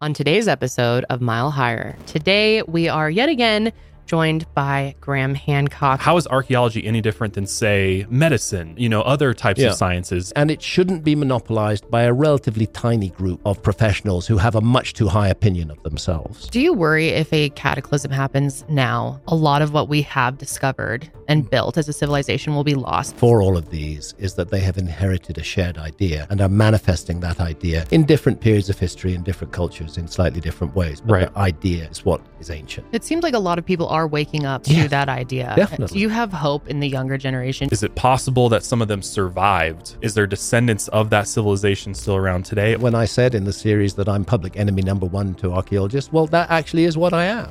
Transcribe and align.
on 0.00 0.14
today's 0.14 0.46
episode 0.46 1.04
of 1.10 1.20
Mile 1.20 1.50
Higher. 1.50 1.96
Today, 2.06 2.62
we 2.62 2.88
are 2.88 3.10
yet 3.10 3.28
again 3.28 3.72
joined 4.08 4.46
by 4.54 4.94
Graham 5.00 5.34
Hancock. 5.34 6.00
How 6.00 6.16
is 6.16 6.26
archaeology 6.26 6.84
any 6.86 7.00
different 7.00 7.34
than, 7.34 7.46
say, 7.46 8.06
medicine, 8.08 8.74
you 8.76 8.88
know, 8.88 9.02
other 9.02 9.34
types 9.34 9.60
Yeah. 9.60 9.68
of 9.68 9.74
sciences? 9.74 10.32
And 10.32 10.50
it 10.50 10.62
shouldn't 10.62 11.04
be 11.04 11.14
monopolized 11.14 11.88
by 11.90 12.02
a 12.02 12.12
relatively 12.12 12.66
tiny 12.66 13.10
group 13.10 13.40
of 13.44 13.62
professionals 13.62 14.26
who 14.26 14.38
have 14.38 14.54
a 14.56 14.60
much 14.60 14.94
too 14.94 15.08
high 15.08 15.28
opinion 15.28 15.70
of 15.70 15.82
themselves. 15.82 16.48
Do 16.48 16.60
you 16.60 16.72
worry 16.72 17.08
if 17.08 17.32
a 17.32 17.50
cataclysm 17.50 18.10
happens 18.10 18.64
now, 18.68 19.20
a 19.28 19.34
lot 19.34 19.60
of 19.62 19.72
what 19.72 19.88
we 19.88 20.02
have 20.02 20.38
discovered 20.38 21.10
and 21.28 21.42
hmm. 21.42 21.48
built 21.50 21.76
as 21.76 21.88
a 21.88 21.92
civilization 21.92 22.54
will 22.54 22.64
be 22.64 22.74
lost? 22.74 23.14
For 23.16 23.42
all 23.42 23.56
of 23.58 23.68
these 23.70 24.14
is 24.18 24.34
that 24.34 24.50
they 24.50 24.60
have 24.60 24.78
inherited 24.78 25.36
a 25.38 25.42
shared 25.42 25.76
idea 25.76 26.26
and 26.30 26.40
are 26.40 26.48
manifesting 26.48 27.20
that 27.20 27.40
idea 27.40 27.84
in 27.90 28.04
different 28.04 28.40
periods 28.40 28.70
of 28.70 28.78
history 28.78 29.14
in 29.14 29.22
different 29.22 29.52
cultures 29.52 29.98
in 29.98 30.08
slightly 30.08 30.40
different 30.40 30.74
ways. 30.74 31.02
But 31.02 31.12
Right. 31.12 31.34
the 31.34 31.38
idea 31.40 31.88
is 31.90 32.04
what 32.04 32.22
is 32.40 32.50
ancient. 32.50 32.86
It 32.92 33.04
seems 33.04 33.22
like 33.22 33.34
a 33.34 33.38
lot 33.38 33.58
of 33.58 33.66
people 33.66 33.86
are 33.88 33.97
waking 34.06 34.44
up 34.46 34.62
to 34.64 34.88
that 34.88 35.08
idea. 35.08 35.54
definitely. 35.56 35.94
Do 35.94 36.00
you 36.00 36.08
have 36.08 36.32
hope 36.32 36.68
in 36.68 36.80
the 36.80 36.88
younger 36.88 37.18
generation? 37.18 37.68
Is 37.70 37.82
it 37.82 37.94
possible 37.94 38.48
that 38.50 38.64
some 38.64 38.82
of 38.82 38.88
them 38.88 39.02
survived? 39.02 39.96
Is 40.02 40.14
there 40.14 40.26
descendants 40.26 40.88
of 40.88 41.10
that 41.10 41.28
civilization 41.28 41.94
still 41.94 42.16
around 42.16 42.44
today? 42.44 42.76
When 42.76 42.94
I 42.94 43.04
said 43.04 43.34
in 43.34 43.44
the 43.44 43.52
series 43.52 43.94
that 43.94 44.08
I'm 44.08 44.24
public 44.24 44.56
enemy 44.56 44.82
number 44.82 45.06
one 45.06 45.34
to 45.36 45.52
archaeologists, 45.52 46.12
well, 46.12 46.26
that 46.28 46.50
actually 46.50 46.84
is 46.84 46.96
what 46.96 47.12
I 47.12 47.24
am. 47.24 47.50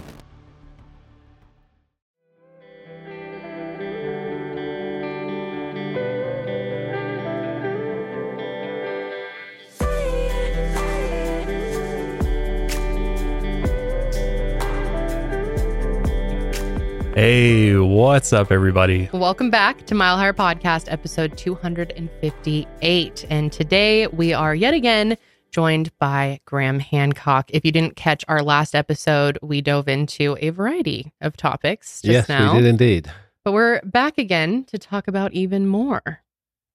Hey, 17.17 17.75
what's 17.75 18.31
up, 18.31 18.51
everybody? 18.51 19.09
Welcome 19.11 19.49
back 19.49 19.87
to 19.87 19.95
Mile 19.95 20.17
Higher 20.17 20.33
Podcast, 20.33 20.85
episode 20.87 21.35
258. 21.35 23.25
And 23.31 23.51
today 23.51 24.05
we 24.05 24.33
are 24.33 24.53
yet 24.53 24.75
again 24.75 25.17
joined 25.49 25.97
by 25.97 26.41
Graham 26.45 26.77
Hancock. 26.79 27.49
If 27.49 27.65
you 27.65 27.71
didn't 27.71 27.95
catch 27.95 28.23
our 28.27 28.43
last 28.43 28.75
episode, 28.75 29.39
we 29.41 29.61
dove 29.61 29.87
into 29.87 30.37
a 30.41 30.51
variety 30.51 31.11
of 31.19 31.35
topics 31.35 32.03
just 32.03 32.13
yes, 32.13 32.29
now. 32.29 32.53
we 32.53 32.59
did 32.59 32.67
indeed. 32.69 33.11
But 33.43 33.53
we're 33.53 33.81
back 33.81 34.19
again 34.19 34.65
to 34.65 34.77
talk 34.77 35.07
about 35.07 35.33
even 35.33 35.65
more. 35.65 36.21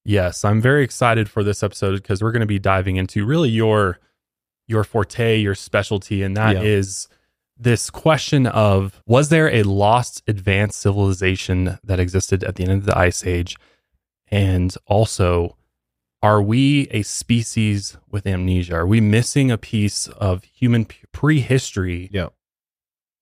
Yes, 0.05 0.45
I'm 0.45 0.61
very 0.61 0.83
excited 0.83 1.31
for 1.31 1.45
this 1.45 1.63
episode 1.63 1.95
because 1.95 2.21
we're 2.21 2.33
going 2.33 2.41
to 2.41 2.47
be 2.47 2.59
diving 2.59 2.97
into 2.97 3.25
really 3.25 3.51
your 3.51 4.01
your 4.67 4.83
forte, 4.83 5.39
your 5.39 5.55
specialty, 5.55 6.25
and 6.25 6.37
that 6.37 6.65
is 6.65 7.07
Yeah. 7.09 7.17
This 7.63 7.91
question 7.91 8.47
of 8.47 9.03
was 9.07 9.29
there 9.29 9.53
a 9.53 9.63
lost 9.63 10.23
advanced 10.27 10.81
civilization 10.81 11.79
that 11.85 12.01
existed 12.01 12.45
at 12.45 12.57
the 12.57 12.65
end 12.65 12.73
of 12.73 12.87
the 12.87 12.97
ice 12.97 13.25
age? 13.25 13.57
And 14.29 14.75
also, 14.87 15.57
are 16.23 16.41
we 16.41 16.89
a 16.91 17.03
species 17.03 17.97
with 18.11 18.27
amnesia? 18.27 18.75
Are 18.77 18.87
we 18.87 19.01
missing 19.01 19.51
a 19.51 19.59
piece 19.59 20.09
of 20.09 20.45
human 20.45 20.87
prehistory? 21.13 22.09
Yeah. 22.13 22.29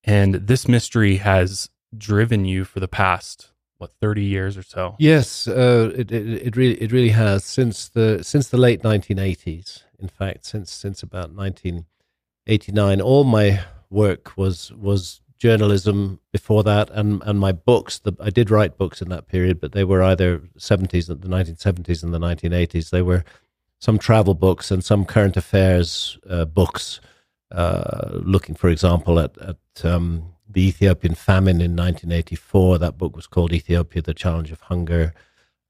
And 0.05 0.35
this 0.35 0.69
mystery 0.69 1.17
has 1.17 1.71
driven 1.97 2.45
you 2.45 2.65
for 2.65 2.81
the 2.81 2.89
past 2.89 3.53
what 3.79 3.93
30 4.01 4.23
years 4.23 4.57
or 4.59 4.63
so. 4.63 4.95
Yes, 4.99 5.49
uh, 5.49 5.91
it, 5.97 6.13
it 6.13 6.29
it 6.47 6.57
really 6.57 6.81
it 6.83 6.93
really 6.93 7.11
has 7.11 7.45
since 7.45 7.89
the 7.89 8.23
since 8.23 8.49
the 8.49 8.59
late 8.59 8.83
1980s. 8.83 9.85
In 9.99 10.09
fact, 10.09 10.45
since 10.45 10.71
since 10.71 11.03
about 11.03 11.33
1989, 11.33 13.01
all 13.01 13.25
my 13.25 13.61
work 13.91 14.37
was 14.37 14.73
was 14.73 15.21
journalism 15.39 16.21
before 16.33 16.63
that, 16.63 16.91
and 16.91 17.23
and 17.25 17.41
my 17.41 17.53
books. 17.53 18.01
I 18.21 18.31
did 18.31 18.51
write 18.51 18.79
books 18.79 19.03
in 19.03 19.09
that 19.09 19.27
period, 19.27 19.61
but 19.61 19.73
they 19.73 19.85
were 19.85 20.03
either 20.03 20.39
70s, 20.59 21.07
the 21.07 21.17
1970s, 21.17 22.03
and 22.03 22.15
the 22.15 22.19
1980s. 22.19 22.91
They 22.91 23.03
were 23.03 23.25
some 23.81 23.99
travel 23.99 24.35
books 24.35 24.71
and 24.71 24.85
some 24.85 25.05
current 25.05 25.37
affairs 25.37 26.19
uh, 26.29 26.45
books. 26.45 27.01
Uh, 27.51 28.21
looking, 28.23 28.55
for 28.55 28.69
example, 28.69 29.19
at 29.19 29.37
at 29.39 29.85
um, 29.85 30.35
the 30.49 30.69
Ethiopian 30.69 31.15
famine 31.15 31.61
in 31.61 31.75
1984. 31.75 32.79
That 32.79 32.99
book 32.99 33.17
was 33.17 33.27
called 33.27 33.53
Ethiopia: 33.53 34.03
The 34.03 34.15
Challenge 34.15 34.53
of 34.53 34.61
Hunger. 34.61 35.13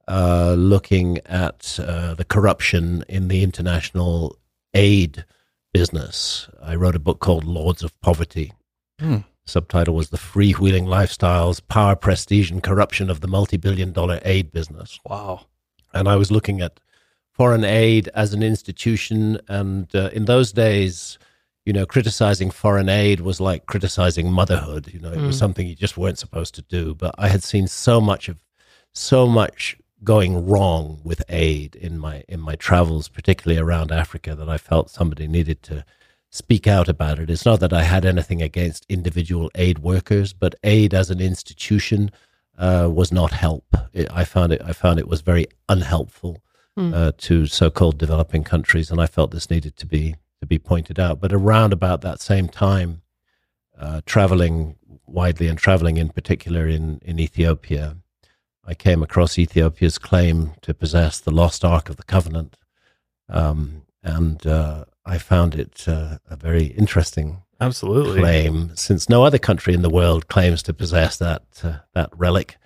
Uh, 0.09 0.55
looking 0.59 1.19
at 1.27 1.79
uh, 1.81 2.15
the 2.15 2.25
corruption 2.25 3.05
in 3.09 3.29
the 3.29 3.45
international 3.45 4.37
aid 4.75 5.25
business. 5.73 6.49
I 6.63 6.75
wrote 6.75 6.97
a 6.97 7.01
book 7.01 7.21
called 7.21 7.45
Lords 7.45 7.83
of 7.83 7.99
Poverty. 8.01 8.53
Hmm. 8.99 9.19
Subtitle 9.47 9.95
was 9.95 10.11
The 10.11 10.17
Freewheeling 10.19 10.85
Lifestyles, 10.87 11.61
Power, 11.67 11.97
Prestige, 11.97 12.51
and 12.51 12.63
Corruption 12.63 13.11
of 13.11 13.21
the 13.21 13.29
Multi 13.29 13.57
Billion 13.57 13.93
Dollar 13.93 14.21
Aid 14.25 14.53
Business 14.53 15.01
Wow. 15.05 15.47
and 15.93 16.09
I 16.09 16.17
was 16.17 16.31
looking 16.31 16.61
at 16.61 16.79
foreign 17.33 17.65
aid 17.65 18.09
as 18.15 18.35
an 18.35 18.43
institution. 18.43 19.39
And 19.49 19.93
uh, 19.95 20.11
in 20.13 20.27
those 20.27 20.53
days, 20.53 21.19
you 21.65 21.73
know, 21.73 21.87
criticizing 21.87 22.51
foreign 22.51 22.89
aid 22.89 23.21
was 23.21 23.41
like 23.41 23.67
criticizing 23.67 24.31
motherhood. 24.31 24.93
You 24.93 25.01
know, 25.01 25.11
it 25.11 25.21
was 25.21 25.37
Mm. 25.37 25.39
something 25.39 25.67
you 25.67 25.75
just 25.75 25.97
weren't 25.97 26.19
supposed 26.19 26.55
to 26.57 26.63
do. 26.63 26.95
But 26.95 27.15
I 27.19 27.29
had 27.29 27.43
seen 27.43 27.67
so 27.67 28.01
much 28.01 28.29
of, 28.29 28.39
so 28.93 29.27
much 29.27 29.77
going 30.03 30.47
wrong 30.47 31.01
with 31.05 31.23
aid 31.29 31.77
in 31.77 31.99
my 31.99 32.25
in 32.29 32.41
my 32.41 32.57
travels, 32.57 33.09
particularly 33.09 33.61
around 33.61 33.93
Africa, 33.93 34.35
that 34.35 34.49
I 34.49 34.59
felt 34.59 34.91
somebody 34.91 35.27
needed 35.27 35.63
to 35.65 35.85
speak 36.31 36.67
out 36.67 36.89
about 36.89 37.19
it. 37.19 37.29
It's 37.31 37.45
not 37.45 37.61
that 37.61 37.73
I 37.73 37.83
had 37.83 38.05
anything 38.05 38.41
against 38.41 38.87
individual 38.89 39.51
aid 39.55 39.81
workers, 39.81 40.33
but 40.33 40.55
aid 40.63 40.95
as 40.95 41.11
an 41.11 41.21
institution 41.21 42.11
uh, 42.57 42.89
was 42.93 43.11
not 43.11 43.33
help. 43.33 43.75
It, 43.93 44.09
I 44.11 44.25
found 44.25 44.53
it. 44.53 44.63
I 44.65 44.73
found 44.73 44.99
it 44.99 45.09
was 45.09 45.21
very 45.23 45.47
unhelpful 45.69 46.43
Hmm. 46.77 46.95
uh, 46.95 47.13
to 47.19 47.47
so-called 47.47 47.99
developing 47.99 48.45
countries, 48.45 48.93
and 48.93 49.01
I 49.01 49.07
felt 49.07 49.33
this 49.33 49.51
needed 49.51 49.77
to 49.77 49.87
be 49.87 50.15
to 50.41 50.47
be 50.47 50.59
pointed 50.59 51.01
out. 51.01 51.21
But 51.21 51.33
around 51.33 51.73
about 51.73 52.01
that 52.03 52.21
same 52.21 52.49
time, 52.49 53.03
uh, 53.77 54.01
traveling 54.07 54.77
widely 55.05 55.49
and 55.49 55.59
traveling 55.59 55.97
in 55.97 56.11
particular 56.11 56.69
in 56.69 57.01
in 57.05 57.19
Ethiopia, 57.19 57.97
I 58.71 58.75
came 58.75 59.03
across 59.03 59.37
Ethiopia's 59.37 59.99
claim 59.99 60.53
to 60.63 60.73
possess 60.73 61.19
the 61.19 61.33
lost 61.33 61.65
Ark 61.65 61.89
of 61.91 61.97
the 61.97 62.05
Covenant, 62.05 62.57
um, 63.29 63.83
and 64.01 64.47
uh, 64.47 64.85
I 65.05 65.19
found 65.19 65.57
it 65.57 65.89
uh, 65.89 66.19
a 66.31 66.37
very 66.37 66.67
interesting 66.67 67.43
Absolutely. 67.61 68.21
claim, 68.21 68.71
since 68.77 69.09
no 69.09 69.25
other 69.25 69.39
country 69.39 69.75
in 69.75 69.83
the 69.83 69.91
world 69.91 70.29
claims 70.29 70.63
to 70.63 70.73
possess 70.73 71.17
that 71.17 71.43
uh, 71.65 71.79
that 71.95 72.11
relic. 72.17 72.59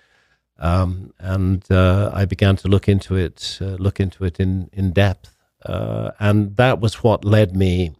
Um, 0.59 1.11
and 1.17 1.65
uh, 1.71 2.11
I 2.13 2.25
began 2.25 2.55
to 2.57 2.67
look 2.67 2.87
into 2.87 3.15
it, 3.15 3.57
uh, 3.59 3.77
look 3.79 3.99
into 3.99 4.25
it 4.25 4.39
in 4.39 4.69
in 4.71 4.91
depth, 4.91 5.35
uh, 5.65 6.11
and 6.19 6.55
that 6.57 6.79
was 6.79 7.03
what 7.03 7.25
led 7.25 7.55
me 7.55 7.95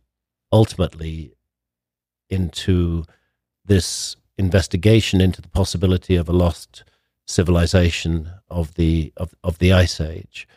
ultimately 0.52 1.34
into 2.30 3.04
this 3.66 4.16
investigation 4.38 5.22
into 5.22 5.42
the 5.42 5.50
possibility 5.50 6.16
of 6.16 6.30
a 6.30 6.34
lost 6.34 6.84
civilization 7.26 8.30
of 8.50 8.76
the 8.76 9.12
of, 9.18 9.34
of 9.44 9.58
the 9.60 9.74
Ice 9.74 10.00
Age. 10.00 10.48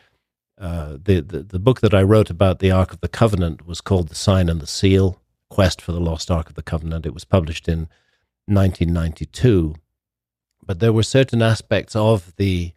Uh, 0.57 0.97
the, 1.01 1.21
the 1.21 1.41
the 1.41 1.59
book 1.59 1.81
that 1.81 1.93
I 1.93 2.03
wrote 2.03 2.29
about 2.29 2.59
the 2.59 2.71
Ark 2.71 2.93
of 2.93 3.01
the 3.01 3.07
Covenant 3.07 3.65
was 3.65 3.81
called 3.81 4.09
"The 4.09 4.15
Sign 4.15 4.49
and 4.49 4.61
the 4.61 4.67
Seal: 4.67 5.21
Quest 5.49 5.81
for 5.81 5.91
the 5.91 6.01
Lost 6.01 6.29
Ark 6.29 6.49
of 6.49 6.55
the 6.55 6.63
Covenant." 6.63 7.05
It 7.05 7.13
was 7.13 7.25
published 7.25 7.67
in 7.67 7.87
1992, 8.45 9.75
but 10.65 10.79
there 10.79 10.93
were 10.93 11.03
certain 11.03 11.41
aspects 11.41 11.95
of 11.95 12.35
the 12.35 12.73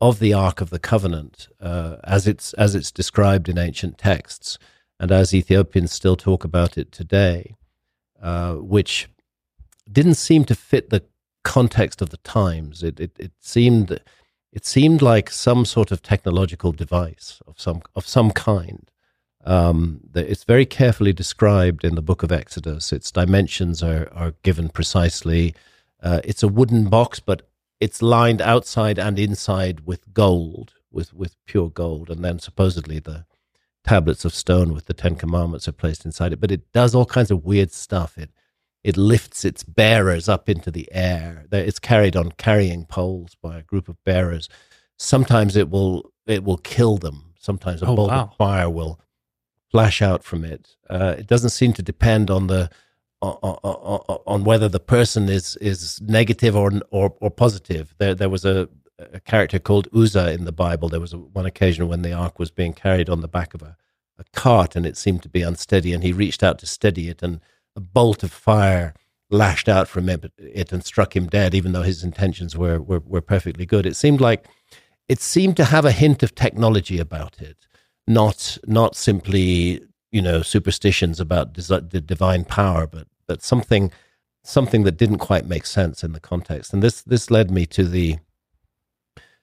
of 0.00 0.18
the 0.18 0.32
Ark 0.34 0.60
of 0.60 0.70
the 0.70 0.80
Covenant, 0.80 1.48
uh, 1.60 1.96
as 2.02 2.26
it's 2.26 2.52
as 2.54 2.74
it's 2.74 2.90
described 2.90 3.48
in 3.48 3.56
ancient 3.56 3.98
texts, 3.98 4.58
and 4.98 5.12
as 5.12 5.32
Ethiopians 5.32 5.92
still 5.92 6.16
talk 6.16 6.44
about 6.44 6.76
it 6.76 6.90
today, 6.90 7.54
uh, 8.20 8.54
which 8.54 9.08
didn't 9.90 10.14
seem 10.14 10.44
to 10.44 10.54
fit 10.54 10.90
the 10.90 11.04
context 11.44 12.02
of 12.02 12.10
the 12.10 12.18
times. 12.18 12.82
It 12.82 13.00
it, 13.00 13.16
it 13.18 13.32
seemed 13.40 14.00
it 14.52 14.66
seemed 14.66 15.02
like 15.02 15.30
some 15.30 15.64
sort 15.64 15.90
of 15.90 16.02
technological 16.02 16.72
device 16.72 17.40
of 17.46 17.60
some 17.60 17.82
of 17.94 18.06
some 18.06 18.30
kind. 18.30 18.90
Um, 19.44 20.02
it's 20.14 20.44
very 20.44 20.66
carefully 20.66 21.12
described 21.12 21.84
in 21.84 21.96
the 21.96 22.02
Book 22.02 22.22
of 22.22 22.30
Exodus. 22.30 22.92
Its 22.92 23.10
dimensions 23.10 23.82
are 23.82 24.08
are 24.12 24.34
given 24.42 24.68
precisely. 24.68 25.54
Uh, 26.02 26.20
it's 26.24 26.42
a 26.42 26.48
wooden 26.48 26.88
box, 26.88 27.20
but 27.20 27.48
it's 27.80 28.02
lined 28.02 28.40
outside 28.40 28.98
and 28.98 29.18
inside 29.18 29.86
with 29.86 30.12
gold, 30.12 30.74
with 30.90 31.12
with 31.14 31.36
pure 31.46 31.70
gold, 31.70 32.10
and 32.10 32.24
then 32.24 32.38
supposedly 32.38 32.98
the 32.98 33.24
tablets 33.84 34.24
of 34.24 34.34
stone 34.34 34.72
with 34.72 34.86
the 34.86 34.94
Ten 34.94 35.16
Commandments 35.16 35.66
are 35.66 35.72
placed 35.72 36.04
inside 36.04 36.32
it. 36.32 36.40
But 36.40 36.52
it 36.52 36.72
does 36.72 36.94
all 36.94 37.06
kinds 37.06 37.30
of 37.30 37.44
weird 37.44 37.72
stuff. 37.72 38.16
It 38.16 38.30
it 38.84 38.96
lifts 38.96 39.44
its 39.44 39.62
bearers 39.62 40.28
up 40.28 40.48
into 40.48 40.70
the 40.70 40.88
air. 40.92 41.46
It's 41.52 41.78
carried 41.78 42.16
on 42.16 42.32
carrying 42.32 42.84
poles 42.84 43.36
by 43.40 43.58
a 43.58 43.62
group 43.62 43.88
of 43.88 44.02
bearers. 44.04 44.48
Sometimes 44.98 45.56
it 45.56 45.70
will 45.70 46.12
it 46.26 46.44
will 46.44 46.58
kill 46.58 46.98
them. 46.98 47.34
Sometimes 47.38 47.82
a 47.82 47.86
Oh, 47.86 47.96
bolt 47.96 48.10
wow. 48.10 48.22
of 48.24 48.36
fire 48.36 48.70
will 48.70 49.00
flash 49.70 50.02
out 50.02 50.22
from 50.22 50.44
it. 50.44 50.76
Uh, 50.88 51.16
it 51.18 51.26
doesn't 51.26 51.50
seem 51.50 51.72
to 51.74 51.82
depend 51.82 52.30
on 52.30 52.46
the 52.46 52.70
on, 53.20 53.36
on, 53.40 54.18
on, 54.26 54.44
whether 54.44 54.68
the 54.68 54.80
person 54.80 55.28
is 55.28 55.56
is 55.56 56.00
negative 56.02 56.56
or 56.56 56.72
or, 56.90 57.14
or 57.20 57.30
positive. 57.30 57.94
There 57.98 58.14
there 58.14 58.28
was 58.28 58.44
a, 58.44 58.68
a 58.98 59.20
character 59.20 59.58
called 59.60 59.88
Uzzah 59.94 60.32
in 60.32 60.44
the 60.44 60.52
Bible. 60.52 60.88
There 60.88 61.00
was 61.00 61.12
a, 61.12 61.18
one 61.18 61.46
occasion 61.46 61.86
when 61.88 62.02
the 62.02 62.12
ark 62.12 62.38
was 62.40 62.50
being 62.50 62.72
carried 62.72 63.08
on 63.08 63.20
the 63.20 63.28
back 63.28 63.54
of 63.54 63.62
a, 63.62 63.76
a 64.18 64.24
cart 64.32 64.74
and 64.74 64.84
it 64.84 64.96
seemed 64.96 65.22
to 65.22 65.28
be 65.28 65.42
unsteady, 65.42 65.92
and 65.92 66.02
he 66.02 66.12
reached 66.12 66.42
out 66.42 66.58
to 66.58 66.66
steady 66.66 67.08
it, 67.08 67.22
and 67.22 67.40
a 67.76 67.80
bolt 67.80 68.22
of 68.22 68.32
fire 68.32 68.94
lashed 69.30 69.68
out 69.68 69.88
from 69.88 70.08
it 70.08 70.72
and 70.72 70.84
struck 70.84 71.16
him 71.16 71.26
dead, 71.26 71.54
even 71.54 71.72
though 71.72 71.82
his 71.82 72.04
intentions 72.04 72.56
were, 72.56 72.80
were, 72.80 73.00
were 73.00 73.22
perfectly 73.22 73.64
good. 73.64 73.86
It 73.86 73.96
seemed 73.96 74.20
like 74.20 74.46
it 75.08 75.20
seemed 75.20 75.56
to 75.56 75.64
have 75.64 75.84
a 75.84 75.92
hint 75.92 76.22
of 76.22 76.34
technology 76.34 76.98
about 76.98 77.40
it, 77.40 77.66
not 78.06 78.58
not 78.66 78.94
simply 78.94 79.82
you 80.10 80.22
know 80.22 80.42
superstitions 80.42 81.18
about 81.18 81.54
the 81.54 82.02
divine 82.04 82.44
power, 82.44 82.86
but 82.86 83.06
but 83.26 83.42
something 83.42 83.90
something 84.44 84.82
that 84.84 84.96
didn't 84.96 85.18
quite 85.18 85.46
make 85.46 85.66
sense 85.66 86.04
in 86.04 86.12
the 86.12 86.20
context. 86.20 86.72
And 86.72 86.82
this 86.82 87.02
this 87.02 87.30
led 87.30 87.50
me 87.50 87.66
to 87.66 87.84
the 87.84 88.18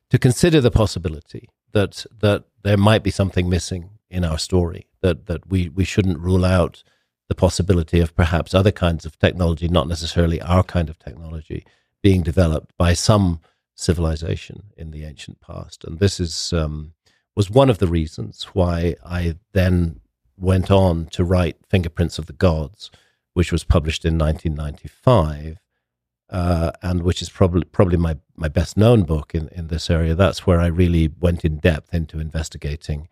to 0.09 0.17
consider 0.17 0.61
the 0.61 0.71
possibility 0.71 1.49
that 1.73 2.05
that 2.19 2.45
there 2.63 2.77
might 2.77 3.03
be 3.03 3.11
something 3.11 3.49
missing 3.49 3.89
in 4.09 4.23
our 4.23 4.37
story 4.37 4.87
that 5.01 5.25
that 5.25 5.47
we 5.49 5.69
we 5.69 5.83
shouldn't 5.83 6.19
rule 6.19 6.45
out 6.45 6.83
the 7.29 7.35
possibility 7.35 7.99
of 8.01 8.15
perhaps 8.15 8.53
other 8.53 8.71
kinds 8.71 9.05
of 9.05 9.17
technology, 9.19 9.69
not 9.69 9.87
necessarily 9.87 10.41
our 10.41 10.63
kind 10.63 10.89
of 10.89 10.99
technology, 10.99 11.63
being 12.01 12.23
developed 12.23 12.75
by 12.77 12.93
some 12.93 13.39
civilization 13.75 14.63
in 14.75 14.91
the 14.91 15.05
ancient 15.05 15.39
past. 15.39 15.85
And 15.85 15.99
this 15.99 16.19
is 16.19 16.51
um, 16.51 16.93
was 17.35 17.49
one 17.49 17.69
of 17.69 17.77
the 17.77 17.87
reasons 17.87 18.43
why 18.53 18.95
I 19.05 19.35
then 19.53 20.01
went 20.37 20.71
on 20.71 21.05
to 21.11 21.23
write 21.23 21.57
Fingerprints 21.69 22.17
of 22.17 22.25
the 22.25 22.33
Gods, 22.33 22.89
which 23.33 23.51
was 23.51 23.63
published 23.63 24.03
in 24.03 24.17
1995. 24.17 25.59
Uh, 26.31 26.71
and 26.83 27.01
which 27.01 27.23
is 27.23 27.29
probably 27.31 27.63
probably 27.63 27.97
my, 27.97 28.15
my 28.35 28.47
best 28.47 28.77
known 28.77 29.01
book 29.01 29.33
in, 29.33 29.47
in 29.47 29.67
this 29.67 29.89
area. 29.89 30.13
That's 30.13 30.45
where 30.45 30.59
I 30.59 30.67
really 30.67 31.09
went 31.19 31.43
in 31.43 31.57
depth 31.57 31.91
into 31.91 32.19
investigating 32.19 33.07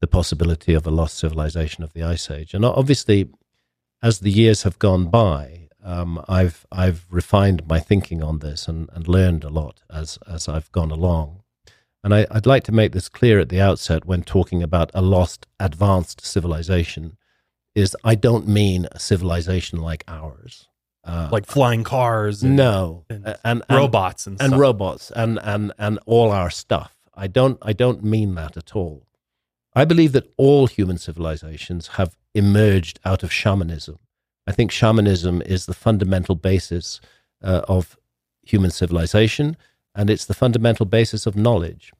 the 0.00 0.06
possibility 0.06 0.72
of 0.72 0.86
a 0.86 0.90
lost 0.90 1.18
civilization 1.18 1.82
of 1.82 1.92
the 1.92 2.04
Ice 2.04 2.30
Age. 2.30 2.54
And 2.54 2.64
obviously, 2.64 3.28
as 4.02 4.18
the 4.18 4.30
years 4.30 4.64
have 4.64 4.78
gone 4.78 5.06
by, 5.06 5.68
um, 5.84 6.24
I've 6.28 6.66
I've 6.70 7.06
refined 7.10 7.66
my 7.66 7.80
thinking 7.80 8.22
on 8.22 8.40
this 8.40 8.68
and, 8.68 8.88
and 8.92 9.08
learned 9.08 9.44
a 9.44 9.48
lot 9.48 9.82
as 9.90 10.18
as 10.28 10.48
I've 10.48 10.70
gone 10.72 10.90
along. 10.90 11.42
And 12.04 12.12
I, 12.12 12.26
would 12.32 12.46
like 12.46 12.64
to 12.64 12.72
make 12.72 12.92
this 12.92 13.08
clear 13.08 13.38
at 13.38 13.48
the 13.48 13.60
outset 13.60 14.04
when 14.04 14.22
talking 14.22 14.62
about 14.62 14.90
a 14.92 15.00
lost 15.00 15.46
advanced 15.60 16.20
civilization, 16.24 17.16
is 17.76 17.96
I 18.02 18.16
don't 18.16 18.48
mean 18.48 18.88
a 18.90 18.98
civilization 18.98 19.80
like 19.80 20.04
ours. 20.08 20.68
Uh, 21.04 21.28
like 21.32 21.46
flying 21.46 21.82
cars 21.82 22.44
and, 22.44 22.54
no 22.54 23.04
and, 23.10 23.36
and, 23.44 23.62
and 23.68 23.76
robots 23.76 24.28
and, 24.28 24.40
and 24.40 24.56
robots 24.56 25.10
and, 25.10 25.40
and 25.42 25.72
and 25.76 25.98
all 26.06 26.30
our 26.30 26.48
stuff 26.48 26.94
i 27.16 27.26
don't 27.26 27.58
i 27.60 27.72
don't 27.72 28.04
mean 28.04 28.36
that 28.36 28.56
at 28.56 28.76
all 28.76 29.04
i 29.74 29.84
believe 29.84 30.12
that 30.12 30.32
all 30.36 30.66
human 30.66 30.98
civilizations 30.98 31.88
have 31.98 32.16
emerged 32.34 33.00
out 33.04 33.22
of 33.22 33.32
shamanism. 33.32 33.98
I 34.46 34.52
think 34.52 34.70
shamanism 34.70 35.42
is 35.42 35.66
the 35.66 35.74
fundamental 35.74 36.34
basis 36.34 37.00
uh, 37.42 37.62
of 37.68 37.96
human 38.42 38.70
civilization, 38.70 39.56
and 39.94 40.10
it's 40.10 40.24
the 40.24 40.34
fundamental 40.34 40.86
basis 40.86 41.26
of 41.26 41.36
knowledge. 41.36 41.92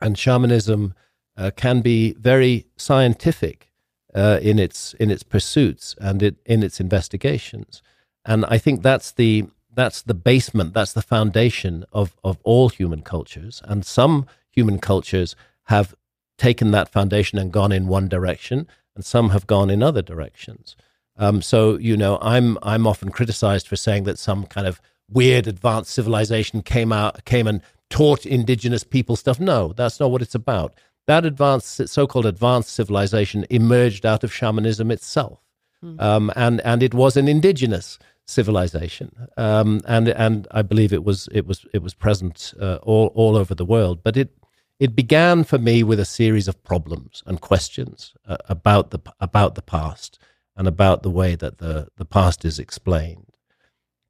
And 0.00 0.18
shamanism 0.18 0.94
uh, 1.36 1.50
can 1.54 1.80
be 1.80 2.14
very 2.14 2.66
scientific 2.76 3.70
uh, 4.14 4.40
in 4.42 4.58
its 4.58 4.94
in 4.94 5.10
its 5.10 5.22
pursuits 5.22 5.94
and 6.00 6.22
it, 6.22 6.36
in 6.44 6.62
its 6.62 6.80
investigations. 6.80 7.82
And 8.24 8.44
I 8.46 8.58
think 8.58 8.82
that's 8.82 9.12
the 9.12 9.44
that's 9.72 10.02
the 10.02 10.14
basement, 10.14 10.74
that's 10.74 10.94
the 10.94 11.02
foundation 11.02 11.84
of 11.92 12.16
of 12.24 12.38
all 12.42 12.70
human 12.70 13.02
cultures. 13.02 13.62
And 13.64 13.84
some 13.84 14.26
human 14.50 14.78
cultures 14.80 15.36
have 15.64 15.94
taken 16.40 16.70
that 16.70 16.88
foundation 16.88 17.38
and 17.38 17.52
gone 17.52 17.70
in 17.70 17.86
one 17.86 18.08
direction, 18.08 18.66
and 18.96 19.04
some 19.04 19.30
have 19.30 19.46
gone 19.46 19.68
in 19.70 19.82
other 19.82 20.02
directions. 20.02 20.74
Um, 21.16 21.42
so 21.42 21.76
you 21.78 21.96
know, 21.96 22.18
I'm 22.22 22.58
I'm 22.62 22.86
often 22.86 23.10
criticized 23.10 23.68
for 23.68 23.76
saying 23.76 24.04
that 24.04 24.18
some 24.18 24.46
kind 24.46 24.66
of 24.66 24.80
weird 25.08 25.46
advanced 25.46 25.92
civilization 25.92 26.62
came 26.62 26.92
out 26.92 27.24
came 27.24 27.46
and 27.46 27.60
taught 27.90 28.24
indigenous 28.24 28.84
people 28.84 29.16
stuff. 29.16 29.38
No, 29.38 29.74
that's 29.74 30.00
not 30.00 30.10
what 30.10 30.22
it's 30.22 30.34
about. 30.34 30.74
That 31.06 31.26
advanced, 31.26 31.88
so-called 31.88 32.26
advanced 32.26 32.70
civilization 32.70 33.44
emerged 33.50 34.06
out 34.06 34.24
of 34.24 34.32
shamanism 34.32 34.90
itself, 34.90 35.40
mm. 35.84 36.00
um, 36.00 36.32
and 36.36 36.60
and 36.62 36.82
it 36.82 36.94
was 36.94 37.16
an 37.16 37.28
indigenous 37.28 37.98
civilization, 38.26 39.28
um, 39.36 39.80
and 39.86 40.08
and 40.08 40.48
I 40.52 40.62
believe 40.62 40.92
it 40.92 41.04
was 41.04 41.28
it 41.32 41.46
was 41.46 41.66
it 41.74 41.82
was 41.82 41.94
present 41.94 42.54
uh, 42.60 42.78
all 42.82 43.08
all 43.14 43.36
over 43.36 43.54
the 43.54 43.66
world. 43.66 44.02
But 44.02 44.16
it 44.16 44.30
it 44.80 44.96
began 44.96 45.44
for 45.44 45.58
me 45.58 45.82
with 45.82 46.00
a 46.00 46.06
series 46.06 46.48
of 46.48 46.64
problems 46.64 47.22
and 47.26 47.42
questions 47.42 48.14
uh, 48.26 48.38
about 48.48 48.90
the 48.90 48.98
about 49.20 49.54
the 49.54 49.62
past 49.62 50.18
and 50.56 50.66
about 50.66 51.02
the 51.02 51.10
way 51.10 51.36
that 51.36 51.58
the 51.58 51.88
the 51.96 52.06
past 52.06 52.44
is 52.46 52.58
explained. 52.58 53.36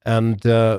And 0.06 0.46
uh, 0.46 0.78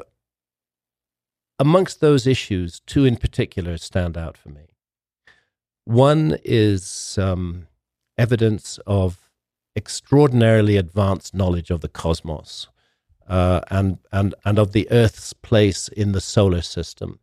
amongst 1.60 2.00
those 2.00 2.26
issues, 2.26 2.80
two 2.88 3.04
in 3.06 3.18
particular 3.18 3.78
stand 3.78 4.18
out 4.18 4.38
for 4.38 4.50
me. 4.50 4.70
One 5.84 6.38
is 6.46 7.18
um, 7.22 7.68
evidence 8.18 8.80
of 8.88 9.30
extraordinarily 9.76 10.78
advanced 10.78 11.36
knowledge 11.36 11.70
of 11.70 11.82
the 11.82 11.90
cosmos 11.90 12.70
uh, 13.28 13.60
and 13.70 13.98
and 14.14 14.36
and 14.46 14.58
of 14.58 14.72
the 14.72 14.90
Earth's 14.90 15.34
place 15.34 15.90
in 15.90 16.14
the 16.14 16.22
solar 16.22 16.62
system 16.62 17.20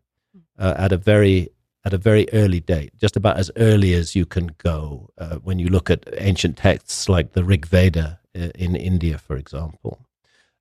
uh, 0.59 0.75
at 0.77 0.93
a 0.93 0.99
very 0.99 1.49
at 1.85 1.95
a 1.95 1.99
very 1.99 2.27
early 2.33 2.61
date, 2.61 2.93
just 2.99 3.17
about 3.17 3.39
as 3.39 3.51
early 3.57 3.95
as 3.95 4.17
you 4.17 4.27
can 4.27 4.51
go 4.59 5.11
uh, 5.19 5.37
when 5.37 5.59
you 5.59 5.69
look 5.69 5.91
at 5.91 6.09
ancient 6.19 6.57
texts 6.57 7.09
like 7.09 7.33
the 7.33 7.45
Rig 7.45 7.67
Veda 7.67 8.21
uh, 8.37 8.49
in 8.55 8.77
India, 8.77 9.19
for 9.19 9.37
example. 9.37 10.07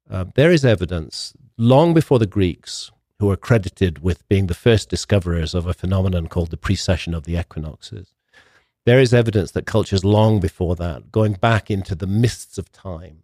Uh, 0.09 0.25
there 0.35 0.51
is 0.51 0.63
evidence 0.63 1.33
long 1.57 1.93
before 1.93 2.19
the 2.19 2.27
Greeks, 2.27 2.91
who 3.19 3.31
are 3.31 3.35
credited 3.35 4.03
with 4.03 4.27
being 4.29 4.47
the 4.47 4.53
first 4.53 4.89
discoverers 4.89 5.55
of 5.55 5.65
a 5.65 5.73
phenomenon 5.73 6.27
called 6.27 6.51
the 6.51 6.57
precession 6.57 7.13
of 7.13 7.23
the 7.23 7.37
equinoxes. 7.37 8.13
There 8.85 8.99
is 8.99 9.13
evidence 9.13 9.51
that 9.51 9.65
cultures 9.65 10.05
long 10.05 10.39
before 10.39 10.75
that, 10.75 11.11
going 11.11 11.33
back 11.33 11.69
into 11.71 11.95
the 11.95 12.07
mists 12.07 12.57
of 12.57 12.71
time, 12.71 13.23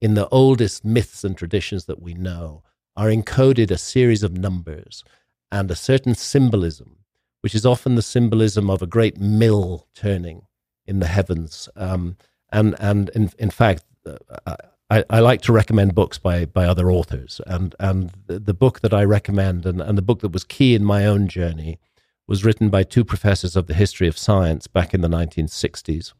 in 0.00 0.14
the 0.14 0.28
oldest 0.28 0.84
myths 0.84 1.24
and 1.24 1.36
traditions 1.36 1.86
that 1.86 2.02
we 2.02 2.14
know, 2.14 2.62
are 2.96 3.08
encoded 3.08 3.70
a 3.70 3.78
series 3.78 4.22
of 4.22 4.36
numbers 4.36 5.04
and 5.50 5.70
a 5.70 5.76
certain 5.76 6.14
symbolism 6.14 6.97
which 7.40 7.54
is 7.54 7.66
often 7.66 7.94
the 7.94 8.02
symbolism 8.02 8.68
of 8.70 8.82
a 8.82 8.86
great 8.86 9.18
mill 9.18 9.86
turning 9.94 10.42
in 10.86 11.00
the 11.00 11.06
heavens. 11.06 11.68
Um, 11.76 12.16
and 12.50 12.74
and 12.80 13.10
in, 13.10 13.30
in 13.38 13.50
fact, 13.50 13.84
uh, 14.06 14.56
I, 14.90 15.04
I, 15.10 15.20
like 15.20 15.42
to 15.42 15.52
recommend 15.52 15.94
books 15.94 16.16
by, 16.16 16.46
by 16.46 16.64
other 16.64 16.90
authors. 16.90 17.40
And, 17.46 17.74
and 17.78 18.10
the, 18.26 18.38
the 18.38 18.54
book 18.54 18.80
that 18.80 18.94
I 18.94 19.04
recommend, 19.04 19.66
and, 19.66 19.82
and 19.82 19.98
the 19.98 20.02
book 20.02 20.20
that 20.20 20.32
was 20.32 20.44
key 20.44 20.74
in 20.74 20.84
my 20.84 21.04
own 21.04 21.28
journey, 21.28 21.78
was 22.26 22.44
written 22.44 22.70
by 22.70 22.84
two 22.84 23.04
professors 23.04 23.54
of 23.54 23.66
the 23.66 23.74
history 23.74 24.08
of 24.08 24.16
science 24.16 24.66
back 24.66 24.94
in 24.94 25.02
the 25.02 25.08
1960s, 25.08 26.14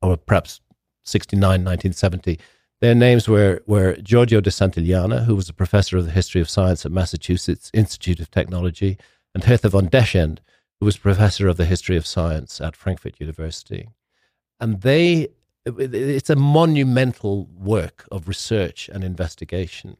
or 0.00 0.16
perhaps 0.16 0.60
69, 1.04 1.40
1970. 1.42 2.38
Their 2.80 2.94
names 2.94 3.28
were, 3.28 3.62
were 3.66 3.96
Giorgio 3.96 4.40
de 4.40 4.50
Santillana, 4.50 5.24
who 5.24 5.36
was 5.36 5.48
a 5.48 5.54
professor 5.54 5.98
of 5.98 6.06
the 6.06 6.10
history 6.12 6.40
of 6.40 6.50
science 6.50 6.86
at 6.86 6.92
Massachusetts 6.92 7.70
Institute 7.74 8.20
of 8.20 8.30
Technology, 8.30 8.98
and 9.34 9.44
Hertha 9.44 9.68
von 9.68 9.86
Dechend, 9.86 10.40
who 10.80 10.86
was 10.86 10.96
professor 10.96 11.48
of 11.48 11.56
the 11.56 11.64
history 11.64 11.96
of 11.96 12.06
science 12.06 12.60
at 12.60 12.76
Frankfurt 12.76 13.20
University. 13.20 13.88
And 14.60 14.80
they, 14.82 15.28
it's 15.64 16.30
a 16.30 16.36
monumental 16.36 17.46
work 17.46 18.06
of 18.10 18.28
research 18.28 18.88
and 18.92 19.04
investigation. 19.04 19.96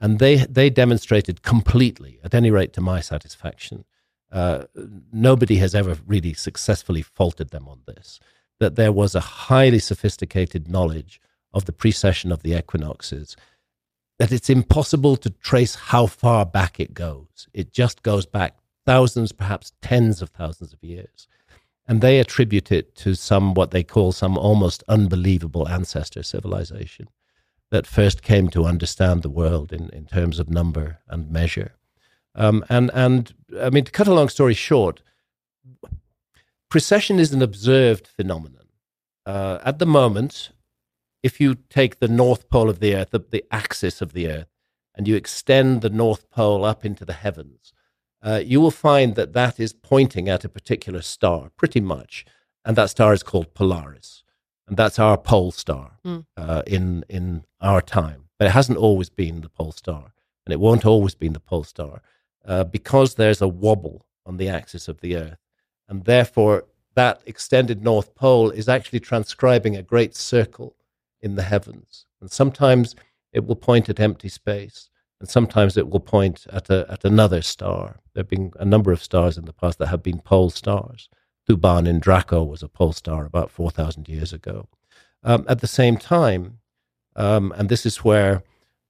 And 0.00 0.18
they, 0.18 0.36
they 0.36 0.70
demonstrated 0.70 1.42
completely, 1.42 2.18
at 2.24 2.34
any 2.34 2.50
rate 2.50 2.72
to 2.74 2.80
my 2.80 3.00
satisfaction, 3.00 3.84
uh, 4.32 4.64
nobody 5.12 5.56
has 5.56 5.74
ever 5.74 5.96
really 6.06 6.34
successfully 6.34 7.02
faulted 7.02 7.50
them 7.50 7.68
on 7.68 7.80
this, 7.86 8.18
that 8.58 8.76
there 8.76 8.92
was 8.92 9.14
a 9.14 9.20
highly 9.20 9.78
sophisticated 9.78 10.68
knowledge 10.68 11.20
of 11.52 11.66
the 11.66 11.72
precession 11.72 12.32
of 12.32 12.42
the 12.42 12.56
equinoxes 12.56 13.36
that 14.18 14.32
it's 14.32 14.50
impossible 14.50 15.16
to 15.16 15.30
trace 15.30 15.74
how 15.74 16.06
far 16.06 16.46
back 16.46 16.78
it 16.78 16.94
goes. 16.94 17.48
It 17.52 17.72
just 17.72 18.02
goes 18.02 18.26
back 18.26 18.56
thousands, 18.86 19.32
perhaps 19.32 19.72
tens 19.82 20.22
of 20.22 20.30
thousands 20.30 20.72
of 20.72 20.82
years. 20.82 21.28
And 21.86 22.00
they 22.00 22.18
attribute 22.18 22.72
it 22.72 22.94
to 22.96 23.14
some, 23.14 23.54
what 23.54 23.70
they 23.70 23.82
call 23.82 24.12
some 24.12 24.38
almost 24.38 24.82
unbelievable 24.88 25.68
ancestor 25.68 26.22
civilization 26.22 27.08
that 27.70 27.86
first 27.86 28.22
came 28.22 28.48
to 28.48 28.64
understand 28.64 29.22
the 29.22 29.30
world 29.30 29.72
in, 29.72 29.90
in 29.90 30.06
terms 30.06 30.38
of 30.38 30.48
number 30.48 30.98
and 31.08 31.30
measure. 31.30 31.74
Um, 32.34 32.64
and, 32.68 32.90
and 32.94 33.34
I 33.60 33.70
mean, 33.70 33.84
to 33.84 33.92
cut 33.92 34.08
a 34.08 34.14
long 34.14 34.28
story 34.28 34.54
short, 34.54 35.02
precession 36.68 37.18
is 37.18 37.32
an 37.32 37.42
observed 37.42 38.06
phenomenon. 38.06 38.66
uh, 39.26 39.58
at 39.64 39.78
the 39.78 39.86
moment, 39.86 40.50
if 41.22 41.40
you 41.40 41.54
take 41.70 41.98
the 41.98 42.08
north 42.08 42.48
pole 42.48 42.68
of 42.68 42.80
the 42.80 42.94
Earth, 42.94 43.10
the, 43.10 43.20
the, 43.20 43.44
axis 43.50 44.02
of 44.02 44.12
the 44.12 44.28
Earth, 44.28 44.48
and 44.94 45.08
you 45.08 45.16
extend 45.16 45.80
the 45.80 45.90
north 45.90 46.30
pole 46.30 46.64
up 46.64 46.84
into 46.84 47.04
the 47.04 47.14
heavens, 47.14 47.72
uh, 48.24 48.40
you 48.44 48.60
will 48.60 48.70
find 48.70 49.14
that 49.16 49.34
that 49.34 49.60
is 49.60 49.72
pointing 49.72 50.28
at 50.28 50.44
a 50.44 50.48
particular 50.48 51.02
star, 51.02 51.50
pretty 51.56 51.80
much, 51.80 52.24
and 52.64 52.76
that 52.76 52.90
star 52.90 53.12
is 53.12 53.22
called 53.22 53.54
Polaris, 53.54 54.24
and 54.66 54.76
that's 54.76 54.98
our 54.98 55.18
pole 55.18 55.52
star 55.52 55.98
mm. 56.04 56.24
uh, 56.36 56.62
in 56.66 57.04
in 57.08 57.44
our 57.60 57.82
time. 57.82 58.24
But 58.38 58.48
it 58.48 58.52
hasn't 58.52 58.78
always 58.78 59.10
been 59.10 59.42
the 59.42 59.48
pole 59.50 59.72
star, 59.72 60.14
and 60.46 60.52
it 60.52 60.60
won't 60.60 60.86
always 60.86 61.14
be 61.14 61.28
the 61.28 61.40
pole 61.40 61.64
star 61.64 62.00
uh, 62.46 62.64
because 62.64 63.14
there's 63.14 63.42
a 63.42 63.48
wobble 63.48 64.06
on 64.24 64.38
the 64.38 64.48
axis 64.48 64.88
of 64.88 65.00
the 65.00 65.16
Earth, 65.16 65.44
and 65.86 66.04
therefore 66.04 66.64
that 66.94 67.20
extended 67.26 67.82
north 67.82 68.14
pole 68.14 68.50
is 68.50 68.68
actually 68.68 69.00
transcribing 69.00 69.76
a 69.76 69.82
great 69.82 70.14
circle 70.14 70.76
in 71.20 71.34
the 71.34 71.42
heavens. 71.42 72.06
And 72.20 72.30
sometimes 72.30 72.94
it 73.32 73.44
will 73.44 73.56
point 73.56 73.88
at 73.88 74.00
empty 74.00 74.28
space, 74.28 74.88
and 75.24 75.30
sometimes 75.30 75.78
it 75.78 75.88
will 75.88 76.00
point 76.00 76.46
at, 76.52 76.68
a, 76.68 76.84
at 76.90 77.02
another 77.02 77.40
star. 77.40 77.96
There 78.12 78.20
have 78.20 78.28
been 78.28 78.52
a 78.60 78.64
number 78.66 78.92
of 78.92 79.02
stars 79.02 79.38
in 79.38 79.46
the 79.46 79.54
past 79.54 79.78
that 79.78 79.86
have 79.86 80.02
been 80.02 80.20
pole 80.20 80.50
stars. 80.50 81.08
Thuban 81.48 81.88
in 81.88 81.98
Draco 81.98 82.44
was 82.44 82.62
a 82.62 82.68
pole 82.68 82.92
star 82.92 83.24
about 83.24 83.50
4,000 83.50 84.06
years 84.06 84.34
ago. 84.34 84.68
Um, 85.22 85.46
at 85.48 85.62
the 85.62 85.66
same 85.66 85.96
time, 85.96 86.58
um, 87.16 87.54
and 87.56 87.70
this 87.70 87.86
is 87.86 88.04
where, 88.04 88.42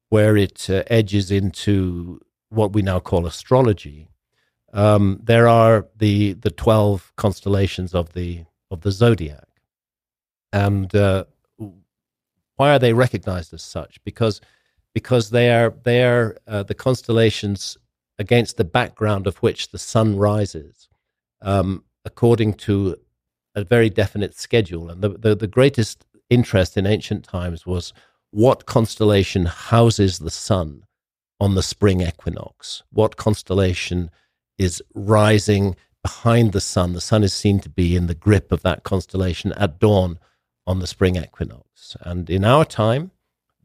where 0.09 0.37
it 0.37 0.69
uh, 0.69 0.83
edges 0.89 1.31
into 1.31 2.21
what 2.49 2.73
we 2.73 2.83
now 2.83 2.99
call 2.99 3.27
astrology, 3.27 4.09
um, 4.73 5.21
there 5.23 5.47
are 5.47 5.87
the 5.97 6.33
the 6.33 6.51
twelve 6.51 7.13
constellations 7.17 7.95
of 7.95 8.13
the 8.13 8.45
of 8.73 8.81
the 8.81 8.91
zodiac, 8.91 9.47
and 10.53 10.93
uh, 10.97 11.27
why 12.57 12.75
are 12.75 12.81
they 12.81 12.93
recognized 12.93 13.55
as 13.55 13.63
such? 13.63 14.03
Because 14.03 14.41
because 14.95 15.31
they 15.31 15.51
are 15.51 15.75
they 15.83 16.05
are 16.05 16.37
uh, 16.47 16.63
the 16.63 16.75
constellations 16.75 17.77
against 18.19 18.57
the 18.57 18.65
background 18.65 19.27
of 19.27 19.39
which 19.39 19.71
the 19.71 19.79
sun 19.79 20.17
rises, 20.17 20.89
um, 21.43 21.85
according 22.05 22.55
to 22.55 22.97
a 23.55 23.65
very 23.65 23.91
definite 23.91 24.35
schedule. 24.35 24.89
And 24.89 25.03
the, 25.03 25.11
the, 25.11 25.35
the 25.35 25.47
greatest 25.47 26.07
interest 26.31 26.77
in 26.77 26.87
ancient 26.87 27.25
times 27.25 27.67
was 27.67 27.93
what 28.31 28.67
constellation 28.67 29.47
houses 29.47 30.19
the 30.19 30.31
sun 30.31 30.85
on 31.41 31.55
the 31.55 31.63
spring 31.63 32.01
equinox. 32.01 32.83
What 32.91 33.17
constellation 33.17 34.11
is 34.59 34.83
rising 34.95 35.77
behind 36.03 36.53
the 36.53 36.61
sun. 36.61 36.93
The 36.93 37.01
sun 37.01 37.25
is 37.25 37.33
seen 37.33 37.61
to 37.61 37.69
be 37.69 37.97
in 37.97 38.07
the 38.07 38.15
grip 38.15 38.53
of 38.53 38.63
that 38.63 38.83
constellation 38.85 39.53
at 39.55 39.79
dawn 39.79 40.19
on 40.67 40.79
the 40.79 40.87
spring 40.87 41.17
equinox. 41.17 41.97
And 42.01 42.31
in 42.31 42.45
our 42.45 42.65
time, 42.65 43.11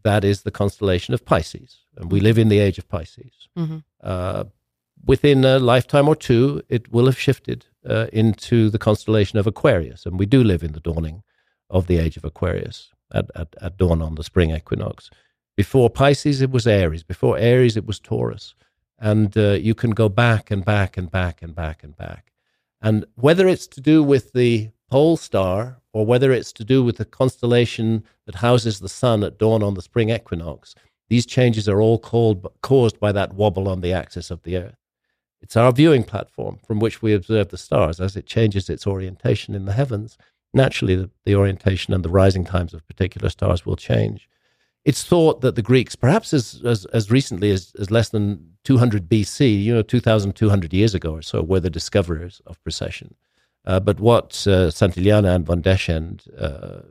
that 0.03 0.23
is 0.23 0.43
the 0.43 0.51
constellation 0.51 1.13
of 1.13 1.25
Pisces. 1.25 1.79
And 1.97 2.11
we 2.11 2.19
live 2.19 2.37
in 2.37 2.49
the 2.49 2.59
age 2.59 2.77
of 2.77 2.87
Pisces. 2.87 3.47
Mm-hmm. 3.57 3.77
Uh, 4.01 4.45
within 5.05 5.43
a 5.43 5.59
lifetime 5.59 6.07
or 6.07 6.15
two, 6.15 6.61
it 6.69 6.91
will 6.91 7.05
have 7.05 7.19
shifted 7.19 7.65
uh, 7.87 8.07
into 8.13 8.69
the 8.69 8.79
constellation 8.79 9.39
of 9.39 9.47
Aquarius. 9.47 10.05
And 10.05 10.19
we 10.19 10.25
do 10.25 10.43
live 10.43 10.63
in 10.63 10.73
the 10.73 10.79
dawning 10.79 11.23
of 11.69 11.87
the 11.87 11.97
age 11.97 12.17
of 12.17 12.23
Aquarius 12.23 12.91
at, 13.13 13.29
at, 13.35 13.55
at 13.61 13.77
dawn 13.77 14.01
on 14.01 14.15
the 14.15 14.23
spring 14.23 14.51
equinox. 14.51 15.09
Before 15.55 15.89
Pisces, 15.89 16.41
it 16.41 16.51
was 16.51 16.65
Aries. 16.65 17.03
Before 17.03 17.37
Aries, 17.37 17.75
it 17.75 17.85
was 17.85 17.99
Taurus 17.99 18.55
and 18.99 19.35
uh, 19.37 19.51
you 19.51 19.73
can 19.73 19.91
go 19.91 20.09
back 20.09 20.51
and 20.51 20.63
back 20.63 20.97
and 20.97 21.09
back 21.09 21.41
and 21.41 21.55
back 21.55 21.83
and 21.83 21.95
back. 21.95 22.31
And 22.81 23.05
whether 23.15 23.47
it's 23.47 23.67
to 23.67 23.81
do 23.81 24.03
with 24.03 24.33
the 24.33 24.69
pole 24.89 25.17
star 25.17 25.81
or 25.93 26.05
whether 26.05 26.31
it's 26.31 26.53
to 26.53 26.63
do 26.63 26.83
with 26.83 26.97
the 26.97 27.05
constellation 27.05 28.03
that 28.25 28.35
houses 28.35 28.79
the 28.79 28.89
sun 28.89 29.23
at 29.23 29.37
dawn 29.37 29.63
on 29.63 29.73
the 29.73 29.81
spring 29.81 30.09
equinox, 30.09 30.75
these 31.09 31.25
changes 31.25 31.67
are 31.67 31.81
all 31.81 31.97
called, 31.97 32.47
caused 32.61 32.99
by 32.99 33.11
that 33.11 33.33
wobble 33.33 33.67
on 33.67 33.81
the 33.81 33.93
axis 33.93 34.29
of 34.29 34.43
the 34.43 34.57
Earth. 34.57 34.75
It's 35.41 35.57
our 35.57 35.71
viewing 35.71 36.03
platform 36.03 36.59
from 36.65 36.79
which 36.79 37.01
we 37.01 37.13
observe 37.13 37.49
the 37.49 37.57
stars. 37.57 37.99
As 37.99 38.15
it 38.15 38.25
changes 38.25 38.69
its 38.69 38.85
orientation 38.85 39.55
in 39.55 39.65
the 39.65 39.73
heavens, 39.73 40.17
naturally 40.53 40.95
the, 40.95 41.09
the 41.25 41.35
orientation 41.35 41.93
and 41.93 42.03
the 42.03 42.09
rising 42.09 42.45
times 42.45 42.73
of 42.73 42.85
particular 42.87 43.29
stars 43.29 43.65
will 43.65 43.75
change. 43.75 44.29
It's 44.85 45.03
thought 45.03 45.41
that 45.41 45.55
the 45.55 45.61
Greeks, 45.61 45.95
perhaps 45.95 46.33
as, 46.33 46.61
as, 46.65 46.85
as 46.85 47.11
recently 47.11 47.51
as, 47.51 47.73
as 47.79 47.91
less 47.91 48.09
than 48.09 48.53
200 48.63 49.09
BC, 49.09 49.63
you 49.63 49.73
know, 49.73 49.81
2,200 49.81 50.73
years 50.73 50.95
ago 50.95 51.13
or 51.13 51.21
so, 51.21 51.41
were 51.41 51.59
the 51.59 51.69
discoverers 51.69 52.41
of 52.45 52.61
precession. 52.63 53.15
Uh, 53.65 53.79
but 53.79 53.99
what 53.99 54.31
uh, 54.47 54.71
Santillana 54.71 55.35
and 55.35 55.45
von 55.45 55.61
Dechend 55.61 56.23
uh, 56.37 56.81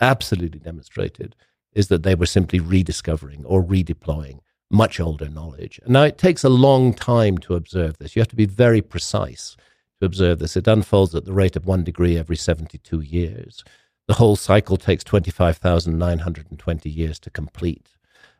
absolutely 0.00 0.58
demonstrated 0.58 1.36
is 1.72 1.88
that 1.88 2.02
they 2.02 2.14
were 2.14 2.26
simply 2.26 2.58
rediscovering 2.58 3.44
or 3.44 3.62
redeploying 3.62 4.40
much 4.70 4.98
older 4.98 5.28
knowledge. 5.28 5.80
Now 5.86 6.02
it 6.02 6.18
takes 6.18 6.42
a 6.42 6.48
long 6.48 6.92
time 6.94 7.38
to 7.38 7.54
observe 7.54 7.98
this. 7.98 8.16
You 8.16 8.20
have 8.20 8.28
to 8.28 8.36
be 8.36 8.46
very 8.46 8.82
precise 8.82 9.56
to 10.00 10.06
observe 10.06 10.38
this. 10.38 10.56
It 10.56 10.66
unfolds 10.66 11.14
at 11.14 11.24
the 11.24 11.32
rate 11.32 11.56
of 11.56 11.66
one 11.66 11.84
degree 11.84 12.18
every 12.18 12.36
72 12.36 13.00
years. 13.00 13.62
The 14.08 14.14
whole 14.14 14.36
cycle 14.36 14.76
takes 14.76 15.04
25,920 15.04 16.90
years 16.90 17.18
to 17.20 17.30
complete. 17.30 17.90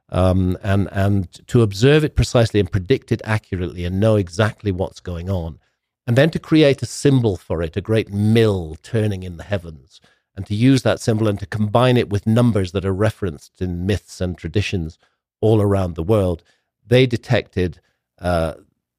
Um, 0.08 0.56
and, 0.62 0.88
and 0.92 1.32
to 1.48 1.62
observe 1.62 2.04
it 2.04 2.14
precisely 2.14 2.60
and 2.60 2.70
predict 2.70 3.10
it 3.10 3.20
accurately 3.24 3.84
and 3.84 3.98
know 3.98 4.14
exactly 4.14 4.70
what's 4.70 5.00
going 5.00 5.28
on. 5.28 5.58
And 6.06 6.16
then 6.16 6.30
to 6.30 6.38
create 6.38 6.82
a 6.82 6.86
symbol 6.86 7.36
for 7.36 7.62
it, 7.62 7.76
a 7.76 7.80
great 7.80 8.10
mill 8.10 8.76
turning 8.82 9.22
in 9.22 9.36
the 9.36 9.42
heavens, 9.42 10.00
and 10.36 10.46
to 10.46 10.54
use 10.54 10.82
that 10.82 11.00
symbol 11.00 11.28
and 11.28 11.40
to 11.40 11.46
combine 11.46 11.96
it 11.96 12.10
with 12.10 12.26
numbers 12.26 12.72
that 12.72 12.84
are 12.84 12.92
referenced 12.92 13.60
in 13.60 13.86
myths 13.86 14.20
and 14.20 14.36
traditions 14.36 14.98
all 15.40 15.60
around 15.60 15.94
the 15.94 16.02
world, 16.02 16.44
they 16.86 17.06
detected 17.06 17.80
uh, 18.20 18.54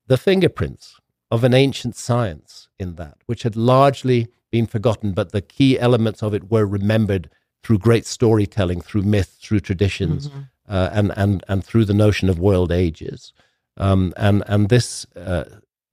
the 0.07 0.17
fingerprints 0.17 0.99
of 1.29 1.43
an 1.43 1.53
ancient 1.53 1.95
science 1.95 2.69
in 2.79 2.95
that, 2.95 3.17
which 3.25 3.43
had 3.43 3.55
largely 3.55 4.27
been 4.51 4.65
forgotten, 4.65 5.11
but 5.13 5.31
the 5.31 5.41
key 5.41 5.79
elements 5.79 6.23
of 6.23 6.33
it 6.33 6.49
were 6.49 6.65
remembered 6.65 7.29
through 7.63 7.77
great 7.77 8.05
storytelling, 8.05 8.81
through 8.81 9.01
myth, 9.01 9.37
through 9.41 9.59
traditions, 9.59 10.29
mm-hmm. 10.29 10.39
uh, 10.69 10.89
and 10.93 11.11
and 11.17 11.43
and 11.47 11.63
through 11.63 11.85
the 11.85 11.93
notion 11.93 12.29
of 12.29 12.39
world 12.39 12.71
ages. 12.71 13.33
Um, 13.75 14.13
and 14.15 14.43
and 14.47 14.69
this 14.69 15.05
uh, 15.15 15.43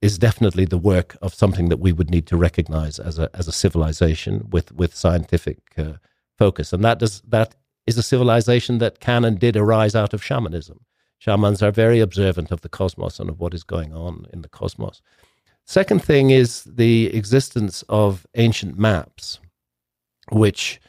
is 0.05 0.19
definitely 0.19 0.65
the 0.65 0.77
work 0.77 1.17
of 1.23 1.33
something 1.33 1.69
that 1.69 1.79
we 1.79 1.91
would 1.91 2.11
need 2.11 2.27
to 2.27 2.37
recognize 2.37 2.99
as 2.99 3.17
a 3.17 3.27
as 3.33 3.47
a 3.47 3.57
civilization 3.63 4.33
with 4.51 4.71
with 4.71 4.95
scientific 4.95 5.59
uh, 5.77 5.93
focus. 6.37 6.71
And 6.73 6.83
that 6.83 6.99
does 6.99 7.21
that 7.21 7.55
is 7.87 7.97
a 7.97 8.03
civilization 8.03 8.77
that 8.77 8.99
can 8.99 9.25
and 9.25 9.39
did 9.39 9.57
arise 9.57 9.95
out 9.95 10.13
of 10.13 10.23
shamanism. 10.23 10.77
Shamans 11.17 11.63
are 11.63 11.71
very 11.71 11.99
observant 12.01 12.51
of 12.51 12.61
the 12.61 12.69
cosmos 12.69 13.19
and 13.19 13.29
of 13.31 13.39
what 13.39 13.55
is 13.55 13.63
going 13.63 13.93
on 13.93 14.27
in 14.31 14.43
the 14.43 14.49
cosmos. 14.59 15.01
Second 15.65 16.03
thing 16.03 16.29
is 16.29 16.63
the 16.65 17.07
existence 17.07 17.83
of 17.89 18.27
ancient 18.35 18.77
maps, 18.77 19.39
which 20.31 20.79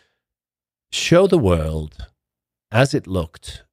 show 0.92 1.26
the 1.26 1.44
world 1.50 2.06
as 2.70 2.92
it 2.92 3.06
looked 3.06 3.64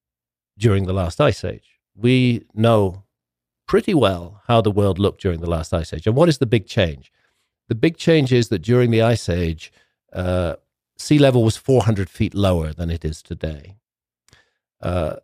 during 0.58 0.86
the 0.86 0.94
last 0.94 1.20
ice 1.20 1.44
age. 1.44 1.80
We 1.96 2.46
know 2.54 3.03
pretty 3.67 3.93
well 3.93 4.41
how 4.48 4.62
the 4.62 4.72
world 4.72 5.00
looked 5.00 5.22
during 5.22 5.41
the 5.41 5.50
last 5.50 5.74
ice 5.74 5.93
age. 5.93 6.08
And 6.08 6.15
what 6.15 6.29
is 6.29 6.38
the 6.38 6.46
big 6.46 6.67
change? 6.67 7.12
The 7.70 7.75
big 7.75 7.98
change 7.98 8.34
is 8.34 8.50
that 8.50 8.60
during 8.60 8.91
the 8.91 9.01
ice 9.01 9.29
age, 9.29 9.72
uh, 10.12 10.55
sea 10.98 11.17
level 11.17 11.43
was 11.43 11.58
400 11.58 12.10
feet 12.10 12.34
lower 12.36 12.74
than 12.74 12.89
it 12.89 13.03
is 13.03 13.22
today. 13.22 13.77
Uh, 14.82 15.15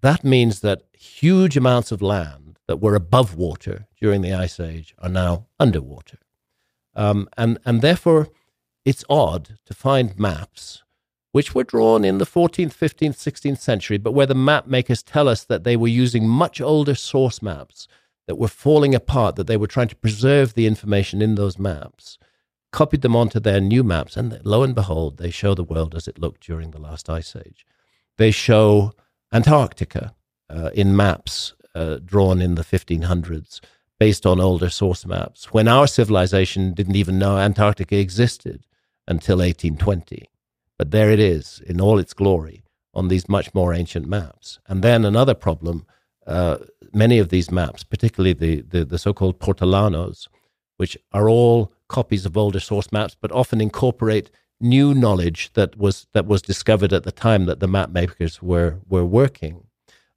that 0.00 0.24
means 0.24 0.60
that 0.60 0.82
huge 0.92 1.56
amounts 1.56 1.92
of 1.92 2.02
land 2.02 2.58
that 2.66 2.80
were 2.80 2.94
above 2.94 3.36
water 3.36 3.86
during 4.00 4.20
the 4.20 4.34
Ice 4.34 4.58
Age 4.60 4.94
are 4.98 5.08
now 5.08 5.46
underwater. 5.58 6.18
Um, 6.94 7.28
and, 7.36 7.58
and 7.64 7.80
therefore, 7.80 8.28
it's 8.84 9.04
odd 9.08 9.58
to 9.64 9.74
find 9.74 10.18
maps 10.18 10.82
which 11.34 11.52
were 11.52 11.64
drawn 11.64 12.04
in 12.04 12.18
the 12.18 12.24
14th, 12.24 12.72
15th, 12.72 13.16
16th 13.16 13.58
century, 13.58 13.98
but 13.98 14.12
where 14.12 14.24
the 14.24 14.36
map 14.36 14.68
makers 14.68 15.02
tell 15.02 15.26
us 15.28 15.42
that 15.42 15.64
they 15.64 15.76
were 15.76 15.88
using 15.88 16.28
much 16.28 16.60
older 16.60 16.94
source 16.94 17.42
maps 17.42 17.88
that 18.28 18.36
were 18.36 18.46
falling 18.46 18.94
apart, 18.94 19.34
that 19.34 19.48
they 19.48 19.56
were 19.56 19.66
trying 19.66 19.88
to 19.88 19.96
preserve 19.96 20.54
the 20.54 20.64
information 20.64 21.20
in 21.20 21.34
those 21.34 21.58
maps, 21.58 22.18
copied 22.70 23.02
them 23.02 23.16
onto 23.16 23.40
their 23.40 23.60
new 23.60 23.82
maps, 23.82 24.16
and 24.16 24.40
lo 24.44 24.62
and 24.62 24.76
behold, 24.76 25.16
they 25.16 25.28
show 25.28 25.56
the 25.56 25.64
world 25.64 25.96
as 25.96 26.06
it 26.06 26.20
looked 26.20 26.46
during 26.46 26.70
the 26.70 26.80
last 26.80 27.10
ice 27.10 27.34
age. 27.34 27.66
They 28.16 28.30
show 28.30 28.92
Antarctica 29.32 30.14
uh, 30.48 30.70
in 30.72 30.94
maps 30.94 31.54
uh, 31.74 31.98
drawn 32.04 32.40
in 32.40 32.54
the 32.54 32.62
1500s 32.62 33.58
based 33.98 34.24
on 34.24 34.40
older 34.40 34.70
source 34.70 35.04
maps 35.04 35.52
when 35.52 35.66
our 35.66 35.88
civilization 35.88 36.74
didn't 36.74 36.94
even 36.94 37.18
know 37.18 37.38
Antarctica 37.38 37.96
existed 37.96 38.64
until 39.08 39.38
1820. 39.38 40.28
But 40.78 40.90
there 40.90 41.10
it 41.10 41.20
is 41.20 41.60
in 41.66 41.80
all 41.80 41.98
its 41.98 42.14
glory 42.14 42.64
on 42.92 43.08
these 43.08 43.28
much 43.28 43.54
more 43.54 43.74
ancient 43.74 44.06
maps. 44.06 44.58
And 44.66 44.82
then 44.82 45.04
another 45.04 45.34
problem 45.34 45.86
uh, 46.26 46.58
many 46.92 47.18
of 47.18 47.28
these 47.28 47.50
maps, 47.50 47.84
particularly 47.84 48.32
the, 48.32 48.62
the, 48.62 48.84
the 48.84 48.98
so 48.98 49.12
called 49.12 49.38
Portolanos, 49.38 50.28
which 50.76 50.96
are 51.12 51.28
all 51.28 51.72
copies 51.88 52.24
of 52.24 52.36
older 52.36 52.60
source 52.60 52.90
maps, 52.92 53.16
but 53.20 53.32
often 53.32 53.60
incorporate 53.60 54.30
new 54.60 54.94
knowledge 54.94 55.52
that 55.52 55.76
was 55.76 56.06
that 56.12 56.26
was 56.26 56.40
discovered 56.40 56.92
at 56.92 57.02
the 57.02 57.12
time 57.12 57.44
that 57.44 57.60
the 57.60 57.68
map 57.68 57.90
makers 57.90 58.40
were 58.40 58.78
were 58.88 59.04
working. 59.04 59.66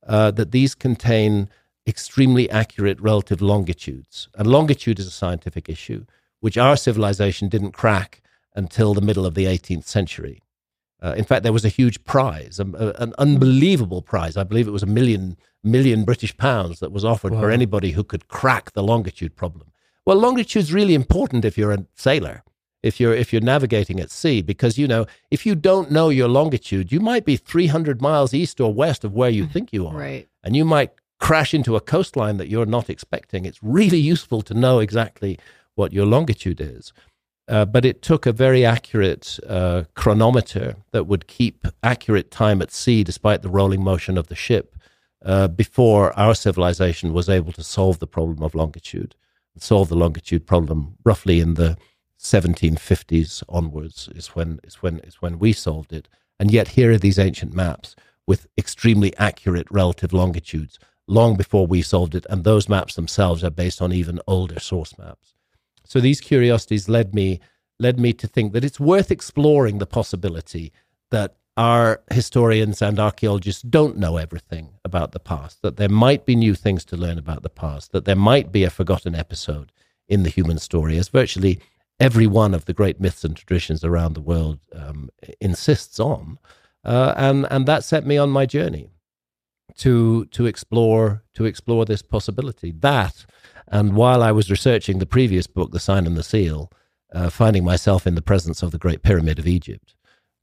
Uh, 0.08 0.32
that 0.32 0.52
these 0.52 0.74
contain 0.74 1.50
extremely 1.86 2.50
accurate 2.50 3.00
relative 3.02 3.42
longitudes, 3.42 4.30
and 4.36 4.48
longitude 4.48 5.00
is 5.00 5.08
a 5.08 5.12
scientific 5.12 5.68
issue 5.68 6.06
which 6.40 6.58
our 6.58 6.78
civilization 6.78 7.50
didn't 7.50 7.72
crack 7.72 8.22
until 8.56 8.94
the 8.94 9.02
middle 9.02 9.26
of 9.26 9.34
the 9.34 9.46
18th 9.46 9.86
century. 9.86 10.42
Uh, 11.02 11.14
in 11.16 11.24
fact, 11.24 11.44
there 11.44 11.54
was 11.54 11.66
a 11.66 11.70
huge 11.70 12.04
prize, 12.06 12.60
a, 12.60 12.64
a, 12.64 13.02
an 13.02 13.14
unbelievable 13.18 14.02
prize. 14.02 14.36
I 14.36 14.44
believe 14.44 14.68
it 14.68 14.72
was 14.72 14.84
a 14.84 14.88
million 14.88 15.38
million 15.64 16.06
British 16.06 16.36
pounds 16.38 16.80
that 16.80 16.92
was 16.92 17.04
offered 17.04 17.34
for 17.34 17.52
anybody 17.52 17.92
who 17.92 18.04
could 18.04 18.28
crack 18.28 18.72
the 18.72 18.84
longitude 18.84 19.36
problem. 19.36 19.72
Well, 20.06 20.18
longitude's 20.18 20.72
really 20.72 20.94
important 20.94 21.44
if 21.44 21.58
you're 21.58 21.74
a 21.74 21.86
sailor, 21.94 22.44
if 22.82 23.00
you're 23.00 23.14
if 23.14 23.34
you're 23.34 23.42
navigating 23.42 24.00
at 24.00 24.10
sea, 24.10 24.42
because 24.42 24.78
you 24.78 24.88
know 24.88 25.06
if 25.30 25.46
you 25.46 25.56
don't 25.56 25.92
know 25.92 26.10
your 26.10 26.30
longitude, 26.30 26.92
you 26.92 27.00
might 27.00 27.26
be 27.26 27.36
300 27.36 28.02
miles 28.02 28.34
east 28.34 28.62
or 28.62 28.74
west 28.74 29.04
of 29.04 29.14
where 29.14 29.30
you 29.30 29.46
think 29.54 29.74
you 29.74 29.86
are, 29.86 29.96
right? 29.96 30.28
And 30.44 30.56
you 30.56 30.66
might 30.66 30.92
crash 31.20 31.54
into 31.54 31.76
a 31.76 31.82
coastline 31.82 32.38
that 32.38 32.48
you're 32.48 32.66
not 32.66 32.90
expecting. 32.90 33.46
It's 33.46 33.62
really 33.62 33.98
useful 33.98 34.42
to 34.44 34.54
know 34.54 34.80
exactly 34.80 35.38
what 35.76 35.94
your 35.94 36.06
longitude 36.06 36.62
is. 36.62 36.94
Uh, 37.50 37.64
but 37.64 37.86
it 37.86 38.02
took 38.02 38.26
a 38.26 38.34
very 38.34 38.66
accurate 38.66 39.40
uh, 39.48 39.84
chronometer 39.94 40.76
that 40.92 41.06
would 41.06 41.28
keep 41.28 41.66
accurate 41.82 42.30
time 42.30 42.62
at 42.62 42.72
sea 42.72 43.04
despite 43.04 43.42
the 43.42 43.50
rolling 43.50 43.82
motion 43.82 44.18
of 44.18 44.28
the 44.28 44.36
ship 44.36 44.76
uh, 45.26 45.48
before 45.48 46.18
our 46.20 46.36
civilization 46.36 47.14
was 47.14 47.30
able 47.30 47.52
to 47.54 47.64
solve 47.64 48.00
the 48.00 48.08
problem 48.08 48.44
of 48.44 48.54
longitude, 48.54 49.16
solve 49.58 49.90
the 49.90 49.96
longitude 49.96 50.46
problem 50.46 50.96
roughly 51.04 51.40
in 51.40 51.54
the 51.56 51.78
1750s 52.20 53.44
onwards 53.48 54.10
is 54.16 54.28
when 54.30 54.60
is 54.64 54.76
when 54.82 55.00
is 55.00 55.22
when 55.22 55.40
we 55.40 55.54
solved 55.54 55.94
it. 55.94 56.08
And 56.40 56.52
yet 56.52 56.70
here 56.70 56.92
are 56.92 56.98
these 56.98 57.20
ancient 57.20 57.54
maps 57.54 57.96
with 58.26 58.48
extremely 58.58 59.16
accurate 59.18 59.68
relative 59.72 60.14
longitudes 60.14 60.78
long 61.08 61.38
before 61.38 61.66
we 61.66 61.82
solved 61.82 62.16
it, 62.16 62.26
and 62.30 62.44
those 62.44 62.68
maps 62.68 62.96
themselves 62.96 63.44
are 63.44 63.50
based 63.50 63.82
on 63.82 63.94
even 63.94 64.20
older 64.28 64.60
source 64.60 64.98
maps. 64.98 65.37
So 65.88 66.00
these 66.00 66.22
curiosities 66.22 66.90
led 66.90 67.14
me 67.14 67.40
led 67.80 68.00
me 68.00 68.12
to 68.12 68.28
think 68.28 68.54
that 68.54 68.64
it's 68.64 68.80
worth 68.80 69.12
exploring 69.12 69.78
the 69.78 69.86
possibility 69.86 70.74
that 71.12 71.36
our 71.58 72.02
historians 72.12 72.82
and 72.82 73.00
archaeologists 73.00 73.62
don't 73.64 73.98
know 73.98 74.18
everything 74.18 74.70
about 74.86 75.12
the 75.12 75.20
past, 75.20 75.62
that 75.64 75.78
there 75.78 75.90
might 75.90 76.26
be 76.26 76.36
new 76.36 76.54
things 76.54 76.86
to 76.86 76.96
learn 76.96 77.18
about 77.18 77.42
the 77.42 77.50
past, 77.50 77.92
that 77.92 78.06
there 78.06 78.16
might 78.16 78.52
be 78.52 78.64
a 78.64 78.70
forgotten 78.70 79.16
episode 79.16 79.72
in 80.08 80.24
the 80.24 80.30
human 80.30 80.60
story, 80.60 80.98
as 80.98 81.10
virtually 81.10 81.60
every 82.00 82.28
one 82.28 82.54
of 82.54 82.66
the 82.66 82.74
great 82.74 83.02
myths 83.02 83.24
and 83.24 83.36
traditions 83.36 83.84
around 83.84 84.14
the 84.14 84.22
world 84.22 84.60
um, 84.76 85.10
insists 85.42 86.00
on. 86.00 86.38
Uh, 86.86 87.14
and, 87.18 87.48
and 87.50 87.66
that 87.66 87.84
set 87.84 88.06
me 88.06 88.18
on 88.18 88.30
my 88.30 88.46
journey 88.46 88.92
to, 89.78 90.26
to, 90.26 90.46
explore, 90.46 91.24
to 91.34 91.46
explore 91.46 91.86
this 91.86 92.04
possibility. 92.04 92.72
That 92.72 93.26
and 93.70 93.96
while 93.96 94.24
I 94.24 94.32
was 94.32 94.50
researching 94.50 95.00
the 95.00 95.06
previous 95.06 95.48
book, 95.48 95.72
The 95.72 95.80
Sign 95.80 96.06
and 96.06 96.16
the 96.16 96.24
Seal, 96.24 96.72
uh, 97.14 97.30
finding 97.30 97.64
myself 97.64 98.08
in 98.08 98.16
the 98.16 98.22
presence 98.22 98.64
of 98.64 98.72
the 98.72 98.78
Great 98.78 99.04
Pyramid 99.04 99.40
of 99.40 99.48
Egypt, 99.48 99.96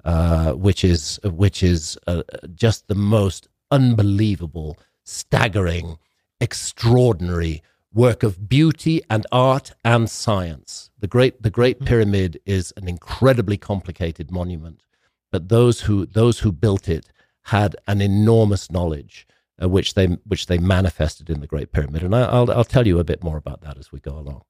uh, 0.04 0.52
which 0.52 0.84
is 0.84 1.18
which 1.24 1.62
is 1.62 1.98
uh, 2.06 2.22
just 2.54 2.88
the 2.88 2.94
most 2.94 3.48
unbelievable, 3.70 4.78
staggering, 5.04 5.98
extraordinary 6.40 7.62
work 7.92 8.22
of 8.22 8.48
beauty 8.48 9.00
and 9.08 9.26
art 9.30 9.72
and 9.84 10.10
science. 10.10 10.90
The 10.98 11.06
great 11.06 11.42
the 11.42 11.50
Great 11.50 11.76
mm-hmm. 11.76 11.86
Pyramid 11.86 12.40
is 12.44 12.72
an 12.76 12.88
incredibly 12.88 13.56
complicated 13.56 14.30
monument, 14.30 14.82
but 15.30 15.48
those 15.48 15.82
who 15.82 16.06
those 16.06 16.40
who 16.40 16.52
built 16.52 16.88
it 16.88 17.06
had 17.48 17.76
an 17.86 18.00
enormous 18.00 18.70
knowledge 18.70 19.26
uh, 19.62 19.68
which 19.68 19.94
they 19.94 20.06
which 20.26 20.46
they 20.46 20.58
manifested 20.58 21.30
in 21.30 21.40
the 21.40 21.46
Great 21.46 21.72
Pyramid. 21.72 22.02
And 22.02 22.14
I, 22.14 22.40
will 22.40 22.50
I'll 22.50 22.64
tell 22.64 22.86
you 22.86 22.98
a 22.98 23.04
bit 23.04 23.22
more 23.22 23.36
about 23.36 23.60
that 23.62 23.78
as 23.78 23.92
we 23.92 24.00
go 24.00 24.18
along. 24.18 24.42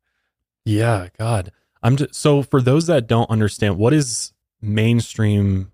Yeah, 0.64 1.08
God, 1.18 1.52
I'm 1.82 1.96
just 1.96 2.14
so 2.14 2.42
for 2.42 2.62
those 2.62 2.86
that 2.86 3.06
don't 3.06 3.30
understand, 3.30 3.76
what 3.76 3.92
is 3.92 4.32
mainstream 4.60 5.72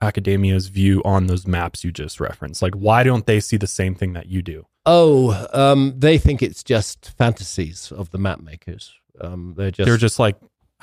academia's 0.00 0.68
view 0.68 1.00
on 1.04 1.26
those 1.26 1.46
maps 1.46 1.84
you 1.84 1.92
just 1.92 2.20
referenced? 2.20 2.62
Like, 2.62 2.74
why 2.74 3.02
don't 3.02 3.26
they 3.26 3.40
see 3.40 3.56
the 3.56 3.66
same 3.66 3.94
thing 3.94 4.12
that 4.14 4.26
you 4.26 4.42
do? 4.42 4.66
Oh, 4.84 5.46
um, 5.52 5.94
they 5.96 6.18
think 6.18 6.42
it's 6.42 6.62
just 6.62 7.10
fantasies 7.16 7.92
of 7.92 8.10
the 8.10 8.18
map 8.18 8.40
makers. 8.40 8.92
Um, 9.20 9.54
they're 9.56 9.70
just 9.70 9.86
they're 9.86 9.96
just 9.96 10.18
like 10.18 10.36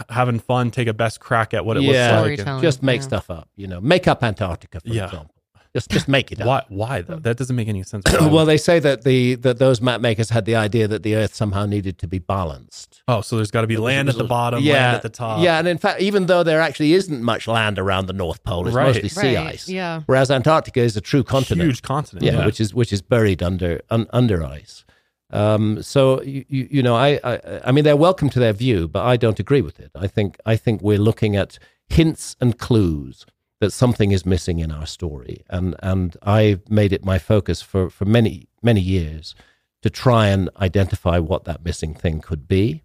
having 0.09 0.39
fun, 0.39 0.71
take 0.71 0.87
a 0.87 0.93
best 0.93 1.19
crack 1.19 1.53
at 1.53 1.65
what 1.65 1.77
it 1.77 1.83
yeah, 1.83 2.21
looks 2.21 2.43
like. 2.43 2.61
Just 2.61 2.81
make 2.81 3.01
yeah. 3.01 3.07
stuff 3.07 3.29
up, 3.29 3.49
you 3.55 3.67
know, 3.67 3.79
make 3.79 4.07
up 4.07 4.23
Antarctica, 4.23 4.79
for 4.79 4.87
yeah. 4.87 5.05
example. 5.05 5.35
Just 5.75 5.89
just 5.89 6.07
make 6.07 6.31
it 6.31 6.39
up. 6.39 6.47
Why? 6.47 6.63
Why 6.69 7.01
though? 7.01 7.15
That 7.15 7.37
doesn't 7.37 7.55
make 7.55 7.67
any 7.67 7.81
sense. 7.81 8.05
well, 8.21 8.45
they 8.45 8.57
say 8.57 8.77
that 8.79 9.03
the 9.03 9.33
that 9.35 9.57
those 9.57 9.81
map 9.81 10.01
makers 10.01 10.29
had 10.29 10.45
the 10.45 10.55
idea 10.55 10.87
that 10.87 11.01
the 11.01 11.15
Earth 11.15 11.33
somehow 11.33 11.65
needed 11.65 11.97
to 11.97 12.07
be 12.07 12.19
balanced. 12.19 13.01
Oh, 13.07 13.21
so 13.21 13.37
there's 13.37 13.49
got 13.49 13.61
to 13.61 13.67
be 13.67 13.77
land 13.77 14.07
at 14.07 14.15
the 14.15 14.23
bottom, 14.23 14.63
yeah, 14.63 14.73
land 14.73 14.95
at 14.97 15.01
the 15.01 15.09
top. 15.09 15.43
Yeah, 15.43 15.57
and 15.57 15.67
in 15.67 15.79
fact, 15.79 15.99
even 15.99 16.27
though 16.27 16.43
there 16.43 16.61
actually 16.61 16.93
isn't 16.93 17.23
much 17.23 17.47
land 17.47 17.79
around 17.79 18.05
the 18.05 18.13
North 18.13 18.43
Pole, 18.43 18.67
it's 18.67 18.75
right. 18.75 18.85
mostly 18.85 19.09
sea 19.09 19.35
right. 19.35 19.47
ice. 19.47 19.67
Yeah. 19.67 20.03
Whereas 20.05 20.29
Antarctica 20.29 20.79
is 20.79 20.95
a 20.95 21.01
true 21.01 21.23
continent, 21.23 21.67
huge 21.67 21.81
continent. 21.81 22.23
Yeah, 22.23 22.39
yeah. 22.39 22.45
which 22.45 22.61
is 22.61 22.75
which 22.75 22.93
is 22.93 23.01
buried 23.01 23.41
under 23.41 23.81
un, 23.89 24.05
under 24.13 24.43
ice. 24.43 24.85
Um, 25.31 25.81
so 25.81 26.21
you, 26.21 26.45
you, 26.47 26.67
you 26.69 26.83
know, 26.83 26.95
I, 26.95 27.19
I 27.23 27.61
I 27.65 27.71
mean, 27.71 27.83
they're 27.83 27.97
welcome 27.97 28.29
to 28.29 28.39
their 28.39 28.53
view, 28.53 28.87
but 28.87 29.03
I 29.03 29.17
don't 29.17 29.39
agree 29.39 29.61
with 29.61 29.79
it. 29.79 29.89
I 29.95 30.05
think 30.05 30.37
I 30.45 30.55
think 30.55 30.83
we're 30.83 30.99
looking 30.99 31.35
at 31.35 31.57
hints 31.89 32.35
and 32.39 32.59
clues 32.59 33.25
that 33.59 33.71
something 33.71 34.11
is 34.11 34.25
missing 34.25 34.59
in 34.59 34.71
our 34.71 34.85
story. 34.85 35.43
And 35.49 35.75
and 35.81 36.17
I 36.23 36.59
made 36.69 36.93
it 36.93 37.05
my 37.05 37.19
focus 37.19 37.61
for, 37.61 37.89
for 37.89 38.05
many, 38.05 38.47
many 38.61 38.81
years 38.81 39.35
to 39.81 39.89
try 39.89 40.27
and 40.27 40.49
identify 40.59 41.19
what 41.19 41.43
that 41.45 41.63
missing 41.63 41.93
thing 41.93 42.21
could 42.21 42.47
be. 42.47 42.81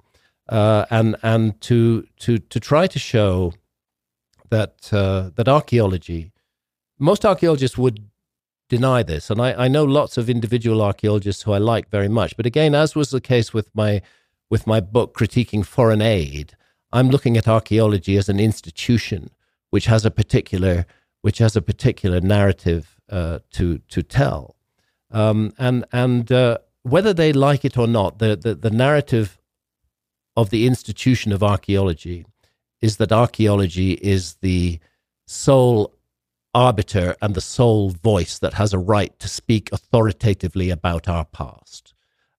Uh, 0.48 0.86
and 0.90 1.16
and 1.22 1.60
to 1.60 2.06
to 2.18 2.38
to 2.38 2.60
try 2.60 2.86
to 2.86 2.98
show 2.98 3.52
that 4.50 4.92
uh, 4.92 5.30
that 5.34 5.48
archaeology, 5.48 6.32
most 6.98 7.24
archaeologists 7.24 7.76
would 7.76 8.08
deny 8.68 9.02
this, 9.02 9.30
and 9.30 9.40
I, 9.40 9.64
I 9.64 9.68
know 9.68 9.84
lots 9.84 10.16
of 10.16 10.30
individual 10.30 10.80
archaeologists 10.82 11.42
who 11.42 11.52
I 11.52 11.58
like 11.58 11.90
very 11.90 12.08
much. 12.08 12.36
But 12.36 12.46
again, 12.46 12.74
as 12.74 12.94
was 12.94 13.10
the 13.10 13.20
case 13.20 13.52
with 13.52 13.68
my 13.74 14.00
with 14.48 14.66
my 14.66 14.80
book 14.80 15.14
critiquing 15.14 15.64
foreign 15.66 16.00
aid, 16.00 16.56
I'm 16.92 17.10
looking 17.10 17.36
at 17.36 17.46
archaeology 17.46 18.16
as 18.16 18.28
an 18.28 18.40
institution 18.40 19.30
which 19.70 19.86
has 19.86 20.04
a 20.04 20.10
particular 20.10 20.86
which 21.20 21.38
has 21.38 21.56
a 21.56 21.62
particular 21.62 22.20
narrative 22.20 23.00
uh, 23.10 23.40
to 23.50 23.78
to 23.88 24.02
tell, 24.02 24.56
um, 25.10 25.52
and 25.58 25.84
and 25.92 26.30
uh, 26.30 26.58
whether 26.82 27.12
they 27.12 27.32
like 27.32 27.64
it 27.64 27.76
or 27.76 27.86
not, 27.86 28.18
the, 28.18 28.36
the 28.36 28.54
the 28.54 28.70
narrative 28.70 29.38
of 30.36 30.50
the 30.50 30.66
institution 30.66 31.32
of 31.32 31.42
archaeology 31.42 32.24
is 32.80 32.98
that 32.98 33.10
archaeology 33.10 33.92
is 33.94 34.34
the 34.36 34.78
sole 35.26 35.92
arbiter 36.54 37.16
and 37.20 37.34
the 37.34 37.40
sole 37.40 37.90
voice 37.90 38.38
that 38.38 38.54
has 38.54 38.72
a 38.72 38.78
right 38.78 39.18
to 39.18 39.28
speak 39.28 39.70
authoritatively 39.72 40.70
about 40.70 41.08
our 41.08 41.24
past. 41.24 41.94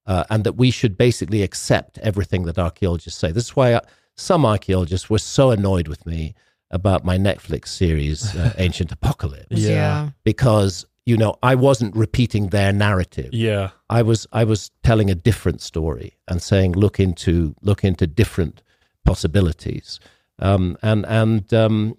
Uh, 0.06 0.24
and 0.32 0.44
that 0.44 0.54
we 0.54 0.72
should 0.72 0.98
basically 0.98 1.44
accept 1.44 2.00
everything 2.00 2.44
that 2.44 2.58
archaeologists 2.58 3.20
say. 3.20 3.32
This 3.32 3.46
is 3.46 3.56
why 3.56 3.74
uh, 3.74 3.82
some 4.18 4.44
archaeologists 4.44 5.08
were 5.08 5.20
so 5.20 5.52
annoyed 5.52 5.88
with 5.88 6.04
me 6.08 6.34
about 6.72 7.04
my 7.04 7.18
Netflix 7.18 7.70
series, 7.70 8.36
uh, 8.36 8.54
Ancient 8.58 8.92
Apocalypse. 8.92 9.48
Yeah. 9.52 10.10
Because 10.24 10.86
you 11.06 11.18
know 11.18 11.36
I 11.42 11.56
wasn't 11.56 11.96
repeating 11.96 12.50
their 12.50 12.72
narrative. 12.72 13.34
Yeah. 13.34 13.72
I 13.90 14.02
was 14.04 14.28
I 14.32 14.44
was 14.44 14.72
telling 14.84 15.10
a 15.10 15.16
different 15.16 15.62
story 15.62 16.18
and 16.28 16.42
saying 16.42 16.74
look 16.74 17.00
into 17.00 17.56
look 17.62 17.84
into 17.84 18.06
different 18.08 18.62
possibilities. 19.06 20.00
Um, 20.38 20.78
and 20.82 21.06
and 21.08 21.54
um, 21.54 21.98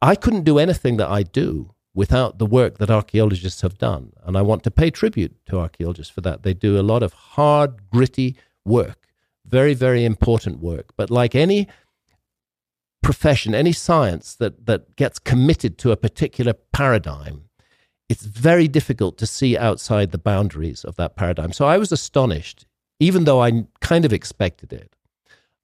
I 0.00 0.14
couldn't 0.14 0.44
do 0.44 0.58
anything 0.58 0.96
that 0.98 1.08
I 1.08 1.22
do 1.22 1.74
without 1.94 2.38
the 2.38 2.46
work 2.46 2.78
that 2.78 2.90
archaeologists 2.90 3.62
have 3.62 3.78
done, 3.78 4.12
and 4.24 4.36
I 4.36 4.42
want 4.42 4.62
to 4.64 4.70
pay 4.70 4.90
tribute 4.90 5.34
to 5.46 5.58
archaeologists 5.58 6.12
for 6.12 6.20
that. 6.22 6.42
They 6.42 6.54
do 6.54 6.78
a 6.78 6.82
lot 6.82 7.02
of 7.02 7.12
hard, 7.12 7.90
gritty 7.90 8.36
work, 8.64 9.08
very 9.44 9.74
very 9.74 10.04
important 10.04 10.60
work. 10.60 10.92
But 10.96 11.10
like 11.10 11.34
any 11.34 11.66
profession, 13.06 13.54
any 13.54 13.72
science 13.72 14.34
that, 14.34 14.66
that 14.66 14.96
gets 14.96 15.20
committed 15.20 15.78
to 15.78 15.92
a 15.92 15.96
particular 15.96 16.52
paradigm, 16.72 17.44
it's 18.08 18.24
very 18.24 18.66
difficult 18.66 19.16
to 19.16 19.24
see 19.24 19.56
outside 19.56 20.10
the 20.10 20.18
boundaries 20.18 20.84
of 20.84 20.96
that 20.96 21.14
paradigm. 21.14 21.52
So 21.52 21.66
I 21.66 21.78
was 21.78 21.92
astonished, 21.92 22.66
even 22.98 23.22
though 23.22 23.40
I 23.40 23.66
kind 23.80 24.04
of 24.04 24.12
expected 24.12 24.72
it. 24.72 24.96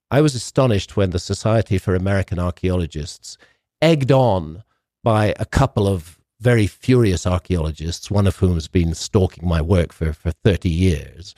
I 0.09 0.21
was 0.21 0.37
astonished 0.37 0.97
when 0.97 1.11
the 1.11 1.19
Society 1.19 1.79
for 1.79 1.97
American 1.97 2.39
Archaeologists, 2.39 3.37
egged 3.81 4.13
on 4.13 4.63
by 5.03 5.35
a 5.41 5.45
couple 5.45 5.89
of 5.89 6.21
very 6.39 6.69
furious 6.69 7.27
archaeologists, 7.27 8.09
one 8.09 8.29
of 8.29 8.37
whom 8.37 8.55
has 8.55 8.69
been 8.69 8.95
stalking 8.95 9.49
my 9.49 9.61
work 9.61 9.93
for, 9.93 10.13
for 10.13 10.31
30 10.31 10.69
years. 10.69 11.35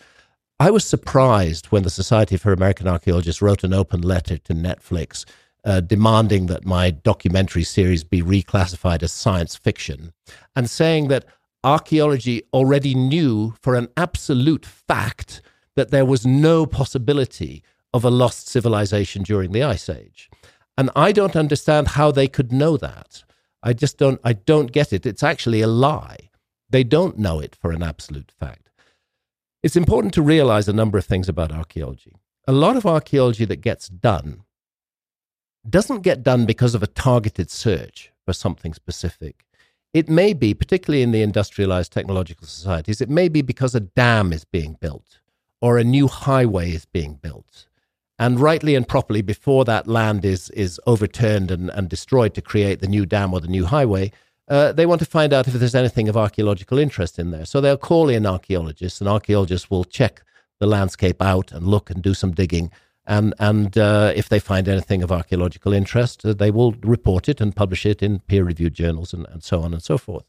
I 0.61 0.71
was 0.71 0.85
surprised 0.85 1.67
when 1.67 1.83
the 1.83 1.89
Society 1.89 2.37
for 2.37 2.53
American 2.53 2.89
Archaeologists 2.89 3.41
wrote 3.41 3.65
an 3.65 3.73
open 3.73 4.03
letter 4.03 4.37
to 4.37 4.53
Netflix 4.53 5.25
uh, 5.65 5.81
demanding 5.81 6.47
that 6.47 6.65
my 6.65 6.91
documentary 6.91 7.65
series 7.65 8.05
be 8.05 8.23
reclassified 8.23 9.03
as 9.03 9.13
science 9.13 9.57
fiction, 9.57 10.13
and 10.55 10.69
saying 10.69 11.09
that 11.09 11.25
archaeology 11.63 12.43
already 12.53 12.95
knew 12.95 13.55
for 13.61 13.75
an 13.75 13.89
absolute 13.97 14.67
fact 14.67 15.41
that 15.77 15.91
there 15.91 16.05
was 16.05 16.27
no 16.27 16.67
possibility 16.67 17.63
of 17.93 18.05
a 18.05 18.11
lost 18.11 18.49
civilization 18.49 19.23
during 19.23 19.53
the 19.53 19.63
Ice 19.63 19.89
Age. 19.89 20.29
And 20.77 20.91
I 20.95 21.13
don't 21.13 21.37
understand 21.37 21.89
how 21.89 22.11
they 22.11 22.29
could 22.29 22.53
know 22.53 22.77
that. 22.77 23.25
I 23.63 23.73
just 23.73 23.97
don't 23.97 24.21
I 24.25 24.35
don't 24.35 24.73
get 24.73 24.93
it. 24.93 25.07
It's 25.07 25.23
actually 25.23 25.63
a 25.63 25.67
lie. 25.67 26.31
They 26.69 26.85
don't 26.85 27.19
know 27.19 27.41
it 27.41 27.57
for 27.57 27.73
an 27.73 27.83
absolute 27.83 28.31
fact. 28.31 28.71
It's 29.63 29.77
important 29.77 30.13
to 30.15 30.23
realize 30.23 30.69
a 30.69 30.75
number 30.75 30.99
of 30.99 31.07
things 31.07 31.29
about 31.29 31.53
archaeology. 31.53 32.17
A 32.47 32.53
lot 32.53 32.77
of 32.77 32.85
archaeology 32.85 33.47
that 33.47 33.63
gets 33.63 33.89
done 33.89 34.44
doesn't 35.69 36.03
get 36.03 36.23
done 36.23 36.47
because 36.47 36.75
of 36.75 36.83
a 36.83 36.89
targeted 36.89 37.51
search 37.51 38.13
for 38.25 38.33
something 38.33 38.75
specific. 38.75 39.45
It 39.93 40.09
may 40.09 40.33
be, 40.33 40.55
particularly 40.55 41.03
in 41.03 41.13
the 41.13 41.23
industrialized 41.23 41.93
technological 41.93 42.47
societies, 42.47 43.01
it 43.01 43.09
may 43.09 43.29
be 43.29 43.43
because 43.43 43.75
a 43.75 43.81
dam 43.81 44.33
is 44.33 44.45
being 44.45 44.77
built 44.81 45.21
or 45.61 45.79
a 45.79 45.85
new 45.85 46.09
highway 46.09 46.73
is 46.73 46.85
being 46.85 47.15
built. 47.15 47.67
And 48.19 48.39
rightly 48.41 48.75
and 48.75 48.87
properly 48.87 49.23
before 49.23 49.65
that 49.65 49.89
land 49.89 50.25
is 50.25 50.51
is 50.51 50.81
overturned 50.87 51.51
and, 51.51 51.71
and 51.71 51.89
destroyed 51.89 52.35
to 52.35 52.43
create 52.43 52.81
the 52.81 52.89
new 52.89 53.07
dam 53.07 53.33
or 53.33 53.41
the 53.41 53.49
new 53.49 53.67
highway 53.67 54.13
uh, 54.49 54.73
they 54.73 54.87
want 54.87 54.99
to 54.99 55.07
find 55.07 55.33
out 55.33 55.49
if 55.49 55.55
there's 55.55 55.75
anything 55.75 56.09
of 56.09 56.17
archaeological 56.17 56.79
interest 56.79 57.19
in 57.19 57.31
there. 57.31 57.47
So 57.47 57.61
they'll 57.61 57.77
call 57.77 58.09
in 58.09 58.27
archaeologists 58.27 59.01
and 59.01 59.09
archaeologists 59.09 59.71
will 59.71 59.85
check 59.85 60.23
the 60.61 60.67
landscape 60.67 61.23
out 61.23 61.51
and 61.53 61.67
look 61.67 61.91
and 61.91 62.03
do 62.03 62.15
some 62.15 62.33
digging 62.33 62.71
and 63.07 63.35
and 63.39 63.77
uh, 63.77 64.13
if 64.15 64.29
they 64.29 64.39
find 64.39 64.69
anything 64.69 65.03
of 65.03 65.13
archaeological 65.13 65.73
interest 65.73 66.25
uh, 66.25 66.33
they 66.33 66.51
will 66.51 66.73
report 66.83 67.29
it 67.29 67.41
and 67.41 67.57
publish 67.57 67.85
it 67.87 68.03
in 68.03 68.21
peer-reviewed 68.21 68.75
journals 68.75 69.13
and, 69.13 69.27
and 69.29 69.43
so 69.43 69.63
on 69.63 69.73
and 69.73 69.83
so 69.83 69.99
forth 69.99 70.25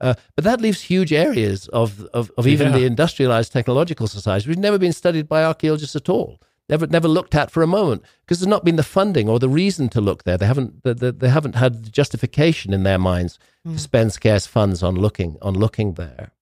uh, 0.00 0.14
but 0.34 0.44
that 0.44 0.60
leaves 0.60 0.82
huge 0.82 1.12
areas 1.12 1.68
of, 1.68 2.04
of, 2.12 2.30
of 2.36 2.46
even 2.46 2.68
yeah. 2.68 2.78
the 2.78 2.84
industrialized 2.84 3.52
technological 3.52 4.06
societies 4.06 4.46
which 4.46 4.56
have 4.56 4.62
never 4.62 4.78
been 4.78 4.92
studied 4.92 5.28
by 5.28 5.42
archaeologists 5.44 5.96
at 5.96 6.08
all 6.08 6.38
never 6.68 6.86
never 6.86 7.08
looked 7.08 7.34
at 7.34 7.50
for 7.50 7.62
a 7.62 7.66
moment 7.66 8.02
because 8.20 8.40
there's 8.40 8.48
not 8.48 8.64
been 8.64 8.76
the 8.76 8.82
funding 8.82 9.28
or 9.28 9.38
the 9.38 9.48
reason 9.48 9.88
to 9.90 10.00
look 10.00 10.24
there. 10.24 10.36
They 10.36 10.46
haven't 10.46 10.82
they, 10.82 11.10
they 11.10 11.28
haven't 11.28 11.54
had 11.54 11.84
the 11.84 11.90
justification 11.90 12.72
in 12.72 12.82
their 12.82 12.98
minds 12.98 13.38
mm. 13.66 13.74
to 13.74 13.78
spend 13.78 14.12
scarce 14.12 14.46
funds 14.46 14.82
on 14.82 14.96
looking 14.96 15.36
on 15.42 15.54
looking 15.54 15.94
there. 15.94 16.32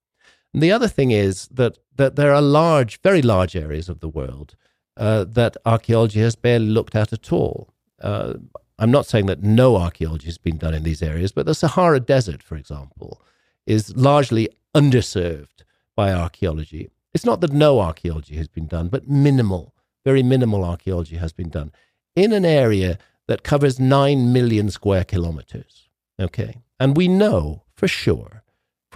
And 0.53 0.63
the 0.63 0.71
other 0.71 0.87
thing 0.87 1.11
is 1.11 1.47
that 1.49 1.77
that 1.95 2.15
there 2.15 2.33
are 2.33 2.41
large, 2.41 3.01
very 3.01 3.21
large 3.21 3.55
areas 3.55 3.89
of 3.89 3.99
the 3.99 4.09
world 4.09 4.55
uh, 4.97 5.25
that 5.25 5.57
archaeology 5.65 6.19
has 6.19 6.35
barely 6.35 6.67
looked 6.67 6.95
at 6.95 7.13
at 7.13 7.31
all. 7.31 7.73
Uh, 8.01 8.35
I'm 8.77 8.91
not 8.91 9.05
saying 9.05 9.27
that 9.27 9.43
no 9.43 9.77
archaeology 9.77 10.25
has 10.27 10.37
been 10.37 10.57
done 10.57 10.73
in 10.73 10.83
these 10.83 11.01
areas, 11.01 11.31
but 11.31 11.45
the 11.45 11.55
Sahara 11.55 11.99
Desert, 11.99 12.43
for 12.43 12.55
example, 12.55 13.21
is 13.65 13.95
largely 13.95 14.49
underserved 14.73 15.63
by 15.95 16.11
archaeology. 16.11 16.89
It's 17.13 17.25
not 17.25 17.39
that 17.41 17.53
no 17.53 17.79
archaeology 17.79 18.35
has 18.35 18.49
been 18.49 18.67
done, 18.67 18.89
but 18.89 19.07
minimal 19.07 19.75
very 20.05 20.23
minimal 20.23 20.63
archaeology 20.63 21.17
has 21.17 21.33
been 21.33 21.49
done 21.49 21.73
in 22.15 22.31
an 22.31 22.45
area 22.45 22.97
that 23.27 23.43
covers 23.43 23.79
9 23.79 24.31
million 24.31 24.69
square 24.69 25.03
kilometers. 25.03 25.89
Okay. 26.19 26.61
And 26.79 26.95
we 26.95 27.07
know 27.07 27.63
for 27.73 27.87
sure 27.87 28.43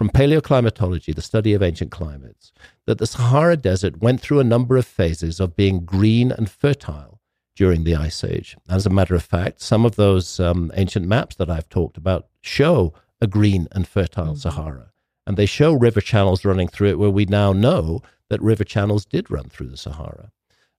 from 0.00 0.08
paleoclimatology, 0.08 1.14
the 1.14 1.20
study 1.20 1.52
of 1.52 1.62
ancient 1.62 1.90
climates, 1.90 2.54
that 2.86 2.96
the 2.96 3.06
Sahara 3.06 3.54
Desert 3.54 4.00
went 4.00 4.18
through 4.18 4.40
a 4.40 4.44
number 4.44 4.78
of 4.78 4.86
phases 4.86 5.38
of 5.40 5.54
being 5.54 5.84
green 5.84 6.32
and 6.32 6.50
fertile 6.50 7.20
during 7.54 7.84
the 7.84 7.94
Ice 7.94 8.24
Age. 8.24 8.56
As 8.66 8.86
a 8.86 8.88
matter 8.88 9.14
of 9.14 9.22
fact, 9.22 9.60
some 9.60 9.84
of 9.84 9.96
those 9.96 10.40
um, 10.40 10.72
ancient 10.74 11.06
maps 11.06 11.36
that 11.36 11.50
I've 11.50 11.68
talked 11.68 11.98
about 11.98 12.28
show 12.40 12.94
a 13.20 13.26
green 13.26 13.68
and 13.72 13.86
fertile 13.86 14.28
mm-hmm. 14.28 14.36
Sahara. 14.36 14.90
And 15.26 15.36
they 15.36 15.44
show 15.44 15.74
river 15.74 16.00
channels 16.00 16.46
running 16.46 16.68
through 16.68 16.88
it 16.88 16.98
where 16.98 17.10
we 17.10 17.26
now 17.26 17.52
know 17.52 18.00
that 18.30 18.40
river 18.40 18.64
channels 18.64 19.04
did 19.04 19.30
run 19.30 19.50
through 19.50 19.68
the 19.68 19.76
Sahara. 19.76 20.32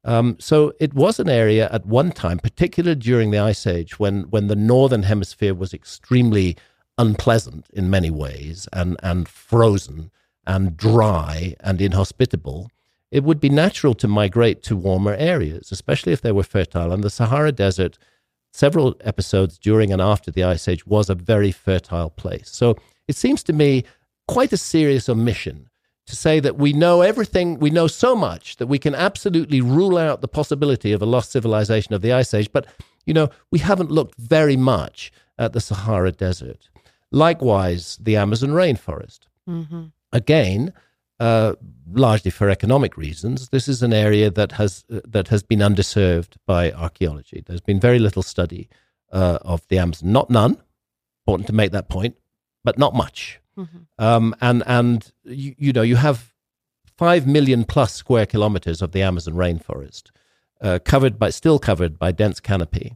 Um, 0.03 0.37
so 0.39 0.73
it 0.79 0.95
was 0.95 1.19
an 1.19 1.29
area 1.29 1.69
at 1.71 1.85
one 1.85 2.11
time, 2.11 2.39
particularly 2.39 2.95
during 2.95 3.29
the 3.29 3.37
Ice 3.37 3.67
Age, 3.67 3.99
when 3.99 4.23
when 4.31 4.47
the 4.47 4.55
northern 4.55 5.03
hemisphere 5.03 5.53
was 5.53 5.75
extremely 5.75 6.57
unpleasant 6.97 7.67
in 7.73 7.89
many 7.89 8.09
ways 8.09 8.67
and 8.73 8.97
and 9.01 9.27
frozen 9.27 10.11
and 10.45 10.77
dry 10.77 11.55
and 11.59 11.81
inhospitable. 11.81 12.69
It 13.11 13.23
would 13.23 13.39
be 13.39 13.49
natural 13.49 13.93
to 13.95 14.07
migrate 14.07 14.63
to 14.63 14.75
warmer 14.75 15.13
areas, 15.13 15.71
especially 15.71 16.13
if 16.13 16.21
they 16.21 16.31
were 16.31 16.43
fertile. 16.43 16.91
And 16.91 17.03
the 17.03 17.09
Sahara 17.09 17.51
Desert, 17.51 17.97
several 18.53 18.95
episodes 19.01 19.57
during 19.57 19.91
and 19.91 20.01
after 20.01 20.31
the 20.31 20.43
Ice 20.43 20.67
Age, 20.67 20.87
was 20.87 21.09
a 21.09 21.15
very 21.15 21.51
fertile 21.51 22.09
place. 22.09 22.49
So 22.49 22.77
it 23.07 23.15
seems 23.15 23.43
to 23.43 23.53
me 23.53 23.83
quite 24.27 24.53
a 24.53 24.57
serious 24.57 25.09
omission 25.09 25.69
to 26.07 26.15
say 26.15 26.39
that 26.39 26.57
we 26.57 26.73
know 26.73 27.01
everything, 27.01 27.59
we 27.59 27.69
know 27.69 27.87
so 27.87 28.15
much 28.15 28.57
that 28.57 28.67
we 28.67 28.79
can 28.79 28.95
absolutely 28.95 29.61
rule 29.61 29.97
out 29.97 30.21
the 30.21 30.27
possibility 30.27 30.91
of 30.93 31.01
a 31.01 31.05
lost 31.05 31.31
civilization 31.31 31.93
of 31.93 32.01
the 32.01 32.13
Ice 32.13 32.33
Age. 32.33 32.51
But, 32.51 32.65
you 33.05 33.13
know, 33.13 33.29
we 33.51 33.59
haven't 33.59 33.91
looked 33.91 34.17
very 34.17 34.57
much 34.57 35.11
at 35.37 35.53
the 35.53 35.61
Sahara 35.61 36.11
Desert. 36.11 36.69
Likewise, 37.11 37.97
the 38.01 38.15
Amazon 38.15 38.49
rainforest. 38.51 39.21
Mm-hmm. 39.47 39.85
Again, 40.13 40.73
uh, 41.19 41.53
largely 41.93 42.31
for 42.31 42.49
economic 42.49 42.97
reasons, 42.97 43.49
this 43.49 43.67
is 43.67 43.83
an 43.83 43.93
area 43.93 44.29
that 44.29 44.53
has 44.53 44.83
uh, 44.91 45.01
that 45.07 45.27
has 45.27 45.43
been 45.43 45.59
underserved 45.59 46.35
by 46.47 46.71
archaeology. 46.71 47.43
There's 47.45 47.61
been 47.61 47.79
very 47.79 47.99
little 47.99 48.23
study 48.23 48.69
uh, 49.11 49.39
of 49.41 49.67
the 49.67 49.77
Amazon, 49.77 50.11
not 50.11 50.29
none. 50.29 50.57
Important 51.23 51.47
to 51.47 51.53
make 51.53 51.71
that 51.71 51.89
point, 51.89 52.15
but 52.63 52.77
not 52.77 52.95
much. 52.95 53.39
Mm-hmm. 53.57 53.77
Um, 53.99 54.35
and 54.41 54.63
and 54.65 55.11
you, 55.23 55.53
you, 55.57 55.73
know 55.73 55.81
you 55.81 55.97
have 55.97 56.33
five 56.97 57.27
million 57.27 57.65
plus 57.65 57.93
square 57.93 58.25
kilometers 58.25 58.81
of 58.81 58.91
the 58.91 59.01
Amazon 59.01 59.35
rainforest 59.35 60.09
uh, 60.61 60.79
covered 60.83 61.19
by 61.19 61.29
still 61.29 61.59
covered 61.59 61.99
by 61.99 62.11
dense 62.11 62.39
canopy, 62.39 62.95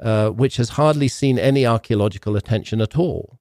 uh, 0.00 0.30
which 0.30 0.56
has 0.56 0.70
hardly 0.70 1.08
seen 1.08 1.38
any 1.38 1.66
archaeological 1.66 2.36
attention 2.36 2.80
at 2.80 2.96
all. 2.96 3.38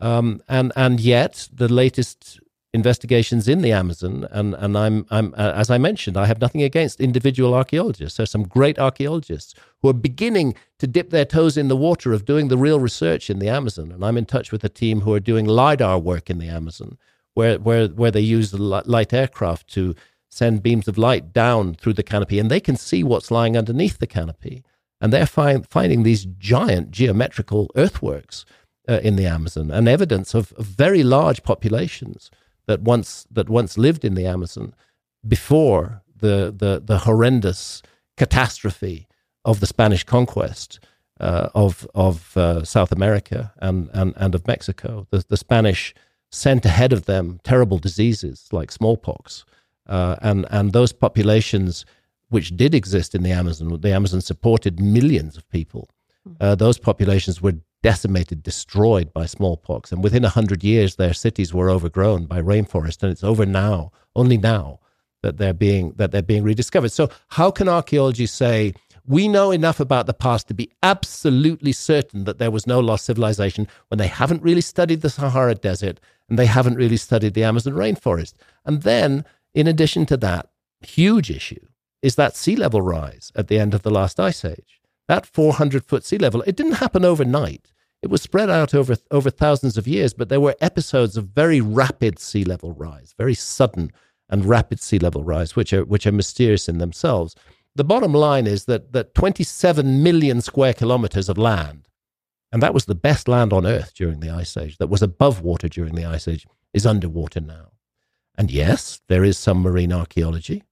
Um, 0.00 0.42
and 0.48 0.72
and 0.76 1.00
yet 1.00 1.48
the 1.52 1.68
latest 1.68 2.40
investigations 2.72 3.48
in 3.48 3.62
the 3.62 3.72
Amazon, 3.72 4.26
and 4.30 4.54
and 4.54 4.76
I'm 4.76 5.06
I'm 5.10 5.34
uh, 5.36 5.52
as 5.54 5.70
I 5.70 5.78
mentioned, 5.78 6.16
I 6.16 6.26
have 6.26 6.40
nothing 6.40 6.62
against 6.62 7.00
individual 7.00 7.54
archaeologists. 7.54 8.16
There's 8.16 8.30
some 8.30 8.44
great 8.44 8.78
archaeologists 8.78 9.54
who 9.82 9.88
are 9.88 9.94
beginning 9.94 10.54
to 10.78 10.86
dip 10.86 11.10
their 11.10 11.24
toes 11.24 11.56
in 11.56 11.68
the 11.68 11.76
water 11.76 12.12
of 12.12 12.24
doing 12.24 12.48
the 12.48 12.58
real 12.58 12.80
research 12.80 13.30
in 13.30 13.38
the 13.38 13.48
Amazon, 13.48 13.90
and 13.92 14.04
I'm 14.04 14.16
in 14.16 14.26
touch 14.26 14.52
with 14.52 14.64
a 14.64 14.68
team 14.68 15.00
who 15.00 15.12
are 15.14 15.20
doing 15.20 15.46
lidar 15.46 15.98
work 15.98 16.30
in 16.30 16.38
the 16.38 16.48
Amazon, 16.48 16.96
where 17.34 17.58
where 17.58 17.88
where 17.88 18.10
they 18.10 18.20
use 18.20 18.50
the 18.50 18.62
light 18.62 19.12
aircraft 19.12 19.68
to 19.74 19.94
send 20.28 20.62
beams 20.62 20.86
of 20.86 20.96
light 20.96 21.32
down 21.32 21.74
through 21.74 21.94
the 21.94 22.04
canopy, 22.04 22.38
and 22.38 22.50
they 22.50 22.60
can 22.60 22.76
see 22.76 23.02
what's 23.02 23.30
lying 23.32 23.56
underneath 23.56 23.98
the 23.98 24.06
canopy, 24.06 24.62
and 25.00 25.12
they're 25.12 25.26
find, 25.26 25.66
finding 25.68 26.02
these 26.02 26.24
giant 26.24 26.92
geometrical 26.92 27.68
earthworks. 27.74 28.44
Uh, 28.90 28.98
in 29.04 29.14
the 29.14 29.26
Amazon, 29.26 29.70
and 29.70 29.86
evidence 29.86 30.34
of, 30.34 30.52
of 30.54 30.66
very 30.66 31.04
large 31.04 31.44
populations 31.44 32.28
that 32.66 32.80
once 32.80 33.24
that 33.30 33.48
once 33.48 33.78
lived 33.78 34.04
in 34.04 34.14
the 34.14 34.26
Amazon 34.26 34.74
before 35.28 36.02
the 36.16 36.52
the, 36.56 36.82
the 36.84 36.98
horrendous 36.98 37.82
catastrophe 38.16 39.06
of 39.44 39.60
the 39.60 39.66
Spanish 39.66 40.02
conquest 40.02 40.80
uh, 41.20 41.50
of 41.54 41.86
of 41.94 42.36
uh, 42.36 42.64
South 42.64 42.90
America 42.90 43.52
and, 43.58 43.88
and 43.92 44.12
and 44.16 44.34
of 44.34 44.48
Mexico. 44.48 45.06
The, 45.10 45.24
the 45.28 45.36
Spanish 45.36 45.94
sent 46.32 46.66
ahead 46.66 46.92
of 46.92 47.04
them 47.04 47.38
terrible 47.44 47.78
diseases 47.78 48.48
like 48.50 48.72
smallpox, 48.72 49.44
uh, 49.86 50.16
and 50.20 50.46
and 50.50 50.72
those 50.72 50.92
populations 50.92 51.86
which 52.28 52.56
did 52.56 52.74
exist 52.74 53.14
in 53.14 53.22
the 53.22 53.30
Amazon, 53.30 53.80
the 53.80 53.94
Amazon 53.94 54.20
supported 54.20 54.80
millions 54.80 55.36
of 55.36 55.48
people. 55.48 55.88
Hmm. 56.24 56.32
Uh, 56.40 56.54
those 56.56 56.78
populations 56.78 57.40
were 57.40 57.54
decimated, 57.82 58.42
destroyed 58.42 59.12
by 59.12 59.26
smallpox. 59.26 59.92
And 59.92 60.02
within 60.02 60.22
100 60.22 60.62
years, 60.62 60.96
their 60.96 61.14
cities 61.14 61.54
were 61.54 61.70
overgrown 61.70 62.26
by 62.26 62.40
rainforest. 62.40 63.02
And 63.02 63.10
it's 63.10 63.24
over 63.24 63.46
now, 63.46 63.92
only 64.14 64.36
now, 64.36 64.80
that 65.22 65.38
they're 65.38 65.54
being, 65.54 65.92
that 65.96 66.12
they're 66.12 66.22
being 66.22 66.44
rediscovered. 66.44 66.92
So, 66.92 67.10
how 67.28 67.50
can 67.50 67.68
archaeology 67.68 68.26
say, 68.26 68.74
we 69.06 69.28
know 69.28 69.50
enough 69.50 69.80
about 69.80 70.06
the 70.06 70.14
past 70.14 70.48
to 70.48 70.54
be 70.54 70.70
absolutely 70.82 71.72
certain 71.72 72.24
that 72.24 72.38
there 72.38 72.50
was 72.50 72.66
no 72.66 72.80
lost 72.80 73.06
civilization 73.06 73.66
when 73.88 73.98
they 73.98 74.06
haven't 74.06 74.42
really 74.42 74.60
studied 74.60 75.00
the 75.00 75.10
Sahara 75.10 75.54
Desert 75.54 76.00
and 76.28 76.38
they 76.38 76.46
haven't 76.46 76.76
really 76.76 76.96
studied 76.96 77.34
the 77.34 77.44
Amazon 77.44 77.72
rainforest? 77.72 78.34
And 78.64 78.82
then, 78.82 79.24
in 79.54 79.66
addition 79.66 80.06
to 80.06 80.16
that, 80.18 80.50
huge 80.80 81.30
issue 81.30 81.66
is 82.02 82.14
that 82.14 82.36
sea 82.36 82.56
level 82.56 82.82
rise 82.82 83.32
at 83.34 83.48
the 83.48 83.58
end 83.58 83.74
of 83.74 83.82
the 83.82 83.90
last 83.90 84.18
ice 84.18 84.44
age 84.44 84.79
that 85.10 85.26
400 85.26 85.84
foot 85.84 86.04
sea 86.04 86.18
level, 86.18 86.40
it 86.42 86.54
didn't 86.54 86.74
happen 86.74 87.04
overnight. 87.04 87.72
It 88.00 88.10
was 88.10 88.22
spread 88.22 88.48
out 88.48 88.72
over, 88.76 88.94
over 89.10 89.28
thousands 89.28 89.76
of 89.76 89.88
years, 89.88 90.14
but 90.14 90.28
there 90.28 90.40
were 90.40 90.54
episodes 90.60 91.16
of 91.16 91.30
very 91.30 91.60
rapid 91.60 92.20
sea 92.20 92.44
level 92.44 92.74
rise, 92.74 93.12
very 93.18 93.34
sudden 93.34 93.90
and 94.28 94.44
rapid 94.44 94.80
sea 94.80 95.00
level 95.00 95.24
rise, 95.24 95.56
which 95.56 95.72
are, 95.72 95.84
which 95.84 96.06
are 96.06 96.12
mysterious 96.12 96.68
in 96.68 96.78
themselves. 96.78 97.34
the 97.74 97.82
bottom 97.82 98.12
line 98.12 98.46
is 98.46 98.66
that, 98.66 98.92
that 98.92 99.16
27 99.16 100.00
million 100.00 100.40
square 100.40 100.72
kilometers 100.72 101.28
of 101.28 101.36
land, 101.36 101.88
and 102.52 102.62
that 102.62 102.72
was 102.72 102.84
the 102.84 102.94
best 102.94 103.26
land 103.26 103.52
on 103.52 103.66
Earth 103.66 103.92
during 103.94 104.20
the 104.20 104.30
Ice 104.30 104.56
Age, 104.56 104.78
that 104.78 104.90
was 104.90 105.02
above 105.02 105.42
water 105.42 105.68
during 105.68 105.96
the 105.96 106.04
Ice 106.04 106.28
Age, 106.28 106.46
is 106.72 106.86
underwater 106.86 107.40
now. 107.40 107.72
And 108.38 108.48
yes, 108.48 109.00
there 109.08 109.24
is 109.24 109.36
some 109.36 109.60
marine 109.60 109.92
archaeology. 109.92 110.62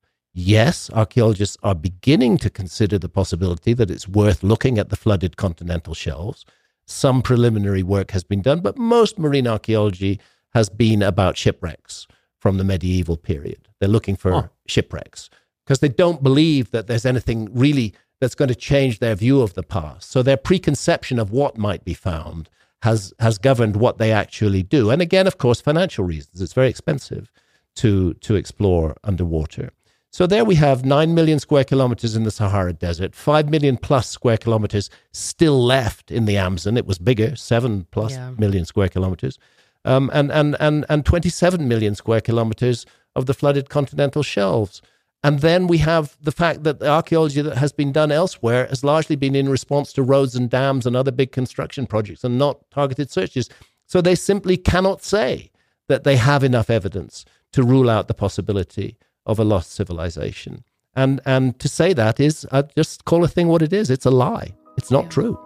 Yes, 0.40 0.88
archaeologists 0.90 1.57
are 1.64 1.74
beginning 1.74 2.38
to 2.38 2.48
consider 2.48 2.96
the 2.96 3.09
possibility 3.09 3.74
that 3.74 3.90
it's 3.90 4.07
worth 4.07 4.44
looking 4.44 4.79
at 4.79 4.88
the 4.88 4.94
flooded 4.94 5.37
continental 5.37 5.94
shelves. 5.94 6.44
Some 6.87 7.22
preliminary 7.22 7.83
work 7.83 8.12
has 8.12 8.22
been 8.22 8.40
done, 8.40 8.61
but 8.61 8.79
most 8.79 9.18
marine 9.18 9.48
archaeology 9.48 10.20
has 10.55 10.68
been 10.68 11.03
about 11.03 11.37
shipwrecks 11.37 12.07
from 12.38 12.57
the 12.57 12.62
medieval 12.62 13.16
period. 13.16 13.66
They're 13.81 13.88
looking 13.88 14.14
for 14.14 14.31
huh. 14.31 14.48
shipwrecks 14.68 15.29
because 15.66 15.81
they 15.81 15.88
don't 15.88 16.22
believe 16.22 16.70
that 16.70 16.87
there's 16.87 17.05
anything 17.05 17.48
really 17.53 17.92
that's 18.20 18.37
going 18.37 18.48
to 18.48 18.55
change 18.55 19.01
their 19.01 19.16
view 19.16 19.42
of 19.42 19.55
the 19.55 19.64
past. 19.64 20.09
So 20.09 20.22
their 20.22 20.37
preconception 20.37 21.18
of 21.18 21.33
what 21.33 21.59
might 21.59 21.85
be 21.85 21.94
found 21.94 22.48
has 22.83 23.12
has 23.18 23.38
governed 23.38 23.74
what 23.74 23.98
they 23.98 24.12
actually 24.12 24.62
do. 24.62 24.90
And 24.90 25.03
again, 25.03 25.27
of 25.27 25.38
course, 25.38 25.61
financial 25.61 26.05
reasons. 26.05 26.40
It's 26.40 26.53
very 26.53 26.68
expensive 26.68 27.33
to 27.74 28.14
to 28.14 28.37
explore 28.37 28.96
underwater. 29.03 29.72
So 30.10 30.26
there 30.26 30.44
we 30.44 30.54
have 30.54 30.84
9 30.84 31.14
million 31.14 31.38
square 31.38 31.64
kilometers 31.64 32.16
in 32.16 32.24
the 32.24 32.30
Sahara 32.30 32.72
Desert, 32.72 33.14
5 33.14 33.50
million 33.50 33.76
plus 33.76 34.08
square 34.08 34.38
kilometers 34.38 34.88
still 35.12 35.62
left 35.62 36.10
in 36.10 36.24
the 36.24 36.36
Amazon. 36.36 36.76
It 36.76 36.86
was 36.86 36.98
bigger, 36.98 37.36
7 37.36 37.86
plus 37.90 38.12
yeah. 38.12 38.30
million 38.38 38.64
square 38.64 38.88
kilometers 38.88 39.38
um, 39.84 40.10
and, 40.12 40.30
and, 40.30 40.56
and, 40.60 40.84
and 40.88 41.04
27 41.06 41.66
million 41.66 41.94
square 41.94 42.20
kilometers 42.20 42.86
of 43.16 43.26
the 43.26 43.34
flooded 43.34 43.68
continental 43.70 44.22
shelves. 44.22 44.82
And 45.24 45.40
then 45.40 45.66
we 45.66 45.78
have 45.78 46.16
the 46.20 46.30
fact 46.30 46.62
that 46.64 46.78
the 46.78 46.88
archaeology 46.88 47.42
that 47.42 47.56
has 47.56 47.72
been 47.72 47.90
done 47.90 48.12
elsewhere 48.12 48.66
has 48.66 48.84
largely 48.84 49.16
been 49.16 49.34
in 49.34 49.48
response 49.48 49.92
to 49.94 50.02
roads 50.02 50.36
and 50.36 50.48
dams 50.48 50.86
and 50.86 50.94
other 50.94 51.10
big 51.10 51.32
construction 51.32 51.86
projects 51.86 52.22
and 52.22 52.38
not 52.38 52.70
targeted 52.70 53.10
searches. 53.10 53.48
So 53.86 54.00
they 54.00 54.14
simply 54.14 54.56
cannot 54.56 55.02
say 55.02 55.50
that 55.88 56.04
they 56.04 56.16
have 56.16 56.44
enough 56.44 56.70
evidence 56.70 57.24
to 57.52 57.62
rule 57.62 57.90
out 57.90 58.06
the 58.06 58.14
possibility 58.14 58.96
of 59.28 59.38
a 59.38 59.44
lost 59.44 59.72
civilization. 59.72 60.64
And, 60.96 61.20
and 61.24 61.56
to 61.60 61.68
say 61.68 61.92
that 61.92 62.18
is 62.18 62.46
uh, 62.50 62.64
just 62.74 63.04
call 63.04 63.22
a 63.22 63.28
thing 63.28 63.46
what 63.46 63.62
it 63.62 63.72
is. 63.72 63.90
It's 63.90 64.06
a 64.06 64.10
lie. 64.10 64.54
It's 64.76 64.90
not 64.90 65.04
yeah. 65.04 65.10
true. 65.10 65.38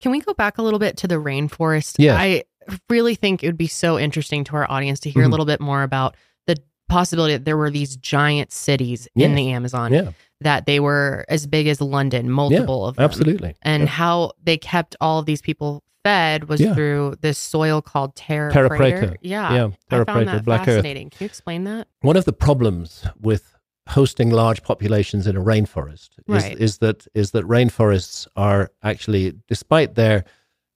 Can 0.00 0.10
we 0.10 0.20
go 0.20 0.34
back 0.34 0.58
a 0.58 0.62
little 0.62 0.78
bit 0.78 0.96
to 0.98 1.08
the 1.08 1.14
rainforest? 1.14 1.96
Yeah. 1.98 2.16
I 2.16 2.44
really 2.90 3.14
think 3.14 3.42
it 3.42 3.46
would 3.46 3.56
be 3.56 3.68
so 3.68 3.98
interesting 3.98 4.44
to 4.44 4.56
our 4.56 4.70
audience 4.70 5.00
to 5.00 5.10
hear 5.10 5.22
mm-hmm. 5.22 5.28
a 5.28 5.30
little 5.30 5.46
bit 5.46 5.60
more 5.60 5.82
about 5.82 6.16
the 6.46 6.56
possibility 6.88 7.34
that 7.34 7.44
there 7.44 7.56
were 7.56 7.70
these 7.70 7.96
giant 7.96 8.52
cities 8.52 9.06
yeah. 9.14 9.26
in 9.26 9.34
the 9.34 9.50
Amazon. 9.50 9.92
Yeah. 9.92 10.12
That 10.40 10.66
they 10.66 10.80
were 10.80 11.24
as 11.28 11.46
big 11.46 11.68
as 11.68 11.80
London, 11.80 12.30
multiple 12.30 12.82
yeah, 12.82 12.88
of 12.88 12.96
them. 12.96 13.04
Absolutely. 13.04 13.54
And 13.62 13.88
how 13.88 14.32
they 14.42 14.58
kept 14.58 14.94
all 15.00 15.18
of 15.18 15.26
these 15.26 15.40
people 15.40 15.82
fed 16.04 16.48
was 16.48 16.60
yeah. 16.60 16.74
through 16.74 17.16
this 17.20 17.38
soil 17.38 17.82
called 17.82 18.14
terra, 18.14 18.52
terra 18.52 18.70
preta. 18.70 19.16
Yeah. 19.20 19.54
Yeah. 19.54 19.70
Terra 19.90 20.04
I 20.06 20.12
found 20.12 20.28
that 20.28 20.44
Black 20.44 20.66
fascinating. 20.66 21.08
Earth. 21.08 21.18
Can 21.18 21.24
you 21.24 21.26
explain 21.26 21.64
that? 21.64 21.88
One 22.02 22.16
of 22.16 22.24
the 22.24 22.32
problems 22.32 23.06
with 23.20 23.56
hosting 23.88 24.30
large 24.30 24.62
populations 24.62 25.26
in 25.26 25.36
a 25.36 25.40
rainforest 25.40 26.10
right. 26.26 26.52
is, 26.52 26.58
is 26.58 26.78
that 26.78 27.06
is 27.14 27.32
that 27.32 27.44
rainforests 27.46 28.26
are 28.36 28.70
actually, 28.82 29.34
despite 29.48 29.94
their 29.94 30.24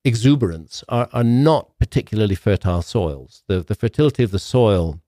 exuberance, 0.04 0.82
are, 0.88 1.08
are 1.12 1.24
not 1.24 1.70
particularly 1.78 2.34
fertile 2.34 2.82
soils. 2.82 3.44
The 3.46 3.60
the 3.60 3.74
fertility 3.74 4.24
of 4.24 4.30
the 4.30 4.38
soil 4.38 5.00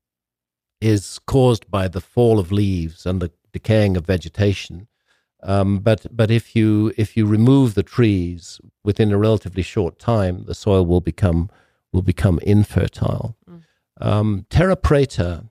is 0.80 1.18
caused 1.26 1.70
by 1.70 1.88
the 1.88 2.00
fall 2.00 2.38
of 2.38 2.52
leaves 2.52 3.04
and 3.04 3.20
the 3.20 3.30
decaying 3.52 3.96
of 3.96 4.06
vegetation. 4.06 4.86
Um, 5.42 5.78
but 5.78 6.06
but 6.10 6.30
if 6.30 6.54
you 6.54 6.92
if 6.96 7.16
you 7.16 7.26
remove 7.26 7.74
the 7.74 7.82
trees 7.82 8.60
within 8.84 9.12
a 9.12 9.18
relatively 9.18 9.62
short 9.62 9.98
time, 9.98 10.44
the 10.44 10.54
soil 10.54 10.84
will 10.84 11.00
become 11.00 11.50
will 11.92 12.02
become 12.02 12.38
infertile. 12.42 13.36
Mm. 13.48 13.62
Um, 14.00 14.46
terra 14.50 14.76
preta, 14.76 15.48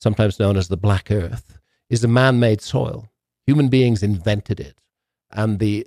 sometimes 0.00 0.38
known 0.38 0.56
as 0.56 0.68
the 0.68 0.76
black 0.76 1.10
earth, 1.10 1.58
is 1.88 2.04
a 2.04 2.08
man 2.08 2.38
made 2.38 2.60
soil. 2.60 3.08
Human 3.46 3.68
beings 3.68 4.02
invented 4.02 4.60
it. 4.60 4.80
And 5.30 5.58
the 5.58 5.86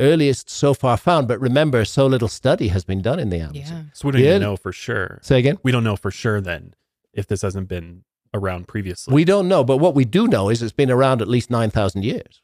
earliest 0.00 0.50
so 0.50 0.74
far 0.74 0.96
found, 0.96 1.28
but 1.28 1.40
remember, 1.40 1.84
so 1.84 2.06
little 2.06 2.28
study 2.28 2.68
has 2.68 2.84
been 2.84 3.00
done 3.00 3.18
in 3.18 3.30
the 3.30 3.38
Amazon. 3.38 3.84
Yeah. 3.86 3.94
So 3.94 4.08
we 4.08 4.12
don't 4.12 4.22
yeah. 4.22 4.30
even 4.30 4.42
know 4.42 4.56
for 4.56 4.72
sure. 4.72 5.18
Say 5.22 5.38
again? 5.38 5.58
We 5.62 5.72
don't 5.72 5.84
know 5.84 5.96
for 5.96 6.10
sure 6.10 6.40
then 6.40 6.74
if 7.12 7.26
this 7.26 7.42
hasn't 7.42 7.68
been 7.68 8.04
around 8.32 8.66
previously. 8.66 9.14
We 9.14 9.24
don't 9.24 9.48
know, 9.48 9.62
but 9.64 9.78
what 9.78 9.94
we 9.94 10.04
do 10.04 10.26
know 10.26 10.48
is 10.48 10.62
it's 10.62 10.72
been 10.72 10.90
around 10.90 11.22
at 11.22 11.28
least 11.28 11.50
9,000 11.50 12.04
years. 12.04 12.42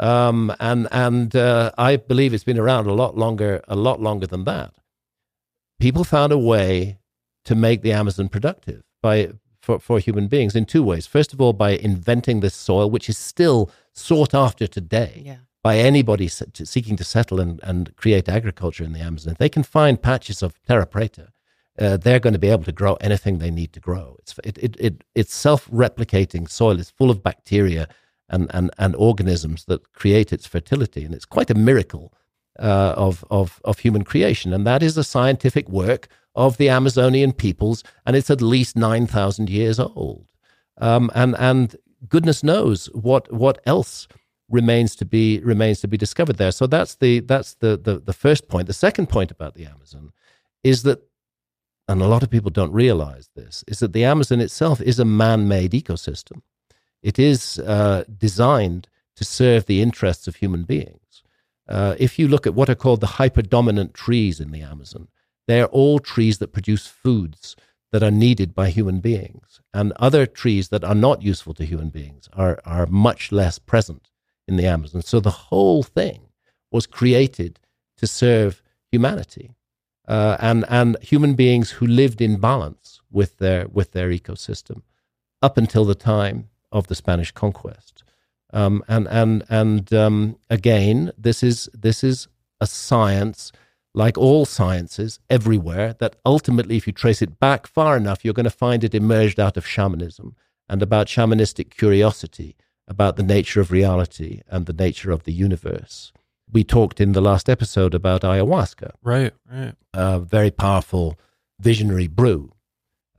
Um, 0.00 0.52
and 0.58 0.88
and 0.90 1.36
uh, 1.36 1.72
I 1.76 1.96
believe 1.96 2.32
it's 2.32 2.44
been 2.44 2.58
around 2.58 2.86
a 2.86 2.94
lot 2.94 3.16
longer, 3.16 3.62
a 3.68 3.76
lot 3.76 4.00
longer 4.00 4.26
than 4.26 4.44
that. 4.44 4.74
People 5.78 6.04
found 6.04 6.32
a 6.32 6.38
way 6.38 6.98
to 7.44 7.54
make 7.54 7.82
the 7.82 7.92
Amazon 7.92 8.28
productive 8.28 8.82
by 9.02 9.32
for, 9.60 9.78
for 9.78 9.98
human 9.98 10.26
beings 10.26 10.56
in 10.56 10.64
two 10.64 10.82
ways. 10.82 11.06
First 11.06 11.32
of 11.32 11.40
all, 11.40 11.52
by 11.52 11.70
inventing 11.70 12.40
this 12.40 12.54
soil, 12.54 12.90
which 12.90 13.08
is 13.08 13.18
still 13.18 13.70
sought 13.92 14.34
after 14.34 14.66
today 14.66 15.22
yeah. 15.24 15.36
by 15.62 15.76
anybody 15.76 16.28
seeking 16.28 16.96
to 16.96 17.04
settle 17.04 17.38
and, 17.38 17.60
and 17.62 17.94
create 17.96 18.28
agriculture 18.28 18.84
in 18.84 18.92
the 18.92 19.00
Amazon. 19.00 19.32
If 19.32 19.38
they 19.38 19.48
can 19.50 19.62
find 19.62 20.00
patches 20.00 20.42
of 20.42 20.60
terra 20.66 20.86
preta, 20.86 21.28
uh, 21.78 21.98
they're 21.98 22.20
going 22.20 22.32
to 22.32 22.38
be 22.38 22.48
able 22.48 22.64
to 22.64 22.72
grow 22.72 22.94
anything 22.94 23.38
they 23.38 23.50
need 23.50 23.72
to 23.74 23.80
grow. 23.80 24.16
It's, 24.20 24.34
it, 24.44 24.58
it, 24.58 24.76
it, 24.78 25.04
it's 25.14 25.34
self 25.34 25.68
replicating 25.68 26.48
soil, 26.48 26.80
it's 26.80 26.90
full 26.90 27.10
of 27.10 27.22
bacteria 27.22 27.86
and, 28.30 28.50
and, 28.54 28.70
and 28.78 28.96
organisms 28.96 29.64
that 29.66 29.92
create 29.92 30.32
its 30.32 30.46
fertility. 30.46 31.04
And 31.04 31.14
it's 31.14 31.24
quite 31.24 31.50
a 31.50 31.54
miracle 31.54 32.12
uh, 32.58 32.94
of, 32.96 33.24
of, 33.30 33.60
of 33.64 33.80
human 33.80 34.04
creation. 34.04 34.52
And 34.52 34.66
that 34.66 34.82
is 34.82 34.96
a 34.96 35.04
scientific 35.04 35.68
work 35.68 36.08
of 36.34 36.56
the 36.56 36.68
Amazonian 36.68 37.32
peoples, 37.32 37.82
and 38.06 38.16
it's 38.16 38.30
at 38.30 38.40
least 38.40 38.76
9,000 38.76 39.50
years 39.50 39.78
old. 39.78 40.26
Um, 40.78 41.10
and, 41.14 41.36
and 41.38 41.76
goodness 42.08 42.42
knows 42.42 42.86
what, 42.94 43.32
what 43.32 43.60
else 43.66 44.06
remains 44.50 44.96
to 44.96 45.04
be 45.04 45.38
remains 45.40 45.80
to 45.80 45.88
be 45.88 45.96
discovered 45.96 46.36
there. 46.36 46.52
So 46.52 46.66
that's 46.66 46.96
the 46.96 47.20
that's 47.20 47.54
the, 47.54 47.76
the 47.76 48.00
the 48.00 48.12
first 48.12 48.48
point. 48.48 48.66
The 48.66 48.72
second 48.72 49.08
point 49.08 49.30
about 49.30 49.54
the 49.54 49.64
Amazon 49.64 50.10
is 50.62 50.82
that, 50.82 51.00
and 51.88 52.02
a 52.02 52.08
lot 52.08 52.22
of 52.22 52.30
people 52.30 52.50
don't 52.50 52.72
realize 52.72 53.30
this, 53.34 53.64
is 53.66 53.78
that 53.78 53.92
the 53.92 54.04
Amazon 54.04 54.40
itself 54.40 54.80
is 54.80 54.98
a 54.98 55.04
man-made 55.04 55.72
ecosystem. 55.72 56.42
It 57.02 57.18
is 57.18 57.58
uh, 57.58 58.04
designed 58.18 58.88
to 59.16 59.24
serve 59.24 59.66
the 59.66 59.82
interests 59.82 60.28
of 60.28 60.36
human 60.36 60.64
beings. 60.64 61.22
Uh, 61.68 61.94
if 61.98 62.18
you 62.18 62.26
look 62.26 62.46
at 62.46 62.54
what 62.54 62.68
are 62.68 62.74
called 62.74 63.00
the 63.00 63.06
hyperdominant 63.06 63.92
trees 63.92 64.40
in 64.40 64.50
the 64.50 64.62
Amazon, 64.62 65.08
they 65.46 65.60
are 65.60 65.66
all 65.66 65.98
trees 65.98 66.38
that 66.38 66.52
produce 66.52 66.86
foods 66.86 67.56
that 67.92 68.02
are 68.02 68.10
needed 68.10 68.54
by 68.54 68.70
human 68.70 69.00
beings. 69.00 69.60
And 69.72 69.92
other 69.96 70.26
trees 70.26 70.68
that 70.68 70.84
are 70.84 70.94
not 70.94 71.22
useful 71.22 71.54
to 71.54 71.64
human 71.64 71.90
beings 71.90 72.28
are, 72.32 72.60
are 72.64 72.86
much 72.86 73.32
less 73.32 73.58
present 73.58 74.10
in 74.46 74.56
the 74.56 74.66
Amazon. 74.66 75.02
So 75.02 75.20
the 75.20 75.30
whole 75.30 75.82
thing 75.82 76.28
was 76.70 76.86
created 76.86 77.58
to 77.98 78.06
serve 78.06 78.62
humanity 78.90 79.54
uh, 80.06 80.36
and, 80.40 80.64
and 80.68 80.96
human 81.02 81.34
beings 81.34 81.70
who 81.72 81.86
lived 81.86 82.20
in 82.20 82.40
balance 82.40 83.00
with 83.10 83.38
their, 83.38 83.68
with 83.68 83.92
their 83.92 84.10
ecosystem 84.10 84.82
up 85.42 85.56
until 85.56 85.84
the 85.84 85.94
time 85.94 86.49
of 86.70 86.86
the 86.86 86.94
Spanish 86.94 87.32
conquest. 87.32 88.04
Um, 88.52 88.82
and 88.88 89.06
and, 89.08 89.44
and 89.48 89.92
um, 89.92 90.36
again, 90.48 91.12
this 91.16 91.42
is, 91.42 91.68
this 91.72 92.02
is 92.02 92.28
a 92.60 92.66
science 92.66 93.52
like 93.94 94.16
all 94.16 94.44
sciences 94.44 95.18
everywhere, 95.28 95.94
that 95.98 96.16
ultimately, 96.24 96.76
if 96.76 96.86
you 96.86 96.92
trace 96.92 97.22
it 97.22 97.40
back 97.40 97.66
far 97.66 97.96
enough, 97.96 98.24
you're 98.24 98.34
going 98.34 98.44
to 98.44 98.50
find 98.50 98.84
it 98.84 98.94
emerged 98.94 99.40
out 99.40 99.56
of 99.56 99.66
shamanism 99.66 100.36
and 100.68 100.82
about 100.82 101.08
shamanistic 101.08 101.70
curiosity 101.70 102.56
about 102.86 103.16
the 103.16 103.22
nature 103.22 103.60
of 103.60 103.70
reality 103.70 104.42
and 104.48 104.66
the 104.66 104.72
nature 104.72 105.10
of 105.10 105.24
the 105.24 105.32
universe. 105.32 106.12
We 106.52 106.64
talked 106.64 107.00
in 107.00 107.12
the 107.12 107.20
last 107.20 107.48
episode 107.48 107.94
about 107.94 108.22
ayahuasca. 108.22 108.92
Right, 109.02 109.32
right. 109.50 109.74
A 109.92 110.20
very 110.20 110.50
powerful 110.50 111.18
visionary 111.60 112.08
brew. 112.08 112.52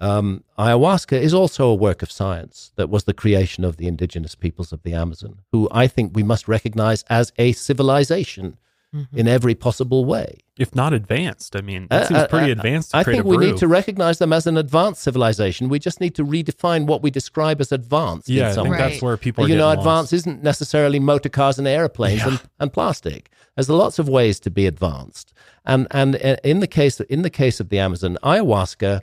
Um, 0.01 0.43
ayahuasca 0.57 1.21
is 1.21 1.31
also 1.31 1.67
a 1.67 1.75
work 1.75 2.01
of 2.01 2.11
science 2.11 2.71
that 2.75 2.89
was 2.89 3.03
the 3.03 3.13
creation 3.13 3.63
of 3.63 3.77
the 3.77 3.87
indigenous 3.87 4.33
peoples 4.33 4.73
of 4.73 4.81
the 4.81 4.93
Amazon, 4.93 5.41
who 5.51 5.69
I 5.71 5.85
think 5.87 6.15
we 6.15 6.23
must 6.23 6.47
recognize 6.47 7.03
as 7.03 7.31
a 7.37 7.51
civilization 7.51 8.57
mm-hmm. 8.95 9.15
in 9.15 9.27
every 9.27 9.53
possible 9.53 10.03
way. 10.03 10.39
If 10.57 10.73
not 10.73 10.93
advanced, 10.93 11.55
I 11.55 11.61
mean, 11.61 11.87
that 11.91 12.03
uh, 12.03 12.07
seems 12.07 12.19
uh, 12.19 12.27
pretty 12.27 12.49
uh, 12.49 12.55
advanced. 12.55 12.95
I 12.95 13.03
think 13.03 13.25
we 13.25 13.37
need 13.37 13.57
to 13.57 13.67
recognize 13.67 14.17
them 14.17 14.33
as 14.33 14.47
an 14.47 14.57
advanced 14.57 15.03
civilization. 15.03 15.69
We 15.69 15.77
just 15.77 16.01
need 16.01 16.15
to 16.15 16.25
redefine 16.25 16.87
what 16.87 17.03
we 17.03 17.11
describe 17.11 17.61
as 17.61 17.71
advanced. 17.71 18.27
Yeah, 18.27 18.49
I 18.49 18.53
think 18.53 18.69
way. 18.69 18.77
that's 18.77 19.03
where 19.03 19.17
people. 19.17 19.47
you 19.47 19.55
know, 19.55 19.69
advanced 19.69 20.11
lost. 20.11 20.13
isn't 20.13 20.41
necessarily 20.41 20.99
motor 20.99 21.29
cars 21.29 21.59
and 21.59 21.67
airplanes 21.67 22.21
yeah. 22.21 22.29
and, 22.29 22.41
and 22.59 22.73
plastic. 22.73 23.29
There's 23.55 23.69
lots 23.69 23.99
of 23.99 24.09
ways 24.09 24.39
to 24.41 24.49
be 24.49 24.65
advanced, 24.65 25.33
and 25.63 25.87
and 25.91 26.15
uh, 26.15 26.37
in 26.43 26.59
the 26.59 26.67
case 26.67 26.99
in 27.01 27.21
the 27.21 27.29
case 27.29 27.59
of 27.59 27.69
the 27.69 27.79
Amazon, 27.79 28.17
ayahuasca, 28.23 29.01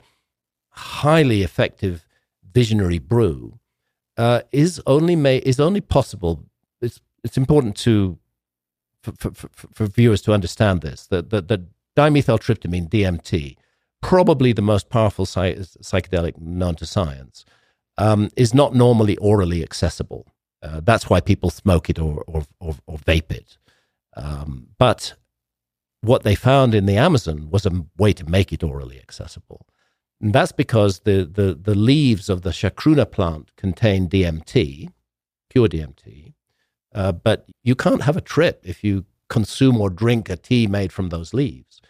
highly 0.79 1.43
effective 1.43 2.05
visionary 2.53 2.99
brew 2.99 3.59
uh, 4.17 4.41
is 4.51 4.81
only 4.85 5.15
is 5.39 5.59
only 5.59 5.81
possible. 5.81 6.43
It's 6.81 6.99
it's 7.23 7.37
important 7.37 7.75
to 7.77 8.17
for, 9.03 9.13
for, 9.33 9.49
for, 9.73 9.85
viewers 9.87 10.21
to 10.23 10.33
understand 10.33 10.81
this 10.81 11.07
that 11.07 11.29
that, 11.29 11.47
that 11.47 11.61
dimethyltryptamine 11.95 12.89
DMT, 12.89 13.55
probably 14.01 14.53
the 14.53 14.61
most 14.61 14.89
powerful 14.89 15.25
psy- 15.25 15.55
psychedelic 15.55 16.37
known 16.37 16.75
to 16.75 16.85
science, 16.85 17.45
um, 17.97 18.29
is 18.35 18.53
not 18.53 18.75
normally 18.75 19.15
orally 19.17 19.63
accessible. 19.63 20.27
Uh, 20.61 20.81
that's 20.83 21.09
why 21.09 21.21
people 21.21 21.49
smoke 21.49 21.89
it 21.89 21.99
or 21.99 22.23
or, 22.27 22.43
or, 22.59 22.75
or 22.87 22.97
vape 22.97 23.31
it. 23.31 23.57
Um, 24.15 24.67
but 24.77 25.13
what 26.01 26.23
they 26.23 26.35
found 26.35 26.73
in 26.73 26.85
the 26.85 26.97
Amazon 26.97 27.49
was 27.49 27.65
a 27.65 27.85
way 27.97 28.13
to 28.13 28.29
make 28.29 28.51
it 28.53 28.63
orally 28.63 28.99
accessible. 28.99 29.65
And 30.21 30.33
that's 30.33 30.51
because 30.51 30.99
the, 31.01 31.23
the, 31.25 31.57
the 31.59 31.75
leaves 31.75 32.29
of 32.29 32.41
the 32.41 32.49
chacruna 32.49 33.09
plant 33.09 33.55
contain 33.55 34.09
DMT, 34.09 34.89
pure 35.49 35.67
DMT, 35.67 36.33
uh, 36.93 37.11
but 37.13 37.45
you 37.63 37.75
can't 37.75 38.03
have 38.03 38.17
a 38.17 38.21
trip 38.21 38.61
if 38.63 38.83
you 38.83 39.05
consume 39.29 39.79
or 39.79 39.89
drink 39.89 40.29
a 40.29 40.35
tea 40.35 40.67
made 40.67 40.91
from 40.91 41.09
those 41.09 41.33
leaves 41.33 41.81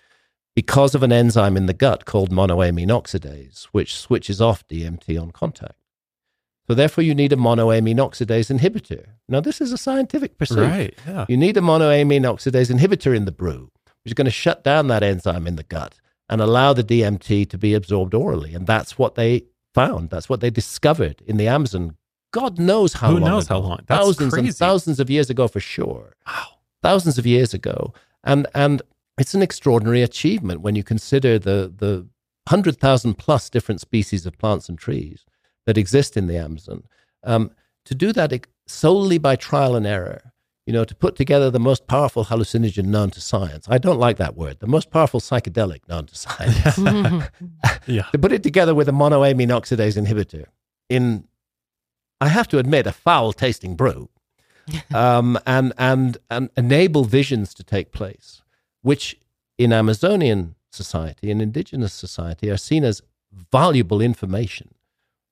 because 0.55 0.93
of 0.93 1.03
an 1.03 1.11
enzyme 1.11 1.55
in 1.55 1.65
the 1.67 1.73
gut 1.73 2.05
called 2.05 2.31
monoamine 2.31 2.89
oxidase, 2.89 3.63
which 3.71 3.95
switches 3.95 4.41
off 4.41 4.67
DMT 4.67 5.19
on 5.19 5.31
contact. 5.31 5.75
So 6.67 6.75
therefore, 6.75 7.03
you 7.03 7.15
need 7.15 7.33
a 7.33 7.37
monoamine 7.37 7.95
oxidase 7.95 8.55
inhibitor. 8.55 9.05
Now, 9.27 9.39
this 9.39 9.59
is 9.59 9.71
a 9.71 9.77
scientific 9.77 10.37
pursuit. 10.37 10.67
Right. 10.67 10.93
Yeah. 11.07 11.25
You 11.27 11.37
need 11.37 11.57
a 11.57 11.61
monoamine 11.61 12.21
oxidase 12.21 12.71
inhibitor 12.71 13.15
in 13.15 13.25
the 13.25 13.31
brew, 13.31 13.71
which 14.03 14.11
is 14.11 14.13
going 14.13 14.25
to 14.25 14.31
shut 14.31 14.63
down 14.63 14.87
that 14.89 15.01
enzyme 15.01 15.47
in 15.47 15.55
the 15.55 15.63
gut 15.63 15.95
and 16.29 16.41
allow 16.41 16.73
the 16.73 16.83
DMT 16.83 17.49
to 17.49 17.57
be 17.57 17.73
absorbed 17.73 18.13
orally. 18.13 18.53
And 18.53 18.67
that's 18.67 18.97
what 18.97 19.15
they 19.15 19.43
found. 19.73 20.09
That's 20.09 20.29
what 20.29 20.41
they 20.41 20.49
discovered 20.49 21.21
in 21.25 21.37
the 21.37 21.47
Amazon. 21.47 21.95
God 22.31 22.59
knows 22.59 22.93
how 22.93 23.09
Who 23.11 23.19
long. 23.19 23.29
knows 23.31 23.45
ago. 23.45 23.55
how 23.61 23.67
long? 23.67 23.79
That's 23.87 24.03
thousands 24.05 24.33
crazy. 24.33 24.47
and 24.47 24.55
thousands 24.55 24.99
of 24.99 25.09
years 25.09 25.29
ago 25.29 25.47
for 25.47 25.59
sure. 25.59 26.15
Wow. 26.27 26.45
Thousands 26.83 27.17
of 27.17 27.25
years 27.25 27.53
ago. 27.53 27.93
And 28.23 28.45
and 28.53 28.81
it's 29.17 29.33
an 29.33 29.41
extraordinary 29.41 30.01
achievement 30.03 30.61
when 30.61 30.75
you 30.75 30.83
consider 30.83 31.39
the 31.39 31.73
the 31.75 32.07
hundred 32.47 32.79
thousand 32.79 33.15
plus 33.15 33.49
different 33.49 33.81
species 33.81 34.25
of 34.25 34.37
plants 34.37 34.69
and 34.69 34.77
trees 34.77 35.25
that 35.65 35.77
exist 35.77 36.15
in 36.17 36.27
the 36.27 36.37
Amazon. 36.37 36.83
Um, 37.23 37.51
to 37.85 37.95
do 37.95 38.13
that 38.13 38.47
solely 38.67 39.17
by 39.17 39.35
trial 39.35 39.75
and 39.75 39.85
error, 39.87 40.28
you 40.69 40.73
know, 40.73 40.85
to 40.85 40.93
put 40.93 41.15
together 41.15 41.49
the 41.49 41.59
most 41.59 41.87
powerful 41.87 42.25
hallucinogen 42.25 42.85
known 42.85 43.09
to 43.09 43.19
science. 43.19 43.65
I 43.71 43.79
don't 43.79 43.97
like 43.97 44.17
that 44.17 44.37
word. 44.37 44.59
The 44.59 44.67
most 44.67 44.91
powerful 44.91 45.19
psychedelic 45.19 45.79
known 45.89 46.05
to 46.05 46.15
science. 46.15 46.77
Yeah. 47.87 48.03
to 48.11 48.19
put 48.19 48.31
it 48.31 48.43
together 48.43 48.75
with 48.75 48.87
a 48.87 48.91
monoamine 48.91 49.49
oxidase 49.49 49.97
inhibitor 49.97 50.45
in, 50.87 51.27
I 52.21 52.27
have 52.27 52.47
to 52.49 52.59
admit, 52.59 52.85
a 52.85 52.91
foul 52.91 53.33
tasting 53.33 53.75
brew, 53.75 54.09
um, 54.93 55.39
and, 55.47 55.73
and, 55.79 56.19
and 56.29 56.51
enable 56.55 57.03
visions 57.03 57.55
to 57.55 57.63
take 57.63 57.91
place, 57.91 58.43
which 58.83 59.17
in 59.57 59.73
Amazonian 59.73 60.53
society 60.69 61.31
and 61.31 61.41
indigenous 61.41 61.93
society 61.93 62.51
are 62.51 62.57
seen 62.57 62.83
as 62.83 63.01
valuable 63.51 64.01
information. 64.01 64.75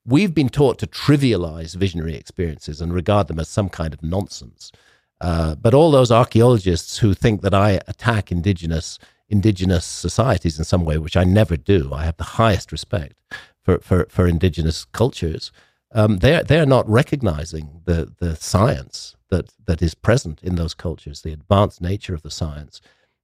We've 0.03 0.33
been 0.33 0.49
taught 0.49 0.79
to 0.79 0.87
trivialize 0.87 1.75
visionary 1.75 2.15
experiences 2.15 2.81
and 2.81 2.91
regard 2.91 3.27
them 3.27 3.37
as 3.37 3.49
some 3.49 3.69
kind 3.69 3.93
of 3.93 4.01
nonsense. 4.01 4.71
Uh, 5.19 5.55
but 5.55 5.73
all 5.73 5.91
those 5.91 6.11
archaeologists 6.11 6.99
who 6.99 7.13
think 7.13 7.41
that 7.41 7.53
I 7.53 7.79
attack 7.87 8.31
indigenous 8.31 8.99
indigenous 9.29 9.83
societies 9.83 10.57
in 10.57 10.63
some 10.63 10.85
way, 10.85 10.97
which 10.97 11.17
I 11.17 11.25
never 11.25 11.57
do, 11.57 11.91
I 11.93 12.05
have 12.05 12.17
the 12.17 12.23
highest 12.23 12.71
respect 12.71 13.15
for 13.63 13.79
for, 13.79 14.07
for 14.09 14.27
indigenous 14.27 14.85
cultures. 14.85 15.51
Um, 15.91 16.17
they're 16.17 16.43
they're 16.43 16.65
not 16.65 16.87
recognizing 16.89 17.81
the 17.85 18.13
the 18.19 18.35
science 18.35 19.15
that 19.29 19.53
that 19.65 19.81
is 19.81 19.95
present 19.95 20.41
in 20.43 20.55
those 20.55 20.73
cultures, 20.73 21.21
the 21.21 21.33
advanced 21.33 21.81
nature 21.81 22.13
of 22.13 22.21
the 22.21 22.31
science. 22.31 22.81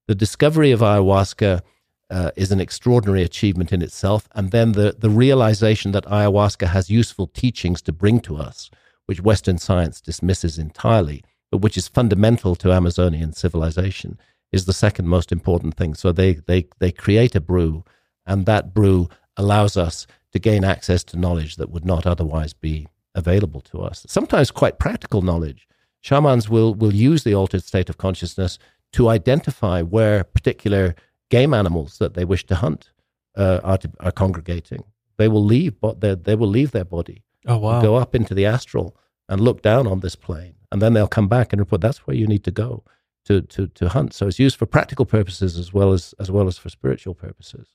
The 0.07 0.15
discovery 0.15 0.71
of 0.71 0.81
ayahuasca 0.81 1.61
uh, 2.09 2.31
is 2.35 2.51
an 2.51 2.59
extraordinary 2.59 3.23
achievement 3.23 3.71
in 3.71 3.81
itself, 3.81 4.27
and 4.33 4.51
then 4.51 4.71
the 4.71 4.95
the 4.97 5.09
realization 5.09 5.91
that 5.91 6.05
ayahuasca 6.05 6.67
has 6.67 6.89
useful 6.89 7.27
teachings 7.27 7.81
to 7.83 7.91
bring 7.91 8.19
to 8.21 8.37
us, 8.37 8.71
which 9.05 9.21
Western 9.21 9.59
science 9.59 10.01
dismisses 10.01 10.57
entirely 10.57 11.23
but 11.53 11.61
which 11.61 11.77
is 11.77 11.87
fundamental 11.87 12.55
to 12.55 12.71
Amazonian 12.71 13.31
civilization, 13.31 14.17
is 14.51 14.65
the 14.65 14.73
second 14.73 15.07
most 15.07 15.31
important 15.31 15.75
thing. 15.75 15.93
So 15.93 16.11
they 16.11 16.33
they 16.33 16.65
they 16.79 16.91
create 16.91 17.35
a 17.35 17.41
brew, 17.41 17.83
and 18.25 18.47
that 18.47 18.73
brew 18.73 19.07
allows 19.37 19.77
us 19.77 20.07
to 20.31 20.39
gain 20.39 20.63
access 20.63 21.03
to 21.03 21.15
knowledge 21.15 21.57
that 21.57 21.69
would 21.69 21.85
not 21.85 22.07
otherwise 22.07 22.53
be 22.53 22.87
available 23.13 23.61
to 23.61 23.83
us. 23.83 24.03
Sometimes 24.07 24.49
quite 24.49 24.79
practical 24.79 25.21
knowledge. 25.21 25.67
Shamans 26.01 26.49
will 26.49 26.73
will 26.73 26.95
use 26.95 27.23
the 27.23 27.35
altered 27.35 27.63
state 27.63 27.87
of 27.87 27.97
consciousness 27.99 28.57
to 28.93 29.09
identify 29.09 29.83
where 29.83 30.23
particular 30.23 30.95
game 31.29 31.53
animals 31.53 31.99
that 31.99 32.15
they 32.15 32.25
wish 32.25 32.47
to 32.47 32.55
hunt 32.55 32.89
uh, 33.37 33.59
are 33.63 33.77
to, 33.77 33.91
are 33.99 34.11
congregating. 34.11 34.83
They 35.17 35.27
will 35.27 35.45
leave, 35.45 35.79
but 35.79 36.01
they 36.01 36.15
they 36.15 36.35
will 36.35 36.49
leave 36.49 36.71
their 36.71 36.89
body 36.97 37.21
Oh 37.45 37.59
wow. 37.59 37.79
go 37.79 37.95
up 37.95 38.15
into 38.15 38.33
the 38.33 38.47
astral 38.47 38.97
and 39.29 39.41
look 39.41 39.61
down 39.61 39.87
on 39.87 39.99
this 40.01 40.15
plane. 40.15 40.55
And 40.71 40.81
then 40.81 40.93
they'll 40.93 41.07
come 41.07 41.27
back 41.27 41.53
and 41.53 41.59
report 41.59 41.81
that's 41.81 42.07
where 42.07 42.15
you 42.15 42.27
need 42.27 42.43
to 42.45 42.51
go 42.51 42.83
to, 43.25 43.41
to, 43.41 43.67
to 43.67 43.89
hunt. 43.89 44.13
So 44.13 44.27
it's 44.27 44.39
used 44.39 44.57
for 44.57 44.65
practical 44.65 45.05
purposes 45.05 45.57
as 45.57 45.73
well 45.73 45.93
as, 45.93 46.13
as 46.19 46.29
well 46.31 46.47
as 46.47 46.57
for 46.57 46.69
spiritual 46.69 47.13
purposes. 47.13 47.69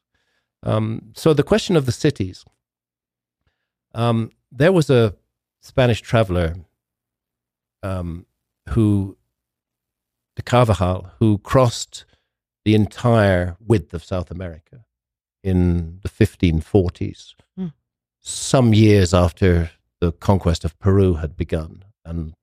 Um, 0.63 1.13
so 1.15 1.33
the 1.33 1.43
question 1.43 1.77
of 1.77 1.87
the 1.87 1.93
cities. 1.93 2.45
Um, 3.95 4.31
there 4.53 4.73
was 4.73 4.91
a 4.91 5.15
Spanish 5.63 6.01
traveler 6.03 6.57
um, 7.83 8.27
who, 8.71 9.17
de 10.37 10.43
Carvajal, 10.43 11.13
who 11.19 11.39
crossed 11.39 12.05
the 12.65 12.75
entire 12.75 13.57
width 13.61 13.95
of 13.95 14.05
South 14.05 14.31
America 14.31 14.85
in 15.43 16.01
the 16.03 16.09
1540s, 16.09 17.35
Hmm. 17.57 17.69
some 18.21 18.75
years 18.75 19.15
after 19.15 19.71
the 20.01 20.13
conquest 20.13 20.65
of 20.65 20.79
Peru 20.79 21.15
had 21.15 21.37
begun, 21.37 21.85
and 22.05 22.35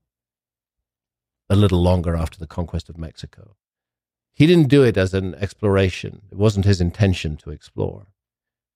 a 1.50 1.56
little 1.56 1.82
longer 1.82 2.16
after 2.16 2.40
the 2.40 2.48
conquest 2.48 2.90
of 2.90 2.98
Mexico. 2.98 3.56
He 4.34 4.48
didn't 4.48 4.68
do 4.68 4.84
it 4.84 4.98
as 4.98 5.14
an 5.14 5.36
exploration. 5.36 6.24
It 6.32 6.38
wasn't 6.38 6.66
his 6.66 6.82
intention 6.82 7.38
to 7.38 7.52
explore. 7.52 8.08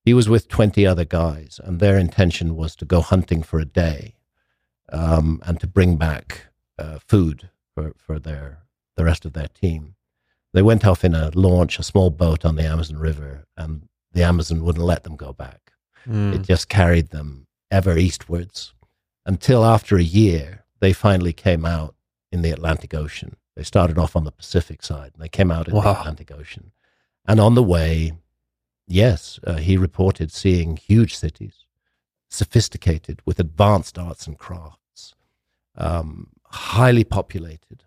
He 0.05 0.13
was 0.13 0.29
with 0.29 0.47
20 0.47 0.85
other 0.87 1.03
guys, 1.03 1.59
and 1.61 1.79
their 1.79 1.97
intention 1.97 2.55
was 2.55 2.75
to 2.77 2.85
go 2.85 3.01
hunting 3.01 3.43
for 3.43 3.59
a 3.59 3.65
day 3.65 4.15
um, 4.91 5.41
and 5.45 5.59
to 5.59 5.67
bring 5.67 5.97
back 5.97 6.47
uh, 6.77 6.99
food 7.05 7.49
for, 7.75 7.93
for 7.97 8.19
their, 8.19 8.59
the 8.95 9.03
rest 9.03 9.25
of 9.25 9.33
their 9.33 9.49
team. 9.49 9.95
They 10.53 10.61
went 10.61 10.85
off 10.85 11.03
in 11.03 11.13
a 11.13 11.31
launch, 11.35 11.77
a 11.77 11.83
small 11.83 12.09
boat 12.09 12.45
on 12.45 12.55
the 12.55 12.63
Amazon 12.65 12.97
River, 12.97 13.45
and 13.57 13.89
the 14.13 14.23
Amazon 14.23 14.63
wouldn't 14.63 14.85
let 14.85 15.03
them 15.03 15.15
go 15.15 15.33
back. 15.33 15.73
Mm. 16.07 16.35
It 16.35 16.41
just 16.43 16.69
carried 16.69 17.09
them 17.09 17.47
ever 17.71 17.97
eastwards 17.97 18.73
until 19.25 19.63
after 19.63 19.97
a 19.97 20.03
year, 20.03 20.65
they 20.79 20.93
finally 20.93 21.33
came 21.33 21.65
out 21.65 21.95
in 22.31 22.41
the 22.41 22.51
Atlantic 22.51 22.93
Ocean. 22.93 23.35
They 23.55 23.63
started 23.63 23.97
off 23.97 24.15
on 24.15 24.23
the 24.23 24.31
Pacific 24.31 24.81
side. 24.81 25.11
and 25.13 25.21
They 25.23 25.29
came 25.29 25.51
out 25.51 25.67
in 25.67 25.73
the 25.73 25.79
Atlantic 25.99 26.31
Ocean. 26.31 26.71
And 27.27 27.39
on 27.39 27.55
the 27.55 27.63
way, 27.63 28.13
yes, 28.87 29.39
uh, 29.45 29.57
he 29.57 29.77
reported 29.77 30.31
seeing 30.31 30.77
huge 30.77 31.15
cities, 31.15 31.65
sophisticated 32.29 33.21
with 33.25 33.39
advanced 33.39 33.99
arts 33.99 34.25
and 34.25 34.37
crafts, 34.37 35.15
um, 35.77 36.29
highly 36.45 37.03
populated. 37.03 37.83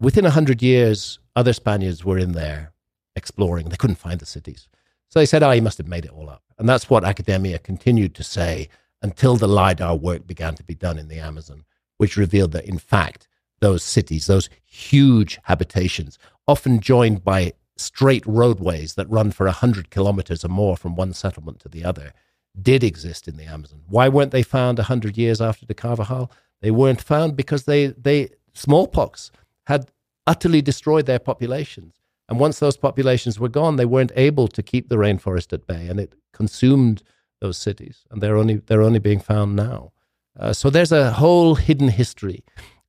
Within 0.00 0.24
a 0.24 0.30
hundred 0.30 0.62
years, 0.62 1.18
other 1.36 1.52
Spaniards 1.52 2.04
were 2.04 2.18
in 2.18 2.32
there 2.32 2.72
exploring. 3.14 3.68
They 3.68 3.76
couldn't 3.76 3.96
find 3.96 4.18
the 4.18 4.26
cities. 4.26 4.68
So 5.10 5.18
they 5.18 5.26
said, 5.26 5.42
oh, 5.42 5.50
he 5.50 5.60
must 5.60 5.78
have 5.78 5.88
made 5.88 6.04
it 6.04 6.12
all 6.12 6.30
up. 6.30 6.42
And 6.58 6.68
that's 6.68 6.88
what 6.88 7.04
academia 7.04 7.58
continued 7.58 8.14
to 8.14 8.24
say 8.24 8.68
until 9.02 9.36
the 9.36 9.48
LIDAR 9.48 9.96
work 9.96 10.26
began 10.26 10.54
to 10.54 10.62
be 10.62 10.74
done 10.74 10.98
in 10.98 11.08
the 11.08 11.18
Amazon, 11.18 11.64
which 11.96 12.16
revealed 12.16 12.52
that, 12.52 12.66
in 12.66 12.78
fact, 12.78 13.26
those 13.60 13.82
cities, 13.82 14.26
those 14.26 14.48
huge 14.64 15.38
habitations, 15.44 16.18
often 16.46 16.80
joined 16.80 17.24
by 17.24 17.52
straight 17.76 18.24
roadways 18.26 18.94
that 18.94 19.10
run 19.10 19.30
for 19.30 19.46
100 19.46 19.90
kilometers 19.90 20.44
or 20.44 20.48
more 20.48 20.76
from 20.76 20.94
one 20.94 21.12
settlement 21.12 21.58
to 21.60 21.68
the 21.68 21.84
other, 21.84 22.12
did 22.60 22.84
exist 22.84 23.26
in 23.26 23.36
the 23.36 23.44
Amazon. 23.44 23.80
Why 23.88 24.08
weren't 24.08 24.32
they 24.32 24.42
found 24.42 24.78
100 24.78 25.16
years 25.16 25.40
after 25.40 25.66
the 25.66 25.74
Carvajal? 25.74 26.30
They 26.60 26.70
weren't 26.70 27.00
found 27.00 27.36
because 27.36 27.64
they, 27.64 27.88
they 27.88 28.30
smallpox 28.54 29.30
had 29.64 29.90
utterly 30.26 30.62
destroyed 30.62 31.06
their 31.06 31.18
populations. 31.18 31.99
And 32.30 32.38
once 32.38 32.60
those 32.60 32.76
populations 32.76 33.40
were 33.40 33.48
gone, 33.48 33.76
they 33.76 33.84
weren't 33.84 34.12
able 34.14 34.46
to 34.48 34.62
keep 34.62 34.88
the 34.88 34.96
rainforest 34.96 35.52
at 35.52 35.66
bay, 35.66 35.88
and 35.88 35.98
it 35.98 36.14
consumed 36.32 37.02
those 37.40 37.58
cities. 37.58 38.04
And 38.10 38.22
they're 38.22 38.36
only 38.36 38.56
they're 38.66 38.82
only 38.82 39.00
being 39.00 39.18
found 39.18 39.56
now. 39.56 39.92
Uh, 40.38 40.52
so 40.52 40.70
there's 40.70 40.92
a 40.92 41.10
whole 41.12 41.56
hidden 41.56 41.88
history 41.88 42.44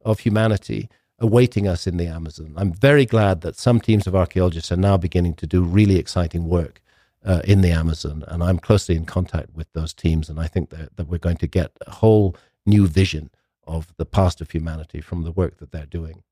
of 0.06 0.20
humanity 0.20 0.89
awaiting 1.18 1.68
us 1.68 1.88
in 1.88 1.98
the 1.98 2.08
Amazon. 2.08 2.54
I'm 2.56 2.72
very 2.72 3.06
glad 3.06 3.42
that 3.42 3.58
some 3.58 3.82
teams 3.82 4.08
of 4.08 4.16
archaeologists 4.16 4.72
are 4.72 4.78
now 4.78 4.98
beginning 4.98 5.34
to 5.36 5.48
do 5.48 5.64
really 5.64 5.98
exciting 5.98 6.48
work 6.48 6.82
uh, 7.26 7.42
in 7.44 7.62
the 7.62 7.72
Amazon, 7.72 8.24
and 8.28 8.44
I'm 8.44 8.60
closely 8.60 8.96
in 8.96 9.06
contact 9.06 9.56
with 9.56 9.72
those 9.74 9.94
teams. 9.94 10.30
And 10.30 10.39
I 10.39 10.48
think 10.48 10.70
that, 10.70 10.96
that 10.98 11.08
we're 11.08 11.18
going 11.18 11.38
to 11.38 11.48
get 11.48 11.72
a 11.88 11.92
whole 11.92 12.36
new 12.66 12.88
vision 12.88 13.32
of 13.66 13.94
the 13.98 14.06
past 14.06 14.42
of 14.42 14.52
humanity 14.52 15.02
from 15.02 15.24
the 15.24 15.32
work 15.32 15.58
that 15.58 15.72
they're 15.72 15.86
doing. 15.86 16.24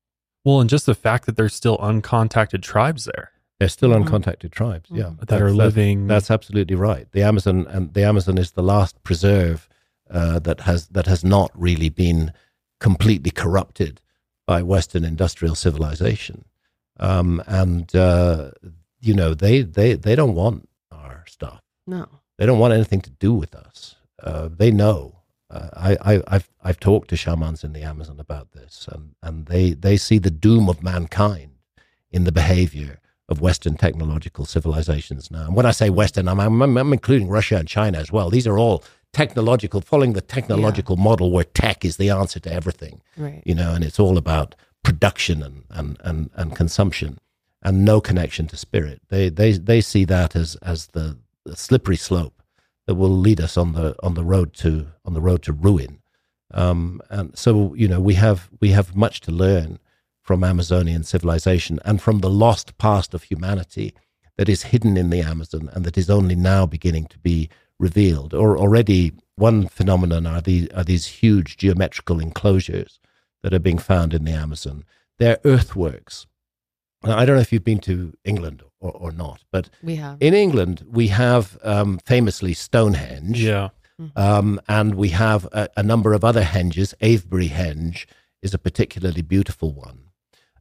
Well, 0.44 0.60
and 0.60 0.70
just 0.70 0.86
the 0.86 0.94
fact 0.94 1.26
that 1.26 1.36
there's 1.36 1.54
still 1.54 1.76
uncontacted 1.78 2.62
tribes 2.62 3.04
there. 3.04 3.32
They're 3.58 3.68
still 3.68 3.90
Mhm. 3.90 4.06
uncontacted 4.08 4.52
tribes, 4.52 4.88
yeah, 4.90 5.10
Mhm. 5.10 5.26
That 5.26 5.42
are 5.42 5.52
living- 5.52 6.06
That's 6.06 6.30
absolutely 6.30 6.76
right. 6.76 7.06
The 7.12 7.22
Amazon 7.22 7.66
and 7.68 7.92
the 7.92 8.04
Amazon 8.04 8.38
is 8.38 8.52
the 8.52 8.62
last 8.62 9.02
preserve 9.02 9.68
uh, 10.10 10.38
that 10.40 10.60
has 10.62 10.88
that 10.88 11.06
has 11.06 11.22
not 11.22 11.50
really 11.54 11.88
been 11.88 12.32
completely 12.80 13.30
corrupted 13.30 14.00
by 14.46 14.60
Western 14.62 15.04
industrial 15.04 15.54
civilization, 15.54 16.44
um, 16.98 17.40
and 17.46 17.94
uh, 17.94 18.50
you 19.00 19.14
know 19.14 19.34
they 19.34 19.62
they 19.62 19.94
they 19.94 20.16
don't 20.16 20.34
want 20.34 20.68
our 20.90 21.24
stuff. 21.28 21.60
No. 21.86 22.08
They 22.38 22.46
don't 22.46 22.58
want 22.58 22.72
anything 22.74 23.02
to 23.02 23.10
do 23.10 23.32
with 23.34 23.54
us. 23.54 23.96
Uh, 24.22 24.48
they 24.48 24.70
know. 24.72 25.19
Uh, 25.50 25.68
I, 25.74 26.14
I, 26.14 26.22
I've, 26.28 26.50
I've 26.62 26.80
talked 26.80 27.08
to 27.10 27.16
shamans 27.16 27.64
in 27.64 27.72
the 27.72 27.82
Amazon 27.82 28.20
about 28.20 28.52
this, 28.52 28.88
and, 28.90 29.14
and 29.22 29.46
they, 29.46 29.72
they 29.72 29.96
see 29.96 30.18
the 30.18 30.30
doom 30.30 30.68
of 30.68 30.82
mankind 30.82 31.52
in 32.12 32.24
the 32.24 32.32
behavior 32.32 33.00
of 33.28 33.40
Western 33.40 33.76
technological 33.76 34.44
civilizations 34.44 35.30
now. 35.30 35.46
And 35.46 35.56
when 35.56 35.66
I 35.66 35.70
say 35.70 35.90
Western, 35.90 36.28
I'm, 36.28 36.40
I'm, 36.40 36.76
I'm 36.76 36.92
including 36.92 37.28
Russia 37.28 37.56
and 37.56 37.68
China 37.68 37.98
as 37.98 38.10
well. 38.12 38.30
These 38.30 38.46
are 38.46 38.58
all 38.58 38.84
technological, 39.12 39.80
following 39.80 40.12
the 40.12 40.20
technological 40.20 40.96
model 40.96 41.30
where 41.30 41.44
tech 41.44 41.84
is 41.84 41.96
the 41.96 42.10
answer 42.10 42.40
to 42.40 42.52
everything 42.52 43.00
Right. 43.16 43.42
you 43.44 43.54
know, 43.54 43.72
and 43.74 43.84
it's 43.84 43.98
all 44.00 44.16
about 44.18 44.54
production 44.82 45.42
and, 45.42 45.64
and, 45.70 45.96
and, 46.04 46.30
and 46.34 46.56
consumption 46.56 47.18
and 47.62 47.84
no 47.84 48.00
connection 48.00 48.46
to 48.48 48.56
spirit. 48.56 49.02
They, 49.08 49.28
they, 49.28 49.52
they 49.52 49.80
see 49.80 50.04
that 50.06 50.34
as, 50.34 50.56
as 50.56 50.88
the, 50.88 51.18
the 51.44 51.56
slippery 51.56 51.96
slope 51.96 52.39
that 52.90 52.96
will 52.96 53.16
lead 53.16 53.40
us 53.40 53.56
on 53.56 53.74
the, 53.74 53.94
on 54.02 54.14
the 54.14 54.24
road 54.24 54.52
to, 54.52 54.88
on 55.04 55.14
the 55.14 55.20
road 55.20 55.44
to 55.44 55.52
ruin. 55.52 56.00
Um, 56.52 57.00
and 57.08 57.38
so, 57.38 57.72
you 57.74 57.86
know, 57.86 58.00
we 58.00 58.14
have, 58.14 58.50
we 58.58 58.70
have 58.70 58.96
much 58.96 59.20
to 59.20 59.30
learn 59.30 59.78
from 60.22 60.42
Amazonian 60.42 61.04
civilization 61.04 61.78
and 61.84 62.02
from 62.02 62.18
the 62.18 62.28
lost 62.28 62.76
past 62.78 63.14
of 63.14 63.22
humanity 63.22 63.94
that 64.38 64.48
is 64.48 64.64
hidden 64.64 64.96
in 64.96 65.10
the 65.10 65.20
Amazon 65.20 65.70
and 65.72 65.84
that 65.84 65.96
is 65.96 66.10
only 66.10 66.34
now 66.34 66.66
beginning 66.66 67.06
to 67.06 67.18
be 67.20 67.48
revealed. 67.78 68.34
Or 68.34 68.58
already 68.58 69.12
one 69.36 69.68
phenomenon 69.68 70.26
are 70.26 70.40
these, 70.40 70.66
are 70.70 70.82
these 70.82 71.06
huge 71.06 71.58
geometrical 71.58 72.18
enclosures 72.18 72.98
that 73.44 73.54
are 73.54 73.60
being 73.60 73.78
found 73.78 74.14
in 74.14 74.24
the 74.24 74.32
Amazon. 74.32 74.82
They're 75.20 75.38
earthworks. 75.44 76.26
Now, 77.04 77.16
I 77.16 77.24
don't 77.24 77.36
know 77.36 77.42
if 77.42 77.52
you've 77.52 77.62
been 77.62 77.78
to 77.82 78.14
England 78.24 78.64
or, 78.80 78.92
or 78.92 79.12
not, 79.12 79.42
but 79.50 79.68
We 79.82 79.96
have. 79.96 80.16
in 80.20 80.34
England, 80.34 80.84
we 80.90 81.08
have 81.08 81.58
um, 81.62 81.98
famously 82.04 82.54
Stonehenge. 82.54 83.42
Yeah. 83.42 83.68
Um, 84.16 84.58
and 84.66 84.94
we 84.94 85.10
have 85.10 85.44
a, 85.52 85.68
a 85.76 85.82
number 85.82 86.14
of 86.14 86.24
other 86.24 86.42
henges. 86.42 86.94
Avebury 87.02 87.48
Henge 87.50 88.06
is 88.40 88.54
a 88.54 88.58
particularly 88.58 89.20
beautiful 89.20 89.72
one. 89.74 90.04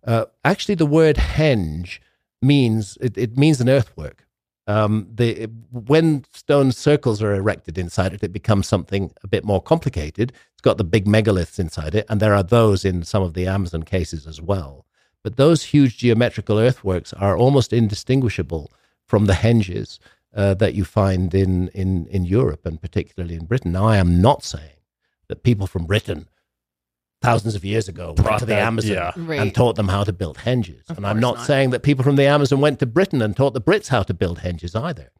Uh, 0.06 0.26
actually, 0.44 0.76
the 0.76 0.86
word 0.86 1.16
henge 1.16 2.00
means 2.42 2.98
it, 3.00 3.18
it 3.18 3.38
means 3.38 3.62
an 3.62 3.70
earthwork. 3.70 4.26
Um, 4.68 5.08
the, 5.16 5.50
when 5.72 6.26
stone 6.34 6.74
circles 6.74 7.24
are 7.24 7.34
erected 7.34 7.78
inside 7.78 8.14
it, 8.14 8.24
it 8.24 8.34
becomes 8.34 8.68
something 8.68 9.12
a 9.24 9.28
bit 9.28 9.46
more 9.46 9.62
complicated. 9.62 10.34
It's 10.52 10.62
got 10.62 10.78
the 10.78 10.84
big 10.84 11.06
megaliths 11.06 11.60
inside 11.60 11.96
it, 11.96 12.06
and 12.10 12.20
there 12.20 12.36
are 12.36 12.44
those 12.44 12.84
in 12.84 13.04
some 13.04 13.24
of 13.24 13.36
the 13.36 13.48
Amazon 13.48 13.84
cases 13.84 14.28
as 14.28 14.42
well. 14.42 14.86
But 15.24 15.38
those 15.38 15.64
huge 15.64 15.98
geometrical 15.98 16.58
earthworks 16.58 17.14
are 17.14 17.38
almost 17.38 17.74
indistinguishable 17.74 18.72
from 19.06 19.26
the 19.26 19.34
henges 19.34 20.00
uh, 20.34 20.54
that 20.56 20.74
you 20.74 20.86
find 20.86 21.34
in, 21.34 21.70
in, 21.70 22.08
in 22.08 22.24
Europe 22.24 22.66
and 22.66 22.82
particularly 22.82 23.36
in 23.36 23.46
Britain. 23.46 23.72
Now, 23.72 23.88
I 23.88 23.98
am 23.98 24.22
not 24.22 24.44
saying 24.44 24.78
that 25.28 25.44
people 25.44 25.68
from 25.68 25.86
Britain 25.86 26.30
thousands 27.22 27.56
of 27.56 27.66
years 27.66 27.90
ago 27.90 28.14
went 28.18 28.40
to 28.40 28.46
the 28.46 28.54
that- 28.54 28.68
Amazon 28.68 28.92
yeah. 28.92 29.12
Right. 29.18 29.40
and 29.40 29.54
taught 29.54 29.76
them 29.76 29.90
how 29.90 30.04
to 30.04 30.14
build 30.14 30.38
henges. 30.38 30.90
Of 30.90 30.98
and 30.98 31.06
I'm 31.08 31.20
not, 31.20 31.38
not. 31.38 31.46
saying 31.46 31.72
that 31.72 31.84
people 31.84 32.04
from 32.04 32.16
the 32.16 32.26
Amazon 32.26 32.62
went 32.62 32.80
to 32.80 32.86
Britain 32.86 33.22
and 33.22 33.36
taught 33.36 33.54
the 33.54 33.62
Brits 33.62 33.90
how 33.90 34.04
to 34.04 34.14
build 34.14 34.40
henges 34.40 34.80
either. 34.80 35.12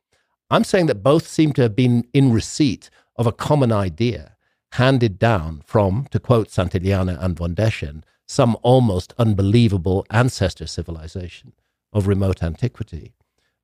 I'm 0.50 0.64
saying 0.64 0.88
that 0.88 1.04
both 1.04 1.28
seem 1.28 1.54
to 1.54 1.62
have 1.62 1.76
been 1.76 2.08
in 2.14 2.32
receipt 2.32 2.90
of 3.18 3.28
a 3.28 3.32
common 3.32 3.72
idea 3.72 4.36
handed 4.74 5.20
down 5.20 5.62
from, 5.66 6.08
to 6.12 6.20
quote 6.20 6.50
Santillana 6.50 7.18
and 7.20 7.36
von 7.36 7.54
Dechend, 7.54 8.04
some 8.30 8.56
almost 8.62 9.12
unbelievable 9.18 10.06
ancestor 10.12 10.68
civilization 10.68 11.52
of 11.92 12.08
remote 12.08 12.44
antiquity. 12.44 13.12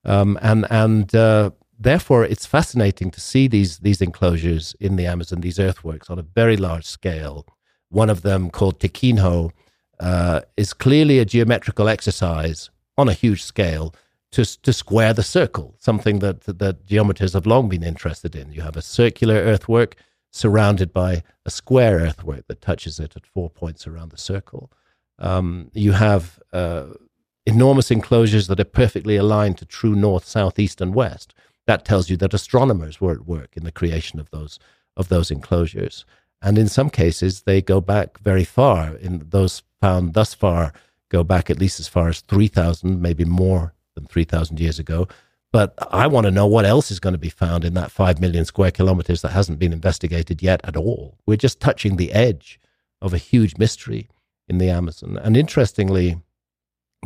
Um, 0.04 0.40
and 0.42 0.66
and 0.72 1.14
uh, 1.14 1.52
therefore, 1.80 2.26
it's 2.26 2.48
fascinating 2.48 3.12
to 3.12 3.22
see 3.22 3.48
these, 3.48 3.78
these 3.80 4.02
enclosures 4.02 4.76
in 4.80 4.96
the 4.96 5.06
Amazon, 5.06 5.42
these 5.42 5.60
earthworks 5.60 6.10
on 6.10 6.18
a 6.18 6.24
very 6.24 6.58
large 6.58 6.86
scale. 6.86 7.46
One 7.90 8.10
of 8.10 8.24
them, 8.24 8.50
called 8.50 8.80
Tequinho, 8.80 9.52
uh, 10.00 10.42
is 10.58 10.74
clearly 10.74 11.20
a 11.20 11.26
geometrical 11.26 11.88
exercise 11.88 12.72
on 12.98 13.08
a 13.08 13.14
huge 13.14 13.44
scale 13.44 13.94
to, 14.32 14.44
to 14.64 14.74
square 14.74 15.14
the 15.14 15.24
circle, 15.24 15.76
something 15.78 16.20
that, 16.20 16.42
that, 16.42 16.58
that 16.58 16.86
geometers 16.88 17.34
have 17.34 17.46
long 17.46 17.70
been 17.70 17.84
interested 17.84 18.36
in. 18.36 18.52
You 18.52 18.64
have 18.64 18.78
a 18.78 18.82
circular 18.82 19.36
earthwork 19.36 19.96
surrounded 20.36 20.92
by 20.92 21.24
a 21.46 21.50
square 21.50 22.00
earthwork 22.00 22.46
that 22.48 22.60
touches 22.60 23.00
it 23.00 23.16
at 23.16 23.26
four 23.26 23.50
points 23.50 23.88
around 23.88 24.12
the 24.12 24.18
circle. 24.18 24.70
Um, 25.18 25.72
you 25.74 25.94
have 25.94 26.40
uh, 26.52 26.88
enormous 27.46 27.90
enclosures 27.90 28.48
that 28.48 28.60
are 28.60 28.66
perfectly 28.66 29.16
aligned 29.16 29.58
to 29.60 29.66
true 29.66 29.96
north, 29.96 30.26
south, 30.26 30.60
east, 30.60 30.82
and 30.82 30.94
west. 30.94 31.34
That 31.68 31.86
tells 31.86 32.10
you 32.10 32.18
that 32.18 32.34
astronomers 32.34 33.00
were 33.00 33.14
at 33.14 33.26
work 33.26 33.56
in 33.56 33.64
the 33.64 33.72
creation 33.72 34.20
of 34.20 34.30
those 34.32 34.60
of 34.98 35.08
those 35.08 35.32
enclosures. 35.32 36.06
And 36.42 36.58
in 36.58 36.68
some 36.68 36.90
cases, 36.90 37.44
they 37.44 37.62
go 37.62 37.80
back 37.80 38.20
very 38.20 38.44
far. 38.44 38.96
In 38.96 39.26
those 39.30 39.64
found 39.82 40.14
thus 40.14 40.34
far, 40.34 40.74
go 41.10 41.24
back 41.24 41.50
at 41.50 41.60
least 41.60 41.80
as 41.80 41.88
far 41.88 42.10
as 42.10 42.20
three 42.20 42.50
thousand, 42.50 43.02
maybe 43.02 43.24
more 43.24 43.74
than 43.96 44.06
three 44.06 44.26
thousand 44.26 44.60
years 44.60 44.80
ago. 44.80 45.08
But 45.56 45.74
I 45.90 46.06
want 46.08 46.26
to 46.26 46.32
know 46.32 46.48
what 46.48 46.66
else 46.66 46.92
is 46.92 47.00
going 47.00 47.14
to 47.14 47.18
be 47.18 47.30
found 47.30 47.64
in 47.64 47.76
that 47.76 47.90
five 47.90 48.20
million 48.20 48.44
square 48.44 48.72
kilometers 48.72 49.22
that 49.22 49.32
hasn't 49.32 49.58
been 49.58 49.72
investigated 49.72 50.44
yet 50.44 50.60
at 50.66 50.76
all. 50.76 51.18
We're 51.26 51.38
just 51.38 51.62
touching 51.62 51.96
the 51.96 52.12
edge 52.12 52.60
of 53.02 53.14
a 53.14 53.18
huge 53.18 53.58
mystery 53.58 54.10
in 54.50 54.58
the 54.58 54.70
Amazon. 54.70 55.18
And 55.24 55.38
interestingly, 55.38 56.18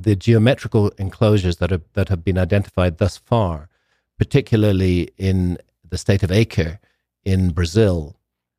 the 0.02 0.16
geometrical 0.16 0.88
enclosures 0.98 1.58
that 1.58 1.70
have, 1.70 1.84
that 1.94 2.10
have 2.10 2.24
been 2.24 2.40
identified 2.40 2.98
thus 2.98 3.18
far, 3.18 3.70
particularly 4.18 5.10
in 5.16 5.60
the 5.88 6.00
state 6.00 6.24
of 6.24 6.32
Acre 6.32 6.80
in 7.24 7.52
Brazil, 7.52 8.16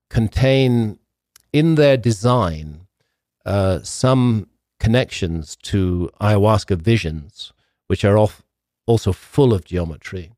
contain 0.09 1.01
in 1.53 1.75
their 1.75 1.97
design 1.97 2.87
uh, 3.45 3.81
some 3.83 4.47
connections 4.79 5.57
to 5.63 6.13
ayahuasca 6.21 6.77
visions, 6.77 7.53
which 7.89 8.05
are 8.05 8.17
off, 8.17 8.45
also 8.87 9.13
full 9.13 9.53
of 9.53 9.65
geometry, 9.65 10.33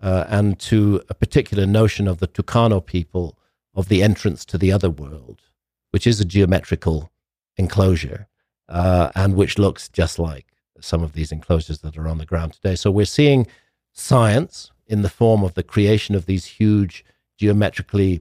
uh, 0.00 0.24
and 0.28 0.58
to 0.60 1.02
a 1.08 1.14
particular 1.14 1.66
notion 1.66 2.06
of 2.06 2.18
the 2.18 2.28
Tucano 2.28 2.84
people 2.84 3.38
of 3.74 3.88
the 3.88 4.02
entrance 4.02 4.44
to 4.44 4.58
the 4.58 4.72
other 4.72 4.90
world, 4.90 5.42
which 5.90 6.06
is 6.06 6.20
a 6.20 6.24
geometrical 6.24 7.10
enclosure 7.56 8.28
uh, 8.68 9.10
and 9.14 9.34
which 9.34 9.58
looks 9.58 9.88
just 9.88 10.18
like 10.18 10.46
some 10.80 11.02
of 11.02 11.12
these 11.12 11.32
enclosures 11.32 11.80
that 11.80 11.96
are 11.96 12.08
on 12.08 12.18
the 12.18 12.26
ground 12.26 12.52
today. 12.52 12.74
So 12.74 12.90
we're 12.90 13.06
seeing 13.06 13.46
science 13.92 14.70
in 14.86 15.02
the 15.02 15.08
form 15.08 15.42
of 15.42 15.54
the 15.54 15.62
creation 15.62 16.14
of 16.14 16.26
these 16.26 16.46
huge 16.46 17.04
geometrically 17.36 18.20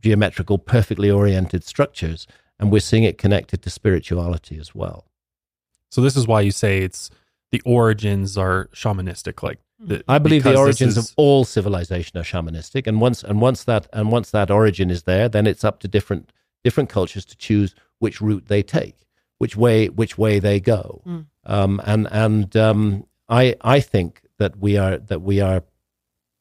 geometrical, 0.00 0.58
perfectly 0.58 1.10
oriented 1.10 1.64
structures, 1.64 2.26
and 2.58 2.70
we're 2.70 2.80
seeing 2.80 3.02
it 3.02 3.18
connected 3.18 3.62
to 3.62 3.70
spirituality 3.70 4.58
as 4.58 4.74
well. 4.74 5.06
So 5.90 6.00
this 6.00 6.16
is 6.16 6.26
why 6.26 6.42
you 6.42 6.50
say 6.50 6.82
it's 6.82 7.10
the 7.56 7.70
origins 7.70 8.36
are 8.36 8.68
shamanistic. 8.74 9.42
Like 9.42 9.60
the, 9.78 10.04
I 10.08 10.18
believe 10.18 10.44
the 10.44 10.56
origins 10.56 10.96
is- 10.96 11.10
of 11.10 11.14
all 11.16 11.44
civilization 11.44 12.18
are 12.18 12.22
shamanistic, 12.22 12.86
and 12.86 13.00
once 13.00 13.22
and 13.22 13.40
once 13.40 13.64
that 13.64 13.88
and 13.92 14.12
once 14.12 14.30
that 14.30 14.50
origin 14.50 14.90
is 14.90 15.04
there, 15.04 15.28
then 15.28 15.46
it's 15.46 15.64
up 15.64 15.80
to 15.80 15.88
different 15.88 16.32
different 16.62 16.90
cultures 16.90 17.24
to 17.24 17.36
choose 17.36 17.74
which 17.98 18.20
route 18.20 18.46
they 18.48 18.62
take, 18.62 19.06
which 19.38 19.56
way 19.56 19.88
which 19.88 20.18
way 20.18 20.38
they 20.38 20.60
go. 20.60 21.02
Mm. 21.06 21.26
Um, 21.46 21.80
and 21.84 22.08
and 22.10 22.56
um, 22.56 23.06
I 23.28 23.56
I 23.62 23.80
think 23.80 24.22
that 24.38 24.58
we 24.58 24.76
are 24.76 24.98
that 24.98 25.22
we 25.22 25.40
are 25.40 25.62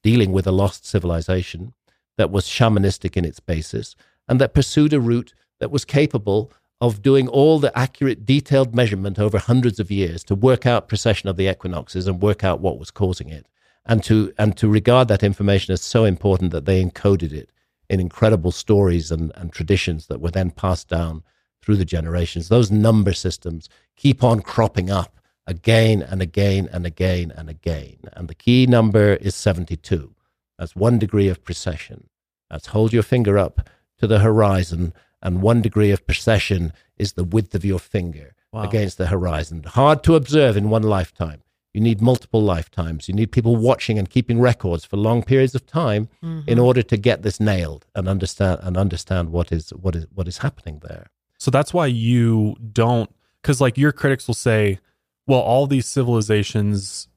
dealing 0.04 0.32
with 0.34 0.46
a 0.46 0.52
lost 0.52 0.86
civilization 0.86 1.74
that 2.18 2.32
was 2.32 2.46
shamanistic 2.46 3.18
in 3.18 3.26
its 3.26 3.40
basis 3.40 3.96
and 4.28 4.40
that 4.40 4.54
pursued 4.54 4.94
a 4.94 5.00
route 5.00 5.34
that 5.60 5.72
was 5.72 5.84
capable 5.84 6.52
of 6.86 7.02
doing 7.02 7.28
all 7.28 7.60
the 7.60 7.78
accurate, 7.78 8.26
detailed 8.26 8.76
measurement 8.76 9.20
over 9.20 9.38
hundreds 9.38 9.80
of 9.80 9.92
years 9.92 10.24
to 10.26 10.36
work 10.36 10.66
out 10.66 10.88
precession 10.88 11.30
of 11.30 11.38
the 11.38 11.50
equinoxes 11.50 12.08
and 12.08 12.22
work 12.22 12.44
out 12.44 12.62
what 12.62 12.80
was 12.80 12.92
causing 12.92 13.30
it, 13.30 13.48
and 13.86 14.04
to 14.04 14.34
and 14.38 14.58
to 14.58 14.68
regard 14.68 15.08
that 15.08 15.24
information 15.24 15.74
as 15.74 15.82
so 15.82 16.06
important 16.06 16.52
that 16.52 16.66
they 16.66 16.84
encoded 16.84 17.32
it 17.32 17.50
in 17.90 18.00
incredible 18.00 18.52
stories 18.52 19.12
and, 19.12 19.32
and 19.36 19.52
traditions 19.52 20.08
that 20.08 20.22
were 20.22 20.32
then 20.32 20.52
passed 20.52 20.88
down 20.88 21.24
through 21.62 21.76
the 21.76 21.86
generations. 21.86 22.48
Those 22.48 22.72
number 22.72 23.14
systems 23.14 23.70
keep 23.96 24.24
on 24.24 24.42
cropping 24.42 24.90
up 24.90 25.20
again 25.48 26.02
and 26.02 26.22
again 26.22 26.70
and 26.72 26.86
again 26.86 27.32
and 27.36 27.50
again. 27.50 27.98
And 28.14 28.28
the 28.28 28.36
key 28.36 28.66
number 28.66 29.14
is 29.16 29.36
72. 29.36 30.14
That's 30.58 30.76
one 30.76 31.00
degree 31.00 31.28
of 31.28 31.44
precession. 31.44 32.08
That's 32.50 32.68
hold 32.68 32.94
your 32.94 33.04
finger 33.04 33.38
up 33.38 33.70
to 34.00 34.08
the 34.08 34.20
horizon, 34.20 34.94
and 35.22 35.42
one 35.42 35.62
degree 35.62 35.92
of 35.92 36.06
precession 36.06 36.74
is 36.98 37.14
the 37.14 37.24
width 37.24 37.56
of 37.56 37.66
your 37.66 37.80
finger 37.80 38.34
Wow. 38.52 38.64
against 38.64 38.98
the 38.98 39.08
horizon. 39.08 39.64
Hard 39.64 40.02
to 40.06 40.16
observe 40.16 40.56
in 40.56 40.70
one 40.70 40.84
lifetime. 40.84 41.42
You 41.74 41.82
need 41.82 42.02
multiple 42.02 42.42
lifetimes. 42.42 43.10
You 43.10 43.14
need 43.14 43.34
people 43.34 43.58
watching 43.58 44.00
and 44.00 44.10
keeping 44.10 44.40
records 44.40 44.86
for 44.86 44.96
long 44.96 45.24
periods 45.24 45.56
of 45.56 45.66
time 45.66 46.08
Mm-hmm. 46.24 46.48
in 46.50 46.58
order 46.60 46.82
to 46.84 46.96
get 46.96 47.22
this 47.22 47.40
nailed 47.42 47.86
and 47.96 48.08
understand 48.08 48.62
and 48.64 48.78
understand 48.78 49.32
what 49.32 49.52
is 49.52 49.72
what 49.72 49.94
is 49.96 50.06
what 50.14 50.28
is 50.28 50.38
happening 50.38 50.80
there. 50.88 51.08
So 51.38 51.52
that's 51.52 51.74
why 51.74 51.88
you 51.88 52.56
don't, 52.72 53.14
because 53.42 53.60
like 53.60 53.78
your 53.78 53.92
critics 53.92 54.26
will 54.26 54.36
say, 54.36 54.80
well, 55.28 55.42
all 55.42 55.68
these 55.68 55.86
civilizations 55.86 57.10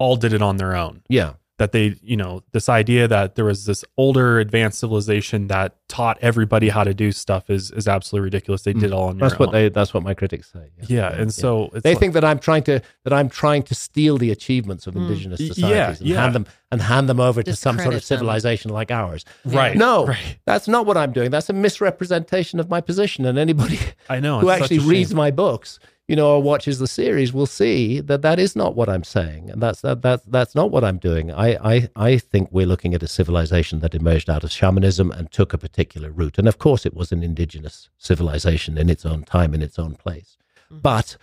all 0.00 0.16
did 0.16 0.32
it 0.32 0.42
on 0.42 0.56
their 0.56 0.74
own. 0.74 1.02
Yeah. 1.08 1.34
That 1.58 1.70
they, 1.70 1.94
you 2.02 2.16
know, 2.16 2.42
this 2.50 2.68
idea 2.68 3.06
that 3.06 3.36
there 3.36 3.44
was 3.44 3.64
this 3.64 3.84
older 3.96 4.40
advanced 4.40 4.80
civilization 4.80 5.46
that 5.46 5.76
taught 5.88 6.18
everybody 6.20 6.68
how 6.68 6.82
to 6.82 6.92
do 6.92 7.12
stuff 7.12 7.48
is 7.48 7.70
is 7.70 7.86
absolutely 7.86 8.24
ridiculous. 8.24 8.62
They 8.62 8.74
mm. 8.74 8.80
did 8.80 8.86
it 8.86 8.92
all 8.92 9.08
on 9.08 9.18
That's 9.18 9.34
their 9.34 9.38
what 9.38 9.48
own. 9.50 9.52
they 9.52 9.68
that's 9.68 9.94
what 9.94 10.02
my 10.02 10.14
critics 10.14 10.50
say. 10.52 10.70
yeah, 10.88 11.12
and 11.12 11.32
so 11.32 11.70
it's 11.72 11.84
they 11.84 11.90
like- 11.90 12.00
think 12.00 12.14
that 12.14 12.24
I'm 12.24 12.40
trying 12.40 12.64
to 12.64 12.80
that 13.04 13.12
I'm 13.12 13.28
trying 13.28 13.62
to 13.64 13.74
steal 13.76 14.18
the 14.18 14.32
achievements 14.32 14.88
of 14.88 14.94
mm. 14.94 15.02
indigenous 15.02 15.38
Y- 15.38 15.46
societies 15.46 15.70
yeah, 15.70 15.88
and 15.90 16.00
yeah. 16.00 16.20
hand 16.22 16.34
them 16.34 16.46
and 16.72 16.82
hand 16.82 17.08
them 17.08 17.20
over 17.20 17.40
to 17.44 17.54
some 17.54 17.76
sort 17.76 17.92
Discredit 17.92 18.02
of 18.02 18.08
them. 18.08 18.18
civilization 18.18 18.70
like 18.72 18.90
ours. 18.90 19.24
right. 19.44 19.76
No, 19.76 20.06
right. 20.06 20.38
that's 20.46 20.66
not 20.66 20.86
what 20.86 20.96
I'm 20.96 21.12
doing. 21.12 21.30
That's 21.30 21.48
a 21.48 21.52
misrepresentation 21.52 22.58
of 22.58 22.68
my 22.68 22.80
position. 22.80 23.24
And 23.26 23.38
anybody 23.38 23.78
I 24.08 24.18
know. 24.18 24.40
who 24.40 24.50
actually 24.50 24.80
reads 24.80 25.14
my 25.14 25.30
books, 25.30 25.78
you 26.06 26.16
know, 26.16 26.34
or 26.34 26.42
watches 26.42 26.78
the 26.78 26.86
series 26.86 27.32
will 27.32 27.46
see 27.46 27.98
that 28.00 28.20
that 28.20 28.38
is 28.38 28.54
not 28.54 28.76
what 28.76 28.90
I'm 28.90 29.04
saying, 29.04 29.50
and 29.50 29.62
that's 29.62 29.80
that 29.80 30.02
that's 30.02 30.24
that's 30.26 30.54
not 30.54 30.70
what 30.70 30.84
I'm 30.84 30.98
doing. 30.98 31.32
I 31.32 31.74
I 31.74 31.88
I 31.96 32.18
think 32.18 32.50
we're 32.52 32.66
looking 32.66 32.92
at 32.94 33.02
a 33.02 33.08
civilization 33.08 33.80
that 33.80 33.94
emerged 33.94 34.28
out 34.28 34.44
of 34.44 34.52
shamanism 34.52 35.10
and 35.10 35.30
took 35.30 35.54
a 35.54 35.58
particular 35.58 36.10
route, 36.10 36.38
and 36.38 36.46
of 36.46 36.58
course, 36.58 36.84
it 36.84 36.94
was 36.94 37.10
an 37.10 37.22
indigenous 37.22 37.88
civilization 37.96 38.76
in 38.76 38.90
its 38.90 39.06
own 39.06 39.22
time, 39.22 39.54
in 39.54 39.62
its 39.62 39.78
own 39.78 39.94
place. 39.94 40.36
But 40.70 41.16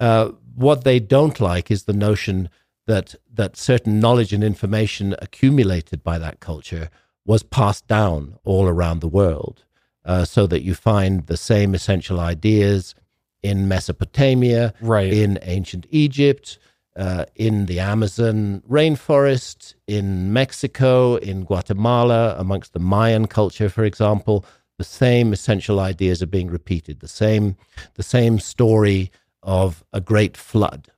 uh, 0.00 0.30
what 0.56 0.82
they 0.82 0.98
don't 0.98 1.38
like 1.40 1.70
is 1.70 1.84
the 1.84 1.92
notion 1.92 2.50
that 2.86 3.14
that 3.32 3.56
certain 3.56 4.00
knowledge 4.00 4.32
and 4.32 4.42
information 4.42 5.14
accumulated 5.20 6.02
by 6.02 6.18
that 6.18 6.40
culture 6.40 6.90
was 7.24 7.44
passed 7.44 7.86
down 7.86 8.36
all 8.44 8.66
around 8.66 9.00
the 9.00 9.08
world, 9.08 9.64
uh, 10.04 10.24
so 10.24 10.48
that 10.48 10.62
you 10.62 10.74
find 10.74 11.26
the 11.26 11.36
same 11.36 11.72
essential 11.72 12.18
ideas 12.18 12.96
in 13.44 13.68
Mesopotamia, 13.68 14.72
Right. 14.80 15.12
in 15.12 15.38
ancient 15.42 15.86
Egypt, 15.90 16.58
uh, 16.96 17.26
in 17.36 17.66
the 17.66 17.78
Amazon 17.78 18.62
rainforest, 18.68 19.74
in 19.86 20.32
Mexico, 20.32 21.16
in 21.16 21.44
Guatemala, 21.44 22.34
amongst 22.38 22.72
the 22.72 22.78
Mayan 22.78 23.26
culture, 23.26 23.68
for 23.68 23.84
example. 23.84 24.44
The 24.78 24.84
same 24.84 25.32
essential 25.32 25.78
ideas 25.78 26.22
are 26.22 26.26
being 26.38 26.50
repeated. 26.50 27.00
The 27.00 27.08
same, 27.08 27.56
the 27.94 28.02
same 28.02 28.38
story 28.40 29.10
of 29.42 29.84
a 29.92 30.00
great 30.00 30.36
flood, 30.36 30.88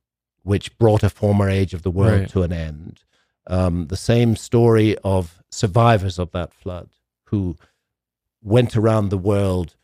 which 0.43 0.75
brought 0.77 1.03
a 1.03 1.09
former 1.09 1.49
age 1.49 1.73
of 1.73 1.83
the 1.83 1.91
world 1.91 2.21
Right. 2.21 2.29
to 2.29 2.43
an 2.43 2.53
end. 2.53 3.01
Um, 3.47 3.87
the 3.87 3.97
same 3.97 4.35
story 4.37 4.97
of 5.03 5.43
survivors 5.51 6.17
of 6.17 6.31
that 6.31 6.53
flood 6.53 6.89
who 7.25 7.57
went 8.41 8.75
around 8.77 9.09
the 9.09 9.17
world 9.17 9.75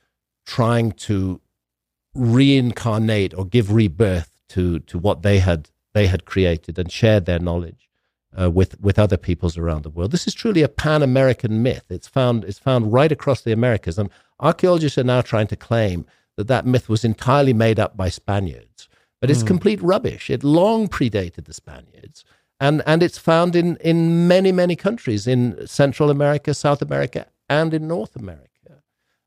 trying 0.46 0.92
to 0.92 1.40
reincarnate 2.16 3.34
or 3.34 3.46
give 3.46 3.72
rebirth 3.72 4.32
to 4.50 4.80
to 4.80 4.98
what 4.98 5.22
they 5.24 5.40
had 5.40 5.70
they 5.94 6.08
had 6.08 6.26
created 6.26 6.78
and 6.78 6.92
shared 6.92 7.26
their 7.26 7.40
knowledge 7.40 7.90
uh, 8.40 8.50
with 8.50 8.80
with 8.80 9.00
other 9.00 9.18
peoples 9.18 9.58
around 9.58 9.84
the 9.84 9.90
world. 9.90 10.12
This 10.12 10.28
is 10.28 10.34
truly 10.34 10.62
a 10.62 10.68
pan 10.68 11.02
American 11.02 11.64
myth. 11.64 11.86
It's 11.90 12.08
found 12.08 12.44
it's 12.44 12.60
found 12.60 12.94
right 12.94 13.12
across 13.12 13.42
the 13.42 13.52
Americas, 13.52 13.98
and 13.98 14.10
archaeologists 14.40 14.98
are 14.98 15.04
now 15.04 15.22
trying 15.22 15.48
to 15.48 15.56
claim 15.56 16.06
that 16.36 16.48
that 16.48 16.66
myth 16.66 16.90
was 16.90 17.06
entirely 17.06 17.54
made 17.54 17.80
up 17.80 17.96
by 17.96 18.10
Spaniards. 18.10 18.90
But 19.22 19.32
it's 19.32 19.42
complete 19.42 19.82
rubbish. 19.82 20.30
It 20.30 20.44
long 20.44 20.90
predated 20.90 21.46
the 21.46 21.54
Spaniards. 21.54 22.26
And, 22.60 22.82
and 22.86 23.02
it's 23.02 23.18
found 23.18 23.56
in, 23.56 23.78
in 23.78 24.28
many, 24.28 24.52
many 24.52 24.76
countries 24.76 25.28
in 25.28 25.66
Central 25.66 26.10
America, 26.10 26.54
South 26.54 26.82
America, 26.82 27.28
and 27.50 27.74
in 27.74 27.88
North 27.88 28.18
America. 28.18 28.53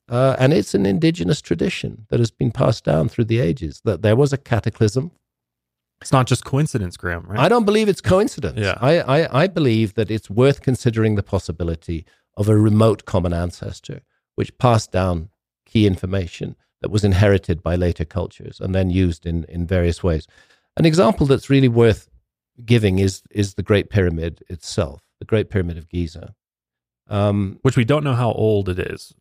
Uh, 0.09 0.37
and 0.39 0.53
it's 0.53 0.75
an 0.75 0.87
indigenous 0.87 1.41
tradition 1.41 2.07
that 2.11 2.21
has 2.21 2.31
been 2.31 2.53
passed 2.53 2.85
down 2.85 3.09
through 3.09 3.25
the 3.25 3.41
ages 3.41 3.81
that 3.85 4.03
there 4.03 4.17
was 4.17 4.33
a 4.33 4.39
cataclysm. 4.39 5.11
It's 6.01 6.13
not 6.13 6.27
just 6.27 6.45
coincidence, 6.45 6.97
Graham, 6.97 7.25
right? 7.27 7.41
I 7.41 7.49
don't 7.49 7.65
believe 7.65 7.89
it's 7.89 8.01
coincidence. 8.01 8.59
Yeah. 8.59 8.79
I, 8.81 9.01
I, 9.01 9.43
I 9.43 9.47
believe 9.47 9.95
that 9.95 10.11
it's 10.11 10.31
worth 10.31 10.61
considering 10.63 11.17
the 11.17 11.23
possibility 11.23 12.05
of 12.37 12.49
a 12.49 12.57
remote 12.57 13.05
common 13.05 13.33
ancestor 13.33 14.03
which 14.37 14.57
passed 14.59 14.93
down 14.93 15.31
key 15.65 15.87
information 15.87 16.55
that 16.83 16.91
was 16.91 17.03
inherited 17.03 17.63
by 17.63 17.75
later 17.75 18.05
cultures 18.05 18.61
and 18.61 18.75
then 18.75 18.91
used 18.91 19.27
in, 19.27 19.45
in 19.45 19.67
various 19.67 20.03
ways. 20.03 20.27
An 20.77 20.85
example 20.85 21.27
that's 21.27 21.51
really 21.51 21.69
worth 21.69 22.11
giving 22.65 22.99
is, 22.99 23.23
is 23.31 23.55
the 23.55 23.63
Great 23.63 23.91
Pyramid 23.91 24.45
itself, 24.49 25.01
the 25.19 25.25
Great 25.25 25.51
Pyramid 25.51 25.79
of 25.79 25.89
Giza. 25.89 26.35
Um, 27.09 27.59
Which 27.63 27.77
we 27.77 27.85
don't 27.85 28.05
know 28.05 28.15
how 28.15 28.33
old 28.33 28.69
it 28.69 28.79
is. 28.79 29.15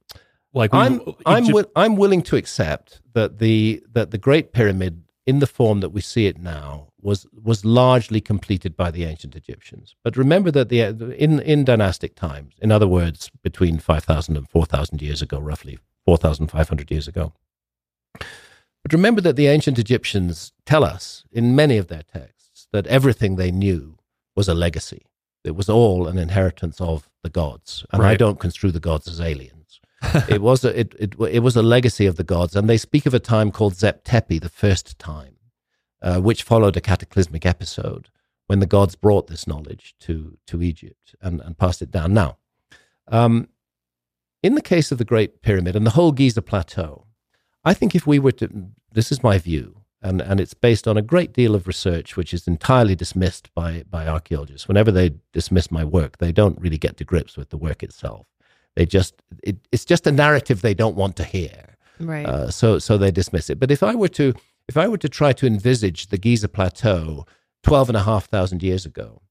Like 0.55 0.73
we, 0.73 0.79
I'm 0.79 1.01
I'm 1.25 1.45
wi- 1.45 1.69
I'm 1.75 1.95
willing 1.97 2.23
to 2.23 2.35
accept 2.37 3.01
that 3.13 3.39
the 3.39 3.83
that 3.91 4.11
the 4.11 4.17
Great 4.17 4.53
Pyramid 4.53 5.03
in 5.27 5.39
the 5.39 5.47
form 5.47 5.81
that 5.81 5.89
we 5.89 6.01
see 6.01 6.27
it 6.27 6.39
now 6.39 6.87
was 7.01 7.27
was 7.43 7.65
largely 7.65 8.21
completed 8.21 8.75
by 8.75 8.89
the 8.89 9.03
ancient 9.03 9.35
Egyptians. 9.35 9.95
But 10.03 10.15
remember 10.17 10.51
that 10.51 10.69
the 10.69 10.79
in 11.23 11.39
in 11.41 11.65
dynastic 11.65 12.15
times, 12.15 12.53
in 12.61 12.71
other 12.71 12.87
words, 12.87 13.29
between 13.43 13.79
5,000 13.79 14.37
and 14.37 14.49
4,000 14.49 15.01
years 15.01 15.21
ago, 15.21 15.39
roughly 15.39 15.77
4,500 16.05 16.89
years 16.89 17.07
ago. 17.07 17.33
But 18.83 18.93
remember 18.93 19.21
that 19.21 19.35
the 19.35 19.47
ancient 19.47 19.79
Egyptians 19.79 20.53
tell 20.65 20.83
us 20.83 21.25
in 21.31 21.55
many 21.55 21.77
of 21.77 21.87
their 21.87 22.03
texts 22.03 22.67
that 22.71 22.87
everything 22.87 23.35
they 23.35 23.51
knew 23.51 23.97
was 24.35 24.47
a 24.47 24.53
legacy. 24.53 25.07
It 25.43 25.55
was 25.55 25.69
all 25.69 26.07
an 26.07 26.17
inheritance 26.17 26.79
of 26.79 27.09
the 27.23 27.29
gods. 27.29 27.85
And 27.91 28.01
I 28.03 28.15
don't 28.15 28.39
construe 28.39 28.71
the 28.71 28.79
gods 28.79 29.07
as 29.07 29.19
aliens. 29.19 29.64
it 30.29 30.41
was 30.41 30.63
a, 30.63 30.79
it, 30.79 30.95
it, 30.99 31.13
it 31.29 31.39
was 31.39 31.55
a 31.55 31.63
legacy 31.63 32.05
of 32.05 32.15
the 32.15 32.23
gods. 32.23 32.55
And 32.55 32.69
they 32.69 32.77
speak 32.77 33.05
of 33.05 33.13
a 33.13 33.19
time 33.19 33.51
called 33.51 33.75
Zep 33.75 34.03
Tepi, 34.03 34.41
the 34.41 34.49
first 34.49 34.97
time, 34.99 35.35
uh, 36.01 36.19
which 36.19 36.43
followed 36.43 36.77
a 36.77 36.81
cataclysmic 36.81 37.45
episode 37.45 38.09
when 38.47 38.59
the 38.59 38.67
gods 38.67 38.95
brought 38.95 39.27
this 39.27 39.47
knowledge 39.47 39.95
to, 40.01 40.37
to 40.47 40.61
Egypt 40.61 41.15
and, 41.21 41.41
and 41.41 41.57
passed 41.57 41.81
it 41.81 41.91
down. 41.91 42.13
Now, 42.13 42.37
um, 43.07 43.49
in 44.43 44.55
the 44.55 44.61
case 44.61 44.91
of 44.91 44.97
the 44.97 45.05
Great 45.05 45.41
Pyramid 45.41 45.75
and 45.75 45.85
the 45.85 45.91
whole 45.91 46.11
Giza 46.11 46.41
Plateau, 46.41 47.07
I 47.63 47.73
think 47.73 47.95
if 47.95 48.05
we 48.05 48.19
were 48.19 48.33
to, 48.33 48.69
this 48.91 49.11
is 49.11 49.23
my 49.23 49.39
view, 49.39 49.81
and, 50.01 50.21
and 50.21 50.39
it's 50.39 50.53
based 50.53 50.87
on 50.87 50.97
a 50.97 51.01
great 51.01 51.33
deal 51.33 51.55
of 51.55 51.65
research, 51.65 52.15
which 52.15 52.31
is 52.31 52.47
entirely 52.47 52.95
dismissed 52.95 53.51
by, 53.55 53.83
by 53.89 54.07
archaeologists. 54.07 54.67
Whenever 54.67 54.91
they 54.91 55.15
dismiss 55.33 55.71
my 55.71 55.83
work, 55.83 56.19
they 56.19 56.31
don't 56.31 56.61
really 56.61 56.77
get 56.77 56.97
to 56.97 57.03
grips 57.03 57.35
with 57.35 57.49
the 57.49 57.57
work 57.57 57.81
itself. 57.81 58.27
They 58.75 58.85
just, 58.85 59.15
it, 59.43 59.57
it's 59.71 59.85
just 59.85 60.07
a 60.07 60.11
narrative 60.11 60.61
they 60.61 60.73
don't 60.73 60.95
want 60.95 61.15
to 61.17 61.23
hear. 61.23 61.75
Right. 61.99 62.25
Uh, 62.25 62.51
so, 62.51 62.79
so 62.79 62.97
they 62.97 63.11
dismiss 63.11 63.49
it. 63.49 63.59
But 63.59 63.71
if 63.71 63.81
I 63.83 63.95
were 63.95 64.09
to, 64.09 64.33
if 64.67 64.77
I 64.77 64.87
were 64.87 64.97
to 64.97 65.09
try 65.09 65.33
to 65.33 65.47
envisage 65.47 66.07
the 66.07 66.17
Giza 66.17 66.49
Plateau 66.49 67.25
12 67.63 67.89
and 67.89 67.97
a 67.97 68.03
half 68.03 68.25
thousand 68.25 68.63
years 68.63 68.85
ago, 68.85 69.21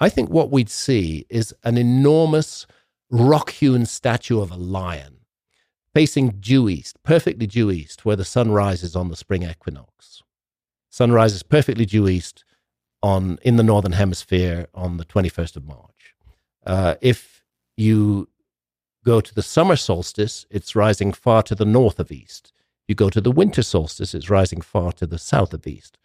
I 0.00 0.08
think 0.08 0.30
what 0.30 0.50
we'd 0.50 0.70
see 0.70 1.26
is 1.28 1.54
an 1.64 1.76
enormous 1.76 2.66
rock 3.10 3.50
hewn 3.50 3.86
statue 3.86 4.40
of 4.40 4.50
a 4.50 4.56
lion 4.56 5.18
facing 5.94 6.30
due 6.40 6.68
east, 6.68 7.02
perfectly 7.02 7.46
due 7.46 7.70
east, 7.70 8.04
where 8.04 8.16
the 8.16 8.24
sun 8.24 8.50
rises 8.50 8.94
on 8.94 9.08
the 9.08 9.16
spring 9.16 9.42
equinox. 9.42 10.22
Sun 10.88 11.12
rises 11.12 11.42
perfectly 11.42 11.86
due 11.86 12.08
east 12.08 12.44
on 13.02 13.38
in 13.42 13.56
the 13.56 13.62
northern 13.62 13.92
hemisphere 13.92 14.66
on 14.74 14.96
the 14.96 15.04
21st 15.04 15.56
of 15.56 15.64
March. 15.64 16.14
Uh, 16.66 16.94
if 17.00 17.44
you 17.76 18.28
go 19.04 19.20
to 19.20 19.34
the 19.34 19.42
summer 19.42 19.76
solstice, 19.76 20.46
it's 20.50 20.76
rising 20.76 21.12
far 21.12 21.42
to 21.44 21.54
the 21.54 21.64
north 21.64 21.98
of 21.98 22.12
east. 22.12 22.52
You 22.88 22.94
go 22.94 23.10
to 23.10 23.20
the 23.20 23.30
winter 23.30 23.62
solstice, 23.62 24.14
it's 24.14 24.30
rising 24.30 24.60
far 24.60 24.92
to 24.92 25.06
the 25.06 25.18
south 25.18 25.54
of 25.54 25.66
east. 25.66 25.96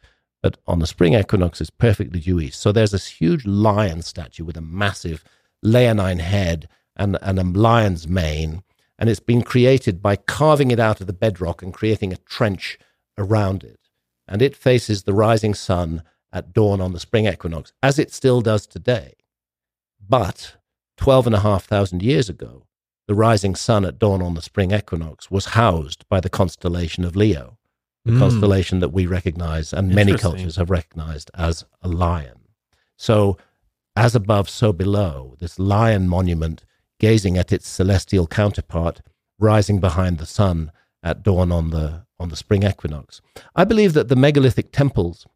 But 0.41 0.57
on 0.67 0.79
the 0.79 0.87
spring 0.87 1.15
equinox, 1.15 1.59
it's 1.59 1.71
perfectly 1.71 2.19
due 2.19 2.39
east. 2.39 2.61
So 2.61 2.71
there's 2.71 2.91
this 2.91 3.07
huge 3.07 3.45
lion 3.45 4.03
statue 4.03 4.45
with 4.45 4.57
a 4.57 4.61
massive 4.61 5.23
leonine 5.63 6.19
head 6.19 6.69
and, 6.95 7.17
and 7.21 7.39
a 7.39 7.43
lion's 7.43 8.07
mane. 8.07 8.63
And 8.99 9.09
it's 9.09 9.19
been 9.19 9.41
created 9.41 10.01
by 10.01 10.15
carving 10.15 10.71
it 10.71 10.79
out 10.79 11.01
of 11.01 11.07
the 11.07 11.13
bedrock 11.13 11.63
and 11.63 11.73
creating 11.73 12.13
a 12.13 12.17
trench 12.17 12.77
around 13.17 13.63
it. 13.63 13.79
And 14.27 14.41
it 14.41 14.55
faces 14.55 15.03
the 15.03 15.13
rising 15.13 15.53
sun 15.53 16.03
at 16.31 16.53
dawn 16.53 16.81
on 16.81 16.93
the 16.93 16.99
spring 16.99 17.25
equinox, 17.25 17.73
as 17.81 17.97
it 17.97 18.13
still 18.13 18.41
does 18.41 18.67
today. 18.67 19.15
But 20.07 20.57
12 20.97 21.27
and 21.27 21.35
a 21.35 21.39
half 21.39 21.65
thousand 21.65 22.03
years 22.03 22.29
ago, 22.29 22.64
the 23.08 23.16
rising 23.16 23.56
sun 23.56 23.86
at 23.86 23.99
dawn 23.99 24.22
on 24.22 24.34
the 24.34 24.41
spring 24.41 24.72
equinox 24.72 25.30
was 25.30 25.47
housed 25.47 26.08
by 26.10 26.20
the 26.20 26.30
constellation 26.30 27.03
of 27.06 27.16
Leo, 27.16 27.58
the 28.03 28.12
Mm. 28.14 28.20
constellation 28.20 28.80
that 28.80 28.89
we 28.89 29.06
recognize 29.06 29.74
and 29.74 29.89
many 29.93 30.12
cultures 30.18 30.56
have 30.56 30.70
recognized 30.70 31.30
as 31.36 31.66
a 31.82 31.88
lion. 31.88 32.39
So, 32.97 33.38
as 33.95 34.16
above, 34.16 34.49
so 34.49 34.74
below, 34.74 35.36
this 35.39 35.58
lion 35.60 36.08
monument 36.08 36.64
gazing 36.99 37.38
at 37.38 37.51
its 37.53 37.68
celestial 37.68 38.28
counterpart 38.28 39.01
rising 39.39 39.80
behind 39.80 40.18
the 40.18 40.26
sun 40.26 40.72
at 41.03 41.24
dawn 41.24 41.51
on 41.51 41.70
the 41.72 42.06
on 42.18 42.30
the 42.30 42.36
spring 42.38 42.64
equinox. 42.64 43.22
I 43.56 43.66
believe 43.66 43.91
that 43.93 44.08
the 44.08 44.16
megalithic 44.16 44.72
temples 44.72 45.28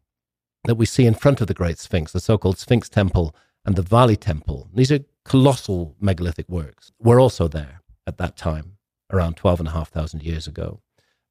that 0.64 0.76
we 0.76 0.86
see 0.86 1.04
in 1.04 1.12
front 1.14 1.42
of 1.42 1.46
the 1.46 1.52
Great 1.54 1.78
Sphinx, 1.78 2.10
the 2.12 2.20
so-called 2.20 2.58
Sphinx 2.58 2.88
Temple 2.88 3.34
and 3.64 3.76
the 3.76 3.82
Valley 3.82 4.16
Temple, 4.16 4.68
these 4.74 4.90
are 4.90 5.00
colossal 5.24 5.94
megalithic 6.00 6.48
works, 6.48 6.92
were 6.98 7.20
also 7.20 7.48
there 7.48 7.82
at 8.06 8.18
that 8.18 8.36
time, 8.36 8.76
around 9.12 9.36
12,500 9.36 10.22
years 10.22 10.46
ago. 10.46 10.80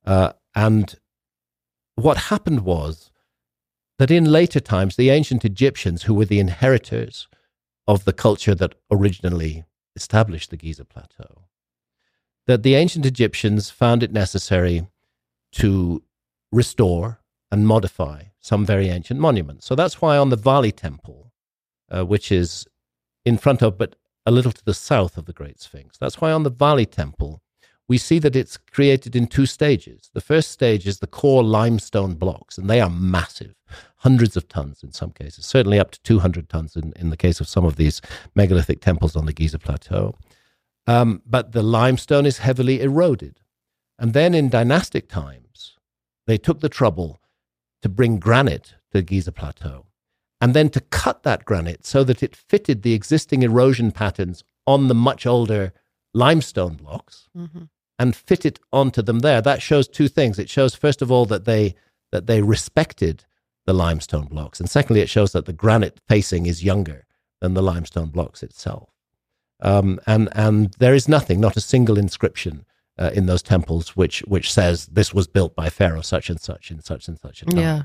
Uh, 0.05 0.33
and 0.55 0.95
what 1.95 2.17
happened 2.17 2.61
was 2.61 3.11
that 3.97 4.11
in 4.11 4.25
later 4.25 4.59
times, 4.59 4.95
the 4.95 5.09
ancient 5.09 5.43
Egyptians, 5.43 6.03
who 6.03 6.13
were 6.13 6.25
the 6.25 6.39
inheritors 6.39 7.27
of 7.87 8.05
the 8.05 8.13
culture 8.13 8.55
that 8.55 8.75
originally 8.91 9.65
established 9.95 10.49
the 10.49 10.57
Giza 10.57 10.85
Plateau, 10.85 11.45
that 12.47 12.63
the 12.63 12.75
ancient 12.75 13.05
Egyptians 13.05 13.69
found 13.69 14.01
it 14.01 14.11
necessary 14.11 14.87
to 15.51 16.03
restore 16.51 17.19
and 17.51 17.67
modify 17.67 18.23
some 18.39 18.65
very 18.65 18.89
ancient 18.89 19.19
monuments. 19.19 19.65
So 19.65 19.75
that's 19.75 20.01
why 20.01 20.17
on 20.17 20.29
the 20.29 20.35
Valley 20.35 20.71
Temple, 20.71 21.28
uh, 21.91 22.05
which 22.05 22.31
is 22.31 22.67
in 23.25 23.37
front 23.37 23.61
of, 23.61 23.77
but 23.77 23.95
a 24.25 24.31
little 24.31 24.51
to 24.51 24.63
the 24.65 24.73
south 24.73 25.17
of 25.17 25.25
the 25.25 25.33
Great 25.33 25.59
Sphinx, 25.59 25.97
that's 25.97 26.21
why 26.21 26.31
on 26.31 26.43
the 26.43 26.49
Valley 26.49 26.85
Temple, 26.85 27.41
we 27.87 27.97
see 27.97 28.19
that 28.19 28.35
it's 28.35 28.55
created 28.55 29.15
in 29.15 29.25
two 29.25 29.47
stages. 29.47 30.11
The 30.13 30.21
first 30.21 30.51
stage 30.51 30.85
is 30.85 30.99
the 30.99 31.07
core 31.07 31.43
limestone 31.43 32.13
blocks, 32.13 32.57
and 32.57 32.69
they 32.69 32.79
are 32.79 32.89
massive, 32.89 33.55
hundreds 33.97 34.37
of 34.37 34.47
tons 34.47 34.83
in 34.83 34.91
some 34.91 35.11
cases, 35.11 35.45
certainly 35.45 35.79
up 35.79 35.91
to 35.91 36.01
200 36.03 36.47
tons 36.47 36.75
in, 36.75 36.93
in 36.95 37.09
the 37.09 37.17
case 37.17 37.39
of 37.39 37.47
some 37.47 37.65
of 37.65 37.77
these 37.77 37.99
megalithic 38.35 38.79
temples 38.79 39.15
on 39.15 39.25
the 39.25 39.33
Giza 39.33 39.57
Plateau. 39.57 40.15
Um, 40.85 41.23
but 41.25 41.51
the 41.51 41.63
limestone 41.63 42.27
is 42.27 42.37
heavily 42.37 42.81
eroded. 42.81 43.39
And 43.97 44.13
then 44.13 44.33
in 44.33 44.49
dynastic 44.49 45.09
times, 45.09 45.75
they 46.27 46.37
took 46.37 46.59
the 46.59 46.69
trouble 46.69 47.19
to 47.81 47.89
bring 47.89 48.19
granite 48.19 48.75
to 48.91 48.99
the 48.99 49.01
Giza 49.01 49.31
Plateau 49.31 49.85
and 50.41 50.53
then 50.53 50.69
to 50.69 50.79
cut 50.79 51.23
that 51.23 51.45
granite 51.45 51.85
so 51.85 52.03
that 52.03 52.23
it 52.23 52.35
fitted 52.35 52.81
the 52.81 52.93
existing 52.93 53.43
erosion 53.43 53.91
patterns 53.91 54.43
on 54.65 54.87
the 54.87 54.95
much 54.95 55.25
older 55.25 55.73
limestone 56.13 56.75
blocks. 56.75 57.27
Mm-hmm 57.37 57.63
and 57.99 58.15
fit 58.15 58.45
it 58.45 58.59
onto 58.71 59.01
them 59.01 59.19
there. 59.19 59.41
That 59.41 59.61
shows 59.61 59.87
two 59.87 60.07
things. 60.07 60.39
It 60.39 60.49
shows, 60.49 60.73
first 60.73 61.01
of 61.01 61.11
all, 61.11 61.25
that 61.25 61.45
they 61.45 61.75
that 62.11 62.25
they 62.25 62.41
respected 62.41 63.25
the 63.67 63.73
limestone 63.73 64.25
blocks, 64.25 64.59
and 64.59 64.67
secondly, 64.69 65.01
it 65.01 65.09
shows 65.09 65.33
that 65.33 65.45
the 65.45 65.53
granite 65.53 65.99
facing 66.07 66.47
is 66.47 66.63
younger 66.63 67.05
than 67.41 67.53
the 67.53 67.61
limestone 67.61 68.09
blocks 68.09 68.41
itself. 68.41 68.89
Um, 69.59 69.99
and 70.07 70.29
and 70.31 70.73
there 70.79 70.95
is 70.95 71.07
nothing, 71.07 71.39
not 71.39 71.57
a 71.57 71.61
single 71.61 71.97
inscription 71.97 72.65
uh, 72.97 73.11
in 73.13 73.25
those 73.25 73.43
temples 73.43 73.95
which 73.95 74.21
which 74.21 74.51
says 74.51 74.87
this 74.87 75.13
was 75.13 75.27
built 75.27 75.53
by 75.55 75.69
Pharaoh 75.69 76.01
such 76.01 76.29
and 76.29 76.39
such 76.39 76.71
in 76.71 76.81
such 76.81 77.07
and 77.09 77.19
such 77.19 77.43
a 77.43 77.45
time. 77.45 77.59
Yeah. 77.59 77.83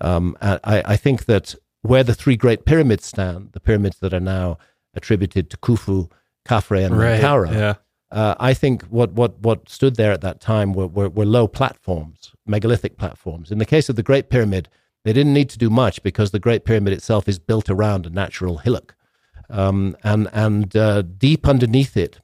Um, 0.00 0.36
I, 0.40 0.82
I 0.84 0.96
think 0.96 1.26
that 1.26 1.54
where 1.84 2.04
the 2.04 2.14
three 2.14 2.36
great 2.36 2.64
pyramids 2.64 3.06
stand, 3.06 3.52
the 3.52 3.60
pyramids 3.60 3.98
that 4.00 4.12
are 4.12 4.20
now 4.20 4.58
attributed 4.94 5.50
to 5.50 5.56
Khufu, 5.58 6.10
Khafre, 6.46 6.84
and 6.84 6.98
right. 6.98 7.20
yeah 7.52 7.74
uh, 8.14 8.36
I 8.38 8.54
think 8.54 8.84
what, 8.84 9.12
what, 9.12 9.40
what 9.40 9.68
stood 9.68 9.96
there 9.96 10.12
at 10.12 10.20
that 10.20 10.40
time 10.40 10.72
were, 10.72 10.86
were, 10.86 11.08
were, 11.08 11.24
low 11.24 11.48
platforms, 11.48 12.32
megalithic 12.46 12.96
platforms. 12.96 13.50
In 13.50 13.58
the 13.58 13.66
case 13.66 13.88
of 13.88 13.96
the 13.96 14.04
Great 14.04 14.30
Pyramid, 14.30 14.68
they 15.04 15.12
didn't 15.12 15.32
need 15.32 15.50
to 15.50 15.58
do 15.58 15.68
much 15.68 16.00
because 16.04 16.30
the 16.30 16.38
Great 16.38 16.64
Pyramid 16.64 16.92
itself 16.92 17.28
is 17.28 17.40
built 17.40 17.68
around 17.68 18.06
a 18.06 18.10
natural 18.10 18.58
hillock. 18.58 18.94
Um, 19.50 19.96
and 20.04 20.28
and 20.32 20.76
uh, 20.76 21.02
deep 21.02 21.48
underneath 21.48 21.96
it, 21.96 22.20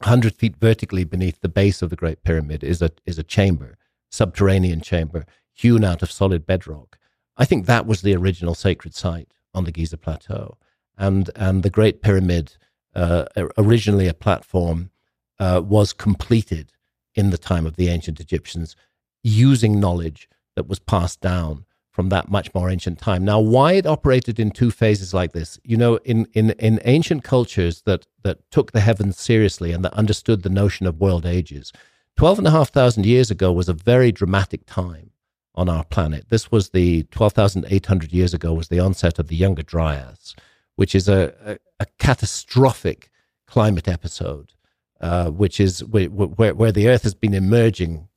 100 0.00 0.34
feet 0.34 0.56
vertically 0.56 1.04
beneath 1.04 1.40
the 1.40 1.48
base 1.48 1.80
of 1.80 1.88
the 1.88 1.96
Great 1.96 2.22
Pyramid, 2.22 2.62
is 2.62 2.82
a, 2.82 2.90
is 3.06 3.18
a 3.18 3.24
chamber, 3.24 3.78
subterranean 4.10 4.82
chamber, 4.82 5.24
hewn 5.54 5.84
out 5.84 6.02
of 6.02 6.12
solid 6.12 6.46
bedrock. 6.46 6.97
I 7.38 7.44
think 7.44 7.66
that 7.66 7.86
was 7.86 8.02
the 8.02 8.16
original 8.16 8.54
sacred 8.54 8.94
site 8.94 9.32
on 9.54 9.64
the 9.64 9.72
Giza 9.72 9.96
Plateau. 9.96 10.58
And, 10.98 11.30
and 11.36 11.62
the 11.62 11.70
Great 11.70 12.02
Pyramid, 12.02 12.56
uh, 12.94 13.26
originally 13.56 14.08
a 14.08 14.14
platform, 14.14 14.90
uh, 15.38 15.62
was 15.64 15.92
completed 15.92 16.72
in 17.14 17.30
the 17.30 17.38
time 17.38 17.64
of 17.64 17.76
the 17.76 17.88
ancient 17.88 18.18
Egyptians 18.18 18.74
using 19.22 19.78
knowledge 19.78 20.28
that 20.56 20.68
was 20.68 20.80
passed 20.80 21.20
down 21.20 21.64
from 21.90 22.08
that 22.08 22.28
much 22.28 22.52
more 22.54 22.70
ancient 22.70 22.98
time. 22.98 23.24
Now, 23.24 23.40
why 23.40 23.72
it 23.72 23.86
operated 23.86 24.38
in 24.38 24.50
two 24.50 24.70
phases 24.70 25.14
like 25.14 25.32
this, 25.32 25.58
you 25.64 25.76
know, 25.76 25.96
in, 26.04 26.26
in, 26.32 26.50
in 26.50 26.80
ancient 26.84 27.24
cultures 27.24 27.82
that, 27.82 28.06
that 28.22 28.38
took 28.50 28.72
the 28.72 28.80
heavens 28.80 29.18
seriously 29.18 29.72
and 29.72 29.84
that 29.84 29.94
understood 29.94 30.42
the 30.42 30.48
notion 30.48 30.86
of 30.86 31.00
world 31.00 31.26
ages, 31.26 31.72
12,500 32.16 33.06
years 33.06 33.30
ago 33.30 33.52
was 33.52 33.68
a 33.68 33.72
very 33.72 34.10
dramatic 34.12 34.66
time 34.66 35.10
on 35.58 35.68
our 35.68 35.84
planet. 35.84 36.26
This 36.28 36.50
was 36.50 36.70
the 36.70 37.02
12,800 37.10 38.12
years 38.12 38.32
ago 38.32 38.54
was 38.54 38.68
the 38.68 38.80
onset 38.80 39.18
of 39.18 39.28
the 39.28 39.36
Younger 39.36 39.62
Dryas, 39.62 40.34
which 40.76 40.94
is 40.94 41.08
a, 41.08 41.34
a, 41.44 41.58
a 41.80 41.86
catastrophic 41.98 43.10
climate 43.46 43.88
episode 43.88 44.52
uh, 45.00 45.30
which 45.30 45.60
is 45.60 45.84
where, 45.84 46.06
where, 46.06 46.54
where 46.54 46.72
the 46.72 46.88
Earth 46.88 47.04
has 47.04 47.14
been 47.14 47.34
emerging 47.34 48.08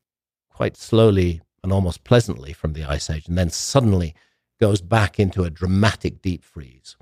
quite 0.50 0.76
slowly 0.76 1.42
and 1.64 1.72
almost 1.72 2.04
pleasantly 2.04 2.54
from 2.54 2.74
the 2.74 2.84
ice 2.84 3.10
age, 3.10 3.28
and 3.28 3.38
then 3.38 3.50
suddenly 3.50 4.16
goes 4.60 4.82
back 4.82 5.20
into 5.20 5.44
a 5.44 5.50
dramatic 5.50 6.22
deep 6.22 6.44
freeze. 6.44 6.96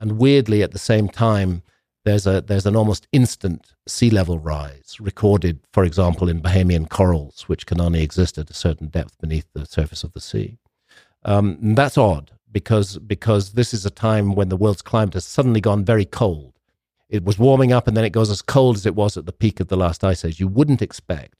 And 0.00 0.18
weirdly, 0.18 0.62
at 0.62 0.72
the 0.72 0.78
same 0.78 1.08
time, 1.08 1.62
there's 2.04 2.26
a 2.26 2.40
there's 2.40 2.66
an 2.66 2.76
almost 2.76 3.06
instant 3.12 3.74
sea 3.86 4.10
level 4.10 4.38
rise 4.38 4.96
recorded, 5.00 5.60
for 5.72 5.84
example, 5.84 6.28
in 6.28 6.40
Bahamian 6.40 6.88
corals, 6.88 7.42
which 7.48 7.66
can 7.66 7.80
only 7.80 8.02
exist 8.02 8.38
at 8.38 8.50
a 8.50 8.54
certain 8.54 8.88
depth 8.88 9.18
beneath 9.18 9.46
the 9.52 9.66
surface 9.66 10.04
of 10.04 10.12
the 10.12 10.20
sea. 10.20 10.58
Um, 11.24 11.74
that's 11.74 11.98
odd 11.98 12.32
because 12.50 12.98
because 12.98 13.52
this 13.52 13.74
is 13.74 13.84
a 13.84 13.90
time 13.90 14.34
when 14.34 14.48
the 14.48 14.56
world's 14.56 14.82
climate 14.82 15.14
has 15.14 15.24
suddenly 15.24 15.60
gone 15.60 15.84
very 15.84 16.06
cold, 16.06 16.54
it 17.08 17.24
was 17.24 17.38
warming 17.38 17.72
up 17.72 17.86
and 17.86 17.96
then 17.96 18.04
it 18.04 18.10
goes 18.10 18.30
as 18.30 18.42
cold 18.42 18.76
as 18.76 18.86
it 18.86 18.94
was 18.94 19.16
at 19.16 19.26
the 19.26 19.32
peak 19.32 19.60
of 19.60 19.68
the 19.68 19.76
last 19.76 20.02
ice 20.02 20.24
age. 20.24 20.40
You 20.40 20.48
wouldn't 20.48 20.82
expect 20.82 21.34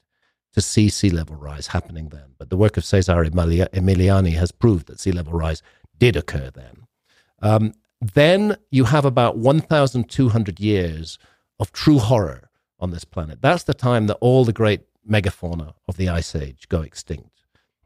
to 0.53 0.61
see 0.61 0.89
sea 0.89 1.09
level 1.09 1.35
rise 1.35 1.67
happening 1.67 2.09
then. 2.09 2.35
But 2.37 2.49
the 2.49 2.57
work 2.57 2.77
of 2.77 2.83
Cesare 2.83 3.25
Emiliani 3.25 4.33
has 4.33 4.51
proved 4.51 4.87
that 4.87 4.99
sea 4.99 5.11
level 5.11 5.33
rise 5.33 5.63
did 5.97 6.15
occur 6.15 6.51
then. 6.53 6.87
Um, 7.41 7.73
then 8.01 8.57
you 8.71 8.85
have 8.85 9.05
about 9.05 9.37
1,200 9.37 10.59
years 10.59 11.19
of 11.59 11.71
true 11.71 11.99
horror 11.99 12.49
on 12.79 12.91
this 12.91 13.05
planet. 13.05 13.41
That's 13.41 13.63
the 13.63 13.73
time 13.73 14.07
that 14.07 14.17
all 14.21 14.43
the 14.43 14.53
great 14.53 14.81
megafauna 15.07 15.75
of 15.87 15.97
the 15.97 16.09
ice 16.09 16.35
age 16.35 16.67
go 16.67 16.81
extinct. 16.81 17.29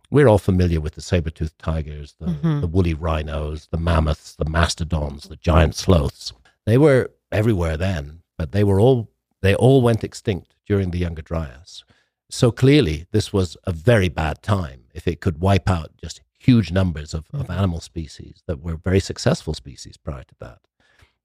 We're 0.09 0.28
all 0.28 0.38
familiar 0.38 0.80
with 0.80 0.95
the 0.95 1.01
saber-toothed 1.01 1.59
tigers, 1.59 2.16
the, 2.20 2.28
mm-hmm. 2.28 2.61
the 2.61 2.68
woolly 2.68 2.93
rhinos, 2.93 3.68
the 3.72 3.78
mammoths, 3.78 4.36
the 4.36 4.49
mastodons, 4.49 5.28
the 5.28 5.36
giant 5.36 5.76
sloths. 5.76 6.32
They 6.66 6.78
were 6.78 7.11
everywhere 7.32 7.76
then, 7.76 8.22
but 8.38 8.51
they 8.51 8.63
were 8.63 8.80
all 8.80 9.09
they 9.41 9.53
all 9.53 9.82
went 9.82 10.03
extinct 10.03 10.55
during 10.66 10.89
the 10.89 10.97
Younger 10.97 11.22
Dryas. 11.22 11.84
So 12.32 12.51
clearly, 12.51 13.05
this 13.11 13.32
was 13.32 13.57
a 13.66 13.72
very 13.72 14.09
bad 14.09 14.41
time 14.41 14.86
if 14.93 15.07
it 15.07 15.22
could 15.22 15.39
wipe 15.39 15.70
out 15.70 15.91
just 16.01 16.22
huge 16.46 16.72
numbers 16.72 17.14
of, 17.14 17.26
of 17.34 17.43
mm-hmm. 17.43 17.52
animal 17.52 17.82
species 17.82 18.43
that 18.48 18.62
were 18.62 18.76
very 18.76 19.00
successful 19.00 19.54
species 19.54 19.98
prior 19.98 20.24
to 20.24 20.36
that. 20.39 20.60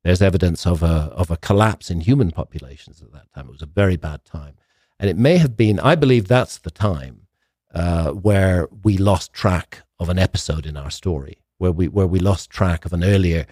There's 0.03 0.23
evidence 0.23 0.67
of 0.67 0.83
a 0.83 1.13
of 1.23 1.31
a 1.31 1.37
collapse 1.37 1.91
in 1.91 2.01
human 2.01 2.31
populations 2.31 3.03
at 3.03 3.13
that 3.13 3.33
time. 3.35 3.47
It 3.47 3.53
was 3.53 3.63
a 3.63 3.67
very 3.67 3.97
bad 3.97 4.25
time, 4.25 4.55
and 4.99 5.11
it 5.11 5.17
may 5.17 5.37
have 5.37 5.57
been. 5.57 5.79
I 5.79 5.95
believe 5.95 6.27
that's 6.27 6.59
the 6.59 6.71
time 6.71 7.27
uh, 7.75 8.11
where 8.11 8.69
we 8.83 8.97
lost 8.97 9.33
track 9.33 9.83
of 9.99 10.09
an 10.09 10.19
episode 10.19 10.65
in 10.67 10.77
our 10.77 10.91
story, 10.91 11.43
where 11.59 11.73
we 11.73 11.89
where 11.89 12.07
we 12.07 12.19
lost 12.19 12.49
track 12.49 12.87
of 12.87 12.93
an 12.93 13.05
earlier 13.05 13.47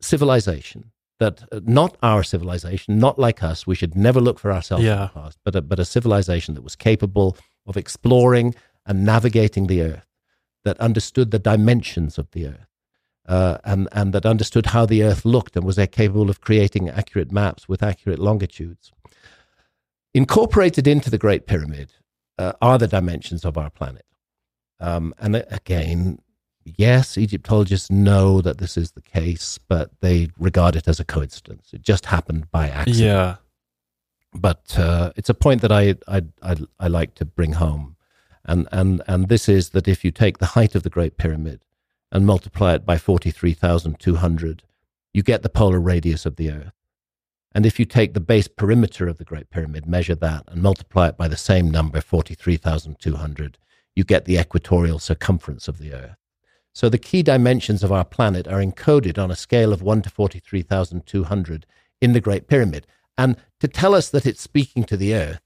civilization 0.00 0.92
that 1.18 1.42
uh, 1.52 1.60
not 1.64 1.96
our 2.02 2.22
civilization, 2.22 2.98
not 2.98 3.18
like 3.18 3.42
us, 3.42 3.66
we 3.66 3.74
should 3.74 3.94
never 3.94 4.20
look 4.20 4.38
for 4.38 4.52
ourselves 4.52 4.84
yeah. 4.84 4.94
in 4.94 5.00
the 5.00 5.08
past, 5.08 5.38
but 5.44 5.56
a, 5.56 5.62
but 5.62 5.78
a 5.78 5.84
civilization 5.84 6.54
that 6.54 6.62
was 6.62 6.76
capable 6.76 7.36
of 7.66 7.76
exploring 7.76 8.54
and 8.86 9.04
navigating 9.04 9.66
the 9.66 9.82
earth, 9.82 10.05
that 10.66 10.78
understood 10.80 11.30
the 11.30 11.38
dimensions 11.38 12.18
of 12.18 12.30
the 12.32 12.48
earth, 12.48 12.70
uh, 13.26 13.58
and, 13.64 13.88
and 13.92 14.12
that 14.12 14.26
understood 14.26 14.66
how 14.66 14.84
the 14.84 15.02
earth 15.02 15.24
looked 15.24 15.56
and 15.56 15.64
was 15.64 15.78
capable 15.92 16.28
of 16.28 16.40
creating 16.40 16.90
accurate 16.90 17.30
maps 17.30 17.68
with 17.68 17.82
accurate 17.82 18.18
longitudes. 18.18 18.92
Incorporated 20.12 20.86
into 20.86 21.08
the 21.08 21.18
Great 21.18 21.46
Pyramid 21.46 21.92
uh, 22.36 22.52
are 22.60 22.78
the 22.78 22.88
dimensions 22.88 23.44
of 23.44 23.56
our 23.56 23.70
planet. 23.70 24.04
Um, 24.80 25.14
and 25.18 25.36
again, 25.36 26.18
yes, 26.64 27.16
Egyptologists 27.16 27.90
know 27.90 28.40
that 28.40 28.58
this 28.58 28.76
is 28.76 28.92
the 28.92 29.02
case, 29.02 29.58
but 29.68 29.90
they 30.00 30.28
regard 30.36 30.74
it 30.74 30.88
as 30.88 30.98
a 30.98 31.04
coincidence. 31.04 31.70
It 31.72 31.82
just 31.82 32.06
happened 32.06 32.50
by 32.50 32.68
accident. 32.68 33.04
Yeah. 33.04 33.36
But 34.34 34.78
uh, 34.78 35.12
it's 35.16 35.30
a 35.30 35.34
point 35.34 35.62
that 35.62 35.72
I, 35.72 35.94
I, 36.08 36.22
I, 36.42 36.56
I 36.80 36.88
like 36.88 37.14
to 37.14 37.24
bring 37.24 37.52
home. 37.52 37.95
And, 38.46 38.68
and, 38.70 39.02
and 39.06 39.28
this 39.28 39.48
is 39.48 39.70
that 39.70 39.88
if 39.88 40.04
you 40.04 40.10
take 40.10 40.38
the 40.38 40.46
height 40.46 40.74
of 40.74 40.84
the 40.84 40.90
Great 40.90 41.16
Pyramid 41.16 41.64
and 42.12 42.24
multiply 42.24 42.74
it 42.74 42.86
by 42.86 42.96
43,200, 42.96 44.62
you 45.12 45.22
get 45.22 45.42
the 45.42 45.48
polar 45.48 45.80
radius 45.80 46.24
of 46.24 46.36
the 46.36 46.50
Earth. 46.50 46.72
And 47.52 47.66
if 47.66 47.80
you 47.80 47.86
take 47.86 48.14
the 48.14 48.20
base 48.20 48.48
perimeter 48.48 49.08
of 49.08 49.18
the 49.18 49.24
Great 49.24 49.50
Pyramid, 49.50 49.86
measure 49.86 50.14
that, 50.14 50.44
and 50.48 50.62
multiply 50.62 51.08
it 51.08 51.16
by 51.16 51.26
the 51.26 51.36
same 51.36 51.70
number, 51.70 52.00
43,200, 52.00 53.58
you 53.96 54.04
get 54.04 54.26
the 54.26 54.38
equatorial 54.38 54.98
circumference 54.98 55.66
of 55.66 55.78
the 55.78 55.92
Earth. 55.92 56.16
So 56.74 56.90
the 56.90 56.98
key 56.98 57.22
dimensions 57.22 57.82
of 57.82 57.90
our 57.90 58.04
planet 58.04 58.46
are 58.46 58.62
encoded 58.62 59.18
on 59.18 59.30
a 59.30 59.36
scale 59.36 59.72
of 59.72 59.80
1 59.80 60.02
to 60.02 60.10
43,200 60.10 61.66
in 62.02 62.12
the 62.12 62.20
Great 62.20 62.46
Pyramid. 62.46 62.86
And 63.16 63.36
to 63.60 63.68
tell 63.68 63.94
us 63.94 64.10
that 64.10 64.26
it's 64.26 64.42
speaking 64.42 64.84
to 64.84 64.96
the 64.98 65.14
Earth, 65.14 65.40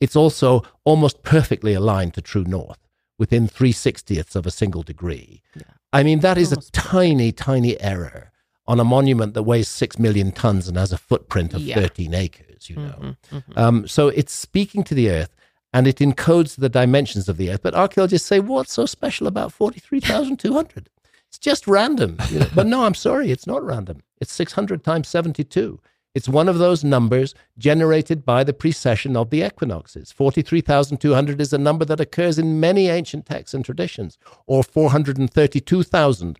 it's 0.00 0.16
also 0.16 0.62
almost 0.84 1.22
perfectly 1.22 1.74
aligned 1.74 2.14
to 2.14 2.20
true 2.20 2.44
north 2.44 2.78
within 3.18 3.48
360ths 3.48 4.36
of 4.36 4.46
a 4.46 4.50
single 4.50 4.82
degree. 4.82 5.42
Yeah. 5.54 5.62
I 5.92 6.02
mean, 6.02 6.20
that 6.20 6.36
is 6.36 6.52
almost 6.52 6.76
a 6.76 6.80
tiny, 6.80 7.32
tiny 7.32 7.80
error 7.80 8.32
on 8.66 8.80
a 8.80 8.84
monument 8.84 9.34
that 9.34 9.44
weighs 9.44 9.68
six 9.68 9.98
million 9.98 10.32
tons 10.32 10.68
and 10.68 10.76
has 10.76 10.92
a 10.92 10.98
footprint 10.98 11.54
of 11.54 11.60
yeah. 11.60 11.76
13 11.76 12.14
acres, 12.14 12.68
you 12.68 12.76
know. 12.76 12.98
Mm-hmm, 13.00 13.36
mm-hmm. 13.36 13.58
Um, 13.58 13.88
so 13.88 14.08
it's 14.08 14.32
speaking 14.32 14.82
to 14.84 14.94
the 14.94 15.10
earth 15.10 15.34
and 15.72 15.86
it 15.86 15.96
encodes 15.96 16.56
the 16.56 16.68
dimensions 16.68 17.28
of 17.28 17.36
the 17.36 17.50
earth. 17.50 17.62
But 17.62 17.74
archaeologists 17.74 18.28
say, 18.28 18.40
what's 18.40 18.72
so 18.72 18.86
special 18.86 19.26
about 19.26 19.52
43,200? 19.52 20.90
it's 21.28 21.38
just 21.38 21.66
random. 21.66 22.18
You 22.30 22.40
know? 22.40 22.48
but 22.54 22.66
no, 22.66 22.84
I'm 22.84 22.94
sorry, 22.94 23.30
it's 23.30 23.46
not 23.46 23.62
random. 23.62 24.02
It's 24.20 24.32
600 24.32 24.82
times 24.82 25.08
72. 25.08 25.80
It's 26.16 26.30
one 26.30 26.48
of 26.48 26.56
those 26.56 26.82
numbers 26.82 27.34
generated 27.58 28.24
by 28.24 28.42
the 28.42 28.54
precession 28.54 29.18
of 29.18 29.28
the 29.28 29.44
equinoxes. 29.44 30.12
43,200 30.12 31.42
is 31.42 31.52
a 31.52 31.58
number 31.58 31.84
that 31.84 32.00
occurs 32.00 32.38
in 32.38 32.58
many 32.58 32.88
ancient 32.88 33.26
texts 33.26 33.52
and 33.52 33.62
traditions, 33.62 34.16
or 34.46 34.64
432,000 34.64 36.38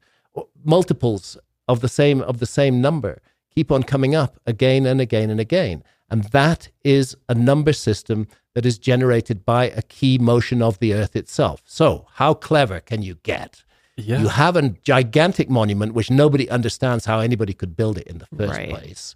multiples 0.64 1.36
of 1.68 1.80
the 1.80 1.90
same 1.90 2.22
of 2.22 2.38
the 2.38 2.46
same 2.46 2.80
number 2.80 3.20
keep 3.54 3.70
on 3.70 3.82
coming 3.82 4.14
up 4.14 4.40
again 4.46 4.86
and 4.86 4.98
again 4.98 5.28
and 5.28 5.40
again. 5.40 5.84
And 6.08 6.24
that 6.24 6.70
is 6.82 7.14
a 7.28 7.34
number 7.34 7.74
system 7.74 8.28
that 8.54 8.64
is 8.64 8.78
generated 8.78 9.44
by 9.44 9.66
a 9.66 9.82
key 9.82 10.16
motion 10.16 10.62
of 10.62 10.78
the 10.78 10.94
earth 10.94 11.14
itself. 11.14 11.60
So, 11.66 12.06
how 12.14 12.32
clever 12.32 12.80
can 12.80 13.02
you 13.02 13.16
get? 13.24 13.62
Yeah. 13.96 14.20
You 14.20 14.28
have 14.28 14.56
a 14.56 14.70
gigantic 14.84 15.48
monument 15.48 15.94
which 15.94 16.10
nobody 16.10 16.48
understands 16.50 17.06
how 17.06 17.20
anybody 17.20 17.54
could 17.54 17.76
build 17.76 17.98
it 17.98 18.06
in 18.06 18.18
the 18.18 18.26
first 18.26 18.52
right. 18.52 18.68
place. 18.68 19.14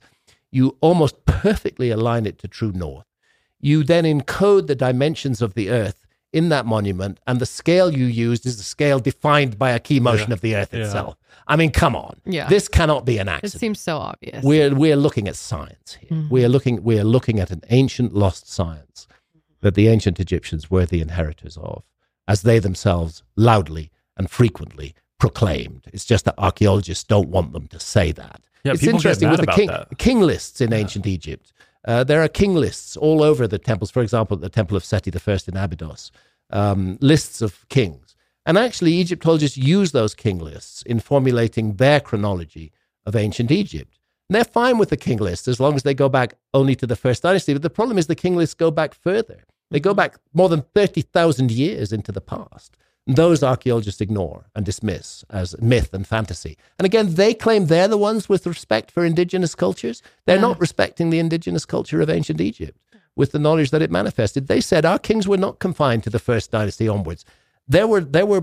You 0.50 0.76
almost 0.80 1.24
perfectly 1.24 1.90
align 1.90 2.26
it 2.26 2.38
to 2.38 2.48
true 2.48 2.72
north. 2.72 3.06
You 3.60 3.84
then 3.84 4.04
encode 4.04 4.66
the 4.66 4.74
dimensions 4.74 5.42
of 5.42 5.54
the 5.54 5.70
earth 5.70 6.06
in 6.32 6.48
that 6.50 6.64
monument, 6.64 7.18
and 7.26 7.40
the 7.40 7.46
scale 7.46 7.90
you 7.90 8.06
used 8.06 8.46
is 8.46 8.56
the 8.56 8.62
scale 8.62 9.00
defined 9.00 9.58
by 9.58 9.70
a 9.70 9.80
key 9.80 9.98
motion 9.98 10.28
yeah. 10.28 10.34
of 10.34 10.40
the 10.40 10.54
earth 10.54 10.72
itself. 10.72 11.16
I 11.46 11.56
mean, 11.56 11.72
come 11.72 11.96
on. 11.96 12.20
Yeah. 12.24 12.48
This 12.48 12.68
cannot 12.68 13.04
be 13.04 13.18
an 13.18 13.28
accident. 13.28 13.56
It 13.56 13.58
seems 13.58 13.80
so 13.80 13.98
obvious. 13.98 14.44
We're 14.44 14.72
we're 14.74 14.96
looking 14.96 15.26
at 15.26 15.34
science 15.34 15.98
here. 16.00 16.10
Mm-hmm. 16.10 16.28
We're 16.28 16.48
looking 16.48 16.82
we're 16.84 17.04
looking 17.04 17.40
at 17.40 17.50
an 17.50 17.62
ancient 17.70 18.14
lost 18.14 18.48
science 18.48 19.08
that 19.60 19.74
the 19.74 19.88
ancient 19.88 20.20
Egyptians 20.20 20.70
were 20.70 20.86
the 20.86 21.00
inheritors 21.00 21.56
of, 21.56 21.84
as 22.28 22.42
they 22.42 22.60
themselves 22.60 23.22
loudly 23.36 23.90
and 24.16 24.30
frequently 24.30 24.94
proclaimed. 25.18 25.82
It's 25.92 26.04
just 26.04 26.24
that 26.24 26.34
archaeologists 26.38 27.04
don't 27.04 27.28
want 27.28 27.52
them 27.52 27.66
to 27.68 27.80
say 27.80 28.12
that. 28.12 28.40
Yeah, 28.64 28.72
it's 28.72 28.86
interesting 28.86 29.30
with 29.30 29.40
the 29.40 29.46
king, 29.46 29.70
king 29.98 30.20
lists 30.20 30.60
in 30.60 30.70
yeah. 30.70 30.78
ancient 30.78 31.06
Egypt. 31.06 31.52
Uh, 31.86 32.04
there 32.04 32.22
are 32.22 32.28
king 32.28 32.54
lists 32.54 32.96
all 32.96 33.22
over 33.22 33.46
the 33.46 33.58
temples. 33.58 33.90
For 33.90 34.02
example, 34.02 34.36
the 34.36 34.50
temple 34.50 34.76
of 34.76 34.84
Seti 34.84 35.10
I 35.10 35.38
in 35.48 35.56
Abydos, 35.56 36.12
um, 36.50 36.98
lists 37.00 37.40
of 37.40 37.66
kings 37.70 38.10
and 38.46 38.56
actually, 38.56 38.94
Egyptologists 38.94 39.56
use 39.56 39.92
those 39.92 40.14
king 40.14 40.38
lists 40.38 40.82
in 40.82 41.00
formulating 41.00 41.74
their 41.74 42.00
chronology 42.00 42.72
of 43.06 43.14
ancient 43.14 43.50
Egypt. 43.50 43.98
And 44.28 44.36
they're 44.36 44.44
fine 44.44 44.78
with 44.78 44.90
the 44.90 44.96
king 44.96 45.18
list 45.18 45.46
as 45.48 45.60
long 45.60 45.74
as 45.74 45.82
they 45.82 45.94
go 45.94 46.08
back 46.08 46.34
only 46.54 46.74
to 46.76 46.86
the 46.86 46.96
first 46.96 47.22
dynasty. 47.22 47.52
But 47.52 47.62
the 47.62 47.70
problem 47.70 47.98
is 47.98 48.06
the 48.06 48.14
king 48.14 48.36
lists 48.36 48.54
go 48.54 48.70
back 48.70 48.94
further. 48.94 49.44
They 49.70 49.80
go 49.80 49.94
back 49.94 50.18
more 50.32 50.48
than 50.48 50.62
30,000 50.74 51.50
years 51.50 51.92
into 51.92 52.12
the 52.12 52.20
past. 52.20 52.76
And 53.10 53.16
those 53.16 53.42
archaeologists 53.42 54.00
ignore 54.00 54.46
and 54.54 54.64
dismiss 54.64 55.24
as 55.30 55.60
myth 55.60 55.92
and 55.92 56.06
fantasy. 56.06 56.56
And 56.78 56.86
again, 56.86 57.14
they 57.14 57.34
claim 57.34 57.66
they're 57.66 57.88
the 57.88 57.96
ones 57.96 58.28
with 58.28 58.46
respect 58.46 58.90
for 58.90 59.04
indigenous 59.04 59.54
cultures. 59.54 60.02
They're 60.26 60.36
yeah. 60.36 60.42
not 60.42 60.60
respecting 60.60 61.10
the 61.10 61.18
indigenous 61.18 61.64
culture 61.64 62.00
of 62.00 62.08
ancient 62.08 62.40
Egypt 62.40 62.78
with 63.16 63.32
the 63.32 63.38
knowledge 63.38 63.70
that 63.70 63.82
it 63.82 63.90
manifested. 63.90 64.46
They 64.46 64.60
said 64.60 64.84
our 64.84 64.98
kings 64.98 65.26
were 65.26 65.36
not 65.36 65.58
confined 65.58 66.04
to 66.04 66.10
the 66.10 66.18
first 66.18 66.50
dynasty 66.50 66.88
onwards 66.88 67.24
there 67.70 67.86
were 67.86 68.00
there 68.00 68.26
were 68.26 68.42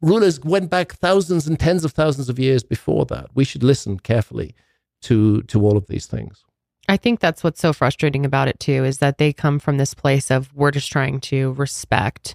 rulers 0.00 0.40
went 0.40 0.70
back 0.70 0.92
thousands 0.92 1.46
and 1.46 1.60
tens 1.60 1.84
of 1.84 1.92
thousands 1.92 2.28
of 2.28 2.38
years 2.38 2.64
before 2.64 3.04
that. 3.06 3.26
We 3.34 3.44
should 3.44 3.62
listen 3.62 3.98
carefully 4.00 4.54
to 5.02 5.42
to 5.42 5.64
all 5.64 5.76
of 5.76 5.86
these 5.86 6.06
things. 6.06 6.44
I 6.88 6.96
think 6.96 7.20
that's 7.20 7.44
what's 7.44 7.60
so 7.60 7.72
frustrating 7.72 8.24
about 8.24 8.48
it 8.48 8.58
too 8.58 8.84
is 8.84 8.98
that 8.98 9.18
they 9.18 9.32
come 9.32 9.58
from 9.58 9.76
this 9.76 9.94
place 9.94 10.30
of 10.30 10.52
we're 10.54 10.72
just 10.72 10.90
trying 10.90 11.20
to 11.20 11.52
respect 11.52 12.34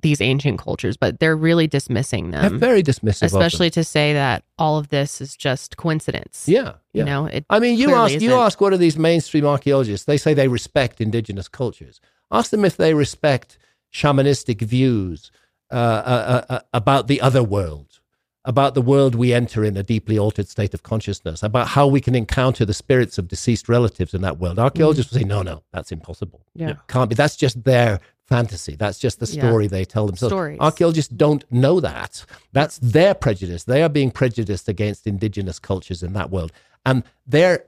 these 0.00 0.20
ancient 0.20 0.58
cultures, 0.58 0.96
but 0.96 1.20
they're 1.20 1.36
really 1.36 1.66
dismissing 1.66 2.30
them. 2.30 2.42
They're 2.42 2.58
very 2.58 2.82
dismissive, 2.82 3.24
especially 3.24 3.70
to 3.70 3.84
say 3.84 4.12
that 4.12 4.44
all 4.58 4.78
of 4.78 4.88
this 4.88 5.20
is 5.20 5.36
just 5.36 5.76
coincidence. 5.76 6.44
Yeah, 6.48 6.74
yeah. 6.92 7.00
you 7.00 7.04
know. 7.04 7.26
It 7.26 7.44
I 7.50 7.58
mean, 7.58 7.78
you 7.78 7.94
ask 7.94 8.14
isn't. 8.14 8.28
you 8.28 8.34
ask 8.34 8.60
what 8.60 8.72
are 8.72 8.78
these 8.78 8.96
mainstream 8.96 9.44
archaeologists? 9.44 10.06
They 10.06 10.16
say 10.16 10.34
they 10.34 10.48
respect 10.48 11.00
indigenous 11.00 11.48
cultures. 11.48 12.00
Ask 12.30 12.50
them 12.50 12.64
if 12.64 12.76
they 12.76 12.94
respect 12.94 13.58
shamanistic 13.92 14.62
views 14.62 15.30
uh, 15.70 15.74
uh, 15.74 16.44
uh, 16.48 16.60
about 16.72 17.06
the 17.06 17.20
other 17.20 17.42
world, 17.42 18.00
about 18.44 18.74
the 18.74 18.82
world 18.82 19.14
we 19.14 19.32
enter 19.32 19.64
in 19.64 19.76
a 19.76 19.82
deeply 19.82 20.18
altered 20.18 20.48
state 20.48 20.74
of 20.74 20.82
consciousness, 20.82 21.42
about 21.42 21.68
how 21.68 21.86
we 21.86 22.00
can 22.00 22.14
encounter 22.14 22.64
the 22.64 22.74
spirits 22.74 23.18
of 23.18 23.28
deceased 23.28 23.68
relatives 23.68 24.14
in 24.14 24.22
that 24.22 24.38
world. 24.38 24.58
Archaeologists 24.58 25.12
mm. 25.12 25.14
will 25.14 25.20
say, 25.22 25.26
no, 25.26 25.42
no, 25.42 25.62
that's 25.72 25.92
impossible. 25.92 26.44
Yeah. 26.54 26.74
Can't 26.88 27.08
be. 27.08 27.14
That's 27.14 27.36
just 27.36 27.64
their 27.64 28.00
fantasy. 28.28 28.76
That's 28.76 28.98
just 28.98 29.20
the 29.20 29.26
story 29.26 29.64
yeah. 29.64 29.70
they 29.70 29.84
tell 29.84 30.06
themselves. 30.06 30.32
Stories. 30.32 30.58
Archaeologists 30.60 31.12
don't 31.14 31.44
know 31.50 31.80
that. 31.80 32.24
That's 32.52 32.78
their 32.78 33.14
prejudice. 33.14 33.64
They 33.64 33.82
are 33.82 33.88
being 33.88 34.10
prejudiced 34.10 34.68
against 34.68 35.06
indigenous 35.06 35.58
cultures 35.58 36.02
in 36.02 36.12
that 36.14 36.30
world. 36.30 36.52
And 36.84 37.04
they're 37.26 37.64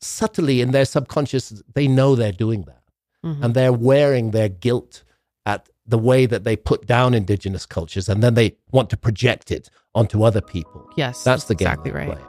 subtly 0.00 0.60
in 0.60 0.70
their 0.72 0.84
subconscious, 0.84 1.62
they 1.74 1.86
know 1.86 2.14
they're 2.14 2.32
doing 2.32 2.62
that. 2.62 2.82
Mm-hmm. 3.24 3.44
And 3.44 3.54
they're 3.54 3.72
wearing 3.72 4.30
their 4.30 4.48
guilt 4.48 5.02
at 5.46 5.68
the 5.86 5.98
way 5.98 6.26
that 6.26 6.44
they 6.44 6.56
put 6.56 6.86
down 6.86 7.14
indigenous 7.14 7.66
cultures 7.66 8.08
and 8.08 8.22
then 8.22 8.34
they 8.34 8.56
want 8.70 8.90
to 8.90 8.96
project 8.96 9.50
it 9.50 9.68
onto 9.94 10.22
other 10.22 10.40
people. 10.40 10.88
Yes. 10.96 11.24
That's 11.24 11.44
the 11.44 11.54
game. 11.54 11.68
Exactly 11.68 11.90
right. 11.90 12.12
Play. 12.12 12.22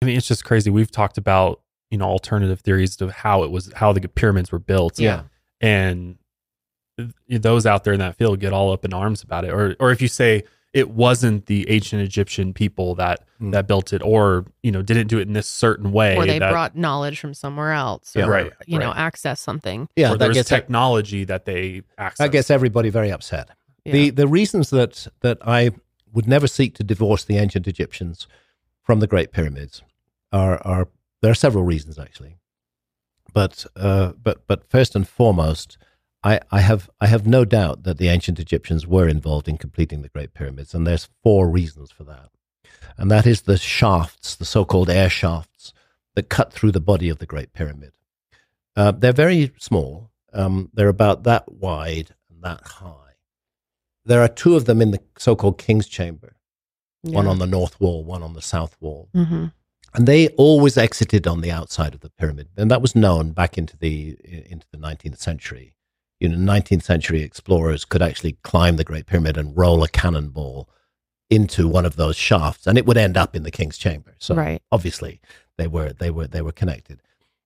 I 0.00 0.06
mean, 0.06 0.16
it's 0.16 0.28
just 0.28 0.44
crazy. 0.44 0.70
We've 0.70 0.90
talked 0.90 1.18
about, 1.18 1.60
you 1.90 1.98
know, 1.98 2.06
alternative 2.06 2.60
theories 2.60 2.96
to 2.96 3.08
how 3.08 3.42
it 3.42 3.50
was, 3.50 3.72
how 3.74 3.92
the 3.92 4.06
pyramids 4.08 4.52
were 4.52 4.58
built. 4.58 4.98
Yeah. 4.98 5.22
And 5.60 6.18
those 7.28 7.66
out 7.66 7.84
there 7.84 7.92
in 7.92 8.00
that 8.00 8.16
field 8.16 8.40
get 8.40 8.52
all 8.52 8.72
up 8.72 8.84
in 8.84 8.92
arms 8.92 9.22
about 9.22 9.44
it. 9.44 9.50
Or, 9.50 9.76
or 9.80 9.90
if 9.90 10.02
you 10.02 10.08
say, 10.08 10.44
it 10.74 10.90
wasn't 10.90 11.46
the 11.46 11.68
ancient 11.70 12.02
Egyptian 12.02 12.52
people 12.52 12.94
that 12.96 13.24
mm. 13.40 13.52
that 13.52 13.66
built 13.66 13.92
it, 13.92 14.02
or 14.02 14.44
you 14.62 14.70
know 14.70 14.82
didn't 14.82 15.06
do 15.06 15.18
it 15.18 15.26
in 15.26 15.32
this 15.32 15.46
certain 15.46 15.92
way, 15.92 16.16
or 16.16 16.26
they 16.26 16.38
that, 16.38 16.50
brought 16.50 16.76
knowledge 16.76 17.18
from 17.18 17.32
somewhere 17.32 17.72
else, 17.72 18.14
or, 18.14 18.20
yeah, 18.20 18.26
right? 18.26 18.52
You 18.66 18.78
right. 18.78 18.84
know, 18.84 18.92
access 18.92 19.40
something. 19.40 19.88
Yeah, 19.96 20.12
or 20.12 20.18
that 20.18 20.32
gets 20.34 20.48
technology 20.48 21.24
that 21.24 21.46
they 21.46 21.82
access. 21.96 22.18
That 22.18 22.32
gets 22.32 22.50
everybody 22.50 22.90
very 22.90 23.10
upset. 23.10 23.50
Yeah. 23.84 23.92
The 23.92 24.10
the 24.10 24.28
reasons 24.28 24.70
that 24.70 25.06
that 25.20 25.38
I 25.42 25.70
would 26.12 26.28
never 26.28 26.46
seek 26.46 26.74
to 26.74 26.84
divorce 26.84 27.24
the 27.24 27.38
ancient 27.38 27.66
Egyptians 27.66 28.26
from 28.82 29.00
the 29.00 29.06
Great 29.06 29.32
Pyramids 29.32 29.82
are 30.32 30.60
are 30.66 30.88
there 31.22 31.30
are 31.30 31.34
several 31.36 31.64
reasons 31.64 31.98
actually, 31.98 32.38
but 33.32 33.66
uh, 33.76 34.12
but 34.22 34.46
but 34.46 34.68
first 34.68 34.94
and 34.94 35.06
foremost 35.06 35.78
I, 36.24 36.40
I, 36.50 36.60
have 36.60 36.90
I 37.00 37.06
have 37.06 37.26
no 37.26 37.44
doubt 37.44 37.84
that 37.84 37.98
the 37.98 38.08
ancient 38.08 38.40
Egyptians 38.40 38.86
were 38.86 39.08
involved 39.08 39.48
in 39.48 39.56
completing 39.56 40.02
the 40.02 40.08
Great 40.08 40.34
Pyramids, 40.34 40.74
and 40.74 40.86
there's 40.86 41.08
four 41.22 41.48
reasons 41.48 41.90
for 41.90 42.04
that. 42.04 42.30
And 42.96 43.10
that 43.10 43.26
is 43.26 43.42
the 43.42 43.56
shafts, 43.56 44.34
the 44.34 44.44
so-called 44.44 44.90
air 44.90 45.08
shafts 45.08 45.72
that 46.14 46.28
cut 46.28 46.52
through 46.52 46.72
the 46.72 46.80
body 46.80 47.08
of 47.08 47.18
the 47.18 47.26
Great 47.26 47.52
Pyramid. 47.52 47.92
Uh, 48.74 48.90
they're 48.90 49.12
very 49.12 49.52
small. 49.58 50.10
Um, 50.32 50.70
they're 50.74 50.88
about 50.88 51.22
that 51.22 51.50
wide 51.50 52.10
and 52.28 52.42
that 52.42 52.60
high. 52.66 53.14
There 54.04 54.22
are 54.22 54.28
two 54.28 54.56
of 54.56 54.64
them 54.64 54.82
in 54.82 54.90
the 54.90 55.00
so-called 55.16 55.58
King's 55.58 55.86
Chamber, 55.86 56.34
yeah. 57.04 57.14
one 57.14 57.28
on 57.28 57.38
the 57.38 57.46
north 57.46 57.80
wall, 57.80 58.02
one 58.02 58.22
on 58.22 58.32
the 58.32 58.42
south 58.42 58.76
wall. 58.80 59.08
Mm-hmm. 59.14 59.46
And 59.94 60.06
they 60.06 60.28
always 60.30 60.76
exited 60.76 61.26
on 61.26 61.40
the 61.40 61.50
outside 61.50 61.94
of 61.94 62.00
the 62.00 62.10
pyramid, 62.10 62.48
and 62.56 62.70
that 62.70 62.82
was 62.82 62.94
known 62.94 63.32
back 63.32 63.56
into 63.56 63.76
the 63.76 64.16
into 64.50 64.66
the 64.70 64.78
19th 64.78 65.18
century 65.18 65.74
you 66.20 66.28
know, 66.28 66.52
19th 66.52 66.82
century 66.82 67.22
explorers 67.22 67.84
could 67.84 68.02
actually 68.02 68.32
climb 68.42 68.76
the 68.76 68.84
Great 68.84 69.06
Pyramid 69.06 69.36
and 69.36 69.56
roll 69.56 69.82
a 69.82 69.88
cannonball 69.88 70.68
into 71.30 71.68
one 71.68 71.84
of 71.84 71.96
those 71.96 72.16
shafts, 72.16 72.66
and 72.66 72.78
it 72.78 72.86
would 72.86 72.96
end 72.96 73.16
up 73.16 73.36
in 73.36 73.42
the 73.42 73.50
King's 73.50 73.78
Chamber. 73.78 74.14
So 74.18 74.34
right. 74.34 74.62
obviously 74.72 75.20
they 75.56 75.66
were 75.66 75.92
they 75.92 76.10
were 76.10 76.26
they 76.26 76.42
were 76.42 76.52
connected. 76.52 77.02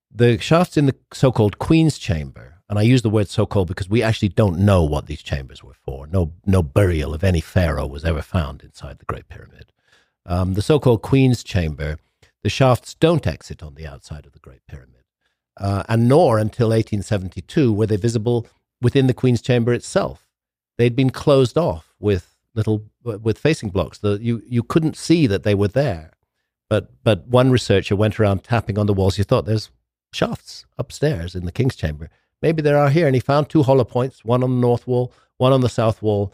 The 0.09 0.37
shafts 0.39 0.77
in 0.77 0.85
the 0.85 0.95
so-called 1.11 1.59
Queen's 1.59 1.97
Chamber, 1.97 2.55
and 2.69 2.79
I 2.79 2.83
use 2.83 3.01
the 3.01 3.09
word 3.09 3.27
so-called 3.27 3.67
because 3.67 3.89
we 3.89 4.01
actually 4.01 4.29
don't 4.29 4.59
know 4.59 4.83
what 4.83 5.07
these 5.07 5.21
chambers 5.21 5.63
were 5.63 5.73
for. 5.73 6.07
No 6.07 6.33
no 6.45 6.63
burial 6.63 7.13
of 7.13 7.23
any 7.23 7.41
pharaoh 7.41 7.87
was 7.87 8.05
ever 8.05 8.21
found 8.21 8.63
inside 8.63 8.99
the 8.99 9.05
Great 9.05 9.27
Pyramid. 9.27 9.71
Um, 10.25 10.53
the 10.53 10.61
so-called 10.61 11.01
Queen's 11.01 11.43
Chamber, 11.43 11.97
the 12.43 12.49
shafts 12.49 12.93
don't 12.93 13.25
exit 13.25 13.63
on 13.63 13.75
the 13.75 13.87
outside 13.87 14.25
of 14.25 14.33
the 14.33 14.39
Great 14.39 14.65
Pyramid, 14.67 15.03
uh, 15.57 15.83
and 15.87 16.07
nor 16.07 16.37
until 16.37 16.69
1872 16.69 17.73
were 17.73 17.87
they 17.87 17.95
visible 17.95 18.47
within 18.81 19.07
the 19.07 19.13
Queen's 19.13 19.41
Chamber 19.41 19.73
itself. 19.73 20.27
They'd 20.77 20.95
been 20.95 21.09
closed 21.09 21.57
off 21.57 21.93
with 21.99 22.35
little 22.55 22.83
with 23.03 23.37
facing 23.37 23.69
blocks. 23.69 23.97
The, 23.97 24.19
you 24.21 24.41
you 24.47 24.63
couldn't 24.63 24.97
see 24.97 25.27
that 25.27 25.43
they 25.43 25.55
were 25.55 25.67
there. 25.67 26.11
But 26.69 26.91
but 27.03 27.27
one 27.27 27.51
researcher 27.51 27.95
went 27.95 28.19
around 28.19 28.43
tapping 28.43 28.77
on 28.77 28.87
the 28.87 28.93
walls. 28.93 29.17
You 29.17 29.23
thought 29.23 29.45
there's 29.45 29.71
shafts 30.11 30.65
upstairs 30.77 31.35
in 31.35 31.45
the 31.45 31.51
King's 31.51 31.75
Chamber. 31.75 32.09
Maybe 32.41 32.61
there 32.61 32.77
are 32.77 32.89
here, 32.89 33.07
and 33.07 33.15
he 33.15 33.21
found 33.21 33.47
two 33.47 33.63
hollow 33.63 33.85
points, 33.85 34.25
one 34.25 34.43
on 34.43 34.55
the 34.55 34.61
north 34.61 34.85
wall, 34.85 35.13
one 35.37 35.53
on 35.53 35.61
the 35.61 35.69
south 35.69 36.01
wall. 36.01 36.33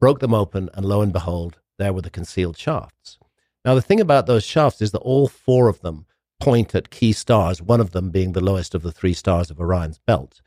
Broke 0.00 0.20
them 0.20 0.34
open, 0.34 0.70
and 0.74 0.84
lo 0.84 1.00
and 1.02 1.12
behold, 1.12 1.58
there 1.78 1.92
were 1.92 2.02
the 2.02 2.10
concealed 2.10 2.56
shafts. 2.56 3.18
Now 3.66 3.74
the 3.74 3.82
thing 3.82 4.00
about 4.00 4.26
those 4.26 4.44
shafts 4.44 4.80
is 4.80 4.92
that 4.92 4.98
all 4.98 5.26
four 5.26 5.68
of 5.68 5.80
them 5.80 6.06
point 6.40 6.74
at 6.74 6.90
key 6.90 7.12
stars. 7.12 7.60
One 7.60 7.80
of 7.80 7.90
them 7.90 8.10
being 8.10 8.32
the 8.32 8.44
lowest 8.44 8.74
of 8.74 8.82
the 8.82 8.92
three 8.92 9.12
stars 9.12 9.50
of 9.50 9.60
Orion's 9.60 9.98
belt 9.98 10.40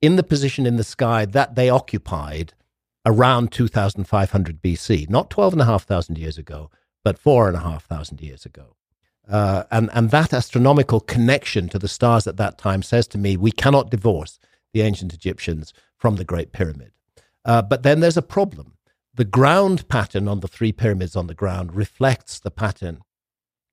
in 0.00 0.16
the 0.16 0.22
position 0.22 0.66
in 0.66 0.76
the 0.76 0.84
sky 0.84 1.24
that 1.24 1.54
they 1.54 1.70
occupied 1.70 2.54
around 3.06 3.52
2500 3.52 4.62
BC, 4.62 5.08
not 5.10 5.30
12,500 5.30 6.18
years 6.18 6.38
ago, 6.38 6.70
but 7.04 7.18
4,500 7.18 8.20
years 8.20 8.44
ago. 8.44 8.76
Uh, 9.28 9.64
and, 9.70 9.90
and 9.92 10.10
that 10.10 10.32
astronomical 10.32 11.00
connection 11.00 11.68
to 11.68 11.78
the 11.78 11.88
stars 11.88 12.26
at 12.26 12.36
that 12.36 12.58
time 12.58 12.82
says 12.82 13.06
to 13.08 13.18
me, 13.18 13.36
we 13.36 13.52
cannot 13.52 13.90
divorce 13.90 14.38
the 14.72 14.82
ancient 14.82 15.12
Egyptians 15.12 15.72
from 15.96 16.16
the 16.16 16.24
Great 16.24 16.52
Pyramid. 16.52 16.92
Uh, 17.44 17.62
but 17.62 17.82
then 17.82 18.00
there's 18.00 18.16
a 18.16 18.22
problem. 18.22 18.74
The 19.14 19.24
ground 19.24 19.88
pattern 19.88 20.26
on 20.28 20.40
the 20.40 20.48
three 20.48 20.72
pyramids 20.72 21.16
on 21.16 21.26
the 21.26 21.34
ground 21.34 21.74
reflects 21.74 22.38
the 22.38 22.50
pattern 22.50 23.00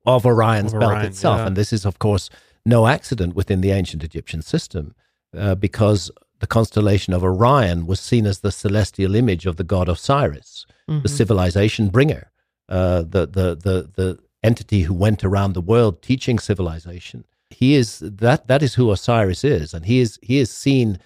of 0.05 0.25
Orion's 0.25 0.73
of 0.73 0.81
Orion, 0.81 0.93
belt 1.01 1.05
itself. 1.05 1.39
Yeah. 1.39 1.47
And 1.47 1.55
this 1.55 1.71
is, 1.71 1.85
of 1.85 1.99
course, 1.99 2.29
no 2.65 2.87
accident 2.87 3.35
within 3.35 3.61
the 3.61 3.71
ancient 3.71 4.03
Egyptian 4.03 4.41
system. 4.41 4.95
Uh, 5.37 5.53
because 5.53 6.09
the 6.39 6.47
constellation 6.47 7.13
of 7.13 7.23
Orion 7.23 7.85
was 7.85 7.99
seen 7.99 8.25
as 8.25 8.39
the 8.39 8.51
celestial 8.51 9.13
image 9.13 9.45
of 9.45 9.57
the 9.57 9.63
god 9.63 9.87
Osiris, 9.87 10.65
mm-hmm. 10.89 11.03
the 11.03 11.09
civilization 11.09 11.89
bringer, 11.89 12.31
uh, 12.67 13.01
the, 13.01 13.27
the, 13.27 13.55
the, 13.55 13.91
the 13.95 14.19
entity 14.43 14.81
who 14.81 14.93
went 14.93 15.23
around 15.23 15.53
the 15.53 15.61
world 15.61 16.01
teaching 16.01 16.39
civilization. 16.39 17.25
He 17.51 17.75
is 17.75 17.99
that 17.99 18.47
that 18.47 18.63
is 18.63 18.75
who 18.75 18.91
Osiris 18.91 19.43
is, 19.43 19.73
and 19.73 19.85
he 19.85 19.99
is 19.99 20.19
he 20.21 20.37
is 20.37 20.51
seen 20.51 20.99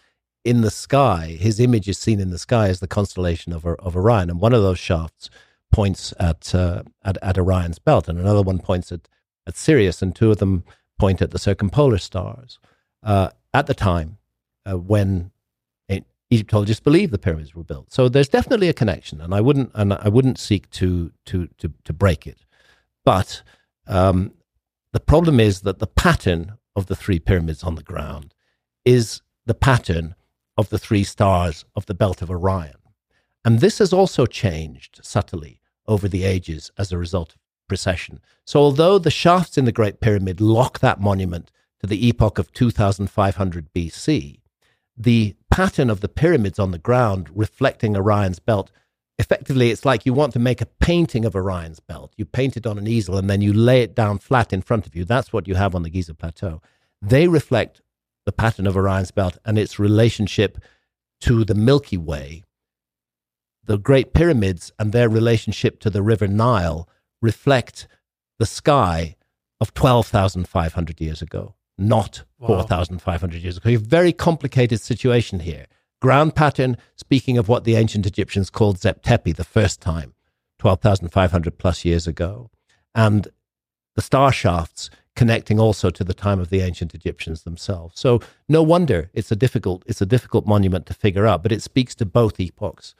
in 0.43 0.61
the 0.61 0.71
sky. 0.71 1.37
His 1.39 1.59
image 1.59 1.87
is 1.87 1.97
seen 1.97 2.19
in 2.19 2.29
the 2.29 2.39
sky 2.39 2.69
as 2.69 2.79
the 2.79 2.87
constellation 2.87 3.53
of 3.53 3.65
of 3.65 3.95
Orion, 3.95 4.29
and 4.29 4.39
one 4.39 4.53
of 4.53 4.61
those 4.61 4.79
shafts 4.79 5.29
points 5.71 6.13
at 6.19 6.53
uh, 6.53 6.83
at, 7.03 7.17
at 7.21 7.37
Orion's 7.37 7.79
belt, 7.79 8.07
and 8.07 8.19
another 8.19 8.41
one 8.41 8.59
points 8.59 8.91
at 8.91 9.07
at 9.47 9.57
Sirius, 9.57 10.01
and 10.01 10.15
two 10.15 10.31
of 10.31 10.37
them 10.37 10.63
point 10.99 11.21
at 11.21 11.31
the 11.31 11.39
circumpolar 11.39 11.97
stars. 11.97 12.59
Uh, 13.01 13.29
at 13.53 13.67
the 13.67 13.73
time 13.73 14.17
uh, 14.65 14.77
when 14.77 15.31
Egyptologists 16.33 16.81
believed 16.81 17.13
the 17.13 17.19
pyramids 17.19 17.53
were 17.53 17.63
built. 17.63 17.93
So 17.93 18.09
there's 18.09 18.27
definitely 18.27 18.67
a 18.67 18.73
connection, 18.73 19.21
and 19.21 19.35
I 19.35 19.41
wouldn't 19.41 19.71
and 19.75 19.93
I 19.93 20.09
wouldn't 20.09 20.39
seek 20.39 20.69
to 20.71 21.11
to 21.25 21.47
to, 21.59 21.71
to 21.83 21.93
break 21.93 22.25
it. 22.25 22.45
But 23.05 23.43
um, 23.87 24.33
the 24.93 24.99
problem 24.99 25.39
is 25.39 25.61
that 25.61 25.77
the 25.77 25.87
pattern 25.87 26.53
of 26.75 26.87
the 26.87 26.95
three 26.95 27.19
pyramids 27.19 27.63
on 27.63 27.75
the 27.75 27.83
ground 27.83 28.33
is 28.83 29.21
the 29.45 29.53
pattern 29.53 30.15
of 30.57 30.69
the 30.69 30.79
three 30.79 31.03
stars 31.03 31.65
of 31.75 31.85
the 31.85 31.93
belt 31.93 32.21
of 32.21 32.29
Orion, 32.29 32.75
and 33.45 33.59
this 33.59 33.79
has 33.79 33.91
also 33.91 34.25
changed 34.25 34.99
subtly 35.03 35.59
over 35.87 36.07
the 36.07 36.23
ages 36.23 36.71
as 36.77 36.91
a 36.91 36.97
result 36.97 37.33
of 37.33 37.39
precession. 37.67 38.19
So 38.45 38.59
although 38.59 38.99
the 38.99 39.11
shafts 39.11 39.57
in 39.57 39.65
the 39.65 39.71
Great 39.71 39.99
Pyramid 39.99 40.39
lock 40.39 40.79
that 40.79 41.01
monument 41.01 41.51
to 41.81 41.87
the 41.87 42.07
epoch 42.07 42.37
of 42.39 42.53
2500 42.53 43.73
BC, 43.73 44.39
the 44.95 45.35
pattern 45.49 45.89
of 45.89 46.01
the 46.01 46.09
pyramids 46.09 46.59
on 46.59 46.71
the 46.71 46.77
ground 46.77 47.29
reflecting 47.33 47.97
Orion's 47.97 48.39
belt, 48.39 48.71
effectively, 49.17 49.71
it's 49.71 49.85
like 49.85 50.05
you 50.05 50.13
want 50.13 50.33
to 50.33 50.39
make 50.39 50.61
a 50.61 50.65
painting 50.65 51.25
of 51.25 51.35
Orion's 51.35 51.79
belt. 51.79 52.13
You 52.15 52.25
paint 52.25 52.57
it 52.57 52.67
on 52.67 52.77
an 52.77 52.87
easel 52.87 53.17
and 53.17 53.29
then 53.29 53.41
you 53.41 53.53
lay 53.53 53.81
it 53.81 53.95
down 53.95 54.19
flat 54.19 54.53
in 54.53 54.61
front 54.61 54.85
of 54.85 54.95
you. 54.95 55.03
That's 55.03 55.33
what 55.33 55.47
you 55.47 55.55
have 55.55 55.75
on 55.75 55.83
the 55.83 55.89
Giza 55.89 56.13
Plateau. 56.13 56.61
They 57.01 57.27
reflect 57.27 57.81
the 58.25 58.31
pattern 58.31 58.67
of 58.67 58.75
Orion's 58.75 59.11
belt 59.11 59.37
and 59.45 59.57
its 59.57 59.79
relationship 59.79 60.57
to 61.21 61.43
the 61.43 61.55
Milky 61.55 61.97
Way. 61.97 62.43
The 63.65 63.77
Great 63.77 64.13
Pyramids 64.13 64.71
and 64.77 64.91
their 64.91 65.09
relationship 65.09 65.79
to 65.79 65.89
the 65.89 66.01
River 66.01 66.27
Nile 66.27 66.89
reflect 67.21 67.87
the 68.39 68.45
sky 68.45 69.15
of 69.61 69.73
12,500 69.73 70.99
years 70.99 71.21
ago, 71.21 71.55
not 71.77 72.23
wow. 72.39 72.47
4,500 72.47 73.41
years 73.41 73.57
ago. 73.57 73.69
A 73.69 73.75
very 73.77 74.11
complicated 74.11 74.81
situation 74.81 75.39
here. 75.39 75.67
Ground 76.01 76.35
pattern, 76.35 76.75
speaking 76.97 77.37
of 77.37 77.47
what 77.47 77.63
the 77.63 77.75
ancient 77.75 78.05
Egyptians 78.05 78.49
called 78.49 78.79
Zep 78.79 79.01
Tepi 79.01 79.33
the 79.33 79.45
first 79.45 79.79
time, 79.79 80.13
12,500 80.59 81.57
plus 81.57 81.85
years 81.85 82.07
ago. 82.07 82.51
And 82.93 83.29
the 83.95 84.01
star 84.01 84.33
shafts 84.33 84.89
connecting 85.15 85.59
also 85.59 85.89
to 85.89 86.03
the 86.03 86.13
time 86.13 86.39
of 86.39 86.49
the 86.49 86.61
ancient 86.61 86.95
Egyptians 86.95 87.43
themselves. 87.43 87.99
So 87.99 88.21
no 88.49 88.63
wonder 88.63 89.09
it's 89.13 89.31
a 89.31 89.35
difficult 89.35 89.83
it's 89.85 90.01
a 90.01 90.05
difficult 90.05 90.45
monument 90.45 90.85
to 90.87 90.93
figure 90.93 91.27
out, 91.27 91.43
but 91.43 91.51
it 91.51 91.61
speaks 91.61 91.95
to 91.95 92.05
both 92.05 92.39
epochs. 92.39 92.95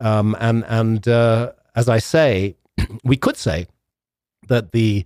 Um, 0.00 0.36
and 0.40 0.64
and 0.68 1.06
uh, 1.08 1.52
as 1.74 1.88
I 1.88 1.98
say, 1.98 2.56
we 3.04 3.16
could 3.16 3.36
say 3.36 3.66
that 4.48 4.72
the, 4.72 5.04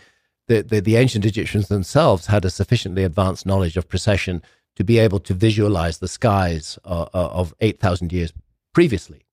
the, 0.48 0.62
the, 0.62 0.80
the 0.80 0.96
ancient 0.96 1.24
Egyptians 1.24 1.68
themselves 1.68 2.26
had 2.26 2.44
a 2.44 2.50
sufficiently 2.50 3.04
advanced 3.04 3.46
knowledge 3.46 3.76
of 3.76 3.88
precession 3.88 4.42
to 4.76 4.84
be 4.84 4.98
able 4.98 5.20
to 5.20 5.34
visualize 5.34 5.98
the 5.98 6.08
skies 6.08 6.78
uh, 6.84 7.06
uh 7.14 7.28
of 7.28 7.54
8,000 7.60 8.12
years 8.12 8.32
previously. 8.72 9.24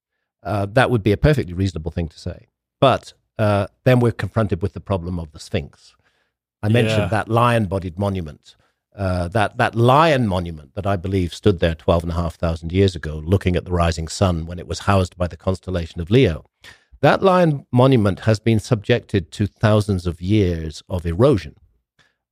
Uh, 0.44 0.66
that 0.68 0.90
would 0.90 1.04
be 1.04 1.12
a 1.12 1.18
perfectly 1.18 1.54
reasonable 1.54 1.92
thing 1.92 2.08
to 2.08 2.20
say. 2.20 2.48
But 2.80 3.14
uh, 3.38 3.68
then 3.84 4.00
we're 4.00 4.12
confronted 4.12 4.62
with 4.62 4.74
the 4.74 4.80
problem 4.80 5.20
of 5.20 5.32
the 5.32 5.40
Sphinx. 5.40 5.95
I 6.66 6.70
mentioned 6.70 7.04
yeah. 7.04 7.18
that 7.18 7.30
lion 7.30 7.66
bodied 7.66 7.98
monument. 8.00 8.56
Uh, 8.96 9.28
that 9.28 9.58
that 9.58 9.76
lion 9.76 10.26
monument 10.26 10.74
that 10.74 10.88
I 10.88 10.96
believe 10.96 11.34
stood 11.34 11.60
there 11.60 11.76
twelve 11.76 12.04
and 12.04 12.12
a 12.12 12.16
half 12.16 12.36
thousand 12.36 12.72
years 12.72 12.96
ago, 12.96 13.22
looking 13.34 13.56
at 13.56 13.66
the 13.66 13.72
rising 13.72 14.08
sun 14.08 14.46
when 14.46 14.58
it 14.58 14.68
was 14.68 14.80
housed 14.80 15.18
by 15.18 15.28
the 15.28 15.38
constellation 15.38 16.00
of 16.02 16.10
Leo. 16.10 16.46
That 17.02 17.22
lion 17.22 17.66
monument 17.72 18.22
has 18.22 18.40
been 18.40 18.60
subjected 18.60 19.32
to 19.32 19.48
thousands 19.48 20.08
of 20.08 20.22
years 20.22 20.82
of 20.90 21.06
erosion. 21.06 21.56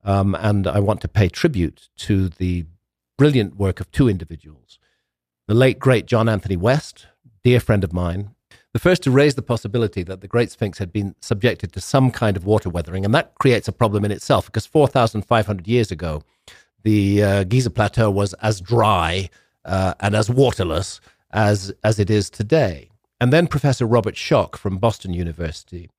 Um, 0.04 0.36
and 0.36 0.68
I 0.68 0.80
want 0.80 1.02
to 1.02 1.08
pay 1.08 1.30
tribute 1.30 1.90
to 1.98 2.30
the 2.30 2.66
brilliant 3.18 3.56
work 3.56 3.80
of 3.80 3.92
two 3.92 4.10
individuals. 4.10 4.80
The 5.48 5.54
late, 5.54 5.80
great 5.80 6.06
John 6.06 6.28
Anthony 6.28 6.58
West, 6.58 7.08
dear 7.44 7.60
friend 7.60 7.84
of 7.84 7.94
mine, 7.94 8.33
the 8.74 8.80
first 8.80 9.04
to 9.04 9.12
raise 9.12 9.36
the 9.36 9.44
possibility 9.44 10.02
that 10.04 10.22
the 10.22 10.28
Great 10.28 10.52
Sphinx 10.52 10.80
had 10.80 10.92
been 10.92 11.16
subjected 11.22 11.72
to 11.74 11.80
some 11.80 12.10
kind 12.10 12.36
of 12.36 12.46
water 12.46 12.70
weathering. 12.70 13.06
And 13.06 13.14
that 13.14 13.36
creates 13.36 13.68
a 13.68 13.72
problem 13.72 14.04
in 14.04 14.12
itself 14.12 14.48
because 14.48 14.66
4,500 14.66 15.68
years 15.68 15.92
ago, 15.92 16.24
the 16.82 17.24
uh, 17.24 17.44
Giza 17.44 17.70
Plateau 17.70 18.10
was 18.10 18.34
as 18.36 18.60
dry 18.60 19.30
uh, 19.64 19.94
and 20.00 20.16
as 20.16 20.30
waterless 20.30 21.00
as, 21.32 21.72
as 21.84 22.00
it 22.00 22.10
is 22.10 22.30
today. 22.30 22.90
And 23.22 23.32
then 23.32 23.48
Professor 23.48 23.86
Robert 23.86 24.16
Schoch 24.16 24.56
from 24.56 24.80
Boston 24.80 25.14
University. 25.14 25.90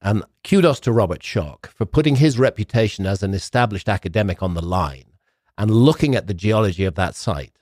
And 0.00 0.24
kudos 0.42 0.80
to 0.80 0.92
Robert 0.92 1.20
Schoch 1.20 1.66
for 1.66 1.86
putting 1.86 2.16
his 2.16 2.38
reputation 2.38 3.04
as 3.04 3.22
an 3.22 3.34
established 3.34 3.88
academic 3.88 4.42
on 4.42 4.54
the 4.54 4.64
line 4.64 5.04
and 5.58 5.70
looking 5.70 6.14
at 6.14 6.28
the 6.28 6.34
geology 6.34 6.84
of 6.84 6.94
that 6.94 7.14
site 7.14 7.52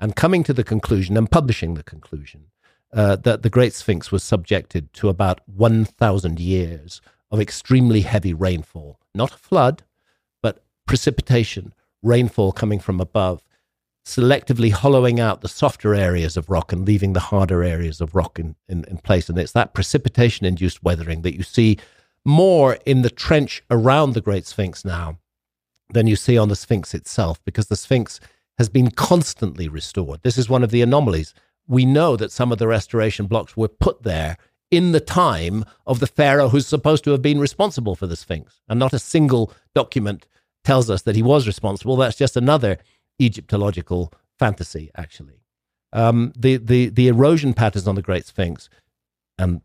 and 0.00 0.16
coming 0.16 0.42
to 0.44 0.52
the 0.52 0.64
conclusion 0.64 1.16
and 1.16 1.30
publishing 1.30 1.74
the 1.74 1.82
conclusion 1.82 2.46
uh, 2.94 3.16
that 3.16 3.42
the 3.42 3.50
Great 3.50 3.74
Sphinx 3.74 4.12
was 4.12 4.22
subjected 4.22 4.92
to 4.94 5.08
about 5.08 5.40
1,000 5.48 6.40
years 6.40 7.00
of 7.30 7.40
extremely 7.40 8.02
heavy 8.02 8.32
rainfall. 8.32 8.98
Not 9.14 9.32
a 9.32 9.38
flood, 9.38 9.82
but 10.42 10.62
precipitation, 10.86 11.74
rainfall 12.02 12.52
coming 12.52 12.78
from 12.78 13.00
above 13.00 13.44
selectively 14.04 14.70
hollowing 14.70 15.18
out 15.18 15.40
the 15.40 15.48
softer 15.48 15.94
areas 15.94 16.36
of 16.36 16.50
rock 16.50 16.72
and 16.72 16.86
leaving 16.86 17.14
the 17.14 17.20
harder 17.20 17.62
areas 17.64 18.00
of 18.00 18.14
rock 18.14 18.38
in, 18.38 18.54
in, 18.68 18.84
in 18.84 18.98
place. 18.98 19.28
And 19.28 19.38
it's 19.38 19.52
that 19.52 19.72
precipitation 19.72 20.44
induced 20.44 20.82
weathering 20.82 21.22
that 21.22 21.36
you 21.36 21.42
see 21.42 21.78
more 22.24 22.78
in 22.84 23.02
the 23.02 23.10
trench 23.10 23.62
around 23.70 24.12
the 24.12 24.20
Great 24.20 24.46
Sphinx 24.46 24.84
now 24.84 25.18
than 25.90 26.06
you 26.06 26.16
see 26.16 26.36
on 26.36 26.48
the 26.48 26.56
Sphinx 26.56 26.94
itself, 26.94 27.42
because 27.44 27.68
the 27.68 27.76
Sphinx 27.76 28.20
has 28.58 28.68
been 28.68 28.90
constantly 28.90 29.68
restored. 29.68 30.20
This 30.22 30.38
is 30.38 30.48
one 30.48 30.62
of 30.62 30.70
the 30.70 30.82
anomalies. 30.82 31.34
We 31.66 31.84
know 31.84 32.16
that 32.16 32.32
some 32.32 32.52
of 32.52 32.58
the 32.58 32.68
restoration 32.68 33.26
blocks 33.26 33.56
were 33.56 33.68
put 33.68 34.02
there 34.02 34.36
in 34.70 34.92
the 34.92 35.00
time 35.00 35.64
of 35.86 36.00
the 36.00 36.06
pharaoh 36.06 36.48
who's 36.48 36.66
supposed 36.66 37.04
to 37.04 37.10
have 37.10 37.22
been 37.22 37.38
responsible 37.38 37.94
for 37.94 38.06
the 38.06 38.16
Sphinx, 38.16 38.60
and 38.68 38.78
not 38.78 38.92
a 38.92 38.98
single 38.98 39.52
document 39.74 40.26
tells 40.64 40.90
us 40.90 41.02
that 41.02 41.16
he 41.16 41.22
was 41.22 41.46
responsible. 41.46 41.96
That's 41.96 42.16
just 42.16 42.36
another 42.36 42.78
Egyptological 43.20 44.12
fantasy, 44.38 44.90
actually. 44.96 45.40
Um, 45.92 46.32
the, 46.36 46.56
the, 46.56 46.88
the 46.88 47.08
erosion 47.08 47.54
patterns 47.54 47.86
on 47.86 47.94
the 47.94 48.02
Great 48.02 48.26
Sphinx, 48.26 48.68
and 49.38 49.60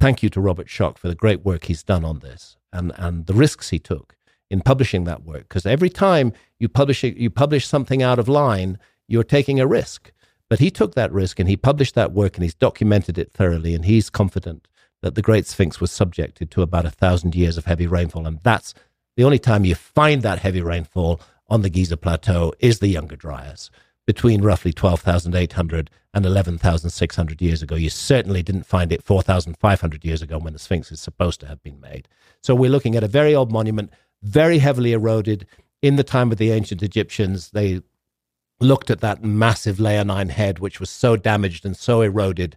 thank 0.00 0.22
you 0.22 0.30
to 0.30 0.40
Robert 0.40 0.66
Schoch 0.66 0.98
for 0.98 1.08
the 1.08 1.14
great 1.14 1.44
work 1.44 1.64
he's 1.64 1.84
done 1.84 2.04
on 2.04 2.18
this, 2.18 2.56
and, 2.72 2.92
and 2.96 3.26
the 3.26 3.34
risks 3.34 3.70
he 3.70 3.78
took 3.78 4.16
in 4.50 4.62
publishing 4.62 5.04
that 5.04 5.22
work. 5.22 5.42
Because 5.42 5.64
every 5.64 5.90
time 5.90 6.32
you 6.58 6.68
publish, 6.68 7.04
you 7.04 7.30
publish 7.30 7.66
something 7.66 8.02
out 8.02 8.18
of 8.18 8.28
line, 8.28 8.78
you're 9.06 9.22
taking 9.22 9.60
a 9.60 9.66
risk. 9.66 10.10
But 10.50 10.58
he 10.58 10.70
took 10.70 10.94
that 10.94 11.12
risk 11.12 11.38
and 11.38 11.48
he 11.48 11.56
published 11.56 11.94
that 11.94 12.12
work 12.12 12.36
and 12.36 12.42
he's 12.42 12.54
documented 12.54 13.16
it 13.16 13.32
thoroughly. 13.32 13.74
And 13.74 13.84
he's 13.84 14.10
confident 14.10 14.68
that 15.00 15.14
the 15.14 15.22
Great 15.22 15.46
Sphinx 15.46 15.80
was 15.80 15.92
subjected 15.92 16.50
to 16.50 16.62
about 16.62 16.84
a 16.84 16.90
thousand 16.90 17.34
years 17.34 17.56
of 17.56 17.64
heavy 17.64 17.86
rainfall. 17.86 18.26
And 18.26 18.40
that's 18.42 18.74
the 19.16 19.24
only 19.24 19.38
time 19.38 19.64
you 19.64 19.76
find 19.76 20.22
that 20.22 20.40
heavy 20.40 20.60
rainfall 20.60 21.20
on 21.48 21.62
the 21.62 21.70
Giza 21.70 21.96
Plateau 21.96 22.52
is 22.58 22.80
the 22.80 22.88
Younger 22.88 23.16
Dryas 23.16 23.70
between 24.06 24.42
roughly 24.42 24.72
12,800 24.72 25.88
and 26.12 26.26
11,600 26.26 27.40
years 27.40 27.62
ago. 27.62 27.76
You 27.76 27.90
certainly 27.90 28.42
didn't 28.42 28.66
find 28.66 28.90
it 28.90 29.04
4,500 29.04 30.04
years 30.04 30.20
ago 30.20 30.38
when 30.38 30.52
the 30.52 30.58
Sphinx 30.58 30.90
is 30.90 31.00
supposed 31.00 31.38
to 31.40 31.46
have 31.46 31.62
been 31.62 31.80
made. 31.80 32.08
So 32.42 32.56
we're 32.56 32.70
looking 32.70 32.96
at 32.96 33.04
a 33.04 33.08
very 33.08 33.36
old 33.36 33.52
monument, 33.52 33.90
very 34.22 34.58
heavily 34.58 34.92
eroded. 34.92 35.46
In 35.80 35.94
the 35.94 36.02
time 36.02 36.32
of 36.32 36.38
the 36.38 36.50
ancient 36.50 36.82
Egyptians, 36.82 37.50
they 37.50 37.82
looked 38.60 38.90
at 38.90 39.00
that 39.00 39.24
massive 39.24 39.80
leonine 39.80 40.28
head, 40.28 40.58
which 40.58 40.80
was 40.80 40.90
so 40.90 41.16
damaged 41.16 41.64
and 41.64 41.76
so 41.76 42.02
eroded, 42.02 42.56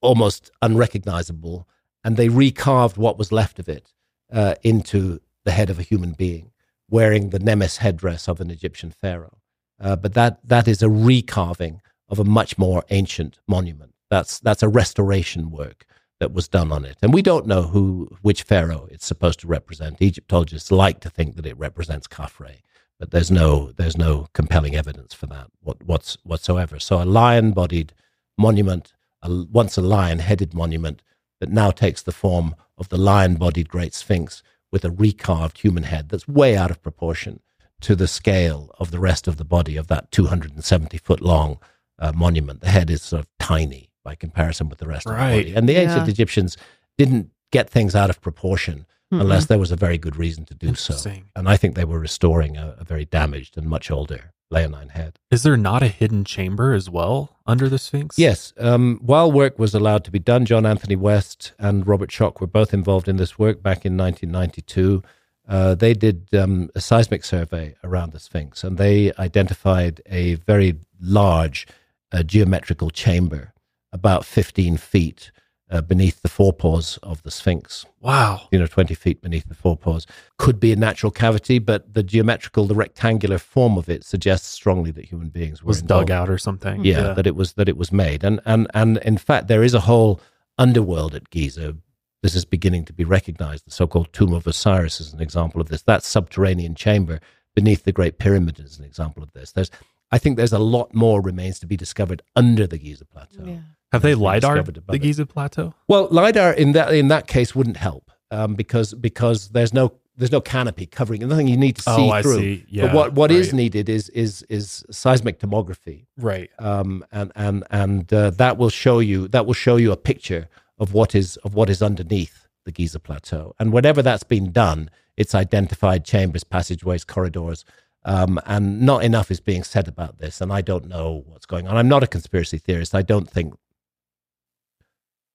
almost 0.00 0.50
unrecognizable, 0.60 1.68
and 2.04 2.16
they 2.16 2.28
recarved 2.28 2.96
what 2.96 3.18
was 3.18 3.32
left 3.32 3.58
of 3.58 3.68
it 3.68 3.92
uh, 4.32 4.54
into 4.62 5.20
the 5.44 5.52
head 5.52 5.70
of 5.70 5.78
a 5.78 5.82
human 5.82 6.12
being, 6.12 6.50
wearing 6.90 7.30
the 7.30 7.38
Nemes 7.38 7.78
headdress 7.78 8.28
of 8.28 8.40
an 8.40 8.50
Egyptian 8.50 8.90
pharaoh. 8.90 9.38
Uh, 9.80 9.96
but 9.96 10.14
that 10.14 10.38
that 10.46 10.68
is 10.68 10.82
a 10.82 10.86
recarving 10.86 11.80
of 12.08 12.18
a 12.18 12.24
much 12.24 12.58
more 12.58 12.84
ancient 12.90 13.38
monument. 13.48 13.94
That's 14.10 14.38
that's 14.40 14.62
a 14.62 14.68
restoration 14.68 15.50
work 15.50 15.86
that 16.20 16.32
was 16.32 16.46
done 16.46 16.70
on 16.70 16.84
it, 16.84 16.98
and 17.02 17.12
we 17.12 17.22
don't 17.22 17.46
know 17.46 17.62
who 17.62 18.08
which 18.22 18.42
pharaoh 18.42 18.88
it's 18.90 19.06
supposed 19.06 19.40
to 19.40 19.46
represent. 19.46 20.00
Egyptologists 20.00 20.70
like 20.70 21.00
to 21.00 21.10
think 21.10 21.36
that 21.36 21.46
it 21.46 21.58
represents 21.58 22.06
Khafre, 22.06 22.58
but 23.02 23.10
there's 23.10 23.32
no 23.32 23.72
there's 23.72 23.98
no 23.98 24.28
compelling 24.32 24.76
evidence 24.76 25.12
for 25.12 25.26
that 25.26 25.48
what, 25.60 25.82
what's, 25.82 26.16
whatsoever. 26.22 26.78
So 26.78 27.02
a 27.02 27.04
lion-bodied 27.04 27.92
monument, 28.38 28.92
a, 29.22 29.44
once 29.50 29.76
a 29.76 29.80
lion-headed 29.80 30.54
monument, 30.54 31.02
that 31.40 31.50
now 31.50 31.72
takes 31.72 32.00
the 32.00 32.12
form 32.12 32.54
of 32.78 32.90
the 32.90 32.96
lion-bodied 32.96 33.68
Great 33.68 33.92
Sphinx 33.92 34.44
with 34.70 34.84
a 34.84 34.88
recarved 34.88 35.58
human 35.58 35.82
head 35.82 36.10
that's 36.10 36.28
way 36.28 36.56
out 36.56 36.70
of 36.70 36.80
proportion 36.80 37.40
to 37.80 37.96
the 37.96 38.06
scale 38.06 38.72
of 38.78 38.92
the 38.92 39.00
rest 39.00 39.26
of 39.26 39.36
the 39.36 39.44
body 39.44 39.76
of 39.76 39.88
that 39.88 40.12
270 40.12 40.96
foot 40.98 41.20
long 41.20 41.58
uh, 41.98 42.12
monument. 42.14 42.60
The 42.60 42.70
head 42.70 42.88
is 42.88 43.02
sort 43.02 43.22
of 43.22 43.28
tiny 43.40 43.90
by 44.04 44.14
comparison 44.14 44.68
with 44.68 44.78
the 44.78 44.86
rest 44.86 45.06
right. 45.06 45.16
of 45.16 45.18
the 45.18 45.42
body. 45.42 45.54
And 45.56 45.68
the 45.68 45.74
ancient 45.74 46.06
yeah. 46.06 46.12
Egyptians 46.12 46.56
didn't 46.96 47.32
get 47.50 47.68
things 47.68 47.96
out 47.96 48.10
of 48.10 48.20
proportion 48.20 48.86
mm-hmm. 49.12 49.20
unless 49.20 49.46
there 49.46 49.58
was 49.58 49.70
a 49.70 49.76
very 49.76 49.98
good 49.98 50.16
reason 50.16 50.44
to 50.46 50.54
do 50.54 50.74
so. 50.74 51.12
And 51.36 51.48
I 51.48 51.56
think 51.56 51.74
they 51.74 51.84
were 51.84 51.98
restoring 51.98 52.56
a, 52.56 52.76
a 52.78 52.84
very 52.84 53.04
damaged 53.04 53.58
and 53.58 53.66
much 53.66 53.90
older 53.90 54.32
leonine 54.50 54.90
head. 54.90 55.18
Is 55.30 55.42
there 55.42 55.56
not 55.56 55.82
a 55.82 55.88
hidden 55.88 56.24
chamber 56.24 56.72
as 56.72 56.88
well 56.88 57.38
under 57.46 57.68
the 57.68 57.78
Sphinx? 57.78 58.18
Yes. 58.18 58.52
Um, 58.58 59.00
while 59.02 59.30
work 59.30 59.58
was 59.58 59.74
allowed 59.74 60.04
to 60.04 60.10
be 60.10 60.18
done, 60.18 60.46
John 60.46 60.64
Anthony 60.64 60.96
West 60.96 61.52
and 61.58 61.86
Robert 61.86 62.10
Schoch 62.10 62.40
were 62.40 62.46
both 62.46 62.72
involved 62.72 63.08
in 63.08 63.16
this 63.16 63.38
work 63.38 63.62
back 63.62 63.84
in 63.84 63.96
1992. 63.96 65.02
Uh, 65.46 65.74
they 65.74 65.92
did 65.92 66.28
um, 66.34 66.70
a 66.74 66.80
seismic 66.80 67.24
survey 67.24 67.74
around 67.84 68.12
the 68.12 68.20
Sphinx 68.20 68.64
and 68.64 68.78
they 68.78 69.12
identified 69.18 70.00
a 70.06 70.34
very 70.34 70.78
large 71.00 71.66
uh, 72.12 72.22
geometrical 72.22 72.90
chamber, 72.90 73.52
about 73.92 74.24
15 74.24 74.76
feet 74.76 75.32
uh, 75.72 75.80
beneath 75.80 76.20
the 76.20 76.28
forepaws 76.28 76.98
of 77.02 77.22
the 77.22 77.30
Sphinx. 77.30 77.86
Wow. 78.00 78.42
You 78.52 78.58
know, 78.58 78.66
20 78.66 78.94
feet 78.94 79.22
beneath 79.22 79.48
the 79.48 79.54
forepaws. 79.54 80.06
Could 80.36 80.60
be 80.60 80.70
a 80.70 80.76
natural 80.76 81.10
cavity, 81.10 81.58
but 81.58 81.94
the 81.94 82.02
geometrical, 82.02 82.66
the 82.66 82.74
rectangular 82.74 83.38
form 83.38 83.78
of 83.78 83.88
it 83.88 84.04
suggests 84.04 84.48
strongly 84.48 84.90
that 84.90 85.06
human 85.06 85.30
beings 85.30 85.62
were 85.62 85.68
was 85.68 85.80
involved. 85.80 86.08
dug 86.08 86.14
out 86.14 86.28
or 86.28 86.36
something. 86.36 86.84
Yeah, 86.84 87.08
yeah, 87.08 87.12
that 87.14 87.26
it 87.26 87.34
was 87.34 87.54
that 87.54 87.70
it 87.70 87.78
was 87.78 87.90
made. 87.90 88.22
And 88.22 88.40
and 88.44 88.70
and 88.74 88.98
in 88.98 89.16
fact 89.16 89.48
there 89.48 89.62
is 89.62 89.72
a 89.72 89.80
whole 89.80 90.20
underworld 90.58 91.14
at 91.14 91.30
Giza. 91.30 91.76
This 92.22 92.34
is 92.34 92.44
beginning 92.44 92.84
to 92.84 92.92
be 92.92 93.04
recognized. 93.04 93.66
The 93.66 93.72
so-called 93.72 94.12
Tomb 94.12 94.34
of 94.34 94.46
Osiris 94.46 95.00
is 95.00 95.12
an 95.12 95.20
example 95.20 95.60
of 95.60 95.68
this. 95.68 95.82
That 95.82 96.04
subterranean 96.04 96.74
chamber 96.74 97.18
beneath 97.54 97.82
the 97.84 97.92
Great 97.92 98.18
Pyramid 98.18 98.60
is 98.60 98.78
an 98.78 98.84
example 98.84 99.22
of 99.22 99.32
this. 99.32 99.52
There's 99.52 99.70
I 100.10 100.18
think 100.18 100.36
there's 100.36 100.52
a 100.52 100.58
lot 100.58 100.94
more 100.94 101.22
remains 101.22 101.58
to 101.60 101.66
be 101.66 101.78
discovered 101.78 102.20
under 102.36 102.66
the 102.66 102.76
Giza 102.76 103.06
plateau. 103.06 103.44
Yeah. 103.46 103.60
Have 103.92 104.02
they 104.02 104.14
lidar 104.14 104.62
the 104.62 104.98
Giza 104.98 105.26
plateau? 105.26 105.74
Well, 105.86 106.08
lidar 106.10 106.52
in 106.52 106.72
that 106.72 106.94
in 106.94 107.08
that 107.08 107.26
case 107.26 107.54
wouldn't 107.54 107.76
help 107.76 108.10
um, 108.30 108.54
because 108.54 108.94
because 108.94 109.50
there's 109.50 109.74
no 109.74 109.92
there's 110.16 110.32
no 110.32 110.40
canopy 110.40 110.86
covering 110.86 111.26
nothing 111.26 111.48
you 111.48 111.56
need 111.56 111.76
to 111.76 111.82
see 111.82 112.10
oh, 112.10 112.22
through. 112.22 112.38
See. 112.38 112.66
Yeah, 112.68 112.86
but 112.86 112.94
what 112.94 113.12
what 113.12 113.30
right. 113.30 113.38
is 113.38 113.52
needed 113.52 113.88
is 113.88 114.08
is 114.10 114.42
is 114.48 114.84
seismic 114.90 115.40
tomography, 115.40 116.06
right? 116.16 116.50
Um, 116.58 117.04
and 117.12 117.32
and 117.34 117.64
and 117.70 118.12
uh, 118.12 118.30
that 118.30 118.56
will 118.56 118.70
show 118.70 118.98
you 118.98 119.28
that 119.28 119.46
will 119.46 119.54
show 119.54 119.76
you 119.76 119.92
a 119.92 119.96
picture 119.96 120.48
of 120.78 120.94
what 120.94 121.14
is 121.14 121.36
of 121.38 121.54
what 121.54 121.68
is 121.68 121.82
underneath 121.82 122.48
the 122.64 122.72
Giza 122.72 122.98
plateau. 122.98 123.54
And 123.58 123.72
whenever 123.72 124.02
that's 124.02 124.22
been 124.24 124.52
done, 124.52 124.90
it's 125.16 125.34
identified 125.34 126.04
chambers, 126.04 126.44
passageways, 126.44 127.04
corridors. 127.04 127.64
Um, 128.04 128.40
and 128.46 128.82
not 128.82 129.04
enough 129.04 129.30
is 129.30 129.38
being 129.38 129.62
said 129.62 129.86
about 129.86 130.18
this, 130.18 130.40
and 130.40 130.52
I 130.52 130.60
don't 130.60 130.88
know 130.88 131.22
what's 131.28 131.46
going 131.46 131.68
on. 131.68 131.76
I'm 131.76 131.86
not 131.86 132.02
a 132.02 132.08
conspiracy 132.08 132.58
theorist. 132.58 132.96
I 132.96 133.02
don't 133.02 133.30
think 133.30 133.54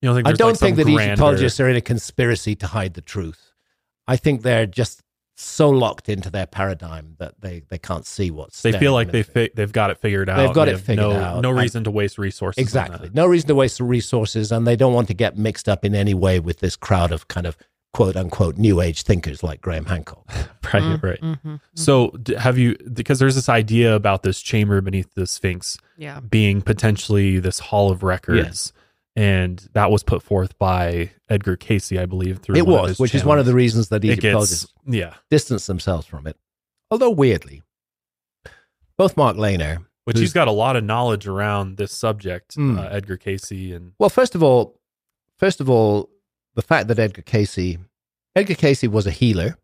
you 0.01 0.09
don't 0.09 0.15
think 0.15 0.27
I 0.27 0.31
don't 0.33 0.49
like 0.51 0.59
think 0.59 0.77
that 0.77 0.83
grander... 0.83 1.13
Egyptologists 1.13 1.59
are 1.59 1.69
in 1.69 1.75
a 1.75 1.81
conspiracy 1.81 2.55
to 2.55 2.67
hide 2.67 2.93
the 2.93 3.01
truth. 3.01 3.51
I 4.07 4.15
think 4.15 4.43
they're 4.43 4.65
just 4.65 5.01
so 5.39 5.69
locked 5.69 6.09
into 6.09 6.29
their 6.29 6.47
paradigm 6.47 7.15
that 7.19 7.39
they, 7.41 7.61
they 7.69 7.77
can't 7.77 8.05
see 8.05 8.31
what's. 8.31 8.61
They 8.61 8.71
feel 8.71 8.93
like 8.93 9.11
they 9.11 9.23
fi- 9.23 9.51
they've 9.55 9.71
got 9.71 9.91
it 9.91 9.99
figured 9.99 10.29
out. 10.29 10.37
They've 10.37 10.53
got 10.53 10.65
they 10.65 10.73
it 10.73 10.79
figured 10.79 11.09
no, 11.09 11.11
out. 11.11 11.41
No 11.41 11.51
reason 11.51 11.83
to 11.83 11.91
waste 11.91 12.17
resources. 12.17 12.61
Exactly, 12.61 13.09
no 13.13 13.27
reason 13.27 13.47
to 13.47 13.55
waste 13.55 13.77
the 13.77 13.83
resources, 13.83 14.51
and 14.51 14.65
they 14.65 14.75
don't 14.75 14.93
want 14.93 15.07
to 15.09 15.13
get 15.13 15.37
mixed 15.37 15.69
up 15.69 15.85
in 15.85 15.93
any 15.93 16.13
way 16.13 16.39
with 16.39 16.59
this 16.59 16.75
crowd 16.75 17.11
of 17.11 17.27
kind 17.27 17.45
of 17.45 17.55
quote 17.93 18.15
unquote 18.15 18.57
new 18.57 18.81
age 18.81 19.03
thinkers 19.03 19.43
like 19.43 19.61
Graham 19.61 19.85
Hancock. 19.85 20.25
right, 20.73 20.83
mm-hmm, 20.83 21.05
right. 21.05 21.21
Mm-hmm, 21.21 21.55
so 21.75 22.13
have 22.39 22.57
you 22.57 22.75
because 22.93 23.19
there's 23.19 23.35
this 23.35 23.49
idea 23.49 23.95
about 23.95 24.23
this 24.23 24.41
chamber 24.41 24.81
beneath 24.81 25.13
the 25.13 25.27
Sphinx 25.27 25.77
yeah. 25.97 26.19
being 26.19 26.61
potentially 26.61 27.39
this 27.39 27.59
hall 27.59 27.91
of 27.91 28.01
records. 28.03 28.37
Yes 28.37 28.73
and 29.17 29.67
that 29.73 29.89
was 29.89 30.03
put 30.03 30.21
forth 30.21 30.57
by 30.59 31.09
Edgar 31.27 31.55
Cayce, 31.55 31.91
I 31.91 32.05
believe. 32.05 32.37
Through 32.37 32.55
it 32.55 32.67
was, 32.67 32.99
which 32.99 33.13
channels. 33.13 33.23
is 33.23 33.25
one 33.25 33.39
of 33.39 33.47
the 33.47 33.53
reasons 33.55 33.89
that 33.89 34.05
Egyptologists 34.05 34.71
gets, 34.85 34.95
yeah. 34.95 35.13
distance 35.31 35.65
themselves 35.65 36.05
from 36.05 36.27
it. 36.27 36.37
Although 36.91 37.09
weirdly, 37.09 37.63
both 38.95 39.17
Mark 39.17 39.35
Lehner, 39.35 39.83
which 40.05 40.19
he's 40.19 40.33
got 40.33 40.47
a 40.47 40.51
lot 40.51 40.75
of 40.75 40.83
knowledge 40.83 41.25
around 41.25 41.77
this 41.77 41.91
subject, 41.91 42.55
mm, 42.55 42.77
uh, 42.77 42.89
Edgar 42.91 43.17
Cayce, 43.17 43.49
and 43.73 43.93
well, 43.97 44.11
first 44.11 44.35
of 44.35 44.43
all, 44.43 44.79
first 45.35 45.61
of 45.61 45.67
all, 45.67 46.11
the 46.53 46.61
fact 46.61 46.87
that 46.87 46.99
Edgar 46.99 47.23
Cayce, 47.23 47.77
Edgar 48.35 48.55
Cayce 48.55 48.83
was 48.83 49.07
a 49.07 49.11
healer. 49.11 49.57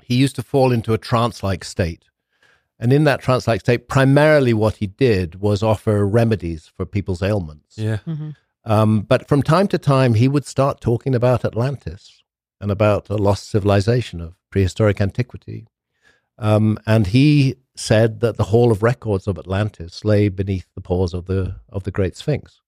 He 0.00 0.14
used 0.14 0.36
to 0.36 0.42
fall 0.44 0.70
into 0.70 0.92
a 0.92 0.98
trance-like 0.98 1.64
state. 1.64 2.04
And 2.78 2.92
in 2.92 3.04
that 3.04 3.20
trance-like 3.20 3.60
state, 3.60 3.88
primarily 3.88 4.52
what 4.52 4.76
he 4.76 4.86
did 4.86 5.40
was 5.40 5.62
offer 5.62 6.06
remedies 6.06 6.66
for 6.66 6.84
people's 6.84 7.22
ailments. 7.22 7.78
Yeah. 7.78 7.98
Mm-hmm. 8.06 8.30
Um, 8.64 9.02
but 9.02 9.28
from 9.28 9.42
time 9.42 9.68
to 9.68 9.78
time, 9.78 10.14
he 10.14 10.28
would 10.28 10.46
start 10.46 10.80
talking 10.80 11.14
about 11.14 11.44
Atlantis 11.44 12.22
and 12.60 12.70
about 12.70 13.10
a 13.10 13.16
lost 13.16 13.50
civilization 13.50 14.20
of 14.20 14.34
prehistoric 14.50 15.00
antiquity. 15.00 15.66
Um, 16.38 16.78
and 16.86 17.08
he 17.08 17.56
said 17.76 18.20
that 18.20 18.36
the 18.36 18.44
Hall 18.44 18.72
of 18.72 18.82
Records 18.82 19.26
of 19.26 19.38
Atlantis 19.38 20.04
lay 20.04 20.28
beneath 20.28 20.66
the 20.74 20.80
paws 20.80 21.12
of 21.12 21.26
the 21.26 21.56
of 21.68 21.84
the 21.84 21.90
Great 21.90 22.16
Sphinx. 22.16 22.60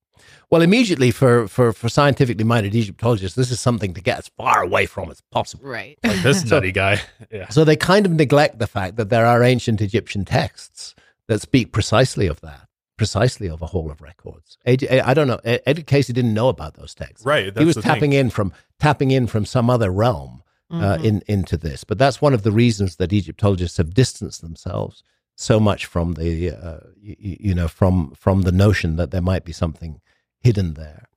Well, 0.51 0.63
immediately 0.63 1.11
for, 1.11 1.47
for, 1.47 1.73
for 1.73 1.89
scientifically 1.89 2.45
minded 2.45 2.75
Egyptologists, 2.75 3.37
this 3.37 3.51
is 3.51 3.61
something 3.61 3.93
to 3.95 4.01
get 4.01 4.19
as 4.19 4.29
far 4.29 4.63
away 4.63 4.87
from 4.87 5.11
as 5.11 5.21
possible. 5.31 5.69
Right. 5.69 5.99
Like 6.05 6.23
this 6.23 6.43
so, 6.43 6.57
nutty 6.57 6.73
guy. 6.73 7.01
Yeah. 7.31 7.49
So 7.49 7.65
they 7.65 7.77
kind 7.77 8.07
of 8.07 8.13
neglect 8.13 8.59
the 8.59 8.67
fact 8.67 8.97
that 8.97 9.11
there 9.11 9.27
are 9.27 9.43
ancient 9.43 9.81
Egyptian 9.81 10.25
texts 10.25 10.95
that 11.29 11.43
speak 11.43 11.73
precisely 11.73 12.27
of 12.29 12.41
that 12.41 12.66
precisely 12.97 13.49
of 13.49 13.63
a 13.63 13.67
hall 13.67 13.91
of 13.91 14.01
records. 14.01 14.59
I 14.67 15.15
don't 15.15 15.29
know. 15.29 15.41
Edgar 15.45 15.83
Cayce 15.83 16.09
didn't 16.09 16.35
know 16.35 16.49
about 16.49 16.75
those 16.75 16.95
texts. 16.95 17.27
Right. 17.27 17.57
he 17.57 17.65
was 17.65 17.77
tapping 17.77 18.13
thing. 18.13 18.21
in 18.21 18.31
from 18.31 18.53
tapping 18.79 19.11
in 19.11 19.27
from 19.27 19.45
some 19.45 19.69
other 19.71 19.91
realm 19.91 20.43
uh, 20.71 20.75
mm-hmm. 20.75 21.05
in 21.05 21.23
into 21.27 21.57
this. 21.57 21.85
But 21.85 21.99
that's 21.99 22.21
one 22.21 22.35
of 22.35 22.43
the 22.43 22.53
reasons 22.53 22.97
that 22.97 23.13
Egyptologists 23.13 23.77
have 23.79 23.95
distanced 23.95 24.41
themselves 24.41 25.03
so 25.37 25.61
much 25.61 25.87
from 25.87 26.15
the 26.15 26.51
uh, 26.51 26.81
you, 27.01 27.37
you, 27.41 27.55
know 27.55 27.69
from 27.69 28.13
from 28.15 28.43
the 28.43 28.53
notion 28.53 28.97
that 28.97 29.11
there 29.11 29.23
might 29.23 29.45
be 29.45 29.53
something 29.53 30.01
hidden 30.41 30.75
there. 30.75 31.09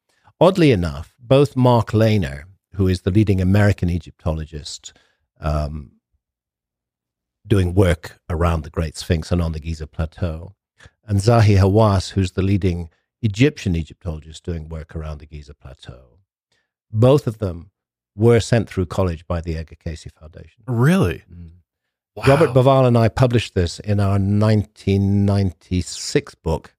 Oddly 0.42 0.72
enough, 0.72 1.16
both 1.20 1.56
Mark 1.56 1.92
Lehner, 1.92 2.44
who 2.74 2.88
is 2.88 3.02
the 3.02 3.12
leading 3.12 3.42
American 3.42 3.90
Egyptologist, 3.90 4.94
um, 5.40 5.94
doing 7.48 7.74
work 7.74 8.20
around 8.30 8.64
the 8.64 8.70
Great 8.70 8.96
Sphinx 8.96 9.32
and 9.32 9.42
on 9.42 9.52
the 9.54 9.60
Giza 9.60 9.88
Plateau, 9.88 10.56
and 11.10 11.20
Zahi 11.20 11.58
Hawass, 11.58 12.12
who's 12.12 12.32
the 12.34 12.44
leading 12.44 12.90
Egyptian 13.22 13.76
Egyptologist 13.76 14.44
doing 14.44 14.70
work 14.70 14.96
around 14.96 15.18
the 15.18 15.26
Giza 15.26 15.56
Plateau. 15.56 16.20
Both 16.92 17.28
of 17.28 17.40
them 17.40 17.72
were 18.16 18.40
sent 18.40 18.70
through 18.70 18.86
college 18.86 19.28
by 19.28 19.42
the 19.42 19.58
Edgar 19.58 19.76
Cayce 19.76 20.08
Foundation. 20.20 20.64
Really? 20.68 21.24
Mm. 21.32 21.52
Wow. 22.16 22.24
Robert 22.28 22.54
Bauval 22.54 22.88
and 22.88 22.98
I 22.98 23.10
published 23.10 23.56
this 23.56 23.80
in 23.80 24.00
our 24.00 24.20
1996 24.20 26.36
book, 26.36 26.76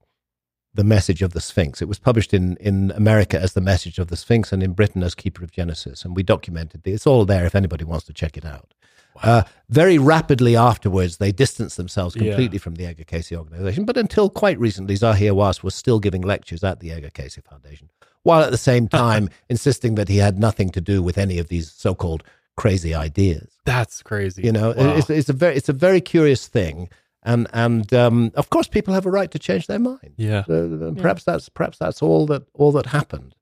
The 0.75 0.85
Message 0.85 1.23
of 1.23 1.33
the 1.33 1.41
Sphinx. 1.41 1.83
It 1.83 1.89
was 1.89 1.99
published 1.99 2.33
in, 2.33 2.57
in 2.59 2.93
America 2.93 3.37
as 3.41 3.55
The 3.55 3.61
Message 3.61 3.99
of 3.99 4.07
the 4.09 4.17
Sphinx 4.17 4.53
and 4.53 4.63
in 4.63 4.75
Britain 4.75 5.03
as 5.03 5.17
Keeper 5.17 5.43
of 5.43 5.51
Genesis. 5.51 6.05
And 6.05 6.15
we 6.15 6.23
documented 6.23 6.87
it. 6.87 6.93
It's 6.93 7.07
all 7.07 7.25
there 7.25 7.47
if 7.47 7.57
anybody 7.57 7.85
wants 7.85 8.07
to 8.07 8.13
check 8.13 8.37
it 8.37 8.45
out. 8.45 8.75
Wow. 9.17 9.23
Uh, 9.23 9.43
very 9.69 9.99
rapidly 9.99 10.57
afterwards, 10.57 11.19
they 11.19 11.33
distanced 11.33 11.77
themselves 11.77 12.15
completely 12.15 12.57
yeah. 12.57 12.63
from 12.63 12.75
the 12.75 12.87
Edgar 12.87 13.05
Cayce 13.05 13.33
organization. 13.33 13.85
But 13.85 13.97
until 13.97 14.31
quite 14.31 14.59
recently, 14.59 14.95
Zahi 14.95 15.31
Hawass 15.31 15.63
was 15.63 15.75
still 15.75 16.01
giving 16.01 16.23
lectures 16.23 16.65
at 16.65 16.81
the 16.81 16.91
Edgar 16.93 17.11
Cayce 17.11 17.39
Foundation, 17.49 17.91
while 18.23 18.43
at 18.43 18.51
the 18.51 18.59
same 18.59 18.89
time 19.03 19.29
insisting 19.49 19.95
that 19.97 20.09
he 20.09 20.19
had 20.19 20.39
nothing 20.39 20.71
to 20.71 20.81
do 20.81 21.03
with 21.03 21.19
any 21.19 21.39
of 21.39 21.49
these 21.49 21.71
so 21.71 21.95
called 21.95 22.25
crazy 22.57 22.95
ideas. 22.95 23.49
That's 23.65 24.03
crazy. 24.03 24.43
You 24.43 24.53
know, 24.53 24.75
wow. 24.77 24.97
it's, 24.97 25.09
it's 25.11 25.29
a 25.29 25.33
very 25.33 25.57
it's 25.57 25.69
a 25.69 25.75
very 25.75 26.01
curious 26.01 26.47
thing, 26.49 26.89
and 27.23 27.47
and 27.53 27.93
um, 27.95 28.33
of 28.35 28.51
course 28.51 28.69
people 28.69 28.95
have 28.95 29.07
a 29.07 29.11
right 29.11 29.31
to 29.31 29.39
change 29.39 29.67
their 29.67 29.79
mind. 29.79 30.15
Yeah. 30.17 30.41
Uh, 30.41 30.93
perhaps 30.97 31.25
yeah. 31.27 31.35
that's 31.35 31.49
perhaps 31.49 31.79
that's 31.79 32.03
all 32.03 32.27
that 32.27 32.43
all 32.55 32.73
that 32.73 32.87
happened. 32.87 33.35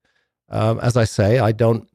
Um, 0.50 0.78
as 0.80 0.96
I 0.96 1.04
say, 1.04 1.38
I 1.38 1.52
don't 1.52 1.88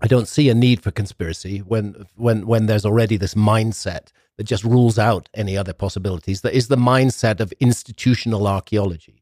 I 0.00 0.06
don't 0.06 0.28
see 0.28 0.48
a 0.48 0.54
need 0.54 0.82
for 0.82 0.90
conspiracy 0.90 1.58
when 1.58 2.06
when 2.14 2.46
when 2.46 2.66
there's 2.66 2.86
already 2.86 3.16
this 3.16 3.34
mindset 3.34 4.08
that 4.36 4.44
just 4.44 4.64
rules 4.64 4.98
out 4.98 5.28
any 5.34 5.56
other 5.56 5.72
possibilities. 5.72 6.42
That 6.42 6.54
is 6.54 6.68
the 6.68 6.76
mindset 6.76 7.40
of 7.40 7.52
institutional 7.60 8.46
archaeology 8.46 9.18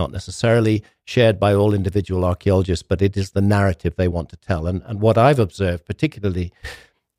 not 0.00 0.10
necessarily 0.10 0.82
shared 1.04 1.38
by 1.38 1.52
all 1.54 1.74
individual 1.74 2.24
archaeologists, 2.24 2.82
but 2.82 3.02
it 3.02 3.18
is 3.18 3.32
the 3.32 3.42
narrative 3.42 3.94
they 3.96 4.08
want 4.08 4.30
to 4.30 4.36
tell. 4.36 4.66
And, 4.66 4.82
and 4.86 4.98
what 4.98 5.18
I've 5.18 5.38
observed, 5.38 5.84
particularly 5.84 6.52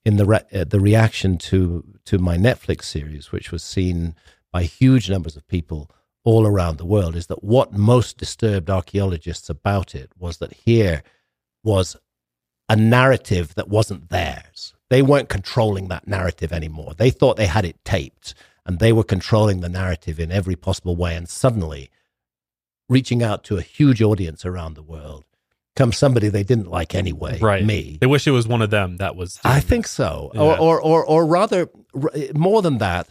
in 0.04 0.18
the, 0.18 0.26
re- 0.26 0.50
uh, 0.52 0.64
the 0.64 0.80
reaction 0.80 1.38
to, 1.50 1.86
to 2.06 2.18
my 2.18 2.38
Netflix 2.38 2.86
series, 2.86 3.32
which 3.32 3.52
was 3.52 3.64
seen 3.64 4.16
by 4.52 4.64
huge 4.64 5.12
numbers 5.12 5.36
of 5.38 5.48
people 5.48 5.92
all 6.24 6.48
around 6.48 6.78
the 6.78 6.86
world, 6.86 7.16
is 7.16 7.28
that 7.28 7.44
what 7.44 7.72
most 7.72 8.18
disturbed 8.18 8.70
archaeologists 8.70 9.48
about 9.48 9.94
it 9.94 10.12
was 10.18 10.38
that 10.38 10.54
here 10.54 11.04
was 11.64 11.96
a 12.72 12.76
narrative 12.78 13.54
that 13.56 13.68
wasn't 13.68 14.08
theirs. 14.08 14.74
They 14.90 15.02
weren't 15.02 15.28
controlling 15.28 15.90
that 15.90 16.08
narrative 16.08 16.54
anymore. 16.54 16.94
They 16.96 17.10
thought 17.10 17.36
they 17.36 17.48
had 17.48 17.66
it 17.66 17.84
taped 17.84 18.34
and 18.66 18.80
they 18.80 18.94
were 18.94 19.04
controlling 19.04 19.60
the 19.60 19.68
narrative 19.68 20.22
in 20.22 20.32
every 20.32 20.56
possible 20.56 20.96
way. 20.96 21.18
And 21.18 21.28
suddenly, 21.28 21.90
reaching 22.88 23.22
out 23.22 23.44
to 23.46 23.58
a 23.58 23.62
huge 23.62 24.02
audience 24.02 24.46
around 24.46 24.76
the 24.76 24.84
world 24.84 25.26
comes 25.76 25.98
somebody 25.98 26.30
they 26.30 26.44
didn't 26.44 26.70
like 26.70 26.96
anyway. 26.96 27.40
Right. 27.40 27.66
Me. 27.66 27.98
They 28.00 28.08
wish 28.08 28.26
it 28.26 28.32
was 28.32 28.48
one 28.48 28.62
of 28.62 28.70
them 28.70 28.98
that 28.98 29.18
was. 29.18 29.42
I 29.44 29.60
think 29.60 29.86
so. 29.86 30.32
Yeah. 30.34 30.40
Or, 30.40 30.58
or, 30.58 30.82
or, 30.82 31.06
or 31.06 31.26
rather, 31.26 31.70
more 32.34 32.62
than 32.62 32.78
that, 32.78 33.10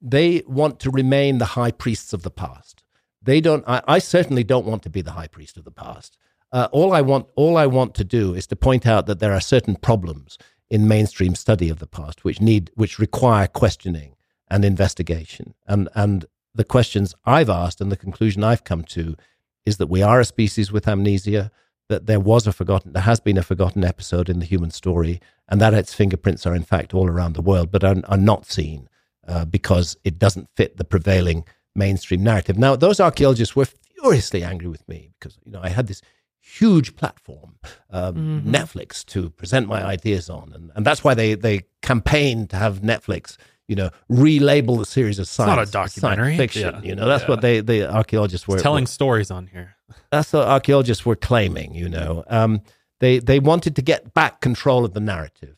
they 0.00 0.42
want 0.46 0.80
to 0.80 0.90
remain 0.90 1.36
the 1.36 1.44
high 1.44 1.70
priests 1.70 2.14
of 2.14 2.22
the 2.22 2.30
past. 2.30 2.82
They 3.20 3.42
don't. 3.42 3.62
I, 3.66 3.82
I 3.86 3.98
certainly 3.98 4.42
don't 4.42 4.64
want 4.64 4.82
to 4.84 4.90
be 4.90 5.02
the 5.02 5.12
high 5.12 5.28
priest 5.28 5.58
of 5.58 5.64
the 5.64 5.70
past. 5.70 6.16
Uh, 6.52 6.68
all 6.70 6.92
I 6.92 7.00
want, 7.00 7.26
all 7.34 7.56
I 7.56 7.66
want 7.66 7.94
to 7.94 8.04
do, 8.04 8.34
is 8.34 8.46
to 8.48 8.56
point 8.56 8.86
out 8.86 9.06
that 9.06 9.20
there 9.20 9.32
are 9.32 9.40
certain 9.40 9.76
problems 9.76 10.36
in 10.70 10.88
mainstream 10.88 11.34
study 11.34 11.68
of 11.68 11.78
the 11.78 11.86
past 11.86 12.24
which 12.24 12.40
need, 12.40 12.70
which 12.74 12.98
require 12.98 13.46
questioning 13.46 14.16
and 14.48 14.64
investigation. 14.64 15.54
And 15.66 15.88
and 15.94 16.26
the 16.54 16.64
questions 16.64 17.14
I've 17.24 17.50
asked 17.50 17.80
and 17.80 17.90
the 17.90 17.96
conclusion 17.96 18.44
I've 18.44 18.64
come 18.64 18.84
to 18.84 19.16
is 19.64 19.78
that 19.78 19.86
we 19.86 20.02
are 20.02 20.20
a 20.20 20.24
species 20.24 20.70
with 20.70 20.86
amnesia, 20.86 21.50
that 21.88 22.06
there 22.06 22.20
was 22.20 22.46
a 22.46 22.52
forgotten, 22.52 22.92
there 22.92 23.02
has 23.02 23.20
been 23.20 23.38
a 23.38 23.42
forgotten 23.42 23.84
episode 23.84 24.28
in 24.28 24.38
the 24.38 24.46
human 24.46 24.70
story, 24.70 25.20
and 25.48 25.60
that 25.60 25.74
its 25.74 25.94
fingerprints 25.94 26.46
are 26.46 26.54
in 26.54 26.62
fact 26.62 26.94
all 26.94 27.08
around 27.08 27.34
the 27.34 27.42
world, 27.42 27.70
but 27.70 27.84
are, 27.84 27.96
are 28.06 28.16
not 28.16 28.46
seen 28.46 28.88
uh, 29.26 29.44
because 29.44 29.96
it 30.04 30.18
doesn't 30.18 30.48
fit 30.56 30.76
the 30.76 30.84
prevailing 30.84 31.44
mainstream 31.74 32.22
narrative. 32.22 32.58
Now, 32.58 32.76
those 32.76 33.00
archaeologists 33.00 33.56
were 33.56 33.66
furiously 34.00 34.42
angry 34.42 34.68
with 34.68 34.86
me 34.88 35.12
because 35.18 35.38
you 35.44 35.52
know 35.52 35.60
I 35.62 35.68
had 35.68 35.86
this 35.86 36.02
huge 36.42 36.96
platform, 36.96 37.56
um, 37.90 38.14
mm-hmm. 38.14 38.54
Netflix, 38.54 39.04
to 39.06 39.30
present 39.30 39.68
my 39.68 39.82
ideas 39.82 40.28
on, 40.28 40.52
and, 40.54 40.70
and 40.74 40.84
that's 40.84 41.02
why 41.02 41.14
they 41.14 41.34
they 41.34 41.62
campaigned 41.80 42.50
to 42.50 42.56
have 42.56 42.80
Netflix 42.80 43.38
you 43.68 43.76
know, 43.76 43.90
relabel 44.10 44.78
the 44.78 44.84
series 44.84 45.18
as 45.18 45.30
science. 45.30 45.68
It's 45.68 45.74
not 45.74 45.86
a 45.86 45.90
documentary. 45.90 46.36
fiction. 46.36 46.74
Yeah. 46.74 46.82
You 46.82 46.94
know, 46.94 47.06
that's 47.06 47.22
yeah. 47.22 47.28
what 47.28 47.40
they 47.40 47.60
the 47.60 47.90
archaeologists 47.90 48.46
were 48.46 48.56
it's 48.56 48.62
telling 48.62 48.84
were, 48.84 48.88
stories 48.88 49.30
on 49.30 49.46
here. 49.46 49.76
That's 50.10 50.32
what 50.32 50.46
archaeologists 50.46 51.06
were 51.06 51.16
claiming. 51.16 51.74
You 51.74 51.88
know, 51.88 52.24
um, 52.26 52.60
they 53.00 53.18
they 53.18 53.38
wanted 53.38 53.76
to 53.76 53.82
get 53.82 54.12
back 54.12 54.40
control 54.40 54.84
of 54.84 54.92
the 54.92 55.00
narrative, 55.00 55.56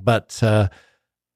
but 0.00 0.40
uh, 0.42 0.68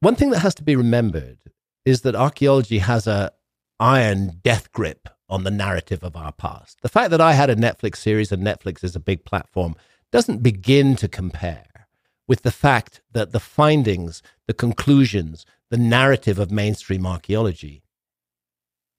one 0.00 0.14
thing 0.14 0.30
that 0.30 0.38
has 0.38 0.54
to 0.56 0.62
be 0.62 0.76
remembered 0.76 1.38
is 1.84 2.00
that 2.02 2.14
archaeology 2.14 2.78
has 2.78 3.06
a 3.06 3.32
iron 3.78 4.40
death 4.42 4.72
grip 4.72 5.08
on 5.32 5.44
the 5.44 5.50
narrative 5.50 6.04
of 6.04 6.14
our 6.14 6.30
past. 6.30 6.82
The 6.82 6.90
fact 6.90 7.10
that 7.10 7.20
I 7.20 7.32
had 7.32 7.48
a 7.48 7.56
Netflix 7.56 7.96
series 7.96 8.30
and 8.30 8.42
Netflix 8.42 8.84
is 8.84 8.94
a 8.94 9.00
big 9.00 9.24
platform 9.24 9.74
doesn't 10.12 10.42
begin 10.42 10.94
to 10.96 11.08
compare 11.08 11.88
with 12.28 12.42
the 12.42 12.50
fact 12.50 13.00
that 13.12 13.32
the 13.32 13.40
findings, 13.40 14.22
the 14.46 14.52
conclusions, 14.52 15.46
the 15.70 15.78
narrative 15.78 16.38
of 16.38 16.50
mainstream 16.50 17.06
archaeology 17.06 17.82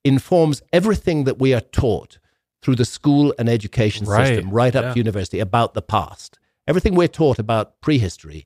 informs 0.04 0.60
everything 0.72 1.22
that 1.22 1.38
we 1.38 1.54
are 1.54 1.60
taught 1.60 2.18
through 2.60 2.74
the 2.74 2.84
school 2.84 3.32
and 3.38 3.48
education 3.48 4.04
right. 4.04 4.26
system, 4.26 4.50
right 4.50 4.74
up 4.74 4.86
yeah. 4.86 4.92
to 4.92 4.98
university, 4.98 5.38
about 5.38 5.74
the 5.74 5.82
past. 5.82 6.40
Everything 6.66 6.96
we're 6.96 7.06
taught 7.06 7.38
about 7.38 7.80
prehistory 7.80 8.44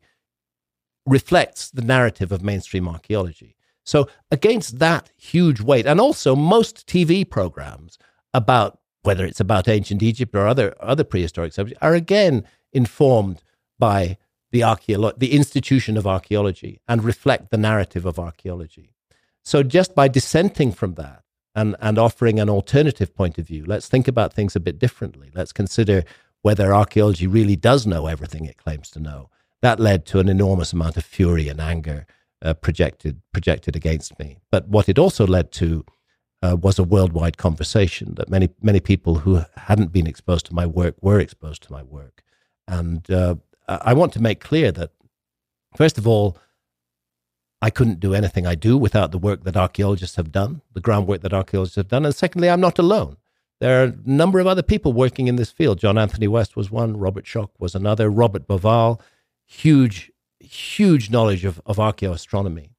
reflects 1.07 1.71
the 1.71 1.83
narrative 1.83 2.33
of 2.33 2.43
mainstream 2.43 2.87
archaeology. 2.87 3.57
So, 3.89 4.07
against 4.31 4.81
that 4.81 5.11
huge 5.17 5.63
weight, 5.63 5.87
and 5.87 5.99
also 5.99 6.37
most 6.37 6.87
TV 6.87 7.29
programs 7.29 7.97
about 8.35 8.81
whether 9.03 9.25
it's 9.25 9.41
about 9.41 9.67
ancient 9.67 10.03
Egypt 10.03 10.35
or 10.35 10.47
other, 10.47 10.75
other 10.79 11.05
prehistoric 11.05 11.55
subjects, 11.55 11.83
are 11.83 11.95
again 11.95 12.45
informed 12.71 13.43
by 13.79 14.19
the, 14.51 14.61
archeolo- 14.61 15.19
the 15.19 15.33
institution 15.33 15.97
of 15.97 16.07
archaeology 16.07 16.83
and 16.87 17.03
reflect 17.03 17.51
the 17.51 17.57
narrative 17.57 18.05
of 18.05 18.19
archaeology. 18.19 18.93
So 19.43 19.63
just 19.63 19.95
by 19.95 20.07
dissenting 20.07 20.73
from 20.73 20.97
that 20.97 21.23
and, 21.55 21.75
and 21.81 21.97
offering 21.99 22.39
an 22.39 22.51
alternative 22.51 23.15
point 23.15 23.39
of 23.39 23.47
view, 23.47 23.65
let's 23.67 23.89
think 23.89 24.07
about 24.07 24.35
things 24.35 24.55
a 24.55 24.61
bit 24.61 24.79
differently. 24.79 25.31
Let's 25.35 25.55
consider 25.55 26.05
whether 26.43 26.75
archaeology 26.75 27.27
really 27.27 27.57
does 27.57 27.87
know 27.87 28.07
everything 28.07 28.45
it 28.45 28.59
claims 28.59 28.91
to 28.91 29.01
know. 29.01 29.31
That 29.63 29.81
led 29.81 30.05
to 30.07 30.19
an 30.19 30.29
enormous 30.29 30.75
amount 30.75 30.99
of 30.99 31.07
fury 31.07 31.49
and 31.49 31.59
anger 31.59 32.07
uh, 32.43 32.55
projected 32.55 33.21
projected 33.33 33.77
against 33.77 34.19
me. 34.19 34.39
But 34.51 34.69
what 34.69 34.89
it 34.89 34.99
also 34.99 35.27
led 35.27 35.53
to 35.53 35.85
uh, 36.43 36.57
was 36.61 36.79
a 36.79 36.85
worldwide 36.85 37.37
conversation 37.37 38.15
that 38.15 38.29
many 38.29 38.49
many 38.63 38.81
people 38.81 39.17
who 39.17 39.43
hadn't 39.57 39.93
been 39.93 40.07
exposed 40.07 40.47
to 40.47 40.55
my 40.55 40.67
work 40.67 40.97
were 41.01 41.21
exposed 41.21 41.63
to 41.65 41.73
my 41.73 41.83
work, 41.83 42.23
and 42.67 43.11
uh, 43.11 43.35
I 43.69 43.93
want 43.93 44.13
to 44.15 44.23
make 44.23 44.41
clear 44.41 44.73
that, 44.73 44.93
first 45.77 45.99
of 45.99 46.07
all, 46.07 46.39
I 47.61 47.71
couldn't 47.71 48.01
do 48.01 48.15
anything 48.15 48.47
I 48.47 48.55
do 48.55 48.79
without 48.79 49.11
the 49.11 49.19
work 49.19 49.45
that 49.45 49.57
archaeologists 49.57 50.17
have 50.17 50.33
done, 50.33 50.63
the 50.73 50.81
groundwork 50.81 51.23
that 51.23 51.35
archaeologists 51.35 51.77
have 51.77 51.89
done. 51.89 52.07
And 52.07 52.15
secondly, 52.15 52.49
I'm 52.49 52.61
not 52.61 52.79
alone. 52.79 53.17
There 53.61 53.83
are 53.83 53.87
a 53.87 53.95
number 54.05 54.39
of 54.39 54.47
other 54.47 54.63
people 54.63 54.93
working 54.93 55.27
in 55.27 55.37
this 55.37 55.51
field. 55.51 55.81
John 55.81 55.99
Anthony 55.99 56.29
West 56.29 56.57
was 56.57 56.71
one, 56.71 56.97
Robert 56.97 57.25
Schoch 57.25 57.51
was 57.59 57.75
another, 57.75 58.09
Robert 58.09 58.47
Bauval, 58.47 59.01
huge, 59.45 60.13
huge 60.49 61.11
knowledge 61.11 61.45
of, 61.45 61.61
of 61.67 61.77
archaeoastronomy. 61.77 62.71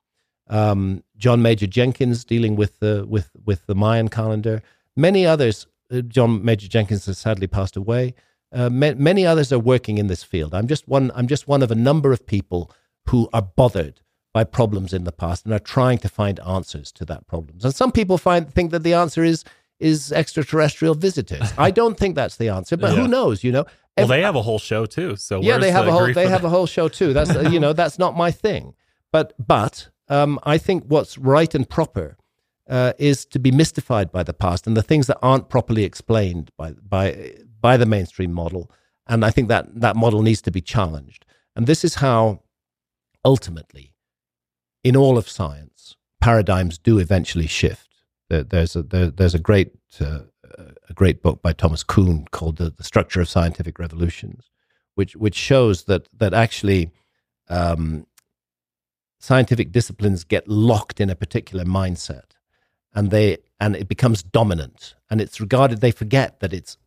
Um, 0.47 1.03
John 1.17 1.41
Major 1.41 1.67
Jenkins 1.67 2.25
dealing 2.25 2.55
with 2.55 2.79
the, 2.79 3.05
with, 3.07 3.29
with 3.45 3.65
the 3.67 3.75
Mayan 3.75 4.09
calendar. 4.09 4.61
Many 4.95 5.25
others, 5.25 5.67
uh, 5.91 6.01
John 6.01 6.43
Major 6.43 6.67
Jenkins 6.67 7.05
has 7.05 7.17
sadly 7.17 7.47
passed 7.47 7.77
away. 7.77 8.15
Uh, 8.51 8.69
ma- 8.69 8.93
many 8.95 9.25
others 9.25 9.53
are 9.53 9.59
working 9.59 9.97
in 9.97 10.07
this 10.07 10.23
field. 10.23 10.53
I'm 10.53 10.67
just 10.67 10.87
one. 10.87 11.11
I'm 11.13 11.27
just 11.27 11.47
one 11.47 11.61
of 11.61 11.69
a 11.69 11.75
number 11.75 12.11
of 12.11 12.25
people 12.25 12.71
who 13.07 13.29
are 13.31 13.43
bothered 13.43 14.01
by 14.33 14.43
problems 14.43 14.93
in 14.93 15.03
the 15.03 15.11
past 15.11 15.45
and 15.45 15.53
are 15.53 15.59
trying 15.59 15.97
to 15.99 16.09
find 16.09 16.39
answers 16.41 16.91
to 16.93 17.05
that 17.05 17.27
problems. 17.27 17.65
And 17.65 17.73
some 17.73 17.91
people 17.91 18.17
find 18.17 18.51
think 18.51 18.71
that 18.71 18.83
the 18.83 18.93
answer 18.93 19.23
is 19.23 19.43
is 19.79 20.11
extraterrestrial 20.11 20.95
visitors. 20.95 21.53
I 21.57 21.71
don't 21.71 21.97
think 21.97 22.15
that's 22.15 22.37
the 22.37 22.49
answer, 22.49 22.77
but 22.77 22.91
yeah. 22.91 23.01
who 23.01 23.07
knows? 23.07 23.43
You 23.43 23.51
know. 23.51 23.65
Well, 23.97 24.07
they 24.07 24.21
have 24.21 24.35
a 24.35 24.41
whole 24.41 24.59
show 24.59 24.85
too. 24.85 25.15
So 25.17 25.41
yeah, 25.41 25.57
they 25.57 25.71
have 25.71 25.87
a 25.87 25.91
whole 25.91 26.13
they 26.13 26.27
have 26.27 26.45
a 26.45 26.49
whole 26.49 26.67
show 26.67 26.87
too. 26.87 27.13
That's 27.13 27.33
you 27.51 27.59
know 27.59 27.73
that's 27.73 27.99
not 27.99 28.15
my 28.15 28.31
thing. 28.31 28.75
But 29.11 29.33
but 29.45 29.89
um, 30.07 30.39
I 30.43 30.57
think 30.57 30.85
what's 30.87 31.17
right 31.17 31.53
and 31.53 31.69
proper 31.69 32.17
uh, 32.69 32.93
is 32.97 33.25
to 33.25 33.39
be 33.39 33.51
mystified 33.51 34.11
by 34.11 34.23
the 34.23 34.33
past 34.33 34.67
and 34.67 34.77
the 34.77 34.83
things 34.83 35.07
that 35.07 35.17
aren't 35.21 35.49
properly 35.49 35.83
explained 35.83 36.51
by 36.57 36.71
by 36.73 37.33
by 37.59 37.77
the 37.77 37.85
mainstream 37.85 38.31
model. 38.31 38.71
And 39.07 39.25
I 39.25 39.31
think 39.31 39.47
that 39.49 39.81
that 39.81 39.95
model 39.95 40.21
needs 40.21 40.41
to 40.43 40.51
be 40.51 40.61
challenged. 40.61 41.25
And 41.55 41.65
this 41.67 41.83
is 41.83 41.95
how 41.95 42.43
ultimately, 43.25 43.93
in 44.83 44.95
all 44.95 45.17
of 45.17 45.27
science, 45.27 45.95
paradigms 46.21 46.77
do 46.77 46.99
eventually 46.99 47.47
shift. 47.47 47.88
There's 48.29 48.75
a 48.75 48.83
there, 48.83 49.09
there's 49.09 49.35
a 49.35 49.39
great 49.39 49.71
uh, 49.99 50.19
a 50.89 50.93
great 50.93 51.21
book 51.21 51.41
by 51.41 51.53
Thomas 51.53 51.83
Kuhn 51.83 52.25
called 52.31 52.57
the, 52.57 52.69
the 52.69 52.83
Structure 52.83 53.21
of 53.21 53.29
Scientific 53.29 53.79
Revolutions, 53.79 54.49
which 54.95 55.15
which 55.15 55.35
shows 55.35 55.85
that 55.85 56.07
that 56.17 56.33
actually 56.33 56.91
um, 57.49 58.05
scientific 59.19 59.71
disciplines 59.71 60.23
get 60.23 60.47
locked 60.47 60.99
in 60.99 61.09
a 61.09 61.15
particular 61.15 61.65
mindset, 61.65 62.35
and 62.93 63.11
they 63.11 63.37
and 63.59 63.75
it 63.75 63.87
becomes 63.87 64.23
dominant, 64.23 64.95
and 65.09 65.21
it's 65.21 65.41
regarded. 65.41 65.81
They 65.81 65.91
forget 65.91 66.39
that 66.39 66.53
it's 66.53 66.77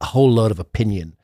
a 0.00 0.06
whole 0.06 0.30
load 0.30 0.50
of 0.50 0.58
opinion 0.58 1.16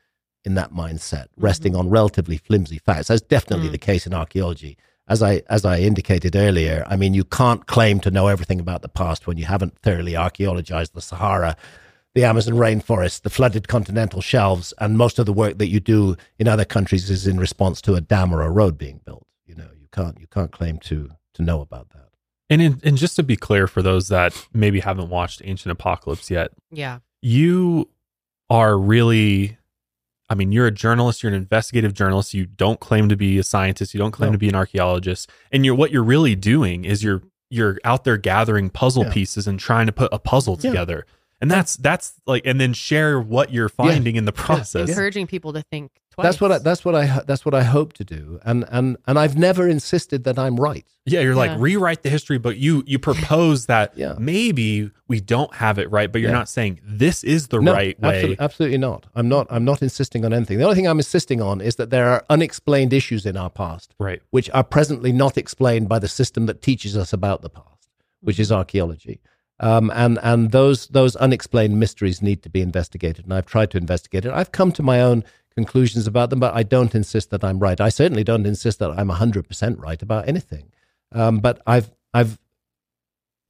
in 0.44 0.55
that 0.55 0.72
mindset, 0.72 1.26
resting 1.36 1.72
mm-hmm. 1.72 1.80
on 1.80 1.90
relatively 1.90 2.38
flimsy 2.38 2.78
facts. 2.78 3.09
That's 3.09 3.20
definitely 3.20 3.68
mm. 3.68 3.72
the 3.72 3.78
case 3.78 4.06
in 4.06 4.14
archaeology. 4.14 4.78
As 5.11 5.23
I 5.23 5.43
as 5.49 5.65
I 5.65 5.81
indicated 5.81 6.37
earlier, 6.37 6.85
I 6.87 6.97
mean, 6.97 7.15
you 7.15 7.24
can't 7.24 7.66
claim 7.66 7.99
to 8.01 8.12
know 8.12 8.28
everything 8.28 8.61
about 8.61 8.82
the 8.82 8.89
past 8.89 9.27
when 9.27 9.37
you 9.37 9.45
haven't 9.45 9.77
thoroughly 9.81 10.12
archaeologized 10.12 10.93
the 10.93 11.03
Sahara, 11.03 11.57
the 12.15 12.24
Amazon 12.24 12.55
rainforest, 12.55 13.23
the 13.23 13.31
flooded 13.31 13.66
continental 13.66 14.20
shelves, 14.20 14.73
and 14.78 14.97
most 14.97 15.19
of 15.19 15.27
the 15.27 15.32
work 15.32 15.59
that 15.59 15.66
you 15.66 15.81
do 15.81 16.16
in 16.39 16.47
other 16.47 16.65
countries 16.65 17.11
is 17.11 17.27
in 17.27 17.41
response 17.41 17.81
to 17.82 17.97
a 17.97 18.01
dam 18.01 18.32
or 18.32 18.43
a 18.43 18.51
road 18.51 18.78
being 18.78 19.01
built. 19.05 19.27
You 19.47 19.57
know, 19.57 19.69
you 19.77 19.89
can't 19.91 20.16
you 20.20 20.28
can't 20.28 20.53
claim 20.53 20.78
to 20.78 21.11
to 21.35 21.43
know 21.43 21.61
about 21.61 21.91
that. 21.91 22.11
And 22.49 22.62
in, 22.62 22.81
and 22.85 22.97
just 22.97 23.16
to 23.16 23.24
be 23.24 23.37
clear 23.37 23.66
for 23.66 23.82
those 23.82 24.09
that 24.09 24.32
maybe 24.53 24.78
haven't 24.78 25.09
watched 25.09 25.43
Ancient 25.45 25.73
Apocalypse 25.73 26.31
yet, 26.31 26.53
yeah, 26.70 27.01
you 27.20 27.91
are 28.49 28.78
really 28.78 29.59
I 30.31 30.35
mean, 30.35 30.52
you're 30.52 30.66
a 30.66 30.73
journalist, 30.73 31.23
you're 31.23 31.32
an 31.32 31.36
investigative 31.36 31.93
journalist, 31.93 32.32
you 32.32 32.47
don't 32.47 32.81
claim 32.81 33.09
to 33.09 33.16
be 33.16 33.39
a 33.39 33.43
scientist, 33.43 33.93
you 33.93 33.98
don't 33.98 34.12
claim 34.12 34.31
no. 34.31 34.32
to 34.32 34.39
be 34.39 34.48
an 34.48 34.55
archaeologist. 34.55 35.28
And 35.52 35.66
you're 35.66 35.74
what 35.74 35.90
you're 35.90 36.05
really 36.05 36.36
doing 36.36 36.85
is 36.85 37.02
you're 37.02 37.23
you're 37.51 37.78
out 37.85 38.05
there 38.05 38.16
gathering 38.16 38.70
puzzle 38.70 39.05
yeah. 39.05 39.12
pieces 39.12 39.47
and 39.47 39.59
trying 39.59 39.86
to 39.86 39.93
put 39.93 40.09
a 40.12 40.19
puzzle 40.19 40.57
yeah. 40.61 40.70
together 40.70 41.07
and 41.40 41.51
that's 41.51 41.77
that's 41.77 42.15
like 42.27 42.43
and 42.44 42.61
then 42.61 42.73
share 42.73 43.20
what 43.20 43.52
you're 43.52 43.69
finding 43.69 44.15
yeah. 44.15 44.20
in 44.20 44.24
the 44.24 44.32
process 44.32 44.89
encouraging 44.89 45.27
people 45.27 45.52
to 45.52 45.62
think 45.70 45.90
twice 46.20 46.38
that's 46.38 46.40
what 46.40 46.52
I, 46.52 46.59
that's 46.59 46.84
what 46.84 46.94
i 46.94 47.20
that's 47.26 47.44
what 47.44 47.55
i 47.55 47.62
hope 47.62 47.92
to 47.94 48.05
do 48.05 48.40
and 48.44 48.64
and 48.70 48.97
and 49.06 49.18
i've 49.18 49.36
never 49.36 49.68
insisted 49.68 50.24
that 50.24 50.38
i'm 50.38 50.56
right 50.56 50.86
yeah 51.06 51.20
you're 51.20 51.32
yeah. 51.32 51.38
like 51.38 51.59
rewrite 51.59 52.02
the 52.02 52.10
history 52.10 52.38
but 52.38 52.56
you 52.56 52.82
you 52.86 52.98
propose 52.98 53.66
that 53.66 53.92
yeah. 53.97 54.14
maybe 54.18 54.90
we 55.09 55.20
don't 55.20 55.55
have 55.55 55.78
it 55.78 55.90
right 55.90 56.12
but 56.12 56.20
you're 56.20 56.32
not 56.32 56.48
saying 56.48 56.80
this 56.84 57.24
is 57.24 57.48
the 57.48 57.60
no, 57.60 57.72
right 57.72 58.01
way 58.01 58.09
absolutely, 58.09 58.40
absolutely 58.40 58.78
not 58.78 59.06
i'm 59.14 59.28
not 59.28 59.47
i'm 59.51 59.64
not 59.64 59.82
insisting 59.82 60.24
on 60.24 60.32
anything 60.32 60.59
the 60.59 60.64
only 60.64 60.76
thing 60.76 60.86
i'm 60.86 60.98
insisting 60.98 61.40
on 61.40 61.60
is 61.60 61.76
that 61.76 61.90
there 61.90 62.09
are 62.09 62.24
unexplained 62.30 62.92
issues 62.92 63.26
in 63.26 63.36
our 63.36 63.51
past 63.51 63.94
right 63.98 64.22
which 64.30 64.51
are 64.51 64.64
presently 64.64 65.12
not 65.12 65.38
explained 65.38 65.88
by 65.88 65.98
the 65.98 66.09
system 66.09 66.47
that 66.47 66.62
teaches 66.62 66.97
us 66.97 67.12
about 67.12 67.42
the 67.42 67.51
past 67.51 67.88
which 68.20 68.38
is 68.38 68.52
archaeology 68.52 69.20
um, 69.60 69.92
and 69.94 70.18
and 70.22 70.52
those 70.52 70.86
those 70.88 71.16
unexplained 71.16 71.78
mysteries 71.78 72.22
need 72.22 72.42
to 72.42 72.48
be 72.48 72.62
investigated. 72.62 73.26
And 73.26 73.34
I've 73.34 73.47
tried 73.47 73.70
to 73.72 73.78
investigate 73.78 74.24
it. 74.24 74.32
I've 74.32 74.52
come 74.52 74.72
to 74.72 74.82
my 74.82 75.02
own 75.02 75.22
conclusions 75.55 76.06
about 76.06 76.31
them, 76.31 76.40
but 76.40 76.55
I 76.55 76.62
don't 76.62 76.94
insist 76.94 77.31
that 77.31 77.44
I'm 77.44 77.59
right. 77.59 77.81
I 77.81 77.89
certainly 77.89 78.24
don't 78.24 78.47
insist 78.47 78.78
that 78.78 78.90
I'm 78.90 79.09
hundred 79.09 79.48
percent 79.48 79.78
right 79.78 80.01
about 80.01 80.28
anything. 80.28 80.72
Um, 81.12 81.39
but 81.39 81.60
I've 81.66 81.90
I've 82.14 82.39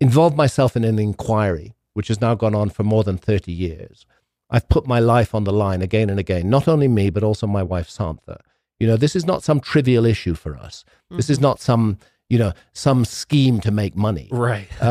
involved 0.01 0.37
myself 0.37 0.77
in 0.77 0.85
an 0.85 0.99
inquiry 0.99 1.75
which 1.93 2.09
has 2.09 2.21
now 2.21 2.35
gone 2.35 2.55
on 2.55 2.71
for 2.71 2.85
more 2.85 3.05
than 3.05 3.19
thirty 3.19 3.53
years. 3.53 4.07
I've 4.49 4.69
put 4.69 4.87
my 4.87 4.99
life 4.99 5.35
on 5.35 5.45
the 5.45 5.53
line 5.53 5.83
again 5.83 6.11
and 6.11 6.19
again. 6.19 6.51
Not 6.51 6.67
only 6.67 6.89
me, 6.89 7.11
but 7.11 7.23
also 7.23 7.47
my 7.47 7.63
wife 7.63 7.89
Santha. 7.89 8.41
You 8.79 8.87
know, 8.87 8.97
this 8.97 9.15
is 9.15 9.27
not 9.27 9.43
some 9.43 9.61
trivial 9.61 10.07
issue 10.07 10.35
for 10.35 10.57
us. 10.57 10.85
Mm-hmm. 11.07 11.17
This 11.17 11.31
is 11.31 11.37
mm-hmm. 11.37 11.45
not 11.45 11.61
some 11.61 11.99
you 12.31 12.39
know 12.39 12.53
some 12.73 13.05
scheme 13.05 13.61
to 13.61 13.71
make 13.71 13.95
money. 13.95 14.29
Right. 14.31 14.69
Uh, 14.81 14.85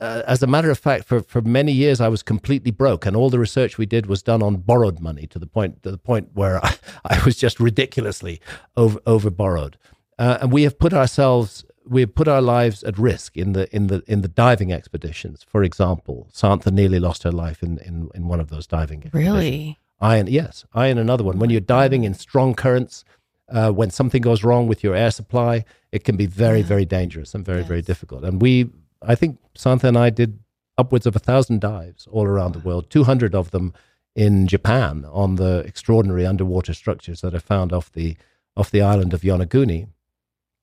uh, 0.00 0.22
as 0.26 0.42
a 0.42 0.46
matter 0.48 0.70
of 0.70 0.78
fact, 0.78 1.04
for 1.04 1.20
for 1.20 1.42
many 1.42 1.70
years 1.70 2.00
I 2.00 2.08
was 2.08 2.22
completely 2.22 2.72
broke, 2.72 3.06
and 3.06 3.14
all 3.14 3.30
the 3.30 3.38
research 3.38 3.78
we 3.78 3.86
did 3.86 4.06
was 4.06 4.22
done 4.22 4.42
on 4.42 4.56
borrowed 4.56 4.98
money 4.98 5.26
to 5.28 5.38
the 5.38 5.46
point 5.46 5.82
to 5.84 5.90
the 5.92 5.98
point 5.98 6.30
where 6.32 6.64
I, 6.64 6.74
I 7.04 7.22
was 7.24 7.36
just 7.36 7.60
ridiculously 7.60 8.40
over 8.76 8.98
over 9.06 9.30
borrowed. 9.30 9.76
Uh, 10.18 10.38
and 10.40 10.50
we 10.50 10.64
have 10.64 10.78
put 10.80 10.92
ourselves 10.92 11.64
we 11.86 12.00
have 12.00 12.14
put 12.14 12.26
our 12.26 12.42
lives 12.42 12.82
at 12.82 12.98
risk 12.98 13.36
in 13.36 13.52
the 13.52 13.74
in 13.74 13.86
the 13.88 14.02
in 14.06 14.22
the 14.22 14.28
diving 14.28 14.72
expeditions. 14.72 15.44
For 15.46 15.62
example, 15.62 16.28
Santha 16.32 16.72
nearly 16.72 16.98
lost 16.98 17.22
her 17.22 17.32
life 17.32 17.62
in 17.62 17.78
in, 17.78 18.08
in 18.14 18.28
one 18.28 18.40
of 18.40 18.48
those 18.48 18.66
diving. 18.66 19.10
Really. 19.12 19.78
I 20.00 20.16
and 20.16 20.28
yes, 20.28 20.64
I 20.72 20.86
in 20.86 20.98
another 20.98 21.24
one. 21.24 21.38
When 21.38 21.50
you're 21.50 21.60
diving 21.60 22.04
in 22.04 22.14
strong 22.14 22.54
currents, 22.54 23.04
uh, 23.48 23.72
when 23.72 23.90
something 23.90 24.22
goes 24.22 24.44
wrong 24.44 24.68
with 24.68 24.84
your 24.84 24.94
air 24.94 25.10
supply, 25.10 25.64
it 25.92 26.04
can 26.04 26.16
be 26.16 26.26
very, 26.26 26.60
yeah. 26.60 26.66
very 26.66 26.84
dangerous 26.84 27.34
and 27.34 27.44
very, 27.44 27.60
yes. 27.60 27.68
very 27.68 27.82
difficult. 27.82 28.24
And 28.24 28.40
we, 28.40 28.70
I 29.02 29.14
think 29.14 29.38
Santha 29.56 29.84
and 29.84 29.98
I 29.98 30.10
did 30.10 30.38
upwards 30.76 31.06
of 31.06 31.16
a 31.16 31.20
thousand 31.20 31.60
dives 31.60 32.06
all 32.10 32.26
around 32.26 32.52
the 32.52 32.60
world, 32.60 32.90
200 32.90 33.34
of 33.34 33.50
them 33.50 33.72
in 34.14 34.46
Japan 34.46 35.06
on 35.10 35.36
the 35.36 35.60
extraordinary 35.60 36.26
underwater 36.26 36.74
structures 36.74 37.20
that 37.20 37.34
are 37.34 37.40
found 37.40 37.72
off 37.72 37.92
the, 37.92 38.16
off 38.56 38.70
the 38.70 38.82
island 38.82 39.14
of 39.14 39.22
Yonaguni. 39.22 39.88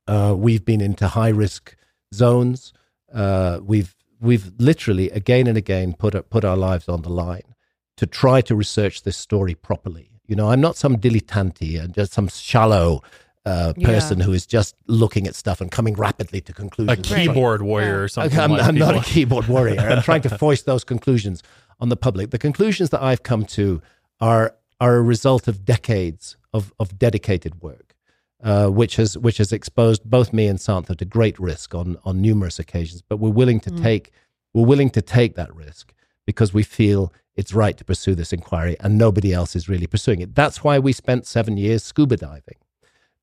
Uh, 0.07 0.35
we've 0.37 0.63
been 0.63 0.81
into 0.81 1.07
high 1.09 1.29
risk 1.29 1.75
zones. 2.13 2.73
Uh, 3.13 3.59
we've, 3.63 3.95
we've 4.19 4.51
literally 4.57 5.09
again 5.09 5.47
and 5.47 5.57
again 5.57 5.93
put, 5.93 6.29
put 6.29 6.45
our 6.45 6.57
lives 6.57 6.87
on 6.87 7.01
the 7.01 7.09
line 7.09 7.55
to 7.97 8.05
try 8.05 8.41
to 8.41 8.55
research 8.55 9.03
this 9.03 9.17
story 9.17 9.55
properly 9.55 10.11
you 10.27 10.35
know, 10.35 10.49
I'm 10.49 10.61
not 10.61 10.75
some 10.75 10.97
dilettante 10.97 11.81
and 11.81 11.93
just 11.93 12.13
some 12.13 12.27
shallow 12.27 13.01
uh, 13.45 13.73
person 13.81 14.19
yeah. 14.19 14.25
who 14.25 14.33
is 14.33 14.45
just 14.45 14.75
looking 14.87 15.27
at 15.27 15.35
stuff 15.35 15.61
and 15.61 15.71
coming 15.71 15.93
rapidly 15.93 16.41
to 16.41 16.53
conclusions. 16.53 16.99
A 16.99 17.15
keyboard 17.15 17.61
right. 17.61 17.67
warrior 17.67 17.87
yeah. 17.87 17.93
or 17.93 18.07
something. 18.07 18.39
I'm, 18.39 18.51
like 18.51 18.63
I'm 18.63 18.75
not 18.75 18.95
a 18.95 19.01
keyboard 19.01 19.47
warrior. 19.47 19.79
I'm 19.79 20.01
trying 20.01 20.21
to 20.21 20.37
force 20.37 20.63
those 20.63 20.83
conclusions 20.83 21.43
on 21.79 21.89
the 21.89 21.97
public. 21.97 22.31
The 22.31 22.37
conclusions 22.37 22.89
that 22.89 23.01
I've 23.01 23.23
come 23.23 23.45
to 23.45 23.81
are 24.19 24.55
are 24.81 24.95
a 24.95 25.01
result 25.01 25.47
of 25.47 25.65
decades 25.65 26.37
of 26.53 26.73
of 26.79 26.97
dedicated 26.97 27.61
work, 27.61 27.95
uh, 28.43 28.67
which 28.67 28.95
has 28.95 29.17
which 29.17 29.37
has 29.37 29.51
exposed 29.51 30.03
both 30.03 30.33
me 30.33 30.47
and 30.47 30.59
Santha 30.59 30.97
to 30.97 31.05
great 31.05 31.39
risk 31.39 31.75
on 31.75 31.97
on 32.03 32.21
numerous 32.21 32.59
occasions. 32.59 33.01
But 33.01 33.17
we're 33.17 33.29
willing 33.29 33.59
to 33.61 33.71
mm. 33.71 33.81
take 33.81 34.11
we're 34.53 34.65
willing 34.65 34.89
to 34.91 35.01
take 35.01 35.35
that 35.35 35.53
risk 35.55 35.93
because 36.25 36.53
we 36.53 36.63
feel 36.63 37.13
it's 37.35 37.53
right 37.53 37.77
to 37.77 37.83
pursue 37.83 38.15
this 38.15 38.31
inquiry 38.31 38.77
and 38.79 38.97
nobody 38.97 39.33
else 39.33 39.55
is 39.55 39.67
really 39.67 39.87
pursuing 39.87 40.21
it. 40.21 40.33
That's 40.33 40.63
why 40.63 40.79
we 40.79 40.93
spent 40.93 41.25
seven 41.25 41.57
years 41.57 41.83
scuba 41.83 42.17
diving, 42.17 42.55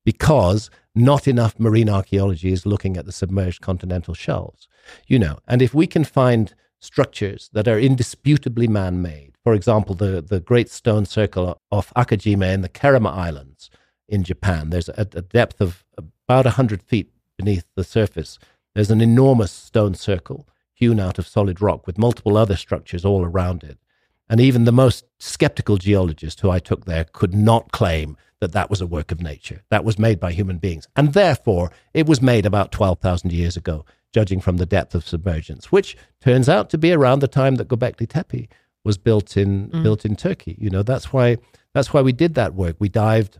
because 0.05 0.69
not 0.95 1.27
enough 1.27 1.59
marine 1.59 1.89
archaeology 1.89 2.51
is 2.51 2.65
looking 2.65 2.97
at 2.97 3.05
the 3.05 3.11
submerged 3.11 3.61
continental 3.61 4.13
shelves. 4.13 4.67
You 5.07 5.19
know, 5.19 5.39
and 5.47 5.61
if 5.61 5.73
we 5.73 5.87
can 5.87 6.03
find 6.03 6.53
structures 6.79 7.49
that 7.53 7.67
are 7.67 7.79
indisputably 7.79 8.67
man 8.67 9.01
made, 9.01 9.33
for 9.43 9.53
example, 9.53 9.95
the, 9.95 10.21
the 10.21 10.39
great 10.39 10.69
stone 10.69 11.05
circle 11.05 11.59
off 11.71 11.93
Akajima 11.95 12.53
in 12.53 12.61
the 12.61 12.69
Kerama 12.69 13.13
Islands 13.13 13.69
in 14.07 14.23
Japan, 14.23 14.69
there's 14.69 14.89
a, 14.89 15.07
a 15.13 15.21
depth 15.21 15.61
of 15.61 15.83
about 15.97 16.45
100 16.45 16.81
feet 16.83 17.11
beneath 17.37 17.65
the 17.75 17.83
surface. 17.83 18.39
There's 18.73 18.91
an 18.91 19.01
enormous 19.01 19.51
stone 19.51 19.95
circle 19.95 20.47
hewn 20.73 20.99
out 20.99 21.19
of 21.19 21.27
solid 21.27 21.61
rock 21.61 21.85
with 21.85 21.97
multiple 21.97 22.37
other 22.37 22.55
structures 22.55 23.05
all 23.05 23.23
around 23.23 23.63
it. 23.63 23.77
And 24.29 24.39
even 24.39 24.63
the 24.63 24.71
most 24.71 25.05
skeptical 25.19 25.77
geologist 25.77 26.39
who 26.39 26.49
I 26.49 26.59
took 26.59 26.85
there 26.85 27.05
could 27.11 27.33
not 27.33 27.71
claim 27.71 28.17
that 28.43 28.51
that 28.51 28.69
was 28.69 28.81
a 28.81 28.87
work 28.87 29.13
of 29.13 29.21
nature. 29.21 29.63
That 29.69 29.85
was 29.85 29.97
made 29.97 30.19
by 30.19 30.33
human 30.33 30.57
beings. 30.57 30.85
And 30.97 31.13
therefore, 31.13 31.71
it 31.93 32.07
was 32.07 32.21
made 32.21 32.45
about 32.45 32.73
12,000 32.73 33.31
years 33.31 33.55
ago, 33.55 33.85
judging 34.11 34.41
from 34.41 34.57
the 34.57 34.65
depth 34.65 34.93
of 34.93 35.07
submergence, 35.07 35.71
which 35.71 35.95
turns 36.19 36.49
out 36.49 36.69
to 36.71 36.77
be 36.77 36.91
around 36.91 37.19
the 37.19 37.29
time 37.29 37.55
that 37.55 37.69
Göbekli 37.69 38.07
Tepe 38.07 38.49
was 38.83 38.97
built 38.97 39.37
in, 39.37 39.69
mm. 39.69 39.81
built 39.81 40.03
in 40.03 40.17
Turkey. 40.17 40.57
You 40.59 40.69
know, 40.69 40.83
that's 40.83 41.13
why, 41.13 41.37
that's 41.73 41.93
why 41.93 42.01
we 42.01 42.11
did 42.11 42.33
that 42.35 42.53
work. 42.53 42.75
We 42.79 42.89
dived 42.89 43.39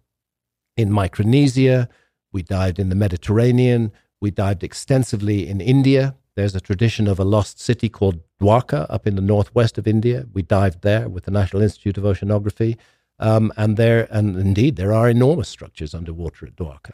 in 0.77 0.89
Micronesia, 0.89 1.89
we 2.31 2.41
dived 2.41 2.79
in 2.79 2.87
the 2.87 2.95
Mediterranean, 2.95 3.91
we 4.21 4.31
dived 4.31 4.63
extensively 4.63 5.49
in 5.49 5.59
India. 5.59 6.15
There's 6.35 6.55
a 6.55 6.61
tradition 6.61 7.07
of 7.09 7.19
a 7.19 7.25
lost 7.25 7.59
city 7.59 7.89
called 7.89 8.21
Dwarka 8.41 8.87
up 8.89 9.05
in 9.05 9.15
the 9.15 9.21
northwest 9.21 9.77
of 9.77 9.85
India. 9.85 10.25
We 10.33 10.43
dived 10.43 10.81
there 10.81 11.09
with 11.09 11.25
the 11.25 11.31
National 11.31 11.61
Institute 11.61 11.97
of 11.97 12.05
Oceanography. 12.05 12.77
Um, 13.19 13.53
and 13.57 13.77
there, 13.77 14.07
and 14.11 14.37
indeed, 14.37 14.75
there 14.75 14.93
are 14.93 15.09
enormous 15.09 15.49
structures 15.49 15.93
underwater 15.93 16.45
at 16.45 16.55
Dwarka. 16.55 16.93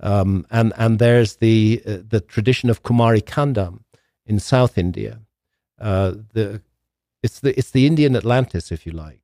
Um, 0.00 0.46
and 0.50 0.72
and 0.76 0.98
there's 0.98 1.36
the 1.36 1.80
uh, 1.86 1.98
the 2.06 2.20
tradition 2.20 2.68
of 2.68 2.82
Kumari 2.82 3.22
Kandam 3.22 3.84
in 4.26 4.40
South 4.40 4.76
India. 4.76 5.20
Uh, 5.80 6.14
the 6.34 6.60
it's 7.22 7.38
the 7.40 7.56
it's 7.56 7.70
the 7.70 7.86
Indian 7.86 8.16
Atlantis, 8.16 8.72
if 8.72 8.84
you 8.84 8.92
like. 8.92 9.20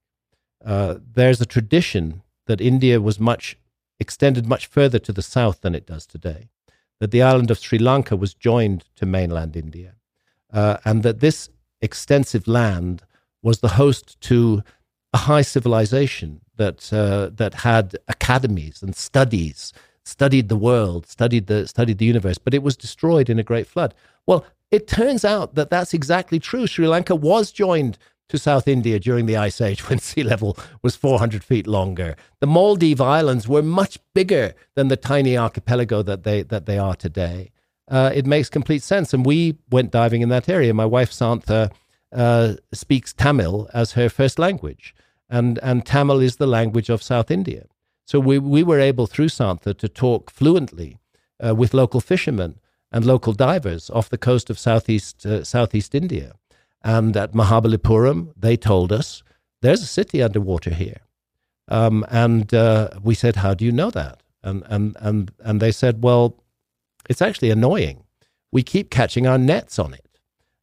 Uh, 0.65 0.97
there's 1.15 1.41
a 1.41 1.47
tradition 1.47 2.23
that 2.47 2.61
India 2.61 3.01
was 3.01 3.19
much 3.19 3.57
extended 3.99 4.47
much 4.47 4.67
further 4.67 5.01
to 5.01 5.13
the 5.13 5.23
south 5.23 5.61
than 5.63 5.75
it 5.75 5.87
does 5.87 6.07
today 6.07 6.49
that 7.01 7.11
the 7.11 7.23
island 7.23 7.51
of 7.51 7.59
Sri 7.59 7.79
Lanka 7.79 8.17
was 8.17 8.35
joined 8.35 8.85
to 8.97 9.07
mainland 9.07 9.57
India, 9.57 9.95
uh, 10.53 10.79
and 10.85 11.03
that 11.03 11.21
this 11.21 11.49
extensive 11.81 12.49
land 12.49 13.03
was 13.43 13.61
the 13.61 13.69
host 13.69 14.21
to 14.21 14.63
a 15.13 15.19
high 15.19 15.43
civilization 15.43 16.41
that 16.57 16.93
uh, 16.93 17.31
that 17.35 17.55
had 17.55 17.97
academies 18.09 18.83
and 18.83 18.95
studies, 18.95 19.73
studied 20.05 20.49
the 20.49 20.57
world, 20.57 21.07
studied 21.07 21.47
the 21.47 21.67
studied 21.67 21.99
the 21.99 22.05
universe, 22.05 22.39
but 22.39 22.55
it 22.55 22.63
was 22.63 22.77
destroyed 22.77 23.31
in 23.31 23.39
a 23.39 23.43
great 23.43 23.67
flood. 23.67 23.95
Well, 24.27 24.45
it 24.71 24.87
turns 24.87 25.25
out 25.25 25.55
that 25.55 25.71
that's 25.71 25.95
exactly 25.95 26.39
true. 26.39 26.67
Sri 26.67 26.87
Lanka 26.87 27.15
was 27.15 27.53
joined 27.53 27.99
to 28.29 28.39
South 28.39 28.69
India 28.69 28.99
during 28.99 29.27
the 29.27 29.37
Ice 29.37 29.61
Age 29.61 29.81
when 29.89 29.99
sea 29.99 30.23
level 30.23 30.57
was 30.83 30.97
400 30.97 31.43
feet 31.43 31.67
longer. 31.67 32.17
The 32.41 32.47
Maldive 32.47 33.01
Islands 33.01 33.49
were 33.49 33.63
much 33.63 33.99
bigger 34.15 34.55
than 34.75 34.89
the 34.89 34.97
tiny 34.97 35.37
archipelago 35.37 36.03
that 36.03 36.25
they, 36.25 36.43
that 36.43 36.67
they 36.67 36.79
are 36.79 36.95
today. 36.95 37.51
Uh, 37.91 38.11
it 38.15 38.27
makes 38.27 38.51
complete 38.51 38.83
sense. 38.83 39.15
And 39.15 39.25
we 39.25 39.57
went 39.71 39.91
diving 39.91 40.21
in 40.21 40.29
that 40.29 40.49
area. 40.49 40.75
My 40.75 40.85
wife, 40.85 41.11
Santha, 41.11 41.73
uh, 42.13 42.55
speaks 42.73 43.13
Tamil 43.13 43.69
as 43.73 43.93
her 43.93 44.09
first 44.09 44.39
language. 44.39 44.95
And, 45.29 45.59
and 45.63 45.85
Tamil 45.85 46.21
is 46.21 46.37
the 46.37 46.47
language 46.47 46.89
of 46.89 47.03
South 47.03 47.31
India. 47.31 47.67
So 48.07 48.19
we, 48.19 48.39
we 48.39 48.63
were 48.63 48.81
able, 48.81 49.07
through 49.07 49.29
Santha, 49.29 49.77
to 49.77 49.89
talk 49.89 50.31
fluently 50.31 50.99
uh, 51.45 51.55
with 51.55 51.75
local 51.75 52.01
fishermen 52.01 52.59
and 52.91 53.05
local 53.05 53.35
divers 53.35 53.91
off 53.91 54.09
the 54.09 54.17
coast 54.17 54.49
of 54.49 54.59
southeast, 54.59 55.27
uh, 55.27 55.45
southeast 55.45 55.95
India. 55.95 56.33
And 56.83 57.17
at 57.17 57.33
Mahabalipuram, 57.33 58.33
they 58.37 58.57
told 58.57 58.93
us 58.93 59.23
there's 59.61 59.83
a 59.83 59.87
city 59.87 60.23
underwater 60.23 60.71
here. 60.71 61.01
Um, 61.69 62.07
and 62.09 62.53
uh, 62.55 62.91
we 63.03 63.15
said, 63.15 63.37
How 63.37 63.53
do 63.55 63.65
you 63.65 63.73
know 63.73 63.91
that? 63.91 64.23
And, 64.43 64.63
and, 64.67 64.97
and, 65.01 65.33
and 65.41 65.61
they 65.61 65.73
said, 65.73 66.03
Well, 66.03 66.43
it's 67.11 67.21
actually 67.21 67.51
annoying. 67.51 68.05
We 68.51 68.63
keep 68.63 68.91
catching 68.91 69.27
our 69.27 69.37
nets 69.37 69.79
on 69.79 69.93
it. 69.93 70.08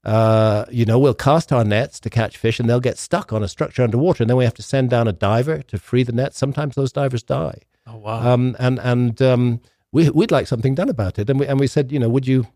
Uh, 0.05 0.65
you 0.69 0.85
know, 0.85 0.99
we'll 0.99 1.15
cast 1.15 1.51
our 1.51 1.63
nets 1.63 1.99
to 1.99 2.09
catch 2.09 2.37
fish 2.37 2.59
and 2.59 2.69
they'll 2.69 2.79
get 2.79 2.97
stuck 2.97 3.33
on 3.33 3.43
a 3.43 3.47
structure 3.47 3.81
underwater. 3.83 4.23
And 4.23 4.29
then 4.29 4.37
we 4.37 4.43
have 4.43 4.53
to 4.53 4.63
send 4.63 4.91
down 4.91 5.07
a 5.07 5.13
diver 5.13 5.63
to 5.63 5.77
free 5.79 6.03
the 6.03 6.11
net. 6.11 6.35
Sometimes 6.35 6.75
those 6.75 6.91
divers 6.91 7.23
die. 7.23 7.61
Oh, 7.87 7.97
wow. 7.97 8.33
Um, 8.33 8.55
and 8.59 8.79
and 8.79 9.21
um, 9.21 9.61
we, 9.91 10.09
would 10.09 10.31
like 10.31 10.47
something 10.47 10.75
done 10.75 10.89
about 10.89 11.17
it. 11.17 11.29
And 11.29 11.39
we, 11.39 11.47
and 11.47 11.59
we 11.59 11.67
said, 11.67 11.91
you 11.91 11.99
know, 11.99 12.09
would 12.09 12.27
you 12.27 12.47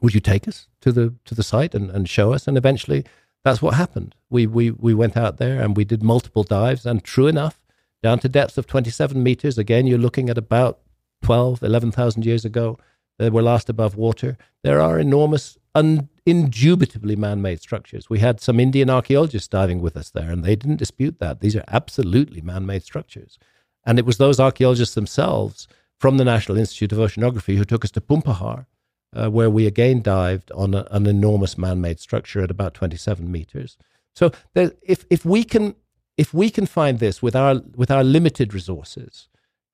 would 0.00 0.14
you 0.14 0.20
take 0.20 0.48
us 0.48 0.68
to 0.80 0.92
the 0.92 1.14
to 1.26 1.34
the 1.34 1.42
site 1.42 1.74
and, 1.74 1.90
and 1.90 2.08
show 2.08 2.32
us? 2.32 2.48
And 2.48 2.56
eventually, 2.56 3.04
that's 3.44 3.60
what 3.60 3.74
happened. 3.74 4.14
We 4.30 4.46
we 4.46 4.70
we 4.70 4.94
went 4.94 5.16
out 5.16 5.36
there 5.36 5.60
and 5.60 5.76
we 5.76 5.84
did 5.84 6.02
multiple 6.02 6.42
dives, 6.42 6.86
and 6.86 7.04
true 7.04 7.26
enough, 7.26 7.60
down 8.02 8.18
to 8.20 8.28
depths 8.28 8.58
of 8.58 8.66
27 8.66 9.22
meters. 9.22 9.58
Again, 9.58 9.86
you're 9.86 9.98
looking 9.98 10.30
at 10.30 10.38
about 10.38 10.80
12, 11.22 11.62
11,000 11.62 12.26
years 12.26 12.44
ago. 12.44 12.78
They 13.18 13.30
were 13.30 13.42
last 13.42 13.68
above 13.68 13.96
water. 13.96 14.36
There 14.62 14.80
are 14.80 14.98
enormous, 14.98 15.56
un, 15.74 16.08
indubitably 16.24 17.16
man-made 17.16 17.60
structures. 17.60 18.08
We 18.08 18.20
had 18.20 18.40
some 18.40 18.60
Indian 18.60 18.88
archaeologists 18.88 19.48
diving 19.48 19.80
with 19.80 19.96
us 19.96 20.10
there, 20.10 20.30
and 20.30 20.44
they 20.44 20.56
didn't 20.56 20.76
dispute 20.76 21.18
that. 21.18 21.40
These 21.40 21.56
are 21.56 21.64
absolutely 21.68 22.40
man-made 22.40 22.82
structures. 22.82 23.38
And 23.84 23.98
it 23.98 24.06
was 24.06 24.18
those 24.18 24.38
archaeologists 24.38 24.94
themselves 24.94 25.66
from 25.98 26.16
the 26.16 26.24
National 26.24 26.58
Institute 26.58 26.92
of 26.92 26.98
Oceanography 26.98 27.56
who 27.56 27.64
took 27.64 27.84
us 27.84 27.90
to 27.92 28.00
Poompuhar 28.00 28.66
uh, 29.14 29.28
where 29.28 29.50
we 29.50 29.66
again 29.66 30.02
dived 30.02 30.50
on 30.52 30.74
a, 30.74 30.86
an 30.90 31.06
enormous 31.06 31.58
man-made 31.58 32.00
structure 32.00 32.42
at 32.42 32.50
about 32.50 32.74
27 32.74 33.30
meters. 33.30 33.76
So 34.14 34.30
there, 34.54 34.72
if 34.82 35.04
if 35.10 35.24
we 35.24 35.44
can 35.44 35.74
if 36.16 36.34
we 36.34 36.50
can 36.50 36.66
find 36.66 36.98
this 36.98 37.22
with 37.22 37.36
our 37.36 37.60
with 37.76 37.90
our 37.90 38.04
limited 38.04 38.54
resources, 38.54 39.28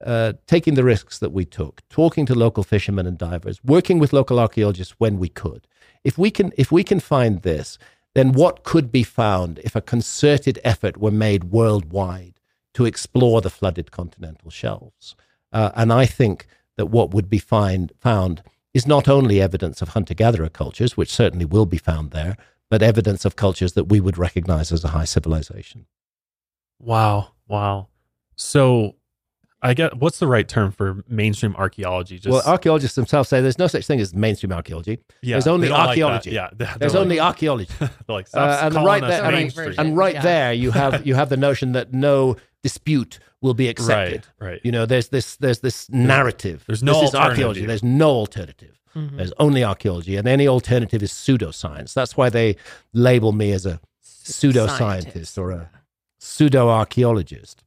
uh, 0.04 0.34
taking 0.46 0.74
the 0.74 0.84
risks 0.84 1.18
that 1.18 1.32
we 1.32 1.44
took, 1.44 1.82
talking 1.88 2.26
to 2.26 2.34
local 2.34 2.62
fishermen 2.62 3.06
and 3.06 3.18
divers, 3.18 3.62
working 3.64 3.98
with 3.98 4.12
local 4.12 4.38
archaeologists 4.38 4.94
when 4.98 5.18
we 5.18 5.28
could, 5.28 5.66
if 6.04 6.18
we 6.18 6.30
can 6.30 6.52
if 6.56 6.70
we 6.72 6.84
can 6.84 7.00
find 7.00 7.42
this, 7.42 7.78
then 8.14 8.32
what 8.32 8.64
could 8.64 8.90
be 8.90 9.02
found 9.02 9.58
if 9.60 9.76
a 9.76 9.80
concerted 9.80 10.58
effort 10.64 10.96
were 10.96 11.10
made 11.10 11.44
worldwide 11.44 12.40
to 12.74 12.84
explore 12.84 13.40
the 13.40 13.50
flooded 13.50 13.90
continental 13.90 14.50
shelves? 14.50 15.14
Uh, 15.52 15.70
and 15.74 15.92
I 15.92 16.06
think 16.06 16.46
that 16.76 16.86
what 16.86 17.12
would 17.12 17.28
be 17.28 17.38
find, 17.38 17.92
found 17.98 18.42
is 18.74 18.86
not 18.86 19.08
only 19.08 19.40
evidence 19.40 19.82
of 19.82 19.90
hunter 19.90 20.14
gatherer 20.14 20.48
cultures, 20.48 20.96
which 20.96 21.12
certainly 21.12 21.44
will 21.44 21.66
be 21.66 21.78
found 21.78 22.10
there, 22.10 22.36
but 22.70 22.82
evidence 22.82 23.24
of 23.24 23.36
cultures 23.36 23.72
that 23.72 23.84
we 23.84 24.00
would 24.00 24.18
recognize 24.18 24.70
as 24.72 24.84
a 24.84 24.88
high 24.88 25.04
civilization. 25.04 25.86
Wow. 26.78 27.32
Wow. 27.48 27.88
So 28.36 28.94
I 29.60 29.74
get 29.74 29.96
what's 29.96 30.18
the 30.18 30.26
right 30.26 30.46
term 30.46 30.70
for 30.70 31.04
mainstream 31.08 31.56
archaeology? 31.56 32.18
Just, 32.18 32.32
well, 32.32 32.42
archaeologists 32.46 32.94
themselves 32.94 33.28
say 33.28 33.40
there's 33.40 33.58
no 33.58 33.66
such 33.66 33.86
thing 33.86 34.00
as 34.00 34.14
mainstream 34.14 34.52
archaeology. 34.52 35.00
Yeah, 35.20 35.34
there's 35.34 35.46
only 35.48 35.70
archaeology. 35.70 36.30
Like 36.30 36.52
yeah, 36.58 36.74
there's 36.78 36.94
like, 36.94 37.00
only 37.00 37.20
archaeology. 37.30 37.72
like, 38.08 38.28
uh, 38.34 38.60
and 38.62 38.74
right 38.74 39.00
there, 39.00 39.24
and, 39.24 39.78
and 39.78 39.96
right 39.96 40.14
yeah. 40.14 40.22
there, 40.22 40.52
you 40.52 40.70
have 40.70 41.06
you 41.06 41.14
have 41.14 41.28
the 41.28 41.36
notion 41.36 41.72
that 41.72 41.92
no 41.92 42.36
dispute 42.62 43.18
will 43.40 43.54
be 43.54 43.68
accepted. 43.68 44.26
Right, 44.40 44.48
right. 44.48 44.60
You 44.62 44.72
know, 44.72 44.86
there's 44.86 45.08
this 45.08 45.36
there's 45.36 45.60
this 45.60 45.90
narrative. 45.90 46.64
There's 46.66 46.82
no 46.82 47.00
this 47.00 47.10
is 47.10 47.14
archaeology. 47.14 47.66
There's 47.66 47.82
no 47.82 48.10
alternative. 48.10 48.80
Mm-hmm. 48.94 49.16
There's 49.16 49.32
only 49.38 49.64
archaeology, 49.64 50.16
and 50.16 50.26
any 50.26 50.48
alternative 50.48 51.02
is 51.02 51.12
pseudoscience. 51.12 51.94
That's 51.94 52.16
why 52.16 52.30
they 52.30 52.56
label 52.92 53.32
me 53.32 53.52
as 53.52 53.66
a 53.66 53.80
pseudoscientist 54.04 55.38
or 55.38 55.50
a 55.50 55.70
pseudo 56.18 56.68
archaeologist, 56.68 57.64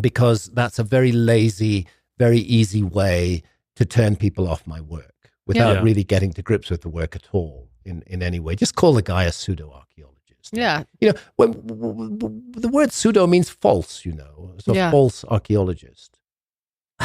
because 0.00 0.46
that's 0.46 0.78
a 0.78 0.84
very 0.84 1.12
lazy, 1.12 1.86
very 2.18 2.38
easy 2.38 2.82
way 2.82 3.42
to 3.76 3.84
turn 3.84 4.16
people 4.16 4.48
off 4.48 4.66
my 4.66 4.80
work 4.80 5.30
without 5.46 5.76
yeah. 5.76 5.82
really 5.82 6.04
getting 6.04 6.32
to 6.32 6.42
grips 6.42 6.70
with 6.70 6.82
the 6.82 6.88
work 6.88 7.16
at 7.16 7.28
all 7.32 7.68
in, 7.84 8.02
in 8.06 8.22
any 8.22 8.38
way. 8.38 8.54
Just 8.54 8.74
call 8.74 8.92
the 8.92 9.02
guy 9.02 9.24
a 9.24 9.32
pseudo 9.32 9.72
archaeologist. 9.72 10.50
Yeah. 10.52 10.84
You 11.00 11.12
know, 11.12 11.18
when, 11.36 11.52
the 12.52 12.68
word 12.68 12.92
pseudo 12.92 13.26
means 13.26 13.50
false, 13.50 14.04
you 14.04 14.12
know, 14.12 14.54
so 14.58 14.74
yeah. 14.74 14.90
false 14.90 15.24
archaeologist. 15.24 16.18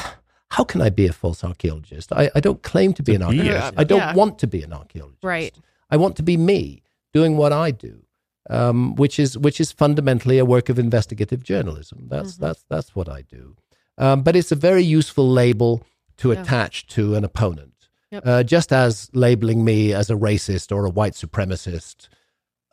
How 0.50 0.64
can 0.64 0.82
I 0.82 0.90
be 0.90 1.08
a 1.08 1.14
false 1.14 1.44
archaeologist? 1.44 2.12
I, 2.12 2.30
I 2.36 2.40
don't 2.40 2.62
claim 2.62 2.94
to 2.94 3.04
be 3.04 3.16
an 3.16 3.24
archaeologist. 3.24 3.74
I 3.78 3.84
don't 3.84 4.00
yeah. 4.00 4.14
want 4.14 4.40
to 4.40 4.48
be 4.48 4.62
an 4.62 4.74
archaeologist. 4.74 5.24
Right. 5.24 5.56
I 5.90 5.98
want 5.98 6.16
to 6.18 6.24
be 6.24 6.38
me 6.38 6.84
doing 7.14 7.38
what 7.38 7.54
I 7.54 7.72
do, 7.72 8.04
um, 8.50 8.96
which 8.96 9.20
is 9.20 9.38
which 9.38 9.60
is 9.60 9.72
fundamentally 9.72 10.38
a 10.38 10.46
work 10.46 10.70
of 10.70 10.80
investigative 10.80 11.44
journalism. 11.44 12.08
That's 12.10 12.34
mm-hmm. 12.34 12.46
that's 12.46 12.66
that's 12.70 12.96
what 12.96 13.10
I 13.10 13.22
do. 13.22 13.56
Um, 13.98 14.24
but 14.24 14.36
it's 14.36 14.52
a 14.52 14.56
very 14.56 14.84
useful 14.84 15.30
label 15.30 15.86
to 16.18 16.32
yeah. 16.32 16.42
attach 16.42 16.88
to 16.88 17.16
an 17.16 17.24
opponent, 17.24 17.90
yep. 18.12 18.24
uh, 18.26 18.44
just 18.44 18.74
as 18.74 19.10
labeling 19.14 19.64
me 19.64 19.94
as 19.94 20.10
a 20.10 20.16
racist 20.16 20.76
or 20.76 20.86
a 20.86 20.90
white 20.90 21.14
supremacist 21.14 22.10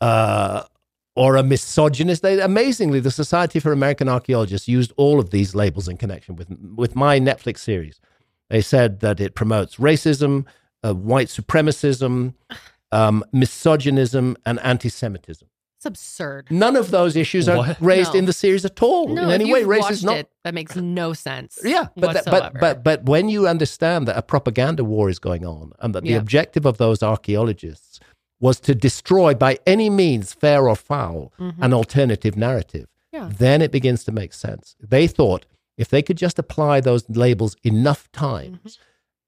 uh, 0.00 0.62
or 1.14 1.36
a 1.36 1.42
misogynist. 1.42 2.22
They, 2.22 2.40
amazingly, 2.40 3.00
the 3.00 3.10
Society 3.10 3.60
for 3.60 3.72
American 3.72 4.08
Archaeologists 4.08 4.68
used 4.68 4.92
all 4.96 5.20
of 5.20 5.30
these 5.30 5.54
labels 5.54 5.88
in 5.88 5.96
connection 5.96 6.36
with 6.36 6.48
with 6.74 6.96
my 6.96 7.20
Netflix 7.20 7.58
series. 7.58 8.00
They 8.48 8.62
said 8.62 9.00
that 9.00 9.20
it 9.20 9.36
promotes 9.36 9.76
racism, 9.76 10.44
uh, 10.82 10.92
white 10.94 11.28
supremacism, 11.28 12.34
um, 12.90 13.24
misogynism, 13.32 14.36
and 14.44 14.58
anti-Semitism. 14.60 15.46
It's 15.80 15.86
absurd. 15.86 16.48
None 16.50 16.76
of 16.76 16.90
those 16.90 17.16
issues 17.16 17.48
are 17.48 17.56
what? 17.56 17.80
raised 17.80 18.12
no. 18.12 18.18
in 18.18 18.26
the 18.26 18.34
series 18.34 18.66
at 18.66 18.82
all 18.82 19.08
no, 19.08 19.22
in 19.22 19.30
any 19.30 19.50
way. 19.50 19.64
Race 19.64 19.90
is 19.90 20.04
not. 20.04 20.18
It, 20.18 20.30
that 20.44 20.52
makes 20.52 20.76
no 20.76 21.14
sense. 21.14 21.58
Yeah, 21.64 21.86
but, 21.96 22.22
but 22.26 22.60
but 22.60 22.84
but 22.84 23.04
when 23.04 23.30
you 23.30 23.48
understand 23.48 24.06
that 24.06 24.18
a 24.18 24.20
propaganda 24.20 24.84
war 24.84 25.08
is 25.08 25.18
going 25.18 25.46
on 25.46 25.72
and 25.78 25.94
that 25.94 26.04
the 26.04 26.16
objective 26.16 26.66
of 26.66 26.76
those 26.76 27.02
archaeologists 27.02 27.98
was 28.40 28.60
to 28.60 28.74
destroy 28.74 29.32
by 29.32 29.58
any 29.66 29.88
means, 29.88 30.34
fair 30.34 30.68
or 30.68 30.76
foul, 30.76 31.32
mm-hmm. 31.40 31.62
an 31.62 31.72
alternative 31.72 32.36
narrative. 32.36 32.86
Yeah. 33.10 33.30
Then 33.32 33.62
it 33.62 33.72
begins 33.72 34.04
to 34.04 34.12
make 34.12 34.34
sense. 34.34 34.76
They 34.86 35.06
thought 35.06 35.46
if 35.78 35.88
they 35.88 36.02
could 36.02 36.18
just 36.18 36.38
apply 36.38 36.82
those 36.82 37.08
labels 37.08 37.56
enough 37.64 38.12
times, 38.12 38.58
mm-hmm. 38.58 38.82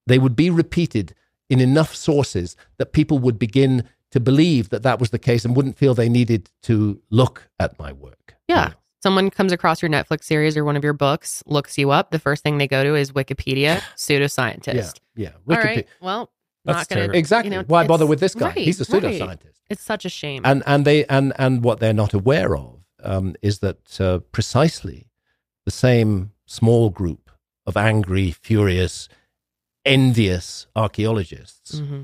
they 0.07 0.19
would 0.19 0.37
be 0.37 0.51
repeated 0.51 1.15
in 1.49 1.61
enough 1.61 1.95
sources 1.95 2.57
that 2.77 2.93
people 2.93 3.19
would 3.21 3.39
begin 3.39 3.89
to 4.13 4.21
believe 4.21 4.69
that 4.69 4.83
that 4.85 5.01
was 5.01 5.11
the 5.11 5.19
case 5.19 5.45
and 5.45 5.57
wouldn't 5.57 5.77
feel 5.77 5.95
they 5.95 6.09
needed 6.09 6.51
to 6.63 7.01
look 7.11 7.49
at 7.59 7.79
my 7.79 7.93
work. 7.93 8.37
Yeah. 8.47 8.73
Someone 9.03 9.31
comes 9.31 9.51
across 9.51 9.83
your 9.83 9.91
Netflix 9.91 10.25
series 10.25 10.57
or 10.57 10.65
one 10.65 10.77
of 10.77 10.85
your 10.85 10.93
books, 10.93 11.43
looks 11.47 11.77
you 11.77 11.91
up. 11.91 12.13
The 12.13 12.21
first 12.21 12.45
thing 12.45 12.59
they 12.59 12.69
go 12.69 12.85
to 12.85 12.95
is 12.95 13.11
Wikipedia, 13.11 13.81
pseudoscientist. 13.97 15.01
Yeah. 15.17 15.31
yeah. 15.47 15.55
Wikipedia. 15.55 15.57
All 15.57 15.65
right. 15.65 15.89
Well, 16.01 16.33
that's 16.65 16.91
not 16.91 17.01
gonna, 17.01 17.13
exactly. 17.13 17.51
You 17.53 17.59
know, 17.59 17.65
Why 17.67 17.87
bother 17.87 18.07
with 18.07 18.21
this 18.21 18.35
guy? 18.35 18.49
Right, 18.49 18.59
He's 18.59 18.81
a 18.81 18.85
pseudoscientist. 18.85 19.27
Right. 19.27 19.41
It's 19.69 19.83
such 19.83 20.05
a 20.05 20.09
shame. 20.09 20.43
And 20.45 20.63
and 20.67 20.85
they 20.85 21.05
and 21.07 21.33
and 21.37 21.65
what 21.65 21.81
they're 21.81 21.93
not 21.93 22.15
aware 22.15 22.57
of 22.57 22.85
um, 23.03 23.35
is 23.43 23.59
that 23.59 24.01
uh, 24.01 24.21
precisely 24.31 25.09
the 25.65 25.73
same 25.73 26.33
small 26.47 26.91
group 26.91 27.31
of 27.67 27.77
angry, 27.77 28.31
furious, 28.31 29.09
envious 29.85 30.67
archaeologists 30.77 31.81
mm-hmm. 31.81 32.03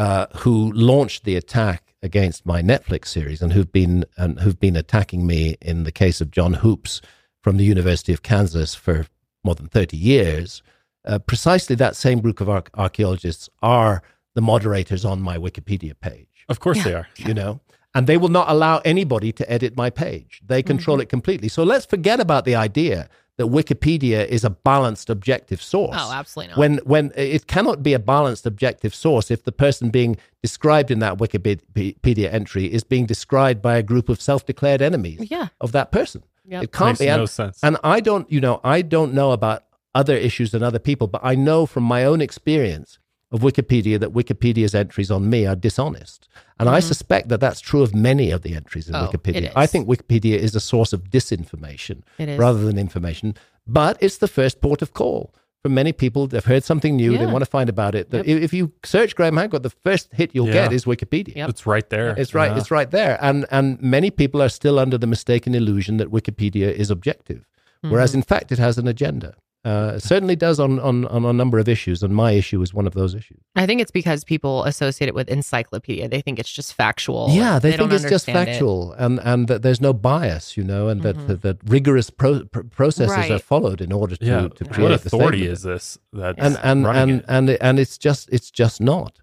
Uh, 0.00 0.26
who 0.38 0.72
launched 0.72 1.24
the 1.24 1.36
attack 1.36 1.92
against 2.02 2.46
my 2.46 2.62
Netflix 2.62 3.08
series 3.08 3.42
and 3.42 3.52
who've 3.52 3.70
been 3.70 4.06
and 4.16 4.40
who've 4.40 4.58
been 4.58 4.76
attacking 4.76 5.26
me 5.26 5.58
in 5.60 5.84
the 5.84 5.92
case 5.92 6.22
of 6.22 6.30
John 6.30 6.54
Hoopes 6.54 7.02
from 7.42 7.58
the 7.58 7.64
University 7.64 8.12
of 8.14 8.22
Kansas 8.22 8.74
for 8.74 9.04
more 9.44 9.54
than 9.54 9.68
thirty 9.68 9.98
years 9.98 10.62
uh, 11.04 11.18
precisely 11.18 11.76
that 11.76 11.96
same 11.96 12.20
group 12.20 12.40
of 12.40 12.48
ar- 12.48 12.64
archaeologists 12.76 13.50
are 13.60 14.02
the 14.34 14.40
moderators 14.40 15.04
on 15.04 15.20
my 15.20 15.36
Wikipedia 15.36 15.92
page. 16.00 16.46
Of 16.48 16.60
course 16.60 16.78
yeah. 16.78 16.84
they 16.84 16.94
are. 16.94 17.08
You 17.18 17.34
know, 17.34 17.60
and 17.94 18.06
they 18.06 18.16
will 18.16 18.28
not 18.28 18.48
allow 18.48 18.78
anybody 18.86 19.32
to 19.32 19.52
edit 19.52 19.76
my 19.76 19.90
page. 19.90 20.40
They 20.46 20.62
control 20.62 20.96
mm-hmm. 20.96 21.02
it 21.02 21.08
completely. 21.10 21.48
So 21.48 21.62
let's 21.62 21.84
forget 21.84 22.20
about 22.20 22.46
the 22.46 22.54
idea 22.54 23.10
that 23.40 23.46
Wikipedia 23.46 24.26
is 24.26 24.44
a 24.44 24.50
balanced, 24.50 25.08
objective 25.08 25.62
source. 25.62 25.96
Oh, 25.98 26.12
absolutely 26.12 26.50
not. 26.50 26.58
When 26.58 26.76
when 26.84 27.10
it 27.16 27.46
cannot 27.46 27.82
be 27.82 27.94
a 27.94 27.98
balanced, 27.98 28.44
objective 28.44 28.94
source 28.94 29.30
if 29.30 29.44
the 29.44 29.52
person 29.52 29.88
being 29.88 30.18
described 30.42 30.90
in 30.90 30.98
that 30.98 31.16
Wikipedia 31.16 32.30
entry 32.30 32.66
is 32.70 32.84
being 32.84 33.06
described 33.06 33.62
by 33.62 33.78
a 33.78 33.82
group 33.82 34.10
of 34.10 34.20
self-declared 34.20 34.82
enemies 34.82 35.30
yeah. 35.30 35.48
of 35.58 35.72
that 35.72 35.90
person. 35.90 36.22
Yep. 36.44 36.64
It 36.64 36.72
can't 36.72 36.90
Makes 36.90 36.98
be. 36.98 37.06
no 37.06 37.20
and, 37.20 37.30
sense. 37.30 37.58
and 37.62 37.78
I 37.82 38.00
don't, 38.00 38.30
you 38.30 38.42
know, 38.42 38.60
I 38.62 38.82
don't 38.82 39.14
know 39.14 39.32
about 39.32 39.64
other 39.94 40.16
issues 40.16 40.50
than 40.50 40.62
other 40.62 40.78
people, 40.78 41.06
but 41.06 41.22
I 41.24 41.34
know 41.34 41.64
from 41.64 41.84
my 41.84 42.04
own 42.04 42.20
experience 42.20 42.98
of 43.32 43.40
Wikipedia 43.40 43.98
that 44.00 44.12
Wikipedia's 44.12 44.74
entries 44.74 45.10
on 45.10 45.30
me 45.30 45.46
are 45.46 45.54
dishonest. 45.54 46.28
And 46.58 46.68
I 46.68 46.80
suspect 46.80 47.28
that 47.28 47.40
that's 47.40 47.60
true 47.60 47.82
of 47.82 47.94
many 47.94 48.30
of 48.32 48.42
the 48.42 48.54
entries 48.54 48.88
in 48.88 48.94
Mm-hmm. 48.94 49.04
Oh, 49.06 49.08
Wikipedia. 49.08 49.52
I 49.54 49.66
think 49.66 49.88
Wikipedia 49.88 50.36
is 50.36 50.54
a 50.54 50.60
source 50.60 50.92
of 50.92 51.04
disinformation 51.10 52.02
rather 52.18 52.60
than 52.64 52.78
information, 52.78 53.34
but 53.66 53.96
it's 54.00 54.18
the 54.18 54.28
first 54.28 54.60
port 54.60 54.82
of 54.82 54.92
call. 54.94 55.32
For 55.62 55.68
many 55.68 55.92
people, 55.92 56.26
they've 56.26 56.44
heard 56.44 56.64
something 56.64 56.96
new, 56.96 57.16
they 57.18 57.26
want 57.26 57.44
to 57.44 57.50
find 57.50 57.68
about 57.68 57.94
it. 57.94 58.10
The- 58.10 58.28
If 58.28 58.52
you 58.54 58.72
search 58.82 59.14
Graham 59.14 59.36
Hancock, 59.36 59.62
the 59.62 59.70
first 59.84 60.08
hit 60.12 60.34
you'll 60.34 60.46
Yeah. 60.48 60.54
get 60.64 60.72
is 60.72 60.86
Wikipedia. 60.86 61.36
Yep. 61.36 61.48
It's 61.50 61.66
right 61.66 61.88
there. 61.90 62.14
It's 62.16 62.34
right. 62.34 62.50
Yeah. 62.50 62.58
It's 62.58 62.70
right 62.70 62.90
there, 62.90 63.18
and 63.20 63.44
and 63.50 63.80
many 63.82 64.10
people 64.10 64.40
are 64.42 64.48
still 64.48 64.78
under 64.78 64.96
the 64.98 65.06
mistaken 65.06 65.54
illusion 65.54 65.98
that 65.98 66.08
Wikipedia 66.10 66.72
is 66.72 66.90
objective, 66.90 67.40
Mm-hmm. 67.84 67.90
whereas 67.92 68.14
in 68.14 68.22
fact 68.22 68.50
it 68.52 68.58
has 68.58 68.78
an 68.78 68.88
agenda. 68.88 69.34
Uh, 69.62 69.92
it 69.96 70.02
certainly 70.02 70.34
does 70.36 70.58
on, 70.58 70.78
on 70.80 71.04
on 71.08 71.24
a 71.26 71.32
number 71.34 71.58
of 71.58 71.68
issues, 71.68 72.02
and 72.02 72.14
my 72.14 72.32
issue 72.32 72.62
is 72.62 72.72
one 72.72 72.86
of 72.86 72.94
those 72.94 73.14
issues. 73.14 73.40
I 73.54 73.66
think 73.66 73.82
it's 73.82 73.90
because 73.90 74.24
people 74.24 74.64
associate 74.64 75.08
it 75.08 75.14
with 75.14 75.28
encyclopedia. 75.28 76.08
They 76.08 76.22
think 76.22 76.38
it's 76.38 76.50
just 76.50 76.72
factual. 76.72 77.28
yeah, 77.30 77.58
they, 77.58 77.76
don't 77.76 77.90
think 77.90 78.00
it's 78.00 78.10
just 78.10 78.26
understand 78.28 78.48
it. 78.48 78.52
factual, 78.52 78.92
and 78.94 79.20
and 79.22 79.48
that 79.48 79.60
there's 79.60 79.80
no 79.82 79.92
bias, 79.92 80.56
you 80.56 80.64
know, 80.64 80.88
and 80.88 81.02
that 81.02 81.26
that, 81.26 81.42
that 81.42 81.58
rigorous 81.66 82.08
pro- 82.08 82.44
pr- 82.46 82.62
processes 82.62 83.10
Mm-hmm. 83.12 83.20
Right. 83.20 83.30
are 83.32 83.38
followed 83.38 83.80
in 83.82 83.92
order 83.92 84.16
to 84.16 84.24
Yeah. 84.24 84.48
to 84.48 84.64
create 84.64 84.90
What 84.92 85.02
the 85.02 85.08
authority 85.08 85.38
statement. 85.38 85.52
is 85.58 85.62
this? 85.62 85.98
That 86.14 86.34
and 86.38 86.56
and 86.62 86.86
and 86.86 87.10
it? 87.10 87.24
and 87.28 87.50
and 87.50 87.78
it's 87.78 87.98
just 87.98 88.30
it's 88.32 88.50
just 88.50 88.80
not. 88.80 89.18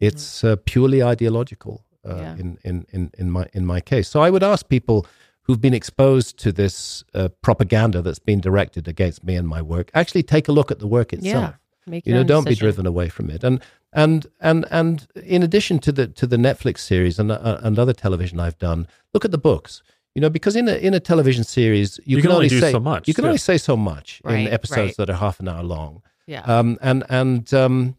It's 0.00 0.42
uh, 0.44 0.56
purely 0.64 1.02
ideological 1.02 1.84
uh, 2.08 2.16
Yeah. 2.16 2.36
in, 2.36 2.58
in 2.64 2.86
in 2.92 3.10
in 3.18 3.30
my 3.30 3.46
in 3.52 3.66
my 3.66 3.80
case. 3.80 4.08
So 4.08 4.20
I 4.22 4.30
would 4.30 4.42
ask 4.42 4.66
people 4.68 5.06
who've 5.44 5.60
been 5.60 5.74
exposed 5.74 6.38
to 6.38 6.52
this 6.52 7.04
uh, 7.14 7.28
propaganda 7.42 8.02
that's 8.02 8.18
been 8.18 8.40
directed 8.40 8.88
against 8.88 9.24
me 9.24 9.36
and 9.36 9.46
my 9.48 9.62
work 9.62 9.90
actually 9.94 10.22
take 10.22 10.48
a 10.48 10.52
look 10.52 10.70
at 10.70 10.78
the 10.78 10.86
work 10.86 11.12
itself. 11.12 11.44
Yeah. 11.44 11.52
Make 11.86 12.06
You 12.06 12.14
know, 12.14 12.24
don't 12.24 12.46
be 12.48 12.54
driven 12.54 12.86
away 12.86 13.08
from 13.10 13.30
it. 13.30 13.44
And 13.44 13.60
and 13.92 14.26
and 14.40 14.64
and 14.70 15.06
in 15.22 15.42
addition 15.42 15.78
to 15.80 15.92
the 15.92 16.06
to 16.08 16.26
the 16.26 16.36
Netflix 16.38 16.78
series 16.78 17.18
and 17.18 17.30
uh, 17.30 17.58
and 17.62 17.78
other 17.78 17.92
television 17.92 18.40
I've 18.40 18.58
done, 18.58 18.86
look 19.12 19.24
at 19.24 19.30
the 19.30 19.38
books. 19.38 19.82
You 20.14 20.20
know, 20.22 20.30
because 20.30 20.56
in 20.56 20.66
a 20.68 20.74
in 20.76 20.94
a 20.94 21.00
television 21.00 21.44
series, 21.44 22.00
you, 22.06 22.16
You 22.16 22.22
can 22.22 22.30
only 22.32 22.48
do 22.48 22.60
say 22.60 22.72
so 22.72 22.80
much, 22.80 23.06
You 23.08 23.14
can 23.14 23.22
too. 23.24 23.28
only 23.28 23.38
say 23.38 23.58
so 23.58 23.76
much 23.76 24.22
Right, 24.24 24.46
in 24.46 24.48
episodes 24.52 24.78
right. 24.78 24.96
that 24.98 25.10
are 25.10 25.16
half 25.18 25.40
an 25.40 25.48
hour 25.48 25.62
long. 25.62 26.02
Yeah. 26.26 26.40
Um, 26.42 26.78
and 26.80 27.04
and 27.10 27.52
um, 27.52 27.96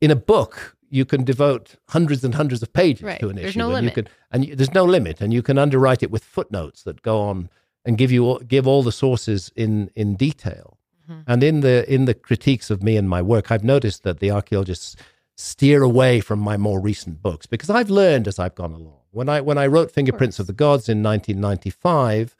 in 0.00 0.10
a 0.10 0.16
book, 0.16 0.76
you 0.98 1.04
can 1.04 1.24
devote 1.24 1.66
hundreds 1.96 2.22
and 2.24 2.34
hundreds 2.34 2.62
of 2.62 2.70
pages 2.72 3.02
Right. 3.02 3.20
to 3.20 3.28
an 3.30 3.36
There's 3.36 3.50
issue. 3.50 3.58
no 3.58 3.74
and 3.74 3.92
can, 3.96 4.06
and 4.32 4.40
you, 4.46 4.54
there's 4.56 4.74
no 4.74 4.84
limit, 4.96 5.20
and 5.20 5.32
you 5.36 5.42
can 5.42 5.58
underwrite 5.58 6.02
it 6.06 6.10
with 6.10 6.24
footnotes 6.36 6.82
that 6.84 7.02
go 7.02 7.16
on 7.30 7.38
and 7.84 7.98
give 7.98 8.10
you 8.16 8.22
all- 8.28 8.38
give 8.54 8.66
all 8.70 8.82
the 8.82 8.92
sources 9.04 9.40
in 9.64 9.72
in 10.02 10.08
detail. 10.16 10.78
Mm-hmm. 11.10 11.20
And 11.30 11.42
in 11.42 11.60
the 11.60 11.76
in 11.94 12.04
the 12.06 12.14
critiques 12.28 12.70
of 12.70 12.78
me 12.82 12.96
and 13.00 13.08
my 13.16 13.22
work, 13.22 13.50
I've 13.52 13.64
noticed 13.74 14.02
that 14.04 14.20
the 14.20 14.30
archaeologists 14.30 14.96
steer 15.36 15.82
away 15.82 16.20
from 16.20 16.38
my 16.38 16.56
more 16.56 16.80
recent 16.80 17.20
books 17.20 17.46
because 17.46 17.68
I've 17.78 17.90
learned 17.90 18.28
as 18.28 18.38
I've 18.38 18.54
gone 18.54 18.72
along. 18.72 19.00
When 19.10 19.28
I 19.28 19.40
when 19.48 19.58
I 19.58 19.66
wrote 19.66 19.90
Fingerprints 19.90 20.38
of 20.40 20.46
the 20.46 20.52
Gods 20.64 20.88
in 20.88 21.02
1995, 21.02 22.36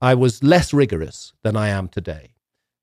I 0.00 0.14
was 0.14 0.42
less 0.42 0.72
rigorous 0.74 1.32
than 1.42 1.56
I 1.56 1.68
am 1.68 1.88
today 1.88 2.34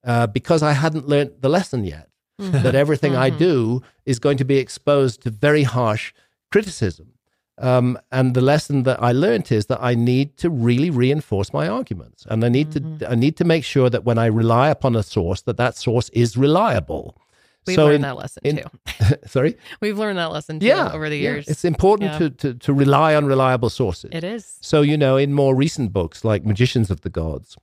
uh, 0.04 0.28
because 0.28 0.64
I 0.64 0.74
hadn't 0.74 1.08
learned 1.08 1.32
the 1.42 1.50
lesson 1.50 1.84
yet 1.84 2.08
Mm-hmm. 2.42 2.64
that 2.64 2.76
everything 2.76 3.16
I 3.16 3.30
mm-hmm. 3.30 3.40
do 3.40 3.84
is 4.06 4.20
going 4.20 4.38
to 4.38 4.46
be 4.46 4.58
exposed 4.58 5.22
to 5.24 5.30
very 5.30 5.64
harsh 5.64 6.14
criticism. 6.52 7.14
Um, 7.58 8.00
and 8.12 8.34
the 8.34 8.42
lesson 8.42 8.84
that 8.84 9.02
I 9.04 9.12
learned 9.12 9.52
is 9.52 9.68
that 9.68 9.80
I 9.82 9.94
need 9.94 10.38
to 10.38 10.50
really 10.50 10.90
reinforce 10.90 11.54
my 11.54 11.68
arguments, 11.68 12.26
and 12.28 12.44
I 12.44 12.50
need 12.50 12.72
to 12.72 12.82
mm-hmm. 12.82 13.12
I 13.12 13.16
need 13.16 13.38
to 13.38 13.44
make 13.44 13.64
sure 13.64 13.90
that 13.90 14.04
when 14.04 14.18
I 14.18 14.26
rely 14.26 14.70
upon 14.70 14.96
a 14.96 15.04
source, 15.04 15.42
that 15.42 15.58
that 15.58 15.78
source 15.78 16.10
is 16.10 16.36
reliable. 16.36 17.22
We've 17.68 17.76
so 17.76 17.84
learned 17.86 17.96
in- 17.96 18.02
that 18.02 18.18
lesson 18.18 18.42
in- 18.44 18.58
too. 18.58 19.16
sorry, 19.28 19.58
We've 19.80 19.98
learned 19.98 20.18
that 20.18 20.32
lesson 20.32 20.60
too 20.60 20.66
yeah, 20.66 20.92
over 20.92 21.08
the 21.10 21.18
yeah. 21.18 21.30
years. 21.30 21.48
it's 21.48 21.64
important 21.64 22.12
Yeah. 22.14 22.18
to, 22.18 22.30
to 22.32 22.54
to 22.56 22.74
rely 22.74 23.14
on 23.14 23.26
reliable 23.26 23.70
sources. 23.70 24.10
it 24.12 24.24
is. 24.24 24.58
So, 24.62 24.82
you 24.82 24.98
know, 24.98 25.18
in 25.18 25.34
more 25.34 25.54
recent 25.56 25.94
books 25.94 26.24
like 26.24 26.44
Magicians 26.44 26.90
of 26.90 27.02
the 27.02 27.12
Gods, 27.12 27.58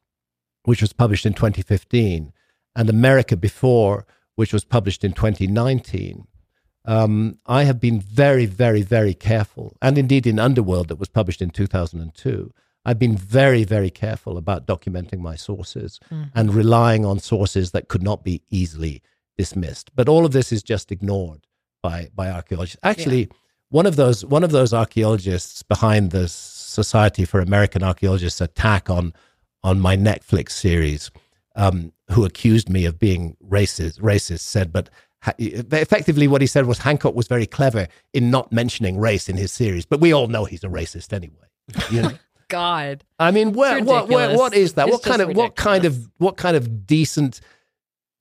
which 0.64 0.80
was 0.80 0.92
published 0.92 1.26
in 1.26 1.32
2015, 1.32 2.32
and 2.76 2.88
America 2.88 3.36
Before, 3.36 4.06
which 4.38 4.52
was 4.52 4.64
published 4.64 5.02
in 5.02 5.12
2019, 5.12 6.24
um, 6.84 7.38
I 7.46 7.64
have 7.64 7.80
been 7.80 8.00
very, 8.00 8.46
very, 8.46 8.82
very 8.82 9.12
careful. 9.12 9.76
And 9.82 9.98
indeed, 9.98 10.28
in 10.28 10.38
Underworld, 10.38 10.86
that 10.88 11.00
was 11.00 11.08
published 11.08 11.42
in 11.42 11.50
2002, 11.50 12.54
I've 12.84 13.00
been 13.00 13.16
very, 13.16 13.64
very 13.64 13.90
careful 13.90 14.38
about 14.38 14.64
documenting 14.64 15.18
my 15.18 15.34
sources 15.34 15.98
and 16.36 16.54
relying 16.54 17.04
on 17.04 17.18
sources 17.18 17.72
that 17.72 17.88
could 17.88 18.04
not 18.04 18.22
be 18.22 18.40
easily 18.48 19.02
dismissed. 19.36 19.90
But 19.96 20.08
all 20.08 20.24
of 20.24 20.30
this 20.30 20.52
is 20.52 20.62
just 20.62 20.92
ignored 20.92 21.40
by, 21.82 22.08
by 22.14 22.30
archaeologists. 22.30 22.78
Actually, 22.84 23.30
one 23.70 23.86
of 23.86 23.96
those 23.96 24.24
one 24.24 24.44
of 24.44 24.52
those 24.52 24.72
archaeologists 24.72 25.64
behind 25.64 26.12
the 26.12 26.28
Society 26.28 27.24
for 27.24 27.40
American 27.40 27.82
Archaeologists 27.82 28.40
attack 28.40 28.88
on 28.88 29.14
on 29.64 29.80
my 29.80 29.96
Netflix 29.96 30.52
series, 30.52 31.10
um, 31.58 31.92
who 32.10 32.24
accused 32.24 32.70
me 32.70 32.86
of 32.86 32.98
being 32.98 33.36
racist. 33.46 34.00
Racist 34.00 34.40
said, 34.40 34.72
but 34.72 34.88
ha- 35.20 35.34
effectively 35.38 36.26
what 36.26 36.40
he 36.40 36.46
said 36.46 36.64
was 36.64 36.78
Hancock 36.78 37.14
was 37.14 37.26
very 37.26 37.46
clever 37.46 37.88
in 38.14 38.30
not 38.30 38.50
mentioning 38.50 38.98
race 38.98 39.28
in 39.28 39.36
his 39.36 39.52
series, 39.52 39.84
but 39.84 40.00
we 40.00 40.14
all 40.14 40.28
know 40.28 40.46
he's 40.46 40.64
a 40.64 40.68
racist 40.68 41.12
anyway. 41.12 41.34
You 41.90 42.02
know? 42.02 42.12
God. 42.48 43.04
I 43.18 43.30
mean, 43.30 43.52
where, 43.52 43.82
what, 43.84 44.08
where, 44.08 44.34
what 44.34 44.54
is 44.54 44.72
that? 44.74 44.88
It's 44.88 44.94
what 44.94 45.02
kind 45.02 45.18
just 45.18 45.30
of 45.30 45.36
what 45.36 45.54
kind 45.54 45.84
of 45.84 46.10
what 46.16 46.38
kind 46.38 46.56
of 46.56 46.86
decent 46.86 47.42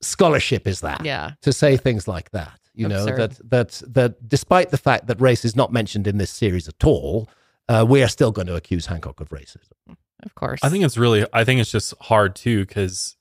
scholarship 0.01 0.67
is 0.67 0.81
that? 0.81 1.05
Yeah. 1.05 1.31
to 1.43 1.53
say 1.53 1.77
things 1.77 2.09
like 2.09 2.31
that. 2.31 2.59
You 2.73 2.87
know 2.87 3.05
that 3.05 3.39
that 3.49 3.81
that 3.87 4.27
despite 4.27 4.69
the 4.69 4.77
fact 4.77 5.07
that 5.07 5.19
race 5.19 5.43
is 5.43 5.55
not 5.55 5.71
mentioned 5.71 6.05
in 6.05 6.19
this 6.19 6.29
series 6.29 6.67
at 6.67 6.83
all, 6.83 7.27
uh, 7.69 7.83
we 7.87 8.03
are 8.03 8.07
still 8.07 8.31
going 8.31 8.45
to 8.47 8.55
accuse 8.55 8.85
Hancock 8.85 9.19
of 9.19 9.29
racism. 9.29 9.95
Of 10.23 10.35
course. 10.35 10.59
I 10.63 10.69
think 10.69 10.83
it's 10.83 10.97
really, 10.97 11.25
I 11.33 11.43
think 11.43 11.59
it's 11.59 11.71
just 11.71 11.93
hard 12.01 12.35
too, 12.35 12.65
because 12.65 13.16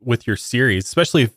with 0.00 0.26
your 0.26 0.36
series, 0.36 0.84
especially 0.86 1.22
if 1.22 1.32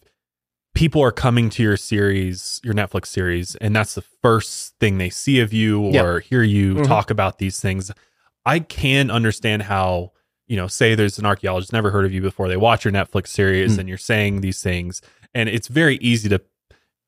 people 0.75 1.01
are 1.01 1.11
coming 1.11 1.49
to 1.51 1.61
your 1.63 1.77
series, 1.77 2.59
your 2.63 2.73
Netflix 2.73 3.07
series, 3.07 3.55
and 3.57 3.75
that's 3.75 3.95
the 3.95 4.03
first 4.21 4.73
thing 4.79 4.97
they 4.97 5.09
see 5.09 5.39
of 5.39 5.53
you 5.53 5.79
or 5.81 5.91
Yeah. 5.93 6.19
hear 6.19 6.43
you 6.43 6.75
Mhm. 6.75 6.87
talk 6.87 7.09
about 7.11 7.37
these 7.37 7.59
things, 7.59 7.91
I 8.45 8.59
can 8.59 9.11
understand 9.11 9.63
how, 9.63 10.11
you 10.47 10.57
know, 10.57 10.67
say 10.67 10.95
there's 10.95 11.19
an 11.19 11.25
archaeologist 11.25 11.71
never 11.73 11.91
heard 11.91 12.05
of 12.05 12.13
you 12.13 12.21
before, 12.21 12.47
they 12.47 12.57
watch 12.57 12.85
your 12.85 12.91
Netflix 12.91 13.27
series 13.27 13.75
Mm. 13.75 13.79
and 13.79 13.89
you're 13.89 13.97
saying 13.97 14.41
these 14.41 14.61
things, 14.63 15.01
and 15.33 15.47
it's 15.47 15.67
very 15.67 15.97
easy 15.97 16.27
to 16.29 16.41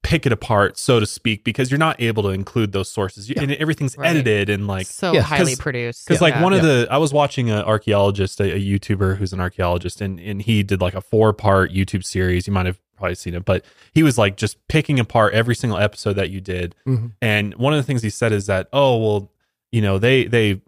pick 0.05 0.25
it 0.25 0.31
apart, 0.31 0.77
so 0.77 0.99
to 0.99 1.05
speak, 1.05 1.43
because 1.43 1.71
you're 1.71 1.77
not 1.79 1.99
able 1.99 2.21
to 2.23 2.29
include 2.29 2.71
those 2.71 2.87
sources, 2.89 3.29
Yeah. 3.29 3.41
and 3.41 3.51
everything's 3.53 3.97
Right. 3.97 4.09
edited 4.11 4.49
and 4.49 4.67
like 4.67 4.85
so 4.87 5.13
Yeah, 5.13 5.21
highly 5.21 5.53
'cause- 5.53 5.59
produced. 5.59 6.07
because 6.07 6.21
like 6.21 6.35
Yeah. 6.35 6.43
one 6.43 6.53
of 6.53 6.59
Yeah. 6.63 6.65
the 6.83 6.87
I 6.91 6.97
was 6.97 7.11
watching 7.11 7.49
an 7.49 7.63
archaeologist, 7.63 8.39
a, 8.39 8.53
a 8.55 8.59
YouTuber 8.59 9.17
who's 9.17 9.33
an 9.33 9.39
archaeologist, 9.39 10.01
and 10.01 10.19
and 10.19 10.41
he 10.43 10.61
did 10.63 10.79
like 10.81 10.93
a 10.93 11.01
four 11.01 11.33
part 11.33 11.71
YouTube 11.73 12.03
series. 12.05 12.45
You 12.47 12.53
might 12.53 12.65
have 12.67 12.79
probably 12.97 13.15
seen 13.15 13.33
it, 13.33 13.43
but 13.45 13.65
he 13.93 14.03
was 14.03 14.17
like 14.17 14.37
just 14.37 14.57
picking 14.67 14.99
apart 14.99 15.33
every 15.33 15.55
single 15.55 15.79
episode 15.79 16.13
that 16.13 16.29
you 16.29 16.39
did. 16.39 16.75
Mhm. 16.87 17.11
And 17.21 17.53
one 17.55 17.73
of 17.73 17.77
the 17.77 17.83
things 17.83 18.01
he 18.03 18.09
said 18.09 18.31
is 18.31 18.45
that 18.45 18.67
oh 18.71 18.97
well, 18.97 19.31
you 19.71 19.81
know 19.81 19.97
they 19.97 20.25
they 20.25 20.61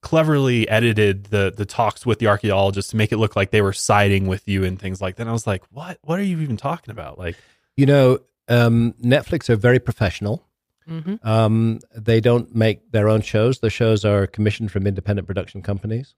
cleverly 0.00 0.68
edited 0.68 1.24
the 1.24 1.52
the 1.54 1.64
talks 1.66 2.06
with 2.06 2.18
the 2.20 2.26
archaeologists 2.26 2.90
to 2.92 2.96
make 2.96 3.10
it 3.12 3.16
look 3.18 3.34
like 3.36 3.50
they 3.50 3.60
were 3.62 3.72
siding 3.72 4.26
with 4.28 4.46
you 4.46 4.64
and 4.64 4.78
things 4.78 5.00
like 5.00 5.16
that. 5.16 5.22
And 5.22 5.30
I 5.30 5.32
was 5.32 5.46
like, 5.46 5.62
what 5.70 5.98
what 6.02 6.18
are 6.18 6.22
you 6.24 6.40
even 6.40 6.56
talking 6.56 6.90
about? 6.92 7.18
Like 7.18 7.36
You 7.76 7.86
know, 7.86 8.18
um, 8.48 8.94
Netflix 9.02 9.48
are 9.48 9.56
very 9.56 9.78
professional. 9.78 10.46
Mhm. 10.88 11.24
Um, 11.24 11.80
they 11.94 12.20
don't 12.20 12.54
make 12.54 12.90
their 12.92 13.08
own 13.08 13.20
shows. 13.20 13.58
The 13.58 13.68
shows 13.70 14.04
are 14.04 14.26
commissioned 14.26 14.72
from 14.72 14.86
independent 14.86 15.26
production 15.26 15.60
companies. 15.62 16.14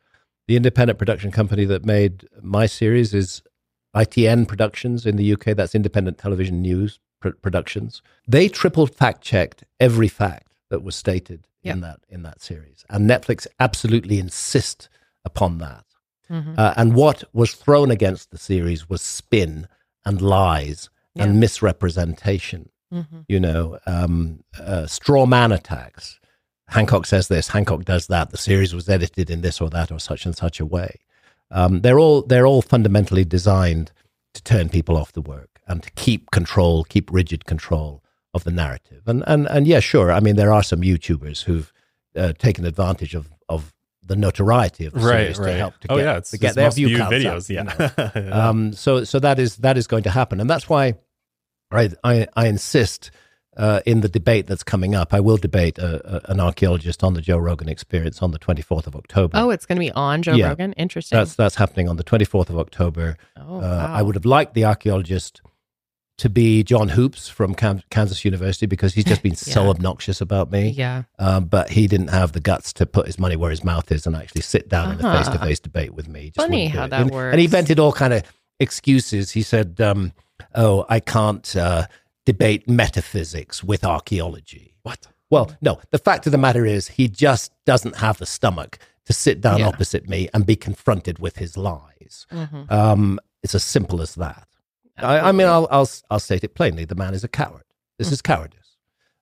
The 0.46 0.56
independent 0.56 0.98
production 0.98 1.30
company 1.32 1.64
that 1.64 1.84
made 1.84 2.26
my 2.40 2.66
series 2.66 3.12
is 3.14 3.42
ITN 3.96 4.46
Productions 4.46 5.06
in 5.06 5.16
the 5.16 5.24
UK. 5.32 5.54
That's 5.54 5.74
Independent 5.74 6.18
Television 6.18 6.62
News 6.62 7.00
Pr- 7.20 7.30
Productions. 7.30 8.00
They 8.28 8.48
triple 8.48 8.86
fact 8.86 9.22
checked 9.22 9.64
every 9.80 10.08
fact 10.08 10.46
that 10.68 10.82
was 10.84 10.94
stated 10.94 11.46
Yeah. 11.62 11.72
in 11.72 11.80
that 11.80 12.00
in 12.08 12.22
that 12.22 12.40
series, 12.40 12.84
and 12.88 13.10
Netflix 13.10 13.46
absolutely 13.58 14.18
insist 14.20 14.88
upon 15.24 15.58
that. 15.58 15.84
Mhm. 16.30 16.56
Uh, 16.56 16.74
and 16.76 16.94
what 16.94 17.24
was 17.32 17.52
thrown 17.54 17.90
against 17.90 18.30
the 18.30 18.38
series 18.38 18.88
was 18.88 19.02
spin 19.02 19.66
and 20.04 20.22
lies 20.22 20.88
and 21.16 21.40
misrepresentation 21.40 22.70
Mhm. 22.92 23.24
you 23.28 23.38
know, 23.38 23.78
um, 23.86 24.42
uh, 24.58 24.84
straw 24.86 25.24
man 25.24 25.52
attacks. 25.52 26.18
Hancock 26.68 27.06
says 27.06 27.28
this, 27.28 27.48
Hancock 27.48 27.84
does 27.84 28.08
that. 28.08 28.30
The 28.30 28.36
series 28.36 28.74
was 28.74 28.88
edited 28.88 29.30
in 29.30 29.42
this 29.42 29.60
or 29.60 29.70
that 29.70 29.92
or 29.92 30.00
such 30.00 30.26
and 30.26 30.36
such 30.36 30.58
a 30.58 30.66
way. 30.66 30.96
Um, 31.52 31.82
they're 31.82 32.00
all 32.00 32.22
they're 32.22 32.46
all 32.46 32.62
fundamentally 32.62 33.24
designed 33.24 33.92
to 34.34 34.42
turn 34.42 34.68
people 34.70 34.96
off 34.96 35.12
the 35.12 35.20
work 35.22 35.60
and 35.68 35.82
to 35.84 35.90
keep 35.92 36.30
control, 36.32 36.82
keep 36.84 37.12
rigid 37.12 37.44
control 37.44 38.02
of 38.34 38.42
the 38.44 38.50
narrative. 38.52 39.02
And 39.06 39.22
and 39.26 39.46
and 39.48 39.66
yeah, 39.68 39.80
sure. 39.80 40.10
I 40.10 40.18
mean, 40.20 40.34
there 40.36 40.52
are 40.52 40.62
some 40.64 40.80
YouTubers 40.82 41.42
who've 41.44 41.72
uh, 42.16 42.32
taken 42.38 42.64
advantage 42.64 43.14
of 43.14 43.30
of 43.48 43.72
the 44.10 44.16
notoriety 44.16 44.86
of 44.86 44.92
the 44.92 45.00
Right, 45.00 45.34
series 45.34 45.38
to 45.38 45.52
help 45.54 45.78
to 45.80 45.92
Oh, 45.92 45.96
get, 45.96 46.04
yeah, 46.04 46.16
it's 46.18 46.30
to 46.32 46.38
get 46.38 46.48
his 46.48 46.54
their 46.56 46.66
most 46.66 46.74
view 46.76 46.88
viewed 46.88 47.00
counts 47.00 47.14
videos, 47.48 47.58
up, 47.58 48.14
you 48.16 48.22
yeah. 48.28 48.48
um, 48.48 48.72
so 48.72 49.04
so 49.04 49.18
that 49.20 49.38
is 49.38 49.56
that 49.58 49.78
is 49.78 49.86
going 49.86 50.02
to 50.02 50.10
happen, 50.10 50.40
and 50.40 50.50
that's 50.50 50.68
why 50.68 50.94
I 51.70 51.90
I, 52.04 52.26
I 52.36 52.48
insist 52.48 53.10
uh, 53.56 53.80
in 53.86 54.00
the 54.00 54.08
debate 54.08 54.46
that's 54.46 54.62
coming 54.62 54.94
up. 54.94 55.12
I 55.12 55.20
will 55.20 55.36
debate 55.36 55.78
a, 55.78 55.90
a, 56.28 56.32
an 56.32 56.40
archaeologist 56.40 57.02
on 57.04 57.14
the 57.14 57.20
Joe 57.20 57.36
Rogan 57.38 57.68
Experience 57.68 58.22
on 58.22 58.30
the 58.32 58.38
twenty 58.38 58.62
fourth 58.62 58.86
of 58.86 58.96
October. 58.96 59.36
Oh, 59.38 59.50
it's 59.50 59.66
going 59.66 59.76
to 59.76 59.80
be 59.80 59.92
on 59.92 60.22
Joe 60.22 60.34
Yeah. 60.34 60.48
Rogan. 60.48 60.72
Interesting. 60.74 61.16
that's 61.18 61.34
that's 61.34 61.54
happening 61.56 61.88
on 61.88 61.96
the 61.96 62.04
twenty 62.04 62.24
fourth 62.24 62.50
of 62.50 62.58
October. 62.58 63.16
oh, 63.36 63.58
Uh, 63.58 63.60
wow. 63.60 63.94
I 63.94 64.02
would 64.02 64.14
have 64.16 64.24
liked 64.26 64.54
the 64.54 64.64
archaeologist 64.64 65.40
to 66.20 66.28
be 66.30 66.62
John 66.62 66.88
Hoopes 66.90 67.28
from 67.28 67.54
Cam- 67.54 67.82
Kansas 67.90 68.24
University 68.24 68.66
because 68.66 68.94
he's 68.94 69.04
just 69.04 69.22
been 69.22 69.34
so 69.54 69.68
obnoxious 69.70 70.20
about 70.20 70.50
me. 70.50 70.70
Yeah. 70.70 71.02
Um, 71.18 71.44
but 71.46 71.70
he 71.70 71.86
didn't 71.86 72.08
have 72.08 72.32
the 72.32 72.40
guts 72.40 72.72
to 72.74 72.86
put 72.86 73.06
his 73.06 73.18
money 73.18 73.36
where 73.36 73.50
his 73.50 73.64
mouth 73.64 73.90
is 73.92 74.06
and 74.06 74.14
actually 74.16 74.42
sit 74.42 74.68
down 74.68 74.92
in 74.92 75.04
a 75.04 75.08
Uh-huh. 75.08 75.18
face 75.18 75.28
to 75.28 75.38
face 75.38 75.60
debate 75.60 75.94
with 75.94 76.08
me. 76.08 76.30
Just 76.30 76.46
Funny 76.46 76.68
how 76.68 76.86
that 76.86 77.00
and, 77.02 77.10
works. 77.10 77.32
And 77.32 77.40
he 77.40 77.44
invented 77.46 77.78
all 77.78 77.92
kind 77.92 78.12
of 78.12 78.22
excuses. 78.60 79.32
He 79.32 79.42
said, 79.42 79.80
um, 79.80 80.12
"Oh, 80.54 80.84
I 80.88 81.00
can't 81.00 81.56
uh, 81.56 81.86
debate 82.26 82.68
metaphysics 82.68 83.64
with 83.64 83.84
archaeology." 83.84 84.74
What? 84.82 85.06
Well, 85.30 85.50
no. 85.60 85.80
The 85.90 85.98
fact 85.98 86.26
of 86.26 86.32
the 86.32 86.38
matter 86.38 86.66
is, 86.66 86.88
he 86.88 87.08
just 87.08 87.52
doesn't 87.64 87.96
have 87.96 88.18
the 88.18 88.26
stomach 88.26 88.78
to 89.06 89.12
sit 89.12 89.40
down 89.40 89.60
Yeah. 89.60 89.68
opposite 89.68 90.08
me 90.08 90.28
and 90.34 90.44
be 90.44 90.56
confronted 90.56 91.18
with 91.18 91.36
his 91.38 91.56
lies. 91.56 92.26
Mhm. 92.32 92.70
Um, 92.70 93.18
it's 93.42 93.54
as 93.54 93.64
simple 93.64 94.02
as 94.02 94.14
that. 94.16 94.46
I, 95.02 95.28
I 95.28 95.32
mean, 95.32 95.46
I'll, 95.46 95.68
I'll 95.70 95.88
I'll 96.10 96.20
state 96.20 96.44
it 96.44 96.54
plainly: 96.54 96.84
the 96.84 96.94
man 96.94 97.14
is 97.14 97.24
a 97.24 97.28
coward. 97.28 97.64
This 97.98 98.12
is 98.12 98.22
cowardice. 98.22 98.76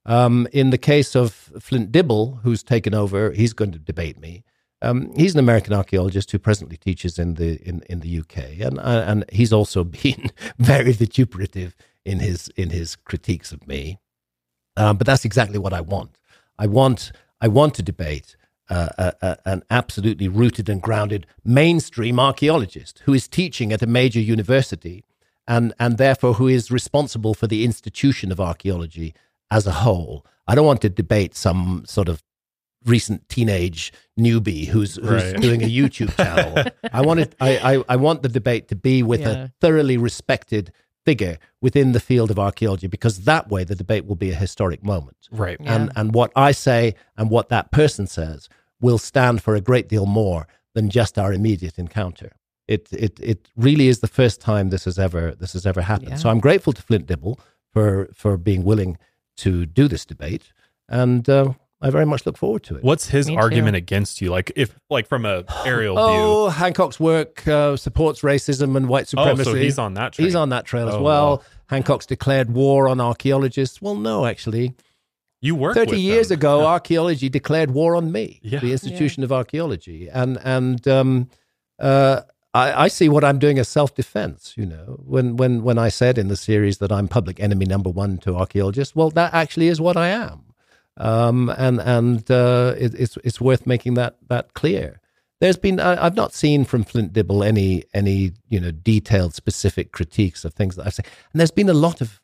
Um, 0.07 0.49
in 0.53 0.71
the 0.71 0.79
case 0.79 1.15
of 1.15 1.33
Flint 1.61 1.93
Dibble, 1.93 2.41
who's 2.43 2.63
taken 2.63 2.95
over, 2.95 3.33
he's 3.33 3.53
going 3.53 3.73
to 3.73 3.79
debate 3.79 4.19
me. 4.19 4.45
Um, 4.81 5.13
he's 5.17 5.35
an 5.35 5.41
American 5.41 5.75
archaeologist 5.75 6.31
who 6.31 6.39
presently 6.39 6.77
teaches 6.77 7.19
in 7.19 7.35
the 7.35 7.57
in, 7.69 7.83
in 7.91 8.01
the 8.01 8.21
UK, 8.21 8.61
and 8.61 8.79
and 8.81 9.25
he's 9.33 9.53
also 9.53 9.85
been 10.03 10.31
very 10.59 10.93
vituperative 10.93 11.75
in 12.05 12.21
his 12.21 12.49
in 12.57 12.71
his 12.71 12.97
critiques 12.97 13.53
of 13.53 13.67
me. 13.67 13.99
Um, 14.77 14.97
but 14.97 15.07
that's 15.07 15.25
exactly 15.25 15.59
what 15.59 15.73
I 15.73 15.81
want. 15.81 16.19
I 16.59 16.67
want 16.67 17.13
I 17.41 17.49
want 17.49 17.75
to 17.75 17.83
debate 17.83 18.37
uh, 18.71 18.89
a, 18.99 19.15
a, 19.23 19.37
an 19.45 19.63
absolutely 19.71 20.29
rooted 20.29 20.69
and 20.69 20.81
grounded 20.81 21.27
mainstream 21.45 22.21
archaeologist 22.21 23.03
who 23.05 23.15
is 23.15 23.29
teaching 23.29 23.73
at 23.73 23.83
a 23.83 23.87
major 23.87 24.21
university 24.21 25.05
and 25.49 25.73
and 25.81 25.99
therefore 25.99 26.35
who 26.35 26.47
is 26.47 26.71
responsible 26.71 27.35
for 27.35 27.47
the 27.49 27.65
institution 27.65 28.31
of 28.31 28.39
archaeology 28.41 29.15
as 29.51 29.67
a 29.67 29.73
whole. 29.73 30.25
I 30.47 30.55
don't 30.55 30.67
want 30.67 30.83
to 30.83 30.89
debate 30.89 31.35
some 31.35 31.83
sort 31.87 32.09
of 32.09 32.23
recent 32.85 33.29
teenage 33.29 33.93
newbie 34.19 34.67
who's 34.67 34.97
who's 34.97 35.33
Right. 35.33 35.41
doing 35.41 35.63
a 35.63 35.67
YouTube 35.67 36.15
channel. 36.17 36.65
I 36.93 37.01
want 37.01 37.21
it. 37.21 37.35
I, 37.41 37.77
I 37.77 37.85
I 37.89 37.97
want 37.97 38.23
the 38.23 38.29
debate 38.29 38.69
to 38.69 38.77
be 38.77 39.03
with 39.03 39.21
Yeah. 39.23 39.31
a 39.45 39.49
thoroughly 39.61 39.97
respected 39.97 40.71
figure 41.05 41.39
within 41.61 41.93
the 41.93 42.01
field 42.01 42.31
of 42.31 42.39
archaeology 42.39 42.87
because 42.87 43.21
that 43.25 43.49
way 43.49 43.65
the 43.65 43.75
debate 43.75 44.05
will 44.07 44.15
be 44.17 44.31
a 44.31 44.35
historic 44.35 44.85
moment 44.85 45.17
Right. 45.31 45.57
Yeah. 45.61 45.75
and 45.75 45.93
and 45.97 46.15
what 46.15 46.31
I 46.37 46.53
say 46.53 46.95
and 47.17 47.31
what 47.31 47.49
that 47.49 47.73
person 47.73 48.07
says 48.07 48.49
will 48.81 48.99
stand 48.99 49.43
for 49.43 49.55
a 49.57 49.61
great 49.61 49.89
deal 49.89 50.07
more 50.07 50.47
than 50.75 50.89
just 50.91 51.19
our 51.19 51.33
immediate 51.33 51.79
encounter. 51.79 52.31
It 52.69 52.89
it 52.93 53.19
it 53.21 53.49
really 53.57 53.89
is 53.89 53.99
the 54.01 54.07
first 54.09 54.41
time 54.41 54.69
this 54.71 54.85
has 54.85 54.99
ever 54.99 55.35
this 55.35 55.53
has 55.55 55.65
ever 55.67 55.81
happened. 55.83 56.11
Yeah. 56.11 56.17
So 56.17 56.29
I'm 56.31 56.41
grateful 56.41 56.73
to 56.75 56.83
Flint 56.83 57.07
Dibble 57.07 57.41
for 57.73 58.09
for 58.15 58.37
being 58.37 58.63
willing 58.65 58.99
to 59.39 59.65
do 59.67 59.89
this 59.89 60.05
debate, 60.05 60.53
and 60.89 61.29
uh, 61.29 61.53
I 61.81 61.91
very 61.91 62.05
much 62.07 62.27
look 62.27 62.37
forward 62.37 62.63
to 62.65 62.77
it. 62.77 62.83
What's 62.85 63.09
his 63.09 63.27
Me 63.29 63.35
too. 63.37 63.41
argument 63.41 63.77
against 63.77 64.21
you? 64.21 64.31
Like 64.31 64.53
if 64.57 64.79
like 64.91 65.07
from 65.09 65.25
a 65.25 65.45
aerial 65.65 65.95
view. 65.97 66.05
Oh, 66.07 66.49
Hancock's 66.51 67.01
work 67.01 67.47
uh, 67.49 67.77
supports 67.77 68.21
racism 68.23 68.77
and 68.77 68.87
white 68.89 69.09
supremacy. 69.09 69.31
Oh, 69.41 69.45
supremacy. 69.45 69.61
so 69.61 69.65
he's 69.65 69.79
on 69.79 69.95
that 69.95 70.13
train. 70.13 70.27
He's 70.27 70.35
on 70.35 70.49
that 70.51 70.65
trail 70.67 70.89
as 70.89 70.95
Oh, 70.97 71.03
well. 71.03 71.37
wow. 71.39 71.43
Hancock's 71.67 72.07
declared 72.07 72.51
war 72.51 72.89
on 72.89 73.01
archaeologists. 73.01 73.81
Well, 73.81 73.95
no, 73.95 74.25
actually, 74.27 74.75
You 75.41 75.55
work 75.55 75.75
30 75.75 75.91
with 75.93 76.01
years 76.01 76.29
them. 76.29 76.39
ago 76.39 76.67
archaeology 76.67 77.29
declared 77.29 77.71
war 77.71 77.95
on 77.97 78.11
me 78.13 78.41
Yeah. 78.43 78.59
the 78.61 78.73
institution 78.73 79.23
of 79.25 79.31
archaeology 79.33 80.09
and 80.13 80.39
and 80.45 80.87
um, 80.89 81.29
uh, 81.79 82.23
I, 82.63 82.85
I 82.85 82.89
see 82.89 83.09
what 83.15 83.25
i'm 83.29 83.39
doing 83.39 83.59
as 83.59 83.69
self-defense 83.69 84.55
you 84.61 84.67
know. 84.67 84.87
When 85.15 85.27
when 85.41 85.53
when 85.69 85.79
i 85.87 85.89
said 86.01 86.15
in 86.19 86.29
the 86.29 86.37
series 86.49 86.77
that 86.79 86.93
i'm 86.97 87.09
public 87.09 87.37
enemy 87.41 87.67
number 87.75 87.91
one 87.91 88.19
to 88.25 88.31
archaeologists 88.43 88.95
well 88.99 89.11
that 89.11 89.31
actually 89.43 89.69
is 89.69 89.81
what 89.81 89.97
i 89.97 90.09
am. 90.09 90.39
Um, 91.01 91.49
and 91.67 91.81
and 91.81 92.29
uh, 92.31 92.75
it, 92.85 92.93
it's 93.03 93.17
it's 93.29 93.41
worth 93.41 93.67
making 93.67 93.95
that 93.95 94.17
that 94.29 94.55
clear. 94.55 95.01
There's 95.41 95.57
been 95.57 95.79
I, 95.79 96.05
I've 96.05 96.17
not 96.17 96.35
seen 96.35 96.65
from 96.65 96.83
Flint 96.83 97.13
Dibble 97.13 97.45
any 97.45 97.85
any 97.95 98.33
you 98.49 98.59
know 98.63 98.73
detailed 98.73 99.33
specific 99.35 99.93
critiques 99.93 100.45
of 100.45 100.55
things 100.55 100.75
that 100.75 100.87
I've 100.87 100.95
said, 100.95 101.07
and 101.33 101.39
there's 101.39 101.53
been 101.61 101.69
a 101.69 101.81
lot 101.87 102.01
of 102.01 102.21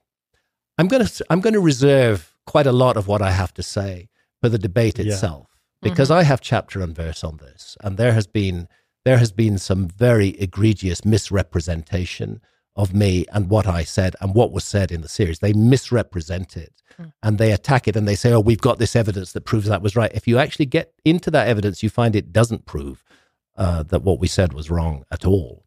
I'm 0.77 0.89
going 0.89 1.07
to 1.07 1.25
I'm 1.31 1.41
to 1.43 1.61
reserve 1.61 2.35
quite 2.47 2.67
a 2.67 2.73
lot 2.73 2.97
of 2.97 3.07
what 3.07 3.23
I 3.23 3.31
have 3.31 3.55
to 3.55 3.63
say 3.63 4.09
for 4.41 4.49
the 4.49 4.59
debate 4.59 4.99
Yeah. 4.99 5.13
itself 5.13 5.47
because 5.81 6.11
I 6.11 6.25
have 6.25 6.41
chapter 6.41 6.81
and 6.81 6.93
verse 6.97 7.23
on 7.23 7.37
this, 7.37 7.77
and 7.85 7.97
there 7.97 8.13
has 8.13 8.27
been 8.27 8.67
there 9.05 9.19
has 9.19 9.33
been 9.33 9.59
some 9.59 9.87
very 9.89 10.29
egregious 10.41 11.05
misrepresentation 11.05 12.41
of 12.77 12.93
me 12.93 13.25
and 13.33 13.49
what 13.49 13.67
I 13.67 13.85
said 13.85 14.17
and 14.21 14.35
what 14.35 14.51
was 14.51 14.65
said 14.65 14.91
in 14.91 15.01
the 15.03 15.09
series. 15.09 15.39
They 15.39 15.53
misrepresent 15.53 16.57
it 16.57 16.73
and 17.23 17.39
they 17.39 17.53
attack 17.53 17.87
it 17.87 17.97
and 17.97 18.07
they 18.09 18.15
say, 18.17 18.33
"Oh, 18.33 18.41
we've 18.41 18.61
got 18.61 18.79
this 18.79 18.97
evidence 18.97 19.33
that 19.33 19.43
proves 19.45 19.67
that 19.67 19.83
was 19.83 19.95
right." 19.97 20.11
If 20.15 20.27
you 20.27 20.39
actually 20.39 20.67
get 20.67 20.93
into 21.05 21.31
that 21.33 21.49
evidence, 21.49 21.83
you 21.83 21.91
find 21.91 22.17
it 22.17 22.33
doesn't 22.33 22.67
prove 22.67 23.05
uh, 23.57 23.83
that 23.85 24.03
what 24.03 24.19
we 24.19 24.27
said 24.27 24.53
was 24.53 24.71
wrong 24.71 25.05
at 25.13 25.25
all. 25.25 25.65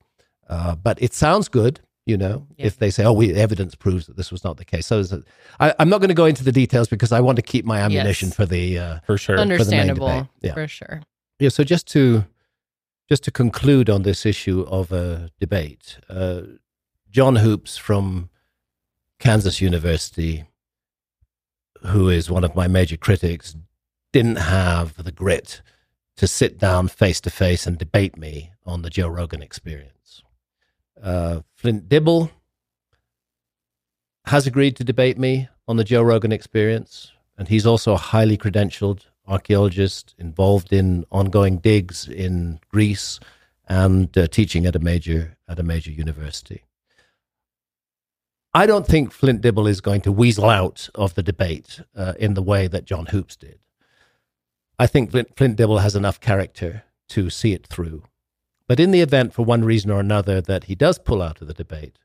Uh, 0.49 0.75
but 0.75 1.01
it 1.01 1.13
sounds 1.13 1.47
good, 1.49 1.79
you 2.05 2.17
know, 2.17 2.47
Yeah. 2.57 2.65
if 2.67 2.77
they 2.77 2.89
say, 2.89 3.03
"Oh, 3.05 3.13
we 3.13 3.33
evidence 3.33 3.75
proves 3.75 4.07
that 4.07 4.17
this 4.17 4.31
was 4.31 4.43
not 4.43 4.57
the 4.57 4.65
case." 4.65 4.85
So 4.87 4.99
it's 4.99 5.11
a- 5.13 5.23
I, 5.59 5.73
I'm 5.79 5.89
not 5.89 5.99
going 5.99 6.09
to 6.09 6.13
go 6.23 6.25
into 6.25 6.43
the 6.43 6.51
details 6.51 6.87
because 6.89 7.11
I 7.13 7.19
want 7.21 7.35
to 7.37 7.41
keep 7.41 7.63
my 7.65 7.79
ammunition 7.79 8.29
Yes. 8.29 8.35
for 8.35 8.45
the 8.45 8.79
uh, 8.79 8.99
for 9.05 9.17
sure. 9.17 9.37
Understandable. 9.37 10.07
debate. 10.07 10.27
Yeah. 10.41 10.53
For 10.53 10.67
sure. 10.67 11.01
yeah. 11.39 11.49
So 11.49 11.63
just 11.63 11.87
to 11.89 12.25
just 13.07 13.23
to 13.23 13.31
conclude 13.31 13.89
on 13.89 14.03
this 14.03 14.25
issue 14.25 14.65
of 14.67 14.91
a 14.91 15.29
debate, 15.39 15.97
uh, 16.09 16.41
John 17.09 17.37
Hoopes 17.37 17.77
from 17.77 18.29
Kansas 19.19 19.61
University, 19.61 20.45
who 21.85 22.09
is 22.09 22.29
one 22.29 22.43
of 22.43 22.55
my 22.55 22.67
major 22.67 22.97
critics, 22.97 23.55
didn't 24.11 24.37
have 24.37 25.03
the 25.03 25.11
grit 25.11 25.61
to 26.17 26.27
sit 26.27 26.57
down 26.57 26.87
face 26.87 27.21
to 27.21 27.29
face 27.29 27.65
and 27.65 27.77
debate 27.77 28.17
me 28.17 28.51
on 28.65 28.81
the 28.81 28.89
Joe 28.89 29.07
Rogan 29.07 29.41
experience. 29.41 30.23
Uh, 31.01 31.41
Flint 31.55 31.87
Dibble 31.87 32.31
has 34.25 34.45
agreed 34.45 34.75
to 34.75 34.83
debate 34.83 35.17
me 35.17 35.47
on 35.67 35.77
the 35.77 35.83
Joe 35.83 36.01
Rogan 36.01 36.31
experience, 36.31 37.11
and 37.37 37.47
he's 37.47 37.65
also 37.65 37.93
a 37.93 37.97
highly 37.97 38.37
credentialed 38.37 39.05
archaeologist 39.27 40.15
involved 40.17 40.71
in 40.71 41.05
ongoing 41.11 41.57
digs 41.57 42.07
in 42.07 42.59
Greece 42.69 43.19
and 43.67 44.15
uh, 44.17 44.27
teaching 44.27 44.65
at 44.65 44.75
a 44.75 44.79
major 44.79 45.37
at 45.47 45.59
a 45.59 45.63
major 45.63 45.91
university. 45.91 46.63
I 48.53 48.65
don't 48.65 48.87
think 48.87 49.11
Flint 49.11 49.41
Dibble 49.41 49.67
is 49.67 49.81
going 49.81 50.01
to 50.01 50.11
weasel 50.11 50.49
out 50.49 50.89
of 50.95 51.13
the 51.13 51.23
debate 51.23 51.81
uh, 51.95 52.13
in 52.17 52.33
the 52.33 52.41
way 52.41 52.67
that 52.67 52.85
John 52.85 53.07
Hoopes 53.07 53.35
did. 53.35 53.59
I 54.79 54.87
think 54.87 55.11
Flint, 55.11 55.35
Flint 55.35 55.57
Dibble 55.57 55.79
has 55.79 55.95
enough 55.95 56.19
character 56.19 56.83
to 57.09 57.29
see 57.29 57.53
it 57.53 57.67
through. 57.67 58.03
But 58.67 58.79
in 58.79 58.91
the 58.91 59.01
event, 59.01 59.33
for 59.33 59.45
one 59.45 59.63
reason 59.63 59.91
or 59.91 59.99
another, 59.99 60.41
that 60.41 60.65
he 60.65 60.75
does 60.75 60.97
pull 60.97 61.21
out 61.21 61.41
of 61.41 61.47
the 61.47 61.53
debate, 61.53 61.99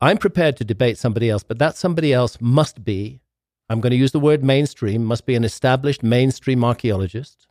I'm 0.00 0.18
prepared 0.18 0.56
to 0.58 0.64
debate 0.64 0.98
somebody 0.98 1.30
else, 1.30 1.42
but 1.42 1.58
that 1.58 1.76
somebody 1.76 2.12
else 2.12 2.38
must 2.40 2.84
be, 2.84 3.20
I'm 3.68 3.80
going 3.80 3.90
to 3.90 3.96
use 3.96 4.12
the 4.12 4.20
word 4.20 4.44
mainstream, 4.44 5.04
must 5.04 5.26
be 5.26 5.34
an 5.34 5.44
established 5.44 6.02
mainstream 6.02 6.62
archaeologist. 6.64 7.46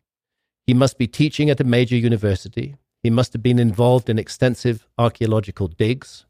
He 0.65 0.73
must 0.73 0.97
be 0.97 1.07
teaching 1.07 1.49
at 1.49 1.59
a 1.59 1.65
major 1.65 1.95
university. 1.95 2.75
He 3.03 3.09
must 3.09 3.33
have 3.33 3.43
been 3.43 3.59
involved 3.59 4.09
in 4.09 4.17
extensive 4.17 4.87
archaeological 4.97 5.67
digs. 5.67 6.25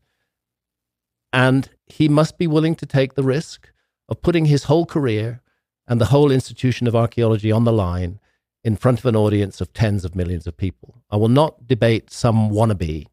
And 1.32 1.70
he 1.86 2.10
must 2.10 2.38
be 2.38 2.48
willing 2.48 2.76
to 2.76 2.86
take 2.86 3.14
the 3.14 3.24
risk 3.24 3.72
of 4.10 4.22
putting 4.22 4.46
his 4.46 4.66
whole 4.66 4.86
career 4.86 5.42
and 5.88 6.02
the 6.02 6.06
whole 6.06 6.32
institution 6.32 6.88
of 6.88 6.96
archaeology 6.96 7.52
on 7.52 7.64
the 7.64 7.74
line 7.74 8.20
in 8.64 8.76
front 8.76 9.00
of 9.00 9.06
an 9.06 9.16
audience 9.16 9.62
of 9.62 9.72
tens 9.74 10.04
of 10.04 10.16
millions 10.16 10.48
of 10.48 10.58
people. 10.58 11.04
I 11.12 11.18
will 11.18 11.30
not 11.30 11.68
debate 11.68 12.10
some 12.10 12.50
wannabe 12.50 13.06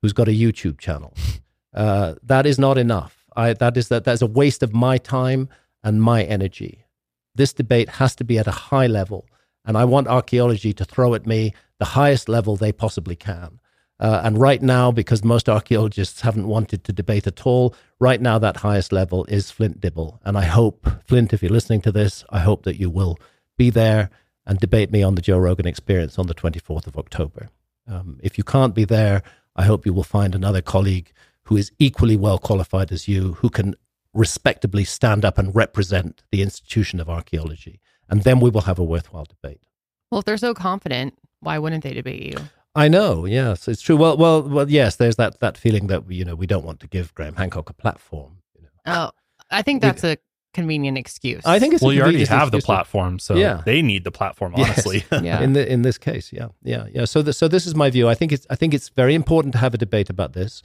who's 0.00 0.12
got 0.12 0.28
a 0.28 0.32
YouTube 0.32 0.78
channel. 0.78 1.12
Uh, 1.72 2.16
that 2.24 2.46
is 2.46 2.58
not 2.58 2.76
enough. 2.76 3.24
I, 3.36 3.52
that 3.52 3.76
is 3.76 3.86
that. 3.90 4.02
That 4.02 4.14
is 4.14 4.22
a 4.22 4.26
waste 4.26 4.64
of 4.64 4.74
my 4.74 4.98
time 4.98 5.48
and 5.82 6.02
my 6.02 6.22
energy. 6.24 6.84
This 7.34 7.52
debate 7.52 7.88
has 7.88 8.14
to 8.16 8.24
be 8.24 8.38
at 8.38 8.46
a 8.46 8.52
high 8.52 8.86
level, 8.86 9.26
and 9.64 9.76
I 9.76 9.84
want 9.84 10.08
archaeology 10.08 10.72
to 10.74 10.84
throw 10.84 11.14
at 11.14 11.26
me 11.26 11.54
the 11.78 11.84
highest 11.84 12.28
level 12.28 12.56
they 12.56 12.72
possibly 12.72 13.16
can. 13.16 13.60
Uh, 13.98 14.22
and 14.24 14.38
right 14.38 14.62
now, 14.62 14.90
because 14.90 15.22
most 15.22 15.48
archaeologists 15.48 16.22
haven't 16.22 16.48
wanted 16.48 16.84
to 16.84 16.92
debate 16.92 17.26
at 17.26 17.46
all, 17.46 17.74
right 17.98 18.20
now 18.20 18.38
that 18.38 18.56
highest 18.56 18.92
level 18.92 19.26
is 19.26 19.50
Flint 19.50 19.78
Dibble. 19.78 20.18
And 20.24 20.38
I 20.38 20.44
hope, 20.44 20.88
Flint, 21.06 21.34
if 21.34 21.42
you're 21.42 21.52
listening 21.52 21.82
to 21.82 21.92
this, 21.92 22.24
I 22.30 22.38
hope 22.38 22.62
that 22.62 22.80
you 22.80 22.88
will 22.88 23.18
be 23.58 23.68
there 23.68 24.08
and 24.46 24.58
debate 24.58 24.90
me 24.90 25.02
on 25.02 25.16
the 25.16 25.22
Joe 25.22 25.38
Rogan 25.38 25.66
experience 25.66 26.18
on 26.18 26.28
the 26.28 26.34
24th 26.34 26.86
of 26.86 26.96
October. 26.96 27.50
Um, 27.86 28.18
if 28.22 28.38
you 28.38 28.44
can't 28.44 28.74
be 28.74 28.86
there, 28.86 29.22
I 29.54 29.64
hope 29.64 29.84
you 29.84 29.92
will 29.92 30.02
find 30.02 30.34
another 30.34 30.62
colleague 30.62 31.12
who 31.44 31.56
is 31.58 31.70
equally 31.78 32.16
well 32.16 32.38
qualified 32.38 32.92
as 32.92 33.06
you, 33.06 33.34
who 33.34 33.50
can 33.50 33.74
respectably 34.12 34.84
stand 34.84 35.24
up 35.24 35.38
and 35.38 35.54
represent 35.54 36.22
the 36.30 36.42
institution 36.42 37.00
of 37.00 37.08
archaeology. 37.08 37.80
And 38.08 38.22
then 38.24 38.40
we 38.40 38.50
will 38.50 38.62
have 38.62 38.78
a 38.78 38.84
worthwhile 38.84 39.24
debate. 39.26 39.60
Well, 40.10 40.20
if 40.20 40.24
they're 40.24 40.36
so 40.36 40.54
confident, 40.54 41.14
why 41.40 41.58
wouldn't 41.58 41.84
they 41.84 41.94
debate 41.94 42.22
you? 42.22 42.44
I 42.74 42.88
know, 42.88 43.24
yes, 43.24 43.66
it's 43.68 43.82
true. 43.82 43.96
Well, 43.96 44.16
well, 44.16 44.42
well, 44.42 44.70
yes. 44.70 44.96
There's 44.96 45.16
that 45.16 45.40
that 45.40 45.58
feeling 45.58 45.88
that 45.88 46.08
you 46.10 46.24
know 46.24 46.36
we 46.36 46.46
don't 46.46 46.64
want 46.64 46.78
to 46.80 46.86
give 46.86 47.12
Graham 47.14 47.34
Hancock 47.34 47.68
a 47.68 47.72
platform. 47.72 48.38
You 48.54 48.62
know. 48.62 48.68
Oh, 48.86 49.10
I 49.50 49.62
think 49.62 49.82
that's 49.82 50.04
a 50.04 50.18
convenient 50.54 50.96
excuse. 50.96 51.44
I 51.44 51.58
think 51.58 51.74
it's 51.74 51.82
well, 51.82 51.90
a 51.90 51.94
you 51.94 52.00
already 52.02 52.18
convenient 52.18 52.40
have 52.40 52.50
the 52.52 52.60
platform, 52.60 53.18
so 53.18 53.34
Yeah. 53.34 53.62
they 53.64 53.82
need 53.82 54.04
the 54.04 54.12
platform. 54.12 54.54
Yes. 54.56 54.68
Honestly, 54.86 55.04
Yeah. 55.24 55.40
in 55.40 55.52
the 55.52 55.70
in 55.72 55.82
this 55.82 55.98
case, 55.98 56.32
yeah, 56.32 56.48
yeah, 56.62 56.86
yeah. 56.92 57.06
So, 57.06 57.22
the, 57.22 57.32
so 57.32 57.48
this 57.48 57.66
is 57.66 57.74
my 57.74 57.90
view. 57.90 58.08
I 58.08 58.14
think 58.14 58.30
it's 58.30 58.46
I 58.50 58.54
think 58.54 58.72
it's 58.72 58.88
very 58.90 59.14
important 59.16 59.52
to 59.54 59.58
have 59.58 59.74
a 59.74 59.78
debate 59.78 60.08
about 60.08 60.32
this. 60.34 60.62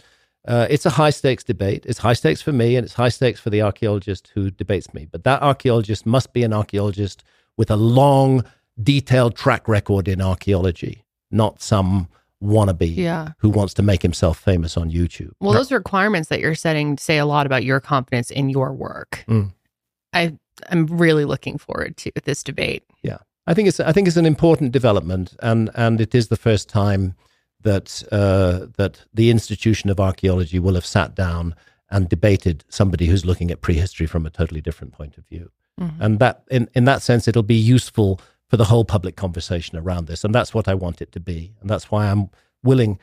Uh, 0.48 0.68
it's 0.70 0.86
a 0.86 0.92
high 0.92 1.10
stakes 1.10 1.44
debate. 1.44 1.84
It's 1.88 2.00
high 2.00 2.14
stakes 2.14 2.42
for 2.42 2.52
me, 2.52 2.76
and 2.76 2.86
it's 2.86 2.94
high 2.94 3.10
stakes 3.10 3.40
for 3.40 3.50
the 3.50 3.62
archaeologist 3.62 4.32
who 4.36 4.52
debates 4.52 4.94
me. 4.94 5.08
But 5.12 5.24
that 5.24 5.42
archaeologist 5.42 6.06
must 6.06 6.34
be 6.34 6.44
an 6.44 6.54
archaeologist 6.54 7.24
with 7.58 7.72
a 7.72 7.76
long, 7.76 8.44
detailed 8.82 9.36
track 9.36 9.68
record 9.68 10.08
in 10.08 10.22
archaeology, 10.22 11.04
not 11.32 11.62
some 11.62 12.10
wannabe 12.44 12.96
Yeah. 12.96 13.30
who 13.40 13.50
wants 13.50 13.74
to 13.76 13.82
make 13.82 14.02
himself 14.04 14.38
famous 14.38 14.78
on 14.78 14.92
YouTube. 14.92 15.32
Well, 15.40 15.54
those 15.54 15.72
requirements 15.72 16.30
that 16.30 16.40
you're 16.42 16.54
setting 16.54 16.98
say 16.98 17.18
a 17.18 17.26
lot 17.26 17.46
about 17.46 17.64
your 17.64 17.80
confidence 17.80 18.30
in 18.30 18.50
your 18.50 18.74
work. 18.74 19.24
Mm. 19.28 19.54
I 20.14 20.34
I'm 20.70 20.86
really 20.86 21.26
looking 21.26 21.58
forward 21.58 21.98
to 21.98 22.12
this 22.24 22.42
debate. 22.44 22.84
Yeah. 23.04 23.18
I 23.48 23.54
think 23.54 23.68
it's 23.68 23.80
I 23.80 23.92
think 23.92 24.08
it's 24.08 24.18
an 24.18 24.26
important 24.26 24.72
development, 24.74 25.36
and 25.42 25.70
and 25.76 26.00
it 26.02 26.14
is 26.16 26.28
the 26.28 26.36
first 26.38 26.70
time 26.70 27.16
that 27.66 28.04
uh, 28.12 28.68
that 28.78 28.94
the 29.14 29.30
institution 29.30 29.90
of 29.90 30.00
archaeology 30.00 30.60
will 30.60 30.76
have 30.76 30.86
sat 30.86 31.14
down 31.16 31.54
and 31.90 32.08
debated 32.10 32.64
somebody 32.70 33.06
who's 33.08 33.26
looking 33.26 33.52
at 33.52 33.62
prehistory 33.62 34.08
from 34.08 34.26
a 34.26 34.30
totally 34.30 34.62
different 34.62 34.94
point 34.94 35.18
of 35.18 35.26
view, 35.28 35.52
Mhm. 35.80 35.94
and 36.00 36.20
that 36.20 36.44
in 36.50 36.70
in 36.74 36.86
that 36.86 37.02
sense 37.02 37.28
it'll 37.28 37.44
be 37.58 37.74
useful 37.76 38.20
for 38.50 38.58
the 38.58 38.66
whole 38.72 38.86
public 38.86 39.16
conversation 39.16 39.78
around 39.78 40.08
this, 40.08 40.24
and 40.24 40.34
that's 40.34 40.54
what 40.54 40.68
I 40.68 40.74
want 40.76 41.02
it 41.02 41.12
to 41.12 41.20
be, 41.20 41.54
and 41.60 41.70
that's 41.70 41.92
why 41.92 42.10
I'm 42.12 42.30
willing 42.64 42.98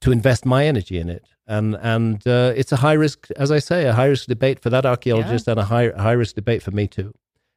to 0.00 0.10
invest 0.12 0.44
my 0.44 0.66
energy 0.66 0.98
in 0.98 1.08
it. 1.08 1.24
And 1.46 1.76
and 1.94 2.26
uh, 2.26 2.52
it's 2.56 2.72
a 2.72 2.76
high 2.76 2.96
risk, 3.04 3.28
as 3.36 3.50
I 3.50 3.60
say, 3.60 3.86
a 3.86 3.92
high 3.92 4.08
risk 4.08 4.26
debate 4.26 4.58
for 4.60 4.70
that 4.70 4.84
archaeologist, 4.86 5.48
and 5.48 5.58
a 5.60 5.64
high 5.64 5.90
high 5.96 6.16
risk 6.22 6.34
debate 6.34 6.62
for 6.62 6.70
me 6.72 6.86
too. 6.86 7.12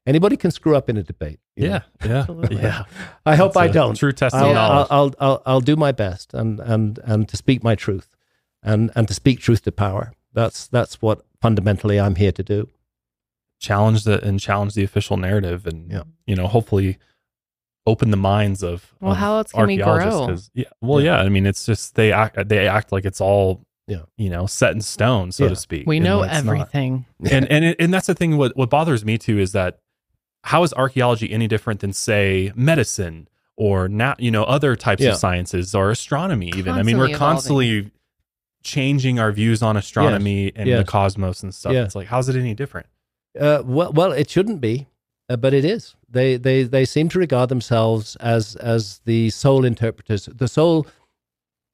Anybody 0.06 0.38
can 0.38 0.52
screw 0.52 0.76
up 0.76 0.90
in 0.90 0.98
a 0.98 1.03
debate. 1.03 1.40
you 1.56 1.69
know. 1.69 1.82
yeah, 2.03 2.07
yeah, 2.07 2.19
Absolutely. 2.19 2.57
yeah. 2.61 2.84
I 3.26 3.36
hope 3.36 3.53
That's 3.53 3.64
I 3.64 3.65
a 3.65 3.73
don't. 3.73 3.95
True 3.98 4.11
test 4.11 4.36
of 4.36 4.41
I'll, 4.44 4.57
I'll. 4.57 4.88
I'll, 4.91 5.14
I'll, 5.19 5.41
I'll 5.45 5.61
do 5.61 5.76
my 5.76 5.91
best 5.91 6.34
and, 6.34 6.60
and, 6.60 6.99
and 7.03 7.27
to 7.30 7.38
speak 7.38 7.64
my 7.64 7.73
truth 7.76 8.15
and, 8.61 8.91
and 8.95 9.07
to 9.07 9.14
speak 9.14 9.40
truth 9.40 9.64
to 9.64 9.72
power. 9.72 10.14
That's, 10.34 10.68
that's 10.68 11.02
what 11.02 11.26
fundamentally 11.41 11.99
I'm 11.99 12.15
here 12.15 12.32
to 12.34 12.44
do. 12.44 12.69
challenge 13.60 14.03
the 14.03 14.23
and 14.23 14.40
challenge 14.40 14.73
the 14.76 14.84
official 14.84 15.18
narrative, 15.18 15.65
and 15.65 15.91
Yeah. 15.91 16.03
you 16.27 16.36
know, 16.36 16.48
hopefully, 16.48 16.98
open 17.88 18.10
the 18.11 18.18
minds 18.18 18.64
of 18.64 18.94
Well, 18.99 19.11
of 19.14 19.18
how 19.18 19.38
else 19.38 19.52
can 19.52 19.68
we 19.68 19.82
archaeologists, 19.82 20.18
grow? 20.19 20.27
'cause- 20.27 20.52
Yeah, 20.53 20.65
well, 20.82 21.02
Yeah. 21.02 21.18
yeah. 21.18 21.23
I 21.26 21.30
mean, 21.30 21.45
it's 21.45 21.65
just 21.65 21.95
they 21.95 22.11
act 22.11 22.48
they 22.49 22.68
act 22.68 22.91
like 22.91 23.06
it's 23.06 23.22
all 23.22 23.61
Yeah. 23.88 24.03
you 24.18 24.30
know 24.30 24.45
set 24.45 24.73
in 24.73 24.82
stone, 24.82 25.32
so 25.32 25.44
Yeah. 25.45 25.49
to 25.52 25.56
speak. 25.56 25.88
We 25.88 25.98
and 25.98 26.03
know 26.06 26.23
it's 26.23 26.34
not. 26.44 26.53
everything. 26.53 27.06
and 27.32 27.49
and 27.49 27.64
it, 27.65 27.77
and 27.80 27.94
that's 27.94 28.07
the 28.07 28.14
thing. 28.15 28.38
What 28.38 28.56
what 28.57 28.69
bothers 28.69 29.06
me 29.06 29.18
too 29.18 29.40
is 29.40 29.52
that 29.53 29.80
how 30.46 30.64
is 30.64 30.74
archaeology 30.74 31.32
any 31.32 31.48
different 31.48 31.80
than 31.82 31.92
say 31.92 32.52
medicine 32.56 33.28
or 33.58 33.88
not? 33.88 34.20
You 34.20 34.32
know, 34.32 34.44
other 34.44 34.76
types 34.76 35.02
Yeah. 35.02 35.12
of 35.12 35.18
sciences 35.18 35.74
or 35.76 35.90
astronomy. 35.92 36.52
Even 36.56 36.74
I 36.76 36.84
mean, 36.84 36.98
we're 36.98 37.18
constantly 37.18 37.92
changing 38.64 39.20
our 39.20 39.32
views 39.32 39.62
on 39.62 39.76
astronomy 39.78 40.52
and 40.56 40.70
the 40.70 40.84
cosmos 40.84 41.44
and 41.44 41.54
stuff. 41.54 41.74
Yeah. 41.74 41.84
It's 41.84 41.96
like 41.96 42.08
how's 42.08 42.30
it 42.30 42.36
any 42.36 42.54
different? 42.54 42.88
Uh, 43.40 43.62
well, 43.66 43.92
well, 43.92 44.12
it 44.12 44.30
shouldn't 44.30 44.62
be, 44.62 44.88
uh, 45.30 45.36
but 45.36 45.54
it 45.54 45.66
is. 45.66 45.96
They, 46.10 46.38
they, 46.38 46.64
they 46.64 46.86
seem 46.86 47.10
to 47.10 47.20
regard 47.20 47.50
themselves 47.50 48.16
as, 48.18 48.56
as 48.56 49.02
the 49.06 49.30
sole 49.32 49.66
interpreters, 49.66 50.28
the 50.28 50.48
sole 50.48 50.88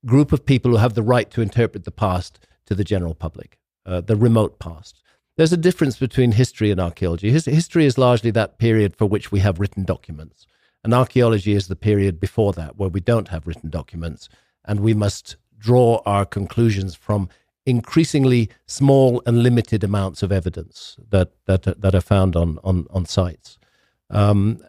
group 0.05 0.31
of 0.31 0.45
people 0.45 0.71
who 0.71 0.77
have 0.77 0.95
the 0.95 1.03
right 1.03 1.29
to 1.31 1.41
interpret 1.41 1.83
the 1.83 1.91
past 1.91 2.39
to 2.65 2.73
the 2.73 2.83
general 2.83 3.13
public, 3.13 3.59
uh, 3.85 4.01
the 4.01 4.15
remote 4.15 4.57
past. 4.57 5.03
There's 5.41 5.51
a 5.51 5.57
difference 5.57 5.97
between 5.97 6.33
history 6.33 6.69
and 6.69 6.79
archaeology. 6.79 7.31
His, 7.31 7.45
history 7.45 7.87
is 7.87 7.97
largely 7.97 8.29
that 8.29 8.59
period 8.59 8.95
for 8.95 9.07
which 9.07 9.31
we 9.31 9.39
have 9.39 9.59
written 9.59 9.83
documents, 9.83 10.45
and 10.83 10.93
archaeology 10.93 11.53
is 11.53 11.67
the 11.67 11.75
period 11.75 12.19
before 12.19 12.53
that 12.53 12.77
where 12.77 12.89
we 12.89 12.99
don't 12.99 13.29
have 13.29 13.47
written 13.47 13.71
documents, 13.71 14.29
and 14.65 14.81
we 14.81 14.93
must 14.93 15.37
draw 15.57 15.99
our 16.05 16.27
conclusions 16.27 16.93
from 16.93 17.27
increasingly 17.65 18.51
small 18.67 19.23
and 19.25 19.41
limited 19.41 19.83
amounts 19.83 20.21
of 20.21 20.31
evidence 20.31 20.95
that 21.09 21.31
that 21.47 21.63
that 21.63 21.95
are 21.95 22.01
found 22.01 22.35
on 22.35 22.59
on 22.63 22.85
on 22.91 23.07
sites. 23.07 23.57
Um, 24.11 24.63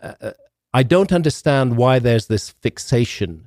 I 0.72 0.82
don't 0.82 1.12
understand 1.12 1.76
why 1.76 1.98
there's 1.98 2.28
this 2.28 2.48
fixation 2.48 3.46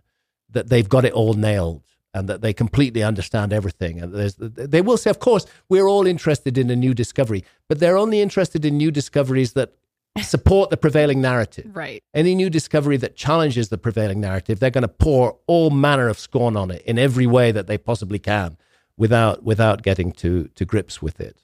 that 0.51 0.69
they've 0.69 0.87
got 0.87 1.05
it 1.05 1.13
all 1.13 1.33
nailed 1.33 1.81
and 2.15 2.29
that 2.29 2.41
they 2.41 2.53
completely 2.53 3.03
understand 3.03 3.51
everything. 3.51 3.99
And 3.99 4.13
there's, 4.13 4.35
they 4.39 4.81
will 4.81 4.97
say, 4.97 5.09
of 5.09 5.19
course, 5.19 5.45
we're 5.67 5.87
all 5.87 6.07
interested 6.07 6.57
in 6.57 6.69
a 6.69 6.75
new 6.75 6.93
discovery, 6.93 7.43
but 7.67 7.79
they're 7.79 7.97
only 7.97 8.21
interested 8.21 8.63
in 8.63 8.77
new 8.77 8.89
discoveries 8.89 9.51
that 9.53 9.73
support 10.21 10.69
the 10.69 10.77
prevailing 10.77 11.21
narrative. 11.21 11.65
Right. 11.75 12.01
Any 12.13 12.33
new 12.33 12.49
discovery 12.49 12.95
that 12.97 13.17
challenges 13.17 13.67
the 13.67 13.77
prevailing 13.77 14.21
narrative, 14.21 14.59
they're 14.59 14.69
going 14.69 14.83
to 14.83 14.87
pour 14.87 15.37
all 15.45 15.69
manner 15.71 16.07
of 16.07 16.17
scorn 16.17 16.55
on 16.55 16.71
it 16.71 16.81
in 16.83 16.97
every 16.97 17.27
way 17.27 17.51
that 17.51 17.67
they 17.67 17.77
possibly 17.77 18.17
can, 18.17 18.57
without 18.97 19.43
without 19.43 19.83
getting 19.83 20.13
to 20.13 20.47
to 20.55 20.63
grips 20.63 21.01
with 21.01 21.19
it. 21.19 21.43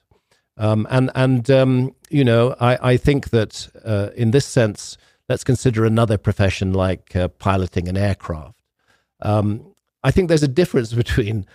Um, 0.56 0.86
and 0.88 1.10
and 1.14 1.50
um, 1.50 1.94
you 2.08 2.24
know, 2.24 2.56
I, 2.60 2.92
I 2.92 2.96
think 2.96 3.28
that 3.28 3.68
uh, 3.84 4.08
in 4.16 4.30
this 4.30 4.46
sense, 4.46 4.96
let's 5.28 5.44
consider 5.44 5.84
another 5.84 6.16
profession 6.16 6.72
like 6.72 7.14
uh, 7.14 7.28
piloting 7.28 7.88
an 7.88 7.98
aircraft. 7.98 8.62
Um, 9.20 9.71
I 10.02 10.10
think 10.10 10.28
there's 10.28 10.42
a 10.42 10.48
difference 10.48 10.92
between 10.92 11.46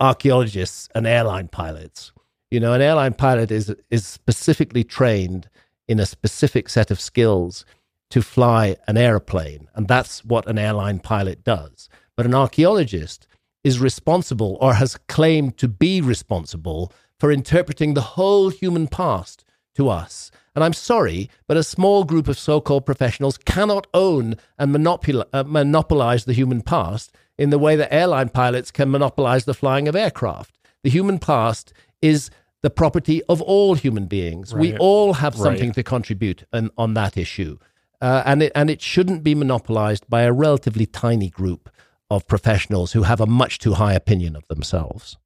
archaeologists 0.00 0.88
and 0.94 1.06
airline 1.06 1.48
pilots. 1.48 2.12
You 2.50 2.60
know, 2.60 2.72
an 2.72 2.82
airline 2.82 3.14
pilot 3.14 3.50
is 3.50 3.74
is 3.90 4.06
specifically 4.06 4.84
trained 4.84 5.48
in 5.88 6.00
a 6.00 6.06
specific 6.06 6.68
set 6.68 6.90
of 6.90 7.00
skills 7.00 7.64
to 8.10 8.22
fly 8.22 8.76
an 8.86 8.96
airplane, 8.96 9.68
and 9.74 9.88
that's 9.88 10.24
what 10.24 10.48
an 10.48 10.58
airline 10.58 11.00
pilot 11.00 11.42
does. 11.44 11.88
But 12.16 12.26
an 12.26 12.34
archaeologist 12.34 13.26
is 13.64 13.80
responsible 13.80 14.56
or 14.60 14.74
has 14.74 14.98
claimed 15.08 15.56
to 15.58 15.66
be 15.66 16.00
responsible 16.00 16.92
for 17.18 17.32
interpreting 17.32 17.94
the 17.94 18.02
whole 18.02 18.50
human 18.50 18.86
past 18.86 19.44
to 19.74 19.88
us. 19.88 20.30
And 20.54 20.62
I'm 20.62 20.72
sorry, 20.72 21.30
but 21.48 21.56
a 21.56 21.64
small 21.64 22.04
group 22.04 22.28
of 22.28 22.38
so 22.38 22.60
called 22.60 22.86
professionals 22.86 23.38
cannot 23.38 23.86
own 23.92 24.36
and 24.58 24.86
uh, 24.86 25.44
monopolize 25.44 26.24
the 26.24 26.32
human 26.32 26.62
past 26.62 27.12
in 27.38 27.50
the 27.50 27.58
way 27.58 27.76
that 27.76 27.92
airline 27.92 28.28
pilots 28.28 28.70
can 28.70 28.90
monopolize 28.90 29.44
the 29.44 29.54
flying 29.54 29.88
of 29.88 29.96
aircraft. 29.96 30.56
The 30.82 30.90
human 30.90 31.18
past 31.18 31.72
is 32.00 32.30
the 32.62 32.70
property 32.70 33.22
of 33.24 33.42
all 33.42 33.74
human 33.74 34.06
beings. 34.06 34.54
We 34.54 34.76
all 34.78 35.14
have 35.14 35.34
something 35.34 35.68
Right. 35.68 35.74
to 35.74 35.82
contribute 35.82 36.44
on, 36.52 36.70
on 36.78 36.94
that 36.94 37.16
issue. 37.16 37.58
Uh, 38.00 38.22
and, 38.26 38.42
it, 38.42 38.52
and 38.54 38.70
it 38.70 38.80
shouldn't 38.82 39.22
be 39.22 39.34
monopolized 39.34 40.08
by 40.08 40.22
a 40.22 40.32
relatively 40.32 40.86
tiny 40.86 41.30
group 41.30 41.68
of 42.10 42.26
professionals 42.26 42.92
who 42.92 43.02
have 43.02 43.20
a 43.20 43.26
much 43.26 43.58
too 43.58 43.74
high 43.74 43.94
opinion 43.94 44.36
of 44.36 44.46
themselves. 44.48 45.16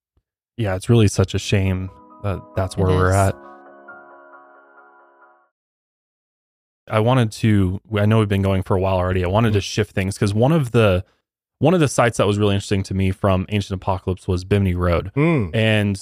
Yeah, 0.57 0.75
it's 0.77 0.89
really 0.89 1.09
such 1.09 1.35
a 1.35 1.39
shame 1.39 1.91
that 2.23 2.41
that's 2.57 2.77
where 2.77 2.89
It 2.91 2.95
we're 2.97 3.11
is. 3.11 3.17
at. 3.17 3.35
I 6.91 7.01
wanted 7.01 7.31
to 7.33 7.81
I 7.97 8.07
know 8.07 8.19
we've 8.21 8.29
been 8.29 8.43
going 8.43 8.63
for 8.63 8.75
a 8.77 8.81
while 8.81 8.97
already. 8.97 9.25
I 9.25 9.29
wanted 9.29 9.53
to 9.53 9.61
shift 9.61 9.93
things 9.95 10.17
cuz 10.17 10.33
one 10.33 10.53
of 10.53 10.71
the 10.73 11.05
one 11.61 11.75
of 11.75 11.81
the 11.81 11.89
sites 11.89 12.19
that 12.19 12.27
was 12.27 12.39
really 12.39 12.55
interesting 12.55 12.83
to 12.85 12.95
me 12.95 13.11
from 13.11 13.47
Ancient 13.49 13.81
Apocalypse 13.81 14.29
was 14.29 14.45
Bimini 14.45 14.75
Road. 14.75 15.11
And 15.17 16.01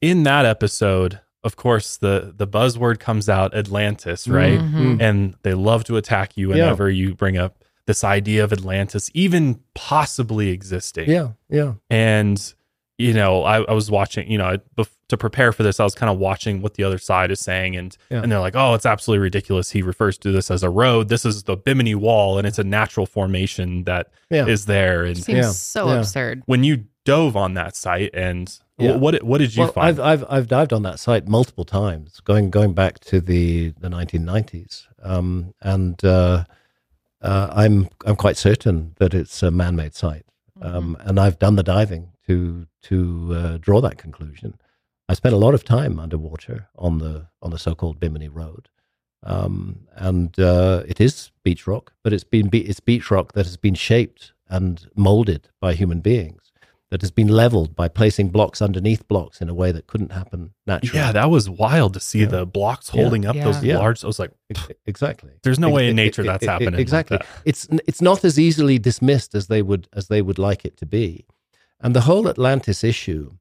in 0.00 0.22
that 0.24 0.44
episode, 0.46 1.20
of 1.42 1.56
course, 1.56 1.96
the 1.98 2.32
the 2.36 2.46
buzzword 2.46 2.98
comes 3.00 3.28
out 3.28 3.54
Atlantis, 3.54 4.26
right? 4.28 4.58
Mhm. 4.58 5.00
And 5.00 5.34
they 5.42 5.54
love 5.54 5.84
to 5.84 5.96
attack 5.96 6.36
you 6.36 6.48
Mm. 6.48 6.56
Yeah. 6.56 6.62
whenever 6.64 6.90
you 6.90 7.14
bring 7.14 7.36
up 7.36 7.62
this 7.86 8.02
idea 8.02 8.42
of 8.42 8.50
Atlantis 8.52 9.10
even 9.12 9.60
possibly 9.74 10.48
existing. 10.48 11.10
Yeah, 11.10 11.32
yeah. 11.50 11.74
And 11.90 12.54
you 12.98 13.12
know, 13.12 13.42
I, 13.42 13.62
I 13.62 13.72
was 13.72 13.90
watching, 13.90 14.30
you 14.30 14.38
know, 14.38 14.56
bef- 14.76 14.88
to 15.08 15.16
prepare 15.16 15.50
for 15.52 15.62
this, 15.64 15.80
I 15.80 15.84
was 15.84 15.94
kind 15.94 16.10
of 16.10 16.18
watching 16.18 16.62
what 16.62 16.74
the 16.74 16.84
other 16.84 16.98
side 16.98 17.30
is 17.30 17.40
saying, 17.40 17.74
and 17.76 17.96
Yeah. 18.10 18.22
and 18.22 18.30
they're 18.30 18.40
like, 18.40 18.54
oh, 18.56 18.74
it's 18.74 18.86
absolutely 18.86 19.22
ridiculous. 19.22 19.70
He 19.72 19.82
refers 19.82 20.16
to 20.18 20.30
this 20.32 20.50
as 20.50 20.62
a 20.62 20.70
road. 20.70 21.08
This 21.08 21.24
is 21.26 21.42
the 21.42 21.56
Bimini 21.56 21.94
Wall, 21.94 22.38
and 22.38 22.46
it's 22.46 22.58
a 22.58 22.64
natural 22.64 23.04
formation 23.06 23.84
that 23.84 24.08
is 24.30 24.62
Yeah. 24.62 24.74
there. 24.74 25.04
And 25.04 25.18
it 25.18 25.24
Seems 25.24 25.36
Yeah, 25.38 25.50
so 25.50 25.88
yeah. 25.88 25.98
absurd. 25.98 26.42
when 26.46 26.62
you 26.64 26.84
dove 27.04 27.36
on 27.36 27.54
that 27.54 27.74
site, 27.76 28.10
and 28.14 28.48
wh- 28.78 28.82
Yeah. 28.84 28.96
what 28.96 29.22
what 29.24 29.38
did 29.38 29.54
you 29.56 29.64
well, 29.64 29.72
find? 29.72 29.98
I've, 30.00 30.00
I've 30.00 30.24
I've 30.30 30.46
dived 30.48 30.72
on 30.72 30.82
that 30.84 30.98
site 31.00 31.26
multiple 31.28 31.64
times, 31.64 32.20
going 32.20 32.50
going 32.50 32.72
back 32.74 33.00
to 33.00 33.20
the 33.20 33.74
the 33.80 33.88
1990s, 33.90 34.86
um, 35.02 35.52
and 35.60 36.02
uh, 36.04 36.44
uh, 37.20 37.48
I'm 37.52 37.88
I'm 38.06 38.16
quite 38.16 38.36
certain 38.36 38.94
that 38.98 39.14
it's 39.14 39.42
a 39.42 39.50
man-made 39.50 39.94
site, 39.94 40.24
um, 40.62 40.96
and 41.00 41.18
I've 41.20 41.38
done 41.38 41.56
the 41.56 41.62
diving 41.62 42.08
to 42.26 42.66
to 42.82 43.34
uh, 43.34 43.58
draw 43.58 43.80
that 43.80 43.98
conclusion. 43.98 44.54
I 45.08 45.14
spent 45.14 45.34
a 45.34 45.38
lot 45.38 45.54
of 45.54 45.64
time 45.64 45.98
underwater 45.98 46.68
on 46.76 46.98
the 46.98 47.28
on 47.42 47.50
the 47.50 47.58
so-called 47.58 48.00
Bimini 48.00 48.28
Road, 48.28 48.68
um, 49.22 49.86
and 49.94 50.38
uh, 50.38 50.82
it 50.86 51.00
is 51.00 51.30
beach 51.42 51.66
rock, 51.66 51.92
but 52.02 52.12
it's 52.12 52.24
been 52.24 52.48
be- 52.48 52.66
it's 52.68 52.80
beach 52.80 53.10
rock 53.10 53.32
that 53.32 53.46
has 53.46 53.56
been 53.56 53.74
shaped 53.74 54.32
and 54.48 54.88
molded 54.94 55.48
by 55.60 55.74
human 55.74 56.00
beings, 56.00 56.52
that 56.90 57.00
has 57.00 57.10
been 57.10 57.28
leveled 57.28 57.74
by 57.74 57.88
placing 57.88 58.28
blocks 58.28 58.60
underneath 58.62 59.06
blocks 59.08 59.40
in 59.40 59.48
a 59.48 59.54
way 59.54 59.72
that 59.72 59.86
couldn't 59.86 60.12
happen 60.12 60.52
naturally. 60.66 60.98
yeah, 61.00 61.12
that 61.12 61.30
was 61.30 61.48
wild 61.50 61.94
to 61.94 62.00
see 62.00 62.20
Yeah. 62.20 62.26
the 62.26 62.46
blocks 62.46 62.90
Yeah. 62.92 63.02
holding 63.02 63.26
up 63.26 63.36
Yeah. 63.36 63.44
those 63.44 63.64
Yeah. 63.64 63.78
large. 63.78 64.04
I 64.04 64.06
was 64.06 64.18
like, 64.18 64.32
exactly. 64.86 65.32
There's 65.42 65.58
no 65.58 65.70
way 65.70 65.88
in 65.88 65.96
nature 65.96 66.22
e- 66.22 66.26
that's 66.26 66.44
e- 66.44 66.46
happening 66.46 66.72
like 66.72 66.80
Exactly. 66.80 67.16
that. 67.18 67.26
It's 67.44 67.66
it's 67.86 68.02
not 68.02 68.24
as 68.24 68.38
easily 68.38 68.78
dismissed 68.78 69.34
as 69.34 69.46
they 69.48 69.62
would 69.62 69.88
as 69.92 70.08
they 70.08 70.22
would 70.22 70.38
like 70.38 70.64
it 70.64 70.76
to 70.78 70.86
be, 70.86 71.26
and 71.80 71.94
the 71.94 72.02
whole 72.02 72.28
Atlantis 72.28 72.84
issue. 72.84 73.32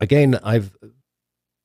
Again, 0.00 0.38
I've 0.42 0.76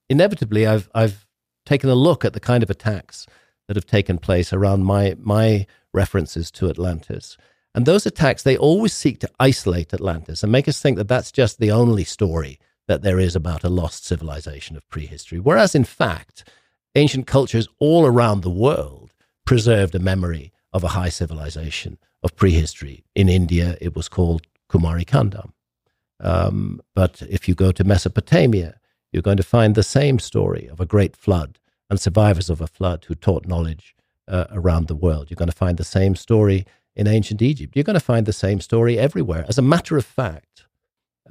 inevitably 0.10 0.68
I've 0.68 0.89
I've 0.93 1.26
taken 1.65 1.89
a 1.89 1.95
look 1.95 2.26
at 2.26 2.34
the 2.34 2.39
kind 2.39 2.64
of 2.64 2.69
attacks 2.69 3.27
that 3.68 3.76
have 3.76 3.85
taken 3.85 4.18
place 4.18 4.51
around 4.53 4.84
my 4.84 5.15
my 5.19 5.65
references 5.93 6.51
to 6.51 6.69
Atlantis. 6.69 7.38
And 7.76 7.85
those 7.85 8.06
attacks, 8.06 8.43
they 8.43 8.57
always 8.57 8.93
seek 8.93 9.19
to 9.19 9.30
isolate 9.39 9.93
Atlantis 9.93 10.41
and 10.41 10.51
make 10.51 10.68
us 10.68 10.81
think 10.81 10.97
that 10.97 11.07
that's 11.07 11.31
just 11.31 11.60
the 11.60 11.72
only 11.72 12.03
story 12.03 12.60
that 12.88 13.03
there 13.03 13.19
is 13.19 13.35
about 13.35 13.64
a 13.64 13.69
lost 13.69 14.06
civilization 14.06 14.76
of 14.76 14.89
prehistory. 14.89 15.39
Whereas, 15.39 15.76
in 15.76 15.84
fact, 15.84 16.49
ancient 16.95 17.27
cultures 17.27 17.68
all 17.80 18.07
around 18.07 18.41
the 18.41 18.49
world 18.49 19.14
preserved 19.45 19.93
a 19.93 19.99
memory 19.99 20.51
of 20.73 20.84
a 20.84 20.89
high 20.89 21.10
civilization 21.10 21.99
of 22.23 22.35
prehistory. 22.35 23.03
In 23.15 23.30
India, 23.30 23.77
it 23.80 23.95
was 23.95 24.10
called 24.10 24.47
Kumari 24.72 25.06
Kandam. 25.06 25.51
Um, 26.19 26.81
but 26.95 27.21
if 27.29 27.47
you 27.47 27.55
go 27.55 27.71
to 27.71 27.83
Mesopotamia, 27.83 28.79
you're 29.11 29.21
going 29.21 29.37
to 29.37 29.43
find 29.43 29.75
the 29.75 29.83
same 29.83 30.19
story 30.19 30.67
of 30.67 30.79
a 30.79 30.85
great 30.85 31.15
flood 31.15 31.59
and 31.89 31.99
survivors 31.99 32.49
of 32.49 32.61
a 32.61 32.67
flood 32.67 33.05
who 33.07 33.15
taught 33.15 33.47
knowledge 33.47 33.95
uh, 34.27 34.45
around 34.51 34.87
the 34.87 34.95
world. 34.95 35.29
You're 35.29 35.35
going 35.35 35.49
to 35.49 35.55
find 35.55 35.77
the 35.77 35.83
same 35.83 36.15
story 36.15 36.65
in 36.95 37.07
ancient 37.07 37.41
Egypt. 37.41 37.75
You're 37.75 37.83
going 37.83 37.95
to 37.95 37.99
find 37.99 38.25
the 38.25 38.33
same 38.33 38.59
story 38.59 38.99
everywhere. 38.99 39.45
As 39.47 39.57
a 39.57 39.63
matter 39.63 39.97
of 39.97 40.05
fact, 40.05 40.65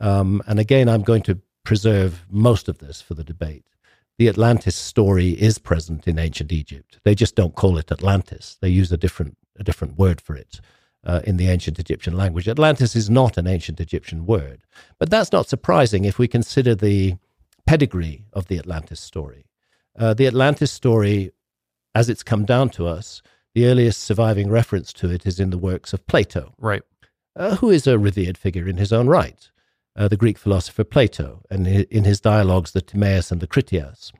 um, 0.00 0.42
and 0.46 0.58
again, 0.58 0.88
I'm 0.88 1.02
going 1.02 1.22
to 1.22 1.40
preserve 1.64 2.24
most 2.30 2.68
of 2.68 2.78
this 2.78 3.00
for 3.00 3.14
the 3.14 3.24
debate. 3.24 3.64
The 4.16 4.28
Atlantis 4.28 4.74
story 4.74 5.30
is 5.30 5.58
present 5.58 6.08
in 6.08 6.18
ancient 6.18 6.50
Egypt. 6.50 6.98
They 7.04 7.14
just 7.14 7.36
don't 7.36 7.54
call 7.54 7.78
it 7.78 7.92
Atlantis. 7.92 8.56
They 8.60 8.68
use 8.68 8.90
a 8.90 8.96
different 8.96 9.36
a 9.60 9.64
different 9.64 9.98
word 9.98 10.20
for 10.20 10.36
it 10.36 10.60
uh, 11.08 11.20
in 11.24 11.38
the 11.38 11.48
ancient 11.48 11.78
Egyptian 11.78 12.16
language. 12.16 12.46
Atlantis 12.46 12.94
is 12.94 13.08
not 13.08 13.38
an 13.38 13.46
ancient 13.46 13.80
Egyptian 13.80 14.26
word, 14.26 14.60
but 14.98 15.08
that's 15.08 15.32
not 15.32 15.48
surprising 15.48 16.04
if 16.04 16.18
we 16.18 16.28
consider 16.28 16.74
the 16.74 17.16
pedigree 17.66 18.26
of 18.34 18.46
the 18.46 18.58
Atlantis 18.58 19.00
story. 19.00 19.46
Uh, 19.98 20.12
the 20.14 20.26
Atlantis 20.26 20.70
story, 20.70 21.32
as 21.94 22.08
it's 22.10 22.22
come 22.22 22.44
down 22.44 22.68
to 22.68 22.86
us, 22.86 23.22
the 23.54 23.66
earliest 23.66 24.02
surviving 24.02 24.50
reference 24.50 24.92
to 24.92 25.10
it 25.10 25.26
is 25.26 25.40
in 25.40 25.50
the 25.50 25.58
works 25.58 25.92
of 25.92 26.06
Plato, 26.06 26.52
right. 26.58 26.82
uh, 27.34 27.56
who 27.56 27.70
is 27.70 27.86
a 27.86 27.98
revered 27.98 28.36
figure 28.36 28.68
in 28.68 28.76
his 28.76 28.92
own 28.92 29.08
right, 29.08 29.50
uh, 29.96 30.08
the 30.08 30.16
Greek 30.16 30.38
philosopher 30.38 30.84
Plato, 30.84 31.40
and 31.50 31.66
in 31.66 32.04
his 32.04 32.20
dialogues, 32.20 32.72
the 32.72 32.82
Timaeus 32.82 33.32
and 33.32 33.40
the 33.40 33.46
Critias. 33.46 34.12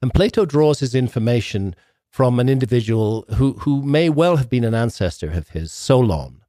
And 0.00 0.12
Plato 0.12 0.44
draws 0.44 0.80
his 0.80 0.94
information 0.94 1.76
from 2.14 2.38
an 2.38 2.48
individual 2.48 3.24
who, 3.38 3.54
who 3.54 3.82
may 3.82 4.08
well 4.08 4.36
have 4.36 4.48
been 4.48 4.62
an 4.62 4.72
ancestor 4.72 5.32
of 5.32 5.48
his, 5.48 5.72
Solon, 5.72 6.42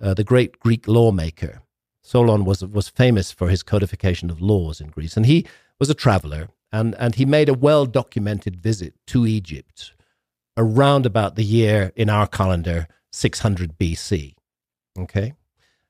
uh, 0.00 0.14
the 0.14 0.22
great 0.22 0.60
Greek 0.60 0.86
lawmaker. 0.86 1.60
Solon 2.00 2.44
was, 2.44 2.64
was 2.64 2.88
famous 2.88 3.32
for 3.32 3.48
his 3.48 3.64
codification 3.64 4.30
of 4.30 4.40
laws 4.40 4.80
in 4.80 4.90
Greece, 4.90 5.16
and 5.16 5.26
he 5.26 5.44
was 5.80 5.90
a 5.90 5.94
traveler, 5.94 6.50
and, 6.70 6.94
and 7.00 7.16
he 7.16 7.26
made 7.26 7.48
a 7.48 7.54
well 7.54 7.84
documented 7.84 8.62
visit 8.62 8.94
to 9.08 9.26
Egypt 9.26 9.92
around 10.56 11.04
about 11.04 11.34
the 11.34 11.42
year 11.42 11.90
in 11.96 12.08
our 12.08 12.28
calendar 12.28 12.86
600 13.10 13.76
BC. 13.76 14.36
Okay. 14.96 15.34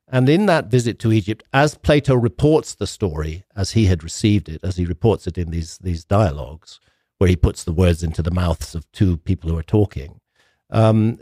And 0.07 0.27
in 0.27 0.47
that 0.47 0.71
visit 0.71 0.97
to 1.01 1.13
Egypt, 1.13 1.43
as 1.53 1.75
Plato 1.75 2.15
reports 2.15 2.73
the 2.73 2.87
story 2.87 3.43
as 3.55 3.73
he 3.73 3.85
had 3.85 4.03
received 4.03 4.49
it, 4.49 4.63
as 4.63 4.77
he 4.77 4.87
reports 4.87 5.27
it 5.27 5.37
in 5.37 5.51
these, 5.51 5.77
these 5.77 6.03
dialogues, 6.03 6.79
where 7.19 7.29
he 7.29 7.35
puts 7.35 7.63
the 7.63 7.71
words 7.71 8.01
into 8.01 8.23
the 8.23 8.31
mouths 8.31 8.73
of 8.73 8.91
two 8.91 9.17
people 9.17 9.49
who 9.49 9.57
are 9.57 9.63
talking, 9.63 10.19
um, 10.71 11.19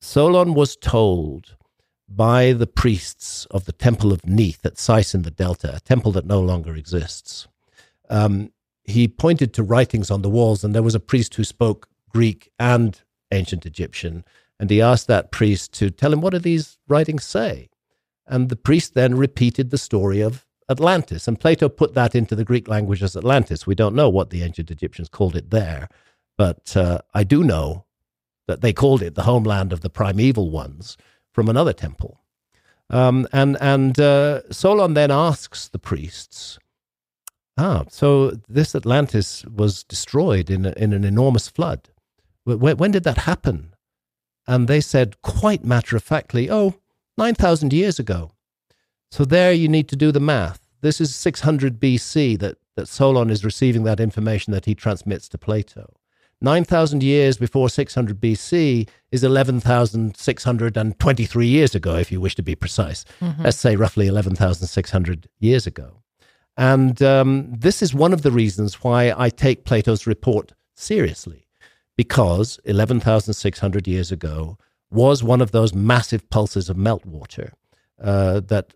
Solon 0.00 0.54
was 0.54 0.76
told 0.76 1.56
by 2.08 2.52
the 2.52 2.66
priests 2.66 3.46
of 3.50 3.66
the 3.66 3.72
temple 3.72 4.12
of 4.12 4.24
Neith 4.24 4.64
at 4.64 4.78
Sais 4.78 5.14
in 5.14 5.22
the 5.22 5.30
Delta, 5.30 5.76
a 5.76 5.80
temple 5.80 6.12
that 6.12 6.24
no 6.24 6.40
longer 6.40 6.74
exists. 6.74 7.46
Um, 8.08 8.52
he 8.84 9.06
pointed 9.06 9.52
to 9.54 9.62
writings 9.62 10.10
on 10.10 10.22
the 10.22 10.30
walls, 10.30 10.64
and 10.64 10.74
there 10.74 10.82
was 10.82 10.94
a 10.94 11.00
priest 11.00 11.34
who 11.34 11.44
spoke 11.44 11.88
Greek 12.08 12.50
and 12.58 13.00
ancient 13.30 13.66
Egyptian, 13.66 14.24
and 14.58 14.70
he 14.70 14.80
asked 14.80 15.06
that 15.08 15.30
priest 15.30 15.72
to 15.74 15.90
tell 15.90 16.12
him 16.12 16.20
what 16.20 16.32
do 16.32 16.38
these 16.38 16.78
writings 16.88 17.24
say. 17.24 17.68
And 18.26 18.48
the 18.48 18.56
priest 18.56 18.94
then 18.94 19.16
repeated 19.16 19.70
the 19.70 19.78
story 19.78 20.20
of 20.20 20.46
Atlantis, 20.70 21.26
and 21.26 21.40
Plato 21.40 21.68
put 21.68 21.94
that 21.94 22.14
into 22.14 22.34
the 22.34 22.44
Greek 22.44 22.68
language 22.68 23.02
as 23.02 23.16
Atlantis. 23.16 23.66
We 23.66 23.74
don't 23.74 23.94
know 23.94 24.08
what 24.08 24.30
the 24.30 24.42
ancient 24.42 24.70
Egyptians 24.70 25.08
called 25.08 25.34
it 25.34 25.50
there, 25.50 25.88
but 26.36 26.76
uh, 26.76 27.00
I 27.14 27.24
do 27.24 27.42
know 27.42 27.86
that 28.46 28.60
they 28.60 28.72
called 28.72 29.02
it 29.02 29.14
the 29.14 29.22
homeland 29.22 29.72
of 29.72 29.80
the 29.80 29.90
primeval 29.90 30.50
ones 30.50 30.96
from 31.32 31.48
another 31.48 31.72
temple. 31.72 32.20
Um, 32.90 33.28
and 33.32 33.56
and 33.60 33.98
uh, 34.00 34.50
Solon 34.50 34.94
then 34.94 35.10
asks 35.10 35.68
the 35.68 35.78
priests, 35.78 36.58
ah, 37.58 37.84
so 37.90 38.32
this 38.48 38.74
Atlantis 38.74 39.44
was 39.44 39.84
destroyed 39.84 40.48
in, 40.48 40.64
a, 40.64 40.72
in 40.76 40.92
an 40.92 41.04
enormous 41.04 41.48
flood. 41.48 41.90
When, 42.44 42.78
when 42.78 42.90
did 42.90 43.04
that 43.04 43.18
happen? 43.18 43.74
And 44.46 44.66
they 44.66 44.80
said 44.80 45.20
quite 45.20 45.64
matter 45.64 45.96
of 45.96 46.02
factly, 46.02 46.50
oh, 46.50 46.76
9,000 47.18 47.72
years 47.72 47.98
ago. 47.98 48.32
So 49.10 49.24
there 49.24 49.52
you 49.52 49.68
need 49.68 49.88
to 49.88 49.96
do 49.96 50.12
the 50.12 50.20
math. 50.20 50.68
This 50.80 51.00
is 51.00 51.12
600 51.14 51.80
BC 51.80 52.38
that, 52.38 52.56
that 52.76 52.88
Solon 52.88 53.30
is 53.30 53.44
receiving 53.44 53.84
that 53.84 54.00
information 54.00 54.52
that 54.52 54.66
he 54.66 54.74
transmits 54.74 55.28
to 55.30 55.38
Plato. 55.38 55.94
9,000 56.40 57.02
years 57.02 57.36
before 57.36 57.68
600 57.68 58.20
BC 58.20 58.88
is 59.10 59.24
11,623 59.24 61.46
years 61.46 61.74
ago, 61.74 61.96
if 61.96 62.12
you 62.12 62.20
wish 62.20 62.36
to 62.36 62.42
be 62.42 62.54
precise. 62.54 63.04
Let's 63.42 63.56
say 63.56 63.74
roughly 63.74 64.06
11,600 64.06 65.28
years 65.40 65.66
ago. 65.66 66.04
And 66.56 67.02
um, 67.02 67.52
this 67.52 67.82
is 67.82 67.92
one 67.92 68.12
of 68.12 68.22
the 68.22 68.30
reasons 68.30 68.84
why 68.84 69.12
I 69.16 69.30
take 69.30 69.64
Plato's 69.64 70.06
report 70.06 70.52
seriously, 70.76 71.48
because 71.96 72.60
11,600 72.64 73.88
years 73.88 74.12
ago 74.12 74.58
was 74.90 75.24
one 75.24 75.40
of 75.40 75.50
those 75.50 75.74
massive 75.74 76.30
pulses 76.30 76.68
of 76.68 76.76
meltwater 76.76 77.50
uh, 78.00 78.38
that 78.40 78.74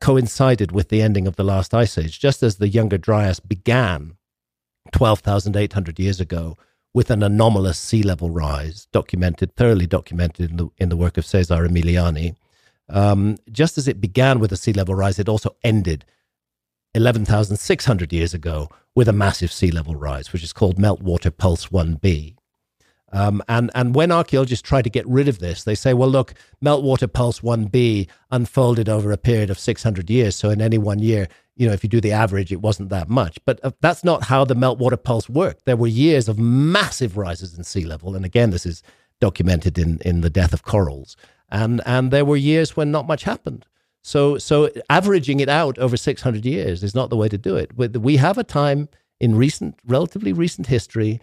coincided 0.00 0.72
with 0.72 0.88
the 0.88 1.02
ending 1.02 1.26
of 1.26 1.36
the 1.36 1.44
last 1.44 1.74
ice 1.74 1.96
age, 1.96 2.20
just 2.20 2.42
as 2.42 2.56
the 2.56 2.68
Younger 2.68 2.98
Dryas 2.98 3.40
began 3.40 4.16
12,800 4.92 5.98
years 5.98 6.20
ago 6.20 6.56
with 6.92 7.10
an 7.10 7.22
anomalous 7.22 7.78
sea 7.78 8.02
level 8.02 8.30
rise, 8.30 8.86
documented, 8.92 9.54
thoroughly 9.56 9.86
documented 9.86 10.50
in 10.50 10.56
the, 10.56 10.68
in 10.78 10.88
the 10.88 10.96
work 10.96 11.18
of 11.18 11.24
Cesare 11.24 11.66
Emiliani. 11.66 12.36
Um, 12.88 13.36
just 13.50 13.78
as 13.78 13.88
it 13.88 14.00
began 14.00 14.38
with 14.38 14.52
a 14.52 14.56
sea 14.56 14.72
level 14.72 14.94
rise, 14.94 15.18
it 15.18 15.28
also 15.28 15.56
ended 15.64 16.04
11,600 16.94 18.12
years 18.12 18.34
ago 18.34 18.68
with 18.94 19.08
a 19.08 19.12
massive 19.12 19.52
sea 19.52 19.72
level 19.72 19.96
rise, 19.96 20.32
which 20.32 20.44
is 20.44 20.52
called 20.52 20.78
Meltwater 20.78 21.36
Pulse 21.36 21.66
1b. 21.66 22.36
Um, 23.14 23.42
and, 23.48 23.70
and 23.76 23.94
when 23.94 24.10
archaeologists 24.10 24.68
try 24.68 24.82
to 24.82 24.90
get 24.90 25.06
rid 25.06 25.28
of 25.28 25.38
this, 25.38 25.62
they 25.62 25.76
say, 25.76 25.94
well, 25.94 26.08
look, 26.08 26.34
Meltwater 26.62 27.10
Pulse 27.10 27.40
1b 27.40 28.08
unfolded 28.32 28.88
over 28.88 29.12
a 29.12 29.16
period 29.16 29.50
of 29.50 29.58
600 29.58 30.10
years. 30.10 30.34
So 30.34 30.50
in 30.50 30.60
any 30.60 30.78
one 30.78 30.98
year, 30.98 31.28
you 31.54 31.68
know, 31.68 31.72
if 31.72 31.84
you 31.84 31.88
do 31.88 32.00
the 32.00 32.10
average, 32.10 32.50
it 32.50 32.60
wasn't 32.60 32.88
that 32.88 33.08
much. 33.08 33.38
But 33.44 33.60
uh, 33.62 33.70
that's 33.80 34.02
not 34.02 34.24
how 34.24 34.44
the 34.44 34.56
meltwater 34.56 35.00
pulse 35.00 35.28
worked. 35.28 35.64
There 35.64 35.76
were 35.76 35.86
years 35.86 36.28
of 36.28 36.40
massive 36.40 37.16
rises 37.16 37.56
in 37.56 37.62
sea 37.62 37.84
level. 37.84 38.16
And 38.16 38.24
again, 38.24 38.50
this 38.50 38.66
is 38.66 38.82
documented 39.20 39.78
in, 39.78 40.00
in 40.04 40.20
the 40.20 40.30
death 40.30 40.52
of 40.52 40.64
corals. 40.64 41.16
And, 41.50 41.80
and 41.86 42.10
there 42.10 42.24
were 42.24 42.36
years 42.36 42.76
when 42.76 42.90
not 42.90 43.06
much 43.06 43.22
happened. 43.22 43.64
So, 44.02 44.38
so 44.38 44.70
averaging 44.90 45.38
it 45.38 45.48
out 45.48 45.78
over 45.78 45.96
600 45.96 46.44
years 46.44 46.82
is 46.82 46.96
not 46.96 47.10
the 47.10 47.16
way 47.16 47.28
to 47.28 47.38
do 47.38 47.54
it. 47.56 47.76
We 47.76 48.16
have 48.16 48.38
a 48.38 48.44
time 48.44 48.88
in 49.20 49.36
recent, 49.36 49.78
relatively 49.86 50.32
recent 50.32 50.66
history, 50.66 51.20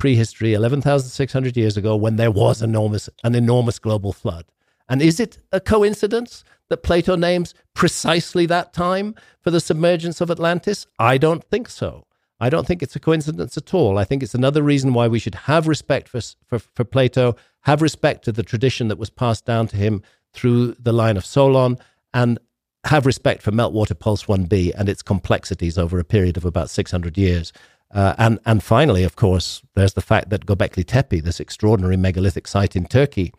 prehistory, 0.00 0.54
11,600 0.54 1.56
years 1.56 1.76
ago, 1.76 1.94
when 1.94 2.16
there 2.16 2.32
was 2.32 2.62
enormous, 2.62 3.08
an 3.22 3.36
enormous 3.36 3.78
global 3.78 4.12
flood. 4.12 4.46
And 4.88 5.00
is 5.00 5.20
it 5.20 5.38
a 5.52 5.60
coincidence 5.60 6.42
that 6.68 6.82
Plato 6.82 7.14
names 7.14 7.54
precisely 7.74 8.46
that 8.46 8.72
time 8.72 9.14
for 9.40 9.52
the 9.52 9.60
submergence 9.60 10.20
of 10.20 10.30
Atlantis? 10.30 10.86
I 10.98 11.18
don't 11.18 11.44
think 11.44 11.68
so. 11.68 12.06
I 12.40 12.48
don't 12.48 12.66
think 12.66 12.82
it's 12.82 12.96
a 12.96 13.00
coincidence 13.00 13.56
at 13.56 13.74
all. 13.74 13.98
I 13.98 14.04
think 14.04 14.22
it's 14.22 14.34
another 14.34 14.62
reason 14.62 14.94
why 14.94 15.06
we 15.06 15.18
should 15.18 15.34
have 15.34 15.68
respect 15.68 16.08
for, 16.08 16.20
for, 16.46 16.58
for 16.58 16.84
Plato, 16.84 17.36
have 17.62 17.82
respect 17.82 18.24
to 18.24 18.32
the 18.32 18.42
tradition 18.42 18.88
that 18.88 18.98
was 18.98 19.10
passed 19.10 19.44
down 19.44 19.68
to 19.68 19.76
him 19.76 20.02
through 20.32 20.74
the 20.80 20.92
line 20.92 21.18
of 21.18 21.26
Solon, 21.26 21.76
and 22.14 22.38
have 22.84 23.04
respect 23.04 23.42
for 23.42 23.50
Meltwater 23.50 23.98
Pulse 23.98 24.24
1b 24.24 24.72
and 24.76 24.88
its 24.88 25.02
complexities 25.02 25.76
over 25.76 25.98
a 25.98 26.04
period 26.04 26.36
of 26.38 26.46
about 26.46 26.70
600 26.70 27.18
years. 27.18 27.52
Uh, 27.92 28.14
and, 28.18 28.38
and 28.46 28.62
finally, 28.62 29.02
of 29.02 29.16
course, 29.16 29.62
there's 29.74 29.94
the 29.94 30.00
fact 30.00 30.30
that 30.30 30.46
Göbekli 30.46 30.86
Tepe, 30.86 31.20
this 31.20 31.40
extraordinary 31.40 31.96
megalithic 31.96 32.46
site 32.46 32.76
in 32.76 32.86
Turkey, 32.86 33.32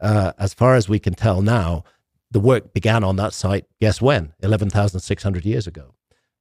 uh, 0.00 0.32
as 0.38 0.52
far 0.52 0.74
as 0.74 0.88
we 0.88 0.98
can 0.98 1.14
tell 1.14 1.40
now, 1.40 1.84
the 2.30 2.40
work 2.40 2.74
began 2.74 3.04
on 3.04 3.16
that 3.16 3.32
site, 3.32 3.66
guess 3.80 4.02
when? 4.02 4.34
11,600 4.42 5.44
years 5.46 5.66
ago 5.66 5.94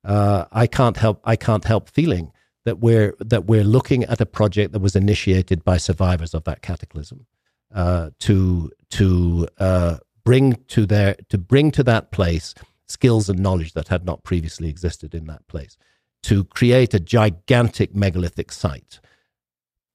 uh, 0.03 0.45
I 0.52 0.68
can't 0.68 0.98
help 0.98 1.22
I 1.23 1.35
can't 1.35 1.65
help 1.65 1.90
feeling 1.90 2.31
that 2.65 2.80
we're 2.80 3.15
that 3.19 3.45
we're 3.45 3.64
looking 3.64 4.03
at 4.06 4.22
a 4.22 4.26
project 4.26 4.73
that 4.73 4.80
was 4.80 4.95
initiated 4.95 5.64
by 5.64 5.77
survivors 5.77 6.34
of 6.34 6.44
that 6.45 6.61
cataclysm 6.61 7.26
uh, 7.73 8.10
to 8.19 8.72
to 8.91 9.48
uh, 9.60 9.98
bring 10.23 10.57
to 10.69 10.85
their 10.85 11.15
to 11.30 11.38
bring 11.38 11.72
to 11.72 11.84
that 11.84 12.11
place 12.11 12.53
skills 12.88 13.30
and 13.30 13.40
knowledge 13.40 13.73
that 13.73 13.88
had 13.88 14.06
not 14.06 14.23
previously 14.23 14.69
existed 14.69 15.15
in 15.15 15.26
that 15.26 15.48
place 15.48 15.77
to 16.24 16.44
create 16.45 16.94
a 16.94 17.00
gigantic 17.00 17.95
megalithic 17.95 18.52
site 18.52 19.00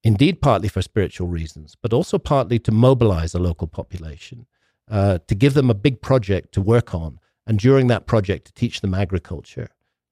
indeed 0.05 0.41
partly 0.41 0.69
for 0.69 0.83
spiritual 0.83 1.29
reasons 1.29 1.77
but 1.83 1.93
also 1.93 2.19
partly 2.19 2.59
to 2.59 2.71
mobilize 2.71 3.35
a 3.35 3.39
local 3.39 3.67
population 3.67 4.47
uh, 4.91 5.19
to 5.27 5.35
give 5.35 5.55
them 5.55 5.69
a 5.69 5.75
big 5.75 6.01
project 6.01 6.53
to 6.53 6.61
work 6.61 6.95
on 6.95 7.19
and 7.47 7.59
during 7.59 7.89
that 7.89 8.07
project 8.07 8.47
to 8.47 8.53
teach 8.53 8.81
them 8.81 8.95
agriculture 8.95 9.69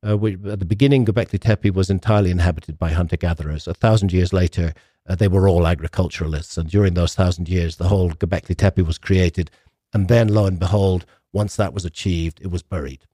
uh, 0.07 0.27
at 0.27 0.61
the 0.61 0.67
beginning, 0.67 1.05
Göbekli 1.05 1.41
Tepe 1.41 1.71
was 1.71 1.91
entirely 1.91 2.31
inhabited 2.31 2.79
by 2.79 2.91
hunter 2.91 3.17
gatherers. 3.17 3.67
A 3.67 3.75
thousand 3.75 4.13
years 4.13 4.33
later, 4.33 4.73
uh, 5.09 5.15
they 5.15 5.27
were 5.27 5.49
all 5.49 5.67
agriculturalists. 5.67 6.57
And 6.57 6.71
during 6.71 6.95
those 6.95 7.15
thousand 7.15 7.49
years, 7.49 7.77
the 7.77 7.89
whole 7.89 8.11
Göbekli 8.11 8.57
Tepe 8.57 8.83
was 8.83 8.99
created. 8.99 9.51
And 9.93 10.09
then, 10.09 10.29
lo 10.29 10.47
and 10.47 10.59
behold, 10.59 11.07
once 11.33 11.57
that 11.57 11.75
was 11.75 11.85
achieved, 11.85 12.41
it 12.41 12.51
was 12.51 12.63
buried, 12.63 13.07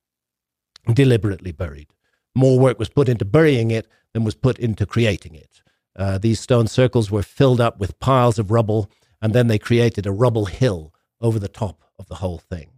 deliberately 0.92 1.52
buried. 1.52 1.88
More 2.34 2.58
work 2.58 2.78
was 2.78 2.88
put 2.88 3.08
into 3.08 3.24
burying 3.24 3.70
it 3.70 3.86
than 4.12 4.24
was 4.24 4.34
put 4.34 4.58
into 4.58 4.86
creating 4.86 5.34
it. 5.34 5.62
Uh, 5.94 6.18
these 6.18 6.40
stone 6.40 6.66
circles 6.66 7.10
were 7.10 7.22
filled 7.22 7.60
up 7.60 7.78
with 7.78 7.98
piles 8.00 8.38
of 8.38 8.50
rubble, 8.50 8.90
and 9.20 9.34
then 9.34 9.48
they 9.48 9.58
created 9.58 10.06
a 10.06 10.12
rubble 10.12 10.46
hill 10.46 10.94
over 11.20 11.38
the 11.38 11.48
top 11.48 11.84
of 11.98 12.08
the 12.08 12.16
whole 12.16 12.38
thing. 12.38 12.70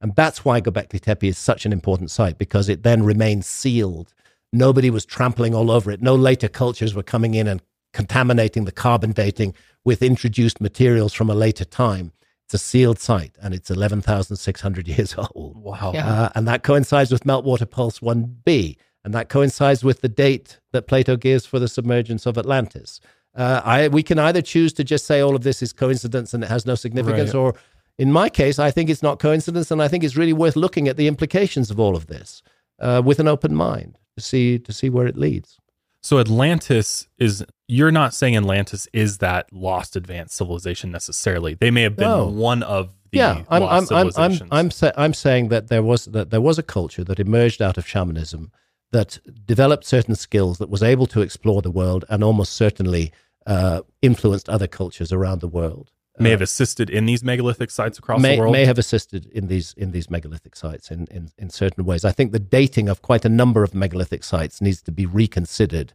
And 0.00 0.14
that's 0.14 0.44
why 0.44 0.60
Göbekli 0.60 1.00
Tepe 1.00 1.24
is 1.28 1.38
such 1.38 1.66
an 1.66 1.72
important 1.72 2.10
site 2.10 2.38
because 2.38 2.68
it 2.68 2.82
then 2.82 3.02
remains 3.02 3.46
sealed. 3.46 4.14
Nobody 4.52 4.90
was 4.90 5.04
trampling 5.04 5.54
all 5.54 5.70
over 5.70 5.90
it. 5.90 6.00
No 6.00 6.14
later 6.14 6.48
cultures 6.48 6.94
were 6.94 7.02
coming 7.02 7.34
in 7.34 7.48
and 7.48 7.60
contaminating 7.92 8.64
the 8.64 8.72
carbon 8.72 9.12
dating 9.12 9.54
with 9.84 10.02
introduced 10.02 10.60
materials 10.60 11.12
from 11.12 11.30
a 11.30 11.34
later 11.34 11.64
time. 11.64 12.12
It's 12.46 12.54
a 12.54 12.58
sealed 12.58 12.98
site 12.98 13.36
and 13.42 13.52
it's 13.52 13.70
11,600 13.70 14.88
years 14.96 15.14
old. 15.18 15.56
Wow. 15.58 15.92
Yeah. 15.92 16.06
Uh, 16.06 16.28
and 16.34 16.46
that 16.46 16.62
coincides 16.62 17.10
with 17.10 17.24
Meltwater 17.24 17.68
Pulse 17.68 17.98
1b. 17.98 18.76
And 19.08 19.14
that 19.14 19.30
coincides 19.30 19.82
with 19.82 20.02
the 20.02 20.08
date 20.10 20.58
that 20.72 20.86
Plato 20.86 21.16
gives 21.16 21.46
for 21.46 21.58
the 21.58 21.66
submergence 21.66 22.26
of 22.26 22.36
Atlantis. 22.36 23.00
Uh, 23.34 23.62
I, 23.64 23.88
we 23.88 24.02
can 24.02 24.18
either 24.18 24.42
choose 24.42 24.70
to 24.74 24.84
just 24.84 25.06
say 25.06 25.20
all 25.20 25.34
of 25.34 25.44
this 25.44 25.62
is 25.62 25.72
coincidence 25.72 26.34
and 26.34 26.44
it 26.44 26.48
has 26.48 26.66
no 26.66 26.74
significance, 26.74 27.32
right. 27.32 27.40
or 27.40 27.54
in 27.96 28.12
my 28.12 28.28
case, 28.28 28.58
I 28.58 28.70
think 28.70 28.90
it's 28.90 29.02
not 29.02 29.18
coincidence, 29.18 29.70
and 29.70 29.80
I 29.80 29.88
think 29.88 30.04
it's 30.04 30.14
really 30.14 30.34
worth 30.34 30.56
looking 30.56 30.88
at 30.88 30.98
the 30.98 31.08
implications 31.08 31.70
of 31.70 31.80
all 31.80 31.96
of 31.96 32.08
this 32.08 32.42
uh, 32.80 33.00
with 33.02 33.18
an 33.18 33.28
open 33.28 33.54
mind 33.54 33.98
to 34.18 34.22
see 34.22 34.58
to 34.58 34.74
see 34.74 34.90
where 34.90 35.06
it 35.06 35.16
leads. 35.16 35.58
So 36.02 36.18
Atlantis 36.18 37.08
is 37.16 37.42
you're 37.66 37.90
not 37.90 38.12
saying 38.12 38.36
Atlantis 38.36 38.88
is 38.92 39.18
that 39.18 39.50
lost 39.50 39.96
advanced 39.96 40.36
civilization 40.36 40.92
necessarily. 40.92 41.54
They 41.54 41.70
may 41.70 41.80
have 41.80 41.96
been 41.96 42.08
no. 42.08 42.26
one 42.26 42.62
of 42.62 42.94
the 43.10 43.20
yeah. 43.20 43.44
I'm 43.48 43.62
I'm 43.62 43.86
I'm 43.90 44.10
I'm 44.18 44.38
I'm, 44.50 44.70
sa- 44.70 44.92
I'm 44.98 45.14
saying 45.14 45.48
that 45.48 45.68
there 45.68 45.82
was 45.82 46.04
that 46.04 46.28
there 46.28 46.42
was 46.42 46.58
a 46.58 46.62
culture 46.62 47.04
that 47.04 47.18
emerged 47.18 47.62
out 47.62 47.78
of 47.78 47.88
shamanism 47.88 48.52
that 48.90 49.18
developed 49.44 49.84
certain 49.84 50.14
skills 50.14 50.58
that 50.58 50.70
was 50.70 50.82
able 50.82 51.06
to 51.06 51.20
explore 51.20 51.62
the 51.62 51.70
world 51.70 52.04
and 52.08 52.24
almost 52.24 52.54
certainly 52.54 53.12
uh, 53.46 53.82
influenced 54.02 54.48
other 54.48 54.66
cultures 54.66 55.12
around 55.12 55.40
the 55.40 55.48
world 55.48 55.92
may 56.20 56.30
have 56.30 56.40
uh, 56.40 56.44
assisted 56.44 56.90
in 56.90 57.06
these 57.06 57.22
megalithic 57.22 57.70
sites 57.70 57.98
across 57.98 58.20
may, 58.20 58.34
the 58.34 58.40
world. 58.40 58.52
May 58.52 58.64
have 58.64 58.78
assisted 58.78 59.26
in 59.26 59.46
these 59.46 59.74
in 59.76 59.92
these 59.92 60.10
megalithic 60.10 60.56
sites 60.56 60.90
in, 60.90 61.06
in, 61.10 61.30
in 61.38 61.50
certain 61.50 61.84
ways. 61.84 62.04
I 62.04 62.12
think 62.12 62.32
the 62.32 62.38
dating 62.38 62.88
of 62.88 63.02
quite 63.02 63.24
a 63.24 63.28
number 63.28 63.62
of 63.62 63.74
megalithic 63.74 64.24
sites 64.24 64.60
needs 64.60 64.82
to 64.82 64.92
be 64.92 65.06
reconsidered 65.06 65.92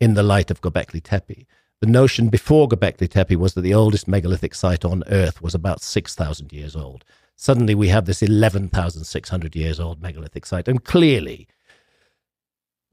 in 0.00 0.14
the 0.14 0.22
light 0.22 0.50
of 0.50 0.60
Göbekli 0.60 1.02
Tepe. 1.02 1.46
The 1.80 1.86
notion 1.86 2.28
before 2.28 2.68
Göbekli 2.68 3.08
Tepe 3.08 3.36
was 3.36 3.54
that 3.54 3.60
the 3.60 3.74
oldest 3.74 4.08
megalithic 4.08 4.54
site 4.54 4.84
on 4.84 5.04
Earth 5.08 5.42
was 5.42 5.54
about 5.54 5.82
six 5.82 6.14
thousand 6.14 6.52
years 6.52 6.74
old. 6.74 7.04
Suddenly, 7.34 7.74
we 7.74 7.88
have 7.88 8.06
this 8.06 8.22
eleven 8.22 8.68
thousand 8.68 9.04
six 9.04 9.28
hundred 9.28 9.54
years 9.54 9.78
old 9.78 10.00
megalithic 10.00 10.46
site, 10.46 10.68
and 10.68 10.84
clearly, 10.84 11.46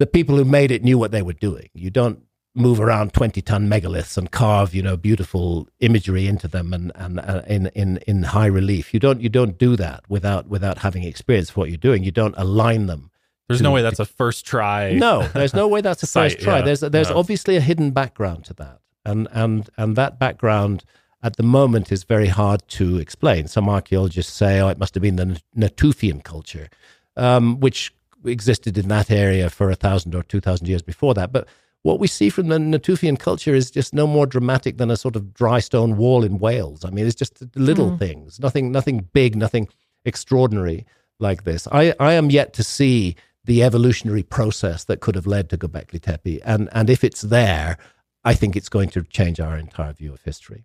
the 0.03 0.07
people 0.07 0.35
who 0.35 0.43
made 0.43 0.69
it 0.69 0.83
knew 0.83 0.97
what 0.97 1.11
they 1.11 1.21
were 1.21 1.31
doing. 1.31 1.69
You 1.73 1.89
don't 1.89 2.19
move 2.53 2.81
around 2.81 3.13
20 3.13 3.41
ton 3.41 3.69
megaliths 3.69 4.17
and 4.17 4.29
carve 4.29 4.75
you 4.75 4.83
know 4.83 4.97
beautiful 4.97 5.65
imagery 5.79 6.27
into 6.27 6.45
them 6.45 6.73
and 6.73 6.91
and 6.95 7.21
uh, 7.21 7.41
in 7.47 7.67
in 7.67 7.99
in 8.05 8.23
high 8.23 8.47
relief. 8.47 8.93
You 8.93 8.99
don't 8.99 9.21
you 9.21 9.29
don't 9.29 9.57
do 9.57 9.77
that 9.77 10.03
without 10.09 10.49
without 10.49 10.79
having 10.79 11.03
experience 11.03 11.51
of 11.51 11.55
what 11.57 11.69
you're 11.69 11.77
doing. 11.77 12.03
You 12.03 12.11
don't 12.11 12.35
align 12.37 12.87
them 12.87 13.11
there's 13.47 13.61
to, 13.61 13.63
no 13.63 13.71
way 13.71 13.81
that's 13.81 13.99
a 13.99 14.05
first 14.05 14.45
try 14.45 14.91
no 14.91 15.25
there's 15.29 15.53
no 15.53 15.69
way 15.69 15.79
that's 15.79 16.03
a 16.03 16.05
site, 16.15 16.33
first 16.33 16.43
try. 16.43 16.57
yeah, 16.57 16.65
there's 16.65 16.81
there's 16.81 17.09
no. 17.09 17.17
obviously 17.17 17.55
a 17.55 17.61
hidden 17.61 17.91
background 17.91 18.43
to 18.45 18.53
that. 18.55 18.81
And 19.05 19.29
and 19.31 19.69
and 19.77 19.95
that 19.95 20.19
background 20.19 20.83
at 21.21 21.37
the 21.37 21.43
moment 21.43 21.93
is 21.93 22.03
very 22.03 22.27
hard 22.27 22.67
to 22.79 22.97
explain. 22.97 23.47
Some 23.47 23.69
archaeologists 23.69 24.33
say 24.33 24.59
oh 24.59 24.67
it 24.67 24.77
must 24.77 24.95
have 24.95 25.01
been 25.01 25.15
the 25.15 25.41
natufian 25.55 26.21
culture 26.21 26.67
um, 27.15 27.61
which 27.61 27.93
existed 28.25 28.77
in 28.77 28.87
that 28.87 29.11
area 29.11 29.49
for 29.49 29.69
a 29.69 29.75
thousand 29.75 30.15
or 30.15 30.23
two 30.23 30.39
thousand 30.41 30.67
years 30.67 30.81
before 30.81 31.13
that 31.13 31.31
but 31.31 31.47
what 31.83 31.99
we 31.99 32.07
see 32.07 32.29
from 32.29 32.47
the 32.47 32.57
Natufian 32.57 33.19
culture 33.19 33.53
is 33.53 33.69
just 33.69 33.93
no 33.93 34.07
more 34.07 34.25
dramatic 34.25 34.77
than 34.77 34.89
a 34.89 34.97
sort 34.97 35.17
of 35.17 35.33
dry 35.33 35.59
stone 35.59 35.97
wall 35.97 36.23
in 36.23 36.39
Wales. 36.39 36.85
I 36.85 36.89
mean, 36.89 37.05
it's 37.05 37.15
just 37.15 37.43
little 37.57 37.91
mm. 37.91 37.99
things, 37.99 38.39
nothing, 38.39 38.71
nothing 38.71 39.09
big, 39.11 39.35
nothing 39.35 39.67
extraordinary 40.05 40.85
like 41.19 41.43
this. 41.43 41.67
I, 41.71 41.93
I 41.99 42.13
am 42.13 42.31
yet 42.31 42.53
to 42.53 42.63
see 42.63 43.15
the 43.43 43.63
evolutionary 43.63 44.23
process 44.23 44.85
that 44.85 45.01
could 45.01 45.15
have 45.15 45.27
led 45.27 45.49
to 45.49 45.57
Göbekli 45.57 46.01
Tepe, 46.01 46.39
and 46.45 46.69
and 46.71 46.89
if 46.89 47.03
it's 47.03 47.21
there, 47.21 47.77
I 48.23 48.33
think 48.33 48.55
it's 48.55 48.69
going 48.69 48.89
to 48.91 49.03
change 49.03 49.41
our 49.41 49.57
entire 49.57 49.91
view 49.91 50.13
of 50.13 50.21
history. 50.21 50.63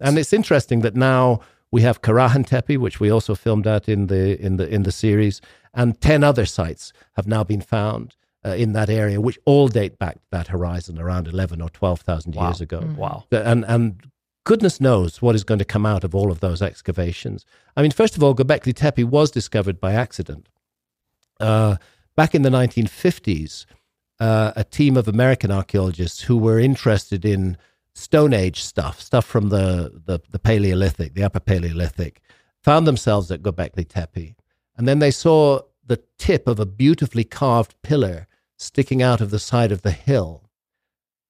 And 0.00 0.18
it's 0.18 0.32
interesting 0.32 0.80
that 0.80 0.96
now 0.96 1.40
we 1.74 1.82
have 1.82 2.02
Karahan 2.02 2.46
Tepe, 2.46 2.76
which 2.76 3.00
we 3.00 3.10
also 3.10 3.34
filmed 3.34 3.66
out 3.66 3.88
in 3.88 4.06
the 4.06 4.40
in 4.40 4.58
the 4.58 4.66
in 4.68 4.84
the 4.84 4.92
series, 4.92 5.40
and 5.74 6.00
ten 6.00 6.22
other 6.22 6.46
sites 6.46 6.92
have 7.16 7.26
now 7.26 7.42
been 7.42 7.60
found 7.60 8.14
uh, 8.44 8.50
in 8.50 8.74
that 8.74 8.88
area, 8.88 9.20
which 9.20 9.40
all 9.44 9.66
date 9.66 9.98
back 9.98 10.14
to 10.14 10.28
that 10.30 10.46
horizon 10.48 11.00
around 11.00 11.26
11 11.26 11.60
or 11.60 11.70
12,000 11.70 12.34
wow. 12.34 12.46
years 12.46 12.60
ago. 12.60 12.80
Mm-hmm. 12.80 12.96
Wow. 12.96 13.24
And, 13.32 13.64
and 13.66 14.10
goodness 14.44 14.80
knows 14.80 15.20
what 15.20 15.34
is 15.34 15.42
going 15.42 15.58
to 15.58 15.64
come 15.64 15.84
out 15.84 16.04
of 16.04 16.14
all 16.14 16.30
of 16.30 16.38
those 16.40 16.62
excavations. 16.62 17.44
I 17.76 17.82
mean, 17.82 17.90
first 17.90 18.16
of 18.16 18.22
all, 18.22 18.34
Göbekli 18.34 18.74
Tepe 18.74 19.02
was 19.02 19.30
discovered 19.30 19.80
by 19.80 19.94
accident. 19.94 20.48
Uh, 21.40 21.76
back 22.16 22.34
in 22.34 22.42
the 22.42 22.50
1950s, 22.50 23.66
uh, 24.20 24.52
a 24.54 24.62
team 24.62 24.96
of 24.96 25.08
American 25.08 25.50
archaeologists 25.50 26.22
who 26.22 26.36
were 26.36 26.60
interested 26.60 27.24
in 27.24 27.56
Stone 27.94 28.32
Age 28.32 28.62
stuff, 28.62 29.00
stuff 29.00 29.24
from 29.24 29.48
the, 29.50 30.00
the, 30.04 30.20
the 30.30 30.38
Paleolithic, 30.38 31.14
the 31.14 31.22
Upper 31.22 31.40
Paleolithic, 31.40 32.20
found 32.62 32.86
themselves 32.86 33.30
at 33.30 33.42
Göbekli 33.42 33.88
Tepe. 33.88 34.34
And 34.76 34.88
then 34.88 34.98
they 34.98 35.10
saw 35.10 35.60
the 35.86 36.02
tip 36.18 36.48
of 36.48 36.58
a 36.58 36.66
beautifully 36.66 37.24
carved 37.24 37.74
pillar 37.82 38.26
sticking 38.56 39.02
out 39.02 39.20
of 39.20 39.30
the 39.30 39.38
side 39.38 39.70
of 39.70 39.82
the 39.82 39.90
hill. 39.90 40.50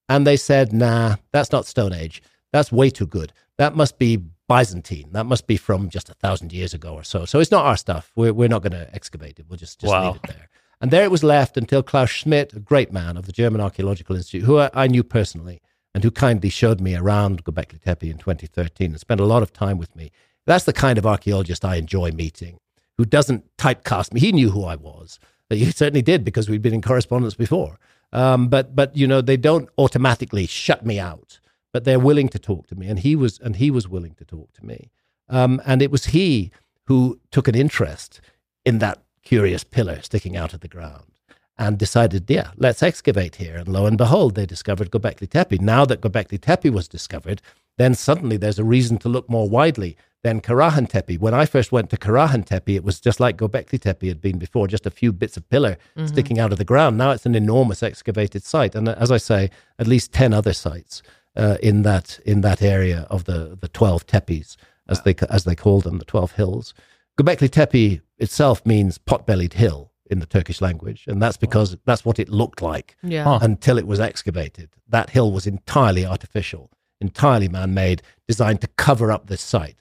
And 0.09 0.27
they 0.27 0.36
said, 0.36 0.73
nah, 0.73 1.16
that's 1.32 1.53
not 1.53 1.66
Stone 1.66 1.93
Age. 1.93 2.23
That's 2.53 2.73
way 2.73 2.91
too 2.91 3.07
good. 3.07 3.32
That 3.59 3.77
must 3.77 3.99
be 3.99 4.19
Byzantine. 4.49 5.11
That 5.12 5.24
must 5.24 5.47
be 5.47 5.57
from 5.57 5.89
just 5.89 6.09
a 6.09 6.15
thousand 6.15 6.53
years 6.53 6.73
ago 6.74 6.95
or 6.95 7.05
so. 7.05 7.24
So 7.24 7.41
it's 7.41 7.51
not 7.51 7.65
our 7.65 7.77
stuff. 7.77 8.12
We're, 8.15 8.32
we're 8.32 8.49
not 8.49 8.62
going 8.62 8.73
to 8.73 8.95
excavate 8.95 9.39
it. 9.39 9.47
We'll 9.49 9.59
just, 9.59 9.81
just 9.81 9.93
wow. 9.93 10.12
leave 10.12 10.16
it 10.16 10.28
there. 10.28 10.49
And 10.81 10.91
there 10.91 11.05
it 11.05 11.11
was 11.11 11.24
left 11.24 11.57
until 11.57 11.82
Klaus 11.82 12.11
Schmidt, 12.11 12.53
a 12.53 12.61
great 12.61 12.93
man 12.93 13.16
of 13.16 13.27
the 13.27 13.32
German 13.32 13.61
Archaeological 13.61 14.16
Institute, 14.16 14.45
who 14.45 14.59
I, 14.59 14.70
I 14.74 14.86
knew 14.86 15.03
personally 15.03 15.62
and 15.95 16.03
who 16.03 16.11
kindly 16.11 16.49
showed 16.49 16.81
me 16.81 16.97
around 16.97 17.45
Göbekli 17.45 17.81
Tepe 17.81 18.11
in 18.11 18.19
2013 18.19 18.91
and 18.91 19.01
spent 19.01 19.21
a 19.21 19.27
lot 19.27 19.43
of 19.43 19.53
time 19.53 19.79
with 19.79 19.95
me. 19.95 20.11
That's 20.47 20.65
the 20.65 20.73
kind 20.73 20.99
of 20.99 21.07
archaeologist 21.07 21.65
I 21.65 21.77
enjoy 21.77 22.11
meeting 22.11 22.59
who 22.99 23.05
doesn't 23.05 23.45
typecast 23.57 24.12
me. 24.12 24.21
He 24.21 24.33
knew 24.33 24.51
who 24.51 24.65
I 24.65 24.77
was. 24.77 25.19
He 25.51 25.71
certainly 25.71 26.03
did 26.03 26.25
because 26.25 26.49
we'd 26.49 26.62
been 26.62 26.75
in 26.75 26.83
correspondence 26.83 27.35
before. 27.35 27.79
Um, 28.12 28.49
but 28.49 28.75
but 28.75 28.97
you 28.97 29.07
know 29.07 29.21
they 29.21 29.37
don't 29.37 29.69
automatically 29.79 30.47
shut 30.47 30.85
me 30.85 30.99
out, 30.99 31.41
but 31.73 31.85
they're 31.85 31.99
willing 31.99 32.29
to 32.31 32.39
talk 32.39 32.66
to 32.69 32.77
me, 32.77 32.87
and 32.89 33.01
he 33.01 33.16
was 33.16 33.39
and 33.41 33.57
he 33.57 33.71
was 33.71 33.89
willing 33.89 34.15
to 34.15 34.25
talk 34.25 34.53
to 34.55 34.65
me. 34.65 34.91
Um, 35.29 35.61
and 35.66 35.83
it 35.83 35.91
was 35.91 36.07
he 36.07 36.51
who 36.87 37.21
took 37.31 37.49
an 37.49 37.55
interest 37.55 38.21
in 38.65 38.79
that 38.79 39.03
curious 39.23 39.65
pillar 39.65 40.01
sticking 40.03 40.37
out 40.37 40.55
of 40.55 40.61
the 40.61 40.69
ground 40.69 41.14
and 41.59 41.79
decided, 41.79 42.29
yeah, 42.29 42.51
let's 42.57 42.83
excavate 42.83 43.37
here. 43.37 43.57
And 43.57 43.69
lo 43.69 43.87
and 43.87 43.97
behold, 43.97 44.35
they 44.35 44.47
discovered 44.47 44.91
Göbekli 44.91 45.29
Tepe. 45.29 45.61
Now 45.61 45.85
that 45.85 46.01
Göbekli 46.01 46.41
Tepe 46.41 46.71
was 46.71 46.89
discovered, 46.89 47.41
then 47.79 47.95
suddenly 47.95 48.37
there's 48.37 48.59
a 48.59 48.65
reason 48.65 48.99
to 48.99 49.09
look 49.09 49.29
more 49.29 49.49
widely 49.49 49.97
than 50.23 50.41
Karahan 50.41 50.89
Tepe. 50.89 51.19
When 51.19 51.35
I 51.35 51.45
first 51.45 51.71
went 51.71 51.91
to 51.91 51.97
Karahan 51.97 52.45
Tepe, 52.45 52.75
it 52.75 52.83
was 52.83 52.99
just 52.99 53.21
like 53.21 53.37
Göbekli 53.37 53.79
Tepe 53.81 54.09
had 54.09 54.21
been 54.21 54.39
before, 54.39 54.67
just 54.67 54.87
a 54.87 54.91
few 54.91 55.13
bits 55.13 55.37
of 55.37 55.49
pillar 55.49 55.77
mm-hmm. 55.97 56.07
sticking 56.07 56.39
out 56.39 56.51
of 56.51 56.59
the 56.59 56.65
ground. 56.65 56.97
Now 56.97 57.11
it's 57.11 57.27
an 57.27 57.35
enormous 57.35 57.83
excavated 57.83 58.43
site. 58.43 58.75
And 58.75 58.89
as 58.89 59.13
I 59.13 59.19
say, 59.19 59.51
at 59.79 59.87
least 59.87 60.13
10 60.13 60.33
other 60.33 60.53
sites 60.53 61.03
uh, 61.37 61.59
in 61.63 61.83
that 61.83 62.21
in 62.25 62.41
that 62.41 62.63
area 62.63 63.07
of 63.11 63.25
the, 63.25 63.57
the 63.61 63.69
12 63.69 64.07
tepes, 64.07 64.57
as, 64.89 65.03
they, 65.03 65.15
as 65.29 65.45
they 65.45 65.55
call 65.55 65.81
them, 65.81 65.99
the 65.99 66.05
12 66.05 66.33
hills. 66.33 66.75
Göbekli 67.19 67.51
Tepe 67.51 68.01
itself 68.19 68.65
means 68.65 68.99
pot-bellied 68.99 69.55
hill 69.55 69.93
in 70.11 70.21
the 70.21 70.27
Turkish 70.27 70.61
language, 70.61 71.05
and 71.07 71.21
that's 71.21 71.37
because 71.37 71.77
that's 71.85 72.05
what 72.05 72.19
it 72.19 72.29
looked 72.29 72.61
like 72.63 72.97
yeah. 73.03 73.25
Huh. 73.25 73.39
until 73.43 73.79
it 73.79 73.87
was 73.87 74.01
excavated. 74.01 74.71
That 74.89 75.11
hill 75.11 75.33
was 75.33 75.47
entirely 75.47 76.05
artificial, 76.05 76.71
entirely 77.01 77.49
man-made, 77.49 78.03
designed 78.29 78.61
to 78.61 78.67
cover 78.67 79.11
up 79.11 79.27
this 79.27 79.41
site. 79.41 79.77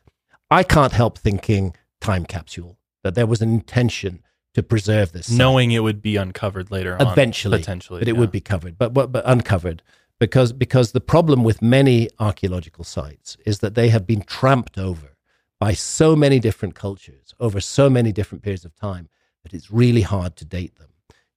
I 0.50 0.64
can't 0.64 0.94
help 0.94 1.18
thinking 1.18 1.76
time 2.00 2.26
capsule 2.26 2.78
that 3.04 3.16
there 3.16 3.28
was 3.28 3.41
an 3.41 3.50
intention 3.50 4.24
to 4.54 4.64
preserve 4.64 5.12
this, 5.12 5.28
site. 5.28 5.38
knowing 5.38 5.72
it 5.72 5.80
would 5.80 6.02
be 6.02 6.16
uncovered 6.16 6.72
later 6.72 6.95
on, 6.95 7.08
eventually, 7.08 7.60
potentially, 7.60 8.00
that 8.00 8.08
yeah. 8.08 8.14
it 8.14 8.18
would 8.18 8.32
be 8.32 8.41
covered, 8.41 8.78
but, 8.78 8.94
but 8.94 9.12
but 9.12 9.24
uncovered 9.26 9.82
because 10.20 10.54
because 10.54 10.91
the 10.91 11.02
problem 11.02 11.44
with 11.44 11.62
many 11.62 12.08
archaeological 12.20 12.84
sites 12.84 13.36
is 13.45 13.60
that 13.60 13.76
they 13.76 13.90
have 13.90 14.08
been 14.08 14.22
tramped 14.22 14.78
over 14.78 15.18
by 15.60 15.74
so 15.74 16.16
many 16.16 16.40
different 16.40 16.76
cultures 16.76 17.34
over 17.40 17.60
so 17.60 17.90
many 17.90 18.12
different 18.12 18.44
periods 18.44 18.66
of 18.66 18.76
time 18.76 19.10
that 19.44 19.53
it's 19.53 19.72
really 19.72 20.02
hard 20.02 20.36
to 20.38 20.45
date 20.45 20.76
them. 20.78 20.90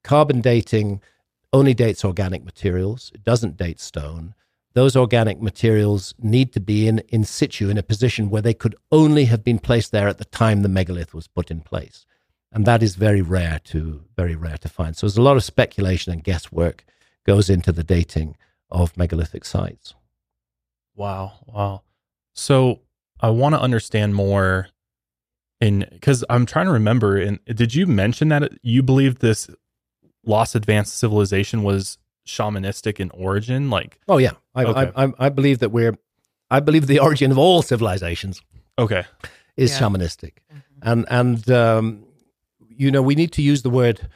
Carbon 0.03 0.41
dating 0.41 1.01
only 1.53 1.73
dates 1.73 2.03
organic 2.03 2.43
materials, 2.43 3.11
it 3.13 3.23
doesn't 3.23 3.57
date 3.57 3.79
stone. 3.79 4.33
Those 4.73 4.95
organic 4.95 5.41
materials 5.41 6.13
need 6.19 6.53
to 6.53 6.59
be 6.59 6.87
in, 6.87 6.99
in 7.09 7.23
situ 7.23 7.69
in 7.69 7.77
a 7.77 7.83
position 7.83 8.29
where 8.29 8.41
they 8.41 8.53
could 8.53 8.75
only 8.91 9.25
have 9.25 9.43
been 9.43 9.59
placed 9.59 9.91
there 9.91 10.07
at 10.07 10.19
the 10.19 10.25
time 10.25 10.61
the 10.61 10.69
megalith 10.69 11.13
was 11.13 11.27
put 11.27 11.49
in 11.49 11.61
place. 11.61 12.05
And 12.51 12.65
that 12.65 12.83
is 12.83 12.95
very 12.95 13.21
rare 13.21 13.59
to 13.65 14.03
very 14.15 14.35
rare 14.35 14.57
to 14.57 14.69
find. 14.69 14.95
So 14.95 15.05
there's 15.07 15.17
a 15.17 15.21
lot 15.21 15.37
of 15.37 15.43
speculation 15.43 16.13
and 16.13 16.23
guesswork 16.23 16.85
goes 17.25 17.49
into 17.49 17.71
the 17.71 17.83
dating 17.83 18.37
of 18.69 18.95
megalithic 18.97 19.45
sites. 19.45 19.95
Wow, 20.95 21.33
wow. 21.45 21.81
So 22.33 22.81
I 23.19 23.29
want 23.29 23.55
to 23.55 23.61
understand 23.61 24.15
more 24.15 24.67
in 25.61 25.85
because 25.91 26.23
I'm 26.29 26.45
trying 26.45 26.65
to 26.65 26.71
remember. 26.71 27.17
And 27.17 27.39
did 27.45 27.73
you 27.73 27.87
mention 27.87 28.29
that 28.29 28.51
you 28.61 28.83
believe 28.83 29.19
this 29.19 29.49
lost 30.25 30.55
advanced 30.55 30.97
civilization 30.97 31.63
was 31.63 31.97
shamanistic 32.25 32.99
in 32.99 33.09
origin? 33.11 33.69
Like, 33.69 33.99
oh 34.07 34.17
yeah, 34.17 34.33
I, 34.55 34.65
okay. 34.65 34.91
I, 34.95 35.05
I, 35.05 35.13
I 35.19 35.29
believe 35.29 35.59
that 35.59 35.69
we're. 35.69 35.95
I 36.49 36.61
believe 36.61 36.87
the 36.87 36.99
origin 36.99 37.31
of 37.31 37.37
all 37.37 37.61
civilizations. 37.61 38.41
Okay. 38.79 39.03
Is 39.57 39.71
yeah. 39.71 39.79
shamanistic, 39.79 40.33
mm-hmm. 40.53 40.59
and 40.83 41.05
and 41.09 41.51
um, 41.51 42.05
you 42.69 42.91
know 42.91 43.01
we 43.01 43.15
need 43.15 43.31
to 43.33 43.41
use 43.41 43.63
the 43.63 43.71
word 43.71 44.07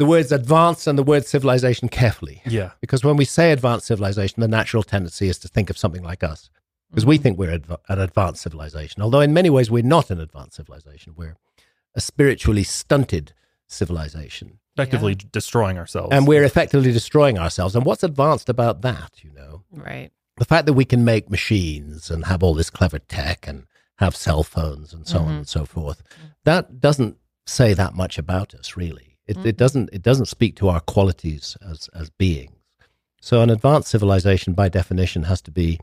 the 0.00 0.06
words 0.06 0.32
advanced 0.32 0.86
and 0.86 0.98
the 0.98 1.02
word 1.02 1.26
civilization 1.26 1.88
carefully. 1.88 2.42
Yeah. 2.46 2.70
Because 2.80 3.04
when 3.04 3.16
we 3.16 3.26
say 3.26 3.52
advanced 3.52 3.86
civilization, 3.86 4.40
the 4.40 4.48
natural 4.48 4.82
tendency 4.82 5.28
is 5.28 5.38
to 5.40 5.48
think 5.48 5.68
of 5.68 5.76
something 5.76 6.02
like 6.02 6.24
us 6.24 6.48
because 6.90 7.06
we 7.06 7.18
think 7.18 7.38
we're 7.38 7.52
adv- 7.52 7.80
an 7.88 8.00
advanced 8.00 8.42
civilization. 8.42 9.02
Although 9.02 9.20
in 9.20 9.32
many 9.32 9.50
ways 9.50 9.70
we're 9.70 9.82
not 9.82 10.10
an 10.10 10.20
advanced 10.20 10.56
civilization. 10.56 11.14
We're 11.16 11.36
a 11.94 12.00
spiritually 12.00 12.64
stunted 12.64 13.32
civilization. 13.66 14.58
Effectively 14.76 15.12
yeah. 15.12 15.28
destroying 15.32 15.78
ourselves. 15.78 16.08
And 16.12 16.26
we're 16.26 16.44
effectively 16.44 16.92
destroying 16.92 17.38
ourselves. 17.38 17.74
And 17.76 17.84
what's 17.84 18.02
advanced 18.02 18.48
about 18.48 18.82
that, 18.82 19.12
you 19.22 19.30
know? 19.32 19.62
Right. 19.70 20.10
The 20.36 20.44
fact 20.44 20.66
that 20.66 20.72
we 20.72 20.84
can 20.84 21.04
make 21.04 21.30
machines 21.30 22.10
and 22.10 22.24
have 22.24 22.42
all 22.42 22.54
this 22.54 22.70
clever 22.70 22.98
tech 22.98 23.46
and 23.46 23.66
have 23.96 24.16
cell 24.16 24.42
phones 24.42 24.94
and 24.94 25.06
so 25.06 25.18
mm-hmm. 25.18 25.28
on 25.28 25.34
and 25.36 25.48
so 25.48 25.64
forth, 25.64 26.02
that 26.44 26.80
doesn't 26.80 27.18
say 27.46 27.74
that 27.74 27.94
much 27.94 28.16
about 28.16 28.54
us, 28.54 28.76
really. 28.76 29.18
It, 29.26 29.36
mm-hmm. 29.36 29.48
it 29.48 29.56
doesn't 29.56 29.90
it 29.92 30.02
doesn't 30.02 30.26
speak 30.26 30.56
to 30.56 30.68
our 30.68 30.80
qualities 30.80 31.56
as 31.68 31.88
as 31.94 32.10
beings. 32.10 32.56
So 33.20 33.42
an 33.42 33.50
advanced 33.50 33.88
civilization 33.88 34.54
by 34.54 34.70
definition 34.70 35.24
has 35.24 35.42
to 35.42 35.50
be 35.50 35.78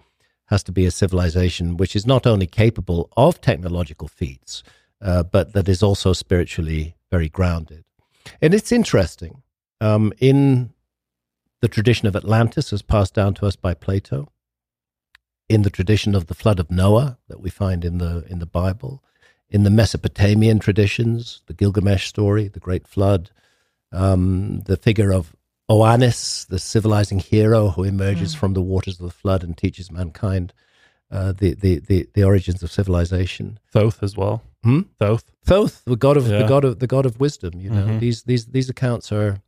has 0.47 0.63
to 0.63 0.71
be 0.71 0.85
a 0.85 0.91
civilization 0.91 1.77
which 1.77 1.95
is 1.95 2.05
not 2.05 2.25
only 2.25 2.47
capable 2.47 3.09
of 3.15 3.39
technological 3.39 4.07
feats, 4.07 4.63
uh, 5.01 5.23
but 5.23 5.53
that 5.53 5.69
is 5.69 5.83
also 5.83 6.13
spiritually 6.13 6.95
very 7.11 7.29
grounded. 7.29 7.83
And 8.41 8.53
it's 8.53 8.71
interesting. 8.71 9.43
Um, 9.79 10.11
in 10.19 10.73
the 11.61 11.67
tradition 11.67 12.07
of 12.07 12.15
Atlantis, 12.15 12.73
as 12.73 12.81
passed 12.81 13.13
down 13.13 13.33
to 13.35 13.45
us 13.45 13.55
by 13.55 13.73
Plato, 13.73 14.31
in 15.49 15.61
the 15.61 15.69
tradition 15.69 16.15
of 16.15 16.27
the 16.27 16.33
flood 16.33 16.59
of 16.59 16.71
Noah 16.71 17.17
that 17.27 17.39
we 17.39 17.49
find 17.49 17.85
in 17.85 17.99
the 17.99 18.25
in 18.27 18.39
the 18.39 18.45
Bible, 18.45 19.03
in 19.49 19.63
the 19.63 19.69
Mesopotamian 19.69 20.59
traditions, 20.59 21.41
the 21.47 21.53
Gilgamesh 21.53 22.07
story, 22.07 22.47
the 22.47 22.59
Great 22.59 22.87
Flood, 22.87 23.31
um, 23.91 24.61
the 24.61 24.77
figure 24.77 25.13
of 25.13 25.35
Oannes, 25.69 26.47
the 26.47 26.59
civilizing 26.59 27.19
hero 27.19 27.69
who 27.69 27.83
emerges 27.83 28.35
mm. 28.35 28.39
from 28.39 28.53
the 28.53 28.61
waters 28.61 28.99
of 28.99 29.05
the 29.05 29.13
flood 29.13 29.43
and 29.43 29.57
teaches 29.57 29.91
mankind 29.91 30.53
uh, 31.11 31.33
the, 31.33 31.53
the, 31.53 31.79
the, 31.79 32.07
the 32.13 32.23
origins 32.23 32.63
of 32.63 32.71
civilization. 32.71 33.59
Thoth 33.73 34.01
as 34.01 34.15
well. 34.15 34.43
Hmm? 34.63 34.81
Thoth. 34.99 35.31
Thoth, 35.45 35.83
the 35.85 35.95
god 35.95 36.17
of 36.17 36.27
yeah. 36.27 36.39
the 36.39 36.47
god 36.47 36.65
of 36.65 36.79
the 36.79 36.87
god 36.87 37.05
of 37.05 37.19
wisdom. 37.19 37.59
You 37.59 37.69
know, 37.69 37.83
mm-hmm. 37.83 37.99
these 37.99 38.23
these 38.23 38.47
these 38.47 38.69
accounts 38.69 39.11
are 39.11 39.41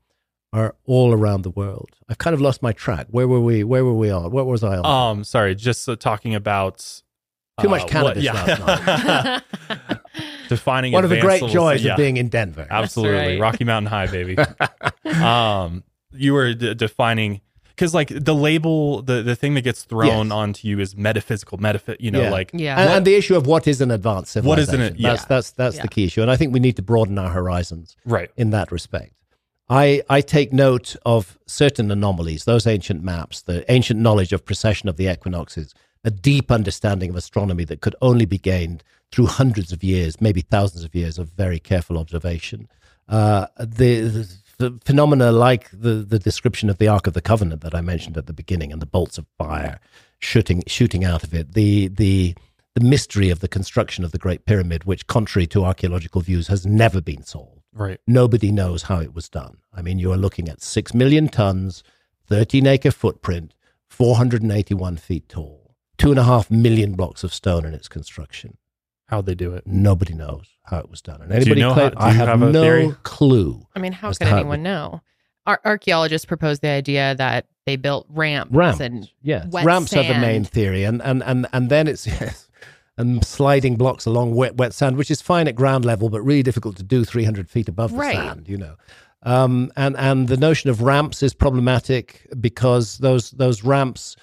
are 0.54 0.76
all 0.86 1.14
around 1.14 1.42
the 1.42 1.50
world. 1.50 1.90
I've 2.08 2.18
kind 2.18 2.34
of 2.34 2.42
lost 2.42 2.62
my 2.62 2.72
track. 2.72 3.08
Where 3.10 3.28
were 3.28 3.42
we? 3.42 3.64
Where 3.64 3.84
were 3.84 3.94
we 3.94 4.10
on? 4.10 4.32
What 4.32 4.46
was 4.46 4.64
I 4.64 4.78
on? 4.78 4.86
Um, 4.86 5.24
sorry, 5.24 5.56
just 5.56 5.88
uh, 5.90 5.96
talking 5.96 6.36
about 6.36 6.80
too 7.60 7.68
uh, 7.68 7.72
much 7.72 7.88
cannabis 7.88 8.16
what, 8.16 8.24
yeah. 8.24 8.34
last 8.34 9.50
night. 9.70 10.00
Defining 10.50 10.94
one 10.94 11.04
of 11.04 11.10
the 11.10 11.20
great 11.22 11.44
joys 11.48 11.84
yeah. 11.84 11.92
of 11.92 11.98
being 11.98 12.18
in 12.18 12.30
Denver. 12.30 12.66
Absolutely, 12.70 13.34
right. 13.34 13.40
Rocky 13.40 13.66
Mountain 13.66 13.90
High, 13.90 14.08
baby. 14.08 14.38
um, 15.22 15.84
you 16.12 16.34
were 16.34 16.54
d- 16.54 16.74
defining 16.74 17.42
because 17.68 17.94
like 17.94 18.10
the 18.10 18.36
label 18.36 19.02
the 19.02 19.22
the 19.22 19.36
thing 19.36 19.54
that 19.54 19.62
gets 19.62 19.84
thrown 19.84 20.28
yes. 20.28 20.32
onto 20.32 20.68
you 20.68 20.80
is 20.80 20.96
metaphysical 20.96 21.58
metaph 21.58 21.96
you 22.00 22.12
know 22.12 22.24
yeah. 22.24 22.30
like 22.30 22.52
yeah 22.54 22.80
and, 22.80 22.90
and, 22.90 23.06
the 23.06 23.16
issue 23.16 23.36
of 23.36 23.48
what 23.48 23.68
is 23.68 23.80
an 23.82 23.92
advanced 23.92 24.32
civilization 24.32 24.80
what 24.80 24.86
is 24.86 24.92
an 24.92 24.96
yeah. 24.98 25.10
that's 25.10 25.26
that's 25.26 25.52
that's 25.52 25.76
yeah. 25.78 25.82
the 25.84 25.88
key 25.88 26.06
issue 26.06 26.22
and 26.22 26.30
i 26.30 26.36
think 26.36 26.54
we 26.54 26.60
need 26.60 26.76
to 26.76 26.82
broaden 26.82 27.18
our 27.18 27.30
horizons 27.30 27.96
right 28.06 28.32
in 28.36 28.50
that 28.50 28.72
respect 28.72 29.14
I, 29.70 30.02
I 30.10 30.22
take 30.22 30.52
note 30.52 30.96
of 31.06 31.38
certain 31.46 31.92
anomalies, 31.92 32.46
those 32.46 32.66
ancient 32.66 33.04
maps, 33.04 33.44
the 33.44 33.72
ancient 33.72 34.00
knowledge 34.00 34.34
of 34.34 34.44
precession 34.44 34.90
of 34.90 34.98
the 34.98 35.12
equinoxes, 35.12 35.76
a 36.04 36.10
deep 36.10 36.52
understanding 36.52 37.12
of 37.12 37.16
astronomy 37.16 37.66
that 37.66 37.82
could 37.82 37.96
only 38.02 38.26
be 38.26 38.40
gained 38.40 38.84
through 39.12 39.28
hundreds 39.28 39.72
of 39.72 39.84
years, 39.84 40.20
maybe 40.20 40.42
thousands 40.42 40.84
of 40.84 40.96
years 40.96 41.20
of 41.20 41.30
very 41.30 41.60
careful 41.60 42.00
observation. 42.00 42.68
Uh, 43.08 43.46
the, 43.60 44.02
the 44.02 44.38
the 44.60 44.80
phenomena 44.86 45.32
like 45.32 45.70
the, 45.72 45.96
the 45.96 46.20
description 46.20 46.70
of 46.70 46.78
the 46.78 46.88
Ark 46.88 47.08
of 47.08 47.14
the 47.14 47.22
Covenant 47.22 47.62
that 47.62 47.74
I 47.74 47.82
mentioned 47.82 48.18
at 48.18 48.28
the 48.28 48.34
beginning 48.34 48.72
and 48.72 48.82
the 48.82 48.86
bolts 48.86 49.18
of 49.18 49.26
fire 49.38 49.80
shooting 50.20 50.64
shooting 50.68 51.04
out 51.04 51.24
of 51.24 51.34
it, 51.34 51.54
the 51.54 51.88
the 51.88 52.36
the 52.76 52.86
mystery 52.86 53.30
of 53.30 53.40
the 53.40 53.48
construction 53.48 54.04
of 54.04 54.12
the 54.12 54.18
Great 54.18 54.46
Pyramid, 54.46 54.84
which, 54.84 55.08
contrary 55.08 55.48
to 55.48 55.66
archaeological 55.66 56.22
views, 56.22 56.48
has 56.48 56.66
never 56.66 57.02
been 57.02 57.24
solved. 57.24 57.64
Right. 57.74 58.00
Nobody 58.06 58.52
knows 58.52 58.84
how 58.84 59.00
it 59.00 59.14
was 59.14 59.28
done. 59.28 59.58
I 59.74 59.82
mean, 59.82 60.00
you 60.00 60.12
are 60.12 60.18
looking 60.18 60.50
at 60.50 60.62
six 60.62 60.94
million 60.94 61.30
tons, 61.30 61.84
13 62.28 62.68
acre 62.68 62.92
footprint, 62.92 63.54
481 63.88 64.98
feet 64.98 65.28
tall, 65.30 65.76
two 65.98 66.12
and 66.12 66.20
a 66.20 66.24
half 66.24 66.52
million 66.52 66.94
blocks 66.94 67.24
of 67.24 67.34
stone 67.34 67.66
in 67.66 67.74
its 67.74 67.88
construction. 67.88 68.58
How'd 69.10 69.26
they 69.26 69.34
do 69.34 69.54
it? 69.56 69.66
Nobody 69.66 70.14
knows 70.14 70.46
how 70.66 70.78
it 70.78 70.90
was 70.90 71.02
done. 71.02 71.20
And 71.24 71.32
anybody 71.32 71.62
you 71.62 71.68
know 71.68 71.74
claim, 71.74 71.94
how, 71.94 72.06
I 72.06 72.12
have, 72.12 72.28
have 72.28 72.40
no 72.40 72.62
theory? 72.62 72.96
clue. 73.02 73.66
I 73.76 73.80
mean, 73.80 73.92
how 73.92 74.14
can 74.14 74.28
anyone 74.28 74.62
know? 74.62 75.02
Ar- 75.48 75.62
archaeologists 75.66 76.26
proposed 76.26 76.62
the 76.62 76.68
idea 76.68 77.16
that 77.16 77.48
they 77.66 77.76
built 77.76 78.06
ramps, 78.10 78.54
ramps 78.54 78.80
and 78.80 79.10
yes. 79.24 79.48
ramps 79.52 79.90
sand. 79.90 80.08
are 80.08 80.14
the 80.14 80.20
main 80.20 80.44
theory, 80.44 80.84
and 80.84 81.02
and 81.02 81.24
and 81.24 81.48
and 81.54 81.72
then 81.72 81.88
it's 81.88 82.06
yes, 82.22 82.52
and 82.98 83.26
sliding 83.26 83.78
blocks 83.78 84.06
along 84.06 84.36
wet 84.36 84.58
wet 84.58 84.76
sand, 84.76 84.96
which 84.96 85.10
is 85.10 85.24
fine 85.24 85.48
at 85.48 85.56
ground 85.56 85.86
level, 85.86 86.10
but 86.10 86.22
really 86.22 86.44
difficult 86.44 86.78
to 86.78 86.84
do 86.84 87.04
300 87.04 87.50
feet 87.50 87.68
above 87.68 87.92
the 87.92 87.98
right. 87.98 88.16
sand. 88.16 88.48
You 88.48 88.58
know. 88.58 88.76
Um, 89.24 89.72
and 89.76 89.98
and 89.98 90.28
the 90.28 90.38
notion 90.38 90.70
of 90.70 90.84
ramps 90.84 91.24
is 91.24 91.34
problematic 91.34 92.28
because 92.40 93.00
those 93.00 93.32
those 93.32 93.64
ramps 93.64 94.16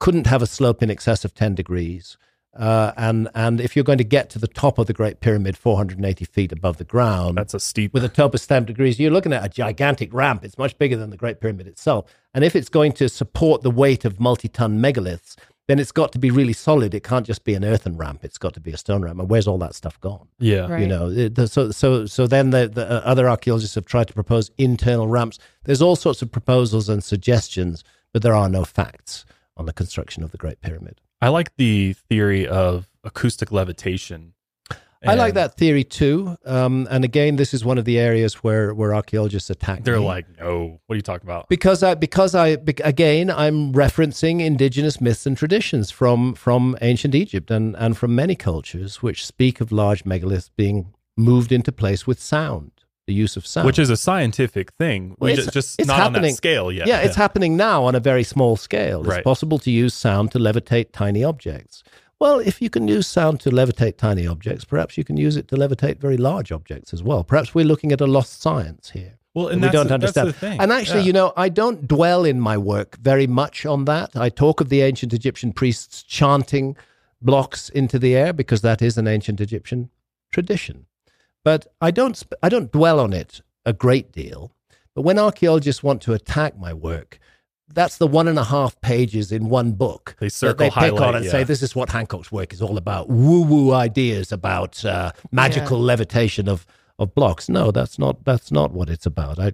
couldn't 0.00 0.26
have 0.26 0.42
a 0.42 0.46
slope 0.48 0.82
in 0.82 0.90
excess 0.90 1.24
of 1.24 1.32
10 1.32 1.54
degrees 1.54 2.16
Uh, 2.54 2.92
and 2.98 3.28
and 3.34 3.60
if 3.62 3.74
you're 3.74 3.84
going 3.84 3.96
to 3.98 4.04
get 4.04 4.28
to 4.30 4.38
the 4.38 4.46
top 4.46 4.78
of 4.78 4.86
the 4.86 4.92
Great 4.92 5.20
Pyramid, 5.20 5.56
480 5.56 6.24
feet 6.26 6.52
above 6.52 6.76
the 6.76 6.84
ground, 6.84 7.38
That's 7.38 7.54
a 7.54 7.60
steep. 7.60 7.94
with 7.94 8.04
a 8.04 8.08
top 8.10 8.34
of 8.34 8.40
stamp 8.40 8.66
degrees, 8.66 9.00
you're 9.00 9.10
looking 9.10 9.32
at 9.32 9.44
a 9.44 9.48
gigantic 9.48 10.12
ramp. 10.12 10.44
It's 10.44 10.58
much 10.58 10.76
bigger 10.76 10.96
than 10.96 11.08
the 11.10 11.16
Great 11.16 11.40
Pyramid 11.40 11.66
itself. 11.66 12.04
And 12.34 12.44
if 12.44 12.54
it's 12.54 12.68
going 12.68 12.92
to 12.92 13.08
support 13.08 13.62
the 13.62 13.70
weight 13.70 14.04
of 14.04 14.20
multi-ton 14.20 14.78
megaliths, 14.80 15.34
then 15.66 15.78
it's 15.78 15.92
got 15.92 16.12
to 16.12 16.18
be 16.18 16.30
really 16.30 16.52
solid. 16.52 16.92
It 16.92 17.04
can't 17.04 17.24
just 17.24 17.44
be 17.44 17.54
an 17.54 17.64
earthen 17.64 17.96
ramp. 17.96 18.20
It's 18.22 18.36
got 18.36 18.52
to 18.54 18.60
be 18.60 18.72
a 18.72 18.76
stone 18.76 19.00
ramp. 19.02 19.18
And 19.20 19.30
where's 19.30 19.46
all 19.48 19.58
that 19.58 19.74
stuff 19.74 19.98
gone? 20.00 20.28
yeah. 20.38 20.66
Right. 20.70 20.80
You 20.82 20.88
know, 20.88 21.08
it- 21.10 21.34
the- 21.36 21.48
so 21.48 21.70
so 21.70 22.04
so 22.04 22.26
then 22.26 22.50
the, 22.50 22.68
the 22.68 22.84
uh, 22.86 23.00
other 23.04 23.30
archaeologists 23.30 23.76
have 23.76 23.86
tried 23.86 24.08
to 24.08 24.12
propose 24.12 24.50
internal 24.58 25.08
ramps. 25.08 25.38
There's 25.64 25.80
all 25.80 25.96
sorts 25.96 26.20
of 26.20 26.30
proposals 26.30 26.90
and 26.90 27.02
suggestions, 27.02 27.82
but 28.12 28.20
there 28.22 28.34
are 28.34 28.50
no 28.50 28.64
facts 28.64 29.24
on 29.56 29.64
the 29.64 29.72
construction 29.72 30.22
of 30.22 30.32
the 30.32 30.36
Great 30.38 30.60
Pyramid. 30.60 31.00
I 31.22 31.28
like 31.28 31.56
the 31.56 31.92
theory 31.92 32.48
of 32.48 32.88
acoustic 33.04 33.52
levitation. 33.52 34.34
I 35.04 35.14
like 35.14 35.34
that 35.34 35.56
theory 35.56 35.84
too. 35.84 36.36
Um, 36.44 36.86
and 36.90 37.04
again, 37.04 37.36
this 37.36 37.54
is 37.54 37.64
one 37.64 37.78
of 37.78 37.84
the 37.84 37.98
areas 37.98 38.34
where 38.34 38.74
where 38.74 38.94
archaeologists 38.94 39.50
attack. 39.50 39.84
They're 39.84 39.98
me. 39.98 40.04
like, 40.04 40.26
no, 40.38 40.80
what 40.86 40.94
are 40.94 40.96
you 40.96 41.02
talking 41.02 41.26
about? 41.26 41.48
because 41.48 41.82
I 41.82 41.94
because 41.94 42.34
I 42.34 42.58
again 42.84 43.30
I'm 43.30 43.72
referencing 43.72 44.40
indigenous 44.40 45.00
myths 45.00 45.26
and 45.26 45.36
traditions 45.36 45.90
from 45.90 46.34
from 46.34 46.76
ancient 46.82 47.14
Egypt 47.14 47.50
and 47.50 47.76
and 47.76 47.96
from 47.96 48.14
many 48.14 48.34
cultures 48.34 49.02
which 49.02 49.26
speak 49.26 49.60
of 49.60 49.72
large 49.72 50.04
megaliths 50.04 50.50
being 50.56 50.94
moved 51.16 51.52
into 51.52 51.72
place 51.72 52.06
with 52.06 52.20
sound, 52.20 52.72
the 53.06 53.12
use 53.14 53.36
of 53.36 53.46
sound, 53.46 53.66
Which 53.66 53.78
is 53.78 53.90
a 53.90 53.96
scientific 53.96 54.72
thing. 54.72 55.16
Well, 55.18 55.26
we 55.28 55.32
it's- 55.32 55.52
just, 55.52 55.78
it's 55.80 55.88
not 55.88 55.94
on 56.00 56.12
happening. 56.14 56.30
that 56.32 56.36
scale 56.36 56.70
yet. 56.70 56.86
yeah, 56.86 57.00
it's 57.00 57.16
happening 57.16 57.56
now 57.56 57.84
on 57.84 57.94
a 57.94 58.00
very 58.00 58.22
small 58.22 58.56
scale. 58.56 59.00
It's 59.00 59.08
Right. 59.08 59.24
possible 59.24 59.58
to 59.60 59.70
use 59.70 59.92
sound 59.94 60.30
to 60.32 60.38
levitate 60.38 60.92
tiny 60.92 61.24
objects. 61.24 61.82
Well, 62.20 62.38
if 62.38 62.62
you 62.62 62.70
can 62.70 62.86
use 62.86 63.08
sound 63.08 63.40
to 63.40 63.50
levitate 63.50 63.96
tiny 63.96 64.26
objects, 64.26 64.64
perhaps 64.64 64.96
you 64.96 65.02
can 65.02 65.16
use 65.16 65.36
it 65.36 65.48
to 65.48 65.56
levitate 65.56 65.98
very 65.98 66.16
large 66.16 66.52
objects 66.52 66.92
as 66.94 67.02
well. 67.02 67.24
Perhaps 67.24 67.52
we're 67.54 67.64
looking 67.64 67.90
at 67.90 68.00
a 68.00 68.06
lost 68.06 68.40
science 68.40 68.90
here. 68.90 69.18
Well, 69.34 69.48
and 69.48 69.60
we 69.62 69.68
don't 69.70 69.88
the, 69.88 69.94
understand. 69.94 70.28
That's 70.28 70.38
the 70.40 70.46
thing. 70.50 70.60
And 70.60 70.70
actually, 70.70 71.00
Yeah. 71.00 71.06
you 71.06 71.12
know, 71.14 71.32
I 71.36 71.48
don't 71.48 71.88
dwell 71.88 72.24
in 72.24 72.38
my 72.38 72.56
work 72.56 72.98
very 73.00 73.26
much 73.26 73.66
on 73.66 73.86
that. 73.86 74.14
I 74.14 74.28
talk 74.28 74.60
of 74.60 74.68
the 74.68 74.82
ancient 74.82 75.12
Egyptian 75.12 75.52
priests 75.52 76.02
chanting 76.04 76.76
blocks 77.20 77.68
into 77.70 77.98
the 77.98 78.14
air 78.14 78.32
because 78.32 78.60
that 78.60 78.82
is 78.82 78.96
an 78.98 79.08
ancient 79.08 79.40
Egyptian 79.40 79.88
tradition. 80.30 80.86
But 81.44 81.66
I 81.80 81.90
don't 81.90 82.16
sp- 82.16 82.38
I 82.42 82.48
don't 82.48 82.70
dwell 82.70 83.00
on 83.00 83.12
it 83.12 83.40
a 83.64 83.72
great 83.72 84.12
deal. 84.12 84.52
But 84.94 85.02
when 85.02 85.18
archaeologists 85.18 85.82
want 85.82 86.02
to 86.02 86.12
attack 86.12 86.58
my 86.58 86.74
work, 86.74 87.18
that's 87.72 87.96
the 87.96 88.06
one 88.06 88.28
and 88.28 88.38
a 88.38 88.44
half 88.44 88.78
pages 88.80 89.32
in 89.32 89.48
one 89.48 89.72
book 89.72 90.16
They 90.20 90.26
that 90.26 90.32
circle, 90.32 90.66
they 90.66 90.70
pick 90.70 90.92
on 90.92 90.98
highlight, 90.98 91.14
and 91.16 91.24
yeah. 91.24 91.30
say 91.30 91.44
this 91.44 91.62
is 91.62 91.74
what 91.74 91.90
Hancock's 91.90 92.30
work 92.30 92.52
is 92.52 92.60
all 92.60 92.76
about. 92.76 93.08
Woo 93.08 93.42
woo 93.42 93.72
ideas 93.72 94.32
about 94.32 94.84
uh, 94.84 95.12
magical 95.30 95.80
levitation 95.80 96.48
of 96.48 96.66
of 96.98 97.14
blocks. 97.14 97.48
No, 97.48 97.70
that's 97.70 97.98
not 97.98 98.24
that's 98.24 98.52
not 98.52 98.72
what 98.72 98.90
it's 98.90 99.06
about. 99.06 99.38
I 99.38 99.52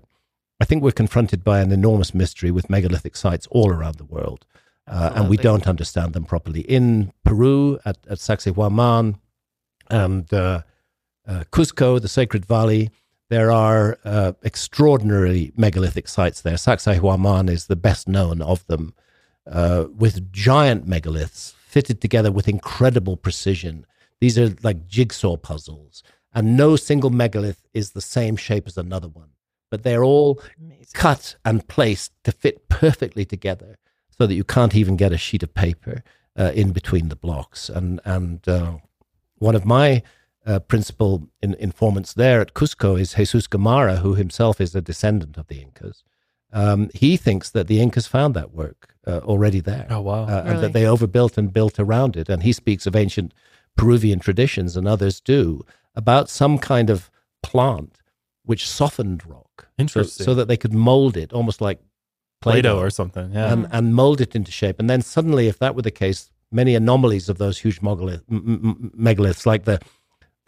I 0.61 0.65
think 0.65 0.83
we're 0.83 0.91
confronted 0.91 1.45
by 1.45 1.61
an 1.61 1.71
enormous 1.71 2.13
mystery 2.13 2.51
with 2.51 2.69
megalithic 2.69 3.17
sites 3.17 3.47
all 3.51 3.71
around 3.71 3.97
the 3.97 4.05
world, 4.05 4.45
uh, 4.89 5.13
and 5.15 5.29
we 5.29 5.37
don't 5.37 5.69
understand 5.69 6.13
them 6.13 6.25
properly. 6.25 6.63
In 6.63 7.13
Peru 7.25 7.79
at 7.85 7.99
at 8.09 8.19
Sacsayhuaman 8.19 9.21
and 9.91 10.35
uh, 10.35 10.63
uh, 11.29 11.45
Cusco, 11.53 12.01
the 12.01 12.09
Sacred 12.09 12.45
Valley. 12.47 12.91
There 13.29 13.53
are 13.53 13.99
uh, 14.05 14.33
extraordinary 14.43 15.53
megalithic 15.57 16.09
sites 16.09 16.41
there. 16.41 16.55
Sacsayhuaman 16.55 17.51
is 17.51 17.67
the 17.67 17.77
best 17.77 18.09
known 18.09 18.41
of 18.41 18.67
them, 18.67 18.95
uh, 19.47 19.85
with 19.95 20.33
giant 20.33 20.89
megaliths 20.89 21.53
fitted 21.53 22.01
together 22.01 22.33
with 22.33 22.49
incredible 22.49 23.17
precision. 23.17 23.85
These 24.21 24.39
are 24.39 24.55
like 24.63 24.87
jigsaw 24.87 25.37
puzzles, 25.37 26.03
and 26.33 26.57
no 26.57 26.77
single 26.77 27.11
megalith 27.11 27.67
is 27.75 27.91
the 27.91 28.01
same 28.01 28.37
shape 28.37 28.67
as 28.67 28.79
another 28.79 29.09
one, 29.09 29.31
but 29.71 29.83
they're 29.83 30.05
all 30.05 30.41
Amazing. 30.59 30.87
cut 30.95 31.37
and 31.45 31.69
placed 31.69 32.13
to 32.25 32.33
fit 32.33 32.69
perfectly 32.71 33.27
together 33.27 33.79
so 34.09 34.27
that 34.27 34.35
you 34.35 34.45
can't 34.45 34.75
even 34.75 34.97
get 34.97 35.13
a 35.13 35.19
sheet 35.19 35.43
of 35.43 35.53
paper 35.55 36.03
uh, 36.39 36.53
in 36.55 36.73
between 36.73 37.11
the 37.11 37.17
blocks. 37.17 37.69
And, 37.69 38.01
and 38.05 38.49
uh, 38.49 38.79
one 39.37 39.55
of 39.55 39.65
my 39.65 40.03
uh, 40.49 40.59
principal 40.61 41.29
in, 41.43 41.55
informants 41.69 42.15
there 42.15 42.41
at 42.41 42.55
Cusco 42.55 42.99
is 42.99 43.15
Jesus 43.15 43.47
Gamarra, 43.47 43.99
who 43.99 44.15
himself 44.15 44.61
is 44.61 44.75
a 44.75 44.81
descendant 44.81 45.37
of 45.39 45.47
the 45.49 45.61
Incas. 45.61 46.03
Um, 46.53 46.89
he 46.95 47.17
thinks 47.19 47.51
that 47.51 47.67
the 47.69 47.79
Incas 47.81 48.07
found 48.07 48.33
that 48.35 48.53
work 48.53 48.95
uh, 49.07 49.19
already 49.33 49.61
there 49.61 49.87
Oh, 49.91 50.01
wow. 50.01 50.25
uh, 50.25 50.43
and 50.47 50.59
that 50.63 50.73
they 50.73 50.87
overbuilt 50.87 51.37
and 51.39 51.53
built 51.53 51.79
around 51.79 52.17
it. 52.17 52.29
And 52.31 52.43
he 52.43 52.53
speaks 52.53 52.87
of 52.87 52.97
ancient 52.97 53.35
Peruvian 53.77 54.19
traditions, 54.19 54.77
and 54.77 54.89
others 54.89 55.21
do, 55.21 55.65
about 55.95 56.29
some 56.31 56.59
kind 56.59 56.89
of 56.91 57.11
plant 57.43 57.99
which 58.45 58.67
softened 58.69 59.23
rock. 59.27 59.67
so- 59.67 59.83
Interesting. 59.83 60.25
So, 60.25 60.35
that 60.35 60.49
they 60.49 60.57
could 60.57 60.73
mold 60.73 61.17
it 61.17 61.33
almost 61.33 61.61
like 61.61 61.79
Play 62.41 62.53
Play-Doh, 62.63 62.79
or 62.79 62.91
something. 62.91 63.33
Yeah. 63.33 63.53
and, 63.53 63.67
and 63.71 63.95
mold 63.95 64.21
it 64.21 64.35
into 64.35 64.51
shape. 64.53 64.79
And 64.81 64.89
then 64.89 65.03
suddenly, 65.03 65.49
if 65.49 65.59
that 65.59 65.75
were 65.75 65.83
the 65.83 65.91
case, 65.91 66.31
many 66.51 66.75
anomalies 66.75 67.29
of 67.29 67.37
those 67.39 67.59
huge 67.59 67.81
megalith, 67.83 68.23
m- 68.31 68.61
m- 68.65 68.93
megaliths, 68.99 69.45
like 69.45 69.65
the 69.65 69.81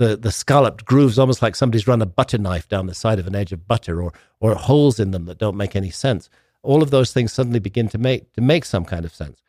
the, 0.00 0.16
the 0.16 0.32
scalloped 0.32 0.86
grooves, 0.86 1.18
almost 1.18 1.42
like 1.42 1.54
somebody's 1.54 1.86
run 1.86 2.00
a 2.00 2.06
butter 2.06 2.38
knife 2.38 2.66
down 2.66 2.86
the 2.86 2.94
side 2.94 3.18
of 3.18 3.26
an 3.26 3.34
edge 3.34 3.52
of 3.52 3.68
butter, 3.68 4.02
or 4.02 4.14
or 4.40 4.54
holes 4.54 4.98
in 4.98 5.10
them 5.10 5.26
that 5.26 5.36
don't 5.36 5.58
make 5.58 5.76
any 5.76 5.90
sense. 5.90 6.30
All 6.62 6.82
of 6.82 6.90
those 6.90 7.12
things 7.12 7.34
suddenly 7.34 7.58
begin 7.58 7.86
to 7.90 7.98
make 7.98 8.32
to 8.32 8.40
make 8.40 8.64
some 8.64 8.86
kind 8.86 9.04
of 9.04 9.14
sense. 9.14 9.42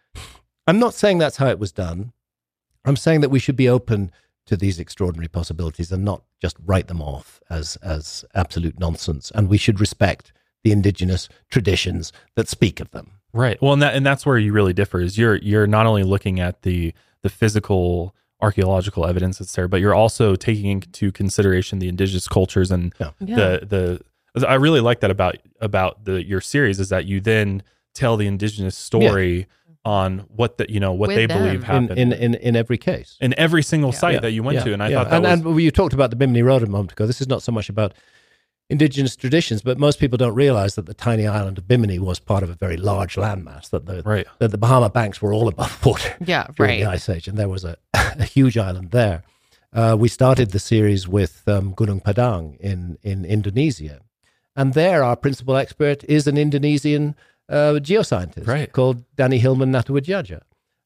I'm 0.67 0.77
not 0.77 0.93
saying 0.93 1.19
that's 1.19 1.37
how 1.37 1.47
it 1.47 1.57
was 1.57 1.71
done. 1.71 2.11
I'm 2.83 2.97
saying 2.97 3.21
that 3.21 3.29
we 3.29 3.39
should 3.39 3.55
be 3.55 3.69
open 3.69 4.11
to 4.45 4.57
these 4.57 4.77
extraordinary 4.77 5.29
possibilities 5.29 5.89
and 5.89 6.03
not 6.03 6.21
just 6.41 6.57
write 6.65 6.89
them 6.89 7.01
off 7.01 7.39
as 7.49 7.77
as 7.77 8.25
absolute 8.35 8.77
nonsense. 8.77 9.31
And 9.33 9.47
we 9.47 9.57
should 9.57 9.79
respect 9.79 10.33
the 10.65 10.73
indigenous 10.73 11.29
traditions 11.49 12.11
that 12.35 12.49
speak 12.49 12.81
of 12.81 12.91
them. 12.91 13.11
Right. 13.33 13.57
Well, 13.61 13.71
and 13.71 13.81
that 13.81 13.95
and 13.95 14.05
that's 14.05 14.25
where 14.25 14.37
you 14.37 14.51
really 14.51 14.73
differ 14.73 14.99
is 14.99 15.17
you're 15.17 15.37
you're 15.37 15.65
not 15.65 15.85
only 15.85 16.03
looking 16.03 16.41
at 16.41 16.63
the 16.63 16.93
the 17.21 17.29
physical 17.29 18.13
archaeological 18.41 19.05
evidence 19.05 19.37
that's 19.39 19.53
there, 19.55 19.67
but 19.67 19.79
you're 19.81 19.93
also 19.95 20.35
taking 20.35 20.65
into 20.65 21.11
consideration 21.11 21.79
the 21.79 21.87
indigenous 21.87 22.27
cultures 22.27 22.71
and 22.71 22.93
Yeah. 22.99 23.11
the 23.19 23.99
the. 24.33 24.47
I 24.47 24.53
really 24.55 24.79
like 24.79 25.01
that 25.01 25.11
about 25.11 25.37
about 25.59 26.05
the 26.05 26.23
your 26.25 26.41
series 26.41 26.79
is 26.79 26.89
that 26.89 27.05
you 27.05 27.19
then 27.19 27.63
tell 27.93 28.15
the 28.17 28.27
indigenous 28.27 28.77
story 28.77 29.47
on 29.83 30.19
what 30.29 30.57
the 30.57 30.71
you 30.71 30.79
know 30.79 30.93
what 30.93 31.07
With 31.07 31.17
they 31.17 31.25
them. 31.25 31.39
believe 31.39 31.55
In, 31.55 31.61
happened 31.63 31.99
in 31.99 32.13
in 32.13 32.35
in 32.35 32.55
every 32.55 32.77
case. 32.77 33.17
in 33.19 33.33
every 33.37 33.63
single 33.63 33.89
Yeah. 33.91 33.97
site 33.97 34.13
Yeah. 34.15 34.19
that 34.21 34.31
you 34.31 34.43
went 34.43 34.57
Yeah, 34.59 34.63
to, 34.65 34.73
and 34.73 34.83
I 34.83 34.89
yeah. 34.89 34.95
thought 35.03 35.09
that 35.09 35.15
and, 35.25 35.43
was 35.43 35.53
and 35.53 35.61
you 35.61 35.71
talked 35.71 35.93
about 35.93 36.11
the 36.11 36.15
Bimini 36.15 36.43
Road 36.43 36.63
a 36.63 36.67
moment 36.67 36.91
ago. 36.93 37.05
This 37.07 37.19
is 37.19 37.27
not 37.27 37.41
so 37.41 37.51
much 37.51 37.67
about 37.67 37.93
indigenous 38.71 39.15
traditions, 39.15 39.61
but 39.61 39.77
most 39.77 39.99
people 39.99 40.17
don't 40.17 40.33
realize 40.33 40.73
that 40.75 40.85
the 40.87 40.93
tiny 40.93 41.27
island 41.27 41.57
of 41.59 41.67
Bimini 41.67 41.99
was 41.99 42.19
part 42.19 42.43
of 42.43 42.49
a 42.49 42.53
very 42.65 42.77
large 42.77 43.15
landmass. 43.15 43.69
That 43.69 43.85
the 43.85 44.01
right. 44.03 44.25
that 44.39 44.51
the 44.51 44.57
Bahama 44.57 44.89
Banks 44.89 45.21
were 45.21 45.33
all 45.33 45.47
above 45.47 45.85
water 45.85 46.15
Yeah, 46.25 46.47
during 46.55 46.79
the. 46.79 46.85
Ice 46.97 47.07
Age, 47.09 47.27
and 47.27 47.37
there 47.37 47.49
was 47.49 47.63
a, 47.63 47.75
a 47.93 48.23
huge 48.23 48.57
island 48.57 48.91
there. 48.91 49.23
Uh, 49.73 49.95
we 49.99 50.07
started 50.09 50.51
the 50.51 50.59
series 50.59 51.07
with 51.07 51.43
um, 51.47 51.73
Gunung 51.75 52.01
Padang 52.03 52.57
in 52.59 52.97
in 53.03 53.25
Indonesia, 53.25 53.97
and 54.55 54.73
there 54.73 55.03
our 55.03 55.15
principal 55.15 55.55
expert 55.55 56.03
is 56.05 56.27
an 56.27 56.37
Indonesian 56.37 57.15
uh, 57.49 57.79
geoscientist 57.89 58.47
Right. 58.47 58.71
called 58.71 59.03
Danny 59.15 59.39
Hilman 59.39 59.71
Natawidjaja. 59.71 60.41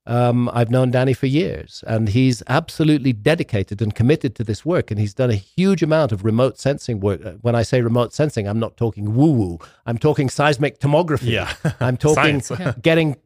Um, 0.07 0.49
I've 0.53 0.69
known 0.69 0.91
Danny 0.91 1.13
for 1.13 1.25
years, 1.25 1.83
and 1.87 2.09
he's 2.09 2.43
absolutely 2.47 3.11
dedicated 3.11 3.81
and 3.81 3.95
committed 3.95 4.35
to 4.35 4.43
this 4.43 4.63
work. 4.63 4.91
And 4.91 4.99
he's 4.99 5.15
done 5.15 5.31
a 5.31 5.35
huge 5.35 5.81
amount 5.81 6.11
of 6.11 6.23
remote 6.23 6.59
sensing 6.59 6.99
work. 6.99 7.25
Uh, 7.25 7.31
When 7.41 7.55
I 7.55 7.63
say 7.63 7.81
remote 7.81 8.13
sensing, 8.13 8.47
I'm 8.47 8.59
not 8.59 8.77
talking 8.77 9.15
woo 9.15 9.31
woo. 9.31 9.59
I'm 9.85 9.97
talking 9.97 10.29
seismic 10.29 10.79
tomography. 10.79 11.31
Yeah. 11.31 11.53
I'm 11.79 11.97
talking 11.97 12.41
getting 12.81 13.17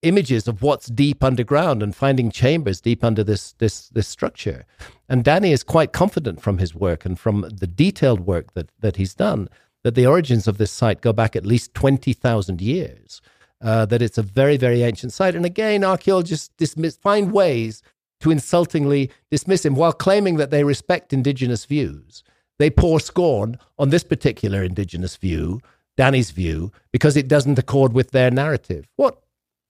images 0.00 0.46
of 0.46 0.62
what's 0.62 0.86
deep 0.86 1.24
underground 1.24 1.82
and 1.82 1.96
finding 1.96 2.30
chambers 2.30 2.80
deep 2.80 3.02
under 3.02 3.24
this 3.24 3.52
this 3.54 3.88
this 3.88 4.08
structure. 4.08 4.64
And 5.08 5.24
Danny 5.24 5.52
is 5.52 5.62
quite 5.62 5.92
confident 5.92 6.40
from 6.40 6.58
his 6.58 6.74
work 6.74 7.04
and 7.04 7.18
from 7.18 7.42
the 7.42 7.66
detailed 7.66 8.20
work 8.20 8.54
that 8.54 8.70
that 8.80 8.96
he's 8.96 9.14
done 9.14 9.48
that 9.82 9.94
the 9.94 10.06
origins 10.06 10.48
of 10.48 10.56
this 10.56 10.70
site 10.70 11.02
go 11.02 11.12
back 11.12 11.36
at 11.36 11.44
least 11.46 11.74
twenty 11.74 12.12
thousand 12.12 12.60
years. 12.60 13.20
Uh, 13.64 13.86
that 13.86 14.02
it's 14.02 14.18
a 14.18 14.22
very 14.22 14.56
very 14.58 14.82
ancient 14.82 15.12
site. 15.12 15.34
And 15.34 15.46
again, 15.46 15.82
archaeologists 15.82 16.50
dismiss 16.58 16.96
find 16.98 17.32
ways 17.32 17.82
to 18.20 18.30
insultingly 18.30 19.10
dismiss 19.30 19.64
him 19.64 19.74
while 19.74 19.92
claiming 19.92 20.36
that 20.36 20.50
they 20.50 20.62
respect 20.64 21.12
indigenous 21.12 21.64
views. 21.64 22.22
They 22.58 22.70
pour 22.70 23.00
scorn 23.00 23.58
on 23.78 23.88
this 23.90 24.04
particular 24.04 24.62
indigenous 24.62 25.16
view, 25.16 25.60
Danny's 25.96 26.30
view, 26.30 26.72
because 26.92 27.16
it 27.16 27.26
doesn't 27.26 27.58
accord 27.58 27.92
with 27.94 28.10
their 28.12 28.30
narrative. 28.30 28.86
What 28.96 29.18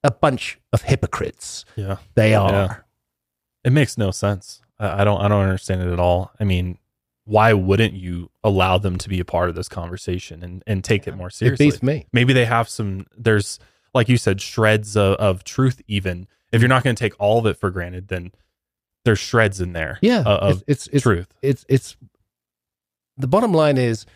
a 0.02 0.10
bunch 0.10 0.58
of 0.72 0.82
hypocrites 0.82 1.64
Yeah. 1.76 1.96
they 2.14 2.34
are. 2.34 2.50
Yeah. 2.52 2.76
It 3.64 3.72
makes 3.72 3.96
no 3.96 4.10
sense. 4.10 4.60
I, 4.78 5.00
I 5.00 5.04
don't. 5.04 5.20
I 5.20 5.28
don't 5.28 5.42
understand 5.44 5.80
it 5.82 5.92
at 5.92 6.00
all. 6.00 6.32
I 6.38 6.44
mean, 6.44 6.78
why 7.24 7.52
wouldn't 7.54 7.94
you 7.94 8.30
allow 8.42 8.76
them 8.76 8.98
to 8.98 9.08
be 9.08 9.20
a 9.20 9.24
part 9.24 9.48
of 9.48 9.54
this 9.54 9.68
conversation 9.68 10.42
and 10.42 10.62
and 10.66 10.84
take 10.84 11.06
it 11.06 11.16
more 11.16 11.30
seriously? 11.30 11.68
It 11.68 11.70
beats 11.70 11.82
me. 11.82 12.06
Maybe 12.12 12.32
they 12.34 12.44
have 12.44 12.68
some. 12.68 13.06
There's 13.16 13.58
like 13.94 14.08
you 14.08 14.16
said, 14.16 14.40
shreds 14.40 14.96
of, 14.96 15.16
of 15.16 15.44
truth. 15.44 15.80
Even 15.86 16.26
if 16.52 16.60
you're 16.60 16.68
not 16.68 16.84
going 16.84 16.96
to 16.96 17.00
take 17.00 17.14
all 17.18 17.38
of 17.38 17.46
it 17.46 17.56
for 17.56 17.70
granted, 17.70 18.08
then 18.08 18.32
there's 19.04 19.18
shreds 19.18 19.60
in 19.60 19.72
there. 19.72 19.98
Yeah, 20.02 20.20
uh, 20.20 20.38
of 20.38 20.50
it's, 20.66 20.86
it's, 20.86 20.86
it's 20.88 21.02
truth. 21.02 21.32
It's 21.42 21.64
it's 21.68 21.96
the 23.16 23.28
bottom 23.28 23.52
line 23.52 23.78
is 23.78 24.06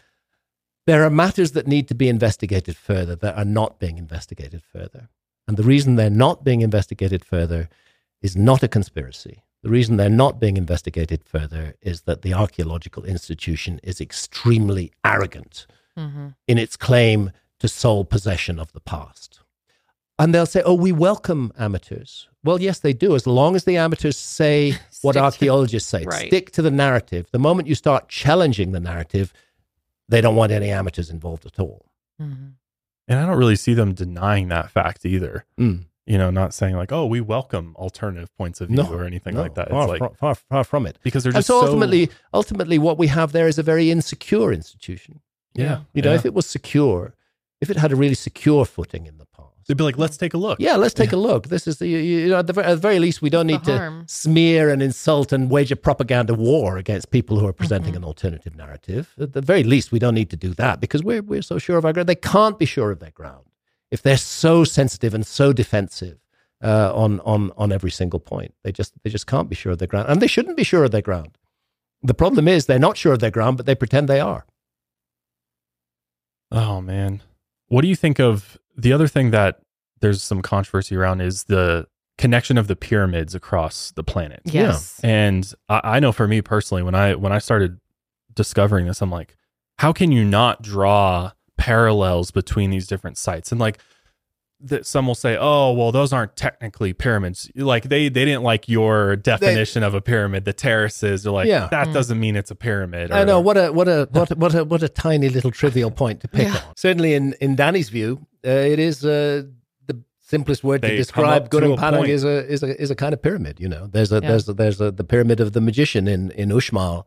there 0.87 1.05
are 1.05 1.11
matters 1.11 1.53
that 1.53 1.67
need 1.67 1.89
to 1.89 1.95
be 1.95 2.09
investigated 2.09 2.77
further 2.77 3.15
that 3.17 3.37
are 3.37 3.45
not 3.45 3.79
being 3.79 3.99
investigated 3.99 4.63
further, 4.63 5.09
and 5.47 5.57
the 5.57 5.63
reason 5.63 5.97
they're 5.97 6.11
not 6.11 6.45
being 6.45 6.63
investigated 6.63 7.25
further 7.25 7.69
is 8.23 8.37
not 8.37 8.63
a 8.63 8.69
conspiracy. 8.69 9.43
The 9.63 9.71
reason 9.71 9.97
they're 9.97 10.09
not 10.09 10.39
being 10.39 10.57
investigated 10.57 11.25
further 11.25 11.75
is 11.83 12.03
that 12.03 12.23
the 12.23 12.33
archaeological 12.33 13.05
institution 13.05 13.81
is 13.83 14.01
extremely 14.01 14.93
arrogant 15.05 15.67
Mm-hmm. 15.99 16.29
in 16.47 16.59
its 16.59 16.77
claim 16.77 17.33
to 17.59 17.67
sole 17.67 18.05
possession 18.05 18.61
of 18.61 18.71
the 18.71 18.79
past. 18.79 19.41
And 20.21 20.35
they'll 20.35 20.47
say, 20.47 20.63
oh, 20.65 20.75
we 20.75 20.91
welcome 20.91 21.53
amateurs. 21.59 22.29
Well, 22.43 22.61
yes, 22.61 22.81
they 22.81 22.93
do, 22.93 23.15
as 23.15 23.27
long 23.27 23.55
as 23.55 23.65
the 23.65 23.77
amateurs 23.77 24.17
say 24.19 24.75
what 25.03 25.17
archaeologists 25.17 25.89
say. 25.89 26.05
Right. 26.05 26.27
Stick 26.27 26.51
to 26.53 26.63
the 26.63 26.71
narrative. 26.73 27.29
The 27.31 27.39
moment 27.39 27.69
you 27.69 27.75
start 27.77 28.09
challenging 28.09 28.73
the 28.73 28.81
narrative, 28.81 29.33
they 30.09 30.21
don't 30.21 30.35
want 30.37 30.51
any 30.51 30.71
amateurs 30.71 31.11
involved 31.11 31.47
at 31.47 31.61
all. 31.61 31.87
Mm-hmm. 32.21 32.49
And 33.07 33.19
I 33.19 33.27
don't 33.27 33.39
really 33.39 33.57
see 33.57 33.75
them 33.75 33.95
denying 33.95 34.49
that 34.49 34.71
fact 34.71 35.07
either. 35.07 35.45
Mm. 35.59 35.85
You 36.07 36.17
know, 36.19 36.31
not 36.31 36.53
saying 36.55 36.75
like, 36.75 36.91
"Oh, 36.91 37.05
we 37.05 37.21
welcome 37.21 37.75
alternative 37.77 38.35
points 38.37 38.61
of 38.63 38.69
view" 38.69 38.79
No, 38.79 38.91
or 38.91 39.05
anything 39.05 39.35
No, 39.35 39.43
like 39.43 39.55
that. 39.55 39.67
It's 39.69 39.73
Far, 39.73 39.89
like 39.89 39.99
far, 39.99 40.15
far, 40.15 40.35
far 40.35 40.65
from 40.65 40.87
it. 40.87 40.99
because 41.03 41.23
they're 41.23 41.33
just 41.33 41.47
so 41.47 41.61
so 41.61 41.67
ultimately, 41.67 42.09
ultimately, 42.33 42.79
what 42.79 42.97
we 42.99 43.07
have 43.09 43.33
there 43.33 43.47
is 43.47 43.59
a 43.59 43.63
very 43.63 43.91
insecure 43.91 44.51
institution. 44.53 45.21
yeah. 45.55 45.81
You 45.93 46.01
know, 46.03 46.11
yeah. 46.11 46.17
if 46.17 46.25
it 46.27 46.33
was 46.33 46.47
secure, 46.47 47.15
if 47.61 47.69
it 47.71 47.77
had 47.77 47.93
a 47.93 47.97
really 47.97 48.15
secure 48.15 48.65
footing 48.65 49.05
in 49.07 49.19
the 49.19 49.27
past, 49.27 49.28
they'd 49.69 49.77
be 49.77 49.85
like, 49.85 49.97
"Let's 49.99 50.17
take 50.17 50.35
a 50.35 50.39
look." 50.39 50.59
Yeah, 50.59 50.75
let's 50.77 50.95
take 50.95 51.13
a 51.19 51.23
look. 51.29 51.47
This 51.49 51.67
is 51.69 51.77
the 51.79 51.87
you 51.87 51.99
you 51.99 52.29
know 52.31 52.39
at 52.39 52.47
the, 52.49 52.55
at 52.67 52.71
the 52.71 52.77
very 52.89 52.99
least 52.99 53.23
we 53.23 53.31
don't 53.31 53.47
need 53.47 53.63
to 53.65 53.79
harm. 53.79 54.05
smear 54.09 54.71
and 54.71 54.83
insult 54.83 55.33
and 55.33 55.51
wage 55.51 55.71
a 55.71 55.77
propaganda 55.77 56.35
war 56.35 56.79
against 56.79 57.11
people 57.11 57.39
who 57.39 57.47
are 57.47 57.53
presenting 57.53 57.93
Mhm. 57.95 57.99
an 57.99 58.05
alternative 58.05 58.57
narrative. 58.57 59.15
At 59.21 59.33
the 59.35 59.41
very 59.43 59.63
least, 59.63 59.93
we 59.93 59.99
don't 60.01 60.15
need 60.15 60.31
to 60.31 60.37
do 60.37 60.55
that 60.55 60.81
because 60.81 61.05
we're 61.05 61.23
we're 61.23 61.43
so 61.43 61.59
sure 61.59 61.79
of 61.79 61.85
our 61.85 61.93
ground. 61.93 62.09
They 62.09 62.15
can't 62.35 62.59
be 62.59 62.67
sure 62.67 62.91
of 62.91 62.99
their 62.99 63.13
ground 63.13 63.45
if 63.91 64.03
they're 64.03 64.17
so 64.45 64.65
sensitive 64.65 65.15
and 65.15 65.25
so 65.27 65.53
defensive 65.53 66.19
uh, 66.63 66.91
on 66.95 67.21
on 67.21 67.53
on 67.57 67.71
every 67.73 67.91
single 67.91 68.21
point. 68.21 68.55
They 68.65 68.73
just 68.73 68.93
they 69.05 69.11
just 69.11 69.27
can't 69.27 69.49
be 69.49 69.55
sure 69.57 69.73
of 69.73 69.79
their 69.79 69.89
ground, 69.89 70.09
and 70.09 70.21
they 70.21 70.27
shouldn't 70.29 70.57
be 70.57 70.65
sure 70.65 70.85
of 70.85 70.91
their 70.91 71.03
ground. 71.03 71.39
The 72.03 72.15
problem 72.15 72.49
is 72.49 72.67
they're 72.67 72.79
not 72.89 72.97
sure 72.97 73.13
of 73.13 73.19
their 73.21 73.31
ground, 73.31 73.57
but 73.57 73.67
they 73.67 73.75
pretend 73.75 74.09
they 74.09 74.21
are. 74.21 74.45
Oh 76.51 76.81
man. 76.81 77.23
What 77.69 77.83
do 77.83 77.89
you 77.89 77.97
think 77.97 78.19
of 78.19 78.57
the 78.79 78.93
other 78.93 79.09
thing 79.09 79.33
that 79.33 79.61
there's 80.01 80.23
some 80.23 80.41
controversy 80.41 80.97
around 80.97 81.21
is 81.21 81.45
the 81.45 81.87
connection 82.17 82.57
of 82.57 82.69
the 82.69 82.77
pyramids 82.77 83.35
across 83.35 83.93
the 83.93 84.05
planet. 84.05 84.41
Yes. 84.45 85.01
And 85.03 85.53
I, 85.69 85.81
I 85.85 86.01
know 86.01 86.13
for 86.13 86.27
me 86.27 86.41
personally, 86.41 86.83
when 86.83 86.95
I 86.95 87.15
when 87.15 87.33
I 87.33 87.39
started 87.39 87.79
discovering 88.35 88.87
this, 88.87 89.03
I'm 89.03 89.11
like, 89.11 89.37
how 89.79 89.93
can 89.93 90.13
you 90.13 90.25
not 90.25 90.63
draw 90.63 91.33
parallels 91.57 92.31
between 92.31 92.71
these 92.71 92.87
different 92.87 93.19
sites? 93.19 93.53
And 93.53 93.61
like 93.61 93.81
that 94.61 94.85
some 94.87 95.07
will 95.07 95.15
say, 95.15 95.37
oh, 95.41 95.73
well, 95.73 95.93
those 95.93 96.13
aren't 96.13 96.35
technically 96.35 96.93
pyramids. 96.93 97.49
Like 97.55 97.85
they 97.85 98.09
they 98.09 98.25
didn't 98.25 98.43
like 98.43 98.69
your 98.69 99.15
definition 99.15 99.83
of 99.85 99.95
a 99.95 100.01
pyramid, 100.01 100.45
the 100.45 100.53
terraces. 100.53 101.23
They're 101.23 101.33
like, 101.33 101.47
Yeah. 101.47 101.69
that 101.71 101.89
Mm. 101.89 101.93
doesn't 101.95 102.19
mean 102.19 102.35
it's 102.35 102.51
a 102.51 102.57
pyramid. 102.57 103.13
I 103.13 103.23
know 103.25 103.39
what 103.41 103.57
a 103.57 103.71
what 103.73 103.87
a 103.89 104.09
what 104.13 104.31
a, 104.31 104.35
what 104.35 104.55
a 104.55 104.65
what 104.65 104.83
a 104.83 104.89
tiny 104.89 105.29
little 105.29 105.51
trivial 105.53 105.91
point 105.93 106.21
to 106.23 106.29
pick 106.29 106.49
Yeah. 106.49 106.57
on. 106.57 106.77
Certainly, 106.77 107.15
in 107.15 107.35
in 107.41 107.55
Danny's 107.55 107.89
view, 107.89 108.27
uh, 108.45 108.51
it 108.51 108.79
is 108.81 109.05
uh, 109.05 109.45
the 109.87 110.03
simplest 110.19 110.65
word 110.65 110.83
They 110.83 110.91
to 110.91 110.97
describe 110.97 111.45
up 111.45 111.51
Gunung 111.51 111.77
Padang 111.79 112.09
is 112.09 112.25
a 112.25 112.45
is 112.47 112.63
a 112.65 112.81
is 112.83 112.91
a 112.91 112.97
kind 112.97 113.13
of 113.15 113.23
pyramid. 113.23 113.61
You 113.61 113.69
know, 113.69 113.87
there's 113.87 114.11
a 114.11 114.17
Yeah. 114.17 114.29
there's 114.31 114.49
a, 114.49 114.55
there's 114.55 114.81
a, 114.81 114.91
the 114.91 115.05
pyramid 115.05 115.39
of 115.41 115.53
the 115.53 115.61
magician 115.61 116.09
in 116.09 116.33
in 116.33 116.49
Uxmal 116.51 117.05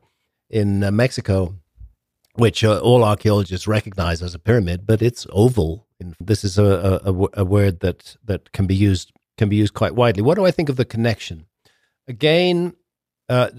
in 0.49 0.83
uh, 0.85 0.91
Mexico, 0.91 1.55
which 2.35 2.63
uh, 2.63 2.79
all 2.79 3.03
archaeologists 3.03 3.67
recognize 3.67 4.21
as 4.21 4.33
a 4.33 4.39
pyramid, 4.39 4.85
but 4.87 5.01
it's 5.01 5.27
oval. 5.31 5.85
This 6.19 6.43
is 6.43 6.57
a 6.57 7.01
a 7.03 7.45
word 7.45 7.79
that 7.81 8.15
that 8.25 8.51
can 8.51 8.67
be 8.67 8.75
used 8.75 9.11
can 9.37 9.49
be 9.49 9.55
used 9.55 9.73
quite 9.73 9.95
widely. 9.95 10.23
What 10.23 10.35
do 10.35 10.45
I 10.45 10.51
think 10.51 10.69
of 10.69 10.75
the 10.75 10.85
connection? 10.85 11.45
Again, 12.07 12.73
uh, 13.29 13.49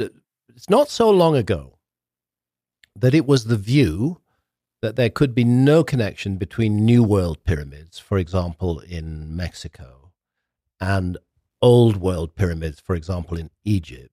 it's 0.55 0.71
not 0.71 0.91
so 0.91 1.11
long 1.11 1.37
ago 1.37 1.79
that 2.95 3.15
it 3.15 3.27
was 3.27 3.45
the 3.45 3.57
view 3.57 4.21
that 4.83 4.97
there 4.97 5.11
could 5.11 5.35
be 5.35 5.45
no 5.45 5.83
connection 5.85 6.37
between 6.37 6.85
New 6.85 7.03
World 7.03 7.45
pyramids, 7.45 7.99
for 7.99 8.19
example, 8.19 8.81
in 8.81 9.35
Mexico, 9.35 10.13
and 10.81 11.17
Old 11.63 11.97
World 11.97 12.35
pyramids, 12.35 12.81
for 12.81 12.97
example, 12.97 13.39
in 13.39 13.51
Egypt, 13.65 14.11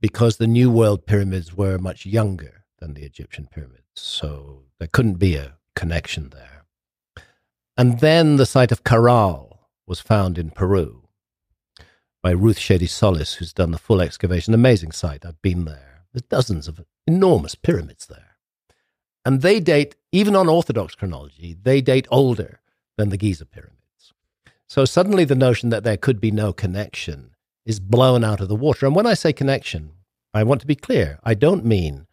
because 0.00 0.36
the 0.36 0.46
New 0.46 0.70
World 0.70 1.06
pyramids 1.06 1.56
were 1.56 1.78
much 1.78 2.04
younger 2.04 2.64
than 2.78 2.94
the 2.94 3.02
Egyptian 3.02 3.48
pyramids. 3.50 3.84
So 3.94 4.64
there 4.78 4.88
couldn't 4.92 5.14
be 5.14 5.36
a 5.36 5.56
connection 5.74 6.28
there. 6.28 6.59
And 7.80 8.00
then 8.00 8.36
the 8.36 8.44
site 8.44 8.72
of 8.72 8.84
Caral 8.84 9.56
was 9.86 10.00
found 10.00 10.36
in 10.36 10.50
Peru 10.50 11.08
by 12.22 12.30
Ruth 12.30 12.58
Shady 12.58 12.86
Solis, 12.86 13.36
who's 13.36 13.54
done 13.54 13.70
the 13.70 13.78
full 13.78 14.02
excavation. 14.02 14.52
Amazing 14.52 14.92
site. 14.92 15.24
I've 15.24 15.40
been 15.40 15.64
there. 15.64 16.02
There's 16.12 16.20
dozens 16.28 16.68
of 16.68 16.84
enormous 17.06 17.54
pyramids 17.54 18.06
there. 18.06 18.36
And 19.24 19.40
they 19.40 19.60
date, 19.60 19.96
even 20.12 20.36
on 20.36 20.46
Orthodox 20.46 20.94
chronology, 20.94 21.56
they 21.58 21.80
date 21.80 22.06
older 22.10 22.60
than 22.98 23.08
the 23.08 23.16
Giza 23.16 23.46
pyramids. 23.46 24.12
So 24.66 24.84
suddenly 24.84 25.24
the 25.24 25.34
notion 25.34 25.70
that 25.70 25.82
there 25.82 25.96
could 25.96 26.20
be 26.20 26.30
no 26.30 26.52
connection 26.52 27.30
is 27.64 27.80
blown 27.80 28.22
out 28.22 28.42
of 28.42 28.48
the 28.48 28.56
water. 28.56 28.84
And 28.84 28.94
when 28.94 29.06
I 29.06 29.14
say 29.14 29.32
connection, 29.32 29.92
I 30.34 30.42
want 30.42 30.60
to 30.60 30.66
be 30.66 30.76
clear. 30.76 31.18
I 31.24 31.32
don't 31.32 31.64
mean 31.64 32.06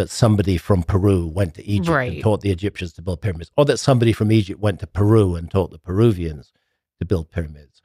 that 0.00 0.08
somebody 0.08 0.56
from 0.56 0.82
Peru 0.82 1.26
went 1.26 1.52
to 1.56 1.66
Egypt 1.66 1.94
Right. 1.94 2.12
and 2.12 2.22
taught 2.22 2.40
the 2.40 2.50
Egyptians 2.50 2.94
to 2.94 3.02
build 3.02 3.20
pyramids, 3.20 3.50
or 3.54 3.66
that 3.66 3.76
somebody 3.76 4.14
from 4.14 4.32
Egypt 4.32 4.58
went 4.58 4.80
to 4.80 4.86
Peru 4.86 5.34
and 5.34 5.50
taught 5.50 5.70
the 5.70 5.78
Peruvians 5.78 6.54
to 6.98 7.04
build 7.04 7.30
pyramids. 7.30 7.82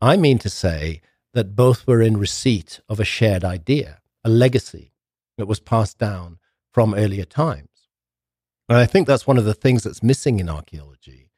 I 0.00 0.16
mean 0.16 0.38
to 0.38 0.48
say 0.48 1.02
that 1.34 1.54
both 1.54 1.86
were 1.86 2.00
in 2.00 2.16
receipt 2.16 2.80
of 2.88 2.98
a 2.98 3.04
shared 3.04 3.44
idea, 3.44 4.00
a 4.24 4.30
legacy 4.30 4.94
that 5.36 5.44
was 5.44 5.60
passed 5.60 5.98
down 5.98 6.38
from 6.72 6.94
earlier 6.94 7.26
times. 7.26 7.68
And 8.66 8.78
I 8.78 8.86
think 8.86 9.06
that's 9.06 9.26
one 9.26 9.36
of 9.36 9.44
the 9.44 9.52
things 9.52 9.82
that's 9.82 10.02
missing 10.02 10.40
in 10.40 10.48
archaeology 10.48 11.28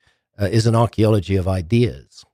uh, 0.40 0.44
is 0.46 0.68
an 0.68 0.76
archaeology 0.76 1.34
of 1.34 1.48
ideas. 1.48 2.24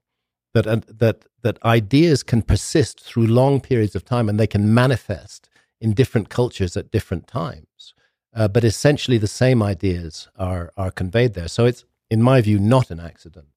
That, 0.53 0.67
uh, 0.67 0.81
that, 0.87 1.25
that 1.41 1.57
ideas 1.63 2.21
can 2.21 2.43
persist 2.43 2.99
through 3.01 3.25
long 3.25 3.61
periods 3.61 3.95
of 3.95 4.05
time 4.05 4.29
and 4.29 4.39
they 4.39 4.47
can 4.47 4.75
manifest 4.75 5.48
in 5.81 5.93
different 5.93 6.29
cultures 6.29 6.75
at 6.77 6.91
different 6.91 7.27
times. 7.27 7.93
Uh, 8.33 8.47
but 8.47 8.63
essentially, 8.63 9.17
the 9.17 9.27
same 9.27 9.63
ideas 9.63 10.27
are, 10.37 10.71
are 10.77 10.91
conveyed 10.91 11.33
there. 11.33 11.47
So 11.47 11.65
it's, 11.65 11.83
in 12.09 12.21
my 12.21 12.41
view, 12.41 12.59
not 12.59 12.91
an 12.91 12.99
accident 12.99 13.47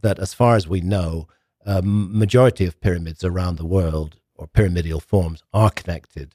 that, 0.00 0.18
as 0.18 0.32
far 0.34 0.56
as 0.56 0.66
we 0.68 0.80
know, 0.80 1.28
a 1.64 1.78
m- 1.78 2.16
majority 2.18 2.64
of 2.66 2.80
pyramids 2.80 3.24
around 3.24 3.56
the 3.56 3.66
world 3.66 4.16
or 4.34 4.46
pyramidal 4.46 5.00
forms 5.00 5.42
are 5.52 5.70
connected 5.70 6.34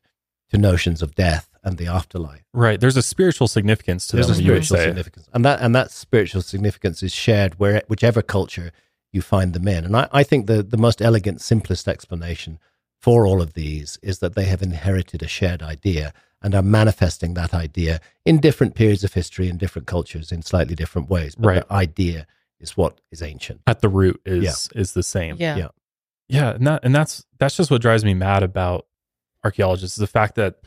to 0.49 0.57
notions 0.57 1.01
of 1.01 1.15
death 1.15 1.47
and 1.63 1.77
the 1.77 1.87
afterlife. 1.87 2.43
Right. 2.53 2.79
There's 2.79 2.97
a 2.97 3.03
spiritual 3.03 3.47
significance 3.47 4.07
to 4.07 4.17
There's 4.17 4.29
a 4.29 4.33
them. 4.33 4.41
you 4.45 4.51
would 4.53 4.65
spiritual 4.65 4.77
say. 4.77 4.85
significance, 4.89 5.29
and 5.33 5.45
that 5.45 5.61
and 5.61 5.73
that 5.75 5.91
spiritual 5.91 6.41
significance 6.41 7.01
is 7.03 7.13
shared 7.13 7.59
where 7.59 7.81
whichever 7.87 8.21
culture 8.21 8.71
you 9.11 9.21
find 9.21 9.53
them 9.53 9.67
in. 9.67 9.85
And 9.85 9.95
I, 9.95 10.07
I 10.11 10.23
think 10.23 10.47
the 10.47 10.61
the 10.63 10.77
most 10.77 11.01
elegant, 11.01 11.39
simplest 11.41 11.87
explanation 11.87 12.59
for 13.01 13.25
all 13.25 13.41
of 13.41 13.53
these 13.53 13.97
is 14.03 14.19
that 14.19 14.35
they 14.35 14.45
have 14.45 14.61
inherited 14.61 15.23
a 15.23 15.27
shared 15.27 15.61
idea 15.63 16.13
and 16.41 16.53
are 16.55 16.61
manifesting 16.61 17.33
that 17.35 17.53
idea 17.53 17.99
in 18.25 18.39
different 18.39 18.75
periods 18.75 19.03
of 19.03 19.13
history 19.13 19.47
in 19.49 19.57
different 19.57 19.87
cultures 19.87 20.31
in 20.31 20.41
slightly 20.41 20.75
different 20.75 21.09
ways. 21.09 21.35
But 21.35 21.47
Right. 21.47 21.67
the 21.67 21.73
idea 21.73 22.27
is 22.59 22.77
what 22.77 22.99
is 23.11 23.21
ancient. 23.21 23.61
At 23.67 23.81
the 23.81 23.89
root 23.89 24.21
is 24.25 24.69
is 24.75 24.93
the 24.93 25.03
same. 25.03 25.37
Yeah. 25.39 25.55
Yeah. 25.57 25.67
Yeah, 26.29 26.51
and 26.51 26.65
that 26.67 26.79
and 26.83 26.95
that's 26.95 27.25
that's 27.39 27.57
just 27.57 27.69
what 27.71 27.81
drives 27.81 28.05
me 28.05 28.13
mad 28.13 28.41
about 28.43 28.85
archaeologists 29.43 29.97
is 29.97 30.01
the 30.01 30.07
fact 30.07 30.35
that 30.35 30.59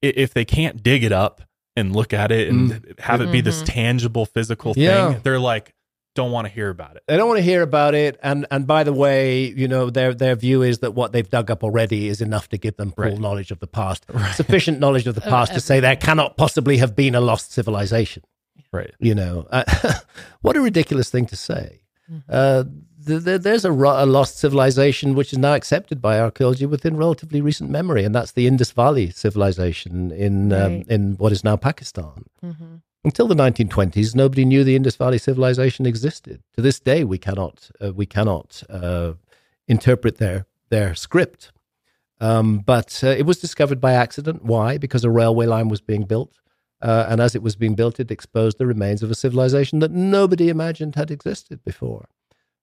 if 0.00 0.32
they 0.34 0.44
can't 0.44 0.82
dig 0.82 1.02
it 1.04 1.12
up 1.12 1.42
and 1.76 1.94
look 1.94 2.12
at 2.12 2.30
it 2.30 2.48
and 2.48 2.94
have 3.00 3.20
it 3.20 3.32
be 3.32 3.40
this 3.40 3.62
Mhm. 3.62 3.66
tangible 3.66 4.26
physical 4.26 4.74
thing, 4.74 4.84
Yeah. 4.84 5.18
they're 5.22 5.40
like 5.40 5.73
don't 6.14 6.30
want 6.30 6.46
to 6.46 6.52
hear 6.52 6.70
about 6.70 6.96
it. 6.96 7.02
They 7.08 7.16
don't 7.16 7.28
want 7.28 7.38
to 7.38 7.42
hear 7.44 7.62
about 7.62 7.94
it, 7.94 8.18
and 8.22 8.46
and 8.50 8.66
by 8.66 8.84
the 8.84 8.92
way, 8.92 9.46
you 9.56 9.66
know 9.68 9.90
their 9.90 10.14
their 10.14 10.34
view 10.36 10.62
is 10.62 10.78
that 10.78 10.92
what 10.94 11.12
they've 11.12 11.28
dug 11.28 11.50
up 11.50 11.62
already 11.64 12.08
is 12.08 12.20
enough 12.20 12.48
to 12.50 12.58
give 12.58 12.76
them 12.76 12.92
full 12.92 13.04
Right. 13.04 13.18
knowledge 13.18 13.50
of 13.50 13.58
the 13.60 13.66
past, 13.66 14.04
Right. 14.12 14.34
sufficient 14.34 14.78
knowledge 14.80 15.06
of 15.06 15.14
the 15.14 15.22
Of 15.24 15.28
past 15.30 15.54
to 15.54 15.60
say 15.60 15.80
there 15.80 15.96
cannot 15.96 16.36
possibly 16.36 16.76
have 16.78 16.94
been 16.94 17.14
a 17.14 17.20
lost 17.20 17.52
civilization. 17.52 18.22
Right. 18.72 18.92
You 18.98 19.14
know, 19.14 19.46
uh, 19.50 19.64
what 20.42 20.56
a 20.56 20.60
ridiculous 20.60 21.10
thing 21.10 21.26
to 21.26 21.36
say. 21.36 21.80
Mhm. 22.10 22.22
Uh, 22.28 22.64
th- 23.06 23.24
th- 23.24 23.40
there's 23.42 23.64
a, 23.64 23.72
ro- 23.72 24.02
a 24.02 24.06
lost 24.06 24.38
civilization 24.38 25.14
which 25.14 25.32
is 25.32 25.38
now 25.38 25.54
accepted 25.54 26.02
by 26.02 26.20
archaeology 26.20 26.66
within 26.66 26.96
relatively 26.96 27.40
recent 27.40 27.70
memory, 27.70 28.04
and 28.04 28.14
that's 28.14 28.32
the 28.32 28.46
Indus 28.46 28.72
Valley 28.72 29.10
civilization 29.10 30.10
in 30.12 30.52
um, 30.52 30.84
in 30.88 31.14
what 31.16 31.32
is 31.32 31.42
now 31.44 31.56
Pakistan. 31.56 32.24
Mhm. 32.44 32.82
Until 33.04 33.28
the 33.28 33.34
1920s, 33.34 34.14
nobody 34.14 34.44
knew 34.46 34.64
the 34.64 34.76
Indus 34.76 34.96
Valley 34.96 35.18
civilization 35.18 35.84
existed. 35.84 36.42
To 36.54 36.62
this 36.62 36.80
day, 36.80 37.04
we 37.04 37.18
cannot 37.18 37.70
uh, 37.82 37.92
we 37.92 38.06
cannot 38.06 38.62
uh, 38.70 39.12
interpret 39.68 40.16
their 40.18 40.46
their 40.70 40.94
script. 40.94 41.52
Um, 42.20 42.60
but 42.60 43.00
uh, 43.04 43.08
it 43.08 43.26
was 43.26 43.38
discovered 43.38 43.80
by 43.80 43.92
accident. 43.92 44.44
Why? 44.44 44.78
Because 44.78 45.04
a 45.04 45.10
railway 45.10 45.46
line 45.46 45.68
was 45.68 45.80
being 45.80 46.04
built. 46.04 46.38
Uh, 46.80 47.06
and 47.08 47.20
as 47.20 47.34
it 47.34 47.42
was 47.42 47.56
being 47.56 47.74
built, 47.74 47.98
it 48.00 48.10
exposed 48.10 48.58
the 48.58 48.66
remains 48.66 49.02
of 49.02 49.10
a 49.10 49.14
civilization 49.14 49.78
that 49.80 49.90
nobody 49.90 50.48
imagined 50.48 50.94
had 50.94 51.10
existed 51.10 51.62
before. 51.64 52.08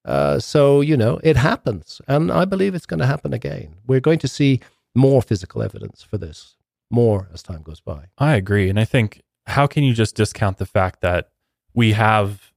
Uh, 0.05 0.39
so, 0.39 0.81
you 0.81 0.97
know, 0.97 1.19
it 1.23 1.38
happens. 1.38 2.01
And 2.07 2.31
I 2.31 2.45
believe 2.45 2.76
it's 2.76 2.85
going 2.85 2.99
to 2.99 3.05
happen 3.05 3.34
again. 3.34 3.76
We're 3.85 3.99
going 3.99 4.19
to 4.19 4.27
see 4.27 4.59
more 4.95 5.22
physical 5.22 5.61
evidence 5.61 6.01
for 6.03 6.18
this, 6.18 6.55
more 6.89 7.30
as 7.34 7.43
time 7.43 7.61
goes 7.61 7.80
by. 7.81 8.05
I 8.18 8.35
agree. 8.35 8.69
And 8.69 8.80
I 8.80 8.85
think, 8.85 9.22
how 9.47 9.68
can 9.68 9.84
you 9.84 9.93
just 9.93 10.15
discount 10.15 10.57
the 10.57 10.65
fact 10.65 11.01
that 11.01 11.30
we 11.73 11.93
have 11.93 12.51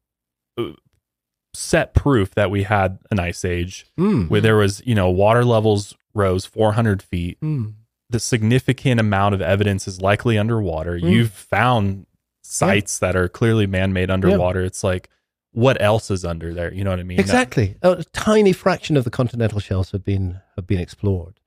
uh, 0.58 0.70
set 1.52 1.94
proof 1.94 2.34
that 2.34 2.50
we 2.50 2.64
had 2.64 2.98
an 3.10 3.20
ice 3.20 3.44
age 3.44 3.86
Mm. 3.98 4.28
where 4.28 4.40
there 4.40 4.56
was, 4.56 4.82
you 4.84 4.94
know, 4.94 5.08
water 5.10 5.44
levels 5.44 5.94
rose 6.14 6.44
400 6.44 7.02
feet. 7.02 7.40
Mm. 7.40 7.74
The 8.10 8.20
significant 8.20 9.00
amount 9.00 9.34
of 9.34 9.40
evidence 9.42 9.88
is 9.88 10.00
likely 10.00 10.36
underwater. 10.38 10.98
Mm. 10.98 11.10
You've 11.10 11.32
found 11.32 12.06
sites 12.42 12.98
that 12.98 13.16
are 13.16 13.28
clearly 13.28 13.66
man 13.66 13.92
made 13.92 14.10
underwater. 14.10 14.62
It's 14.62 14.84
like, 14.84 15.08
what 15.52 15.80
else 15.80 16.10
is 16.10 16.24
under 16.24 16.52
there? 16.52 16.72
You 16.74 16.84
know 16.84 16.90
what 16.90 16.98
I 17.00 17.04
mean? 17.04 17.18
Exactly. 17.20 17.76
A 17.82 18.04
tiny 18.12 18.52
fraction 18.52 18.96
of 18.96 19.04
the 19.04 19.10
continental 19.10 19.60
shelves 19.60 19.92
have 19.92 20.04
been 20.04 20.40
have 20.56 20.66
been 20.66 20.80
explored. 20.80 21.38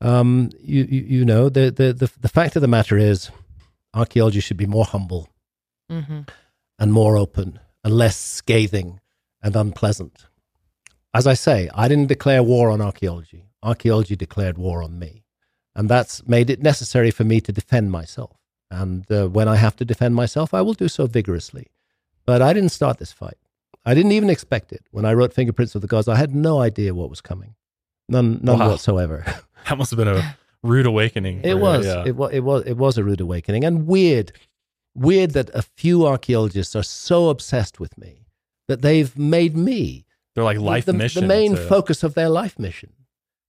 Um, 0.00 0.50
you, 0.60 0.84
you 0.90 1.00
you 1.02 1.24
know 1.24 1.48
the, 1.48 1.70
the 1.70 1.92
the 1.92 2.10
the 2.20 2.28
fact 2.28 2.56
of 2.56 2.62
the 2.62 2.68
matter 2.68 2.96
is, 2.98 3.30
archaeology 3.94 4.40
should 4.40 4.56
be 4.56 4.66
more 4.66 4.84
humble 4.84 5.28
hmm 5.90 6.20
and 6.78 6.92
more 6.92 7.16
open 7.16 7.60
and 7.84 7.94
less 7.94 8.16
scathing 8.16 8.98
and 9.42 9.54
unpleasant. 9.54 10.26
As 11.14 11.26
I 11.26 11.34
say, 11.34 11.68
I 11.74 11.86
didn't 11.88 12.08
declare 12.08 12.42
war 12.42 12.70
on 12.70 12.80
archaeology. 12.80 13.44
Archaeology 13.62 14.16
declared 14.16 14.56
war 14.58 14.82
on 14.82 14.98
me, 14.98 15.24
and 15.76 15.88
that's 15.88 16.26
made 16.26 16.50
it 16.50 16.62
necessary 16.62 17.10
for 17.12 17.24
me 17.24 17.40
to 17.42 17.52
defend 17.52 17.92
myself. 17.92 18.36
And 18.70 19.08
uh, 19.12 19.28
when 19.28 19.46
I 19.48 19.56
have 19.56 19.76
to 19.76 19.84
defend 19.84 20.14
myself, 20.14 20.52
I 20.54 20.62
will 20.62 20.72
do 20.74 20.88
so 20.88 21.06
vigorously. 21.06 21.66
But 22.24 22.40
I 22.42 22.52
didn't 22.52 22.70
start 22.70 22.98
this 22.98 23.12
fight. 23.12 23.36
I 23.84 23.94
didn't 23.94 24.12
even 24.12 24.30
expect 24.30 24.72
it. 24.72 24.82
When 24.90 25.04
I 25.04 25.12
wrote 25.12 25.34
Fingerprints 25.34 25.74
of 25.74 25.82
the 25.82 25.88
Gods, 25.88 26.08
I 26.08 26.16
had 26.16 26.34
no 26.34 26.60
idea 26.60 26.94
what 26.94 27.10
was 27.10 27.20
coming. 27.20 27.54
None, 28.08 28.40
none 28.42 28.58
Wow. 28.58 28.70
whatsoever. 28.70 29.24
That 29.68 29.78
must 29.78 29.90
have 29.92 29.98
been 29.98 30.08
a 30.08 30.36
rude 30.62 30.86
awakening. 30.86 31.40
It 31.44 31.52
for- 31.52 31.56
was. 31.60 31.86
yeah. 31.86 32.04
It 32.06 32.16
was. 32.16 32.32
It 32.32 32.40
was. 32.40 32.64
It 32.64 32.76
was 32.76 32.98
a 32.98 33.04
rude 33.04 33.20
awakening, 33.20 33.64
and 33.64 33.86
weird, 33.86 34.32
weird 34.94 35.30
that 35.32 35.50
a 35.54 35.62
few 35.62 36.06
archaeologists 36.06 36.76
are 36.76 36.82
so 36.82 37.28
obsessed 37.28 37.80
with 37.80 37.96
me 37.98 38.26
that 38.68 38.82
they've 38.82 39.16
made 39.18 39.56
me 39.56 40.04
They're 40.34 40.44
like 40.44 40.58
life 40.58 40.84
the, 40.86 40.92
mission. 40.92 41.22
the 41.22 41.28
main 41.28 41.56
to- 41.56 41.68
focus 41.68 42.02
of 42.02 42.14
their 42.14 42.28
life 42.28 42.58
mission. 42.58 42.92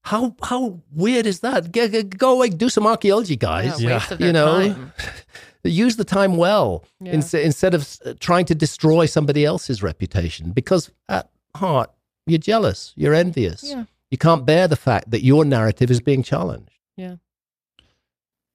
How 0.05 0.35
how 0.43 0.81
weird 0.91 1.25
is 1.25 1.39
that? 1.41 1.71
Go, 1.71 1.87
go, 1.87 2.03
go 2.03 2.33
away, 2.33 2.49
do 2.49 2.67
some 2.67 2.85
archaeology, 2.85 3.37
guys. 3.37 3.81
Yeah. 3.81 3.93
waste 3.97 4.11
of 4.11 4.19
You 4.21 4.33
know, 4.33 4.73
time. 4.73 4.93
use 5.63 5.95
the 5.95 6.03
time 6.03 6.35
well 6.35 6.83
Yeah. 6.99 7.13
instead 7.13 7.45
instead 7.45 7.73
of 7.73 7.97
trying 8.19 8.45
to 8.47 8.55
destroy 8.55 9.05
somebody 9.05 9.45
else's 9.45 9.81
reputation. 9.81 10.51
Because 10.51 10.91
at 11.07 11.29
heart, 11.55 11.89
you're 12.27 12.37
jealous, 12.39 12.91
you're 12.97 13.13
envious. 13.13 13.63
Yeah. 13.63 13.85
You 14.11 14.17
can't 14.17 14.45
bear 14.45 14.67
the 14.67 14.75
fact 14.75 15.09
that 15.11 15.23
your 15.23 15.45
narrative 15.45 15.89
is 15.89 16.01
being 16.01 16.21
challenged. 16.21 16.72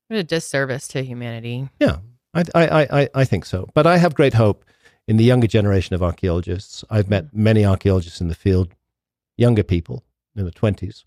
What 0.09 0.19
a 0.19 0.25
disservice 0.25 0.89
to 0.89 1.03
humanity. 1.03 1.69
Yeah, 1.79 1.99
I, 2.33 2.45
I, 2.55 3.01
I, 3.01 3.09
I 3.15 3.25
think 3.25 3.45
so. 3.45 3.69
But 3.75 3.87
I 3.87 3.99
have 3.99 4.15
great 4.15 4.35
hope 4.35 4.65
in 5.07 5.17
the 5.17 5.25
younger 5.25 5.47
generation 5.47 5.95
of 5.95 6.03
archaeologists. 6.03 6.85
I've 6.89 7.11
met 7.11 7.35
many 7.35 7.65
archaeologists 7.65 8.21
in 8.21 8.29
the 8.29 8.35
field, 8.35 8.75
younger 9.37 9.63
people 9.63 10.05
in 10.35 10.45
the 10.45 10.51
20s, 10.51 11.05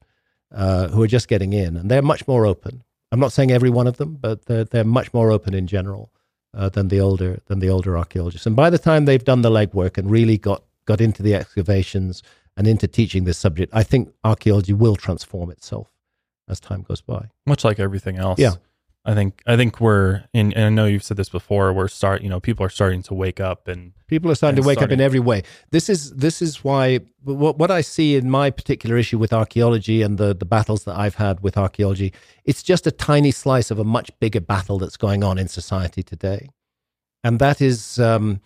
uh, 0.53 0.89
who 0.89 1.01
are 1.01 1.07
just 1.07 1.27
getting 1.27 1.53
in, 1.53 1.77
and 1.77 1.89
they're 1.89 2.01
much 2.01 2.27
more 2.27 2.45
open. 2.45 2.83
I'm 3.11 3.19
not 3.19 3.31
saying 3.31 3.51
every 3.51 3.69
one 3.69 3.87
of 3.87 3.97
them, 3.97 4.17
but 4.19 4.45
they're, 4.45 4.63
they're 4.63 4.83
much 4.83 5.13
more 5.13 5.31
open 5.31 5.53
in 5.53 5.67
general 5.67 6.11
uh, 6.53 6.69
than 6.69 6.89
the 6.89 6.99
older 6.99 7.39
than 7.47 7.59
the 7.59 7.69
older 7.69 7.97
archaeologists. 7.97 8.45
And 8.45 8.55
by 8.55 8.69
the 8.69 8.77
time 8.77 9.05
they've 9.05 9.23
done 9.23 9.41
the 9.41 9.49
legwork 9.49 9.97
and 9.97 10.09
really 10.09 10.37
got 10.37 10.63
got 10.85 11.01
into 11.01 11.23
the 11.23 11.35
excavations 11.35 12.23
and 12.57 12.67
into 12.67 12.87
teaching 12.87 13.23
this 13.23 13.37
subject, 13.37 13.73
I 13.73 13.83
think 13.83 14.13
archaeology 14.23 14.73
will 14.73 14.95
transform 14.95 15.49
itself 15.51 15.89
as 16.49 16.59
time 16.59 16.81
goes 16.83 17.01
by. 17.01 17.29
much 17.45 17.63
like 17.63 17.79
everything 17.79 18.17
else. 18.17 18.39
Yeah. 18.39 18.53
I 19.03 19.15
think 19.15 19.41
I 19.47 19.57
think 19.57 19.81
we're 19.81 20.25
in 20.31 20.53
and 20.53 20.65
I 20.65 20.69
know 20.69 20.85
you've 20.85 21.01
said 21.03 21.17
this 21.17 21.29
before, 21.29 21.73
we're 21.73 21.87
start 21.87 22.21
you 22.21 22.29
know, 22.29 22.39
people 22.39 22.63
are 22.63 22.69
starting 22.69 23.01
to 23.03 23.15
wake 23.15 23.39
up 23.39 23.67
and 23.67 23.93
People 24.07 24.29
are 24.29 24.35
starting 24.35 24.61
to 24.61 24.67
wake 24.67 24.81
up 24.81 24.91
in 24.91 25.01
every 25.01 25.19
way. 25.19 25.41
This 25.71 25.89
is 25.89 26.11
this 26.11 26.39
is 26.41 26.63
why 26.63 26.99
what, 27.23 27.57
what 27.57 27.71
I 27.71 27.81
see 27.81 28.15
in 28.15 28.29
my 28.29 28.51
particular 28.51 28.97
issue 28.97 29.17
with 29.17 29.33
archaeology 29.33 30.03
and 30.03 30.17
the 30.19 30.35
the 30.35 30.45
battles 30.45 30.83
that 30.83 30.97
I've 30.99 31.15
had 31.15 31.39
with 31.39 31.57
archaeology, 31.57 32.13
it's 32.45 32.61
just 32.61 32.85
a 32.85 32.91
tiny 32.91 33.31
slice 33.31 33.71
of 33.71 33.79
a 33.79 33.83
much 33.83 34.11
bigger 34.19 34.41
battle 34.41 34.77
that's 34.77 34.97
going 34.97 35.23
on 35.23 35.39
in 35.39 35.47
society 35.47 36.03
today, 36.03 36.49
and 37.23 37.39
that 37.39 37.59
is 37.61 37.97
um, 37.99 38.41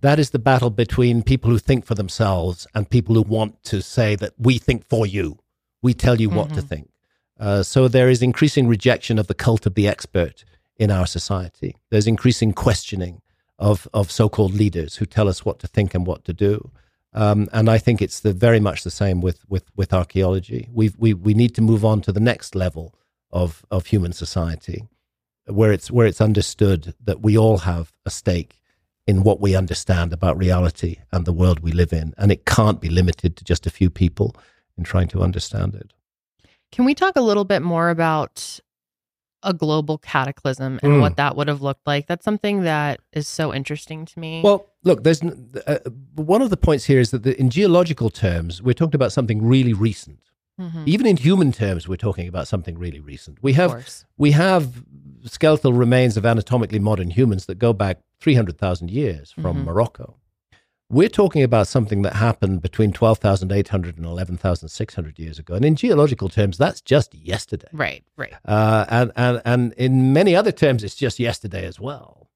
that 0.00 0.18
is 0.18 0.30
the 0.30 0.38
battle 0.40 0.70
between 0.70 1.22
people 1.22 1.50
who 1.50 1.58
think 1.58 1.84
for 1.84 1.94
themselves 1.94 2.66
and 2.74 2.88
people 2.88 3.14
who 3.14 3.22
want 3.22 3.62
to 3.64 3.80
say 3.82 4.16
that 4.16 4.32
we 4.38 4.58
think 4.58 4.88
for 4.88 5.06
you, 5.06 5.38
we 5.82 5.92
tell 5.94 6.18
you 6.20 6.30
what 6.30 6.48
to 6.54 6.62
Mhm. 6.62 6.68
think. 6.68 6.88
Uh, 7.40 7.62
so 7.62 7.88
there 7.88 8.10
is 8.10 8.22
increasing 8.22 8.68
rejection 8.68 9.18
of 9.18 9.26
the 9.26 9.34
cult 9.34 9.64
of 9.66 9.74
the 9.74 9.88
expert 9.88 10.44
in 10.76 10.90
our 10.90 11.06
society. 11.06 11.74
There's 11.90 12.06
increasing 12.06 12.52
questioning 12.52 13.22
of 13.58 13.88
of 13.92 14.10
so-called 14.10 14.54
leaders 14.54 14.96
who 14.96 15.06
tell 15.06 15.28
us 15.28 15.44
what 15.44 15.58
to 15.60 15.66
think 15.66 15.94
and 15.94 16.06
what 16.06 16.24
to 16.24 16.32
do. 16.32 16.70
Um, 17.12 17.48
and 17.52 17.68
I 17.68 17.78
think 17.78 18.00
it's 18.00 18.20
the, 18.20 18.32
very 18.32 18.60
much 18.60 18.84
the 18.84 18.90
same 18.90 19.20
with 19.20 19.40
with 19.48 19.64
with 19.74 19.92
archaeology. 19.92 20.68
We 20.72 20.92
we 20.98 21.14
we 21.14 21.34
need 21.34 21.54
to 21.54 21.62
move 21.62 21.84
on 21.84 22.02
to 22.02 22.12
the 22.12 22.20
next 22.20 22.54
level 22.54 22.94
of 23.30 23.64
of 23.70 23.86
human 23.86 24.12
society, 24.12 24.88
where 25.46 25.72
it's 25.72 25.90
where 25.90 26.06
it's 26.06 26.20
understood 26.20 26.94
that 27.02 27.22
we 27.22 27.38
all 27.38 27.58
have 27.58 27.92
a 28.04 28.10
stake 28.10 28.60
in 29.06 29.22
what 29.22 29.40
we 29.40 29.56
understand 29.56 30.12
about 30.12 30.38
reality 30.38 30.96
and 31.10 31.24
the 31.24 31.32
world 31.32 31.60
we 31.60 31.72
live 31.72 31.92
in, 31.92 32.14
and 32.18 32.30
it 32.30 32.44
can't 32.44 32.80
be 32.80 32.90
limited 32.90 33.36
to 33.36 33.44
just 33.44 33.66
a 33.66 33.70
few 33.70 33.90
people 33.90 34.36
in 34.76 34.84
trying 34.84 35.08
to 35.08 35.22
understand 35.22 35.74
it. 35.74 35.92
Can 36.72 36.84
we 36.84 36.94
talk 36.94 37.16
a 37.16 37.20
little 37.20 37.44
bit 37.44 37.62
more 37.62 37.90
about 37.90 38.60
a 39.42 39.54
global 39.54 39.96
cataclysm 39.98 40.78
and 40.82 40.92
Mm. 40.92 41.00
what 41.00 41.16
that 41.16 41.34
would 41.36 41.48
have 41.48 41.62
looked 41.62 41.86
like? 41.86 42.06
That's 42.06 42.24
something 42.24 42.62
that 42.62 43.00
is 43.12 43.26
so 43.26 43.54
interesting 43.54 44.04
to 44.04 44.18
me. 44.20 44.42
Well, 44.44 44.66
look, 44.84 45.02
there's 45.02 45.22
uh, 45.22 45.78
one 46.14 46.42
of 46.42 46.50
the 46.50 46.56
points 46.56 46.84
here 46.84 47.00
is 47.00 47.10
that 47.10 47.22
the, 47.22 47.38
in 47.40 47.48
geological 47.50 48.10
terms, 48.10 48.62
we're 48.62 48.74
talking 48.74 48.96
about 48.96 49.12
something 49.12 49.42
really 49.44 49.72
recent. 49.72 50.18
Mhm. 50.60 50.86
Even 50.86 51.06
in 51.06 51.16
human 51.16 51.52
terms, 51.52 51.88
we're 51.88 51.96
talking 51.96 52.28
about 52.28 52.46
something 52.46 52.76
really 52.78 53.00
recent. 53.00 53.38
We 53.42 53.54
have 53.54 53.70
we 54.18 54.32
have 54.32 54.84
skeletal 55.24 55.72
remains 55.72 56.18
of 56.18 56.26
anatomically 56.26 56.78
modern 56.78 57.10
humans 57.10 57.46
that 57.46 57.58
go 57.58 57.72
back 57.72 58.00
300,000 58.20 58.90
years 58.90 59.32
from 59.32 59.56
Mhm. 59.58 59.64
Morocco. 59.64 60.16
We're 60.90 61.08
talking 61.08 61.42
about 61.44 61.68
something 61.68 62.02
that 62.02 62.14
happened 62.14 62.62
between 62.62 62.92
12,800 62.92 63.96
and 63.96 64.04
11,600 64.04 65.18
years 65.20 65.38
ago. 65.38 65.54
And 65.54 65.64
in 65.64 65.76
geological 65.76 66.28
terms, 66.28 66.58
that's 66.58 66.80
just 66.80 67.14
yesterday. 67.14 67.68
Right, 67.72 68.02
right. 68.16 68.32
Uh, 68.44 68.84
and, 68.88 69.12
and, 69.14 69.40
and 69.44 69.72
in 69.74 70.12
many 70.12 70.34
other 70.34 70.50
terms, 70.50 70.82
it's 70.82 70.96
just 70.96 71.20
yesterday 71.20 71.64
as 71.64 71.78
well. 71.78 72.28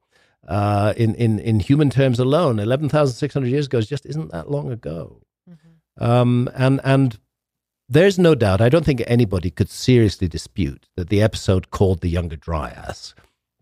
Uh, 0.47 0.93
in, 0.97 1.15
in, 1.17 1.39
in 1.41 1.59
human 1.59 1.91
terms 1.91 2.21
alone, 2.21 2.59
11,600 2.61 3.49
years 3.49 3.67
ago 3.67 3.79
is 3.79 3.89
just 3.89 4.07
isn't 4.07 4.31
that 4.31 4.51
long 4.51 4.71
ago. 4.71 5.21
Mhm. 5.51 6.07
Um, 6.07 6.49
and 6.55 6.81
and 6.85 7.19
there's 7.89 8.19
no 8.19 8.35
doubt. 8.35 8.61
I 8.61 8.69
don't 8.69 8.85
think 8.85 9.03
anybody 9.07 9.51
could 9.51 9.69
seriously 9.71 10.29
dispute 10.29 10.87
that 10.97 11.09
the 11.09 11.23
episode 11.23 11.71
called 11.71 12.01
the 12.03 12.09
Younger 12.09 12.37
Dryas 12.37 13.15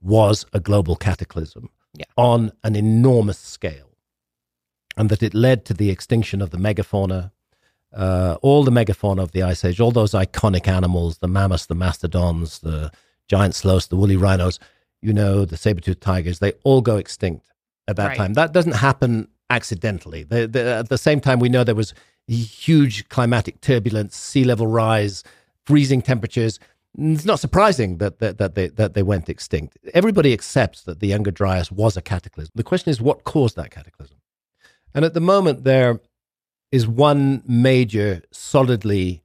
was 0.02 0.44
a 0.52 0.60
global 0.60 0.97
cataclysm 0.97 1.70
Yeah. 1.97 2.05
on 2.16 2.52
an 2.64 2.74
enormous 2.77 3.39
scale, 3.39 3.91
and 4.97 5.09
that 5.09 5.23
it 5.23 5.35
led 5.35 5.64
to 5.66 5.74
the 5.74 5.90
extinction 5.90 6.43
of 6.43 6.51
the 6.51 6.59
megafauna, 6.59 7.31
uh, 7.94 8.36
all 8.43 8.64
the 8.64 8.70
megafauna 8.70 9.23
of 9.23 9.32
the 9.32 9.43
Ice 9.43 9.64
Age, 9.64 9.81
all 9.81 9.90
those 9.90 10.12
iconic 10.12 10.66
animals, 10.69 11.19
the 11.19 11.28
mammoths, 11.28 11.66
the 11.66 11.74
mastodons, 11.74 12.60
the 12.60 12.90
giant 13.28 13.55
sloths, 13.55 13.86
the 13.86 13.97
woolly 13.97 14.16
rhinos, 14.16 14.59
you 15.01 15.12
know, 15.12 15.44
the 15.44 15.56
saber-toothed 15.56 16.01
tigers. 16.01 16.39
They 16.39 16.52
all 16.64 16.81
go 16.81 16.97
extinct 16.97 17.47
at 17.89 17.97
that 17.97 18.09
Right. 18.09 18.16
time. 18.16 18.35
That 18.35 18.52
doesn't 18.52 18.77
happen 18.77 19.28
accidentally. 19.51 20.23
The, 20.23 20.47
the, 20.47 20.74
at 20.74 20.89
the 20.89 20.98
same 20.98 21.20
time, 21.20 21.39
we 21.40 21.48
know 21.48 21.64
there 21.64 21.74
was 21.74 21.94
huge 22.27 23.09
climatic 23.09 23.60
turbulence, 23.60 24.16
sea 24.16 24.44
level 24.44 24.66
rise, 24.66 25.24
freezing 25.66 26.02
temperatures. 26.02 26.59
It's 26.97 27.24
not 27.24 27.40
surprising 27.40 27.98
that, 27.98 28.19
that, 28.20 28.39
that, 28.39 28.55
they, 28.55 28.69
that 28.69 28.94
they 28.94 29.02
went 29.02 29.28
extinct. 29.28 29.78
Everybody 29.94 30.32
accepts 30.32 30.82
that 30.82 31.01
the 31.01 31.09
Younger 31.09 31.31
Dryas 31.31 31.73
was 31.73 31.97
a 31.97 32.02
cataclysm. 32.02 32.52
The 32.55 32.62
question 32.62 32.90
is, 32.90 33.01
what 33.01 33.24
caused 33.24 33.56
that 33.56 33.70
cataclysm? 33.70 34.16
And 34.94 35.05
at 35.05 35.14
the 35.14 35.20
moment, 35.20 35.64
there 35.64 36.01
is 36.70 36.86
one 36.86 37.43
major, 37.47 38.23
solidly 38.31 39.23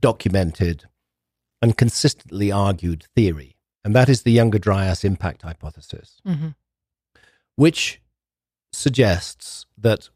documented 0.00 0.84
and 1.60 1.76
consistently 1.76 2.52
argued 2.52 3.04
theory, 3.16 3.56
and 3.84 3.94
that 3.94 4.08
is 4.08 4.22
the 4.22 4.32
Younger 4.32 4.58
Dryas 4.58 5.04
impact 5.04 5.42
hypothesis 5.42 6.20
Mhm. 6.26 6.54
which 7.56 8.00
suggests 8.72 9.66
that 9.76 10.08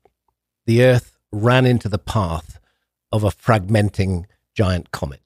the 0.66 0.82
Earth 0.84 1.18
ran 1.32 1.66
into 1.66 1.88
the 1.88 1.98
path 1.98 2.60
of 3.10 3.24
a 3.24 3.30
fragmenting 3.30 4.26
giant 4.54 4.90
comet. 4.92 5.18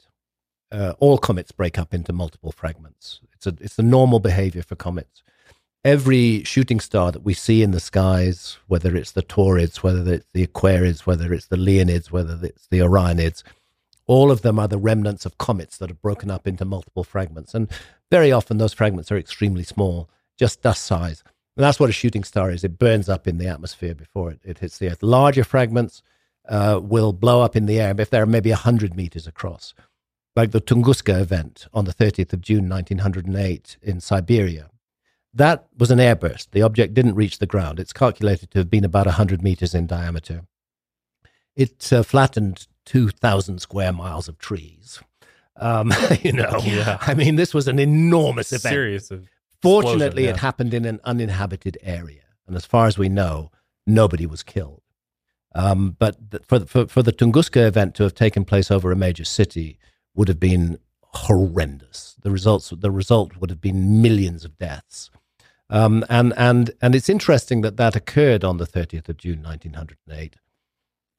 uh, 0.73 0.95
all 0.99 1.17
comets 1.17 1.53
break 1.53 1.79
up 1.79 1.95
into 1.95 2.13
multiple 2.13 2.51
fragments. 2.51 3.21
It's 3.35 3.47
a 3.47 3.55
it's 3.61 3.77
the 3.77 3.85
normal 3.85 4.19
behavior 4.19 4.63
for 4.65 4.75
comets. 4.75 5.23
Every 5.87 6.43
shooting 6.43 6.81
star 6.81 7.13
that 7.13 7.23
we 7.23 7.33
see 7.33 7.63
in 7.63 7.71
the 7.71 7.79
skies, 7.79 8.59
whether 8.67 8.97
it's 8.97 9.13
the 9.13 9.23
Taurids, 9.23 9.85
whether 9.85 10.13
it's 10.13 10.27
the 10.33 10.45
Aquarids, 10.45 11.07
whether 11.07 11.33
it's 11.33 11.47
the 11.47 11.57
Leonids, 11.57 12.11
whether 12.11 12.37
it's 12.43 12.67
the 12.67 12.81
Orionids, 12.81 13.45
all 14.09 14.33
of 14.33 14.43
them 14.43 14.59
are 14.59 14.67
the 14.67 14.79
remnants 14.79 15.25
of 15.25 15.39
comets 15.39 15.79
that 15.79 15.89
have 15.89 16.03
broken 16.03 16.29
up 16.29 16.49
into 16.49 16.65
multiple 16.65 17.05
fragments. 17.05 17.55
And 17.55 17.71
very 18.11 18.33
often 18.33 18.59
those 18.59 18.75
fragments 18.75 19.13
are 19.13 19.17
extremely 19.17 19.63
small, 19.63 20.11
just 20.37 20.61
dust 20.61 20.83
size. 20.83 21.23
And 21.57 21.63
that's 21.63 21.79
what 21.79 21.89
a 21.89 21.93
shooting 21.93 22.25
star 22.25 22.51
is. 22.51 22.65
It 22.65 22.81
burns 22.81 23.09
up 23.09 23.29
in 23.29 23.39
the 23.39 23.47
atmosphere 23.47 23.95
before 23.95 24.33
it, 24.33 24.41
it 24.43 24.59
hits 24.59 24.79
the 24.79 24.91
Earth. 24.91 25.05
Larger 25.05 25.45
fragments 25.45 26.03
uh, 26.49 26.81
will 26.83 27.13
blow 27.13 27.43
up 27.43 27.55
in 27.55 27.67
the 27.67 27.79
air 27.79 27.95
if 27.97 28.11
they're 28.11 28.27
maybe 28.27 28.51
100 28.51 28.97
meters 28.97 29.29
across, 29.29 29.73
like 30.35 30.51
the 30.51 30.61
Tunguska 30.61 31.21
event 31.21 31.69
on 31.73 31.85
the 31.85 31.95
30th 31.95 32.33
of 32.33 32.41
June 32.41 32.69
1908 32.69 33.77
in 33.83 34.01
Siberia. 34.01 34.69
That 35.37 35.67
was 35.77 35.91
an 35.91 35.99
airburst. 35.99 36.53
The 36.53 36.63
object 36.63 36.95
didn't 36.95 37.15
reach 37.15 37.39
the 37.39 37.47
ground. 37.47 37.79
It's 37.79 37.93
calculated 37.93 38.51
to 38.53 38.59
have 38.59 38.71
been 38.71 38.85
about 38.85 39.05
100 39.05 39.43
meters 39.43 39.75
in 39.75 39.87
diameter. 39.87 40.43
It 41.55 41.93
uh, 41.93 42.03
flattened 42.03 42.67
2,000 42.87 43.61
square 43.61 43.93
miles 43.93 44.29
of 44.29 44.39
trees. 44.39 45.01
Um, 45.57 45.93
you 46.23 46.33
know, 46.33 46.59
yeah. 46.63 46.97
I 47.03 47.13
mean, 47.13 47.37
this 47.37 47.53
was 47.53 47.69
an 47.69 47.79
enormous 47.79 48.51
event. 48.51 48.73
Serious. 48.73 49.13
Fortunately, 49.61 50.25
yeah. 50.25 50.31
it 50.31 50.37
happened 50.39 50.73
in 50.73 50.87
an 50.87 51.01
uninhabited 51.05 51.77
area. 51.83 52.23
And 52.47 52.57
as 52.57 52.65
far 52.65 52.87
as 52.87 52.97
we 52.97 53.11
know, 53.11 53.51
nobody 53.87 54.25
was 54.25 54.43
killed. 54.43 54.81
Um, 55.55 55.97
but 55.99 56.17
for, 56.47 56.61
for, 56.61 56.87
for 56.87 57.03
the 57.03 57.13
Tunguska 57.13 57.67
event 57.67 57.95
to 57.97 58.05
have 58.05 58.15
taken 58.15 58.47
place 58.47 58.71
over 58.71 58.91
a 58.91 58.97
major 58.97 59.25
city 59.25 59.79
would 60.15 60.29
have 60.29 60.41
been 60.41 60.79
horrendous. 61.03 62.17
The 62.23 62.31
results, 62.31 62.73
the 62.77 62.91
result 62.91 63.37
would 63.37 63.51
have 63.51 63.61
been 63.61 64.01
millions 64.01 64.45
of 64.45 64.57
deaths. 64.59 65.11
Um, 65.69 66.05
and 66.09 66.33
and 66.37 66.71
and 66.81 66.95
it's 66.95 67.09
interesting 67.09 67.61
that 67.63 67.77
that 67.77 67.97
occurred 67.97 68.45
on 68.45 68.59
the 68.59 68.67
30th 68.67 69.09
of 69.09 69.17
June 69.17 69.43
1908 69.43 70.37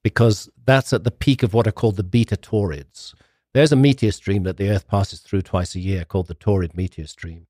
because 0.04 0.50
that's 0.66 0.94
at 0.94 1.04
the 1.04 1.12
peak 1.12 1.44
of 1.44 1.54
what 1.54 1.68
are 1.68 1.72
called 1.72 1.98
the 1.98 2.04
beta 2.04 2.38
Taurids. 2.38 3.14
There's 3.54 3.74
a 3.74 3.76
meteor 3.76 4.12
stream 4.12 4.44
that 4.44 4.58
the 4.58 4.70
Earth 4.70 4.88
passes 4.88 5.20
through 5.20 5.42
twice 5.42 5.76
a 5.76 5.80
year 5.80 6.06
called 6.06 6.28
the 6.28 6.36
Taurid 6.36 6.76
meteor 6.76 7.08
stream. 7.08 7.48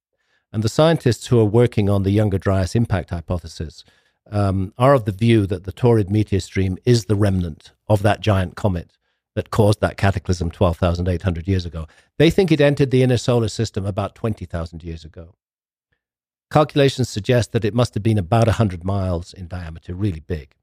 And 0.52 0.64
the 0.64 0.69
scientists 0.69 1.28
who 1.28 1.40
are 1.40 1.45
working 1.45 1.90
on 1.90 2.03
the 2.03 2.11
Younger 2.11 2.38
Dryas 2.38 2.76
impact 2.76 3.10
hypothesis 3.10 3.84
um, 4.32 4.74
are 4.78 4.94
of 4.94 5.06
the 5.06 5.11
view 5.11 5.45
that 5.45 5.65
the 5.65 5.74
Taurid 5.74 6.10
meteor 6.10 6.40
stream 6.40 6.78
is 6.86 7.06
the 7.06 7.15
remnant 7.15 7.74
of 7.88 8.02
that 8.02 8.22
giant 8.22 8.56
comet 8.56 8.98
that 9.36 9.52
caused 9.52 9.82
that 9.82 9.98
cataclysm 9.98 10.49
12,800 10.49 11.48
years 11.48 11.65
ago. 11.65 11.88
They 12.18 12.32
think 12.32 12.52
it 12.52 12.61
entered 12.61 12.90
the 12.90 13.03
inner 13.03 13.18
solar 13.18 13.49
system 13.49 13.86
about 13.86 14.15
20,000 14.15 14.84
years 14.84 15.06
ago. 15.06 15.36
Calculations 16.49 17.10
suggest 17.10 17.52
that 17.52 17.65
it 17.65 17.74
must 17.74 17.94
have 17.94 18.03
been 18.03 18.18
about 18.18 18.48
100 18.48 18.84
miles 18.84 19.34
in 19.34 19.48
diameter, 19.48 19.94
really 19.94 20.22
big. 20.22 20.56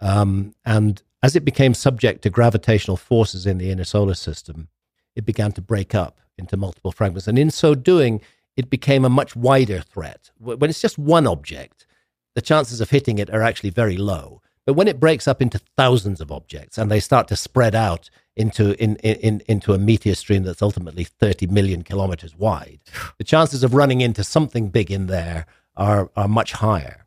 Um, 0.00 0.54
and 0.64 1.02
as 1.22 1.34
it 1.34 1.44
became 1.44 1.72
subject 1.72 2.22
to 2.22 2.30
gravitational 2.30 2.96
forces 2.96 3.46
in 3.46 3.58
the 3.58 3.70
inner 3.70 3.84
solar 3.84 4.14
system, 4.14 4.68
it 5.16 5.24
began 5.24 5.52
to 5.52 5.62
break 5.62 5.94
up 5.94 6.20
into 6.36 6.56
multiple 6.56 6.92
fragments. 6.92 7.26
And 7.26 7.38
in 7.38 7.50
so 7.50 7.74
doing, 7.74 8.20
it 8.56 8.68
became 8.68 9.04
a 9.04 9.08
much 9.10 9.34
wider 9.34 9.80
threat. 9.80 10.30
When 10.38 10.68
it's 10.68 10.82
just 10.82 10.98
one 10.98 11.26
object, 11.26 11.86
the 12.34 12.42
chances 12.42 12.80
of 12.80 12.90
hitting 12.90 13.18
it 13.18 13.30
are 13.30 13.42
actually 13.42 13.70
very 13.70 13.96
low. 13.96 14.42
But 14.66 14.74
when 14.74 14.88
it 14.88 15.00
breaks 15.00 15.28
up 15.28 15.40
into 15.40 15.60
thousands 15.76 16.20
of 16.20 16.32
objects 16.32 16.78
and 16.78 16.90
they 16.90 17.00
start 17.00 17.28
to 17.28 17.36
spread 17.36 17.74
out 17.74 18.10
into 18.36 18.80
in, 18.82 18.96
in, 18.96 19.42
into 19.46 19.72
a 19.72 19.78
meteor 19.78 20.14
stream 20.14 20.42
that's 20.42 20.62
ultimately 20.62 21.04
30 21.04 21.46
million 21.48 21.82
kilometers 21.82 22.36
wide, 22.36 22.80
the 23.18 23.24
chances 23.24 23.62
of 23.62 23.74
running 23.74 24.00
into 24.00 24.24
something 24.24 24.68
big 24.68 24.90
in 24.90 25.06
there 25.06 25.46
are 25.76 26.10
are 26.16 26.28
much 26.28 26.52
higher. 26.52 27.06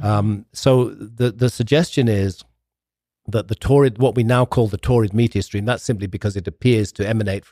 Um, 0.00 0.46
so 0.52 0.90
the 0.90 1.30
the 1.30 1.50
suggestion 1.50 2.08
is 2.08 2.44
that 3.26 3.48
the 3.48 3.54
Taurid, 3.54 3.98
what 3.98 4.14
we 4.14 4.24
now 4.24 4.44
call 4.44 4.68
the 4.68 4.78
Taurid 4.78 5.12
meteor 5.12 5.42
stream, 5.42 5.66
that's 5.66 5.84
simply 5.84 6.06
because 6.06 6.36
it 6.36 6.48
appears 6.48 6.90
to 6.92 7.06
emanate 7.06 7.44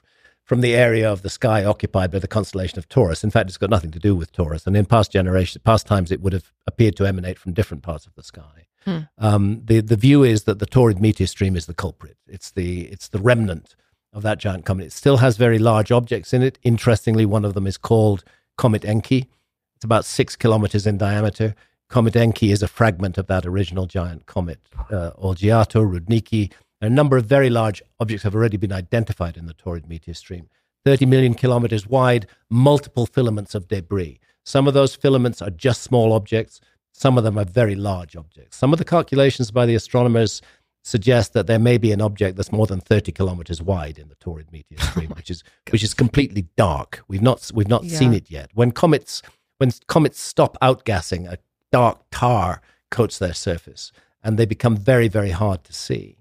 from 0.42 0.60
the 0.60 0.74
area 0.74 1.10
of 1.10 1.22
the 1.22 1.28
sky 1.28 1.64
occupied 1.64 2.10
by 2.10 2.20
the 2.20 2.28
constellation 2.28 2.78
of 2.78 2.88
Taurus. 2.88 3.24
In 3.24 3.30
fact, 3.30 3.50
it's 3.50 3.58
got 3.58 3.68
nothing 3.68 3.90
to 3.90 3.98
do 3.98 4.14
with 4.14 4.32
Taurus. 4.32 4.66
And 4.66 4.76
in 4.76 4.86
past 4.86 5.10
generations, 5.12 5.62
past 5.64 5.86
times, 5.86 6.12
it 6.12 6.22
would 6.22 6.32
have 6.32 6.52
appeared 6.66 6.96
to 6.96 7.06
emanate 7.06 7.38
from 7.38 7.52
different 7.52 7.82
parts 7.82 8.06
of 8.06 8.14
the 8.14 8.22
sky. 8.22 8.65
Hmm. 8.86 8.98
Um, 9.18 9.62
the 9.64 9.80
the 9.80 9.96
view 9.96 10.22
is 10.22 10.44
that 10.44 10.60
the 10.60 10.66
Taurid 10.66 11.00
meteor 11.00 11.26
stream 11.26 11.56
is 11.56 11.66
the 11.66 11.74
culprit. 11.74 12.16
It's 12.26 12.52
the 12.52 12.82
it's 12.82 13.08
the 13.08 13.18
remnant 13.18 13.74
of 14.12 14.22
that 14.22 14.38
giant 14.38 14.64
comet. 14.64 14.86
It 14.86 14.92
still 14.92 15.18
has 15.18 15.36
very 15.36 15.58
large 15.58 15.90
objects 15.90 16.32
in 16.32 16.42
it. 16.42 16.58
Interestingly, 16.62 17.26
one 17.26 17.44
of 17.44 17.54
them 17.54 17.66
is 17.66 17.76
called 17.76 18.24
Comet 18.56 18.82
Encke. 18.82 19.26
It's 19.74 19.84
about 19.84 20.04
six 20.04 20.36
kilometers 20.36 20.86
in 20.86 20.96
diameter. 20.96 21.54
Comet 21.88 22.14
Encke 22.14 22.50
is 22.50 22.62
a 22.62 22.68
fragment 22.68 23.18
of 23.18 23.26
that 23.26 23.44
original 23.44 23.86
giant 23.86 24.26
comet. 24.26 24.60
Uh, 24.90 25.10
Oljato, 25.22 25.84
Rudnicki, 25.84 26.52
a 26.80 26.88
number 26.88 27.16
of 27.16 27.26
very 27.26 27.50
large 27.50 27.82
objects 28.00 28.22
have 28.22 28.34
already 28.34 28.56
been 28.56 28.72
identified 28.72 29.36
in 29.36 29.46
the 29.46 29.54
Taurid 29.54 29.88
meteor 29.88 30.14
stream. 30.14 30.48
30 30.84 31.06
million 31.06 31.34
kilometers 31.34 31.86
wide, 31.86 32.26
multiple 32.48 33.06
filaments 33.06 33.54
of 33.54 33.68
debris. 33.68 34.20
Some 34.44 34.68
of 34.68 34.74
those 34.74 34.94
filaments 34.94 35.42
are 35.42 35.50
just 35.50 35.82
small 35.82 36.12
objects, 36.12 36.60
some 36.98 37.18
of 37.18 37.24
them 37.24 37.38
are 37.38 37.44
very 37.44 37.74
large 37.74 38.16
objects. 38.16 38.56
Some 38.56 38.72
of 38.72 38.78
the 38.78 38.84
calculations 38.84 39.50
by 39.50 39.66
the 39.66 39.74
astronomers 39.74 40.40
suggest 40.82 41.34
that 41.34 41.46
there 41.46 41.58
may 41.58 41.76
be 41.76 41.92
an 41.92 42.00
object 42.00 42.36
that's 42.36 42.50
more 42.50 42.66
than 42.66 42.80
30 42.80 43.12
kilometers 43.12 43.60
wide 43.60 43.98
in 43.98 44.08
the 44.08 44.14
Taurid 44.14 44.50
meteor 44.50 44.78
stream, 44.90 45.10
which 45.10 45.30
is 45.30 45.44
which 45.70 45.82
is 45.82 45.92
completely 45.92 46.46
dark. 46.56 47.02
We've 47.06 47.20
not 47.20 47.50
we've 47.52 47.68
not 47.68 47.84
yeah. 47.84 47.98
seen 47.98 48.14
it 48.14 48.30
yet. 48.30 48.50
When 48.54 48.72
comets 48.72 49.20
when 49.58 49.72
comets 49.88 50.18
stop 50.18 50.56
outgassing, 50.62 51.30
a 51.30 51.36
dark 51.70 52.00
tar 52.10 52.62
coats 52.90 53.18
their 53.18 53.34
surface, 53.34 53.92
and 54.24 54.38
they 54.38 54.46
become 54.46 54.74
very 54.74 55.08
very 55.08 55.32
hard 55.32 55.64
to 55.64 55.74
see. 55.74 56.16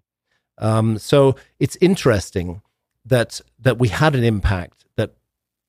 Um, 0.57 0.97
so 0.97 1.38
it's 1.57 1.77
interesting 1.80 2.61
that 3.06 3.39
that 3.60 3.80
we 3.80 3.88
had 3.88 4.14
an 4.14 4.26
impact 4.26 4.84
that 4.97 5.14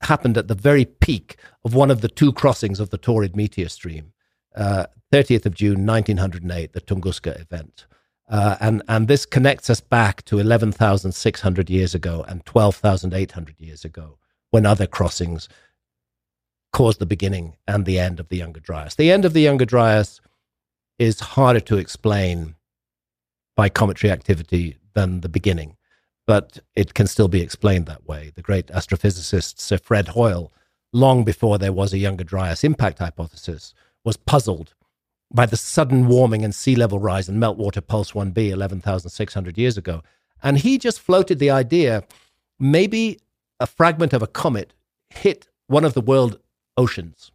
happened 0.00 0.36
at 0.36 0.48
the 0.48 0.56
very 0.56 0.84
peak 0.84 1.36
of 1.64 1.74
one 1.74 1.92
of 1.92 2.00
the 2.00 2.08
two 2.08 2.32
crossings 2.32 2.80
of 2.80 2.90
the 2.90 2.98
Taurid 2.98 3.36
meteor 3.36 3.68
stream, 3.68 4.12
uh, 4.56 4.86
30th 5.12 5.46
of 5.46 5.54
June 5.54 5.86
1908, 5.86 6.72
the 6.72 6.80
Tunguska 6.80 7.40
event. 7.40 7.86
Uh, 8.28 8.56
and, 8.60 8.82
and 8.88 9.06
this 9.06 9.24
connects 9.24 9.70
us 9.70 9.80
back 9.80 10.24
to 10.24 10.38
11,600 10.38 11.70
years 11.70 11.94
ago 11.94 12.24
and 12.26 12.44
12,800 12.44 13.54
years 13.60 13.84
ago 13.84 14.18
when 14.50 14.66
other 14.66 14.86
crossings 14.86 15.48
caused 16.72 16.98
the 16.98 17.06
beginning 17.06 17.56
and 17.68 17.84
the 17.84 17.98
end 17.98 18.18
of 18.18 18.28
the 18.28 18.36
Younger 18.36 18.60
Dryas. 18.60 18.96
The 18.96 19.12
end 19.12 19.24
of 19.24 19.32
the 19.32 19.40
Younger 19.40 19.64
Dryas 19.64 20.20
is 20.98 21.20
harder 21.20 21.60
to 21.60 21.76
explain 21.76 22.56
by 23.54 23.68
cometary 23.68 24.10
activity 24.10 24.76
than 24.94 25.20
the 25.20 25.28
beginning, 25.28 25.76
but 26.26 26.58
it 26.74 26.94
can 26.94 27.06
still 27.06 27.28
be 27.28 27.40
explained 27.40 27.86
that 27.86 28.06
way. 28.06 28.32
The 28.34 28.42
great 28.42 28.66
astrophysicist 28.68 29.60
Sir 29.60 29.78
Fred 29.78 30.08
Hoyle, 30.08 30.52
long 30.92 31.24
before 31.24 31.58
there 31.58 31.72
was 31.72 31.92
a 31.92 31.98
Younger 31.98 32.24
Dryas 32.24 32.64
impact 32.64 32.98
hypothesis, 32.98 33.72
was 34.06 34.16
puzzled 34.16 34.72
by 35.34 35.44
the 35.44 35.56
sudden 35.56 36.06
warming 36.06 36.44
and 36.44 36.54
sea 36.54 36.76
level 36.76 36.98
rise 36.98 37.28
in 37.28 37.36
meltwater 37.38 37.84
pulse 37.84 38.12
1b 38.12 38.38
11,600 38.38 39.58
years 39.58 39.76
ago. 39.76 40.02
And 40.42 40.58
he 40.58 40.78
just 40.78 41.00
floated 41.00 41.38
the 41.38 41.50
idea 41.50 42.04
maybe 42.58 43.18
a 43.58 43.66
fragment 43.66 44.12
of 44.12 44.22
a 44.22 44.26
comet 44.26 44.72
hit 45.10 45.48
one 45.66 45.84
of 45.84 45.94
the 45.94 46.00
world 46.00 46.38
oceans 46.76 47.32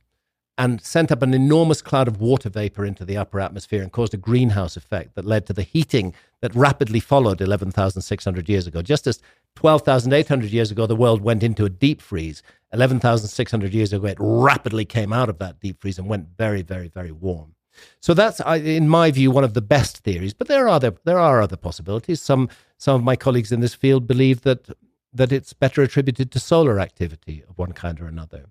and 0.58 0.82
sent 0.82 1.12
up 1.12 1.22
an 1.22 1.34
enormous 1.34 1.82
cloud 1.82 2.08
of 2.08 2.22
water 2.22 2.50
vapor 2.50 2.86
into 2.86 3.04
the 3.04 3.18
upper 3.18 3.40
atmosphere 3.40 3.82
and 3.82 3.92
caused 3.92 4.14
a 4.14 4.18
greenhouse 4.18 4.78
effect 4.78 5.16
that 5.16 5.26
led 5.26 5.46
to 5.48 5.54
the 5.54 5.64
heating 5.64 6.14
that 6.40 6.56
rapidly 6.56 7.00
followed 7.00 7.42
11,600 7.42 8.48
years 8.48 8.68
ago. 8.68 8.82
Just 8.82 9.08
as 9.08 9.22
12,800 9.56 10.52
years 10.52 10.72
ago, 10.72 10.86
the 10.86 10.96
world 10.96 11.22
went 11.22 11.44
into 11.44 11.66
a 11.66 11.70
deep 11.70 12.02
freeze, 12.02 12.42
11,600 12.74 13.74
years 13.74 13.92
ago, 13.92 14.08
it 14.08 14.18
rapidly 14.20 14.86
came 14.86 15.12
out 15.12 15.30
of 15.30 15.40
that 15.40 15.60
deep 15.60 15.82
freeze 15.82 16.00
and 16.00 16.08
went 16.08 16.28
very, 16.38 16.62
very, 16.62 16.88
very 16.88 17.12
warm. 17.12 17.56
So 18.00 18.14
that's, 18.14 18.40
in 18.40 18.88
my 18.88 19.12
view, 19.12 19.32
one 19.32 19.44
of 19.44 19.54
the 19.54 19.62
best 19.62 20.00
theories. 20.00 20.34
But 20.34 20.48
there 20.48 20.66
are 20.66 20.70
other, 20.70 20.94
there 21.04 21.20
are 21.20 21.42
other 21.42 21.58
possibilities. 21.58 22.22
Some 22.22 22.50
some 22.78 22.96
of 22.96 23.04
my 23.04 23.16
colleagues 23.16 23.52
in 23.52 23.60
this 23.60 23.74
field 23.74 24.08
believe 24.08 24.42
that 24.42 24.70
that 25.14 25.32
it's 25.32 25.54
better 25.54 25.82
attributed 25.82 26.32
to 26.32 26.40
solar 26.40 26.80
activity 26.80 27.44
of 27.48 27.58
one 27.58 27.74
kind 27.74 28.00
or 28.00 28.08
another. 28.08 28.46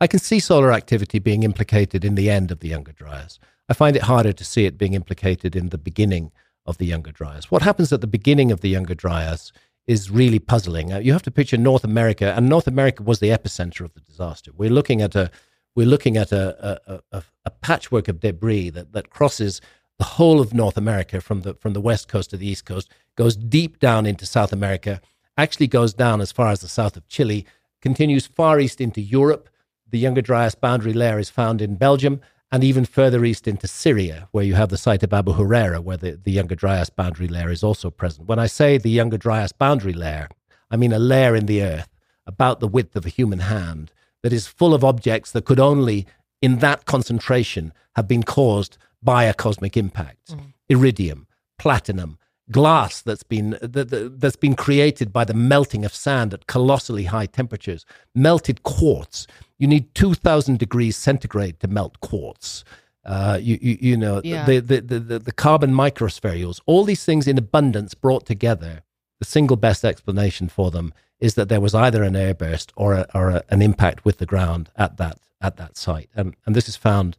I 0.00 0.06
can 0.06 0.18
see 0.18 0.40
solar 0.40 0.72
activity 0.72 1.18
being 1.18 1.44
implicated 1.44 2.04
in 2.04 2.14
the 2.14 2.28
end 2.28 2.50
of 2.50 2.60
the 2.60 2.68
Younger 2.68 2.92
Dryas. 2.92 3.38
I 3.68 3.74
find 3.74 3.96
it 3.96 4.02
harder 4.02 4.32
to 4.32 4.44
see 4.44 4.66
it 4.66 4.76
being 4.76 4.94
implicated 4.94 5.54
in 5.54 5.68
the 5.68 5.78
beginning 5.78 6.32
of 6.66 6.78
the 6.78 6.86
Younger 6.86 7.12
Dryas. 7.12 7.50
What 7.50 7.62
happens 7.62 7.92
at 7.92 8.00
the 8.00 8.06
beginning 8.06 8.50
of 8.50 8.60
the 8.60 8.68
Younger 8.68 8.94
Dryas 8.94 9.52
is 9.86 10.10
really 10.10 10.38
puzzling. 10.38 10.92
Uh, 10.92 10.98
you 10.98 11.12
have 11.12 11.22
to 11.22 11.30
picture 11.30 11.56
North 11.56 11.84
America, 11.84 12.32
and 12.36 12.48
North 12.48 12.66
America 12.66 13.02
was 13.02 13.18
the 13.18 13.30
epicenter 13.30 13.84
of 13.84 13.94
the 13.94 14.00
disaster. 14.00 14.50
We're 14.56 14.70
looking 14.70 15.02
at 15.02 15.14
a 15.14 15.30
we're 15.74 15.86
looking 15.86 16.18
at 16.18 16.32
a, 16.32 16.78
a, 16.86 17.00
a, 17.12 17.22
a 17.46 17.50
patchwork 17.50 18.06
of 18.06 18.20
debris 18.20 18.68
that, 18.70 18.92
that 18.92 19.08
crosses 19.08 19.62
the 19.98 20.04
whole 20.04 20.40
of 20.40 20.52
North 20.52 20.76
America 20.76 21.20
from 21.20 21.42
the 21.42 21.54
from 21.54 21.72
the 21.72 21.80
west 21.80 22.08
coast 22.08 22.30
to 22.30 22.36
the 22.36 22.46
east 22.46 22.66
coast, 22.66 22.90
goes 23.16 23.36
deep 23.36 23.78
down 23.78 24.06
into 24.06 24.26
South 24.26 24.52
America, 24.52 25.00
actually 25.36 25.66
goes 25.66 25.94
down 25.94 26.20
as 26.20 26.32
far 26.32 26.50
as 26.50 26.60
the 26.60 26.68
south 26.68 26.96
of 26.96 27.08
Chile, 27.08 27.46
continues 27.80 28.26
far 28.26 28.60
east 28.60 28.80
into 28.80 29.00
Europe. 29.00 29.48
The 29.90 29.98
Younger 29.98 30.22
Dryas 30.22 30.54
boundary 30.54 30.92
layer 30.94 31.18
is 31.18 31.30
found 31.30 31.60
in 31.60 31.76
Belgium 31.76 32.20
and 32.52 32.62
even 32.62 32.84
further 32.84 33.24
east 33.24 33.48
into 33.48 33.66
Syria, 33.66 34.28
where 34.30 34.44
you 34.44 34.54
have 34.54 34.68
the 34.68 34.76
site 34.76 35.02
of 35.02 35.12
Abu 35.14 35.32
Hureyra, 35.32 35.82
where 35.82 35.96
the, 35.96 36.20
the 36.22 36.30
Younger 36.30 36.54
Dryas 36.54 36.90
boundary 36.90 37.26
layer 37.26 37.50
is 37.50 37.64
also 37.64 37.90
present. 37.90 38.28
When 38.28 38.38
I 38.38 38.46
say 38.46 38.76
the 38.76 38.90
Younger 38.90 39.16
Dryas 39.16 39.52
boundary 39.52 39.94
layer, 39.94 40.28
I 40.70 40.76
mean 40.76 40.92
a 40.92 40.98
layer 40.98 41.34
in 41.34 41.46
the 41.46 41.62
earth 41.62 41.88
about 42.26 42.60
the 42.60 42.68
width 42.68 42.94
of 42.94 43.06
a 43.06 43.08
human 43.08 43.40
hand 43.40 43.90
that 44.22 44.34
is 44.34 44.46
full 44.46 44.74
of 44.74 44.84
objects 44.84 45.32
that 45.32 45.46
could 45.46 45.58
only, 45.58 46.06
in 46.42 46.58
that 46.58 46.84
concentration, 46.84 47.72
have 47.96 48.06
been 48.06 48.22
caused 48.22 48.76
by 49.02 49.24
a 49.24 49.34
cosmic 49.34 49.76
impact. 49.76 50.32
Mm. 50.32 50.52
Iridium, 50.68 51.26
platinum, 51.58 52.18
glass 52.50 53.00
that's 53.00 53.22
been 53.22 53.50
that, 53.62 54.18
that's 54.18 54.36
been 54.36 54.54
created 54.54 55.12
by 55.12 55.24
the 55.24 55.34
melting 55.34 55.84
of 55.84 55.94
sand 55.94 56.34
at 56.34 56.46
colossally 56.46 57.04
high 57.04 57.24
temperatures 57.24 57.86
melted 58.14 58.62
quartz 58.62 59.26
you 59.62 59.68
need 59.68 59.94
2000 59.94 60.58
degrees 60.58 60.96
centigrade 60.96 61.60
to 61.60 61.68
melt 61.68 62.00
quartz 62.00 62.64
uh, 63.04 63.38
you, 63.40 63.58
you, 63.60 63.78
you 63.80 63.96
know 63.96 64.20
yeah. 64.22 64.44
the, 64.44 64.58
the, 64.60 64.80
the, 64.80 65.18
the 65.18 65.32
carbon 65.32 65.72
microspherules 65.72 66.60
all 66.66 66.84
these 66.84 67.04
things 67.04 67.26
in 67.26 67.38
abundance 67.38 67.94
brought 67.94 68.26
together 68.26 68.82
the 69.18 69.24
single 69.24 69.56
best 69.56 69.84
explanation 69.84 70.48
for 70.48 70.70
them 70.70 70.92
is 71.20 71.34
that 71.34 71.48
there 71.48 71.60
was 71.60 71.74
either 71.74 72.02
an 72.02 72.14
airburst 72.14 72.72
or, 72.76 72.94
a, 72.94 73.06
or 73.14 73.30
a, 73.30 73.42
an 73.50 73.62
impact 73.62 74.04
with 74.04 74.18
the 74.18 74.26
ground 74.26 74.70
at 74.76 74.96
that 74.96 75.18
at 75.40 75.56
that 75.56 75.76
site 75.76 76.10
and, 76.14 76.34
and 76.46 76.54
this 76.54 76.68
is 76.68 76.76
found 76.76 77.16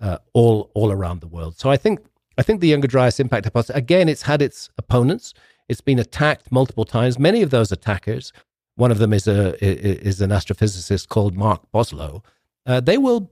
uh, 0.00 0.18
all 0.34 0.70
all 0.74 0.92
around 0.92 1.20
the 1.20 1.26
world 1.26 1.58
so 1.58 1.70
i 1.70 1.76
think 1.76 2.00
I 2.38 2.42
think 2.42 2.60
the 2.60 2.68
Younger 2.68 2.88
Dryas 2.88 3.18
impact 3.18 3.46
hypothesis, 3.46 3.76
again, 3.76 4.08
it's 4.08 4.22
had 4.22 4.42
its 4.42 4.68
opponents. 4.76 5.32
It's 5.68 5.80
been 5.80 5.98
attacked 5.98 6.52
multiple 6.52 6.84
times. 6.84 7.18
Many 7.18 7.42
of 7.42 7.50
those 7.50 7.72
attackers, 7.72 8.32
one 8.76 8.90
of 8.90 8.98
them 8.98 9.12
is, 9.12 9.26
a, 9.26 9.56
is 9.64 10.20
an 10.20 10.30
astrophysicist 10.30 11.08
called 11.08 11.36
Mark 11.36 11.62
Boslough, 11.72 12.22
uh, 12.66 12.80
they 12.80 12.98
will 12.98 13.30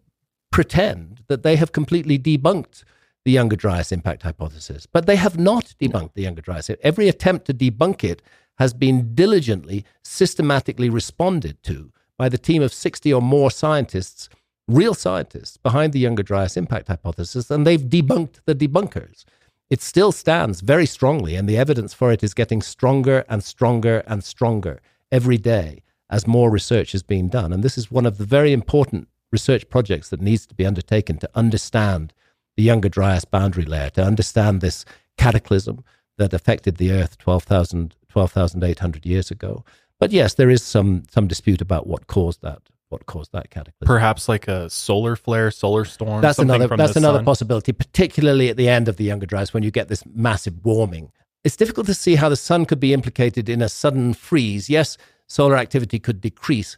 pretend 0.50 1.22
that 1.28 1.42
they 1.42 1.56
have 1.56 1.72
completely 1.72 2.18
debunked 2.18 2.84
the 3.24 3.32
Younger 3.32 3.56
Dryas 3.56 3.92
impact 3.92 4.22
hypothesis, 4.22 4.86
but 4.86 5.06
they 5.06 5.16
have 5.16 5.38
not 5.38 5.74
debunked 5.80 6.14
the 6.14 6.22
Younger 6.22 6.42
Dryas. 6.42 6.70
Every 6.82 7.08
attempt 7.08 7.46
to 7.46 7.54
debunk 7.54 8.04
it 8.04 8.22
has 8.58 8.74
been 8.74 9.14
diligently, 9.14 9.84
systematically 10.02 10.88
responded 10.88 11.62
to 11.64 11.90
by 12.18 12.28
the 12.28 12.38
team 12.38 12.62
of 12.62 12.72
60 12.72 13.12
or 13.12 13.22
more 13.22 13.50
scientists 13.50 14.28
real 14.68 14.94
scientists 14.94 15.56
behind 15.56 15.92
the 15.92 15.98
Younger 15.98 16.22
Dryas 16.22 16.56
impact 16.56 16.88
hypothesis, 16.88 17.50
and 17.50 17.66
they've 17.66 17.80
debunked 17.80 18.40
the 18.46 18.54
debunkers. 18.54 19.24
It 19.70 19.82
still 19.82 20.12
stands 20.12 20.60
very 20.60 20.86
strongly, 20.86 21.36
and 21.36 21.48
the 21.48 21.56
evidence 21.56 21.94
for 21.94 22.12
it 22.12 22.22
is 22.22 22.34
getting 22.34 22.62
stronger 22.62 23.24
and 23.28 23.42
stronger 23.42 24.02
and 24.06 24.22
stronger 24.22 24.80
every 25.14 25.38
day 25.38 25.82
as 26.10 26.26
more 26.26 26.50
research 26.50 26.94
is 26.94 27.02
being 27.04 27.28
done. 27.28 27.52
And 27.52 27.62
this 27.62 27.78
is 27.78 27.90
one 27.90 28.04
of 28.04 28.18
the 28.18 28.24
very 28.24 28.52
important 28.52 29.06
research 29.30 29.68
projects 29.68 30.08
that 30.10 30.20
needs 30.20 30.44
to 30.46 30.54
be 30.54 30.66
undertaken 30.66 31.18
to 31.18 31.30
understand 31.34 32.12
the 32.56 32.64
Younger 32.64 32.88
Dryas 32.88 33.24
boundary 33.24 33.64
layer, 33.64 33.90
to 33.90 34.02
understand 34.02 34.60
this 34.60 34.84
cataclysm 35.16 35.84
that 36.18 36.34
affected 36.34 36.76
the 36.76 36.92
Earth 36.92 37.16
12,800 37.18 37.92
12, 38.08 39.06
years 39.06 39.30
ago. 39.30 39.64
But 40.00 40.10
yes, 40.12 40.34
there 40.34 40.50
is 40.50 40.62
some 40.62 41.04
some 41.10 41.26
dispute 41.28 41.60
about 41.60 41.86
what 41.86 42.06
caused 42.06 42.42
that 42.42 42.60
what 42.88 43.06
caused 43.06 43.32
that 43.32 43.50
cataclysm. 43.50 43.86
Perhaps 43.86 44.28
like 44.28 44.46
a 44.48 44.68
solar 44.70 45.16
flare, 45.16 45.50
solar 45.50 45.84
storm. 45.84 46.20
That's 46.20 46.38
another. 46.38 46.68
That's 46.68 46.96
another 46.96 47.18
sun. 47.18 47.24
possibility, 47.24 47.72
particularly 47.72 48.48
at 48.50 48.56
the 48.56 48.68
end 48.68 48.88
of 48.88 48.96
the 48.96 49.04
Younger 49.04 49.26
Dryas 49.26 49.54
when 49.54 49.62
you 49.62 49.70
get 49.70 49.88
this 49.88 50.04
massive 50.06 50.64
warming. 50.64 51.10
It's 51.44 51.56
difficult 51.56 51.86
to 51.86 51.94
see 51.94 52.14
how 52.14 52.30
the 52.30 52.36
sun 52.36 52.64
could 52.64 52.80
be 52.80 52.94
implicated 52.94 53.50
in 53.50 53.60
a 53.60 53.68
sudden 53.68 54.14
freeze. 54.14 54.70
Yes, 54.70 54.96
solar 55.26 55.56
activity 55.56 55.98
could 55.98 56.22
decrease, 56.22 56.76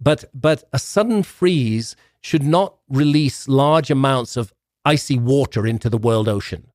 but 0.00 0.24
but 0.32 0.62
a 0.72 0.78
sudden 0.78 1.24
freeze 1.24 1.96
should 2.20 2.44
not 2.44 2.76
release 2.88 3.48
large 3.48 3.90
amounts 3.90 4.36
of 4.36 4.52
icy 4.84 5.18
water 5.18 5.66
into 5.66 5.90
the 5.90 5.98
world 5.98 6.28
ocean. 6.28 6.68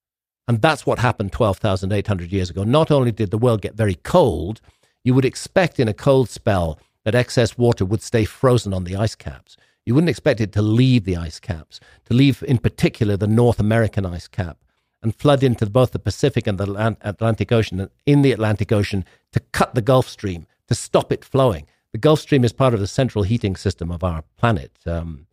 And 0.50 0.62
that's 0.62 0.86
what 0.86 1.00
happened 1.00 1.32
12,800 1.32 2.32
years 2.32 2.50
ago. 2.50 2.64
Not 2.64 2.92
only 2.92 3.12
did 3.12 3.32
the 3.32 3.38
world 3.38 3.62
get 3.62 3.76
very 3.76 3.96
cold, 3.96 4.62
you 5.04 5.14
would 5.14 5.26
expect 5.26 5.80
in 5.80 5.88
a 5.88 5.94
cold 5.94 6.30
spell 6.30 6.80
that 7.06 7.16
excess 7.16 7.58
water 7.58 7.86
would 7.86 8.02
stay 8.02 8.26
frozen 8.26 8.74
on 8.74 8.84
the 8.84 8.96
ice 8.96 9.16
caps. 9.16 9.56
You 9.86 9.96
wouldn't 9.96 10.10
expect 10.10 10.42
it 10.42 10.52
to 10.54 10.62
leave 10.62 11.06
the 11.06 11.18
ice 11.18 11.40
caps, 11.40 11.80
to 12.06 12.14
leave 12.14 12.44
in 12.44 12.58
particular 12.58 13.16
the 13.16 13.28
North 13.28 13.60
American 13.60 14.06
ice 14.06 14.28
cap, 14.28 14.58
and 15.02 15.16
flood 15.16 15.44
into 15.44 15.66
both 15.70 15.92
the 15.92 16.00
Pacific 16.00 16.46
and 16.48 16.58
the 16.58 16.98
Atlantic 17.02 17.52
Ocean, 17.52 17.80
and 17.80 17.90
in 18.06 18.22
the 18.22 18.32
Atlantic 18.32 18.72
Ocean 18.72 19.06
to 19.32 19.40
cut 19.52 19.76
the 19.76 19.82
Gulf 19.82 20.08
Stream, 20.10 20.46
to 20.68 20.76
stop 20.76 21.12
it 21.12 21.24
flowing. 21.24 21.66
The 21.94 21.98
Gulf 21.98 22.20
Stream 22.20 22.44
is 22.44 22.54
part 22.54 22.74
of 22.74 22.80
the 22.80 22.88
central 22.88 23.24
heating 23.24 23.56
system 23.56 23.92
of 23.92 24.04
our 24.04 24.24
planet, 24.38 24.72
um, 24.86 25.28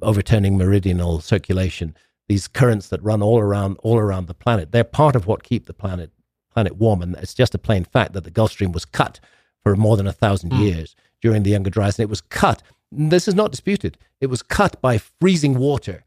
overturning 0.00 0.56
meridional 0.56 1.20
circulation. 1.20 1.94
These 2.28 2.48
currents 2.48 2.88
that 2.88 3.02
run 3.02 3.22
all 3.22 3.40
around 3.40 3.76
all 3.82 3.98
around 3.98 4.26
the 4.26 4.34
planet, 4.34 4.72
they're 4.72 4.84
part 4.84 5.16
of 5.16 5.26
what 5.26 5.42
keep 5.42 5.66
the 5.66 5.74
planet 5.74 6.10
planet 6.52 6.76
warm. 6.76 7.02
And 7.02 7.16
it's 7.16 7.34
just 7.34 7.54
a 7.54 7.58
plain 7.58 7.84
fact 7.84 8.12
that 8.12 8.24
the 8.24 8.30
Gulf 8.30 8.52
Stream 8.52 8.72
was 8.72 8.84
cut 8.84 9.20
for 9.62 9.76
more 9.76 9.96
than 9.96 10.06
a 10.06 10.12
thousand 10.12 10.52
mm. 10.52 10.60
years 10.60 10.96
during 11.20 11.42
the 11.42 11.50
Younger 11.50 11.70
Dryas, 11.70 11.98
and 11.98 12.04
it 12.04 12.10
was 12.10 12.20
cut. 12.22 12.62
This 12.90 13.28
is 13.28 13.34
not 13.34 13.50
disputed. 13.50 13.98
It 14.20 14.28
was 14.28 14.42
cut 14.42 14.80
by 14.80 14.98
freezing 14.98 15.58
water 15.58 16.04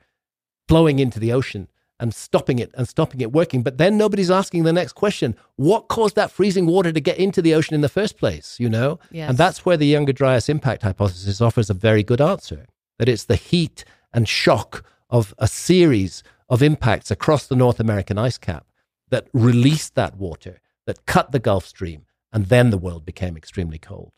flowing 0.68 1.00
into 1.00 1.20
the 1.20 1.32
ocean 1.32 1.68
and 2.04 2.14
stopping 2.14 2.60
it 2.60 2.70
and 2.76 2.86
stopping 2.86 3.22
it 3.22 3.32
working. 3.32 3.64
But 3.64 3.78
then 3.78 3.98
nobody's 3.98 4.30
asking 4.30 4.64
the 4.64 4.74
next 4.74 4.92
question: 4.92 5.38
What 5.56 5.88
caused 5.88 6.18
that 6.18 6.32
freezing 6.32 6.66
water 6.66 6.92
to 6.92 7.00
get 7.00 7.18
into 7.18 7.42
the 7.42 7.56
ocean 7.56 7.74
in 7.74 7.80
the 7.80 7.88
first 7.88 8.18
place? 8.18 8.60
You 8.60 8.70
know, 8.70 9.00
yes. 9.10 9.30
and 9.30 9.38
that's 9.38 9.66
where 9.66 9.78
the 9.78 9.88
Younger 9.88 10.12
Dryas 10.12 10.50
impact 10.50 10.84
hypothesis 10.84 11.40
offers 11.40 11.70
a 11.70 11.74
very 11.74 12.04
good 12.04 12.20
answer. 12.20 12.68
That 13.00 13.08
it's 13.08 13.24
the 13.24 13.38
heat 13.38 13.86
and 14.14 14.28
shock 14.28 14.84
of 15.10 15.34
a 15.38 15.48
series 15.48 16.24
of 16.50 16.62
impacts 16.62 17.10
across 17.10 17.48
the 17.48 17.56
North 17.56 17.80
American 17.80 18.18
ice 18.18 18.38
cap 18.38 18.68
that 19.10 19.28
released 19.32 19.96
that 19.96 20.18
water, 20.18 20.60
that 20.86 21.06
cut 21.06 21.32
the 21.32 21.40
Gulf 21.40 21.66
Stream, 21.66 22.06
and 22.34 22.48
then 22.48 22.70
the 22.70 22.78
world 22.78 23.06
became 23.06 23.38
extremely 23.38 23.78
cold. 23.80 24.12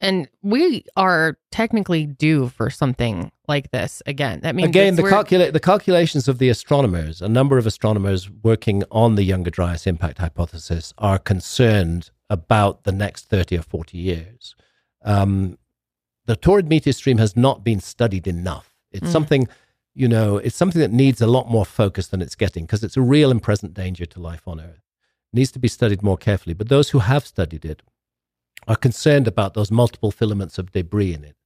And 0.00 0.28
we 0.42 0.84
are 0.96 1.38
technically 1.50 2.06
due 2.06 2.48
for 2.48 2.70
something 2.70 3.32
like 3.48 3.70
this 3.72 4.00
again. 4.06 4.40
That 4.42 4.54
means 4.54 4.68
again 4.68 4.94
the 4.94 5.02
calcula- 5.02 5.52
the 5.52 5.60
calculations 5.60 6.28
of 6.28 6.38
the 6.38 6.48
astronomers, 6.48 7.20
a 7.20 7.28
number 7.28 7.58
of 7.58 7.66
astronomers 7.66 8.30
working 8.30 8.84
on 8.90 9.16
the 9.16 9.24
Younger 9.24 9.50
Dryas 9.50 9.86
impact 9.86 10.18
hypothesis, 10.18 10.94
are 10.98 11.18
concerned 11.18 12.10
about 12.30 12.84
the 12.84 12.92
next 12.92 13.24
thirty 13.24 13.58
or 13.58 13.62
forty 13.62 13.98
years. 13.98 14.54
Um, 15.02 15.58
the 16.26 16.36
Taurid 16.36 16.68
meteor 16.68 16.92
stream 16.92 17.18
has 17.18 17.36
not 17.36 17.64
been 17.64 17.80
studied 17.80 18.26
enough. 18.26 18.70
It's 18.92 19.08
mm. 19.08 19.12
something, 19.12 19.48
you 19.94 20.06
know, 20.06 20.36
it's 20.36 20.56
something 20.56 20.80
that 20.80 20.92
needs 20.92 21.20
a 21.20 21.26
lot 21.26 21.50
more 21.50 21.64
focus 21.64 22.08
than 22.08 22.20
it's 22.20 22.34
getting 22.34 22.66
because 22.66 22.84
it's 22.84 22.96
a 22.96 23.02
real 23.02 23.30
and 23.30 23.42
present 23.42 23.74
danger 23.74 24.06
to 24.06 24.20
life 24.20 24.46
on 24.46 24.60
Earth 24.60 24.82
It 25.32 25.36
needs 25.36 25.50
to 25.52 25.58
be 25.58 25.68
studied 25.68 26.02
more 26.02 26.18
carefully. 26.18 26.54
But 26.54 26.68
those 26.68 26.90
who 26.90 27.00
have 27.00 27.26
studied 27.26 27.64
it 27.64 27.82
are 28.68 28.76
concerned 28.76 29.26
about 29.26 29.54
those 29.54 29.72
multiple 29.72 30.12
filaments 30.12 30.58
of 30.58 30.70
debris 30.70 31.14
in 31.14 31.24
it, 31.24 31.36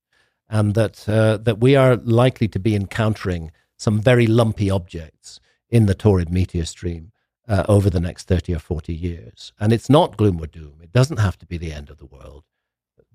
and 0.50 0.74
that 0.74 1.08
uh, 1.08 1.38
that 1.38 1.60
we 1.60 1.74
are 1.76 1.96
likely 1.96 2.48
to 2.48 2.58
be 2.58 2.74
encountering 2.74 3.52
some 3.78 4.00
very 4.00 4.26
lumpy 4.26 4.70
objects 4.70 5.40
in 5.70 5.86
the 5.86 5.94
Taurid 5.94 6.28
meteor 6.28 6.66
stream 6.66 7.12
uh, 7.48 7.64
over 7.68 7.88
the 7.88 8.00
next 8.00 8.28
thirty 8.28 8.54
or 8.54 8.58
forty 8.58 8.94
years. 8.94 9.52
And 9.58 9.72
it's 9.72 9.88
not 9.88 10.18
gloom 10.18 10.40
or 10.42 10.46
doom. 10.46 10.80
It 10.82 10.92
doesn't 10.92 11.18
have 11.18 11.38
to 11.38 11.46
be 11.46 11.56
the 11.56 11.72
end 11.72 11.88
of 11.88 11.96
the 11.96 12.06
world. 12.06 12.44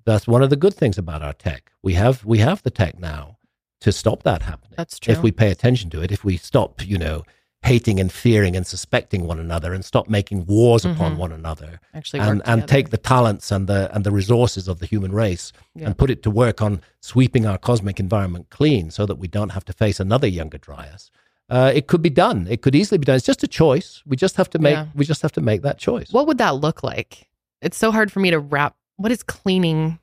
That's 0.06 0.28
one 0.28 0.42
of 0.42 0.50
the 0.50 0.56
good 0.56 0.74
things 0.74 0.98
about 0.98 1.22
our 1.22 1.34
tech. 1.34 1.72
We 1.84 1.94
have 1.96 2.26
we 2.26 2.40
have 2.40 2.64
the 2.64 2.72
tech 2.72 2.98
now 2.98 3.38
to 3.82 3.92
stop 3.92 4.24
that 4.24 4.42
happening. 4.42 4.76
That's 4.78 5.00
true. 5.00 5.14
If 5.14 5.22
we 5.22 5.32
pay 5.32 5.52
attention 5.52 5.90
to 5.92 6.02
it, 6.02 6.12
if 6.12 6.24
we 6.24 6.38
stop, 6.38 6.86
you 6.86 6.98
know, 6.98 7.24
hating 7.68 8.00
and 8.00 8.14
fearing 8.14 8.56
and 8.56 8.66
suspecting 8.66 9.28
one 9.28 9.40
another 9.40 9.74
and 9.74 9.84
stop 9.84 10.08
making 10.08 10.46
wars 10.46 10.84
mm-hmm. 10.84 10.96
upon 10.96 11.18
one 11.18 11.34
another 11.34 11.82
actually 11.94 12.22
and, 12.22 12.42
and 12.46 12.66
take 12.66 12.92
the 12.92 12.98
talents 12.98 13.52
and 13.52 13.68
the 13.68 13.94
and 13.94 14.06
the 14.06 14.12
resources 14.12 14.70
of 14.70 14.80
the 14.80 14.86
human 14.86 15.12
race 15.12 15.52
yeah. 15.76 15.86
and 15.86 15.98
put 15.98 16.10
it 16.10 16.24
to 16.24 16.32
work 16.32 16.62
on 16.62 16.82
sweeping 17.02 17.46
our 17.46 17.58
cosmic 17.58 18.00
environment 18.00 18.50
clean 18.50 18.90
so 18.90 19.06
that 19.06 19.16
we 19.16 19.28
don't 19.28 19.50
have 19.50 19.66
to 19.66 19.74
face 19.74 20.00
another 20.00 20.28
younger 20.28 20.58
dryas. 20.58 21.12
Uh, 21.50 21.72
it 21.74 21.88
could 21.88 22.02
be 22.02 22.10
done. 22.10 22.48
It 22.50 22.62
could 22.62 22.76
easily 22.76 22.98
be 22.98 23.06
done. 23.06 23.18
It's 23.18 23.26
just 23.26 23.44
a 23.44 23.48
choice. 23.48 24.02
We 24.06 24.16
just 24.16 24.38
have 24.38 24.50
to 24.52 24.60
make 24.60 24.76
yeah. 24.76 24.88
we 24.96 25.04
just 25.04 25.22
have 25.22 25.34
to 25.34 25.42
make 25.42 25.62
that 25.64 25.78
choice. 25.78 26.10
What 26.12 26.26
would 26.28 26.38
that 26.38 26.56
look 26.56 26.84
like? 26.84 27.28
It's 27.62 27.78
so 27.78 27.92
hard 27.92 28.12
for 28.14 28.22
me 28.22 28.32
to 28.32 28.40
wrap 28.40 28.76
what 28.96 29.12
is 29.12 29.24
cleaning? 29.24 30.00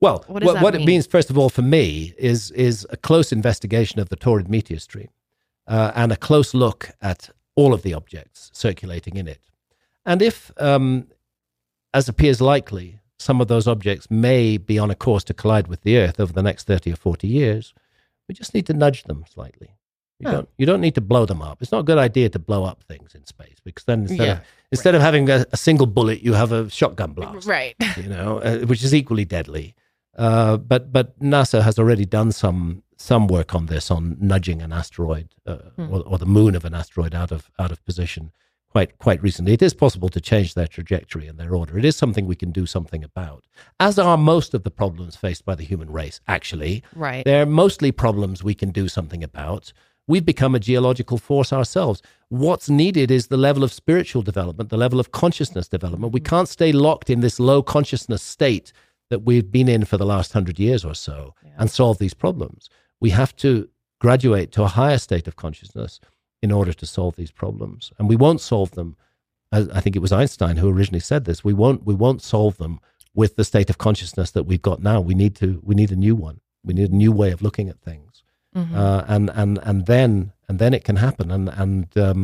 Well, 0.00 0.24
what, 0.28 0.44
what, 0.44 0.62
what 0.62 0.74
it 0.74 0.84
means, 0.84 1.06
first 1.06 1.30
of 1.30 1.38
all, 1.38 1.48
for 1.48 1.62
me, 1.62 2.14
is 2.18 2.52
is 2.52 2.86
a 2.90 2.96
close 2.96 3.32
investigation 3.32 3.98
of 4.00 4.10
the 4.10 4.16
Taurid 4.16 4.48
meteor 4.48 4.78
stream 4.78 5.08
uh, 5.66 5.92
and 5.94 6.12
a 6.12 6.16
close 6.16 6.54
look 6.54 6.90
at 7.00 7.30
all 7.56 7.72
of 7.72 7.82
the 7.82 7.94
objects 7.94 8.50
circulating 8.52 9.16
in 9.16 9.28
it. 9.28 9.40
And 10.04 10.20
if, 10.22 10.50
um, 10.58 11.08
as 11.92 12.08
appears 12.08 12.40
likely, 12.40 13.00
some 13.18 13.40
of 13.40 13.48
those 13.48 13.66
objects 13.66 14.10
may 14.10 14.58
be 14.58 14.78
on 14.78 14.90
a 14.90 14.94
course 14.94 15.24
to 15.24 15.34
collide 15.34 15.68
with 15.68 15.82
the 15.82 15.96
Earth 15.96 16.20
over 16.20 16.32
the 16.32 16.42
next 16.42 16.66
30 16.66 16.92
or 16.92 16.96
40 16.96 17.26
years, 17.28 17.72
we 18.28 18.34
just 18.34 18.54
need 18.54 18.66
to 18.66 18.74
nudge 18.74 19.04
them 19.04 19.24
slightly. 19.28 19.70
You 20.20 20.30
don't 20.30 20.48
you 20.56 20.64
don't 20.64 20.80
need 20.80 20.94
to 20.94 21.00
blow 21.00 21.26
them 21.26 21.42
up. 21.42 21.60
It's 21.60 21.72
not 21.72 21.80
a 21.80 21.82
good 21.82 21.98
idea 21.98 22.28
to 22.30 22.38
blow 22.38 22.64
up 22.64 22.82
things 22.84 23.14
in 23.14 23.26
space 23.26 23.56
because 23.64 23.84
then 23.84 24.02
instead 24.02 24.26
Yeah, 24.26 24.32
of 24.34 24.40
instead 24.70 24.94
of 24.94 25.02
having 25.02 25.28
a, 25.28 25.44
a 25.52 25.56
single 25.56 25.86
bullet, 25.86 26.22
you 26.22 26.34
have 26.34 26.52
a 26.52 26.70
shotgun 26.70 27.12
blast. 27.12 27.46
Right. 27.46 27.74
You 27.96 28.08
know, 28.08 28.38
uh, 28.38 28.58
which 28.60 28.84
is 28.84 28.94
equally 28.94 29.24
deadly. 29.24 29.74
Uh, 30.16 30.56
but 30.56 30.92
but 30.92 31.18
NASA 31.20 31.60
has 31.62 31.78
already 31.80 32.06
done 32.06 32.30
some 32.30 32.83
some 33.04 33.26
work 33.26 33.54
on 33.54 33.66
this 33.66 33.90
on 33.90 34.16
nudging 34.20 34.62
an 34.62 34.72
asteroid 34.72 35.28
uh, 35.46 35.56
Hmm. 35.76 35.92
or, 35.92 36.00
or 36.10 36.18
the 36.18 36.26
moon 36.38 36.54
of 36.54 36.64
an 36.64 36.74
asteroid 36.74 37.14
out 37.14 37.30
of 37.36 37.50
out 37.58 37.72
of 37.72 37.84
position 37.84 38.32
quite 38.74 38.98
quite 38.98 39.22
recently. 39.22 39.52
It 39.52 39.62
is 39.62 39.74
possible 39.74 40.08
to 40.08 40.20
change 40.20 40.54
their 40.54 40.66
trajectory 40.66 41.26
and 41.28 41.38
their 41.38 41.54
order. 41.54 41.78
It 41.78 41.84
is 41.84 41.96
something 41.96 42.26
we 42.26 42.34
can 42.44 42.50
do 42.60 42.66
something 42.66 43.04
about. 43.04 43.44
As 43.78 43.98
are 43.98 44.16
most 44.34 44.54
of 44.54 44.62
the 44.64 44.70
problems 44.82 45.14
faced 45.16 45.44
by 45.44 45.54
the 45.54 45.64
human 45.72 45.90
race. 45.92 46.20
Actually, 46.26 46.82
Right. 46.96 47.24
they're 47.24 47.46
mostly 47.64 47.92
problems 47.92 48.42
we 48.42 48.54
can 48.62 48.70
do 48.70 48.88
something 48.88 49.22
about. 49.22 49.72
We've 50.06 50.24
become 50.34 50.54
a 50.54 50.60
geological 50.70 51.18
force 51.18 51.50
ourselves. 51.52 52.02
What's 52.28 52.68
needed 52.68 53.10
is 53.10 53.28
the 53.28 53.36
level 53.48 53.62
of 53.64 53.72
spiritual 53.72 54.22
development, 54.22 54.68
the 54.70 54.76
level 54.86 54.98
of 55.00 55.12
consciousness 55.12 55.66
development. 55.68 56.12
We 56.12 56.20
can't 56.32 56.48
stay 56.48 56.72
locked 56.72 57.08
in 57.10 57.20
this 57.20 57.38
low 57.40 57.62
consciousness 57.62 58.22
state 58.22 58.72
that 59.10 59.20
we've 59.28 59.50
been 59.50 59.68
in 59.68 59.84
for 59.84 59.96
the 59.98 60.04
last 60.14 60.32
hundred 60.32 60.58
years 60.58 60.84
or 60.84 60.94
so 60.94 61.34
and 61.58 61.70
solve 61.70 61.98
these 61.98 62.14
problems. 62.14 62.68
We 63.04 63.10
have 63.10 63.32
to 63.44 63.50
graduate 64.04 64.48
to 64.52 64.62
a 64.62 64.74
higher 64.80 64.98
state 65.08 65.26
of 65.28 65.34
consciousness 65.44 65.92
in 66.44 66.50
order 66.58 66.72
to 66.80 66.86
solve 66.96 67.14
these 67.16 67.32
problems. 67.42 67.80
And 67.98 68.08
we 68.12 68.16
won't 68.24 68.40
solve 68.52 68.70
them. 68.78 68.88
I 69.56 69.58
I 69.78 69.80
think 69.82 69.94
it 69.96 70.02
was 70.06 70.12
Einstein 70.20 70.56
who 70.60 70.68
originally 70.76 71.04
said 71.10 71.22
this. 71.24 71.44
We 71.50 71.54
won't. 71.62 71.80
We 71.90 71.96
won't 72.04 72.22
solve 72.34 72.54
them 72.62 72.74
with 73.20 73.32
the 73.36 73.44
state 73.44 73.70
of 73.70 73.76
consciousness 73.86 74.30
that 74.32 74.46
we've 74.48 74.68
got 74.70 74.78
now. 74.90 74.98
We 75.10 75.14
need 75.22 75.34
to. 75.42 75.48
We 75.68 75.74
need 75.80 75.92
a 75.92 76.00
new 76.06 76.16
one. 76.28 76.36
We 76.66 76.72
need 76.78 76.90
a 76.92 76.96
new 77.04 77.12
way 77.20 77.30
of 77.32 77.40
looking 77.46 77.68
at 77.70 77.78
things 77.88 78.12
Mhm. 78.56 78.74
uh, 78.82 79.02
and 79.14 79.30
and 79.40 79.52
and 79.68 79.78
then 79.86 80.32
and 80.48 80.58
then 80.58 80.72
it 80.78 80.84
can 80.88 80.96
happen 80.96 81.26
and 81.36 81.46
and 81.62 81.86
um, 82.06 82.20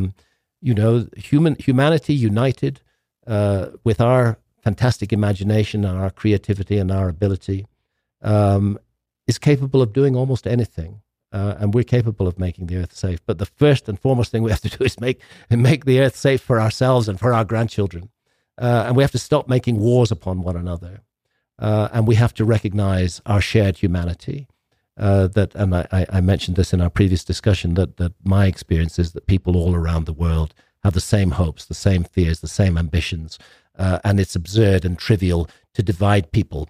you 0.67 0.73
know 0.79 0.93
human 1.29 1.55
humanity 1.67 2.13
united 2.31 2.75
uh, 3.35 3.63
with 3.87 3.99
our 4.11 4.23
fantastic 4.65 5.09
imagination 5.13 5.79
and 5.85 5.95
our 6.03 6.11
creativity 6.21 6.77
and 6.81 6.89
our 6.91 7.07
ability 7.17 7.59
um, 8.33 8.77
is 9.27 9.37
capable 9.37 9.81
of 9.81 9.93
doing 9.93 10.15
almost 10.15 10.47
anything 10.47 11.01
uh, 11.31 11.55
and 11.59 11.73
we're 11.73 11.83
capable 11.83 12.27
of 12.27 12.37
making 12.39 12.67
the 12.67 12.77
earth 12.77 12.93
safe. 12.93 13.19
But 13.25 13.37
the 13.37 13.45
first 13.45 13.87
and 13.87 13.99
foremost 13.99 14.31
thing 14.31 14.43
we 14.43 14.51
have 14.51 14.61
to 14.61 14.69
do 14.69 14.83
is 14.83 14.99
make 14.99 15.21
make 15.49 15.85
the 15.85 15.99
earth 15.99 16.15
safe 16.15 16.41
for 16.41 16.59
ourselves 16.59 17.07
and 17.07 17.19
for 17.19 17.33
our 17.33 17.45
grandchildren. 17.45 18.09
Uh, 18.57 18.83
and 18.87 18.95
we 18.95 19.03
have 19.03 19.11
to 19.11 19.17
stop 19.17 19.47
making 19.47 19.79
wars 19.79 20.11
upon 20.11 20.41
one 20.41 20.55
another. 20.55 21.01
Uh, 21.57 21.89
and 21.93 22.07
we 22.07 22.15
have 22.15 22.33
to 22.33 22.45
recognize 22.45 23.21
our 23.25 23.41
shared 23.41 23.77
humanity. 23.77 24.47
Uh, 24.97 25.27
that, 25.27 25.55
and 25.55 25.73
I, 25.73 26.05
I- 26.11 26.21
mentioned 26.21 26.57
this 26.57 26.73
in 26.73 26.81
our 26.81 26.89
previous 26.89 27.23
discussion, 27.23 27.75
that, 27.75 27.95
that 27.97 28.11
my 28.23 28.45
experience 28.45 28.99
is 28.99 29.13
that 29.13 29.25
people 29.25 29.55
all 29.55 29.73
around 29.73 30.05
the 30.05 30.13
world 30.13 30.53
have 30.83 30.93
the 30.93 30.99
same 30.99 31.31
hopes, 31.31 31.65
the 31.65 31.73
same 31.73 32.03
fears, 32.03 32.41
the 32.41 32.47
same 32.47 32.77
ambitions, 32.77 33.39
uh, 33.79 33.99
and 34.03 34.19
it's 34.19 34.35
absurd 34.35 34.83
and 34.83 34.99
trivial 34.99 35.49
to 35.73 35.81
divide 35.81 36.31
people 36.33 36.67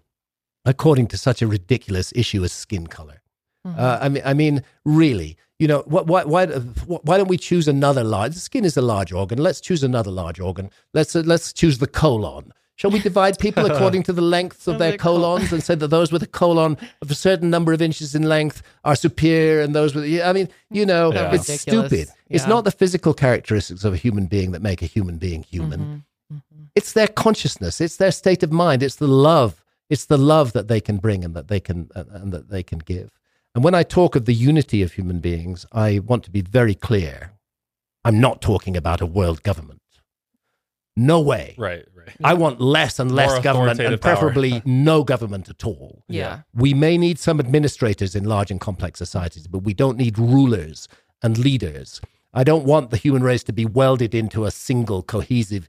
according 0.66 1.08
to 1.08 1.18
such 1.18 1.42
a 1.42 1.48
ridiculous 1.48 2.12
issue 2.16 2.44
as 2.44 2.52
skin 2.52 2.88
color. 2.88 3.22
Uh, 3.64 4.00
I 4.02 4.10
mean, 4.10 4.24
I 4.26 4.34
mean, 4.34 4.64
really, 4.86 5.38
you 5.60 5.68
know, 5.68 5.84
why, 5.86 6.02
why, 6.02 6.24
why, 6.24 6.48
why 6.48 7.18
don't 7.18 7.28
we 7.28 7.38
choose 7.38 7.68
another 7.68 8.04
large? 8.04 8.34
The 8.34 8.40
skin 8.40 8.66
is 8.66 8.76
a 8.76 8.82
large 8.82 9.12
organ. 9.14 9.38
Let's 9.38 9.62
choose 9.62 9.84
another 9.84 10.10
large 10.10 10.40
organ. 10.40 10.72
Let's 10.96 11.16
uh, 11.16 11.22
let's 11.26 11.54
choose 11.54 11.78
the 11.78 11.86
colon. 11.86 12.54
Shall 12.78 12.90
we 12.90 13.00
divide 13.00 13.38
people 13.38 13.66
according 13.72 14.02
to 14.04 14.14
the 14.14 14.24
lengths 14.24 14.68
of 14.68 14.80
their 14.80 14.98
colons 14.98 15.54
and 15.54 15.62
say 15.62 15.76
that 15.76 15.90
those 15.90 16.12
with 16.12 16.24
a 16.24 16.28
colon 16.28 16.76
of 17.04 17.12
a 17.12 17.14
certain 17.14 17.52
number 17.52 17.72
of 17.74 17.82
inches 17.84 18.16
in 18.16 18.24
length 18.24 18.64
are 18.84 18.96
superior, 18.96 19.62
and 19.62 19.76
those 19.76 19.94
with 19.94 20.06
I 20.24 20.34
mean, 20.34 20.50
you 20.72 20.84
know, 20.88 21.14
Yeah. 21.14 21.32
it's 21.32 21.48
Ridiculous. 21.48 21.90
stupid. 21.92 22.10
It's 22.30 22.48
not 22.48 22.64
the 22.64 22.72
physical 22.72 23.14
characteristics 23.14 23.84
of 23.84 23.94
a 23.94 23.98
human 23.98 24.26
being 24.26 24.52
that 24.54 24.64
make 24.64 24.82
a 24.82 24.88
human 24.88 25.18
being 25.18 25.44
human. 25.44 26.04
Mhm. 26.32 26.38
Mhm. 26.40 26.68
It's 26.74 26.94
their 26.94 27.08
consciousness. 27.08 27.80
It's 27.80 27.98
their 27.98 28.12
state 28.12 28.42
of 28.42 28.52
mind. 28.52 28.82
It's 28.82 28.96
the 28.96 29.08
love. 29.08 29.61
It's 29.92 30.06
the 30.06 30.18
love 30.18 30.54
that 30.54 30.70
they 30.70 30.80
can 30.80 30.98
bring 30.98 31.26
and 31.26 31.36
that 31.36 31.50
they 31.50 31.60
can 31.60 31.90
and, 31.94 32.08
and 32.10 32.32
that 32.32 32.50
they 32.50 32.64
can 32.64 32.80
give. 32.80 33.10
And 33.54 33.62
when 33.62 33.76
I 33.76 33.84
talk 33.84 34.16
of 34.16 34.24
the 34.24 34.34
unity 34.34 34.82
of 34.82 34.94
human 34.94 35.20
beings, 35.20 35.66
I 35.74 36.00
want 36.00 36.24
to 36.24 36.32
be 36.32 36.42
very 36.42 36.74
clear. 36.74 37.34
I'm 38.06 38.22
not 38.22 38.42
talking 38.42 38.78
about 38.78 39.02
a 39.02 39.06
world 39.06 39.44
government. 39.44 39.82
No 40.96 41.20
way. 41.20 41.56
Right, 41.58 41.86
right. 41.94 42.16
I 42.24 42.34
want 42.36 42.62
less 42.62 43.00
and 43.00 43.12
less 43.12 43.32
More 43.32 43.42
government 43.42 43.80
and 43.82 44.00
preferably 44.00 44.62
no 44.66 45.04
government 45.04 45.50
at 45.50 45.66
all. 45.66 46.06
Yeah. 46.08 46.44
We 46.54 46.74
may 46.74 46.98
need 46.98 47.20
some 47.20 47.42
administrators 47.42 48.16
in 48.16 48.24
large 48.24 48.50
and 48.50 48.62
complex 48.62 48.98
societies, 48.98 49.48
but 49.48 49.60
we 49.60 49.74
don't 49.74 49.98
need 49.98 50.18
rulers 50.18 50.88
and 51.22 51.38
leaders. 51.38 52.00
I 52.34 52.46
don't 52.46 52.64
want 52.64 52.92
the 52.92 52.98
human 52.98 53.24
race 53.24 53.44
to 53.44 53.54
be 53.54 53.66
welded 53.66 54.16
into 54.16 54.46
a 54.46 54.52
single 54.52 55.04
cohesive 55.04 55.68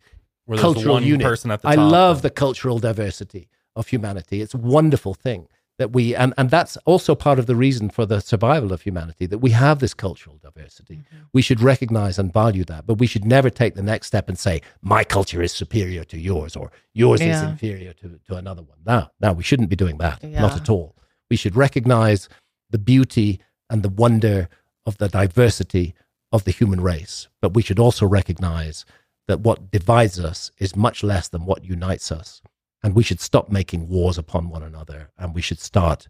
cultural 0.56 0.94
one 0.94 1.04
unit. 1.04 1.26
person 1.26 1.50
at 1.50 1.62
the 1.62 1.68
I 1.68 1.74
love 1.74 2.22
the 2.22 2.30
cultural 2.30 2.78
diversity 2.78 3.48
of 3.76 3.88
humanity. 3.88 4.40
It's 4.40 4.54
a 4.54 4.58
wonderful 4.58 5.14
thing 5.14 5.48
that 5.78 5.92
we, 5.92 6.14
and, 6.14 6.34
and 6.36 6.50
that's 6.50 6.76
also 6.84 7.14
part 7.14 7.38
of 7.38 7.46
the 7.46 7.56
reason 7.56 7.88
for 7.88 8.04
the 8.04 8.20
survival 8.20 8.72
of 8.72 8.82
humanity, 8.82 9.26
that 9.26 9.38
we 9.38 9.50
have 9.50 9.78
this 9.78 9.94
cultural 9.94 10.36
diversity. 10.36 10.96
Mm-hmm. 10.96 11.24
We 11.32 11.42
should 11.42 11.60
recognize 11.60 12.18
and 12.18 12.32
value 12.32 12.64
that, 12.64 12.86
but 12.86 12.98
we 12.98 13.06
should 13.06 13.24
never 13.24 13.48
take 13.48 13.74
the 13.74 13.82
next 13.82 14.08
step 14.08 14.28
and 14.28 14.38
say, 14.38 14.60
my 14.82 15.02
culture 15.02 15.42
is 15.42 15.50
superior 15.50 16.04
to 16.04 16.18
yours 16.18 16.56
or 16.56 16.70
yours 16.92 17.20
is 17.22 17.40
inferior 17.40 17.94
to, 17.94 18.20
to 18.28 18.36
another 18.36 18.62
one. 18.62 18.78
No, 18.86 19.08
no, 19.20 19.32
we 19.32 19.42
shouldn't 19.42 19.70
be 19.70 19.76
doing 19.76 19.98
that. 19.98 20.22
Not 20.22 20.56
at 20.56 20.68
all. 20.68 20.94
We 21.30 21.36
should 21.36 21.56
recognize 21.56 22.28
the 22.68 22.78
beauty 22.78 23.40
and 23.70 23.82
the 23.82 23.88
wonder 23.88 24.50
of 24.84 24.98
the 24.98 25.08
diversity 25.08 25.94
of 26.30 26.44
the 26.44 26.50
human 26.50 26.80
race, 26.80 27.28
but 27.40 27.54
we 27.54 27.62
should 27.62 27.78
also 27.78 28.06
recognize 28.06 28.84
that 29.26 29.40
what 29.40 29.70
divides 29.70 30.20
us 30.20 30.50
is 30.58 30.76
much 30.76 31.02
less 31.02 31.28
than 31.28 31.46
what 31.46 31.64
unites 31.64 32.12
us. 32.12 32.42
And 32.84 32.94
we 32.96 33.02
should 33.02 33.20
stop 33.20 33.48
making 33.50 33.88
wars 33.88 34.18
upon 34.18 34.48
one 34.50 34.62
another 34.62 35.10
and 35.16 35.34
we 35.34 35.40
should 35.40 35.60
start 35.60 36.08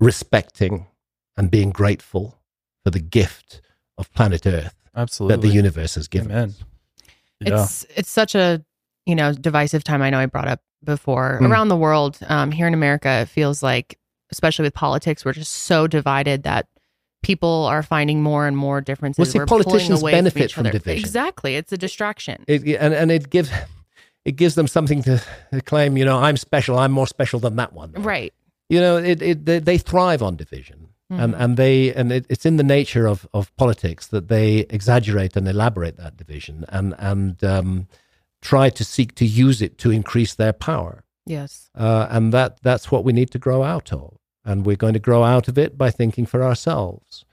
respecting 0.00 0.86
and 1.36 1.50
being 1.50 1.70
grateful 1.70 2.38
for 2.84 2.90
the 2.90 3.00
gift 3.00 3.60
of 3.98 4.12
planet 4.12 4.46
Earth 4.46 4.74
Absolutely. 4.96 5.36
that 5.36 5.42
the 5.46 5.52
universe 5.54 5.94
has 5.96 6.08
given 6.08 6.30
Amen. 6.30 6.48
us. 6.50 6.64
Yeah. 7.40 7.62
It's 7.62 7.86
it's 7.96 8.10
such 8.10 8.34
a 8.34 8.64
you 9.06 9.14
know 9.14 9.32
divisive 9.32 9.84
time. 9.84 10.02
I 10.02 10.10
know 10.10 10.18
I 10.18 10.26
brought 10.26 10.48
up 10.48 10.60
before 10.82 11.38
Mm. 11.40 11.50
around 11.50 11.68
the 11.68 11.76
world. 11.76 12.18
Um, 12.28 12.50
here 12.50 12.66
in 12.66 12.74
America, 12.74 13.08
it 13.22 13.28
feels 13.28 13.62
like, 13.62 13.98
especially 14.30 14.64
with 14.64 14.74
politics, 14.74 15.24
we're 15.24 15.32
just 15.32 15.52
so 15.52 15.86
divided 15.86 16.42
that 16.44 16.68
people 17.22 17.64
are 17.64 17.82
finding 17.82 18.22
more 18.22 18.46
and 18.46 18.56
more 18.56 18.80
differences. 18.80 19.18
Well, 19.18 19.26
see, 19.26 19.38
We're 19.38 19.46
politicians 19.46 20.02
away 20.02 20.12
benefit 20.12 20.42
each 20.44 20.54
from 20.54 20.64
division. 20.64 20.98
Exactly, 21.04 21.56
it's 21.56 21.72
a 21.72 21.78
distraction. 21.78 22.44
It, 22.46 22.62
and, 22.78 22.92
and 22.94 23.10
it 23.10 23.30
gives 23.30 23.50
it 24.24 24.36
gives 24.36 24.54
them 24.54 24.66
something 24.66 25.02
to, 25.02 25.22
claim, 25.64 25.96
you 25.96 26.04
know, 26.04 26.18
I'm 26.18 26.36
special, 26.36 26.78
I'm 26.78 26.92
more 26.92 27.06
special 27.06 27.40
than 27.40 27.56
that 27.56 27.72
one. 27.72 27.92
Right. 27.92 28.32
You 28.68 28.80
know, 28.80 28.96
it, 28.96 29.20
it 29.22 29.44
they, 29.46 29.58
they 29.58 29.78
thrive 29.78 30.22
on 30.22 30.36
division. 30.36 30.88
And 31.10 31.34
Mhm. 31.34 31.40
and 31.40 31.56
they 31.58 31.92
and 31.94 32.10
it, 32.10 32.24
it's 32.30 32.46
in 32.46 32.56
the 32.56 32.62
nature 32.64 33.06
of, 33.06 33.26
of 33.34 33.54
politics 33.56 34.06
that 34.06 34.28
they 34.28 34.60
exaggerate 34.70 35.36
and 35.36 35.46
elaborate 35.46 35.98
that 35.98 36.16
division 36.16 36.64
and 36.70 36.94
and 36.98 37.44
um, 37.44 37.88
try 38.40 38.70
to 38.70 38.82
seek 38.84 39.14
to 39.16 39.26
use 39.26 39.60
it 39.60 39.76
to 39.78 39.90
increase 39.90 40.34
their 40.34 40.54
power. 40.54 41.04
Yes. 41.26 41.68
Uh, 41.74 42.06
and 42.10 42.32
that 42.32 42.58
that's 42.62 42.90
what 42.90 43.04
we 43.04 43.12
need 43.12 43.30
to 43.32 43.38
grow 43.38 43.62
out 43.62 43.92
of. 43.92 44.16
And 44.46 44.64
we're 44.64 44.76
going 44.76 44.94
to 44.94 44.98
grow 44.98 45.22
out 45.24 45.46
of 45.46 45.58
it 45.58 45.76
by 45.76 45.90
thinking 45.90 46.24
for 46.26 46.42
ourselves, 46.42 47.26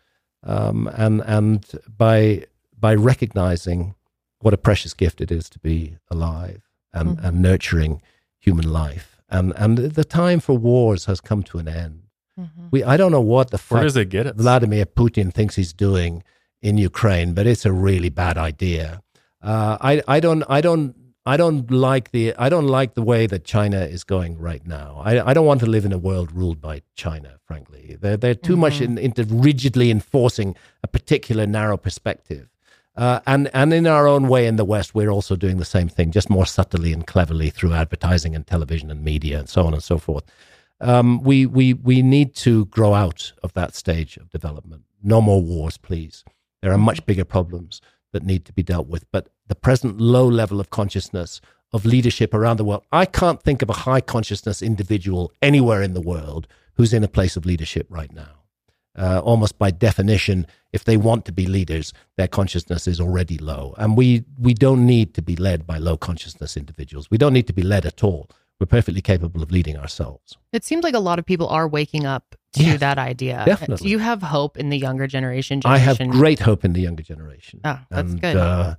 um, 0.44 0.90
and 0.94 1.22
and 1.26 1.66
by 1.98 2.46
by 2.78 2.94
recognizing 2.94 3.96
what 4.42 4.54
a 4.54 4.58
precious 4.58 4.94
gift 4.94 5.22
it 5.22 5.32
is 5.32 5.50
to 5.50 5.60
be 5.60 5.98
alive 6.10 6.62
and, 6.94 7.18
Mhm. 7.18 7.24
and 7.26 7.42
nurturing 7.42 8.02
human 8.40 8.72
life. 8.72 9.08
And 9.30 9.54
and 9.56 9.78
the 9.78 10.04
time 10.04 10.40
for 10.42 10.58
wars 10.58 11.06
has 11.06 11.22
come 11.22 11.42
to 11.44 11.58
an 11.58 11.68
end. 11.68 12.02
Mhm. 12.40 12.70
We 12.72 12.84
I 12.84 12.98
don't 12.98 13.12
know 13.12 13.22
what 13.36 13.52
the 13.52 13.58
fuck 13.58 13.82
does 13.84 13.96
it 13.98 14.10
get 14.10 14.28
us? 14.28 14.34
Vladimir 14.36 14.86
Putin 14.86 15.34
thinks 15.34 15.56
he's 15.56 15.74
doing 15.74 16.24
in 16.62 16.78
Ukraine, 16.78 17.34
but 17.34 17.48
it's 17.48 17.66
a 17.66 17.72
really 17.72 18.10
bad 18.10 18.38
idea. 18.38 19.02
Uh, 19.42 19.78
I 19.92 20.02
I 20.16 20.20
don't 20.20 20.44
I 20.50 20.62
don't 20.62 20.96
I 21.26 21.38
don't 21.38 21.70
like 21.72 22.12
the 22.12 22.34
I 22.46 22.50
don't 22.50 22.68
like 22.68 22.94
the 22.96 23.02
way 23.14 23.26
that 23.28 23.44
China 23.46 23.82
is 23.96 24.04
going 24.04 24.38
right 24.38 24.66
now. 24.68 25.02
I 25.10 25.30
I 25.30 25.34
don't 25.36 25.46
want 25.52 25.62
to 25.62 25.70
live 25.76 25.86
in 25.86 25.94
a 25.94 25.98
world 26.10 26.30
ruled 26.32 26.60
by 26.70 26.82
China. 26.96 27.32
Frankly, 27.48 27.98
they're 28.02 28.18
they're 28.18 28.36
too 28.50 28.58
much 28.58 28.76
Mhm. 28.80 28.86
in, 28.86 28.98
into 28.98 29.24
rigidly 29.24 29.90
enforcing 29.92 30.56
a 30.84 30.88
particular 30.88 31.46
narrow 31.48 31.78
perspective. 31.78 32.46
Uh, 32.96 33.22
and 33.26 33.50
and 33.54 33.74
in 33.74 33.88
our 33.88 34.08
own 34.08 34.28
way 34.28 34.48
in 34.48 34.58
the 34.58 34.66
West, 34.66 34.94
we're 34.94 35.10
also 35.10 35.36
doing 35.36 35.58
the 35.58 35.66
same 35.66 35.88
thing, 35.88 36.12
just 36.12 36.30
more 36.30 36.46
subtly 36.46 36.92
and 36.92 37.08
cleverly 37.08 37.50
through 37.50 37.74
advertising 37.74 38.36
and 38.36 38.46
television 38.46 38.92
and 38.92 39.04
media 39.04 39.40
and 39.40 39.48
so 39.48 39.66
on 39.66 39.74
and 39.74 39.84
so 39.84 39.98
forth 39.98 40.26
um, 40.82 41.22
we, 41.22 41.46
we, 41.46 41.74
we 41.74 42.02
need 42.02 42.36
to 42.36 42.66
grow 42.66 42.94
out 42.94 43.32
of 43.44 43.54
that 43.54 43.76
stage 43.76 44.18
of 44.18 44.30
development. 44.30 44.84
No 45.02 45.22
more 45.22 45.42
wars, 45.42 45.78
please. 45.78 46.26
There 46.62 46.74
are 46.74 46.78
much 46.78 47.06
bigger 47.06 47.24
problems 47.24 47.82
that 48.12 48.24
need 48.24 48.46
to 48.46 48.54
be 48.54 48.64
dealt 48.64 48.88
with. 48.88 49.10
But 49.12 49.30
the 49.48 49.56
present 49.56 50.02
low 50.02 50.28
level 50.28 50.60
of 50.60 50.70
consciousness 50.70 51.40
of 51.72 51.86
leadership 51.86 52.34
around 52.34 52.58
the 52.58 52.66
world, 52.66 52.84
I 52.92 53.06
can't 53.06 53.42
think 53.42 53.62
of 53.62 53.70
a 53.70 53.74
high 53.74 54.02
consciousness 54.02 54.62
individual 54.62 55.32
anywhere 55.42 55.82
in 55.82 55.94
the 55.94 56.02
world 56.02 56.48
who's 56.74 56.94
in 56.94 57.04
a 57.04 57.08
place 57.08 57.38
of 57.38 57.46
leadership 57.46 57.88
right 57.90 58.12
now. 58.12 58.41
Uh, 58.98 59.22
almost 59.24 59.58
by 59.58 59.72
definition, 59.72 60.46
if 60.74 60.84
they 60.84 60.98
want 60.98 61.26
to 61.26 61.32
be 61.32 61.46
leaders, 61.48 61.94
their 62.18 62.28
consciousness 62.28 62.88
is 62.88 63.00
already 63.00 63.38
low. 63.38 63.74
And 63.78 63.96
we, 63.96 64.24
we 64.40 64.54
don't 64.54 64.86
need 64.86 65.14
to 65.14 65.22
be 65.22 65.36
led 65.36 65.66
by 65.66 65.78
low 65.78 65.98
consciousness 65.98 66.58
individuals. 66.58 67.10
We 67.10 67.18
don't 67.18 67.34
need 67.34 67.48
to 67.48 67.54
be 67.54 67.64
led 67.64 67.86
at 67.86 68.04
all. 68.04 68.30
We're 68.60 68.68
perfectly 68.68 69.02
capable 69.02 69.42
of 69.42 69.52
leading 69.52 69.76
ourselves. 69.78 70.38
It 70.54 70.64
seems 70.64 70.84
like 70.84 70.94
a 70.94 71.00
lot 71.00 71.18
of 71.18 71.26
people 71.26 71.48
are 71.48 71.68
waking 71.68 72.06
up 72.06 72.36
to 72.54 72.64
Yes, 72.64 72.80
that 72.82 73.00
idea. 73.00 73.42
definitely. 73.46 73.86
Do 73.86 73.90
you 73.90 73.98
have 74.00 74.22
hope 74.22 74.58
in 74.58 74.70
the 74.70 74.78
younger 74.78 75.08
generation? 75.08 75.62
I 75.66 75.80
have 75.80 75.98
great 75.98 76.40
hope 76.40 76.64
in 76.64 76.74
the 76.74 76.82
younger 76.82 77.02
generation. 77.02 77.62
Oh, 77.64 77.80
that's 77.90 78.12
and, 78.12 78.22
good. 78.22 78.36
Uh, 78.36 78.76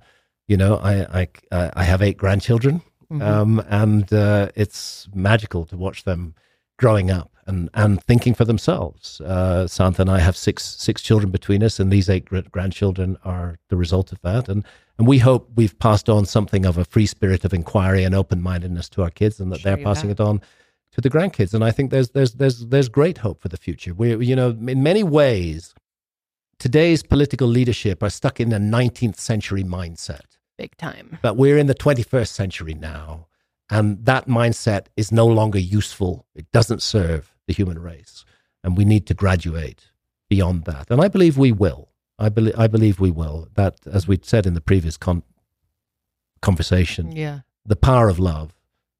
you 0.47 0.55
know, 0.57 0.77
I, 0.77 1.27
I, 1.51 1.71
I 1.75 1.83
have 1.83 2.01
eight 2.01 2.17
grandchildren. 2.17 2.81
Mhm. 3.11 3.21
um, 3.21 3.63
and 3.67 4.11
uh, 4.11 4.49
it's 4.55 5.07
magical 5.13 5.65
to 5.65 5.77
watch 5.77 6.03
them 6.03 6.33
growing 6.79 7.11
up 7.11 7.32
and, 7.45 7.69
and 7.73 8.01
thinking 8.03 8.33
for 8.33 8.45
themselves. 8.45 9.21
Uh, 9.21 9.65
Santha 9.67 9.99
and 9.99 10.09
I 10.09 10.19
have 10.19 10.35
six 10.37 10.63
six 10.63 11.01
children 11.01 11.31
between 11.31 11.63
us, 11.63 11.79
and 11.79 11.91
these 11.91 12.09
eight 12.09 12.25
grandchildren 12.51 13.17
are 13.23 13.59
the 13.69 13.77
result 13.77 14.11
of 14.11 14.21
that. 14.21 14.47
And 14.49 14.63
and 14.97 15.07
we 15.07 15.17
hope 15.19 15.49
we've 15.55 15.77
passed 15.79 16.09
on 16.09 16.25
something 16.25 16.65
of 16.65 16.77
a 16.77 16.85
free 16.85 17.05
spirit 17.07 17.43
of 17.45 17.53
inquiry 17.53 18.03
and 18.03 18.13
open 18.13 18.41
mindedness 18.41 18.89
to 18.89 19.03
our 19.03 19.09
kids, 19.09 19.39
and 19.39 19.51
that 19.51 19.61
Sure 19.61 19.75
they're 19.75 19.83
passing 19.83 20.09
have. 20.09 20.19
it 20.19 20.23
on 20.23 20.41
to 20.91 21.01
the 21.01 21.09
grandkids. 21.09 21.53
And 21.53 21.63
I 21.63 21.71
think 21.71 21.91
there's 21.91 22.09
there's 22.11 22.33
there's 22.33 22.65
there's 22.67 22.89
great 22.89 23.19
hope 23.19 23.41
for 23.41 23.49
the 23.49 23.57
future. 23.57 23.93
We 23.93 24.25
you 24.25 24.35
know 24.35 24.49
in 24.49 24.83
many 24.83 25.03
ways. 25.03 25.73
Today's 26.59 27.03
political 27.03 27.47
leadership 27.47 28.01
are 28.03 28.09
stuck 28.09 28.39
in 28.39 28.53
a 28.53 28.57
19th 28.59 29.17
century 29.17 29.63
mindset 29.65 30.37
Big 30.57 30.77
time. 30.77 31.17
but 31.21 31.35
we're 31.35 31.57
in 31.57 31.67
the 31.67 31.75
21st 31.75 32.27
century 32.29 32.73
now 32.73 33.27
and 33.69 34.05
that 34.05 34.27
mindset 34.27 34.85
is 34.95 35.11
no 35.11 35.25
longer 35.25 35.59
useful 35.59 36.25
it 36.35 36.49
doesn't 36.53 36.81
serve 36.81 37.32
the 37.47 37.53
human 37.53 37.79
race 37.79 38.25
and 38.63 38.77
we 38.77 38.85
need 38.85 39.05
to 39.07 39.13
graduate 39.13 39.91
beyond 40.29 40.65
that. 40.65 40.89
And 40.89 41.01
i 41.01 41.07
believe 41.07 41.37
we 41.37 41.51
will. 41.51 41.89
I 42.19 42.29
believe 42.29 42.55
i 42.57 42.67
believe 42.67 42.99
we 42.99 43.11
will. 43.11 43.47
That 43.55 43.75
as 43.85 44.07
we 44.07 44.19
said 44.23 44.45
in 44.45 44.53
the 44.53 44.61
previous 44.61 44.97
con- 44.97 45.23
conversation 46.41 47.11
Yeah. 47.11 47.39
the 47.65 47.75
power 47.75 48.09
of 48.09 48.19
love 48.19 48.53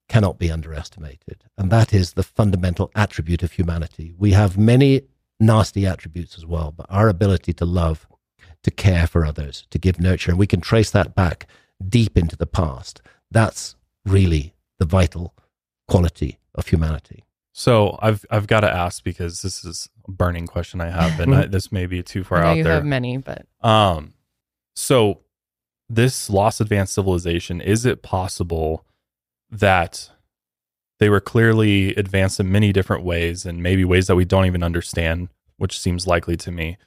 cannot 0.10 0.38
be 0.38 0.52
underestimated. 0.52 1.44
And 1.58 1.72
that 1.72 1.94
is 1.94 2.14
the 2.14 2.24
fundamental 2.24 2.92
attribute 2.96 3.42
of 3.44 3.54
humanity. 3.54 4.14
We 4.18 4.32
have 4.32 4.58
many 4.58 5.04
nasty 5.40 5.86
attributes 5.86 6.38
as 6.38 6.46
well 6.46 6.72
but 6.72 6.86
our 6.90 7.10
ability 7.10 7.54
to 7.54 7.66
love 7.66 8.08
to 8.64 8.72
care 8.72 9.08
for 9.08 9.26
others 9.26 9.66
to 9.72 9.78
give 9.80 10.00
nurture 10.00 10.32
and 10.32 10.40
we 10.40 10.48
can 10.48 10.62
trace 10.62 10.92
that 10.92 11.16
back 11.16 11.48
deep 11.88 12.18
into 12.18 12.38
the 12.38 12.46
past. 12.46 13.02
That's 13.32 13.76
really 14.06 14.54
the 14.80 14.86
vital 14.86 15.34
quality 15.88 16.40
of 16.56 16.68
humanity 16.68 17.24
So 17.54 17.98
I've 18.02 18.26
I've 18.32 18.48
got 18.48 18.62
to 18.62 18.70
ask 18.70 19.04
because 19.04 19.42
this 19.44 19.64
is 19.64 19.88
a 20.08 20.12
burning 20.12 20.48
question 20.48 20.82
I 20.82 20.90
have, 20.90 21.20
and 21.20 21.36
I, 21.36 21.46
this 21.48 21.72
may 21.72 21.86
be 21.86 22.02
too 22.02 22.24
far 22.24 22.44
out 22.44 22.58
you 22.58 22.64
there. 22.64 22.74
have 22.74 22.86
many, 22.86 23.18
but 23.18 23.46
Um, 23.62 24.14
so 24.76 25.20
this 25.88 26.30
lost 26.30 26.60
advanced 26.60 26.94
civilization, 26.94 27.62
is 27.62 27.86
it 27.86 28.02
possible 28.02 28.86
that 29.52 30.10
they 31.00 31.10
were 31.10 31.20
clearly 31.20 31.94
advanced 31.96 32.40
in 32.40 32.52
many 32.52 32.74
different 32.74 33.04
ways 33.04 33.46
and 33.46 33.62
maybe 33.62 33.86
ways 33.86 34.08
that 34.08 34.16
we 34.16 34.26
don't 34.26 34.46
even 34.46 34.64
understand, 34.64 35.30
which 35.58 35.80
seems 35.80 36.08
likely 36.08 36.36
to 36.38 36.52
me? 36.52 36.78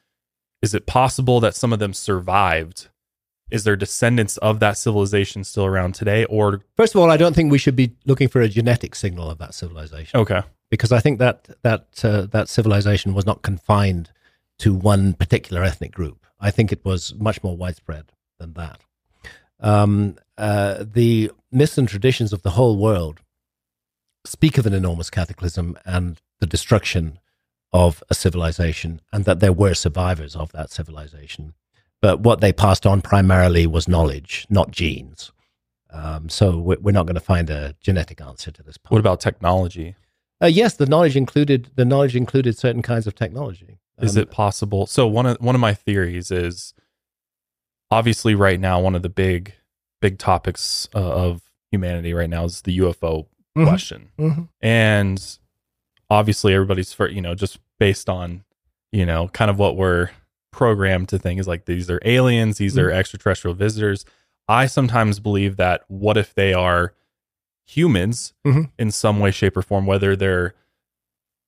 Is 0.63 0.75
it 0.75 0.87
possible 0.87 1.39
that 1.41 1.55
some 1.55 1.73
of 1.73 1.79
them 1.79 1.93
survived? 1.93 2.89
Is 3.51 3.65
there 3.65 3.77
descendants 3.77 4.37
of 4.39 4.61
that 4.61 4.77
civilization 4.77 5.45
still 5.45 5.67
around 5.67 5.95
today? 5.95 6.25
Or 6.25 6.63
first 6.77 6.95
of 6.95 7.01
all 7.01 7.11
i 7.11 7.17
don't 7.17 7.35
think 7.35 7.51
we 7.51 7.59
should 7.59 7.77
be 7.77 7.93
looking 8.05 8.29
for 8.29 8.41
a 8.41 8.49
genetic 8.49 8.95
signal 8.95 9.31
of 9.31 9.39
that 9.39 9.55
civilization 9.55 10.19
okay, 10.19 10.43
because 10.71 10.93
I 10.93 11.01
think 11.01 11.19
that 11.19 11.49
that 11.63 12.05
uh, 12.05 12.23
that 12.27 12.49
civilization 12.49 13.15
was 13.15 13.27
not 13.27 13.43
confined 13.43 14.11
to 14.59 14.75
one 14.75 15.13
particular 15.15 15.63
ethnic 15.63 15.93
group. 15.93 16.27
I 16.41 16.51
think 16.51 16.73
it 16.73 16.85
was 16.85 17.15
much 17.15 17.43
more 17.43 17.57
widespread 17.57 18.13
than 18.39 18.55
that. 18.55 18.81
Um, 19.61 20.17
uh, 20.37 20.85
the 20.85 21.31
myths 21.51 21.79
and 21.79 21.89
traditions 21.89 22.33
of 22.33 22.43
the 22.43 22.51
whole 22.51 22.77
world 22.77 23.21
speak 24.25 24.59
of 24.59 24.67
an 24.67 24.75
enormous 24.75 25.09
cataclysm 25.09 25.79
and 25.85 26.21
the 26.41 26.47
destruction 26.47 27.19
of 27.73 28.03
a 28.11 28.15
civilization, 28.15 29.01
and 29.13 29.25
that 29.25 29.41
there 29.41 29.53
were 29.53 29.75
survivors 29.75 30.37
of 30.37 30.53
that 30.53 30.71
civilization. 30.71 31.55
But 32.07 32.21
what 32.21 32.41
they 32.41 32.53
passed 32.53 32.87
on 32.87 33.03
primarily 33.03 33.67
was 33.67 33.89
knowledge, 33.89 34.47
not 34.49 34.71
genes. 34.71 35.33
Um, 35.91 36.29
so 36.29 36.57
we're 36.57 36.93
not 36.93 37.05
going 37.07 37.17
to 37.17 37.21
find 37.35 37.51
a 37.51 37.75
genetic 37.81 38.21
answer 38.21 38.53
to 38.53 38.63
this. 38.63 38.77
Point. 38.79 38.93
What 38.93 38.99
about 39.01 39.19
technology? 39.19 39.97
Uh, 40.41 40.47
yes, 40.47 40.75
the 40.75 40.87
knowledge 40.87 41.17
included 41.17 41.71
the 41.75 41.85
knowledge 41.85 42.15
included 42.15 42.57
certain 42.57 42.81
kinds 42.81 43.09
of 43.09 43.17
technology. 43.17 43.79
Is 44.01 44.17
Um, 44.17 44.23
it 44.23 44.31
possible? 44.31 44.87
So 44.87 45.09
one 45.09 45.27
of 45.27 45.37
one 45.41 45.57
of 45.57 45.61
my 45.61 45.75
theories 45.75 46.31
is 46.31 46.75
obviously 47.91 48.37
right 48.37 48.61
now 48.61 48.81
one 48.81 48.95
of 48.95 49.03
the 49.03 49.09
big 49.09 49.55
big 50.01 50.17
topics 50.21 50.89
uh, 50.95 50.99
of 51.01 51.43
humanity 51.73 52.15
right 52.15 52.31
now 52.31 52.45
is 52.45 52.63
the 52.63 52.79
UFO 52.79 53.27
Mhm. 53.57 53.67
question, 53.67 54.11
Mhm. 54.17 54.49
and 54.61 55.39
obviously 56.09 56.55
everybody's 56.55 56.93
for 56.93 57.09
you 57.09 57.21
know 57.21 57.35
just 57.35 57.59
based 57.81 58.09
on 58.09 58.45
you 58.93 59.05
know 59.05 59.27
kind 59.33 59.51
of 59.51 59.59
what 59.59 59.77
we're 59.77 60.11
programmed 60.57 61.09
to 61.11 61.19
think 61.19 61.39
is 61.39 61.47
like 61.47 61.67
these 61.67 61.89
are 61.91 62.01
aliens, 62.05 62.57
these 62.59 62.77
are 62.79 62.91
extraterrestrial 62.91 63.55
visitors. 63.55 64.05
I 64.49 64.67
sometimes 64.67 65.21
believe 65.21 65.57
that 65.57 65.85
what 65.89 66.17
if 66.17 66.35
they 66.35 66.55
are 66.55 66.95
humans 67.67 68.33
Mhm. 68.47 68.71
in 68.79 68.91
some 68.91 69.21
way, 69.21 69.31
shape, 69.31 69.57
or 69.57 69.63
form, 69.63 69.87
whether 69.87 70.17
they're 70.17 70.55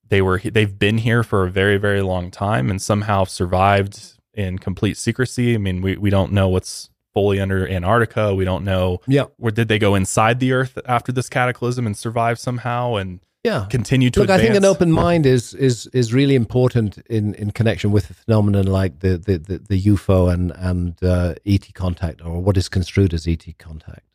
they 0.07 0.21
were 0.21 0.39
they've 0.39 0.77
been 0.79 0.97
here 0.99 1.23
for 1.23 1.45
a 1.45 1.51
very 1.51 1.77
very 1.77 2.01
long 2.01 2.31
time 2.31 2.69
and 2.69 2.81
somehow 2.81 3.23
survived 3.25 4.17
in 4.33 4.57
complete 4.57 4.97
secrecy. 4.97 5.53
I 5.55 5.57
mean, 5.57 5.81
we 5.81 5.97
we 5.97 6.09
don't 6.09 6.31
know 6.31 6.47
what's 6.49 6.89
fully 7.13 7.39
under 7.39 7.67
Antarctica. 7.67 8.35
We 8.35 8.45
don't 8.45 8.63
know 8.63 9.01
Yeah, 9.07 9.25
where 9.37 9.51
did 9.51 9.67
they 9.67 9.79
go 9.79 9.95
inside 9.95 10.39
the 10.39 10.53
Earth 10.53 10.77
after 10.85 11.11
this 11.11 11.29
cataclysm 11.29 11.85
and 11.85 11.97
survive 11.97 12.39
somehow 12.39 12.95
and 12.95 13.19
yeah. 13.43 13.67
continue 13.69 14.09
to 14.11 14.19
Look, 14.19 14.29
I 14.29 14.37
think 14.37 14.55
an 14.55 14.65
open 14.65 14.91
mind 14.91 15.25
is 15.25 15.53
is 15.53 15.87
is 15.87 16.13
really 16.13 16.35
important 16.35 16.97
in, 17.09 17.33
in 17.35 17.51
connection 17.51 17.91
with 17.91 18.09
a 18.09 18.13
phenomenon 18.13 18.67
like 18.67 18.99
the 18.99 19.17
the, 19.17 19.37
the, 19.37 19.57
the 19.59 19.81
UFO 19.83 20.31
and 20.31 20.51
and 20.55 21.01
uh, 21.03 21.35
ET 21.45 21.73
contact, 21.73 22.21
or 22.23 22.41
what 22.41 22.57
is 22.57 22.69
construed 22.69 23.13
as 23.13 23.27
ET 23.27 23.45
contact. 23.57 24.05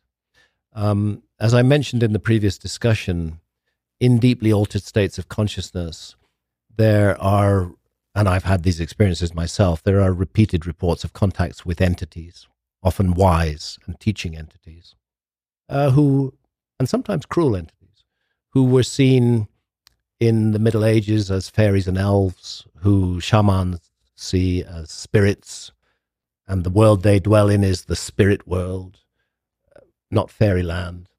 Um, 0.73 1.23
as 1.39 1.53
I 1.53 1.63
mentioned 1.63 2.03
in 2.03 2.13
the 2.13 2.19
previous 2.19 2.57
discussion, 2.57 3.39
in 3.99 4.19
deeply 4.19 4.51
altered 4.51 4.83
states 4.83 5.17
of 5.17 5.29
consciousness, 5.29 6.15
there 6.75 7.19
are, 7.21 7.71
and 8.13 8.27
I've 8.27 8.43
had 8.43 8.63
these 8.63 8.79
experiences 8.79 9.33
myself. 9.33 9.81
There 9.81 10.01
are 10.01 10.13
repeated 10.13 10.65
reports 10.65 11.03
of 11.03 11.13
contacts 11.13 11.65
with 11.65 11.81
entities, 11.81 12.47
often 12.85 13.15
wise 13.15 13.79
and 13.87 13.99
teaching 13.99 14.37
entities, 14.37 14.95
uh, 15.67 15.89
who, 15.89 16.33
and 16.79 16.87
sometimes 16.87 17.25
cruel 17.25 17.55
entities, 17.55 18.05
who 18.49 18.63
were 18.63 18.83
seen 18.83 19.47
in 20.19 20.51
the 20.51 20.59
Middle 20.59 20.85
Ages 20.85 21.31
as 21.31 21.49
fairies 21.49 21.87
and 21.87 21.97
elves, 21.97 22.65
who 22.77 23.19
shamans 23.19 23.79
see 24.15 24.63
as 24.63 24.91
spirits, 24.91 25.71
and 26.47 26.63
the 26.63 26.69
world 26.69 27.01
they 27.01 27.19
dwell 27.19 27.49
in 27.49 27.63
is 27.63 27.85
the 27.85 27.95
spirit 27.95 28.47
world, 28.47 28.99
not 30.11 30.29
fairyland. 30.29 31.09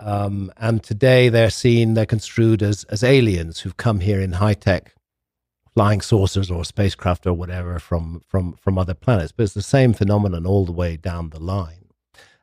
Um, 0.00 0.50
and 0.56 0.82
today 0.82 1.28
they're 1.28 1.50
seen, 1.50 1.92
they're 1.92 2.06
construed 2.06 2.62
as, 2.62 2.84
as 2.84 3.04
aliens 3.04 3.60
who've 3.60 3.76
come 3.76 4.00
here 4.00 4.20
in 4.20 4.32
high 4.32 4.54
tech 4.54 4.94
flying 5.74 6.00
saucers 6.00 6.50
or 6.50 6.64
spacecraft 6.64 7.26
or 7.26 7.32
whatever 7.32 7.78
from, 7.78 8.22
from, 8.26 8.54
from 8.54 8.78
other 8.78 8.94
planets. 8.94 9.32
But 9.32 9.44
it's 9.44 9.54
the 9.54 9.62
same 9.62 9.92
phenomenon 9.92 10.46
all 10.46 10.64
the 10.64 10.72
way 10.72 10.96
down 10.96 11.30
the 11.30 11.40
line. 11.40 11.86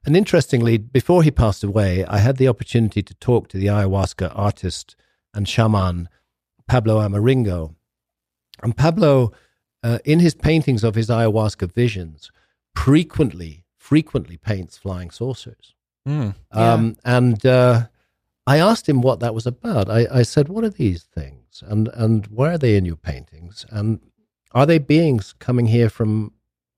And 0.06 0.15
interestingly, 0.15 0.77
before 0.77 1.23
he 1.23 1.31
passed 1.31 1.64
away, 1.64 2.06
I 2.06 2.19
had 2.19 2.38
the 2.38 2.47
opportunity 2.47 3.03
to 3.03 3.14
talk 3.15 3.49
to 3.49 3.57
the 3.57 3.65
ayahuasca 3.65 4.31
artist 4.33 4.95
and 5.33 5.47
shaman 5.47 6.07
Pablo 6.67 6.99
Amaringo. 6.99 7.75
And 8.64 8.75
Pablo, 8.75 9.33
uh, 9.83 9.99
in 10.06 10.19
his 10.19 10.33
paintings 10.33 10.83
of 10.83 10.95
his 10.95 11.09
ayahuasca 11.09 11.72
visions, 11.73 12.31
frequently, 12.75 13.65
frequently 13.75 14.38
paints 14.38 14.77
flying 14.77 15.09
saucers. 15.09 15.75
Hmm. 16.06 16.30
Um, 16.53 16.95
and 17.03 17.45
uh, 17.45 17.88
I 18.48 18.58
asked 18.59 18.88
him 18.88 19.01
what 19.01 19.19
that 19.19 19.35
was 19.35 19.45
about. 19.45 19.90
I, 19.90 20.08
I 20.09 20.24
said, 20.24 20.48
"What 20.48 20.64
are 20.64 20.69
these 20.69 21.03
things? 21.03 21.61
And 21.67 21.90
and 21.93 22.26
where 22.27 22.53
are 22.53 22.58
they 22.58 22.77
in 22.77 22.85
your 22.85 22.95
paintings? 22.95 23.66
And 23.69 24.00
are 24.53 24.66
they 24.66 24.80
beings 24.80 25.34
coming 25.38 25.67
here 25.67 25.90
from 25.90 26.32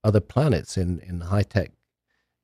other 0.03 0.19
planets 0.19 0.77
in 0.77 0.99
in 0.99 1.21
high 1.21 1.43
tech 1.43 1.71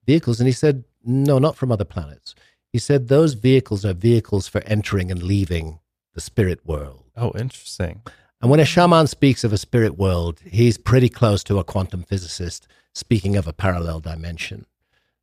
vehicles?" 0.06 0.40
And 0.40 0.48
he 0.48 0.54
said, 0.54 0.86
"No, 1.04 1.40
not 1.40 1.56
from 1.58 1.72
other 1.72 1.86
planets." 1.86 2.36
He 2.72 2.80
said 2.80 3.08
those 3.08 3.34
vehicles 3.34 3.84
are 3.84 3.94
vehicles 3.94 4.48
for 4.48 4.62
entering 4.66 5.10
and 5.10 5.24
leaving 5.24 5.80
the 6.14 6.22
spirit 6.22 6.60
world. 6.66 7.06
Oh, 7.16 7.32
interesting. 7.38 8.02
And 8.42 8.52
when 8.52 8.60
a 8.60 8.66
shaman 8.66 9.08
speaks 9.08 9.44
of 9.44 9.54
a 9.54 9.58
spirit 9.58 9.98
world, 9.98 10.40
he's 10.46 10.78
pretty 10.78 11.10
close 11.10 11.44
to 11.46 11.58
a 11.58 11.64
quantum 11.64 12.04
physicist 12.04 12.68
speaking 12.94 13.36
of 13.36 13.48
a 13.48 13.54
parallel 13.54 14.02
dimension. 14.02 14.66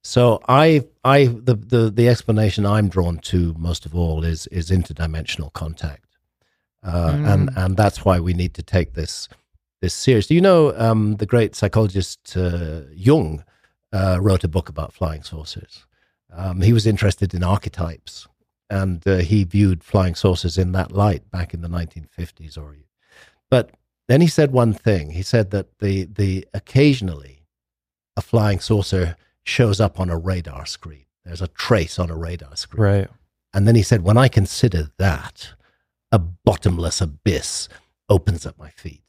So 0.05 0.41
I, 0.49 0.85
I, 1.05 1.27
the, 1.27 1.55
the, 1.55 1.91
the 1.91 2.09
explanation 2.09 2.67
I'm 2.67 2.89
drawn 2.89 3.19
to 3.19 3.55
most 3.57 3.87
of 3.87 3.95
all 3.95 4.25
is 4.25 4.47
is 4.49 4.71
interdimensional 4.71 5.53
contact, 5.53 6.19
uh, 6.83 7.13
Mm. 7.13 7.33
and 7.33 7.51
and 7.57 7.77
that's 7.77 8.05
why 8.05 8.19
we 8.19 8.35
need 8.35 8.55
to 8.55 8.63
take 8.63 8.95
this 8.95 9.29
this 9.81 9.95
seriously. 9.95 10.35
You 10.37 10.43
know, 10.43 10.77
um, 10.77 11.17
the 11.17 11.27
great 11.27 11.55
psychologist 11.55 12.37
uh, 12.37 12.81
Jung 12.93 13.45
uh, 13.93 14.19
wrote 14.21 14.43
a 14.45 14.49
book 14.49 14.69
about 14.69 14.93
flying 14.93 15.23
saucers. 15.23 15.87
Um, 16.33 16.63
he 16.63 16.73
was 16.73 16.87
interested 16.87 17.33
in 17.35 17.45
archetypes, 17.45 18.27
and 18.69 19.07
uh, 19.07 19.19
he 19.19 19.45
viewed 19.45 19.85
flying 19.85 20.17
saucers 20.17 20.59
in 20.59 20.73
that 20.73 20.91
light 20.91 21.31
back 21.31 21.55
in 21.55 21.61
the 21.63 21.69
1950s. 21.69 22.59
Or, 22.59 22.75
but 23.51 23.71
then 24.09 24.21
he 24.21 24.27
said 24.27 24.51
one 24.51 24.73
thing. 24.73 25.11
He 25.13 25.23
said 25.23 25.51
that 25.53 25.79
the 25.79 26.07
the 26.07 26.45
occasionally 26.53 27.45
a 28.17 28.21
flying 28.21 28.59
saucer 28.61 29.15
shows 29.45 29.81
up 29.81 29.99
on 29.99 30.11
a 30.11 30.17
radar 30.17 30.67
screen. 30.67 31.07
There's 31.25 31.43
a 31.43 31.49
trace 31.49 31.99
on 31.99 32.11
a 32.11 32.17
radar 32.17 32.57
screen. 32.57 32.83
Right. 32.83 33.09
And 33.55 33.69
then 33.69 33.75
he 33.75 33.83
said, 33.83 34.03
when 34.03 34.17
I 34.17 34.29
consider 34.29 34.91
that, 34.99 35.51
a 36.11 36.19
bottomless 36.19 37.01
abyss 37.01 37.69
opens 38.09 38.47
at 38.47 38.59
my 38.59 38.71
feet. 38.71 39.03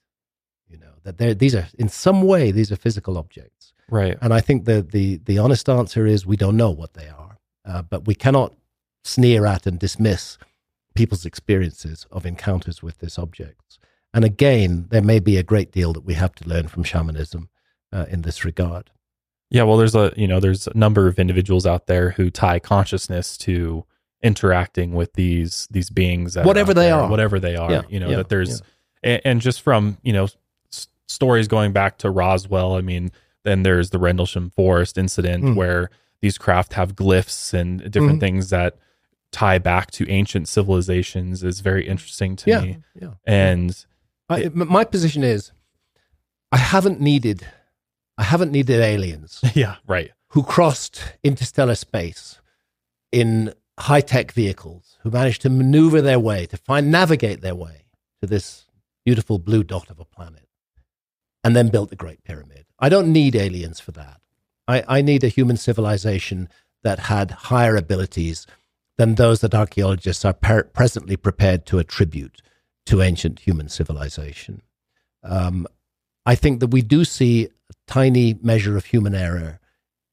You 0.68 0.78
know 0.78 0.94
that 1.04 1.18
there, 1.18 1.34
these 1.34 1.56
are 1.56 1.68
in 1.78 1.90
some 1.90 2.24
way 2.24 2.52
these 2.52 2.72
are 2.72 2.76
physical 2.78 3.18
objects. 3.18 3.74
Right. 3.90 4.18
And 4.22 4.34
I 4.34 4.42
think 4.42 4.66
that 4.66 4.92
the 4.92 5.18
the 5.18 5.38
honest 5.38 5.70
answer 5.70 6.06
is 6.08 6.26
we 6.26 6.38
don't 6.38 6.58
know 6.58 6.72
what 6.72 6.94
they 6.94 7.08
are, 7.08 7.38
uh, 7.66 7.82
but 7.82 8.08
we 8.08 8.16
cannot 8.16 8.54
sneer 9.04 9.46
at 9.46 9.68
and 9.68 9.78
dismiss 9.78 10.38
people's 10.96 11.26
experiences 11.26 12.08
of 12.12 12.26
encounters 12.26 12.82
with 12.82 13.00
this 13.00 13.20
objects. 13.20 13.80
And 14.14 14.24
again, 14.24 14.88
there 14.90 15.02
may 15.02 15.20
be 15.20 15.38
a 15.38 15.44
great 15.44 15.72
deal 15.72 15.92
that 15.94 16.06
we 16.06 16.14
have 16.14 16.36
to 16.36 16.48
learn 16.48 16.68
from 16.68 16.84
shamanism 16.84 17.50
uh, 17.92 18.06
in 18.10 18.22
this 18.22 18.46
regard. 18.46 18.92
Yeah, 19.54 19.64
well, 19.64 19.78
there's 19.78 19.96
a 19.96 20.12
you 20.18 20.28
know 20.28 20.40
there's 20.42 20.68
a 20.68 20.76
number 20.78 21.08
of 21.08 21.18
individuals 21.20 21.66
out 21.66 21.88
there 21.88 22.10
who 22.12 22.30
tie 22.30 22.60
consciousness 22.60 23.38
to 23.40 23.86
interacting 24.22 24.94
with 24.94 25.14
these 25.14 25.68
these 25.72 25.90
beings, 25.90 26.34
that 26.34 26.46
Whatever 26.46 26.72
out 26.72 26.76
they 26.76 26.86
there, 26.90 26.96
are. 27.00 27.10
whatever 27.10 27.40
they 27.40 27.56
are. 27.56 27.72
Yeah, 27.72 27.82
you 27.88 28.00
know 28.00 28.10
yeah, 28.10 28.18
that 28.18 28.30
there's 28.30 28.62
and, 29.04 29.22
and 29.24 29.42
just 29.42 29.62
from 29.62 29.98
you 30.02 30.12
know 30.12 30.26
s- 30.72 30.88
stories 31.08 31.48
going 31.48 31.72
back 31.72 32.00
to 32.00 32.10
Roswell. 32.10 32.74
I 32.76 32.82
mean, 32.82 33.12
then 33.44 33.64
there's 33.64 33.92
the 33.92 34.00
Rendlesham 34.00 34.52
Forest 34.56 34.98
incident 34.98 35.44
Mm. 35.44 35.56
where 35.56 35.90
these 36.22 36.38
craft 36.38 36.74
have 36.74 36.96
glyphs 36.96 37.54
and 37.54 37.80
different 37.92 38.18
Mhm. 38.18 38.22
things 38.22 38.50
that 38.50 38.78
tie 39.32 39.58
back 39.60 39.92
to 39.92 40.10
ancient 40.10 40.48
civilizations 40.48 41.44
is 41.44 41.60
very 41.60 41.88
interesting 41.88 42.36
to 42.38 42.50
Yeah, 42.50 42.62
me. 42.62 42.78
yeah. 43.00 43.10
And 43.26 43.86
I, 44.30 44.44
m- 44.44 44.68
my 44.70 44.84
position 44.86 45.24
is, 45.24 45.52
I 46.52 46.58
haven't 46.58 47.02
needed, 47.02 47.46
I 48.24 48.28
haven't 48.28 48.54
needed 48.54 48.80
aliens 48.80 49.42
yeah, 49.54 49.76
right. 49.86 50.12
who 50.30 50.44
crossed 50.44 51.04
interstellar 51.26 51.76
space 51.76 52.40
in 53.12 53.54
high 53.78 54.00
tech 54.00 54.32
vehicles, 54.32 54.98
who 55.02 55.12
managed 55.12 55.42
to 55.42 55.50
maneuver 55.50 56.02
their 56.02 56.20
way, 56.20 56.46
to 56.46 56.56
find, 56.56 56.90
navigate 56.90 57.42
their 57.42 57.54
way 57.54 57.84
to 58.22 58.28
this 58.28 58.66
beautiful 59.04 59.40
blue 59.40 59.62
dot 59.62 59.90
of 59.90 60.00
a 60.00 60.06
planet, 60.06 60.48
and 61.44 61.54
then 61.54 61.68
built 61.68 61.90
the 61.90 61.98
Great 61.98 62.24
Pyramid. 62.24 62.66
I 62.80 62.88
don't 62.88 63.12
need 63.12 63.36
aliens 63.36 63.82
for 63.82 63.92
that. 63.92 64.22
I, 64.70 64.86
I 64.88 65.02
need 65.02 65.26
a 65.26 65.28
human 65.28 65.58
civilization 65.58 66.48
that 66.82 67.00
had 67.00 67.30
higher 67.32 67.76
abilities 67.76 68.48
than 68.98 69.16
those 69.16 69.42
that 69.42 69.54
archaeologists 69.54 70.24
are 70.24 70.34
per- 70.34 70.64
presently 70.64 71.18
prepared 71.18 71.66
to 71.66 71.78
attribute 71.78 72.42
to 72.86 73.02
ancient 73.02 73.40
human 73.40 73.68
civilization. 73.68 74.62
Um, 75.24 75.68
I 76.26 76.36
think 76.36 76.60
that 76.60 76.68
we 76.68 76.82
do 76.82 77.04
see 77.06 77.46
a 77.46 77.74
tiny 77.88 78.36
measure 78.42 78.78
of 78.78 78.86
human 78.86 79.14
error 79.16 79.60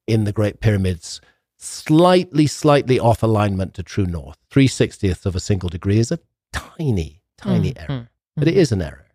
in 0.06 0.24
the 0.24 0.32
Great 0.32 0.60
Pyramids, 0.60 1.20
slightly, 1.56 2.46
slightly 2.46 2.98
off 2.98 3.22
alignment 3.22 3.74
to 3.74 3.82
true 3.82 4.06
north. 4.06 4.36
360th 4.50 5.26
of 5.26 5.36
a 5.36 5.40
single 5.40 5.68
degree 5.68 5.98
is 5.98 6.10
a 6.10 6.18
tiny, 6.52 7.22
tiny 7.36 7.72
Mhm. 7.74 7.90
error, 7.90 8.10
but 8.36 8.48
it 8.48 8.56
is 8.56 8.72
an 8.72 8.82
error. 8.82 9.06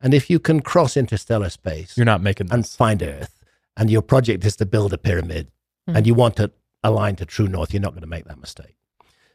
And 0.00 0.14
if 0.14 0.30
you 0.30 0.38
can 0.38 0.60
cross 0.60 0.96
interstellar 0.96 1.50
space 1.50 1.96
You're 1.96 2.04
not 2.06 2.22
making 2.22 2.52
and 2.52 2.66
find 2.68 3.02
Earth, 3.02 3.40
and 3.76 3.90
your 3.90 4.02
project 4.02 4.44
is 4.44 4.56
to 4.56 4.66
build 4.66 4.92
a 4.92 4.98
pyramid, 4.98 5.50
Mhm. 5.88 5.96
and 5.96 6.06
you 6.06 6.14
want 6.14 6.36
to 6.36 6.52
align 6.82 7.16
to 7.16 7.24
true 7.26 7.48
north, 7.48 7.72
you're 7.72 7.82
not 7.82 7.92
going 7.92 8.02
to 8.02 8.06
make 8.06 8.26
that 8.26 8.38
mistake. 8.40 8.76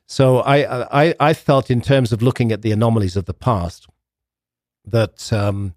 So 0.06 0.40
I, 0.40 1.03
I, 1.09 1.15
I 1.19 1.33
felt 1.33 1.69
in 1.72 1.81
terms 1.81 2.11
of 2.14 2.22
looking 2.22 2.51
at 2.51 2.61
the 2.61 2.72
anomalies 2.72 3.15
of 3.17 3.25
the 3.25 3.33
past 3.33 3.88
that 4.85 5.31
um, 5.33 5.73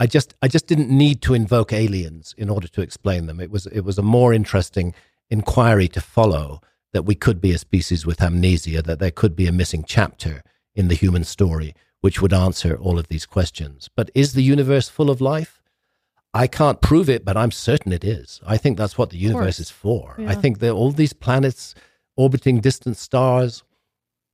I 0.00 0.06
just, 0.06 0.34
I 0.40 0.48
just 0.48 0.66
didn't 0.66 0.90
need 0.90 1.22
to 1.22 1.34
invoke 1.34 1.72
aliens 1.72 2.34
in 2.38 2.48
order 2.48 2.68
to 2.68 2.80
explain 2.80 3.26
them. 3.26 3.40
It 3.40 3.50
was, 3.50 3.66
it 3.66 3.80
was 3.80 3.98
a 3.98 4.02
more 4.02 4.32
interesting 4.32 4.94
inquiry 5.28 5.88
to 5.88 6.00
follow 6.00 6.60
that 6.92 7.02
we 7.02 7.14
could 7.14 7.40
be 7.40 7.52
a 7.52 7.58
species 7.58 8.06
with 8.06 8.22
amnesia, 8.22 8.82
that 8.82 8.98
there 8.98 9.10
could 9.10 9.36
be 9.36 9.46
a 9.46 9.52
missing 9.52 9.84
chapter 9.86 10.42
in 10.74 10.88
the 10.88 10.94
human 10.94 11.24
story 11.24 11.74
which 12.00 12.22
would 12.22 12.32
answer 12.32 12.76
all 12.76 12.98
of 12.98 13.08
these 13.08 13.26
questions. 13.26 13.88
But 13.94 14.10
is 14.14 14.32
the 14.32 14.42
universe 14.42 14.88
full 14.88 15.10
of 15.10 15.20
life? 15.20 15.60
I 16.32 16.46
can't 16.46 16.80
prove 16.80 17.08
it, 17.08 17.24
but 17.24 17.36
I'm 17.36 17.50
certain 17.50 17.92
it 17.92 18.04
is. 18.04 18.40
I 18.46 18.56
think 18.56 18.78
that's 18.78 18.96
what 18.96 19.10
the 19.10 19.16
universe 19.18 19.58
is 19.58 19.70
for. 19.70 20.14
I 20.18 20.34
think 20.34 20.60
that 20.60 20.70
all 20.70 20.92
these 20.92 21.12
planets 21.12 21.74
orbiting 22.16 22.60
distant 22.60 22.96
stars, 22.96 23.64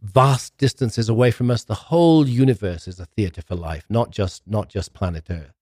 vast 0.03 0.57
distances 0.59 1.09
away 1.09 1.31
from 1.31 1.51
us, 1.51 1.65
the 1.65 1.75
whole 1.75 2.29
universe 2.29 2.87
is 2.87 3.01
a 3.01 3.07
theater 3.07 3.41
for 3.41 3.55
life, 3.55 3.87
not 3.89 4.11
just 4.11 4.43
not 4.47 4.69
just 4.69 4.93
planet 4.93 5.27
Earth. 5.31 5.54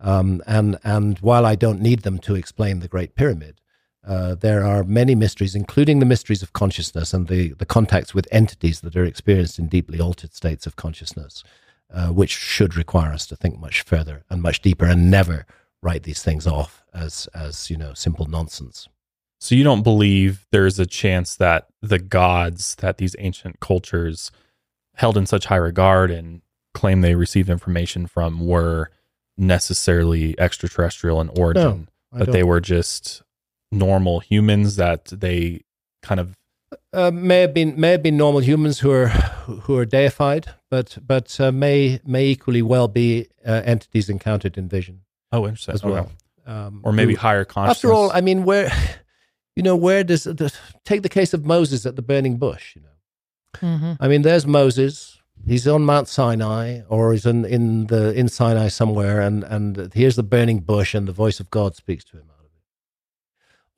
Um, 0.00 0.42
and 0.46 0.78
and 0.82 1.18
while 1.18 1.44
I 1.44 1.54
don't 1.54 1.80
need 1.80 2.02
them 2.02 2.18
to 2.20 2.34
explain 2.34 2.80
the 2.80 2.88
Great 2.88 3.14
Pyramid, 3.14 3.60
uh, 4.06 4.34
there 4.34 4.64
are 4.64 4.82
many 4.82 5.14
mysteries, 5.14 5.54
including 5.54 5.98
the 5.98 6.06
mysteries 6.06 6.42
of 6.42 6.52
consciousness 6.52 7.12
and 7.12 7.28
the, 7.28 7.52
the 7.54 7.66
contacts 7.66 8.14
with 8.14 8.26
entities 8.32 8.80
that 8.80 8.96
are 8.96 9.04
experienced 9.04 9.58
in 9.58 9.68
deeply 9.68 10.00
altered 10.00 10.32
states 10.34 10.66
of 10.66 10.76
consciousness, 10.76 11.44
uh, 11.92 12.08
which 12.08 12.30
should 12.30 12.76
require 12.76 13.12
us 13.12 13.26
to 13.26 13.36
think 13.36 13.60
much 13.60 13.82
further 13.82 14.24
and 14.30 14.40
much 14.40 14.62
deeper 14.62 14.86
and 14.86 15.10
never 15.10 15.44
write 15.82 16.04
these 16.04 16.22
things 16.22 16.46
off 16.46 16.82
as, 16.94 17.28
as 17.34 17.70
you 17.70 17.76
know, 17.76 17.92
simple 17.94 18.26
nonsense. 18.26 18.88
So 19.38 19.54
you 19.54 19.64
don't 19.64 19.82
believe 19.82 20.46
there's 20.50 20.78
a 20.78 20.86
chance 20.86 21.36
that 21.36 21.68
the 21.80 21.98
gods 21.98 22.74
that 22.76 22.98
these 22.98 23.16
ancient 23.18 23.60
cultures 23.60 24.30
held 24.94 25.16
in 25.16 25.26
such 25.26 25.46
high 25.46 25.56
regard 25.56 26.10
and 26.10 26.42
claim 26.74 27.00
they 27.00 27.14
received 27.14 27.48
information 27.48 28.06
from 28.06 28.46
were 28.46 28.90
necessarily 29.40 30.38
extraterrestrial 30.38 31.20
in 31.20 31.28
origin, 31.30 31.88
I 32.12 32.18
that 32.18 32.24
don't- 32.26 32.32
they 32.32 32.44
were 32.44 32.60
just 32.60 33.22
normal 33.72 34.20
humans 34.20 34.76
that 34.76 35.06
they 35.06 35.62
kind 36.02 36.20
of 36.20 36.36
uh, 36.92 37.10
may 37.10 37.40
have 37.40 37.52
been 37.54 37.78
may 37.80 37.90
have 37.92 38.02
been 38.02 38.16
normal 38.16 38.40
humans 38.40 38.80
who 38.80 38.90
are 38.92 39.08
who 39.64 39.76
are 39.76 39.84
deified, 39.84 40.46
but 40.70 40.98
but 41.04 41.40
uh, 41.40 41.50
may 41.52 42.00
may 42.04 42.26
equally 42.26 42.62
well 42.62 42.86
be 42.88 43.26
uh, 43.46 43.62
entities 43.64 44.08
encountered 44.08 44.56
in 44.58 44.68
vision 44.68 45.00
oh 45.32 45.44
interesting 45.46 45.74
as 45.74 45.82
Okay. 45.84 45.92
well, 45.92 46.12
um, 46.46 46.80
or 46.84 46.92
maybe 46.92 47.14
who- 47.14 47.20
higher 47.20 47.44
consciousness. 47.44 47.78
After 47.78 47.92
all, 47.92 48.10
I 48.12 48.20
mean, 48.20 48.44
where 48.44 48.70
you 49.56 49.62
know 49.62 49.76
where 49.76 50.04
does 50.04 50.24
the, 50.24 50.52
take 50.84 51.02
the 51.02 51.08
case 51.08 51.32
of 51.34 51.44
Moses 51.44 51.86
at 51.86 51.96
the 51.96 52.02
burning 52.02 52.36
bush? 52.38 52.76
You 52.76 52.82
know, 52.82 53.68
Mhm. 53.68 53.96
I 54.00 54.08
mean, 54.08 54.22
there's 54.22 54.46
Moses. 54.46 55.19
He's 55.46 55.66
on 55.66 55.82
Mount 55.84 56.06
Sinai, 56.08 56.82
or 56.88 57.12
he's 57.12 57.26
in, 57.26 57.44
in 57.44 57.86
the 57.86 58.12
in 58.12 58.28
Sinai 58.28 58.68
somewhere, 58.68 59.20
and 59.20 59.42
and 59.44 59.92
here's 59.94 60.16
the 60.16 60.22
burning 60.22 60.60
bush, 60.60 60.94
and 60.94 61.08
the 61.08 61.12
voice 61.12 61.40
of 61.40 61.50
God 61.50 61.74
speaks 61.76 62.04
to 62.04 62.16
him 62.18 62.24
out 62.30 62.40
of 62.40 62.44
it. 62.46 62.50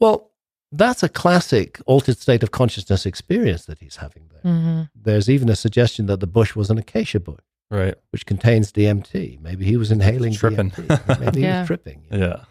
Well, 0.00 0.30
that's 0.70 1.02
a 1.02 1.08
classic 1.08 1.80
altered 1.86 2.18
state 2.18 2.42
of 2.42 2.50
consciousness 2.50 3.06
experience 3.06 3.64
that 3.66 3.78
he's 3.78 3.96
having 3.96 4.28
there. 4.32 4.52
Mhm. 4.52 4.90
There's 4.94 5.28
even 5.30 5.48
a 5.48 5.56
suggestion 5.56 6.06
that 6.06 6.20
the 6.20 6.26
bush 6.26 6.56
was 6.56 6.70
an 6.70 6.78
acacia 6.78 7.20
bush, 7.20 7.44
right? 7.70 7.94
which 8.10 8.26
contains 8.26 8.72
DMT. 8.72 9.38
Maybe 9.40 9.64
he 9.64 9.76
was 9.76 9.90
inhaling 9.92 10.32
Tripping. 10.34 10.70
DMT. 10.70 11.20
Maybe 11.20 11.40
he 11.42 11.46
was 11.46 11.66
tripping. 11.70 12.04
you 12.10 12.18
know. 12.18 12.26
Yeah. 12.26 12.44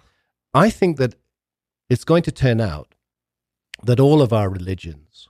I 0.53 0.69
think 0.69 0.97
that 0.97 1.15
it's 1.89 2.03
going 2.03 2.23
to 2.23 2.31
turn 2.31 2.61
out 2.61 2.95
that 3.83 3.99
all 3.99 4.21
of 4.21 4.31
our 4.31 4.49
religions 4.49 5.27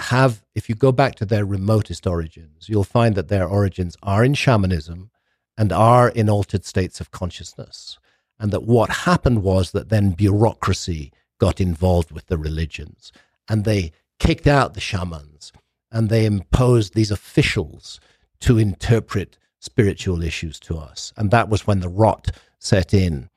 have, 0.00 0.42
if 0.54 0.68
you 0.68 0.74
go 0.74 0.92
back 0.92 1.14
to 1.16 1.26
their 1.26 1.44
remotest 1.44 2.06
origins, 2.06 2.68
you'll 2.68 2.84
find 2.84 3.14
that 3.14 3.28
their 3.28 3.46
origins 3.46 3.96
are 4.02 4.24
in 4.24 4.34
shamanism 4.34 5.10
and 5.56 5.72
are 5.72 6.08
in 6.08 6.30
altered 6.30 6.64
states 6.64 7.00
of 7.00 7.10
consciousness. 7.10 7.98
And 8.38 8.50
that 8.52 8.62
what 8.62 8.90
happened 8.90 9.42
was 9.42 9.72
that 9.72 9.90
then 9.90 10.10
bureaucracy 10.10 11.12
got 11.38 11.60
involved 11.60 12.10
with 12.10 12.26
the 12.26 12.38
religions 12.38 13.12
and 13.48 13.64
they 13.64 13.92
kicked 14.18 14.46
out 14.46 14.74
the 14.74 14.80
shamans 14.80 15.52
and 15.90 16.08
they 16.08 16.24
imposed 16.24 16.94
these 16.94 17.10
officials 17.10 18.00
to 18.40 18.58
interpret 18.58 19.36
spiritual 19.58 20.22
issues 20.22 20.58
to 20.60 20.78
us. 20.78 21.12
And 21.16 21.30
that 21.30 21.48
was 21.48 21.66
when 21.66 21.80
the 21.80 21.88
rot 21.88 22.30
set 22.58 22.94
in 22.94 23.28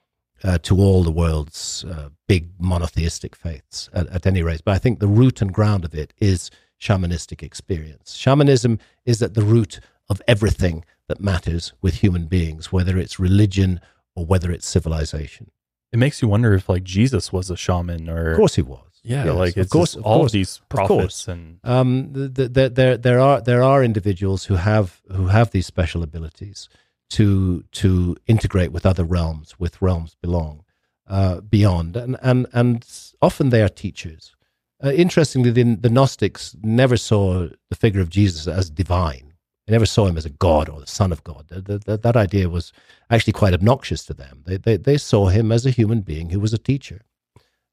uh, 0.43 0.57
to 0.59 0.77
all 0.77 1.03
the 1.03 1.11
world's 1.11 1.85
uh, 1.85 2.09
big 2.27 2.49
monotheistic 2.59 3.35
faiths, 3.35 3.89
at, 3.93 4.07
at 4.07 4.25
any 4.27 4.43
rate. 4.43 4.61
But 4.65 4.75
I 4.75 4.79
think 4.79 4.99
the 4.99 5.07
root 5.07 5.41
and 5.41 5.53
ground 5.53 5.85
of 5.85 5.93
it 5.95 6.13
is 6.19 6.49
shamanistic 6.81 7.41
experience. 7.41 8.13
Shamanism 8.15 8.79
is 9.05 9.21
at 9.21 9.33
the 9.35 9.43
root 9.43 9.79
of 10.09 10.21
everything 10.27 10.83
that 11.07 11.21
matters 11.21 11.73
with 11.81 11.95
human 11.95 12.25
beings, 12.25 12.71
whether 12.71 12.97
it's 12.97 13.19
religion 13.19 13.79
or 14.15 14.25
whether 14.25 14.51
it's 14.51 14.67
civilization. 14.67 15.49
It 15.93 15.99
makes 15.99 16.21
you 16.21 16.27
wonder 16.27 16.53
if 16.53 16.67
like 16.67 16.83
Jesus 16.83 17.31
was 17.31 17.49
a 17.49 17.55
shaman 17.57 18.09
or 18.09 18.31
Of 18.31 18.37
course, 18.37 18.55
he 18.55 18.61
was. 18.63 18.99
yeah, 19.03 19.25
Yes, 19.25 19.35
like 19.35 19.57
of 19.57 19.69
course, 19.69 19.95
of 19.95 20.03
all 20.03 20.19
course. 20.19 20.29
of 20.29 20.33
these 20.33 20.61
prophets 20.69 21.27
and 21.27 21.59
Um, 21.63 22.11
the, 22.13 22.27
the, 22.27 22.49
the, 22.49 22.69
there, 22.69 22.97
there 22.97 23.19
are 23.19 23.39
there 23.41 23.63
are 23.63 23.83
individuals 23.83 24.45
who 24.45 24.55
have 24.55 25.01
who 25.11 25.27
have 25.27 25.51
these 25.51 25.67
special 25.67 26.01
abilities 26.03 26.67
to 27.13 27.63
to 27.71 28.15
integrate 28.27 28.71
with 28.71 28.85
other 28.85 29.03
realms, 29.03 29.59
with 29.59 29.81
realms 29.81 30.15
belong 30.21 30.63
uh, 31.07 31.41
beyond, 31.41 31.95
and 31.95 32.17
and 32.21 32.47
and 32.53 32.85
often 33.21 33.49
they 33.49 33.61
are 33.61 33.69
teachers. 33.69 34.35
Uh, 34.83 34.91
interestingly, 34.91 35.49
the, 35.49 35.75
the 35.75 35.89
Gnostics 35.89 36.55
never 36.61 36.97
saw 36.97 37.47
the 37.69 37.75
figure 37.75 38.01
of 38.01 38.09
Jesus 38.09 38.47
as 38.47 38.69
divine. 38.69 39.33
They 39.65 39.71
never 39.71 39.85
saw 39.85 40.07
him 40.07 40.17
as 40.17 40.25
a 40.25 40.29
god 40.29 40.67
or 40.67 40.81
the 40.81 40.87
son 40.87 41.13
of 41.13 41.23
God. 41.23 41.45
The, 41.47 41.77
the, 41.77 41.97
that 41.97 42.17
idea 42.17 42.49
was 42.49 42.73
actually 43.09 43.31
quite 43.31 43.53
obnoxious 43.53 44.03
to 44.05 44.13
them. 44.13 44.43
They, 44.45 44.57
they, 44.57 44.75
they 44.75 44.97
saw 44.97 45.27
him 45.27 45.53
as 45.53 45.65
a 45.65 45.69
human 45.71 46.01
being 46.01 46.31
who 46.31 46.39
was 46.41 46.51
a 46.51 46.57
teacher. 46.57 47.05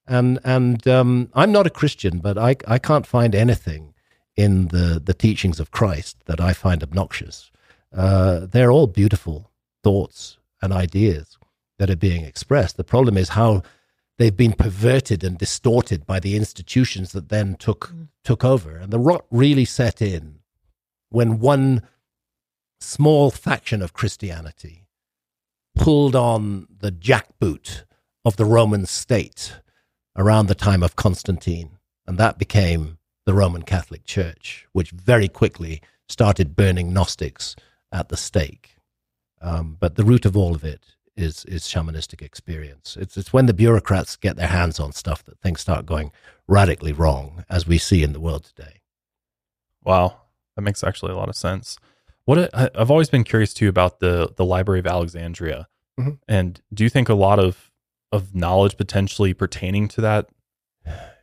And, 0.07 0.39
and 0.45 0.87
um, 0.87 1.31
I'm 1.35 1.51
not 1.51 1.67
a 1.67 1.71
Christian, 1.81 2.19
but 2.19 2.39
I, 2.39 2.55
I 2.69 2.79
can't 2.79 3.07
find 3.07 3.35
anything 3.35 3.93
in 4.37 4.69
the, 4.69 5.03
the 5.05 5.15
teachings 5.15 5.59
of 5.59 5.73
Christ 5.73 6.17
that 6.27 6.41
I 6.41 6.53
find 6.53 6.81
obnoxious. 6.81 7.51
Uh, 7.95 8.47
they're 8.47 8.71
all 8.71 8.87
beautiful 8.87 9.51
thoughts 9.83 10.39
and 10.63 10.73
ideas 10.73 11.39
that 11.79 11.91
are 11.91 11.97
being 11.97 12.25
expressed. 12.25 12.77
The 12.77 12.85
problem 12.85 13.17
is 13.17 13.31
how 13.31 13.63
they've 14.19 14.37
been 14.37 14.53
perverted 14.53 15.25
and 15.25 15.39
distorted 15.39 16.07
by 16.07 16.21
the 16.21 16.37
institutions 16.37 17.13
that 17.13 17.31
then 17.31 17.57
took 17.57 17.89
mm. 17.89 18.09
took 18.23 18.45
over. 18.45 18.77
And 18.77 18.93
the 18.93 18.99
rot 18.99 19.25
really 19.31 19.65
set 19.65 20.03
in 20.03 20.41
when 21.09 21.41
one 21.41 21.83
small 22.81 23.31
faction 23.31 23.83
of 23.83 23.93
Christianity 23.93 24.87
pulled 25.75 26.15
on 26.15 26.67
the 26.79 26.93
jackboot 26.93 27.85
of 28.25 28.37
the 28.37 28.45
Roman 28.45 28.87
state 28.87 29.57
around 30.17 30.47
the 30.47 30.55
time 30.55 30.83
of 30.83 30.97
Constantine, 30.97 31.79
and 32.07 32.19
that 32.19 32.39
became 32.39 32.99
the 33.25 33.35
Roman 33.35 33.63
Catholic 33.63 34.05
Church, 34.05 34.67
which 34.73 34.91
very 34.91 35.29
quickly 35.29 35.81
started 36.09 36.57
burning 36.57 36.93
Gnostics 36.93 37.57
at 37.93 38.09
the 38.09 38.17
stake. 38.17 38.77
Um, 39.41 39.77
but 39.79 39.97
the 39.97 40.05
root 40.05 40.27
of 40.27 40.37
all 40.37 40.55
of 40.55 40.65
it 40.65 40.97
is 41.17 41.45
is 41.47 41.65
shamanistic 41.65 42.23
experience. 42.23 42.97
It's 42.99 43.17
it's 43.17 43.33
when 43.33 43.47
the 43.47 43.55
bureaucrats 43.55 44.17
get 44.17 44.37
their 44.37 44.47
hands 44.49 44.79
on 44.81 44.93
stuff 44.93 45.25
that 45.25 45.41
things 45.41 45.61
start 45.61 45.87
going 45.87 46.13
radically 46.47 46.93
wrong, 46.93 47.45
as 47.49 47.67
we 47.67 47.79
see 47.79 48.03
in 48.03 48.13
the 48.13 48.21
world 48.21 48.45
today. 48.45 48.81
Wow, 49.83 50.21
that 50.57 50.63
makes 50.63 50.85
actually 50.85 51.13
a 51.13 51.17
lot 51.17 51.29
of 51.29 51.37
sense. 51.37 51.79
What 52.25 52.51
I've 52.55 52.91
always 52.91 53.11
been 53.11 53.25
curious 53.25 53.55
too 53.55 53.69
about 53.69 54.01
the 54.01 54.33
the 54.37 54.45
Library 54.45 54.81
of 54.81 54.87
Alexandria, 54.87 55.69
mm-hmm. 55.99 56.15
and 56.29 56.61
do 56.73 56.85
you 56.85 56.91
think 56.91 57.09
a 57.09 57.15
lot 57.15 57.39
of 57.39 57.71
of 58.13 58.35
knowledge 58.35 58.77
potentially 58.77 59.33
pertaining 59.35 59.89
to 59.89 60.01
that 60.01 60.29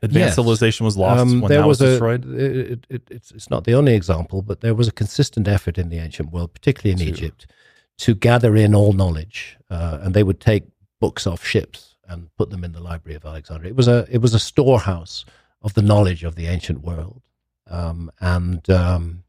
advanced 0.01 0.27
yes. 0.27 0.35
civilization 0.35 0.85
was 0.85 0.97
lost 0.97 1.21
um, 1.21 1.41
when 1.41 1.51
that 1.51 1.67
was, 1.67 1.79
was 1.79 1.89
destroyed? 1.91 2.25
A, 2.25 2.73
it, 2.73 2.87
it, 2.89 3.01
it's, 3.09 3.31
it's 3.31 3.49
not 3.49 3.63
the 3.63 3.73
only 3.73 3.93
example, 3.93 4.41
but 4.41 4.61
there 4.61 4.75
was 4.75 4.87
a 4.87 4.91
consistent 4.91 5.47
effort 5.47 5.77
in 5.77 5.89
the 5.89 5.97
ancient 5.97 6.31
world, 6.31 6.53
particularly 6.53 7.01
in 7.01 7.07
Egypt, 7.07 7.47
to 7.99 8.13
gather 8.13 8.55
in 8.55 8.75
all 8.75 8.93
knowledge, 8.93 9.57
uh, 9.69 9.99
and 10.01 10.13
they 10.13 10.23
would 10.23 10.39
take 10.39 10.63
books 10.99 11.25
off 11.27 11.43
ships 11.43 11.95
and 12.07 12.29
put 12.37 12.49
them 12.49 12.63
in 12.63 12.71
the 12.71 12.79
Library 12.79 13.15
of 13.15 13.25
Alexandria. 13.25 13.71
It 13.71 13.75
was 13.75 13.87
a 13.87 14.07
it 14.09 14.19
was 14.19 14.33
a 14.33 14.39
storehouse 14.39 15.25
of 15.61 15.73
the 15.73 15.81
knowledge 15.81 16.23
of 16.23 16.35
the 16.35 16.47
ancient 16.47 16.81
world, 16.81 17.23
um, 17.69 18.11
and 18.19 18.69
um, 18.69 19.23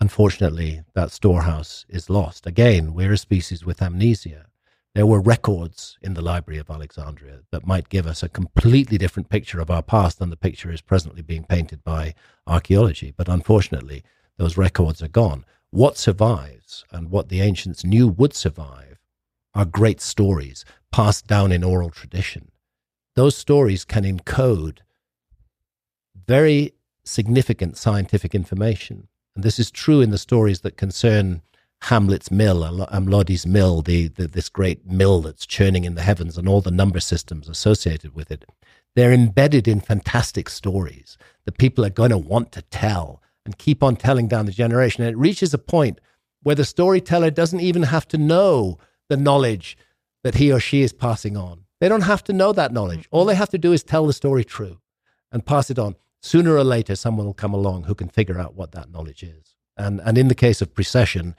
unfortunately, 0.00 0.82
that 0.94 1.10
storehouse 1.10 1.86
is 1.88 2.10
lost. 2.10 2.46
Again, 2.46 2.94
we're 2.94 3.12
a 3.12 3.18
species 3.18 3.64
with 3.64 3.82
amnesia. 3.82 4.46
There 4.94 5.06
were 5.06 5.20
records 5.20 5.98
in 6.02 6.14
the 6.14 6.22
Library 6.22 6.60
of 6.60 6.70
Alexandria 6.70 7.40
that 7.50 7.66
might 7.66 7.88
give 7.88 8.06
us 8.06 8.22
a 8.22 8.28
completely 8.28 8.96
different 8.96 9.28
picture 9.28 9.60
of 9.60 9.68
our 9.68 9.82
past 9.82 10.20
than 10.20 10.30
the 10.30 10.36
picture 10.36 10.70
is 10.70 10.80
presently 10.80 11.20
being 11.20 11.44
painted 11.44 11.82
by 11.82 12.14
archaeology. 12.46 13.12
But 13.16 13.28
unfortunately, 13.28 14.04
those 14.36 14.56
records 14.56 15.02
are 15.02 15.08
gone. 15.08 15.44
What 15.70 15.98
survives 15.98 16.84
and 16.92 17.10
what 17.10 17.28
the 17.28 17.40
ancients 17.40 17.84
knew 17.84 18.06
would 18.06 18.34
survive 18.34 19.00
are 19.52 19.64
great 19.64 20.00
stories 20.00 20.64
passed 20.92 21.26
down 21.26 21.50
in 21.50 21.64
oral 21.64 21.90
tradition. 21.90 22.52
Those 23.16 23.36
stories 23.36 23.84
can 23.84 24.04
encode 24.04 24.78
very 26.26 26.72
significant 27.02 27.76
scientific 27.76 28.32
information. 28.32 29.08
And 29.34 29.42
this 29.44 29.58
is 29.58 29.72
true 29.72 30.00
in 30.00 30.10
the 30.10 30.18
stories 30.18 30.60
that 30.60 30.76
concern 30.76 31.42
Hamlet's 31.84 32.30
mill, 32.30 32.62
Amlodi's 32.62 33.44
um, 33.44 33.52
mill, 33.52 33.82
the, 33.82 34.08
the, 34.08 34.26
this 34.26 34.48
great 34.48 34.86
mill 34.86 35.20
that's 35.20 35.44
churning 35.44 35.84
in 35.84 35.94
the 35.94 36.02
heavens 36.02 36.38
and 36.38 36.48
all 36.48 36.62
the 36.62 36.70
number 36.70 36.98
systems 36.98 37.48
associated 37.48 38.14
with 38.14 38.30
it. 38.30 38.46
They're 38.96 39.12
embedded 39.12 39.68
in 39.68 39.80
fantastic 39.80 40.48
stories 40.48 41.18
that 41.44 41.58
people 41.58 41.84
are 41.84 41.90
going 41.90 42.10
to 42.10 42.18
want 42.18 42.52
to 42.52 42.62
tell 42.62 43.22
and 43.44 43.58
keep 43.58 43.82
on 43.82 43.96
telling 43.96 44.28
down 44.28 44.46
the 44.46 44.52
generation. 44.52 45.04
And 45.04 45.12
it 45.12 45.18
reaches 45.18 45.52
a 45.52 45.58
point 45.58 46.00
where 46.42 46.54
the 46.54 46.64
storyteller 46.64 47.30
doesn't 47.30 47.60
even 47.60 47.82
have 47.82 48.08
to 48.08 48.18
know 48.18 48.78
the 49.10 49.16
knowledge 49.18 49.76
that 50.22 50.36
he 50.36 50.50
or 50.50 50.60
she 50.60 50.80
is 50.80 50.92
passing 50.92 51.36
on. 51.36 51.64
They 51.80 51.88
don't 51.90 52.02
have 52.02 52.24
to 52.24 52.32
know 52.32 52.54
that 52.54 52.72
knowledge. 52.72 53.06
All 53.10 53.26
they 53.26 53.34
have 53.34 53.50
to 53.50 53.58
do 53.58 53.72
is 53.72 53.82
tell 53.82 54.06
the 54.06 54.14
story 54.14 54.44
true 54.44 54.78
and 55.30 55.44
pass 55.44 55.68
it 55.68 55.78
on. 55.78 55.96
Sooner 56.22 56.56
or 56.56 56.64
later, 56.64 56.96
someone 56.96 57.26
will 57.26 57.34
come 57.34 57.52
along 57.52 57.84
who 57.84 57.94
can 57.94 58.08
figure 58.08 58.38
out 58.38 58.54
what 58.54 58.72
that 58.72 58.90
knowledge 58.90 59.22
is. 59.22 59.54
And, 59.76 60.00
and 60.00 60.16
in 60.16 60.28
the 60.28 60.34
case 60.34 60.62
of 60.62 60.72
precession, 60.72 61.34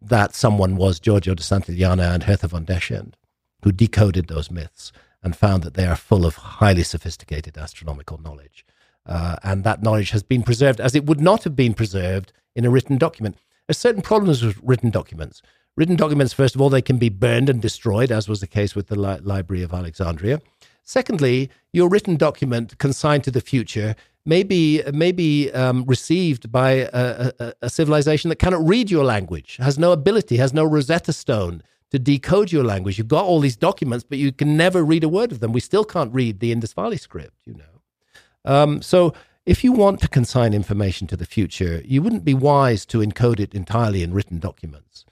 that 0.00 0.34
someone 0.34 0.76
was 0.76 1.00
Giorgio 1.00 1.34
de 1.34 1.42
Santillana 1.42 2.14
and 2.14 2.24
Hertha 2.24 2.48
von 2.48 2.64
Dechend, 2.64 3.16
who 3.62 3.72
decoded 3.72 4.28
those 4.28 4.50
myths 4.50 4.92
and 5.22 5.36
found 5.36 5.62
that 5.62 5.74
they 5.74 5.86
are 5.86 5.96
full 5.96 6.24
of 6.24 6.36
highly 6.36 6.82
sophisticated 6.82 7.58
astronomical 7.58 8.18
knowledge. 8.18 8.64
Uh, 9.04 9.36
and 9.42 9.64
that 9.64 9.82
knowledge 9.82 10.10
has 10.10 10.22
been 10.22 10.42
preserved 10.42 10.80
as 10.80 10.94
it 10.94 11.06
would 11.06 11.20
not 11.20 11.44
have 11.44 11.56
been 11.56 11.74
preserved 11.74 12.32
in 12.54 12.64
a 12.64 12.70
written 12.70 12.98
document. 12.98 13.36
There's 13.66 13.78
certain 13.78 14.02
problems 14.02 14.42
with 14.42 14.58
written 14.62 14.90
documents. 14.90 15.42
Written 15.76 15.96
documents, 15.96 16.32
first 16.32 16.54
of 16.54 16.60
all, 16.60 16.70
they 16.70 16.82
can 16.82 16.98
be 16.98 17.08
burned 17.08 17.48
and 17.48 17.62
destroyed, 17.62 18.10
as 18.10 18.28
was 18.28 18.40
the 18.40 18.46
case 18.46 18.74
with 18.74 18.88
the 18.88 18.98
Li- 18.98 19.20
Library 19.22 19.62
of 19.62 19.72
Alexandria. 19.72 20.40
Secondly, 20.88 21.50
your 21.70 21.90
written 21.90 22.16
document 22.16 22.78
consigned 22.78 23.22
to 23.24 23.30
the 23.30 23.42
future 23.42 23.94
may 24.24 24.42
be, 24.42 24.82
may 24.94 25.12
be 25.12 25.50
um, 25.50 25.84
received 25.84 26.50
by 26.50 26.88
a, 26.94 27.30
a, 27.38 27.52
a 27.60 27.68
civilization 27.68 28.30
that 28.30 28.38
cannot 28.38 28.66
read 28.66 28.90
your 28.90 29.04
language, 29.04 29.58
has 29.58 29.78
no 29.78 29.92
ability, 29.92 30.38
has 30.38 30.54
no 30.54 30.64
Rosetta 30.64 31.12
Stone 31.12 31.62
to 31.90 31.98
decode 31.98 32.52
your 32.52 32.64
language. 32.64 32.96
You've 32.96 33.06
got 33.06 33.26
all 33.26 33.38
these 33.38 33.54
documents, 33.54 34.02
but 34.02 34.16
you 34.16 34.32
can 34.32 34.56
never 34.56 34.82
read 34.82 35.04
a 35.04 35.10
word 35.10 35.30
of 35.30 35.40
them. 35.40 35.52
We 35.52 35.60
still 35.60 35.84
can't 35.84 36.14
read 36.14 36.40
the 36.40 36.52
Indus 36.52 36.72
Valley 36.72 36.96
script, 36.96 37.36
you 37.44 37.52
know. 37.52 38.50
Um, 38.50 38.80
so 38.80 39.12
if 39.44 39.62
you 39.62 39.72
want 39.72 40.00
to 40.00 40.08
consign 40.08 40.54
information 40.54 41.06
to 41.08 41.18
the 41.18 41.26
future, 41.26 41.82
you 41.84 42.00
wouldn't 42.00 42.24
be 42.24 42.32
wise 42.32 42.86
to 42.86 43.00
encode 43.00 43.40
it 43.40 43.52
entirely 43.52 44.02
in 44.02 44.14
written 44.14 44.38
documents, 44.38 45.04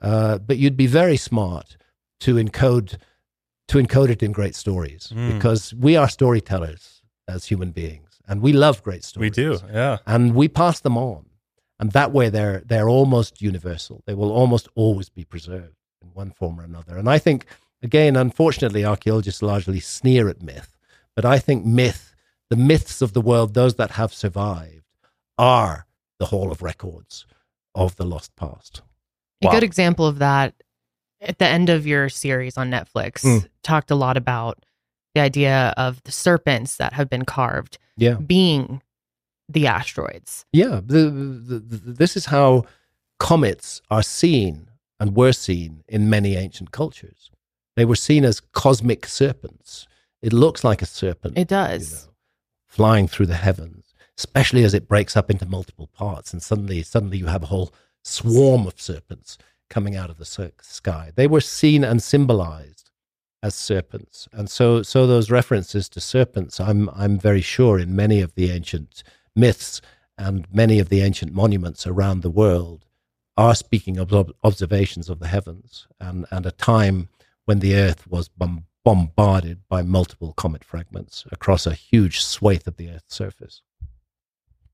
uh, 0.00 0.38
but 0.38 0.58
you'd 0.58 0.76
be 0.76 0.86
very 0.86 1.16
smart 1.16 1.76
to 2.20 2.36
encode 2.36 2.98
to 3.68 3.78
encode 3.78 4.10
it 4.10 4.22
in 4.22 4.32
great 4.32 4.54
stories 4.54 5.12
mm. 5.14 5.34
because 5.34 5.74
we 5.74 5.96
are 5.96 6.08
storytellers 6.08 7.02
as 7.28 7.46
human 7.46 7.70
beings, 7.70 8.20
and 8.28 8.42
we 8.42 8.52
love 8.52 8.82
great 8.82 9.04
stories. 9.04 9.30
We 9.30 9.42
do, 9.42 9.58
yeah, 9.72 9.98
and 10.06 10.34
we 10.34 10.48
pass 10.48 10.80
them 10.80 10.96
on, 10.96 11.26
and 11.78 11.92
that 11.92 12.12
way 12.12 12.28
they're 12.28 12.62
they're 12.64 12.88
almost 12.88 13.40
universal. 13.40 14.02
They 14.06 14.14
will 14.14 14.32
almost 14.32 14.68
always 14.74 15.08
be 15.08 15.24
preserved 15.24 15.76
in 16.02 16.08
one 16.12 16.30
form 16.30 16.60
or 16.60 16.64
another. 16.64 16.96
And 16.98 17.08
I 17.08 17.18
think, 17.18 17.46
again, 17.82 18.16
unfortunately, 18.16 18.84
archaeologists 18.84 19.42
largely 19.42 19.80
sneer 19.80 20.28
at 20.28 20.42
myth, 20.42 20.76
but 21.16 21.24
I 21.24 21.38
think 21.38 21.64
myth 21.64 22.14
the 22.50 22.56
myths 22.56 23.02
of 23.02 23.12
the 23.12 23.20
world, 23.20 23.54
those 23.54 23.74
that 23.76 23.92
have 23.92 24.12
survived, 24.12 24.84
are 25.38 25.86
the 26.18 26.26
Hall 26.26 26.52
of 26.52 26.62
Records 26.62 27.26
of 27.74 27.96
the 27.96 28.04
lost 28.04 28.36
past. 28.36 28.82
A 29.42 29.46
wow. 29.46 29.52
good 29.52 29.62
example 29.62 30.06
of 30.06 30.18
that 30.18 30.54
at 31.24 31.38
the 31.38 31.46
end 31.46 31.68
of 31.68 31.86
your 31.86 32.08
series 32.08 32.56
on 32.56 32.70
Netflix 32.70 33.24
mm. 33.24 33.46
talked 33.62 33.90
a 33.90 33.94
lot 33.94 34.16
about 34.16 34.64
the 35.14 35.20
idea 35.20 35.74
of 35.76 36.02
the 36.04 36.12
serpents 36.12 36.76
that 36.76 36.92
have 36.92 37.08
been 37.08 37.24
carved 37.24 37.78
yeah. 37.96 38.14
being 38.14 38.82
the 39.48 39.66
asteroids. 39.66 40.44
Yeah, 40.52 40.80
the, 40.84 41.10
the, 41.10 41.58
the, 41.58 41.92
this 41.92 42.16
is 42.16 42.26
how 42.26 42.64
comets 43.18 43.80
are 43.90 44.02
seen 44.02 44.68
and 44.98 45.16
were 45.16 45.32
seen 45.32 45.84
in 45.88 46.10
many 46.10 46.36
ancient 46.36 46.70
cultures. 46.70 47.30
They 47.76 47.84
were 47.84 47.96
seen 47.96 48.24
as 48.24 48.40
cosmic 48.40 49.06
serpents. 49.06 49.86
It 50.22 50.32
looks 50.32 50.64
like 50.64 50.82
a 50.82 50.86
serpent. 50.86 51.36
It 51.36 51.48
does. 51.48 51.90
You 51.90 51.96
know 51.96 52.14
flying 52.74 53.06
through 53.06 53.26
the 53.26 53.36
heavens, 53.36 53.94
especially 54.18 54.64
as 54.64 54.74
it 54.74 54.88
breaks 54.88 55.16
up 55.16 55.30
into 55.30 55.46
multiple 55.46 55.86
parts, 55.86 56.32
and 56.32 56.42
suddenly, 56.42 56.82
suddenly 56.82 57.16
you 57.16 57.26
have 57.26 57.44
a 57.44 57.46
whole 57.46 57.72
swarm 58.02 58.66
of 58.66 58.80
serpents 58.80 59.38
coming 59.70 59.96
out 59.96 60.10
of 60.10 60.18
the 60.18 60.52
sky. 60.60 61.12
They 61.14 61.26
were 61.26 61.40
seen 61.40 61.84
and 61.84 62.02
symbolized 62.02 62.90
as 63.42 63.54
serpents, 63.54 64.28
and 64.32 64.48
so, 64.48 64.82
so 64.82 65.06
those 65.06 65.30
references 65.30 65.88
to 65.90 66.00
serpents, 66.00 66.60
I'm, 66.60 66.88
I'm 66.90 67.18
very 67.18 67.42
sure, 67.42 67.78
in 67.78 67.94
many 67.94 68.20
of 68.20 68.34
the 68.34 68.50
ancient 68.50 69.02
myths 69.36 69.82
and 70.16 70.46
many 70.52 70.78
of 70.78 70.88
the 70.88 71.02
ancient 71.02 71.34
monuments 71.34 71.86
around 71.86 72.22
the 72.22 72.30
world, 72.30 72.86
are 73.36 73.54
speaking 73.54 73.98
of 73.98 74.12
observations 74.44 75.10
of 75.10 75.18
the 75.18 75.26
heavens 75.26 75.86
and, 76.00 76.24
and 76.30 76.46
a 76.46 76.52
time 76.52 77.08
when 77.44 77.58
the 77.58 77.74
earth 77.74 78.06
was 78.06 78.28
bombarded 78.28 78.68
bombarded 78.84 79.66
by 79.68 79.82
multiple 79.82 80.34
comet 80.34 80.62
fragments 80.62 81.24
across 81.32 81.66
a 81.66 81.74
huge 81.74 82.20
swathe 82.20 82.68
of 82.68 82.76
the 82.76 82.90
Earth's 82.90 83.14
surface. 83.14 83.62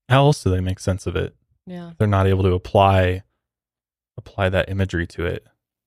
How 0.08 0.26
else 0.26 0.42
do 0.42 0.50
they 0.50 0.60
make 0.60 0.80
sense 0.80 1.06
of 1.06 1.14
it? 1.14 1.36
Yeah. 1.66 1.92
They're 1.96 2.08
not 2.08 2.26
able 2.26 2.42
to 2.42 2.52
apply 2.52 3.22
apply 4.20 4.48
that 4.50 4.68
imagery 4.68 5.06
to 5.16 5.24
it. 5.26 5.42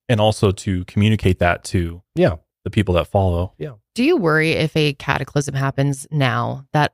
and 0.06 0.20
also 0.20 0.50
to 0.50 0.84
communicate 0.84 1.38
that 1.38 1.64
to 1.64 2.02
Yeah. 2.14 2.34
the 2.64 2.70
people 2.70 2.92
that 2.94 3.06
follow. 3.06 3.54
Yeah. 3.56 3.74
Do 3.94 4.04
you 4.04 4.18
worry 4.18 4.50
if 4.52 4.76
a 4.76 4.92
cataclysm 4.94 5.54
happens 5.54 6.06
now 6.10 6.66
that 6.72 6.92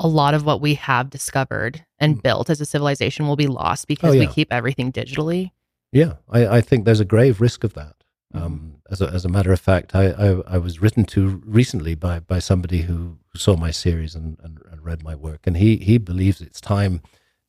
a 0.00 0.08
lot 0.08 0.34
of 0.34 0.44
what 0.44 0.60
we 0.60 0.74
have 0.74 1.08
discovered 1.08 1.84
and 2.00 2.20
built 2.20 2.50
as 2.50 2.60
a 2.60 2.64
civilization 2.64 3.28
will 3.28 3.36
be 3.36 3.46
lost 3.46 3.86
because 3.86 4.10
we 4.10 4.18
Mm. 4.18 4.20
Oh, 4.20 4.28
yeah. 4.28 4.32
keep 4.34 4.52
everything 4.52 4.90
digitally? 4.90 5.52
Yeah, 5.92 6.14
I, 6.28 6.40
I 6.56 6.60
think 6.60 6.84
there's 6.84 6.98
a 6.98 7.04
grave 7.14 7.40
risk 7.40 7.62
of 7.62 7.74
that. 7.74 7.94
Um, 8.34 8.82
as, 8.90 9.00
a, 9.00 9.08
as 9.08 9.24
a 9.24 9.28
matter 9.28 9.52
of 9.52 9.60
fact, 9.60 9.94
I, 9.94 10.06
I, 10.10 10.28
I 10.54 10.58
was 10.58 10.82
written 10.82 11.04
to 11.14 11.40
recently 11.46 11.94
by, 11.94 12.18
by 12.18 12.40
somebody 12.40 12.82
who, 12.82 13.18
who 13.32 13.38
saw 13.38 13.56
my 13.56 13.70
series 13.70 14.14
and, 14.16 14.36
and, 14.42 14.58
and 14.70 14.84
read 14.84 15.02
my 15.04 15.14
work, 15.14 15.46
and 15.46 15.56
he, 15.56 15.76
he 15.76 15.96
believes 15.98 16.40
it's 16.40 16.60
time 16.60 17.00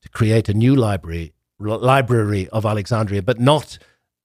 to 0.03 0.09
create 0.09 0.47
a 0.49 0.53
new 0.53 0.75
library 0.75 1.33
library 1.59 2.47
of 2.49 2.65
Alexandria, 2.65 3.21
but 3.21 3.39
not 3.39 3.77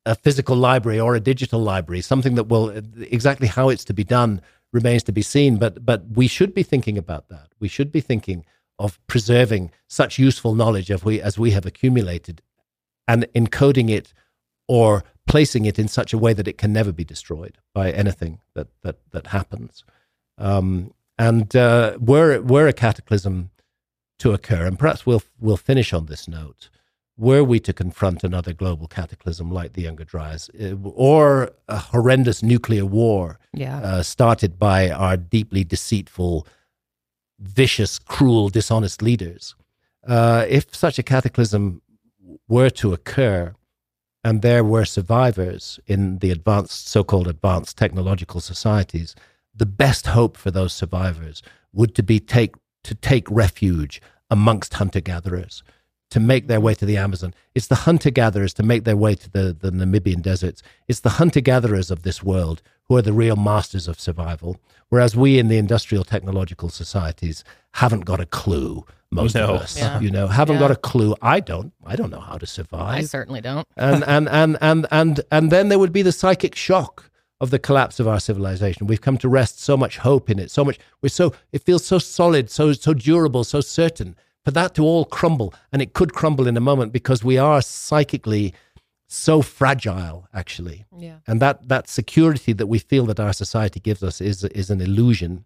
a 0.07 0.15
physical 0.15 0.57
library 0.57 1.01
or 1.01 1.15
a 1.15 1.21
digital 1.21 1.61
library. 1.61 2.01
Something 2.01 2.35
that 2.35 2.45
will 2.45 2.71
exactly 2.99 3.49
how 3.49 3.69
it's 3.69 3.85
to 3.85 3.95
be 3.95 4.05
done 4.05 4.41
remains 4.73 5.03
to 5.05 5.13
be 5.13 5.23
seen. 5.23 5.57
But 5.57 5.85
but 5.85 6.05
we 6.11 6.27
should 6.27 6.55
be 6.55 6.63
thinking 6.63 6.99
about 6.99 7.29
that. 7.29 7.49
We 7.61 7.69
should 7.69 7.91
be 7.91 8.01
thinking 8.01 8.45
of 8.79 8.99
preserving 9.07 9.71
such 9.89 10.19
useful 10.19 10.55
knowledge 10.55 10.91
as 10.91 11.05
we 11.05 11.21
as 11.21 11.39
we 11.39 11.53
have 11.53 11.67
accumulated, 11.67 12.43
and 13.09 13.27
encoding 13.35 13.91
it 13.91 14.13
or 14.69 15.05
placing 15.27 15.65
it 15.65 15.79
in 15.79 15.89
such 15.89 16.13
a 16.13 16.19
way 16.19 16.33
that 16.33 16.49
it 16.49 16.59
can 16.59 16.73
never 16.73 16.93
be 16.93 17.05
destroyed 17.05 17.59
by 17.73 17.91
anything 17.91 18.41
that 18.55 18.69
that 18.83 18.99
that 19.13 19.29
happens. 19.29 19.85
Um, 20.39 20.93
and 21.19 21.55
uh, 21.55 21.97
were 22.01 22.41
were 22.41 22.67
a 22.69 22.73
cataclysm 22.73 23.51
to 24.19 24.33
occur, 24.33 24.67
and 24.67 24.79
perhaps 24.79 25.07
we'll 25.07 25.23
we'll 25.41 25.57
finish 25.57 25.93
on 25.93 26.07
this 26.07 26.29
note. 26.29 26.69
Were 27.17 27.45
we 27.45 27.61
to 27.61 27.73
confront 27.73 28.25
another 28.25 28.53
global 28.53 28.89
cataclysm 28.89 29.51
like 29.51 29.75
the 29.75 29.83
Younger 29.83 30.05
Dryas, 30.05 30.51
uh, 30.61 30.75
or 30.83 31.53
a 31.69 31.77
horrendous 31.79 32.43
nuclear 32.43 32.85
war 32.85 33.39
Yeah. 33.53 33.79
uh, 33.81 34.03
started 34.03 34.59
by 34.59 34.91
our 34.91 35.17
deeply 35.17 35.63
deceitful, 35.63 36.47
vicious, 37.39 37.99
cruel, 38.01 38.49
dishonest 38.49 39.01
leaders. 39.01 39.55
Uh, 40.07 40.45
if 40.49 40.75
such 40.75 40.99
a 40.99 41.03
cataclysm 41.05 41.83
were 42.49 42.71
to 42.71 42.93
occur, 42.93 43.55
and 44.25 44.43
there 44.43 44.65
were 44.65 44.85
survivors 44.85 45.79
in 45.87 46.19
the 46.19 46.31
advanced, 46.31 46.89
so-called 46.89 47.29
advanced 47.29 47.77
technological 47.79 48.41
societies, 48.41 49.15
the 49.55 49.67
best 49.67 50.09
hope 50.09 50.37
for 50.37 50.51
those 50.51 50.73
survivors 50.73 51.43
would 51.73 51.95
to 51.95 52.03
be 52.03 52.19
take 52.19 52.57
to 52.83 52.95
take 52.95 53.31
refuge 53.31 54.03
amongst 54.31 54.75
hunter-gatherers, 54.75 55.63
to 56.15 56.21
make 56.21 56.47
their 56.47 56.61
way 56.61 56.75
to 56.75 56.87
the 56.87 56.97
Amazon. 56.97 57.35
It's 57.57 57.67
the 57.67 57.75
hunter-gatherers 57.89 58.55
to 58.55 58.63
make 58.63 58.85
their 58.85 58.97
way 58.97 59.17
to 59.17 59.29
the, 59.29 59.57
the 59.61 59.73
Namibian 59.73 60.23
deserts. 60.23 60.63
It's 60.87 61.01
the 61.01 61.09
hunter-gatherers 61.21 61.91
of 61.91 62.05
this 62.05 62.23
world 62.23 62.63
who 62.85 62.97
are 62.97 63.03
the 63.03 63.13
real 63.13 63.35
masters 63.35 63.89
of 63.89 63.99
survival, 63.99 64.57
whereas 64.91 65.17
we 65.17 65.41
in 65.41 65.49
the 65.49 65.59
industrial 65.59 66.05
technological 66.05 66.69
societies 66.69 67.43
haven't 67.73 68.05
got 68.05 68.21
a 68.21 68.27
clue. 68.27 68.85
Most 69.11 69.35
No. 69.35 69.55
of 69.55 69.63
us, 69.63 69.77
Yeah. 69.77 69.99
you 69.99 70.09
know, 70.09 70.29
haven't 70.29 70.55
Yeah. 70.57 70.61
got 70.61 70.71
a 70.71 70.77
clue. 70.77 71.17
I 71.21 71.41
don't. 71.41 71.73
I 71.85 71.97
don't 71.97 72.11
know 72.11 72.21
how 72.21 72.39
to 72.39 72.47
survive. 72.47 72.95
I 72.99 73.01
certainly 73.03 73.41
don't. 73.41 73.67
and 73.77 74.05
and 74.07 74.29
and 74.29 74.57
and 74.61 74.87
and 74.93 75.21
and 75.33 75.51
then 75.51 75.69
there 75.69 75.81
would 75.81 75.93
be 75.93 76.03
the 76.03 76.13
psychic 76.13 76.55
shock 76.55 77.11
of 77.41 77.51
the 77.51 77.59
collapse 77.59 77.99
of 77.99 78.07
our 78.07 78.21
civilization. 78.21 78.87
We've 78.87 79.01
come 79.01 79.19
to 79.19 79.29
rest 79.29 79.61
so 79.61 79.77
much 79.77 79.99
hope 79.99 80.31
in 80.31 80.39
it, 80.39 80.53
so 80.53 80.65
much. 80.65 80.79
We're 81.03 81.09
so 81.09 81.33
it 81.53 81.63
feels 81.65 81.85
so 81.85 81.99
solid, 81.99 82.51
so 82.51 82.73
so 82.73 82.95
durable, 82.95 83.43
so 83.43 83.61
certain. 83.61 84.15
For 84.45 84.51
that 84.51 84.75
to 84.75 84.83
all 84.83 85.05
crumble, 85.05 85.55
and 85.73 85.81
it 85.81 85.95
could 85.95 86.13
crumble 86.13 86.47
in 86.47 86.57
a 86.57 86.61
moment 86.61 86.93
because 86.93 87.25
we 87.25 87.39
are 87.39 87.63
psychically 87.63 88.53
so 89.07 89.43
fragile, 89.43 90.29
actually. 90.35 90.85
Yeah. 90.97 91.19
And 91.27 91.41
that 91.41 91.69
that 91.69 91.89
security 91.89 92.53
that 92.53 92.67
we 92.67 92.79
feel 92.79 93.07
that 93.07 93.21
our 93.21 93.33
society 93.33 93.81
gives 93.81 94.03
us 94.03 94.21
is 94.21 94.45
is 94.45 94.71
an 94.71 94.81
illusion, 94.81 95.45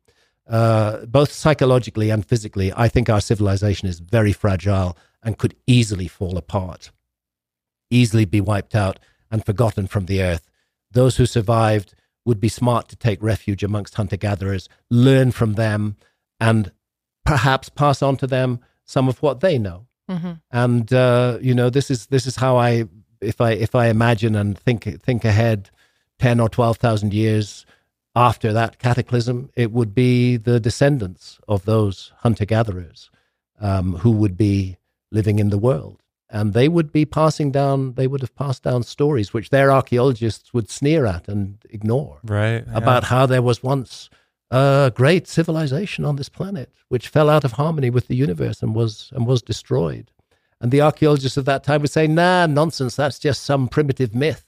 uh, 0.48 1.06
both 1.06 1.32
psychologically 1.32 2.10
and 2.10 2.26
physically. 2.26 2.72
I 2.76 2.88
think 2.88 3.08
our 3.08 3.20
civilization 3.20 3.88
is 3.88 4.00
very 4.00 4.32
fragile 4.32 4.96
and 5.22 5.38
could 5.38 5.54
easily 5.66 6.08
fall 6.08 6.36
apart 6.36 6.90
easily 7.90 8.24
be 8.24 8.40
wiped 8.40 8.74
out 8.74 8.98
and 9.30 9.44
forgotten 9.44 9.86
from 9.86 10.06
the 10.06 10.22
earth. 10.22 10.48
Those 10.90 11.16
who 11.16 11.26
survived 11.26 11.94
would 12.24 12.40
be 12.40 12.48
smart 12.48 12.88
to 12.88 12.96
take 12.96 13.22
refuge 13.22 13.62
amongst 13.62 13.94
hunter 13.94 14.16
gatherers, 14.16 14.68
learn 14.90 15.32
from 15.32 15.54
them, 15.54 15.96
and 16.40 16.72
perhaps 17.24 17.68
pass 17.68 18.02
on 18.02 18.16
to 18.18 18.26
them 18.26 18.60
some 18.88 19.08
of 19.10 19.22
what 19.22 19.40
they 19.40 19.58
know. 19.58 19.86
hmm 20.08 20.32
And 20.50 20.92
uh, 20.92 21.38
you 21.48 21.54
know, 21.54 21.70
this 21.70 21.90
is 21.90 22.06
this 22.06 22.26
is 22.26 22.36
how 22.36 22.56
I 22.68 22.86
if 23.20 23.40
I 23.40 23.50
if 23.66 23.74
I 23.74 23.86
imagine 23.90 24.34
and 24.40 24.58
think 24.58 24.82
think 25.06 25.24
ahead 25.24 25.70
ten 26.18 26.40
or 26.40 26.48
twelve 26.48 26.78
thousand 26.78 27.12
years 27.12 27.66
after 28.14 28.52
that 28.52 28.78
cataclysm, 28.78 29.50
it 29.54 29.70
would 29.70 29.92
be 29.94 30.38
the 30.38 30.58
descendants 30.60 31.38
of 31.46 31.64
those 31.64 32.12
hunter 32.22 32.46
gatherers 32.46 33.10
um, 33.60 33.96
who 34.02 34.10
would 34.10 34.36
be 34.36 34.76
living 35.12 35.38
in 35.38 35.50
the 35.50 35.58
world. 35.58 36.02
And 36.30 36.52
they 36.52 36.68
would 36.68 36.90
be 36.92 37.04
passing 37.06 37.52
down, 37.52 37.94
they 37.94 38.06
would 38.06 38.20
have 38.22 38.34
passed 38.34 38.62
down 38.62 38.82
stories 38.82 39.32
which 39.32 39.48
their 39.50 39.70
archaeologists 39.70 40.52
would 40.52 40.68
sneer 40.70 41.06
at 41.06 41.28
and 41.28 41.56
ignore 41.70 42.18
Right. 42.24 42.64
yeah. 42.66 42.76
about 42.76 43.04
how 43.04 43.26
there 43.26 43.42
was 43.42 43.62
once 43.62 44.10
a 44.50 44.92
great 44.94 45.26
civilization 45.28 46.04
on 46.04 46.16
this 46.16 46.28
planet 46.28 46.70
which 46.88 47.08
fell 47.08 47.28
out 47.28 47.44
of 47.44 47.52
harmony 47.52 47.90
with 47.90 48.08
the 48.08 48.16
universe 48.16 48.62
and 48.62 48.74
was 48.74 49.10
and 49.14 49.26
was 49.26 49.42
destroyed. 49.42 50.10
And 50.60 50.72
the 50.72 50.80
archaeologists 50.80 51.36
of 51.36 51.44
that 51.44 51.62
time 51.64 51.82
would 51.82 51.90
say, 51.90 52.06
"Nah, 52.06 52.46
nonsense. 52.46 52.96
That's 52.96 53.18
just 53.18 53.42
some 53.44 53.68
primitive 53.68 54.14
myth." 54.14 54.44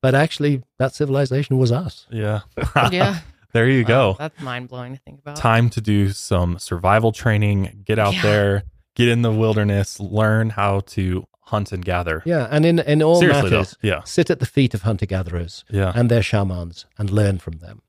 But 0.00 0.14
actually, 0.14 0.62
that 0.78 0.94
civilization 0.94 1.58
was 1.58 1.70
us. 1.70 2.06
Yeah. 2.10 2.40
Yeah. 2.90 3.18
there 3.52 3.68
you 3.68 3.82
Wow, 3.82 3.88
go. 3.88 4.16
That's 4.18 4.40
mind 4.40 4.68
blowing 4.68 4.94
to 4.96 5.00
think 5.02 5.20
about. 5.20 5.36
Time 5.36 5.68
to 5.70 5.80
do 5.80 6.08
some 6.10 6.58
survival 6.58 7.12
training, 7.12 7.82
get 7.84 7.98
out 7.98 8.14
Yeah. 8.14 8.22
there, 8.22 8.62
get 8.96 9.08
in 9.08 9.22
the 9.22 9.30
wilderness, 9.30 10.00
learn 10.00 10.50
how 10.50 10.80
to 10.96 11.26
hunt 11.42 11.70
and 11.70 11.84
gather. 11.84 12.22
Yeah, 12.24 12.48
and 12.50 12.64
in 12.64 12.78
in 12.80 13.02
all 13.02 13.20
Seriously, 13.20 13.50
though. 13.50 13.56
matters, 13.58 13.76
Yeah. 13.82 14.00
sit 14.04 14.30
at 14.30 14.40
the 14.40 14.46
feet 14.46 14.72
of 14.74 14.82
hunter 14.82 15.06
gatherers 15.06 15.64
Yeah. 15.70 15.92
and 15.94 16.10
their 16.10 16.22
shamans 16.22 16.86
and 16.98 17.10
learn 17.10 17.38
from 17.38 17.58
them. 17.58 17.82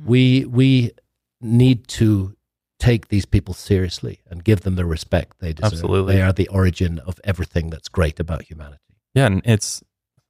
Mm. 0.00 0.06
We 0.06 0.44
we 0.46 0.92
need 1.40 1.86
to 1.88 2.34
take 2.78 3.08
these 3.08 3.26
people 3.26 3.54
seriously 3.54 4.20
and 4.30 4.44
give 4.44 4.60
them 4.60 4.76
the 4.76 4.86
respect 4.86 5.38
they 5.40 5.52
deserve. 5.52 5.72
Absolutely. 5.72 6.14
They 6.16 6.22
are 6.22 6.32
the 6.32 6.48
origin 6.48 6.98
of 7.00 7.18
everything 7.24 7.70
that's 7.70 7.88
great 7.88 8.20
about 8.20 8.42
humanity. 8.42 8.82
Yeah. 9.14 9.26
And 9.26 9.42
it's 9.44 9.82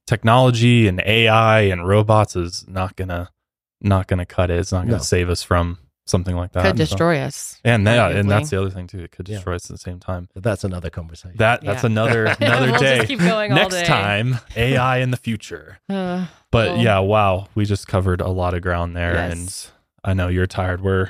technology 0.07 0.87
and 0.87 1.01
AI 1.05 1.61
and 1.61 1.87
robots 1.87 2.35
is 2.35 2.65
not 2.67 2.95
gonna 2.95 3.29
not 3.81 4.07
gonna 4.07 4.25
cut 4.25 4.49
it. 4.49 4.57
It's 4.59 4.71
not 4.71 4.81
gonna 4.85 4.97
No. 4.97 5.03
save 5.03 5.29
us 5.29 5.41
from 5.43 5.77
something 6.05 6.35
like 6.35 6.51
that. 6.53 6.63
Could 6.63 6.71
So- 6.77 6.83
destroy 6.85 7.19
us. 7.19 7.59
and 7.63 7.83
yeah, 7.85 8.09
arguably. 8.09 8.19
and 8.19 8.31
that's 8.31 8.49
the 8.49 8.59
other 8.59 8.71
thing 8.71 8.87
too. 8.87 8.99
It 8.99 9.11
could 9.11 9.29
Yeah. 9.29 9.35
destroy 9.35 9.55
us 9.55 9.65
at 9.65 9.75
the 9.75 9.77
same 9.77 9.99
time. 9.99 10.27
But 10.33 10.41
that's 10.43 10.63
another 10.63 10.89
conversation. 10.89 11.37
That 11.37 11.63
that's 11.63 11.83
Yeah. 11.83 11.89
another 11.89 12.25
another 12.39 12.71
We'll 12.71 12.79
day. 12.79 12.95
just 12.97 13.07
keep 13.09 13.19
going 13.19 13.51
all 13.51 13.57
Next 13.59 13.75
day. 13.75 13.85
time, 13.85 14.39
AI 14.57 14.97
in 14.97 15.11
the 15.11 15.17
future. 15.17 15.79
Uh, 15.87 16.25
But 16.51 16.69
Well- 16.71 16.77
yeah, 16.83 16.99
wow, 16.99 17.47
we 17.53 17.65
just 17.65 17.87
covered 17.87 18.21
a 18.21 18.27
lot 18.29 18.55
of 18.55 18.61
ground 18.63 18.95
there, 18.95 19.13
Yes. 19.13 19.31
and 19.31 19.71
I 20.03 20.13
know 20.13 20.27
you're 20.27 20.47
tired. 20.47 20.81
We're 20.81 21.09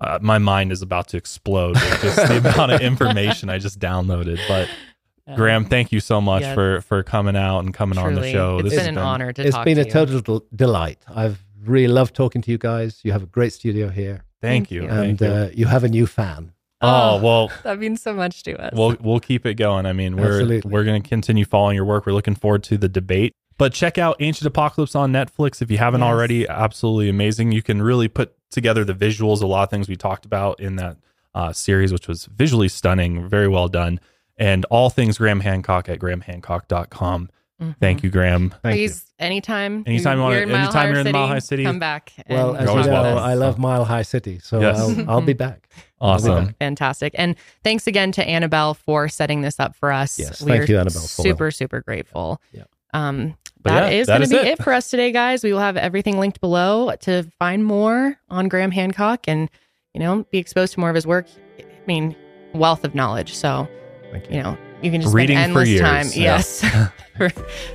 uh, 0.00 0.18
my 0.20 0.38
mind 0.38 0.72
is 0.72 0.82
about 0.82 1.08
to 1.08 1.16
explode 1.16 1.74
with 1.76 2.02
just 2.02 2.16
the 2.16 2.38
amount 2.38 2.72
of 2.72 2.80
information 2.80 3.48
I 3.48 3.58
just 3.58 3.78
downloaded. 3.78 4.38
But 4.48 4.68
uh, 5.26 5.36
Graham, 5.36 5.64
thank 5.64 5.92
you 5.92 6.00
so 6.00 6.20
much 6.20 6.42
yes. 6.42 6.54
for 6.54 6.80
for 6.82 7.02
coming 7.02 7.36
out 7.36 7.60
and 7.60 7.72
coming 7.72 7.98
on 7.98 8.14
the 8.14 8.30
show. 8.30 8.58
It's 8.58 8.70
This 8.70 8.72
been 8.74 8.80
has 8.80 8.88
an 8.88 8.98
honor 8.98 9.32
to 9.32 9.42
it's 9.46 9.54
talk 9.54 9.64
been 9.64 9.76
to 9.76 9.82
a 9.82 9.84
you. 9.86 9.90
total 9.90 10.20
del- 10.20 10.44
delight. 10.54 10.98
I've 11.08 11.44
really 11.64 11.88
loved 11.88 12.14
talking 12.14 12.42
to 12.42 12.50
you 12.50 12.58
guys. 12.58 13.00
You 13.04 13.12
have 13.12 13.22
a 13.22 13.26
great 13.26 13.52
studio 13.52 13.88
here, 13.88 14.24
Thank 14.42 14.68
Thank 14.68 14.70
you. 14.72 14.82
you. 14.82 14.88
Thank 14.88 15.08
and 15.08 15.20
you. 15.20 15.26
uh, 15.26 15.50
you 15.54 15.66
have 15.66 15.84
a 15.84 15.88
new 15.88 16.06
fan. 16.06 16.52
oh 16.80 17.22
well, 17.22 17.50
that 17.62 17.78
means 17.78 18.02
so 18.02 18.12
much 18.12 18.42
to 18.42 18.60
us. 18.60 18.72
we'll 18.76 18.96
we'll 19.00 19.20
keep 19.20 19.46
it 19.46 19.54
going. 19.54 19.86
I 19.86 19.92
mean, 19.92 20.16
we're 20.16 20.40
Absolutely. 20.40 20.70
we're 20.70 20.84
going 20.84 21.02
to 21.02 21.08
continue 21.08 21.44
following 21.44 21.76
your 21.76 21.84
work. 21.86 22.04
We're 22.04 22.12
looking 22.12 22.34
forward 22.34 22.62
to 22.64 22.76
the 22.76 22.88
debate. 22.88 23.32
But 23.56 23.72
check 23.72 23.98
out 23.98 24.16
Ancient 24.20 24.46
Apocalypse 24.46 24.94
on 24.94 25.12
Netflix 25.12 25.62
if 25.62 25.70
you 25.70 25.78
haven't 25.78 26.00
Yes. 26.00 26.08
already. 26.08 26.48
Absolutely 26.48 27.08
amazing. 27.08 27.52
You 27.52 27.62
can 27.62 27.80
really 27.82 28.08
put 28.08 28.34
together 28.50 28.84
the 28.84 28.94
visuals, 28.94 29.42
a 29.42 29.46
lot 29.46 29.62
of 29.64 29.70
things 29.70 29.88
we 29.88 29.96
talked 29.96 30.24
about 30.24 30.60
in 30.60 30.76
that 30.76 30.96
uh, 31.34 31.52
series, 31.52 31.92
which 31.92 32.06
was 32.08 32.26
visually 32.26 32.68
stunning, 32.68 33.28
very 33.28 33.48
well 33.48 33.68
done. 33.68 33.98
And 34.36 34.64
all 34.66 34.90
things 34.90 35.18
Graham 35.18 35.40
Hancock 35.40 35.88
at 35.88 35.98
grahamhancock.com. 35.98 37.30
Mhm. 37.62 37.76
Thank 37.80 38.02
you, 38.02 38.10
Graham. 38.10 38.50
Thank 38.62 38.74
Please, 38.76 39.04
anytime. 39.18 39.84
Anytime 39.86 40.18
you 40.18 40.22
wanna- 40.24 40.34
you're 40.34 40.42
in 40.44 40.48
Mile 40.50 40.62
anytime 40.64 40.82
Higher 40.82 40.90
you're 40.96 41.06
in 41.06 41.12
Mile 41.12 41.28
High 41.28 41.38
City, 41.38 41.62
come 41.64 41.78
back. 41.78 42.12
Well, 42.28 42.56
as 42.56 42.62
You're 42.62 42.62
you 42.64 42.70
always 42.70 42.86
know. 42.88 43.18
I 43.18 43.34
love 43.34 43.58
Mile 43.58 43.84
High 43.84 44.02
City, 44.02 44.40
so 44.40 44.60
Yes. 44.60 44.78
I'll, 44.80 45.10
I'll 45.10 45.20
be 45.20 45.34
back. 45.34 45.68
Awesome. 46.00 46.54
Fantastic. 46.58 47.14
And 47.16 47.36
thanks 47.62 47.86
again 47.86 48.10
to 48.12 48.24
Annabelle 48.28 48.74
for 48.74 49.08
setting 49.08 49.42
this 49.42 49.60
up 49.60 49.76
for 49.76 49.92
us. 49.92 50.18
Yes, 50.18 50.42
we 50.42 50.50
thank 50.50 50.64
are 50.68 50.72
you, 50.72 50.78
Annabelle, 50.78 51.00
Super, 51.00 51.50
super 51.52 51.80
grateful. 51.80 52.40
Yeah. 52.52 52.64
Um, 52.92 53.36
But 53.64 53.70
that 53.70 53.92
yeah, 53.92 53.98
is 53.98 54.06
going 54.06 54.20
to 54.20 54.28
be 54.28 54.36
it. 54.36 54.46
it. 54.46 54.62
for 54.62 54.72
us 54.72 54.90
today, 54.90 55.10
guys. 55.10 55.42
We 55.42 55.52
will 55.52 55.60
have 55.60 55.78
everything 55.78 56.18
linked 56.18 56.40
below 56.40 56.94
to 57.00 57.24
find 57.38 57.64
more 57.64 58.18
on 58.28 58.48
Graham 58.48 58.70
Hancock 58.70 59.24
and, 59.26 59.50
you 59.94 60.00
know, 60.00 60.24
be 60.30 60.38
exposed 60.38 60.74
to 60.74 60.80
more 60.80 60.90
of 60.90 60.94
his 60.94 61.06
work. 61.06 61.26
I 61.58 61.64
mean, 61.86 62.14
wealth 62.52 62.84
of 62.84 62.94
knowledge. 62.94 63.34
So, 63.34 63.66
you. 64.12 64.20
you 64.36 64.42
know, 64.42 64.58
you 64.82 64.90
can 64.90 65.00
just 65.00 65.14
Reading 65.14 65.38
spend 65.38 65.54
for 65.54 65.60
endless 65.60 65.68
years. 65.70 65.80
time. 65.80 66.06
Yeah. 66.08 66.22
Yes, 66.22 66.64
for, 67.16 67.30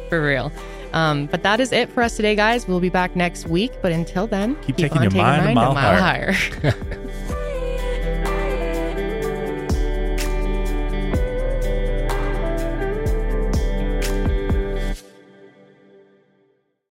for 0.09 0.23
real. 0.23 0.51
Um, 0.93 1.25
but 1.25 1.43
that 1.43 1.59
is 1.59 1.71
it 1.71 1.89
for 1.91 2.03
us 2.03 2.15
today, 2.15 2.35
guys. 2.35 2.67
We'll 2.67 2.79
be 2.79 2.89
back 2.89 3.15
next 3.15 3.47
week. 3.47 3.71
But 3.81 3.91
until 3.91 4.27
then, 4.27 4.55
Keep 4.61 4.77
taking 4.77 5.01
your 5.01 5.11
mind 5.11 5.49
a 5.49 5.53
mile 5.55 5.73
higher. 5.73 6.35